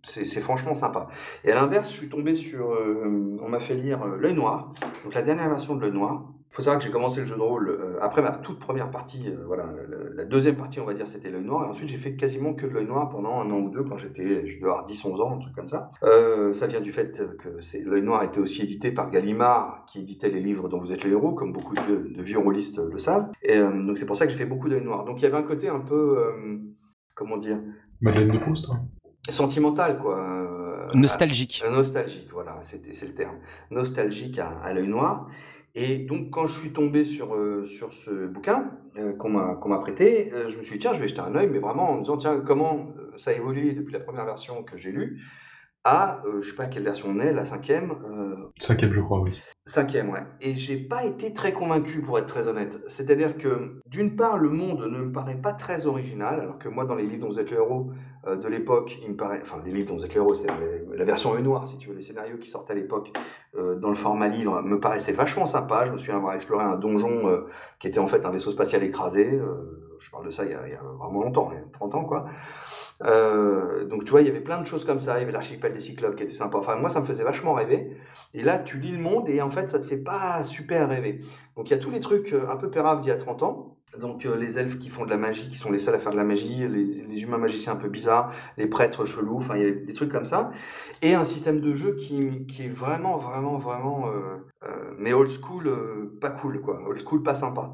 c'est 0.04 0.42
franchement 0.42 0.76
sympa. 0.76 1.08
Et 1.44 1.52
à 1.52 1.56
l'inverse, 1.56 1.90
je 1.90 1.96
suis 1.96 2.10
tombé 2.10 2.36
sur, 2.36 2.72
euh, 2.72 3.38
on 3.42 3.50
m'a 3.50 3.60
fait 3.60 3.76
lire 3.76 4.04
euh, 4.04 4.18
L'œil 4.18 4.34
noir, 4.34 4.74
donc 5.04 5.14
la 5.14 5.22
dernière 5.22 5.50
version 5.50 5.76
de 5.76 5.82
L'œil 5.82 5.94
noir, 5.94 6.26
il 6.52 6.56
faut 6.56 6.62
savoir 6.62 6.78
que 6.78 6.86
j'ai 6.86 6.92
commencé 6.92 7.22
le 7.22 7.26
jeu 7.26 7.36
de 7.36 7.42
rôle 7.42 7.70
euh, 7.70 7.98
après 8.00 8.22
ma 8.22 8.32
toute 8.32 8.60
première 8.60 8.92
partie. 8.92 9.34
Voilà, 9.48 9.66
la 10.14 10.26
deuxième 10.26 10.56
partie, 10.56 10.80
on 10.80 10.86
va 10.86 10.94
dire, 10.94 11.08
c'était 11.08 11.32
l'œil 11.32 11.46
noir. 11.46 11.66
Et 11.66 11.70
ensuite, 11.70 11.90
j'ai 11.90 11.98
fait 11.98 12.16
quasiment 12.16 12.54
que 12.54 12.68
de 12.68 12.72
l'œil 12.72 12.86
noir 12.86 13.10
pendant 13.10 13.40
un 13.40 13.50
an 13.50 13.60
ou 13.60 13.70
deux 13.70 13.84
quand 13.84 13.98
j'étais, 13.98 14.46
je 14.46 14.58
devais 14.58 14.70
avoir 14.70 14.86
10-11 14.86 15.22
ans, 15.22 15.36
un 15.36 15.40
truc 15.40 15.56
comme 15.56 15.70
ça. 15.70 15.90
Ça 16.54 16.68
vient 16.68 16.82
du 16.82 16.92
fait 16.92 17.24
que 17.40 17.58
l'œil 17.90 18.04
noir 18.04 18.24
était 18.24 18.40
aussi 18.40 18.62
édité 18.62 18.92
par 18.92 19.10
Gallimard, 19.10 19.86
qui 19.88 20.02
éditait 20.02 20.30
les 20.30 20.42
livres 20.42 20.70
dont 20.70 20.80
vous 20.80 20.92
êtes 20.92 21.04
le 21.04 21.12
héros, 21.12 21.32
comme 21.32 21.54
beaucoup 21.54 21.74
de, 21.74 22.22
vieux 22.22 22.38
rôlistes 22.38 22.78
le 22.78 23.00
savent. 23.00 23.32
Et 23.42 23.58
donc, 23.58 23.98
c'est 23.98 24.06
pour 24.06 24.18
ça 24.18 24.28
que 24.28 24.32
j'ai 24.32 24.38
fait 24.38 24.46
beaucoup 24.46 24.70
d'œil 24.70 24.84
noir. 24.84 25.06
Donc, 25.06 25.22
il 25.22 25.24
y 25.24 25.26
avait 25.26 25.38
un 25.38 25.44
côté 25.44 25.70
un 25.70 25.80
peu, 25.80 26.20
comment 27.16 27.38
dire? 27.38 27.60
Madeleine 28.00 28.32
de 28.32 28.38
Proust. 28.38 28.70
Hein. 28.70 28.86
Sentimental, 29.30 30.00
quoi. 30.00 30.90
Nostalgique. 30.94 31.64
nostalgique, 31.72 32.30
voilà, 32.32 32.58
c'est 32.62 32.86
le 32.86 33.14
terme. 33.14 33.38
Nostalgique 33.72 34.38
à, 34.40 34.50
à 34.64 34.74
l'œil 34.74 34.88
noir. 34.88 35.28
Et 35.76 35.98
donc, 35.98 36.30
quand 36.30 36.46
je 36.46 36.60
suis 36.60 36.72
tombé 36.72 37.04
sur, 37.04 37.34
euh, 37.34 37.66
sur 37.66 37.92
ce 37.94 38.28
bouquin 38.28 38.72
euh, 38.98 39.14
qu'on 39.14 39.30
m'a 39.30 39.80
prêté, 39.80 40.32
euh, 40.34 40.48
je 40.48 40.58
me 40.60 40.64
suis 40.64 40.74
dit, 40.74 40.80
tiens, 40.80 40.94
je 40.94 41.00
vais 41.00 41.08
jeter 41.08 41.22
un 41.22 41.36
œil, 41.36 41.50
mais 41.52 41.58
vraiment 41.58 41.90
en 41.90 41.96
me 41.96 42.02
disant, 42.02 42.18
tiens, 42.18 42.40
comment 42.42 42.94
ça 43.16 43.32
a 43.32 43.34
évolué 43.34 43.74
depuis 43.74 43.94
la 43.94 44.00
première 44.00 44.26
version 44.26 44.64
que 44.64 44.78
j'ai 44.78 44.92
lue 44.92 45.22
à, 45.86 46.22
je 46.42 46.50
sais 46.50 46.56
pas 46.56 46.68
quelle 46.68 46.86
version 46.86 47.10
on 47.10 47.20
est, 47.20 47.34
la 47.34 47.46
cinquième. 47.46 47.96
Cinquième, 48.62 48.94
je 48.94 49.02
crois, 49.02 49.20
oui. 49.20 49.38
Cinquième, 49.66 50.12
ouais. 50.12 50.24
Et 50.40 50.56
j'ai 50.56 50.78
pas 50.78 51.04
été 51.04 51.34
très 51.34 51.52
convaincu, 51.52 52.02
pour 52.02 52.18
être 52.18 52.28
très 52.28 52.48
honnête. 52.48 52.82
C'est-à-dire 52.88 53.38
que, 53.38 53.82
d'une 53.88 54.16
part, 54.16 54.38
le 54.38 54.50
monde 54.50 54.88
ne 54.90 54.98
me 55.00 55.12
paraît 55.12 55.42
pas 55.42 55.52
très 55.52 55.86
original, 55.86 56.40
alors 56.40 56.58
que 56.58 56.70
moi, 56.70 56.86
dans 56.86 56.96
les 56.96 57.06
livres 57.06 57.24
dont 57.24 57.28
vous 57.28 57.40
êtes 57.42 57.52
le 57.52 57.58
héros 57.58 57.92
de 58.26 58.48
l'époque, 58.48 58.98
il 59.04 59.12
me 59.12 59.16
paraît, 59.16 59.40
enfin, 59.42 59.62
les 59.66 59.72
livres 59.72 59.88
dont 59.88 59.98
vous 59.98 60.06
êtes 60.06 60.12
c'est 60.12 60.48
la 60.96 61.06
version 61.06 61.34
œil 61.34 61.44
noir, 61.44 61.68
si 61.68 61.78
tu 61.78 61.90
veux, 61.90 61.96
les 61.96 62.02
scénarios 62.02 62.38
qui 62.38 62.50
sortaient 62.50 62.74
à 62.74 62.76
l'époque, 62.76 63.12
euh, 63.56 63.76
dans 63.76 63.90
le 63.90 63.96
format 63.96 64.28
livre 64.28 64.62
me 64.62 64.80
paraissait 64.80 65.12
vachement 65.12 65.46
sympa. 65.46 65.86
Je 65.86 65.92
me 65.92 65.98
souviens 65.98 66.18
avoir 66.18 66.34
exploré 66.34 66.64
un 66.64 66.76
donjon 66.76 67.28
euh, 67.28 67.48
qui 67.80 67.88
était 67.88 68.00
en 68.00 68.08
fait 68.08 68.26
un 68.26 68.32
vaisseau 68.32 68.52
spatial 68.52 68.84
écrasé. 68.84 69.36
Euh, 69.36 69.96
je 70.00 70.10
parle 70.10 70.26
de 70.26 70.32
ça 70.32 70.44
il 70.44 70.52
y, 70.52 70.54
a, 70.54 70.82
vraiment 71.00 71.24
longtemps, 71.24 71.50
il 71.52 71.60
y 71.60 71.62
a 71.62 71.66
30 71.72 71.96
ans 71.96 72.04
quoi. 72.04 72.26
donc 73.86 74.04
tu 74.04 74.12
vois, 74.12 74.22
il 74.22 74.28
y 74.28 74.30
avait 74.30 74.42
plein 74.42 74.60
de 74.60 74.66
choses 74.66 74.86
comme 74.86 75.00
ça. 75.00 75.18
Il 75.18 75.20
y 75.20 75.24
avait 75.24 75.32
l'archipel 75.32 75.74
des 75.74 75.80
Cyclopes 75.80 76.16
qui 76.16 76.24
était 76.24 76.34
sympa. 76.34 76.58
Enfin, 76.58 76.76
moi, 76.76 76.90
ça 76.90 77.00
me 77.00 77.06
faisait 77.06 77.24
vachement 77.24 77.54
rêver. 77.54 77.96
Et 78.34 78.44
là, 78.44 78.58
tu 78.58 78.80
lis 78.80 78.92
le 78.92 78.98
monde 78.98 79.30
et 79.30 79.42
en 79.42 79.50
fait, 79.50 79.70
ça 79.70 79.80
te 79.80 79.86
fait 79.86 79.98
pas 79.98 80.44
super 80.44 80.90
rêver. 80.90 81.22
Donc 81.56 81.70
il 81.70 81.72
y 81.72 81.76
a 81.76 81.80
tous 81.80 81.92
les 81.92 82.00
trucs 82.00 82.34
un 82.34 82.58
peu 82.58 82.70
péraves 82.70 83.02
d'il 83.02 83.10
y 83.10 83.12
a 83.12 83.18
30 83.18 83.44
ans. 83.44 83.73
Donc 84.00 84.26
euh, 84.26 84.36
les 84.36 84.58
elfes 84.58 84.80
qui 84.80 84.90
font 84.90 85.06
de 85.06 85.10
la 85.10 85.18
magie, 85.18 85.50
qui 85.50 85.58
sont 85.58 85.72
les 85.72 85.80
seuls 85.80 85.94
à 85.94 86.00
faire 86.00 86.12
de 86.12 86.18
la 86.18 86.24
magie, 86.24 86.68
les, 86.68 87.24
humains 87.24 87.38
magiciens 87.38 87.74
un 87.74 87.78
peu 87.78 87.90
bizarres, 87.90 88.34
les 88.58 88.66
prêtres 88.66 89.06
chelous, 89.06 89.38
enfin 89.38 89.56
il 89.56 89.64
y 89.64 89.68
a 89.68 89.72
des 89.72 89.94
trucs 89.94 90.12
comme 90.12 90.26
ça. 90.26 90.52
Et 91.02 91.14
un 91.14 91.26
système 91.26 91.62
de 91.62 91.74
jeu 91.76 91.96
qui, 91.96 92.46
est 92.60 92.70
vraiment, 92.70 93.18
vraiment, 93.18 93.58
vraiment, 93.58 94.08
euh, 94.08 94.38
euh, 94.64 94.94
mais 94.98 95.14
old 95.14 95.30
school, 95.30 95.72
pas 96.20 96.32
cool 96.32 96.62
quoi, 96.62 96.82
old 96.88 97.02
school 97.06 97.22
pas 97.22 97.36
sympa. 97.36 97.74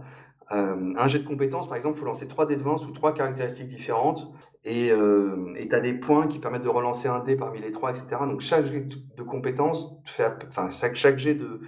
un 0.49 1.07
jet 1.07 1.19
de 1.19 1.27
compétences, 1.27 1.67
par 1.67 1.77
exemple, 1.77 1.97
il 1.97 1.99
faut 1.99 2.05
lancer 2.05 2.27
trois 2.27 2.45
dés 2.45 2.57
de 2.57 2.63
20 2.63 2.77
sous 2.77 2.91
trois 2.91 3.13
caractéristiques 3.13 3.67
différentes, 3.67 4.29
et 4.65 4.91
tu 4.91 5.75
as 5.75 5.79
des 5.79 5.93
points 5.93 6.27
qui 6.27 6.39
permettent 6.39 6.63
de 6.63 6.69
relancer 6.69 7.07
un 7.07 7.19
dé 7.19 7.37
parmi 7.37 7.61
les 7.61 7.71
trois, 7.71 7.91
etc. 7.91 8.07
Donc 8.23 8.41
chaque 8.41 8.65
jet 8.65 8.87
de 9.15 9.23
compétences, 9.23 9.93
enfin 10.49 10.69
chaque 10.71 11.17
jet 11.17 11.35
de, 11.35 11.61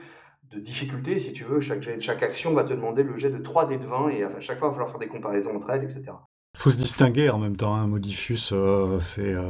de 0.52 0.60
difficulté, 0.60 1.20
si 1.20 1.34
tu 1.34 1.44
veux. 1.44 1.62
Chaque, 1.62 1.84
chaque 2.02 2.24
action 2.24 2.54
va 2.54 2.64
te 2.64 2.74
demander 2.74 3.04
le 3.04 3.16
jet 3.16 3.30
de 3.30 3.38
3 3.38 3.68
dés 3.68 3.78
de 3.78 3.86
20 3.86 4.10
et 4.10 4.24
à 4.24 4.40
chaque 4.40 4.60
fois, 4.60 4.68
il 4.68 4.72
va 4.72 4.76
falloir 4.76 4.90
faire 4.90 5.00
des 5.00 5.08
comparaisons 5.08 5.56
entre 5.56 5.70
elles, 5.70 5.84
etc. 5.84 6.14
Il 6.54 6.60
faut 6.60 6.70
se 6.70 6.78
distinguer 6.78 7.30
en 7.30 7.38
même 7.38 7.56
temps. 7.56 7.74
Hein. 7.74 7.88
Modifus, 7.88 8.52
euh, 8.52 9.00
c'est 9.00 9.34
euh, 9.34 9.44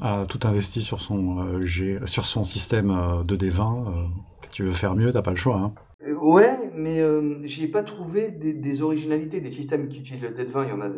a 0.00 0.24
tout 0.26 0.40
investi 0.44 0.80
sur 0.80 1.00
son, 1.00 1.60
euh, 1.60 2.06
sur 2.06 2.26
son 2.26 2.44
système 2.44 2.88
de 3.24 3.36
D20. 3.36 4.08
si 4.42 4.50
tu 4.50 4.62
veux 4.64 4.72
faire 4.72 4.96
mieux, 4.96 5.12
t'as 5.12 5.22
pas 5.22 5.30
le 5.30 5.36
choix. 5.36 5.58
Hein. 5.58 5.74
Ouais, 6.20 6.70
mais 6.74 7.02
j'y 7.46 7.64
ai 7.64 7.68
pas 7.68 7.82
trouvé 7.82 8.30
des, 8.30 8.82
originalités. 8.82 9.40
Des 9.40 9.50
systèmes 9.50 9.88
qui 9.88 10.00
utilisent 10.00 10.22
le 10.22 10.30
D20, 10.30 10.64
il 10.64 10.70
y 10.70 10.72
en 10.72 10.80
a 10.80 10.88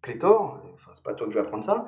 pléthore. 0.00 0.62
Enfin, 0.74 0.92
c'est 0.94 1.02
pas 1.02 1.14
toi 1.14 1.26
que 1.26 1.32
je 1.32 1.38
vais 1.38 1.44
apprendre 1.44 1.64
ça. 1.64 1.86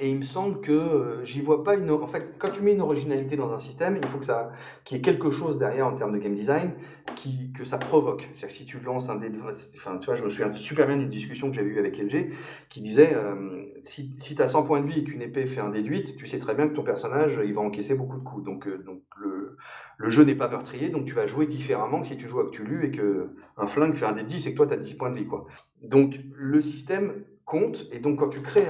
Et 0.00 0.10
il 0.10 0.16
me 0.16 0.22
semble 0.22 0.60
que 0.60 0.72
euh, 0.72 1.24
j'y 1.24 1.40
vois 1.40 1.62
pas 1.62 1.76
une. 1.76 1.88
En 1.88 2.08
fait, 2.08 2.36
quand 2.38 2.50
tu 2.50 2.62
mets 2.62 2.72
une 2.72 2.80
originalité 2.80 3.36
dans 3.36 3.52
un 3.52 3.60
système, 3.60 3.96
il 3.96 4.08
faut 4.08 4.18
que 4.18 4.26
ça, 4.26 4.50
qu'il 4.84 4.96
y 4.96 4.98
ait 4.98 5.02
quelque 5.02 5.30
chose 5.30 5.56
derrière 5.56 5.86
en 5.86 5.94
termes 5.94 6.12
de 6.12 6.18
game 6.18 6.34
design, 6.34 6.72
qui, 7.14 7.52
que 7.52 7.64
ça 7.64 7.78
provoque. 7.78 8.22
C'est-à-dire 8.34 8.48
que 8.48 8.52
si 8.54 8.66
tu 8.66 8.80
lances 8.80 9.08
un 9.08 9.14
dé, 9.14 9.30
enfin, 9.76 9.98
tu 9.98 10.06
vois, 10.06 10.16
je 10.16 10.24
me 10.24 10.30
souviens 10.30 10.52
super 10.56 10.88
bien 10.88 10.96
d'une 10.96 11.10
discussion 11.10 11.48
que 11.48 11.54
j'avais 11.54 11.68
eue 11.68 11.78
avec 11.78 11.96
LG, 11.96 12.32
qui 12.70 12.80
disait, 12.80 13.14
euh, 13.14 13.66
si, 13.82 14.16
si 14.18 14.34
tu 14.34 14.42
as 14.42 14.48
100 14.48 14.64
points 14.64 14.80
de 14.80 14.86
vie 14.88 14.98
et 14.98 15.04
qu'une 15.04 15.22
épée 15.22 15.46
fait 15.46 15.60
un 15.60 15.70
déduite, 15.70 16.16
tu 16.16 16.26
sais 16.26 16.40
très 16.40 16.56
bien 16.56 16.66
que 16.66 16.74
ton 16.74 16.82
personnage, 16.82 17.40
il 17.44 17.54
va 17.54 17.60
encaisser 17.60 17.94
beaucoup 17.94 18.18
de 18.18 18.24
coups. 18.24 18.44
Donc, 18.44 18.66
euh, 18.66 18.78
donc 18.78 19.02
le, 19.16 19.56
le 19.98 20.10
jeu 20.10 20.24
n'est 20.24 20.34
pas 20.34 20.48
meurtrier, 20.48 20.88
donc 20.88 21.04
tu 21.04 21.14
vas 21.14 21.28
jouer 21.28 21.46
différemment 21.46 22.00
que 22.00 22.08
si 22.08 22.16
tu 22.16 22.26
joues 22.26 22.40
à 22.40 22.50
Cthulhu 22.50 22.84
et 22.84 22.90
que 22.90 23.28
un 23.56 23.68
flingue 23.68 23.94
fait 23.94 24.06
un 24.06 24.12
dé 24.12 24.24
10 24.24 24.44
et 24.48 24.50
que 24.50 24.56
toi 24.56 24.66
tu 24.66 24.74
as 24.74 24.76
10 24.76 24.94
points 24.94 25.10
de 25.10 25.16
vie, 25.16 25.26
quoi. 25.26 25.46
Donc, 25.82 26.18
le 26.34 26.60
système 26.60 27.24
compte, 27.44 27.86
et 27.92 27.98
donc 27.98 28.18
quand 28.18 28.28
tu 28.28 28.40
crées 28.40 28.66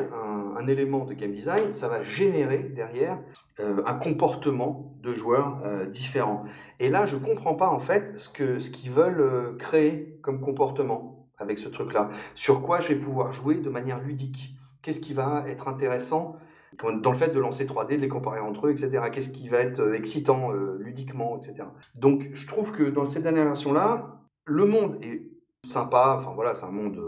un 0.57 0.67
élément 0.67 1.05
de 1.05 1.15
game 1.15 1.33
design, 1.33 1.73
ça 1.73 1.89
va 1.89 2.03
générer 2.03 2.59
derrière 2.59 3.19
euh, 3.61 3.83
un 3.87 3.95
comportement 3.95 4.97
de 5.03 5.15
joueurs 5.15 5.61
euh, 5.65 5.87
différent. 5.87 6.45
Et 6.81 6.89
là, 6.89 7.07
je 7.07 7.17
comprends 7.17 7.55
pas 7.55 7.69
en 7.69 7.79
fait 7.79 8.19
ce 8.19 8.29
que 8.29 8.59
ce 8.59 8.71
qu'ils 8.71 8.91
veulent 8.91 9.21
euh, 9.21 9.57
créer 9.57 10.19
comme 10.23 10.41
comportement 10.41 11.29
avec 11.39 11.59
ce 11.59 11.69
truc-là. 11.69 12.11
Sur 12.35 12.63
quoi 12.63 12.81
je 12.81 12.89
vais 12.89 12.97
pouvoir 12.97 13.33
jouer 13.33 13.57
de 13.57 13.71
manière 13.71 14.01
ludique? 14.01 14.57
Qu'est-ce 14.83 15.01
qui 15.01 15.15
va 15.15 15.45
être 15.49 15.69
intéressant 15.69 16.37
dans 16.83 17.13
le 17.13 17.17
fait 17.17 17.33
de 17.33 17.39
lancer 17.39 17.65
3D, 17.67 17.91
de 17.91 18.01
les 18.01 18.09
comparer 18.09 18.41
entre 18.41 18.67
eux, 18.67 18.73
etc. 18.73 19.05
Qu'est-ce 19.13 19.31
qui 19.31 19.49
va 19.49 19.59
être 19.59 19.95
excitant 19.95 20.51
ludiquement, 20.51 21.39
etc. 21.39 21.69
Donc, 22.01 22.29
je 22.33 22.47
trouve 22.49 22.73
que 22.73 22.83
dans 22.83 23.07
cette 23.07 23.23
dernière 23.23 23.45
version-là, 23.45 24.19
le 24.45 24.65
monde 24.65 24.99
est 25.01 25.23
sympa. 25.65 26.17
Enfin 26.19 26.33
voilà, 26.35 26.57
c'est 26.57 26.65
un 26.65 26.73
monde 26.73 27.01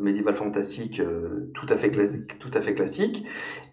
médiéval 0.00 0.34
fantastique 0.34 1.00
euh, 1.00 1.50
tout, 1.54 1.66
à 1.68 1.78
fait 1.78 1.90
classique, 2.74 3.26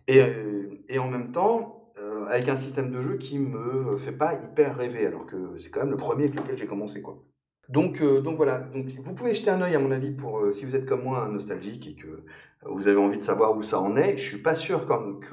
et, 0.07 0.21
euh, 0.21 0.99
en 0.99 1.09
même 1.09 1.31
temps 1.31 1.91
euh, 1.99 2.25
avec 2.27 2.49
un 2.49 2.55
système 2.55 2.91
de 2.91 3.01
jeu 3.01 3.17
qui 3.17 3.39
me 3.39 3.97
fait 3.97 4.11
pas 4.11 4.33
hyper 4.35 4.77
rêver, 4.77 5.05
alors 5.05 5.25
que 5.25 5.57
c'est 5.59 5.69
quand 5.69 5.81
même 5.81 5.91
le 5.91 5.97
premier 5.97 6.25
avec 6.25 6.39
lequel 6.39 6.57
j'ai 6.57 6.65
commencé. 6.65 7.01
Quoi. 7.01 7.23
Donc, 7.69 8.03
donc 8.03 8.35
voilà, 8.35 8.57
donc, 8.57 8.87
vous 9.03 9.13
pouvez 9.13 9.33
jeter 9.33 9.49
un 9.49 9.61
œil 9.61 9.75
à 9.75 9.79
mon 9.79 9.91
avis 9.91 10.11
pour 10.11 10.41
si 10.51 10.65
vous 10.65 10.75
êtes 10.75 10.85
comme 10.85 11.03
moi 11.03 11.23
un 11.23 11.29
nostalgique 11.29 11.87
et 11.87 11.95
que 11.95 12.23
vous 12.65 12.87
avez 12.87 12.97
envie 12.97 13.17
de 13.17 13.23
savoir 13.23 13.55
où 13.55 13.63
ça 13.63 13.79
en 13.79 13.95
est. 13.95 14.17
Je 14.17 14.23
suis 14.23 14.41
pas 14.41 14.55
sûr 14.55 14.85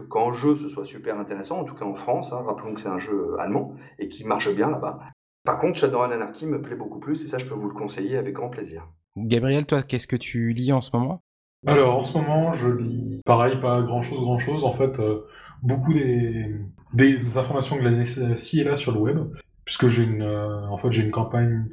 qu'en 0.08 0.32
jeu 0.32 0.54
ce 0.54 0.68
soit 0.68 0.84
super 0.84 1.18
intéressant, 1.18 1.58
en 1.58 1.64
tout 1.64 1.74
cas 1.74 1.84
en 1.84 1.94
France. 1.94 2.32
Hein, 2.32 2.42
rappelons 2.46 2.74
que 2.74 2.80
c'est 2.80 2.88
un 2.88 2.98
jeu 2.98 3.34
allemand 3.38 3.74
et 3.98 4.08
qui 4.08 4.24
marche 4.24 4.54
bien 4.54 4.70
là-bas. 4.70 5.00
Par 5.44 5.58
contre, 5.58 5.78
Shadowrun 5.78 6.10
Anarchy 6.12 6.46
me 6.46 6.62
plaît 6.62 6.76
beaucoup 6.76 7.00
plus 7.00 7.24
et 7.24 7.28
ça 7.28 7.38
je 7.38 7.46
peux 7.46 7.54
vous 7.54 7.68
le 7.68 7.74
conseiller 7.74 8.16
avec 8.16 8.34
grand 8.34 8.50
plaisir. 8.50 8.86
Gabriel, 9.16 9.66
toi, 9.66 9.82
qu'est-ce 9.82 10.06
que 10.06 10.16
tu 10.16 10.52
lis 10.52 10.72
en 10.72 10.80
ce 10.80 10.96
moment? 10.96 11.22
Alors, 11.66 11.98
en 11.98 12.02
ce 12.02 12.16
moment, 12.16 12.52
je 12.52 12.68
lis, 12.68 13.20
pareil, 13.26 13.60
pas 13.60 13.82
grand-chose, 13.82 14.20
grand-chose. 14.20 14.64
En 14.64 14.72
fait, 14.72 14.98
euh, 14.98 15.26
beaucoup 15.62 15.92
des, 15.92 16.54
des, 16.94 17.36
informations 17.36 17.76
glacées 17.76 18.36
ci 18.36 18.60
et 18.60 18.64
là 18.64 18.76
sur 18.76 18.92
le 18.92 18.98
web, 18.98 19.18
puisque 19.64 19.88
j'ai 19.88 20.04
une, 20.04 20.22
euh, 20.22 21.10
campagne 21.10 21.66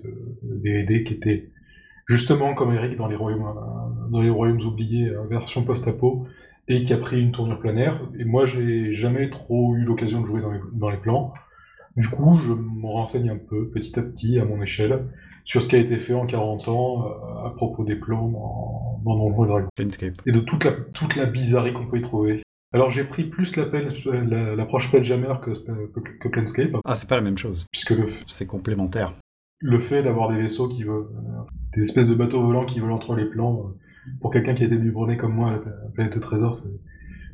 de 0.43 1.03
qui 1.03 1.13
était 1.13 1.49
justement 2.07 2.53
comme 2.53 2.73
Eric 2.73 2.97
dans 2.97 3.07
les 3.07 3.15
royaumes, 3.15 3.45
euh, 3.45 4.09
dans 4.09 4.21
oubliés, 4.67 5.11
version 5.29 5.63
post-apo, 5.63 6.27
et 6.67 6.83
qui 6.83 6.91
a 6.91 6.97
pris 6.97 7.21
une 7.21 7.31
tournure 7.31 7.59
planaire. 7.59 8.01
Et 8.19 8.25
moi, 8.25 8.45
j'ai 8.45 8.93
jamais 8.93 9.29
trop 9.29 9.75
eu 9.75 9.83
l'occasion 9.83 10.21
de 10.21 10.25
jouer 10.25 10.41
dans 10.41 10.51
les, 10.51 10.59
dans 10.73 10.89
les 10.89 10.97
plans. 10.97 11.33
Du 11.95 12.09
coup, 12.09 12.37
je 12.39 12.51
me 12.51 12.87
renseigne 12.87 13.29
un 13.29 13.37
peu, 13.37 13.69
petit 13.69 13.97
à 13.97 14.01
petit, 14.01 14.37
à 14.37 14.43
mon 14.43 14.61
échelle 14.61 15.07
sur 15.47 15.63
ce 15.63 15.69
qui 15.69 15.75
a 15.77 15.79
été 15.79 15.97
fait 15.97 16.13
en 16.13 16.27
40 16.27 16.67
ans 16.67 17.05
euh, 17.05 17.47
à 17.47 17.53
propos 17.55 17.85
des 17.85 17.95
plans 17.95 18.27
dans, 18.27 19.01
dans 19.05 19.17
Donjons 19.17 19.45
et 19.45 19.47
Dragons. 19.47 19.69
Et 20.25 20.31
de 20.31 20.39
toute 20.41 20.65
la, 20.65 20.71
toute 20.71 21.15
la 21.15 21.25
bizarrerie 21.25 21.73
qu'on 21.73 21.87
peut 21.87 21.97
y 21.97 22.01
trouver. 22.01 22.43
Alors 22.73 22.91
j'ai 22.91 23.05
pris 23.05 23.23
plus 23.23 23.55
l'approche 23.55 24.89
Spelljammer 24.89 25.35
que, 25.41 25.51
que, 25.51 26.27
Planescape. 26.27 26.71
Ah, 26.83 26.95
c'est 26.95 27.07
pas 27.07 27.15
la 27.15 27.21
même 27.21 27.37
chose. 27.37 27.65
Puisque 27.71 27.93
c'est 28.27 28.45
complémentaire. 28.45 29.13
Le 29.59 29.79
fait 29.79 30.01
d'avoir 30.01 30.29
des 30.29 30.37
vaisseaux 30.37 30.67
qui 30.67 30.83
veulent, 30.83 31.07
euh, 31.15 31.43
des 31.73 31.81
espèces 31.81 32.09
de 32.09 32.15
bateaux 32.15 32.43
volants 32.43 32.65
qui 32.65 32.81
volent 32.81 32.95
entre 32.95 33.15
les 33.15 33.25
plans, 33.25 33.57
euh, 33.57 34.11
pour 34.19 34.31
quelqu'un 34.31 34.53
qui 34.53 34.63
a 34.63 34.65
été 34.65 34.77
biberonné 34.77 35.15
comme 35.15 35.33
moi 35.33 35.49
à 35.49 35.53
la 35.53 35.89
planète 35.93 36.13
de 36.13 36.19
trésor, 36.19 36.53
c'est 36.55 36.69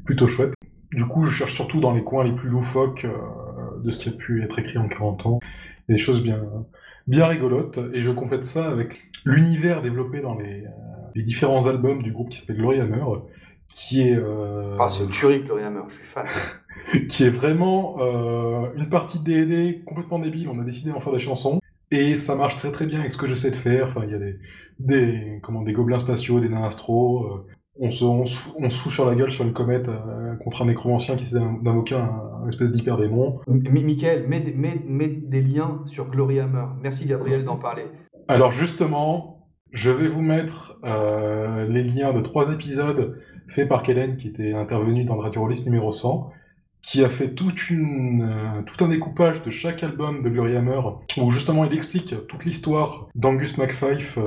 plutôt 0.06 0.28
chouette. 0.28 0.54
Du 0.92 1.06
coup, 1.06 1.24
je 1.24 1.32
cherche 1.32 1.56
surtout 1.56 1.82
dans 1.82 1.94
les 1.94 2.04
coins 2.04 2.24
les 2.24 2.34
plus 2.34 2.50
loufoques 2.50 3.08
de 3.84 3.92
ce 3.92 4.00
qui 4.00 4.10
a 4.10 4.12
pu 4.12 4.44
être 4.44 4.60
écrit 4.60 4.78
en 4.78 4.88
40 4.88 5.26
ans. 5.26 5.40
des 5.90 5.98
choses 5.98 6.24
bien, 6.24 6.40
bien 7.08 7.28
rigolote, 7.28 7.80
et 7.94 8.02
je 8.02 8.12
complète 8.12 8.46
ça 8.46 8.70
avec 8.70 9.04
l'univers 9.26 9.82
développé 9.82 10.22
dans 10.22 10.36
les, 10.38 10.64
euh, 10.66 11.22
différents 11.22 11.68
albums 11.68 12.02
du 12.02 12.12
groupe 12.12 12.30
qui 12.30 12.40
s'appelle 12.40 12.58
Glory 12.58 12.80
Hammer, 12.80 13.04
qui 13.68 14.02
est... 14.02 14.16
Euh, 14.16 14.78
ah, 14.80 14.90
c'est 14.90 15.08
tuerie 15.10 15.42
Glory 15.42 15.64
Hammer, 15.64 15.82
je 15.88 15.96
suis 15.96 16.06
fan. 16.06 16.26
qui 17.10 17.24
est 17.24 17.30
vraiment 17.30 17.98
euh, 18.00 18.68
une 18.76 18.90
partie 18.90 19.20
de 19.20 19.24
D&D 19.24 19.84
complètement 19.86 20.20
débile, 20.20 20.50
on 20.50 20.60
a 20.60 20.64
décidé 20.64 20.92
d'en 20.92 21.02
faire 21.02 21.14
des 21.14 21.20
chansons, 21.20 21.60
et 21.92 22.16
ça 22.16 22.36
marche 22.36 22.58
très 22.58 22.72
très 22.72 22.86
bien 22.86 23.00
avec 23.00 23.12
ce 23.12 23.18
que 23.18 23.28
j'essaie 23.28 23.52
de 23.52 23.56
faire, 23.56 23.88
enfin, 23.88 24.02
il 24.06 24.12
y 24.12 24.16
a 24.16 24.20
des, 24.20 24.40
des, 24.80 25.40
comment, 25.44 25.62
des 25.62 25.74
gobelins 25.74 25.98
spatiaux, 25.98 26.40
des 26.40 26.50
on 27.80 27.90
se, 27.90 28.06
on, 28.06 28.70
fout 28.70 28.92
sur 28.92 29.10
la 29.10 29.16
gueule 29.16 29.32
sur 29.32 29.46
une 29.46 29.54
comète 29.54 29.90
euh, 29.90 30.36
contre 30.44 30.62
un 30.62 30.66
nécromancien 30.66 31.16
qui 31.16 31.24
essaie 31.24 31.40
d'invoquer 31.40 31.96
un, 31.96 32.48
espèce 32.48 32.72
d'hyper 32.72 32.98
démon. 32.98 33.40
Michael, 33.48 34.28
mets, 34.28 35.08
des 35.08 35.42
liens 35.42 35.82
sur 35.86 36.10
Glory 36.10 36.40
Hammer. 36.40 36.66
Merci 36.82 37.06
Gabriel 37.06 37.44
d'en 37.46 37.56
parler. 37.56 37.86
Alors 38.28 38.52
justement, 38.52 39.48
je 39.72 39.92
vais 39.92 40.08
vous 40.08 40.22
mettre 40.22 40.78
euh, 40.84 41.68
les 41.68 41.84
liens 41.84 42.14
de 42.14 42.20
trois 42.20 42.52
épisodes 42.52 43.18
faits 43.48 43.68
par 43.68 43.82
Kellen 43.82 44.18
qui 44.18 44.28
était 44.28 44.54
intervenu 44.54 45.06
dans 45.06 45.16
le 45.16 45.22
Radio 45.22 45.42
Rollis 45.42 45.64
numéro 45.66 45.92
100 45.92 46.32
qui 46.82 47.02
a 47.02 47.08
fait 47.08 47.34
toute 47.34 47.70
une, 47.70 48.24
euh, 48.24 48.62
tout 48.64 48.84
un 48.84 48.90
découpage 48.90 49.42
de 49.42 49.50
chaque 49.50 49.84
album 49.84 50.22
de 50.22 50.30
Glory 50.30 50.58
Hammer, 50.58 50.82
où 51.16 51.32
justement 51.32 51.64
il 51.64 51.74
explique 51.74 52.14
toute 52.28 52.44
l'histoire 52.44 53.08
d'Angus 53.16 53.58
McFife, 53.58 54.20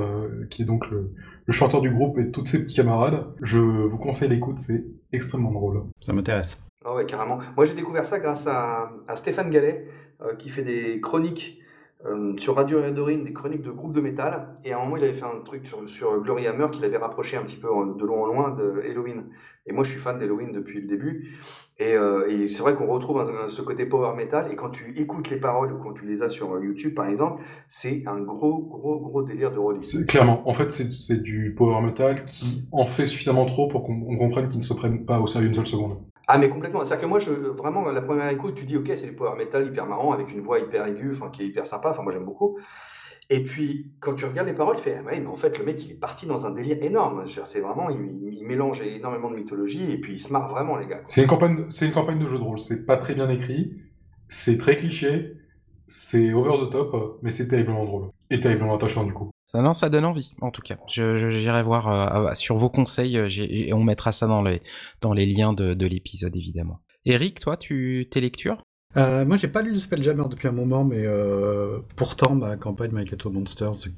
qui 0.49 0.63
est 0.63 0.65
donc 0.65 0.89
le, 0.89 1.13
le 1.47 1.53
chanteur 1.53 1.81
du 1.81 1.89
groupe 1.89 2.19
et 2.19 2.29
tous 2.29 2.45
ses 2.45 2.61
petits 2.61 2.75
camarades. 2.75 3.25
Je 3.41 3.59
vous 3.59 3.97
conseille 3.97 4.29
l'écoute, 4.29 4.59
c'est 4.59 4.85
extrêmement 5.13 5.51
drôle. 5.51 5.83
Ça 6.01 6.13
m'intéresse. 6.13 6.61
Ah 6.85 6.93
ouais, 6.93 7.05
carrément. 7.05 7.39
Moi, 7.55 7.65
j'ai 7.65 7.73
découvert 7.73 8.05
ça 8.05 8.19
grâce 8.19 8.45
à, 8.47 8.91
Stéphane 9.15 9.49
Gallet, 9.49 9.87
euh, 10.21 10.35
qui 10.35 10.49
fait 10.49 10.63
des 10.63 10.99
chroniques 10.99 11.59
euh, 12.05 12.37
sur 12.37 12.55
Radio 12.55 12.81
Redorine, 12.81 13.23
des 13.23 13.33
chroniques 13.33 13.61
de 13.61 13.71
groupes 13.71 13.93
de 13.93 14.01
métal. 14.01 14.55
Et 14.65 14.73
à 14.73 14.77
un 14.77 14.83
moment, 14.83 14.97
il 14.97 15.03
avait 15.05 15.13
fait 15.13 15.25
un 15.25 15.39
truc 15.43 15.65
sur, 15.65 15.89
sur 15.89 16.21
Glory 16.21 16.47
Hammer 16.47 16.67
qu'il 16.71 16.83
avait 16.83 16.97
rapproché 16.97 17.37
un 17.37 17.43
petit 17.43 17.57
peu 17.57 17.67
de 17.67 18.05
loin 18.05 18.29
en 18.29 18.33
loin 18.33 18.51
de 18.51 18.81
Halloween. 18.89 19.25
Et 19.65 19.71
moi, 19.71 19.85
je 19.85 19.91
suis 19.91 19.99
fan 19.99 20.17
d'Halloween 20.17 20.51
depuis 20.51 20.81
le 20.81 20.87
début. 20.87 21.37
Euh, 21.79 22.27
et, 22.27 22.47
c'est 22.47 22.61
vrai 22.61 22.75
qu'on 22.75 22.87
retrouve 22.87 23.23
ce 23.49 23.61
côté 23.61 23.85
power 23.85 24.15
metal. 24.15 24.51
Et 24.51 24.55
quand 24.55 24.69
tu 24.69 24.93
écoutes 24.97 25.29
les 25.29 25.39
paroles 25.39 25.73
ou 25.73 25.77
quand 25.77 25.93
tu 25.93 26.05
les 26.05 26.23
as 26.23 26.29
sur 26.29 26.61
YouTube, 26.61 26.95
par 26.95 27.07
exemple, 27.07 27.43
c'est 27.69 28.03
un 28.07 28.19
gros, 28.19 28.59
gros, 28.59 28.99
gros 28.99 29.21
délire 29.21 29.51
de 29.51 29.59
release. 29.59 30.05
Clairement. 30.07 30.41
En 30.47 30.53
fait, 30.53 30.71
c'est 30.71 31.21
du 31.21 31.53
power 31.55 31.81
metal 31.81 32.25
qui 32.25 32.67
en 32.71 32.85
fait 32.85 33.07
suffisamment 33.07 33.45
trop 33.45 33.67
pour 33.67 33.83
qu'on 33.83 34.17
comprenne 34.17 34.47
qu'ils 34.47 34.59
ne 34.59 34.63
se 34.63 34.73
prennent 34.73 35.05
pas 35.05 35.19
au 35.19 35.27
sérieux 35.27 35.47
une 35.47 35.53
seule 35.53 35.67
seconde. 35.67 35.97
Ah, 36.29 36.37
mais 36.37 36.49
complètement. 36.49 36.83
C'est-à-dire 36.83 37.03
que 37.03 37.09
moi, 37.09 37.19
je, 37.19 37.31
vraiment, 37.31 37.85
la 37.85 38.01
première 38.01 38.27
écoute, 38.29 38.55
tu 38.55 38.65
dis, 38.65 38.75
OK, 38.75 38.87
c'est 38.87 39.05
du 39.05 39.13
power 39.13 39.37
metal 39.37 39.65
hyper 39.65 39.85
marrant 39.85 40.11
avec 40.11 40.29
une 40.33 40.41
voix 40.41 40.59
hyper 40.59 40.85
aiguë, 40.85 41.13
enfin, 41.13 41.29
qui 41.29 41.43
est 41.43 41.45
hyper 41.45 41.65
sympa. 41.65 41.91
Enfin, 41.91 42.03
moi, 42.03 42.11
j'aime 42.11 42.25
beaucoup. 42.25 42.57
Et 43.29 43.43
puis, 43.43 43.91
quand 43.99 44.15
tu 44.15 44.25
regardes 44.25 44.47
les 44.47 44.53
paroles, 44.53 44.77
tu 44.77 44.83
fais, 44.83 44.97
ah 44.99 45.03
ouais, 45.03 45.19
mais 45.19 45.27
en 45.27 45.35
fait, 45.35 45.57
le 45.59 45.65
mec, 45.65 45.83
il 45.83 45.91
est 45.91 45.99
parti 45.99 46.25
dans 46.25 46.45
un 46.45 46.51
délire 46.51 46.81
énorme. 46.81 47.25
C'est 47.45 47.59
vraiment, 47.59 47.89
il, 47.89 48.45
mélange 48.45 48.81
énormément 48.81 49.29
de 49.29 49.35
mythologie 49.35 49.91
et 49.91 49.97
puis 49.97 50.13
il 50.13 50.19
se 50.21 50.31
marre 50.31 50.49
vraiment, 50.49 50.77
les 50.77 50.87
gars. 50.87 51.01
C'est 51.07 51.21
une 51.21 51.27
campagne, 51.27 51.65
c'est 51.69 51.85
une 51.85 51.91
campagne 51.91 52.19
de 52.19 52.27
jeu 52.27 52.37
de 52.37 52.43
rôle. 52.43 52.59
C'est 52.59 52.85
pas 52.85 52.95
très 52.95 53.13
bien 53.13 53.29
écrit, 53.29 53.73
c'est 54.29 54.57
très 54.57 54.77
cliché, 54.77 55.33
c'est 55.85 56.31
over 56.31 56.53
the 56.65 56.71
top, 56.71 57.19
mais 57.21 57.29
c'est 57.29 57.49
terriblement 57.49 57.83
drôle 57.83 58.11
et 58.29 58.39
terriblement 58.39 58.75
attachant 58.75 59.03
du 59.03 59.11
coup. 59.11 59.31
Ça, 59.47 59.61
non, 59.61 59.73
ça 59.73 59.89
donne 59.89 60.05
envie, 60.05 60.33
en 60.41 60.51
tout 60.51 60.61
cas. 60.61 60.77
J'irai 60.87 61.63
voir 61.63 61.89
euh, 61.89 62.33
sur 62.35 62.55
vos 62.57 62.69
conseils 62.69 63.17
euh, 63.17 63.29
et 63.29 63.73
on 63.73 63.83
mettra 63.83 64.13
ça 64.13 64.27
dans 64.27 64.41
les, 64.41 64.61
dans 65.01 65.13
les 65.13 65.25
liens 65.25 65.51
de, 65.51 65.73
de 65.73 65.87
l'épisode, 65.87 66.35
évidemment. 66.35 66.79
Eric, 67.05 67.39
toi, 67.39 67.55
tu, 67.55 68.07
tes 68.11 68.19
lectures? 68.19 68.61
Euh, 68.97 69.25
moi, 69.25 69.37
j'ai 69.37 69.47
pas 69.47 69.61
lu 69.61 69.73
le 69.73 69.79
Spelljammer 69.79 70.23
depuis 70.29 70.47
un 70.47 70.51
moment, 70.51 70.83
mais 70.83 71.03
euh, 71.05 71.79
pourtant, 71.95 72.35
ma 72.35 72.55
campagne 72.55 72.91
My 72.93 73.05
Cat 73.05 73.29
Monsters, 73.29 73.89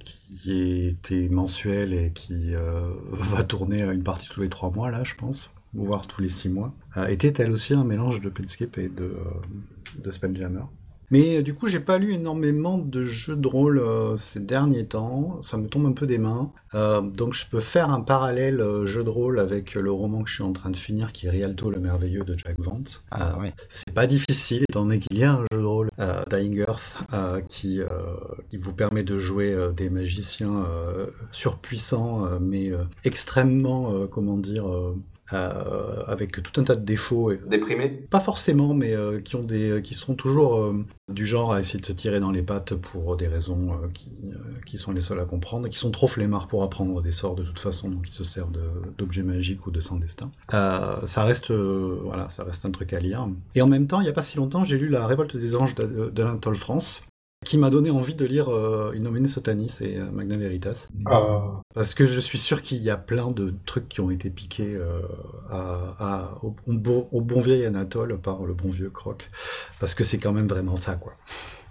qui 0.41 0.87
était 0.87 1.29
mensuelle 1.29 1.93
et 1.93 2.11
qui 2.11 2.53
euh, 2.53 2.91
va 3.11 3.43
tourner 3.43 3.83
une 3.83 4.03
partie 4.03 4.29
tous 4.29 4.41
les 4.41 4.49
trois 4.49 4.71
mois, 4.71 4.91
là, 4.91 5.03
je 5.03 5.15
pense, 5.15 5.51
voire 5.73 6.07
tous 6.07 6.21
les 6.21 6.29
six 6.29 6.49
mois, 6.49 6.73
était 7.07 7.33
elle 7.41 7.51
aussi 7.51 7.73
un 7.73 7.83
mélange 7.83 8.21
de 8.21 8.29
Planescape 8.29 8.77
et 8.77 8.89
de 8.89 10.11
Spelljammer. 10.11 10.63
Mais 11.11 11.37
euh, 11.37 11.41
du 11.41 11.53
coup, 11.53 11.67
j'ai 11.67 11.79
pas 11.79 11.97
lu 11.97 12.13
énormément 12.13 12.77
de 12.77 13.05
jeux 13.05 13.35
de 13.35 13.47
rôle 13.47 13.79
euh, 13.79 14.17
ces 14.17 14.39
derniers 14.39 14.85
temps. 14.85 15.41
Ça 15.41 15.57
me 15.57 15.67
tombe 15.67 15.85
un 15.85 15.91
peu 15.91 16.05
des 16.05 16.17
mains. 16.17 16.51
Euh, 16.75 17.01
donc, 17.01 17.33
je 17.33 17.45
peux 17.47 17.59
faire 17.59 17.89
un 17.89 18.01
parallèle 18.01 18.63
jeu 18.85 19.03
de 19.03 19.09
rôle 19.09 19.39
avec 19.39 19.75
le 19.75 19.91
roman 19.91 20.23
que 20.23 20.29
je 20.29 20.35
suis 20.35 20.43
en 20.43 20.53
train 20.53 20.69
de 20.69 20.77
finir, 20.77 21.11
qui 21.11 21.27
est 21.27 21.29
Rialto 21.29 21.69
le 21.71 21.79
merveilleux 21.79 22.23
de 22.23 22.37
Jack 22.37 22.59
Vance. 22.59 23.03
Ah, 23.11 23.37
oui. 23.39 23.49
C'est 23.69 23.93
pas 23.93 24.07
difficile, 24.07 24.63
étant 24.69 24.83
donné 24.83 24.99
qu'il 24.99 25.17
y 25.17 25.23
a 25.23 25.33
un 25.33 25.41
jeu 25.51 25.59
de 25.59 25.65
rôle, 25.65 25.89
Dying 26.29 26.59
Earth, 26.59 26.97
qui, 27.49 27.81
qui 28.49 28.57
vous 28.57 28.73
permet 28.73 29.03
de 29.03 29.17
jouer 29.17 29.55
des 29.75 29.89
magiciens 29.89 30.65
surpuissants, 31.31 32.39
mais 32.39 32.71
extrêmement, 33.03 34.07
comment 34.07 34.37
dire, 34.37 34.65
euh, 35.33 36.03
avec 36.07 36.41
tout 36.41 36.59
un 36.59 36.63
tas 36.63 36.75
de 36.75 36.83
défauts. 36.83 37.33
Déprimés 37.33 37.89
Pas 38.09 38.19
forcément, 38.19 38.73
mais 38.73 38.93
euh, 38.95 39.19
qui, 39.19 39.35
ont 39.35 39.43
des, 39.43 39.81
qui 39.83 39.93
sont 39.93 40.15
toujours 40.15 40.57
euh, 40.57 40.85
du 41.11 41.25
genre 41.25 41.53
à 41.53 41.59
essayer 41.59 41.79
de 41.79 41.85
se 41.85 41.91
tirer 41.91 42.19
dans 42.19 42.31
les 42.31 42.41
pattes 42.41 42.73
pour 42.73 43.15
des 43.15 43.27
raisons 43.27 43.71
qui, 43.93 44.09
qui, 44.65 44.77
sont 44.77 44.91
les 44.91 45.01
seules 45.01 45.19
à 45.19 45.25
comprendre, 45.25 45.67
qui 45.67 45.77
sont 45.77 45.91
trop 45.91 46.07
flemmards 46.07 46.47
pour 46.47 46.63
apprendre 46.63 47.01
des 47.01 47.11
sorts 47.11 47.35
de 47.35 47.43
toute 47.43 47.59
façon, 47.59 47.89
donc 47.89 48.07
ils 48.09 48.13
se 48.13 48.23
servent 48.23 48.51
d'objets 48.97 49.23
magiques 49.23 49.67
ou 49.67 49.71
de 49.71 49.81
sans 49.81 49.97
destin. 49.97 50.31
ça, 50.51 51.23
reste, 51.23 51.51
voilà, 51.51 52.29
ça 52.29 52.43
reste 52.43 52.65
un 52.65 52.71
truc 52.71 52.93
à 52.93 52.99
lire. 52.99 53.27
Et 53.55 53.61
en 53.61 53.67
même 53.67 53.87
temps, 53.87 54.01
il 54.01 54.05
n'y 54.05 54.09
a 54.09 54.13
pas 54.13 54.23
si 54.23 54.37
longtemps, 54.37 54.63
j'ai 54.63 54.77
lu 54.77 54.89
La 54.89 55.05
Révolte 55.05 55.37
des 55.37 55.55
Anges 55.55 55.75
d'Alain 55.75 56.39
France, 56.55 57.03
qui 57.49 57.57
m'a 57.57 57.71
donné 57.71 57.89
envie 57.89 58.13
de 58.13 58.25
lire 58.25 58.49
euh, 58.49 58.91
Innomine 58.95 59.27
Sotanis 59.27 59.77
et 59.81 59.97
euh, 59.97 60.11
Magna 60.11 60.37
Veritas. 60.37 60.87
Ah. 61.07 61.61
Parce 61.73 61.95
que 61.95 62.05
je 62.05 62.19
suis 62.19 62.37
sûr 62.37 62.61
qu'il 62.61 62.77
y 62.77 62.91
a 62.91 62.95
plein 62.95 63.25
de 63.25 63.55
trucs 63.65 63.89
qui 63.89 64.01
ont 64.01 64.11
été 64.11 64.29
piqués 64.29 64.75
euh, 64.75 65.01
à, 65.49 66.37
au, 66.43 66.53
bon, 66.67 67.41
vieil 67.41 67.65
Anatole 67.65 68.19
par 68.21 68.43
le 68.43 68.53
bon 68.53 68.69
vieux 68.69 68.91
Croc. 68.91 69.31
Parce 69.79 69.95
que 69.95 70.03
c'est 70.03 70.19
quand 70.19 70.31
même 70.31 70.47
vraiment 70.47 70.75
ça, 70.75 70.93
quoi 70.93 71.15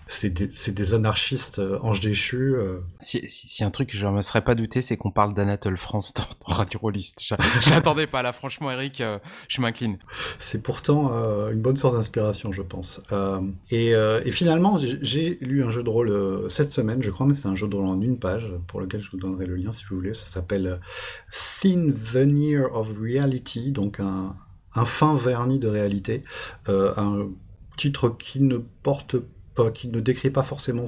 c'est 0.09 0.31
des, 0.31 0.49
des, 0.73 0.95
anarchistes 0.95 1.59
euh, 1.59 1.79
anges 1.83 2.01
déchus. 2.01 2.55
Euh. 2.57 2.81
Si, 2.99 3.21
si, 3.29 3.63
un 3.63 3.71
truc 3.71 3.95
je 3.95 4.07
ne 4.07 4.13
me 4.13 4.23
serais 4.23 4.41
pas 4.43 4.55
douté, 4.55 4.81
c'est 4.81 4.97
qu'on 4.97 5.11
parle 5.11 5.35
d'Anatole 5.35 5.77
France 5.77 6.15
dans, 6.15 6.25
Radio 6.47 6.81
Rollist. 6.81 7.23
Je 7.23 7.71
l'attendais 7.71 8.07
pas 8.09 8.23
là, 8.23 8.33
franchement, 8.33 8.71
Eric, 8.71 9.03
euh, 9.03 9.19
je 9.49 9.61
m'incline. 9.61 9.99
C'est 10.39 10.63
pourtant 10.63 11.13
une 11.51 11.61
bonne 11.61 11.77
source 11.77 11.95
d'inspiration, 11.95 12.53
je 12.53 12.63
pense. 12.63 13.01
Et, 13.71 13.89
et, 13.91 14.31
finalement, 14.31 14.79
j'ai 15.03 15.39
lu 15.43 15.63
un 15.63 15.71
jeu 15.71 15.83
de 15.83 15.91
rôle 15.91 16.51
cette 16.51 16.73
semaine, 16.73 17.03
je 17.03 17.11
crois, 17.11 17.27
mais 17.27 17.35
c'est 17.35 17.49
un 17.49 17.55
jeu 17.55 17.69
de 17.69 17.77
rôle 17.77 17.87
en 17.87 18.01
une 18.01 18.19
page, 18.19 18.51
pour 18.67 18.81
lequel 18.81 19.03
je 19.03 19.11
vous 19.11 19.19
donnerai 19.19 19.47
le 19.47 19.57
lien 19.57 19.73
si 19.73 19.85
vous 19.85 19.97
voulez. 19.97 20.15
Ça 20.15 20.27
s'appelle 20.27 20.81
Thin 21.61 21.93
Veneer 21.95 22.75
of 22.75 22.89
Reality, 22.99 23.73
donc 23.73 24.01
un, 24.01 24.35
un 24.75 24.85
fin 24.87 25.15
vernis 25.15 25.59
de 25.59 25.69
réalité. 25.69 26.25
un 26.67 27.29
titre 27.77 28.09
qui 28.09 28.41
ne 28.41 28.59
porte 28.83 29.17
pas 29.19 29.38
qui 29.75 29.89
ne 29.89 30.01
décrit 30.01 30.31
pas 30.31 30.43
forcément 30.43 30.87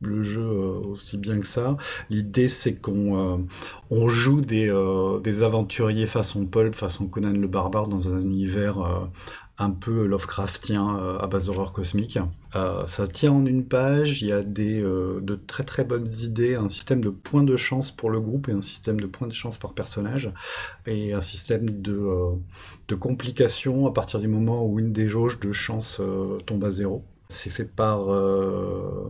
le 0.00 0.22
jeu 0.22 0.42
euh, 0.42 0.78
aussi 0.92 1.18
bien 1.18 1.38
que 1.38 1.46
ça. 1.46 1.76
L'idée 2.08 2.48
c'est 2.48 2.76
qu'on 2.76 3.40
euh, 3.90 4.08
joue 4.08 4.40
des, 4.40 4.70
euh, 4.70 5.20
des 5.20 5.42
aventuriers 5.42 6.06
façon 6.06 6.46
Pulp, 6.46 6.74
façon 6.74 7.06
Conan 7.06 7.32
le 7.32 7.48
barbare 7.48 7.88
dans 7.88 8.12
un 8.12 8.20
univers 8.20 9.08
un 9.58 9.70
peu 9.70 10.06
Lovecraftien 10.06 11.18
à 11.20 11.26
base 11.26 11.44
d'horreur 11.44 11.72
cosmique. 11.74 12.18
ça 12.86 13.06
tient 13.06 13.32
en 13.32 13.44
une 13.44 13.66
page, 13.66 14.22
il 14.22 14.28
y 14.28 14.32
a 14.32 14.42
de 14.42 15.34
très 15.46 15.64
très 15.64 15.84
bonnes 15.84 16.10
idées, 16.22 16.54
un 16.54 16.68
système 16.70 17.02
de 17.02 17.10
points 17.10 17.42
de 17.42 17.56
chance 17.56 17.90
pour 17.90 18.08
le 18.08 18.20
groupe 18.20 18.48
et 18.48 18.52
un 18.52 18.62
système 18.62 18.98
de 18.98 19.06
points 19.06 19.28
de 19.28 19.34
chance 19.34 19.58
par 19.58 19.74
personnage, 19.74 20.32
et 20.86 21.12
un 21.12 21.20
système 21.20 21.68
de, 21.68 22.00
de 22.88 22.94
complications 22.94 23.86
à 23.86 23.92
partir 23.92 24.18
du 24.18 24.28
moment 24.28 24.64
où 24.64 24.78
une 24.78 24.92
des 24.94 25.08
jauges 25.08 25.38
de 25.40 25.52
chance 25.52 26.00
tombe 26.46 26.64
à 26.64 26.72
zéro. 26.72 27.04
C'est 27.30 27.50
fait 27.50 27.64
par, 27.64 28.12
euh, 28.12 29.08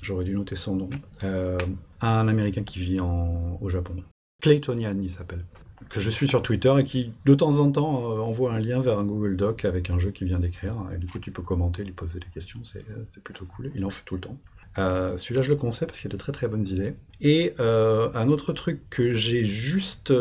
j'aurais 0.00 0.24
dû 0.24 0.34
noter 0.34 0.56
son 0.56 0.74
nom, 0.74 0.90
euh, 1.22 1.58
un 2.00 2.26
Américain 2.26 2.62
qui 2.62 2.78
vit 2.78 2.98
au 2.98 3.68
Japon. 3.68 4.02
Claytonian, 4.42 4.96
il 5.00 5.10
s'appelle. 5.10 5.44
Que 5.90 6.00
je 6.00 6.10
suis 6.10 6.26
sur 6.26 6.42
Twitter 6.42 6.74
et 6.78 6.84
qui, 6.84 7.12
de 7.24 7.34
temps 7.34 7.58
en 7.58 7.70
temps, 7.70 8.10
euh, 8.10 8.18
envoie 8.20 8.52
un 8.52 8.58
lien 8.58 8.80
vers 8.80 8.98
un 8.98 9.04
Google 9.04 9.36
Doc 9.36 9.64
avec 9.64 9.90
un 9.90 9.98
jeu 9.98 10.10
qu'il 10.10 10.26
vient 10.26 10.38
d'écrire. 10.38 10.74
Et 10.94 10.98
du 10.98 11.06
coup, 11.06 11.18
tu 11.18 11.30
peux 11.30 11.42
commenter, 11.42 11.84
lui 11.84 11.92
poser 11.92 12.18
des 12.20 12.26
questions. 12.32 12.60
C'est 12.64 12.84
plutôt 13.22 13.44
cool. 13.44 13.70
Il 13.74 13.84
en 13.84 13.90
fait 13.90 14.02
tout 14.04 14.14
le 14.14 14.20
temps. 14.22 14.38
Celui-là, 14.76 15.42
je 15.42 15.50
le 15.50 15.56
conseille 15.56 15.86
parce 15.86 16.00
qu'il 16.00 16.08
a 16.08 16.12
de 16.12 16.16
très 16.16 16.32
très 16.32 16.48
bonnes 16.48 16.66
idées. 16.66 16.94
Et 17.20 17.52
un 17.58 18.28
autre 18.28 18.52
truc 18.52 18.80
que 18.88 19.12
j'ai 19.12 19.44
juste 19.44 20.12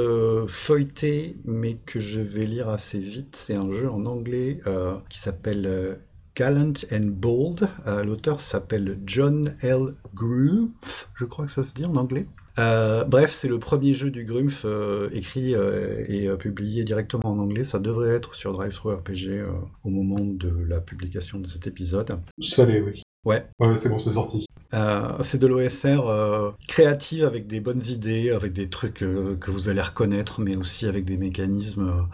feuilleté, 0.48 1.38
mais 1.46 1.76
que 1.86 2.00
je 2.00 2.20
vais 2.20 2.46
lire 2.46 2.68
assez 2.70 3.00
vite, 3.00 3.36
c'est 3.36 3.56
un 3.56 3.72
jeu 3.74 3.90
en 3.90 4.06
anglais 4.06 4.62
qui 5.10 5.20
s'appelle 5.20 5.98
Gallant 6.38 6.74
and 6.92 7.08
Bold. 7.14 7.68
Euh, 7.88 8.04
l'auteur 8.04 8.42
s'appelle 8.42 9.00
John 9.08 9.56
L. 9.64 9.96
Grumpf, 10.14 11.10
je 11.16 11.26
crois 11.26 11.46
que 11.46 11.52
ça 11.52 11.64
se 11.64 11.74
dit 11.74 11.84
en 11.84 11.96
anglais. 11.96 12.28
Euh, 12.60 13.04
bref, 13.06 13.34
c'est 13.34 13.48
le 13.48 13.58
premier 13.58 13.96
jeu 13.96 14.12
du 14.12 14.24
Grumpf 14.24 14.64
euh, 14.66 15.10
écrit 15.14 15.54
et 15.54 16.30
publié 16.38 16.84
directement 16.84 17.32
en 17.32 17.40
anglais. 17.40 17.64
Ça 17.64 17.80
devrait 17.80 18.10
être 18.10 18.36
sur 18.36 18.56
RPG 18.56 19.46
au 19.84 19.90
moment 19.90 20.24
de 20.24 20.52
la 20.68 20.80
publication 20.80 21.40
de 21.40 21.48
cet 21.48 21.66
épisode. 21.66 22.20
Ça 22.42 22.66
l'est, 22.66 22.82
oui. 22.82 23.02
Ouais. 23.26 23.48
Ouais, 23.60 23.76
c'est 23.76 23.90
bon, 23.90 23.98
c'est 23.98 24.12
sorti. 24.12 24.47
Euh, 24.74 25.14
c'est 25.22 25.38
de 25.38 25.48
l'OSR 25.48 26.10
euh, 26.10 26.52
créative 26.68 27.24
avec 27.24 27.48
des 27.48 27.62
bonnes 27.62 27.84
idées, 27.88 28.32
avec 28.32 28.52
des 28.52 28.70
trucs 28.70 29.02
euh, 29.02 29.38
que 29.38 29.50
vous 29.50 29.70
allez 29.70 29.82
reconnaître, 29.82 30.42
mais 30.42 30.58
aussi 30.58 30.86
avec 30.86 31.06
des 31.06 31.18
mécanismes 31.18 32.08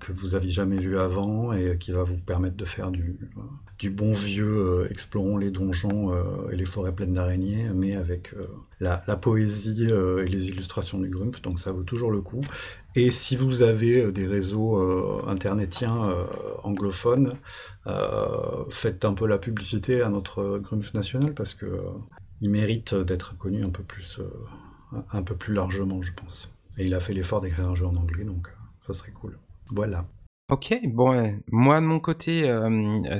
que 0.00 0.12
vous 0.12 0.34
aviez 0.34 0.50
jamais 0.50 0.78
vus 0.78 0.98
avant 0.98 1.52
et 1.52 1.76
qui 1.78 1.92
va 1.92 2.02
vous 2.02 2.16
permettre 2.16 2.56
de 2.56 2.64
faire 2.64 2.90
du, 2.90 3.18
bon 3.90 4.12
vieux 4.12 4.86
explorons 4.90 5.36
les 5.36 5.50
donjons 5.50 6.14
et 6.50 6.56
les 6.56 6.64
forêts 6.64 6.94
pleines 6.94 7.14
d'araignées, 7.14 7.68
mais 7.74 7.96
avec 7.96 8.34
la, 8.80 8.98
poésie 9.16 9.84
et 9.84 10.28
les 10.28 10.48
illustrations 10.48 10.98
du 10.98 11.08
Grumpf, 11.08 11.42
donc 11.42 11.58
ça 11.58 11.72
vaut 11.72 11.82
toujours 11.82 12.10
le 12.10 12.20
coup. 12.20 12.40
Et 12.94 13.10
si 13.10 13.36
vous 13.36 13.62
avez 13.62 14.10
des 14.12 14.26
réseaux 14.26 14.80
internetiens 15.26 16.14
anglophones, 16.62 17.34
faites 18.70 19.04
un 19.04 19.14
peu 19.14 19.26
la 19.26 19.38
publicité 19.38 20.02
à 20.02 20.08
notre 20.08 20.58
Grumpf 20.58 20.94
national 20.94 21.34
parce 21.34 21.54
que 21.54 21.66
euh, 21.66 21.80
il 22.40 22.50
mérite 22.50 22.94
d'être 22.94 23.36
connu 23.36 23.64
un 23.64 23.70
peu 23.70 23.82
plus, 23.82 24.20
euh, 24.20 25.00
un 25.12 25.24
largement, 25.48 26.02
je 26.02 26.12
pense. 26.12 26.52
Et 26.76 26.86
il 26.86 26.94
a 26.94 27.00
fait 27.00 27.12
l'effort 27.12 27.40
d'écrire 27.40 27.68
un 27.68 27.74
jeu 27.74 27.86
en 27.86 27.96
anglais, 27.96 28.24
donc 28.24 28.48
euh, 28.48 28.52
ça 28.86 28.94
serait 28.94 29.12
cool. 29.12 29.38
Voilà. 29.70 30.06
Ok, 30.50 30.74
bon, 30.84 31.38
moi 31.48 31.78
de 31.78 31.84
mon 31.84 32.00
côté, 32.00 32.50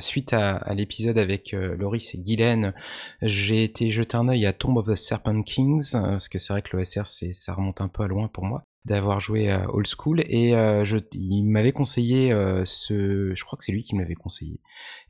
suite 0.00 0.32
à, 0.32 0.72
l'épisode 0.72 1.18
avec 1.18 1.52
Loris 1.52 2.14
et 2.14 2.18
Guylaine, 2.18 2.72
j'ai 3.20 3.64
été 3.64 3.90
jeter 3.90 4.16
un 4.16 4.28
œil 4.28 4.46
à 4.46 4.54
Tomb 4.54 4.78
of 4.78 4.86
the 4.86 4.94
Serpent 4.94 5.42
Kings, 5.42 5.92
parce 5.92 6.30
que 6.30 6.38
c'est 6.38 6.54
vrai 6.54 6.62
que 6.62 6.74
l'OSR, 6.74 7.06
ça 7.06 7.52
remonte 7.52 7.82
un 7.82 7.88
peu 7.88 8.02
à 8.02 8.06
loin 8.06 8.28
pour 8.28 8.46
moi 8.46 8.64
d'avoir 8.88 9.20
joué 9.20 9.50
à 9.50 9.72
Old 9.72 9.86
School 9.86 10.22
et 10.26 10.54
euh, 10.54 10.84
je, 10.84 10.96
il 11.12 11.44
m'avait 11.44 11.72
conseillé 11.72 12.32
euh, 12.32 12.64
ce, 12.64 13.32
je 13.34 13.44
crois 13.44 13.56
que 13.56 13.64
c'est 13.64 13.72
lui 13.72 13.84
qui 13.84 13.94
m'avait 13.94 14.14
conseillé 14.14 14.60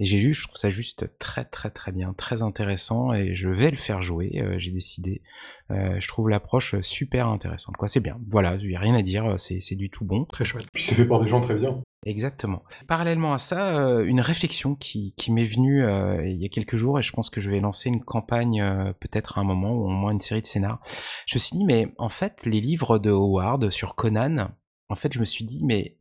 et 0.00 0.04
j'ai 0.04 0.18
lu, 0.18 0.34
je 0.34 0.44
trouve 0.44 0.56
ça 0.56 0.70
juste 0.70 1.18
très 1.18 1.44
très 1.44 1.70
très 1.70 1.92
bien, 1.92 2.12
très 2.12 2.42
intéressant 2.42 3.12
et 3.14 3.34
je 3.34 3.48
vais 3.48 3.70
le 3.70 3.76
faire 3.76 4.02
jouer. 4.02 4.40
Euh, 4.42 4.58
j'ai 4.58 4.70
décidé, 4.70 5.22
je 5.70 6.08
trouve 6.08 6.28
l'approche 6.28 6.80
super 6.80 7.28
intéressante. 7.28 7.76
Quoi, 7.76 7.88
c'est 7.88 8.00
bien. 8.00 8.18
Voilà, 8.28 8.56
il 8.60 8.70
y 8.70 8.76
a 8.76 8.80
rien 8.80 8.94
à 8.94 9.02
dire, 9.02 9.34
c'est 9.38 9.74
du 9.74 9.90
tout 9.90 10.04
bon. 10.04 10.24
Très 10.24 10.44
chouette. 10.44 10.66
Puis 10.72 10.82
c'est 10.82 10.94
fait 10.94 11.04
par 11.04 11.20
des 11.20 11.28
gens 11.28 11.40
très 11.40 11.54
bien. 11.54 11.82
Exactement. 12.06 12.62
Parallèlement 12.86 13.32
à 13.32 13.38
ça, 13.38 13.76
euh, 13.76 14.04
une 14.04 14.20
réflexion 14.20 14.76
qui, 14.76 15.14
m'est 15.30 15.44
venue 15.44 15.84
euh, 15.84 16.24
il 16.24 16.40
y 16.40 16.46
a 16.46 16.48
quelques 16.48 16.76
jours, 16.76 16.98
et 16.98 17.02
je 17.02 17.12
pense 17.12 17.28
que 17.28 17.40
je 17.40 17.50
vais 17.50 17.60
lancer 17.60 17.88
une 17.88 18.04
campagne 18.04 18.62
euh, 18.62 18.92
peut-être 19.00 19.36
à 19.36 19.40
un 19.40 19.44
moment, 19.44 19.72
ou 19.72 19.86
au 19.86 19.88
moins 19.88 20.12
une 20.12 20.20
série 20.20 20.40
de 20.40 20.46
scénars. 20.46 20.80
Je 21.26 21.36
me 21.36 21.40
suis 21.40 21.56
dit, 21.56 21.64
mais 21.64 21.92
en 21.98 22.08
fait, 22.08 22.46
les 22.46 22.60
livres 22.60 22.98
de 22.98 23.10
Howard 23.10 23.70
sur 23.70 23.96
Conan, 23.96 24.48
en 24.88 24.94
fait, 24.94 25.12
je 25.12 25.18
me 25.18 25.24
suis 25.24 25.44
dit, 25.44 25.64
mais 25.64 25.98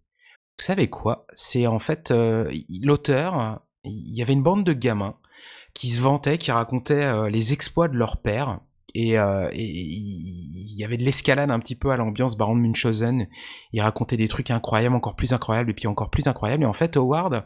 vous 0.60 0.64
savez 0.64 0.88
quoi? 0.88 1.26
C'est 1.34 1.68
en 1.68 1.80
fait 1.80 2.12
l'auteur, 2.82 3.62
il 3.84 4.16
y 4.16 4.22
avait 4.22 4.34
une 4.34 4.44
bande 4.44 4.64
de 4.64 4.74
gamins 4.74 5.18
qui 5.74 5.90
se 5.90 6.02
vantaient, 6.02 6.38
qui 6.38 6.52
racontaient 6.52 7.30
les 7.30 7.54
exploits 7.54 7.88
de 7.90 7.96
leur 7.96 8.18
père, 8.18 8.60
et 8.94 9.16
il 9.16 10.76
y 10.76 10.84
avait 10.84 10.98
de 10.98 11.04
l'escalade 11.04 11.52
un 11.52 11.60
petit 11.60 11.76
peu 11.76 11.92
à 11.92 11.98
l'ambiance 11.98 12.38
Baron 12.38 12.56
de 12.56 12.62
Munchausen. 12.62 13.28
Il 13.74 13.82
racontait 13.82 14.18
des 14.18 14.28
trucs 14.28 14.52
incroyables, 14.52 14.96
encore 14.96 15.16
plus 15.16 15.34
incroyables, 15.34 15.70
et 15.70 15.74
puis 15.74 15.88
encore 15.88 16.10
plus 16.10 16.28
incroyables. 16.28 16.64
Et 16.64 16.68
en 16.68 16.74
fait, 16.74 16.98
Howard 16.98 17.46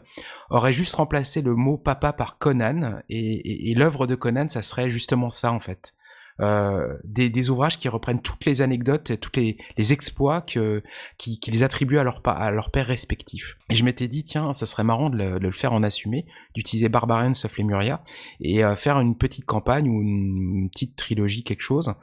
aurait 0.50 0.72
juste 0.72 0.94
remplacé 0.94 1.42
le 1.42 1.54
mot 1.54 1.76
papa 1.76 2.12
par 2.12 2.38
Conan, 2.38 3.00
et, 3.08 3.70
et 3.70 3.74
l'œuvre 3.74 4.06
de 4.06 4.14
Conan, 4.14 4.48
ça 4.48 4.62
serait 4.62 4.90
justement 4.90 5.30
ça 5.30 5.52
en 5.52 5.60
fait. 5.60 5.94
Euh, 6.42 6.98
des, 7.04 7.50
ouvrages 7.50 7.76
qui 7.76 7.88
reprennent 7.88 8.20
toutes 8.20 8.44
les 8.44 8.62
anecdotes, 8.62 9.10
et 9.10 9.16
tous 9.16 9.30
les, 9.36 9.92
exploits 9.92 10.40
que, 10.40 10.82
qu'ils 11.18 11.62
attribuent 11.64 11.98
à 11.98 12.04
leur, 12.04 12.20
à 12.24 12.50
leur 12.50 12.70
père 12.70 12.86
respectif. 12.86 13.56
Et 13.70 13.74
je 13.74 13.84
m'étais 13.84 14.08
dit, 14.08 14.24
tiens, 14.24 14.52
ça 14.52 14.66
serait 14.66 14.84
marrant 14.84 15.10
de 15.10 15.38
le, 15.38 15.50
faire 15.52 15.72
en 15.72 15.82
assumé, 15.82 16.26
d'utiliser 16.54 16.88
Barbarians 16.88 17.32
of 17.44 17.58
Lemuria, 17.58 18.02
et 18.40 18.64
euh, 18.64 18.74
faire 18.74 18.98
une 19.00 19.16
petite 19.16 19.44
campagne 19.44 19.88
ou 19.88 20.02
une, 20.02 20.68
petite 20.70 20.96
trilogie, 20.96 21.44
quelque 21.44 21.62
chose, 21.62 21.94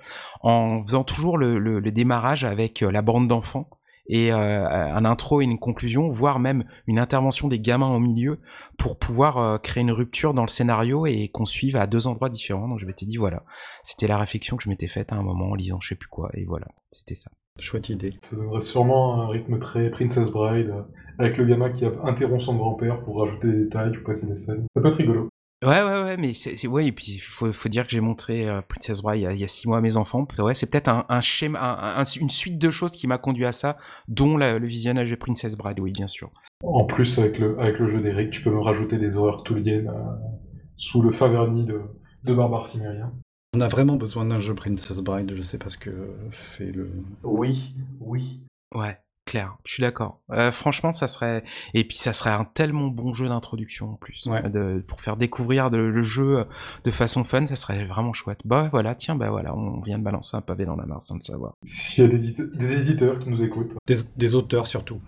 en 0.41 0.83
faisant 0.83 1.03
toujours 1.03 1.37
le 1.37 1.91
démarrage 1.91 2.43
avec 2.43 2.81
euh, 2.81 2.91
la 2.91 3.01
bande 3.01 3.27
d'enfants, 3.27 3.69
et 4.09 4.33
euh, 4.33 4.67
un 4.67 5.05
intro 5.05 5.39
et 5.39 5.45
une 5.45 5.59
conclusion, 5.59 6.09
voire 6.09 6.39
même 6.39 6.65
une 6.87 6.99
intervention 6.99 7.47
des 7.47 7.59
gamins 7.59 7.93
au 7.93 7.99
milieu 7.99 8.39
pour 8.77 8.97
pouvoir 8.97 9.37
euh, 9.37 9.57
créer 9.57 9.81
une 9.81 9.91
rupture 9.91 10.33
dans 10.33 10.41
le 10.41 10.49
scénario 10.49 11.05
et 11.05 11.29
qu'on 11.29 11.45
suive 11.45 11.75
à 11.75 11.87
deux 11.87 12.07
endroits 12.07 12.29
différents. 12.29 12.67
Donc 12.67 12.79
je 12.79 12.85
m'étais 12.85 13.05
dit 13.05 13.17
voilà, 13.17 13.43
c'était 13.83 14.07
la 14.07 14.17
réflexion 14.17 14.57
que 14.57 14.63
je 14.63 14.69
m'étais 14.69 14.87
faite 14.87 15.13
à 15.13 15.15
un 15.15 15.21
moment 15.21 15.51
en 15.51 15.55
lisant 15.55 15.79
je 15.79 15.89
sais 15.89 15.95
plus 15.95 16.09
quoi 16.09 16.29
et 16.33 16.45
voilà, 16.45 16.67
c'était 16.89 17.15
ça. 17.15 17.29
Chouette 17.59 17.89
idée. 17.89 18.13
Ça 18.21 18.35
donnerait 18.35 18.61
sûrement 18.61 19.21
un 19.21 19.27
rythme 19.27 19.59
très 19.59 19.89
Princess 19.89 20.31
Bride, 20.31 20.73
avec 21.19 21.37
le 21.37 21.45
gamin 21.45 21.69
qui 21.69 21.85
interrompt 22.03 22.41
son 22.41 22.55
grand-père 22.55 23.01
pour 23.01 23.19
rajouter 23.19 23.47
des 23.47 23.63
détails 23.65 23.97
ou 23.97 24.03
passer 24.03 24.27
des 24.27 24.37
scènes. 24.37 24.65
Ça 24.73 24.81
peut 24.81 24.87
être 24.87 24.95
rigolo. 24.95 25.29
Ouais, 25.61 25.83
ouais, 25.83 26.03
ouais, 26.03 26.15
mais 26.15 26.33
c'est, 26.33 26.65
ouais, 26.67 26.87
et 26.87 26.91
puis 26.93 27.15
il 27.15 27.19
faut, 27.19 27.51
faut 27.51 27.67
dire 27.67 27.83
que 27.83 27.91
j'ai 27.91 27.99
montré 27.99 28.47
euh, 28.47 28.61
Princess 28.61 29.01
Bride 29.01 29.19
il 29.19 29.23
y, 29.23 29.27
a, 29.27 29.33
il 29.33 29.39
y, 29.39 29.43
a, 29.43 29.47
six 29.49 29.67
mois 29.67 29.79
à 29.79 29.81
mes 29.81 29.97
enfants. 29.97 30.25
Ouais, 30.37 30.53
c'est 30.53 30.71
peut-être 30.71 30.87
un, 30.87 31.05
un 31.09 31.19
schéma, 31.19 31.59
un, 31.59 32.01
un, 32.01 32.05
une 32.05 32.29
suite 32.29 32.57
de 32.57 32.71
choses 32.71 32.91
qui 32.91 33.07
m'a 33.07 33.17
conduit 33.17 33.45
à 33.45 33.51
ça, 33.51 33.77
dont 34.07 34.37
la, 34.37 34.57
le 34.57 34.67
visionnage 34.67 35.09
de 35.09 35.15
Princess 35.15 35.57
Bride, 35.57 35.81
oui, 35.81 35.91
bien 35.91 36.07
sûr. 36.07 36.31
En 36.63 36.85
plus, 36.85 37.19
avec 37.19 37.39
le, 37.39 37.59
avec 37.59 37.77
le 37.77 37.89
jeu 37.89 37.99
d'Eric, 37.99 38.31
tu 38.31 38.41
peux 38.41 38.51
me 38.51 38.61
rajouter 38.61 38.97
des 38.97 39.17
horreurs 39.17 39.43
touliennes 39.43 39.89
euh, 39.89 40.29
sous 40.75 41.01
le 41.01 41.11
favernis 41.11 41.65
de, 41.65 41.81
de 42.23 42.33
Barbare 42.33 42.65
Cimérien. 42.65 43.11
On 43.53 43.59
a 43.59 43.67
vraiment 43.67 43.97
besoin 43.97 44.23
d'un 44.23 44.37
jeu 44.37 44.55
Princess 44.55 45.01
Bride, 45.01 45.33
je 45.35 45.41
sais 45.41 45.57
pas 45.57 45.69
ce 45.69 45.77
que 45.77 45.91
fait 46.31 46.71
le. 46.71 46.89
Oui, 47.23 47.75
oui. 47.99 48.43
Ouais 48.73 48.97
clair, 49.29 49.57
je 49.63 49.73
suis 49.73 49.81
d'accord. 49.81 50.21
Euh, 50.31 50.51
franchement, 50.51 50.91
ça 50.91 51.07
serait 51.07 51.43
et 51.73 51.83
puis 51.83 51.97
ça 51.97 52.13
serait 52.13 52.31
un 52.31 52.45
tellement 52.45 52.87
bon 52.87 53.13
jeu 53.13 53.27
d'introduction 53.27 53.91
en 53.91 53.95
plus 53.95 54.25
ouais. 54.25 54.49
de... 54.49 54.83
pour 54.87 55.01
faire 55.01 55.17
découvrir 55.17 55.69
de... 55.69 55.77
le 55.77 56.01
jeu 56.01 56.45
de 56.83 56.91
façon 56.91 57.23
fun, 57.23 57.45
ça 57.47 57.55
serait 57.55 57.85
vraiment 57.85 58.13
chouette. 58.13 58.39
Bah 58.45 58.69
voilà, 58.71 58.95
tiens, 58.95 59.15
bah 59.15 59.29
voilà, 59.29 59.55
on 59.55 59.81
vient 59.81 59.99
de 59.99 60.03
balancer 60.03 60.35
un 60.35 60.41
pavé 60.41 60.65
dans 60.65 60.75
la 60.75 60.85
mare 60.85 61.01
sans 61.01 61.15
le 61.15 61.21
savoir. 61.21 61.53
S'il 61.63 62.03
y 62.03 62.07
a 62.07 62.09
des, 62.09 62.17
édite... 62.17 62.41
des, 62.55 62.81
éditeurs 62.81 63.19
qui 63.19 63.29
nous 63.29 63.41
écoutent, 63.43 63.75
des, 63.87 63.97
des 64.17 64.35
auteurs 64.35 64.67
surtout. 64.67 64.99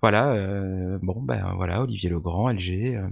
Voilà, 0.00 0.28
euh, 0.28 0.96
bon 1.02 1.20
ben 1.20 1.54
voilà, 1.56 1.82
Olivier 1.82 2.08
Legrand, 2.08 2.50
LG, 2.50 2.94
euh, 2.94 3.08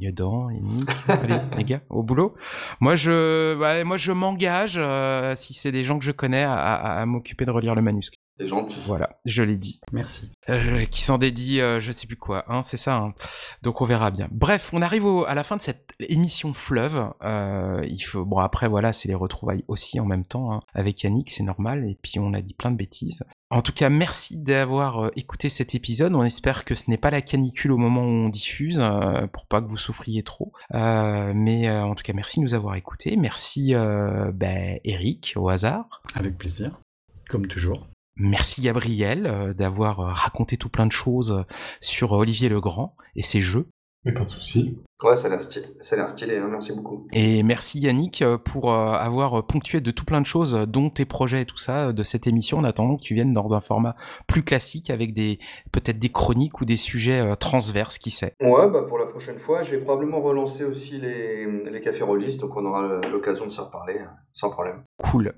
Yannick, 0.00 0.90
allez 1.08 1.40
les 1.56 1.64
gars, 1.64 1.80
au 1.90 2.02
boulot. 2.02 2.34
Moi 2.80 2.96
je, 2.96 3.56
bah, 3.56 3.84
moi 3.84 3.96
je 3.98 4.10
m'engage, 4.10 4.74
euh, 4.76 5.34
si 5.36 5.54
c'est 5.54 5.70
des 5.70 5.84
gens 5.84 5.96
que 5.96 6.04
je 6.04 6.10
connais, 6.10 6.42
à, 6.42 6.54
à, 6.54 7.00
à 7.00 7.06
m'occuper 7.06 7.44
de 7.44 7.52
relire 7.52 7.76
le 7.76 7.82
manuscrit. 7.82 8.18
C'est 8.38 8.48
gentil. 8.48 8.80
Voilà, 8.86 9.18
je 9.24 9.42
l'ai 9.42 9.56
dit. 9.56 9.80
Merci. 9.92 10.30
Euh, 10.48 10.84
qui 10.86 11.02
s'en 11.02 11.18
dédie, 11.18 11.60
euh, 11.60 11.78
je 11.80 11.92
sais 11.92 12.06
plus 12.06 12.16
quoi, 12.16 12.44
hein, 12.48 12.62
c'est 12.62 12.76
ça. 12.76 12.96
Hein. 12.96 13.14
Donc 13.62 13.80
on 13.80 13.84
verra 13.84 14.10
bien. 14.10 14.28
Bref, 14.32 14.70
on 14.72 14.82
arrive 14.82 15.04
au, 15.04 15.24
à 15.24 15.34
la 15.34 15.44
fin 15.44 15.56
de 15.56 15.62
cette 15.62 15.92
émission 16.00 16.52
fleuve. 16.52 17.12
Euh, 17.22 17.84
il 17.88 18.00
faut, 18.00 18.24
bon 18.24 18.38
après 18.38 18.68
voilà, 18.68 18.92
c'est 18.92 19.08
les 19.08 19.14
retrouvailles 19.14 19.64
aussi 19.68 20.00
en 20.00 20.04
même 20.04 20.24
temps 20.24 20.52
hein, 20.52 20.60
avec 20.74 21.02
Yannick, 21.02 21.30
c'est 21.30 21.44
normal. 21.44 21.88
Et 21.88 21.96
puis 22.02 22.18
on 22.18 22.34
a 22.34 22.40
dit 22.40 22.54
plein 22.54 22.72
de 22.72 22.76
bêtises. 22.76 23.24
En 23.54 23.62
tout 23.62 23.72
cas, 23.72 23.88
merci 23.88 24.36
d'avoir 24.36 25.12
écouté 25.14 25.48
cet 25.48 25.76
épisode. 25.76 26.12
On 26.16 26.24
espère 26.24 26.64
que 26.64 26.74
ce 26.74 26.90
n'est 26.90 26.98
pas 26.98 27.10
la 27.10 27.22
canicule 27.22 27.70
au 27.70 27.76
moment 27.76 28.02
où 28.02 28.26
on 28.26 28.28
diffuse, 28.28 28.80
euh, 28.80 29.28
pour 29.28 29.46
pas 29.46 29.62
que 29.62 29.68
vous 29.68 29.76
souffriez 29.76 30.24
trop. 30.24 30.52
Euh, 30.74 31.32
mais 31.36 31.68
euh, 31.68 31.84
en 31.84 31.94
tout 31.94 32.02
cas, 32.02 32.14
merci 32.14 32.40
de 32.40 32.42
nous 32.42 32.54
avoir 32.54 32.74
écoutés. 32.74 33.16
Merci, 33.16 33.74
ben, 33.74 34.80
Eric, 34.82 35.34
au 35.36 35.48
hasard. 35.50 36.02
Avec 36.16 36.36
plaisir, 36.36 36.80
comme 37.28 37.46
toujours. 37.46 37.86
Merci 38.16 38.60
Gabriel 38.62 39.26
euh, 39.26 39.54
d'avoir 39.54 39.96
raconté 39.98 40.56
tout 40.56 40.68
plein 40.68 40.86
de 40.86 40.92
choses 40.92 41.44
sur 41.80 42.12
Olivier 42.12 42.48
Legrand 42.48 42.96
et 43.16 43.22
ses 43.22 43.42
jeux. 43.42 43.68
Mais 44.04 44.12
pas 44.12 44.24
de 44.24 44.28
souci. 44.28 44.76
Ouais, 45.02 45.16
ça 45.16 45.26
a 45.26 45.30
l'air 45.30 45.42
stylé, 45.42 45.66
ça 45.80 45.96
a 45.96 45.98
l'air 45.98 46.08
stylé 46.08 46.36
hein. 46.38 46.46
merci 46.48 46.72
beaucoup. 46.72 47.08
Et 47.12 47.42
merci 47.42 47.80
Yannick 47.80 48.24
pour 48.44 48.72
euh, 48.72 48.92
avoir 48.92 49.44
ponctué 49.44 49.80
de 49.80 49.90
tout 49.90 50.04
plein 50.04 50.20
de 50.20 50.26
choses, 50.26 50.54
dont 50.68 50.88
tes 50.88 51.04
projets 51.04 51.42
et 51.42 51.44
tout 51.44 51.56
ça, 51.56 51.92
de 51.92 52.02
cette 52.04 52.28
émission, 52.28 52.58
en 52.58 52.64
attendant 52.64 52.96
que 52.96 53.02
tu 53.02 53.14
viennes 53.14 53.34
dans 53.34 53.54
un 53.54 53.60
format 53.60 53.96
plus 54.28 54.44
classique 54.44 54.90
avec 54.90 55.12
des 55.12 55.40
peut-être 55.72 55.98
des 55.98 56.10
chroniques 56.10 56.60
ou 56.60 56.64
des 56.64 56.76
sujets 56.76 57.20
euh, 57.20 57.34
transverses, 57.34 57.98
qui 57.98 58.12
sait. 58.12 58.36
Ouais, 58.40 58.70
bah 58.70 58.84
pour 58.88 58.98
la 58.98 59.06
prochaine 59.06 59.40
fois, 59.40 59.64
je 59.64 59.72
vais 59.72 59.82
probablement 59.82 60.20
relancer 60.20 60.64
aussi 60.64 60.98
les, 60.98 61.44
les 61.44 61.80
cafés 61.80 62.04
rollistes, 62.04 62.38
donc 62.38 62.56
on 62.56 62.64
aura 62.64 63.00
l'occasion 63.10 63.46
de 63.46 63.50
s'en 63.50 63.64
reparler, 63.64 63.98
sans 64.32 64.50
problème. 64.50 64.84
Cool. 64.98 65.34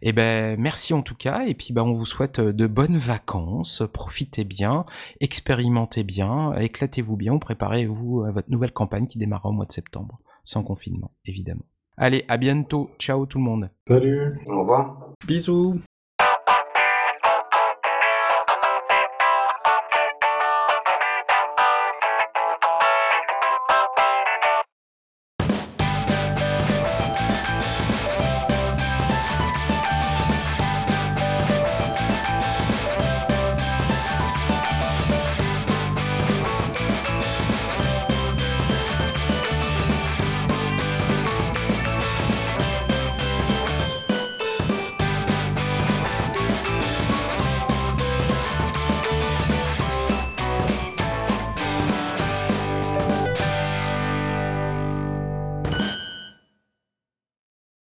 Et 0.00 0.10
eh 0.10 0.12
ben 0.12 0.60
merci 0.60 0.94
en 0.94 1.02
tout 1.02 1.16
cas, 1.16 1.42
et 1.46 1.54
puis 1.54 1.72
ben 1.72 1.82
on 1.82 1.92
vous 1.92 2.06
souhaite 2.06 2.40
de 2.40 2.66
bonnes 2.68 2.98
vacances, 2.98 3.82
profitez 3.92 4.44
bien, 4.44 4.84
expérimentez 5.20 6.04
bien, 6.04 6.54
éclatez-vous 6.54 7.16
bien, 7.16 7.36
préparez-vous 7.38 8.22
à 8.22 8.30
votre 8.30 8.48
nouvelle 8.48 8.72
campagne 8.72 8.97
qui 9.06 9.18
démarrera 9.18 9.50
au 9.50 9.52
mois 9.52 9.66
de 9.66 9.72
septembre, 9.72 10.18
sans 10.44 10.62
confinement, 10.62 11.12
évidemment. 11.24 11.64
Allez, 11.96 12.24
à 12.28 12.36
bientôt. 12.36 12.90
Ciao 12.98 13.26
tout 13.26 13.38
le 13.38 13.44
monde. 13.44 13.70
Salut. 13.86 14.30
Au 14.46 14.60
revoir. 14.60 15.14
Bisous. 15.26 15.80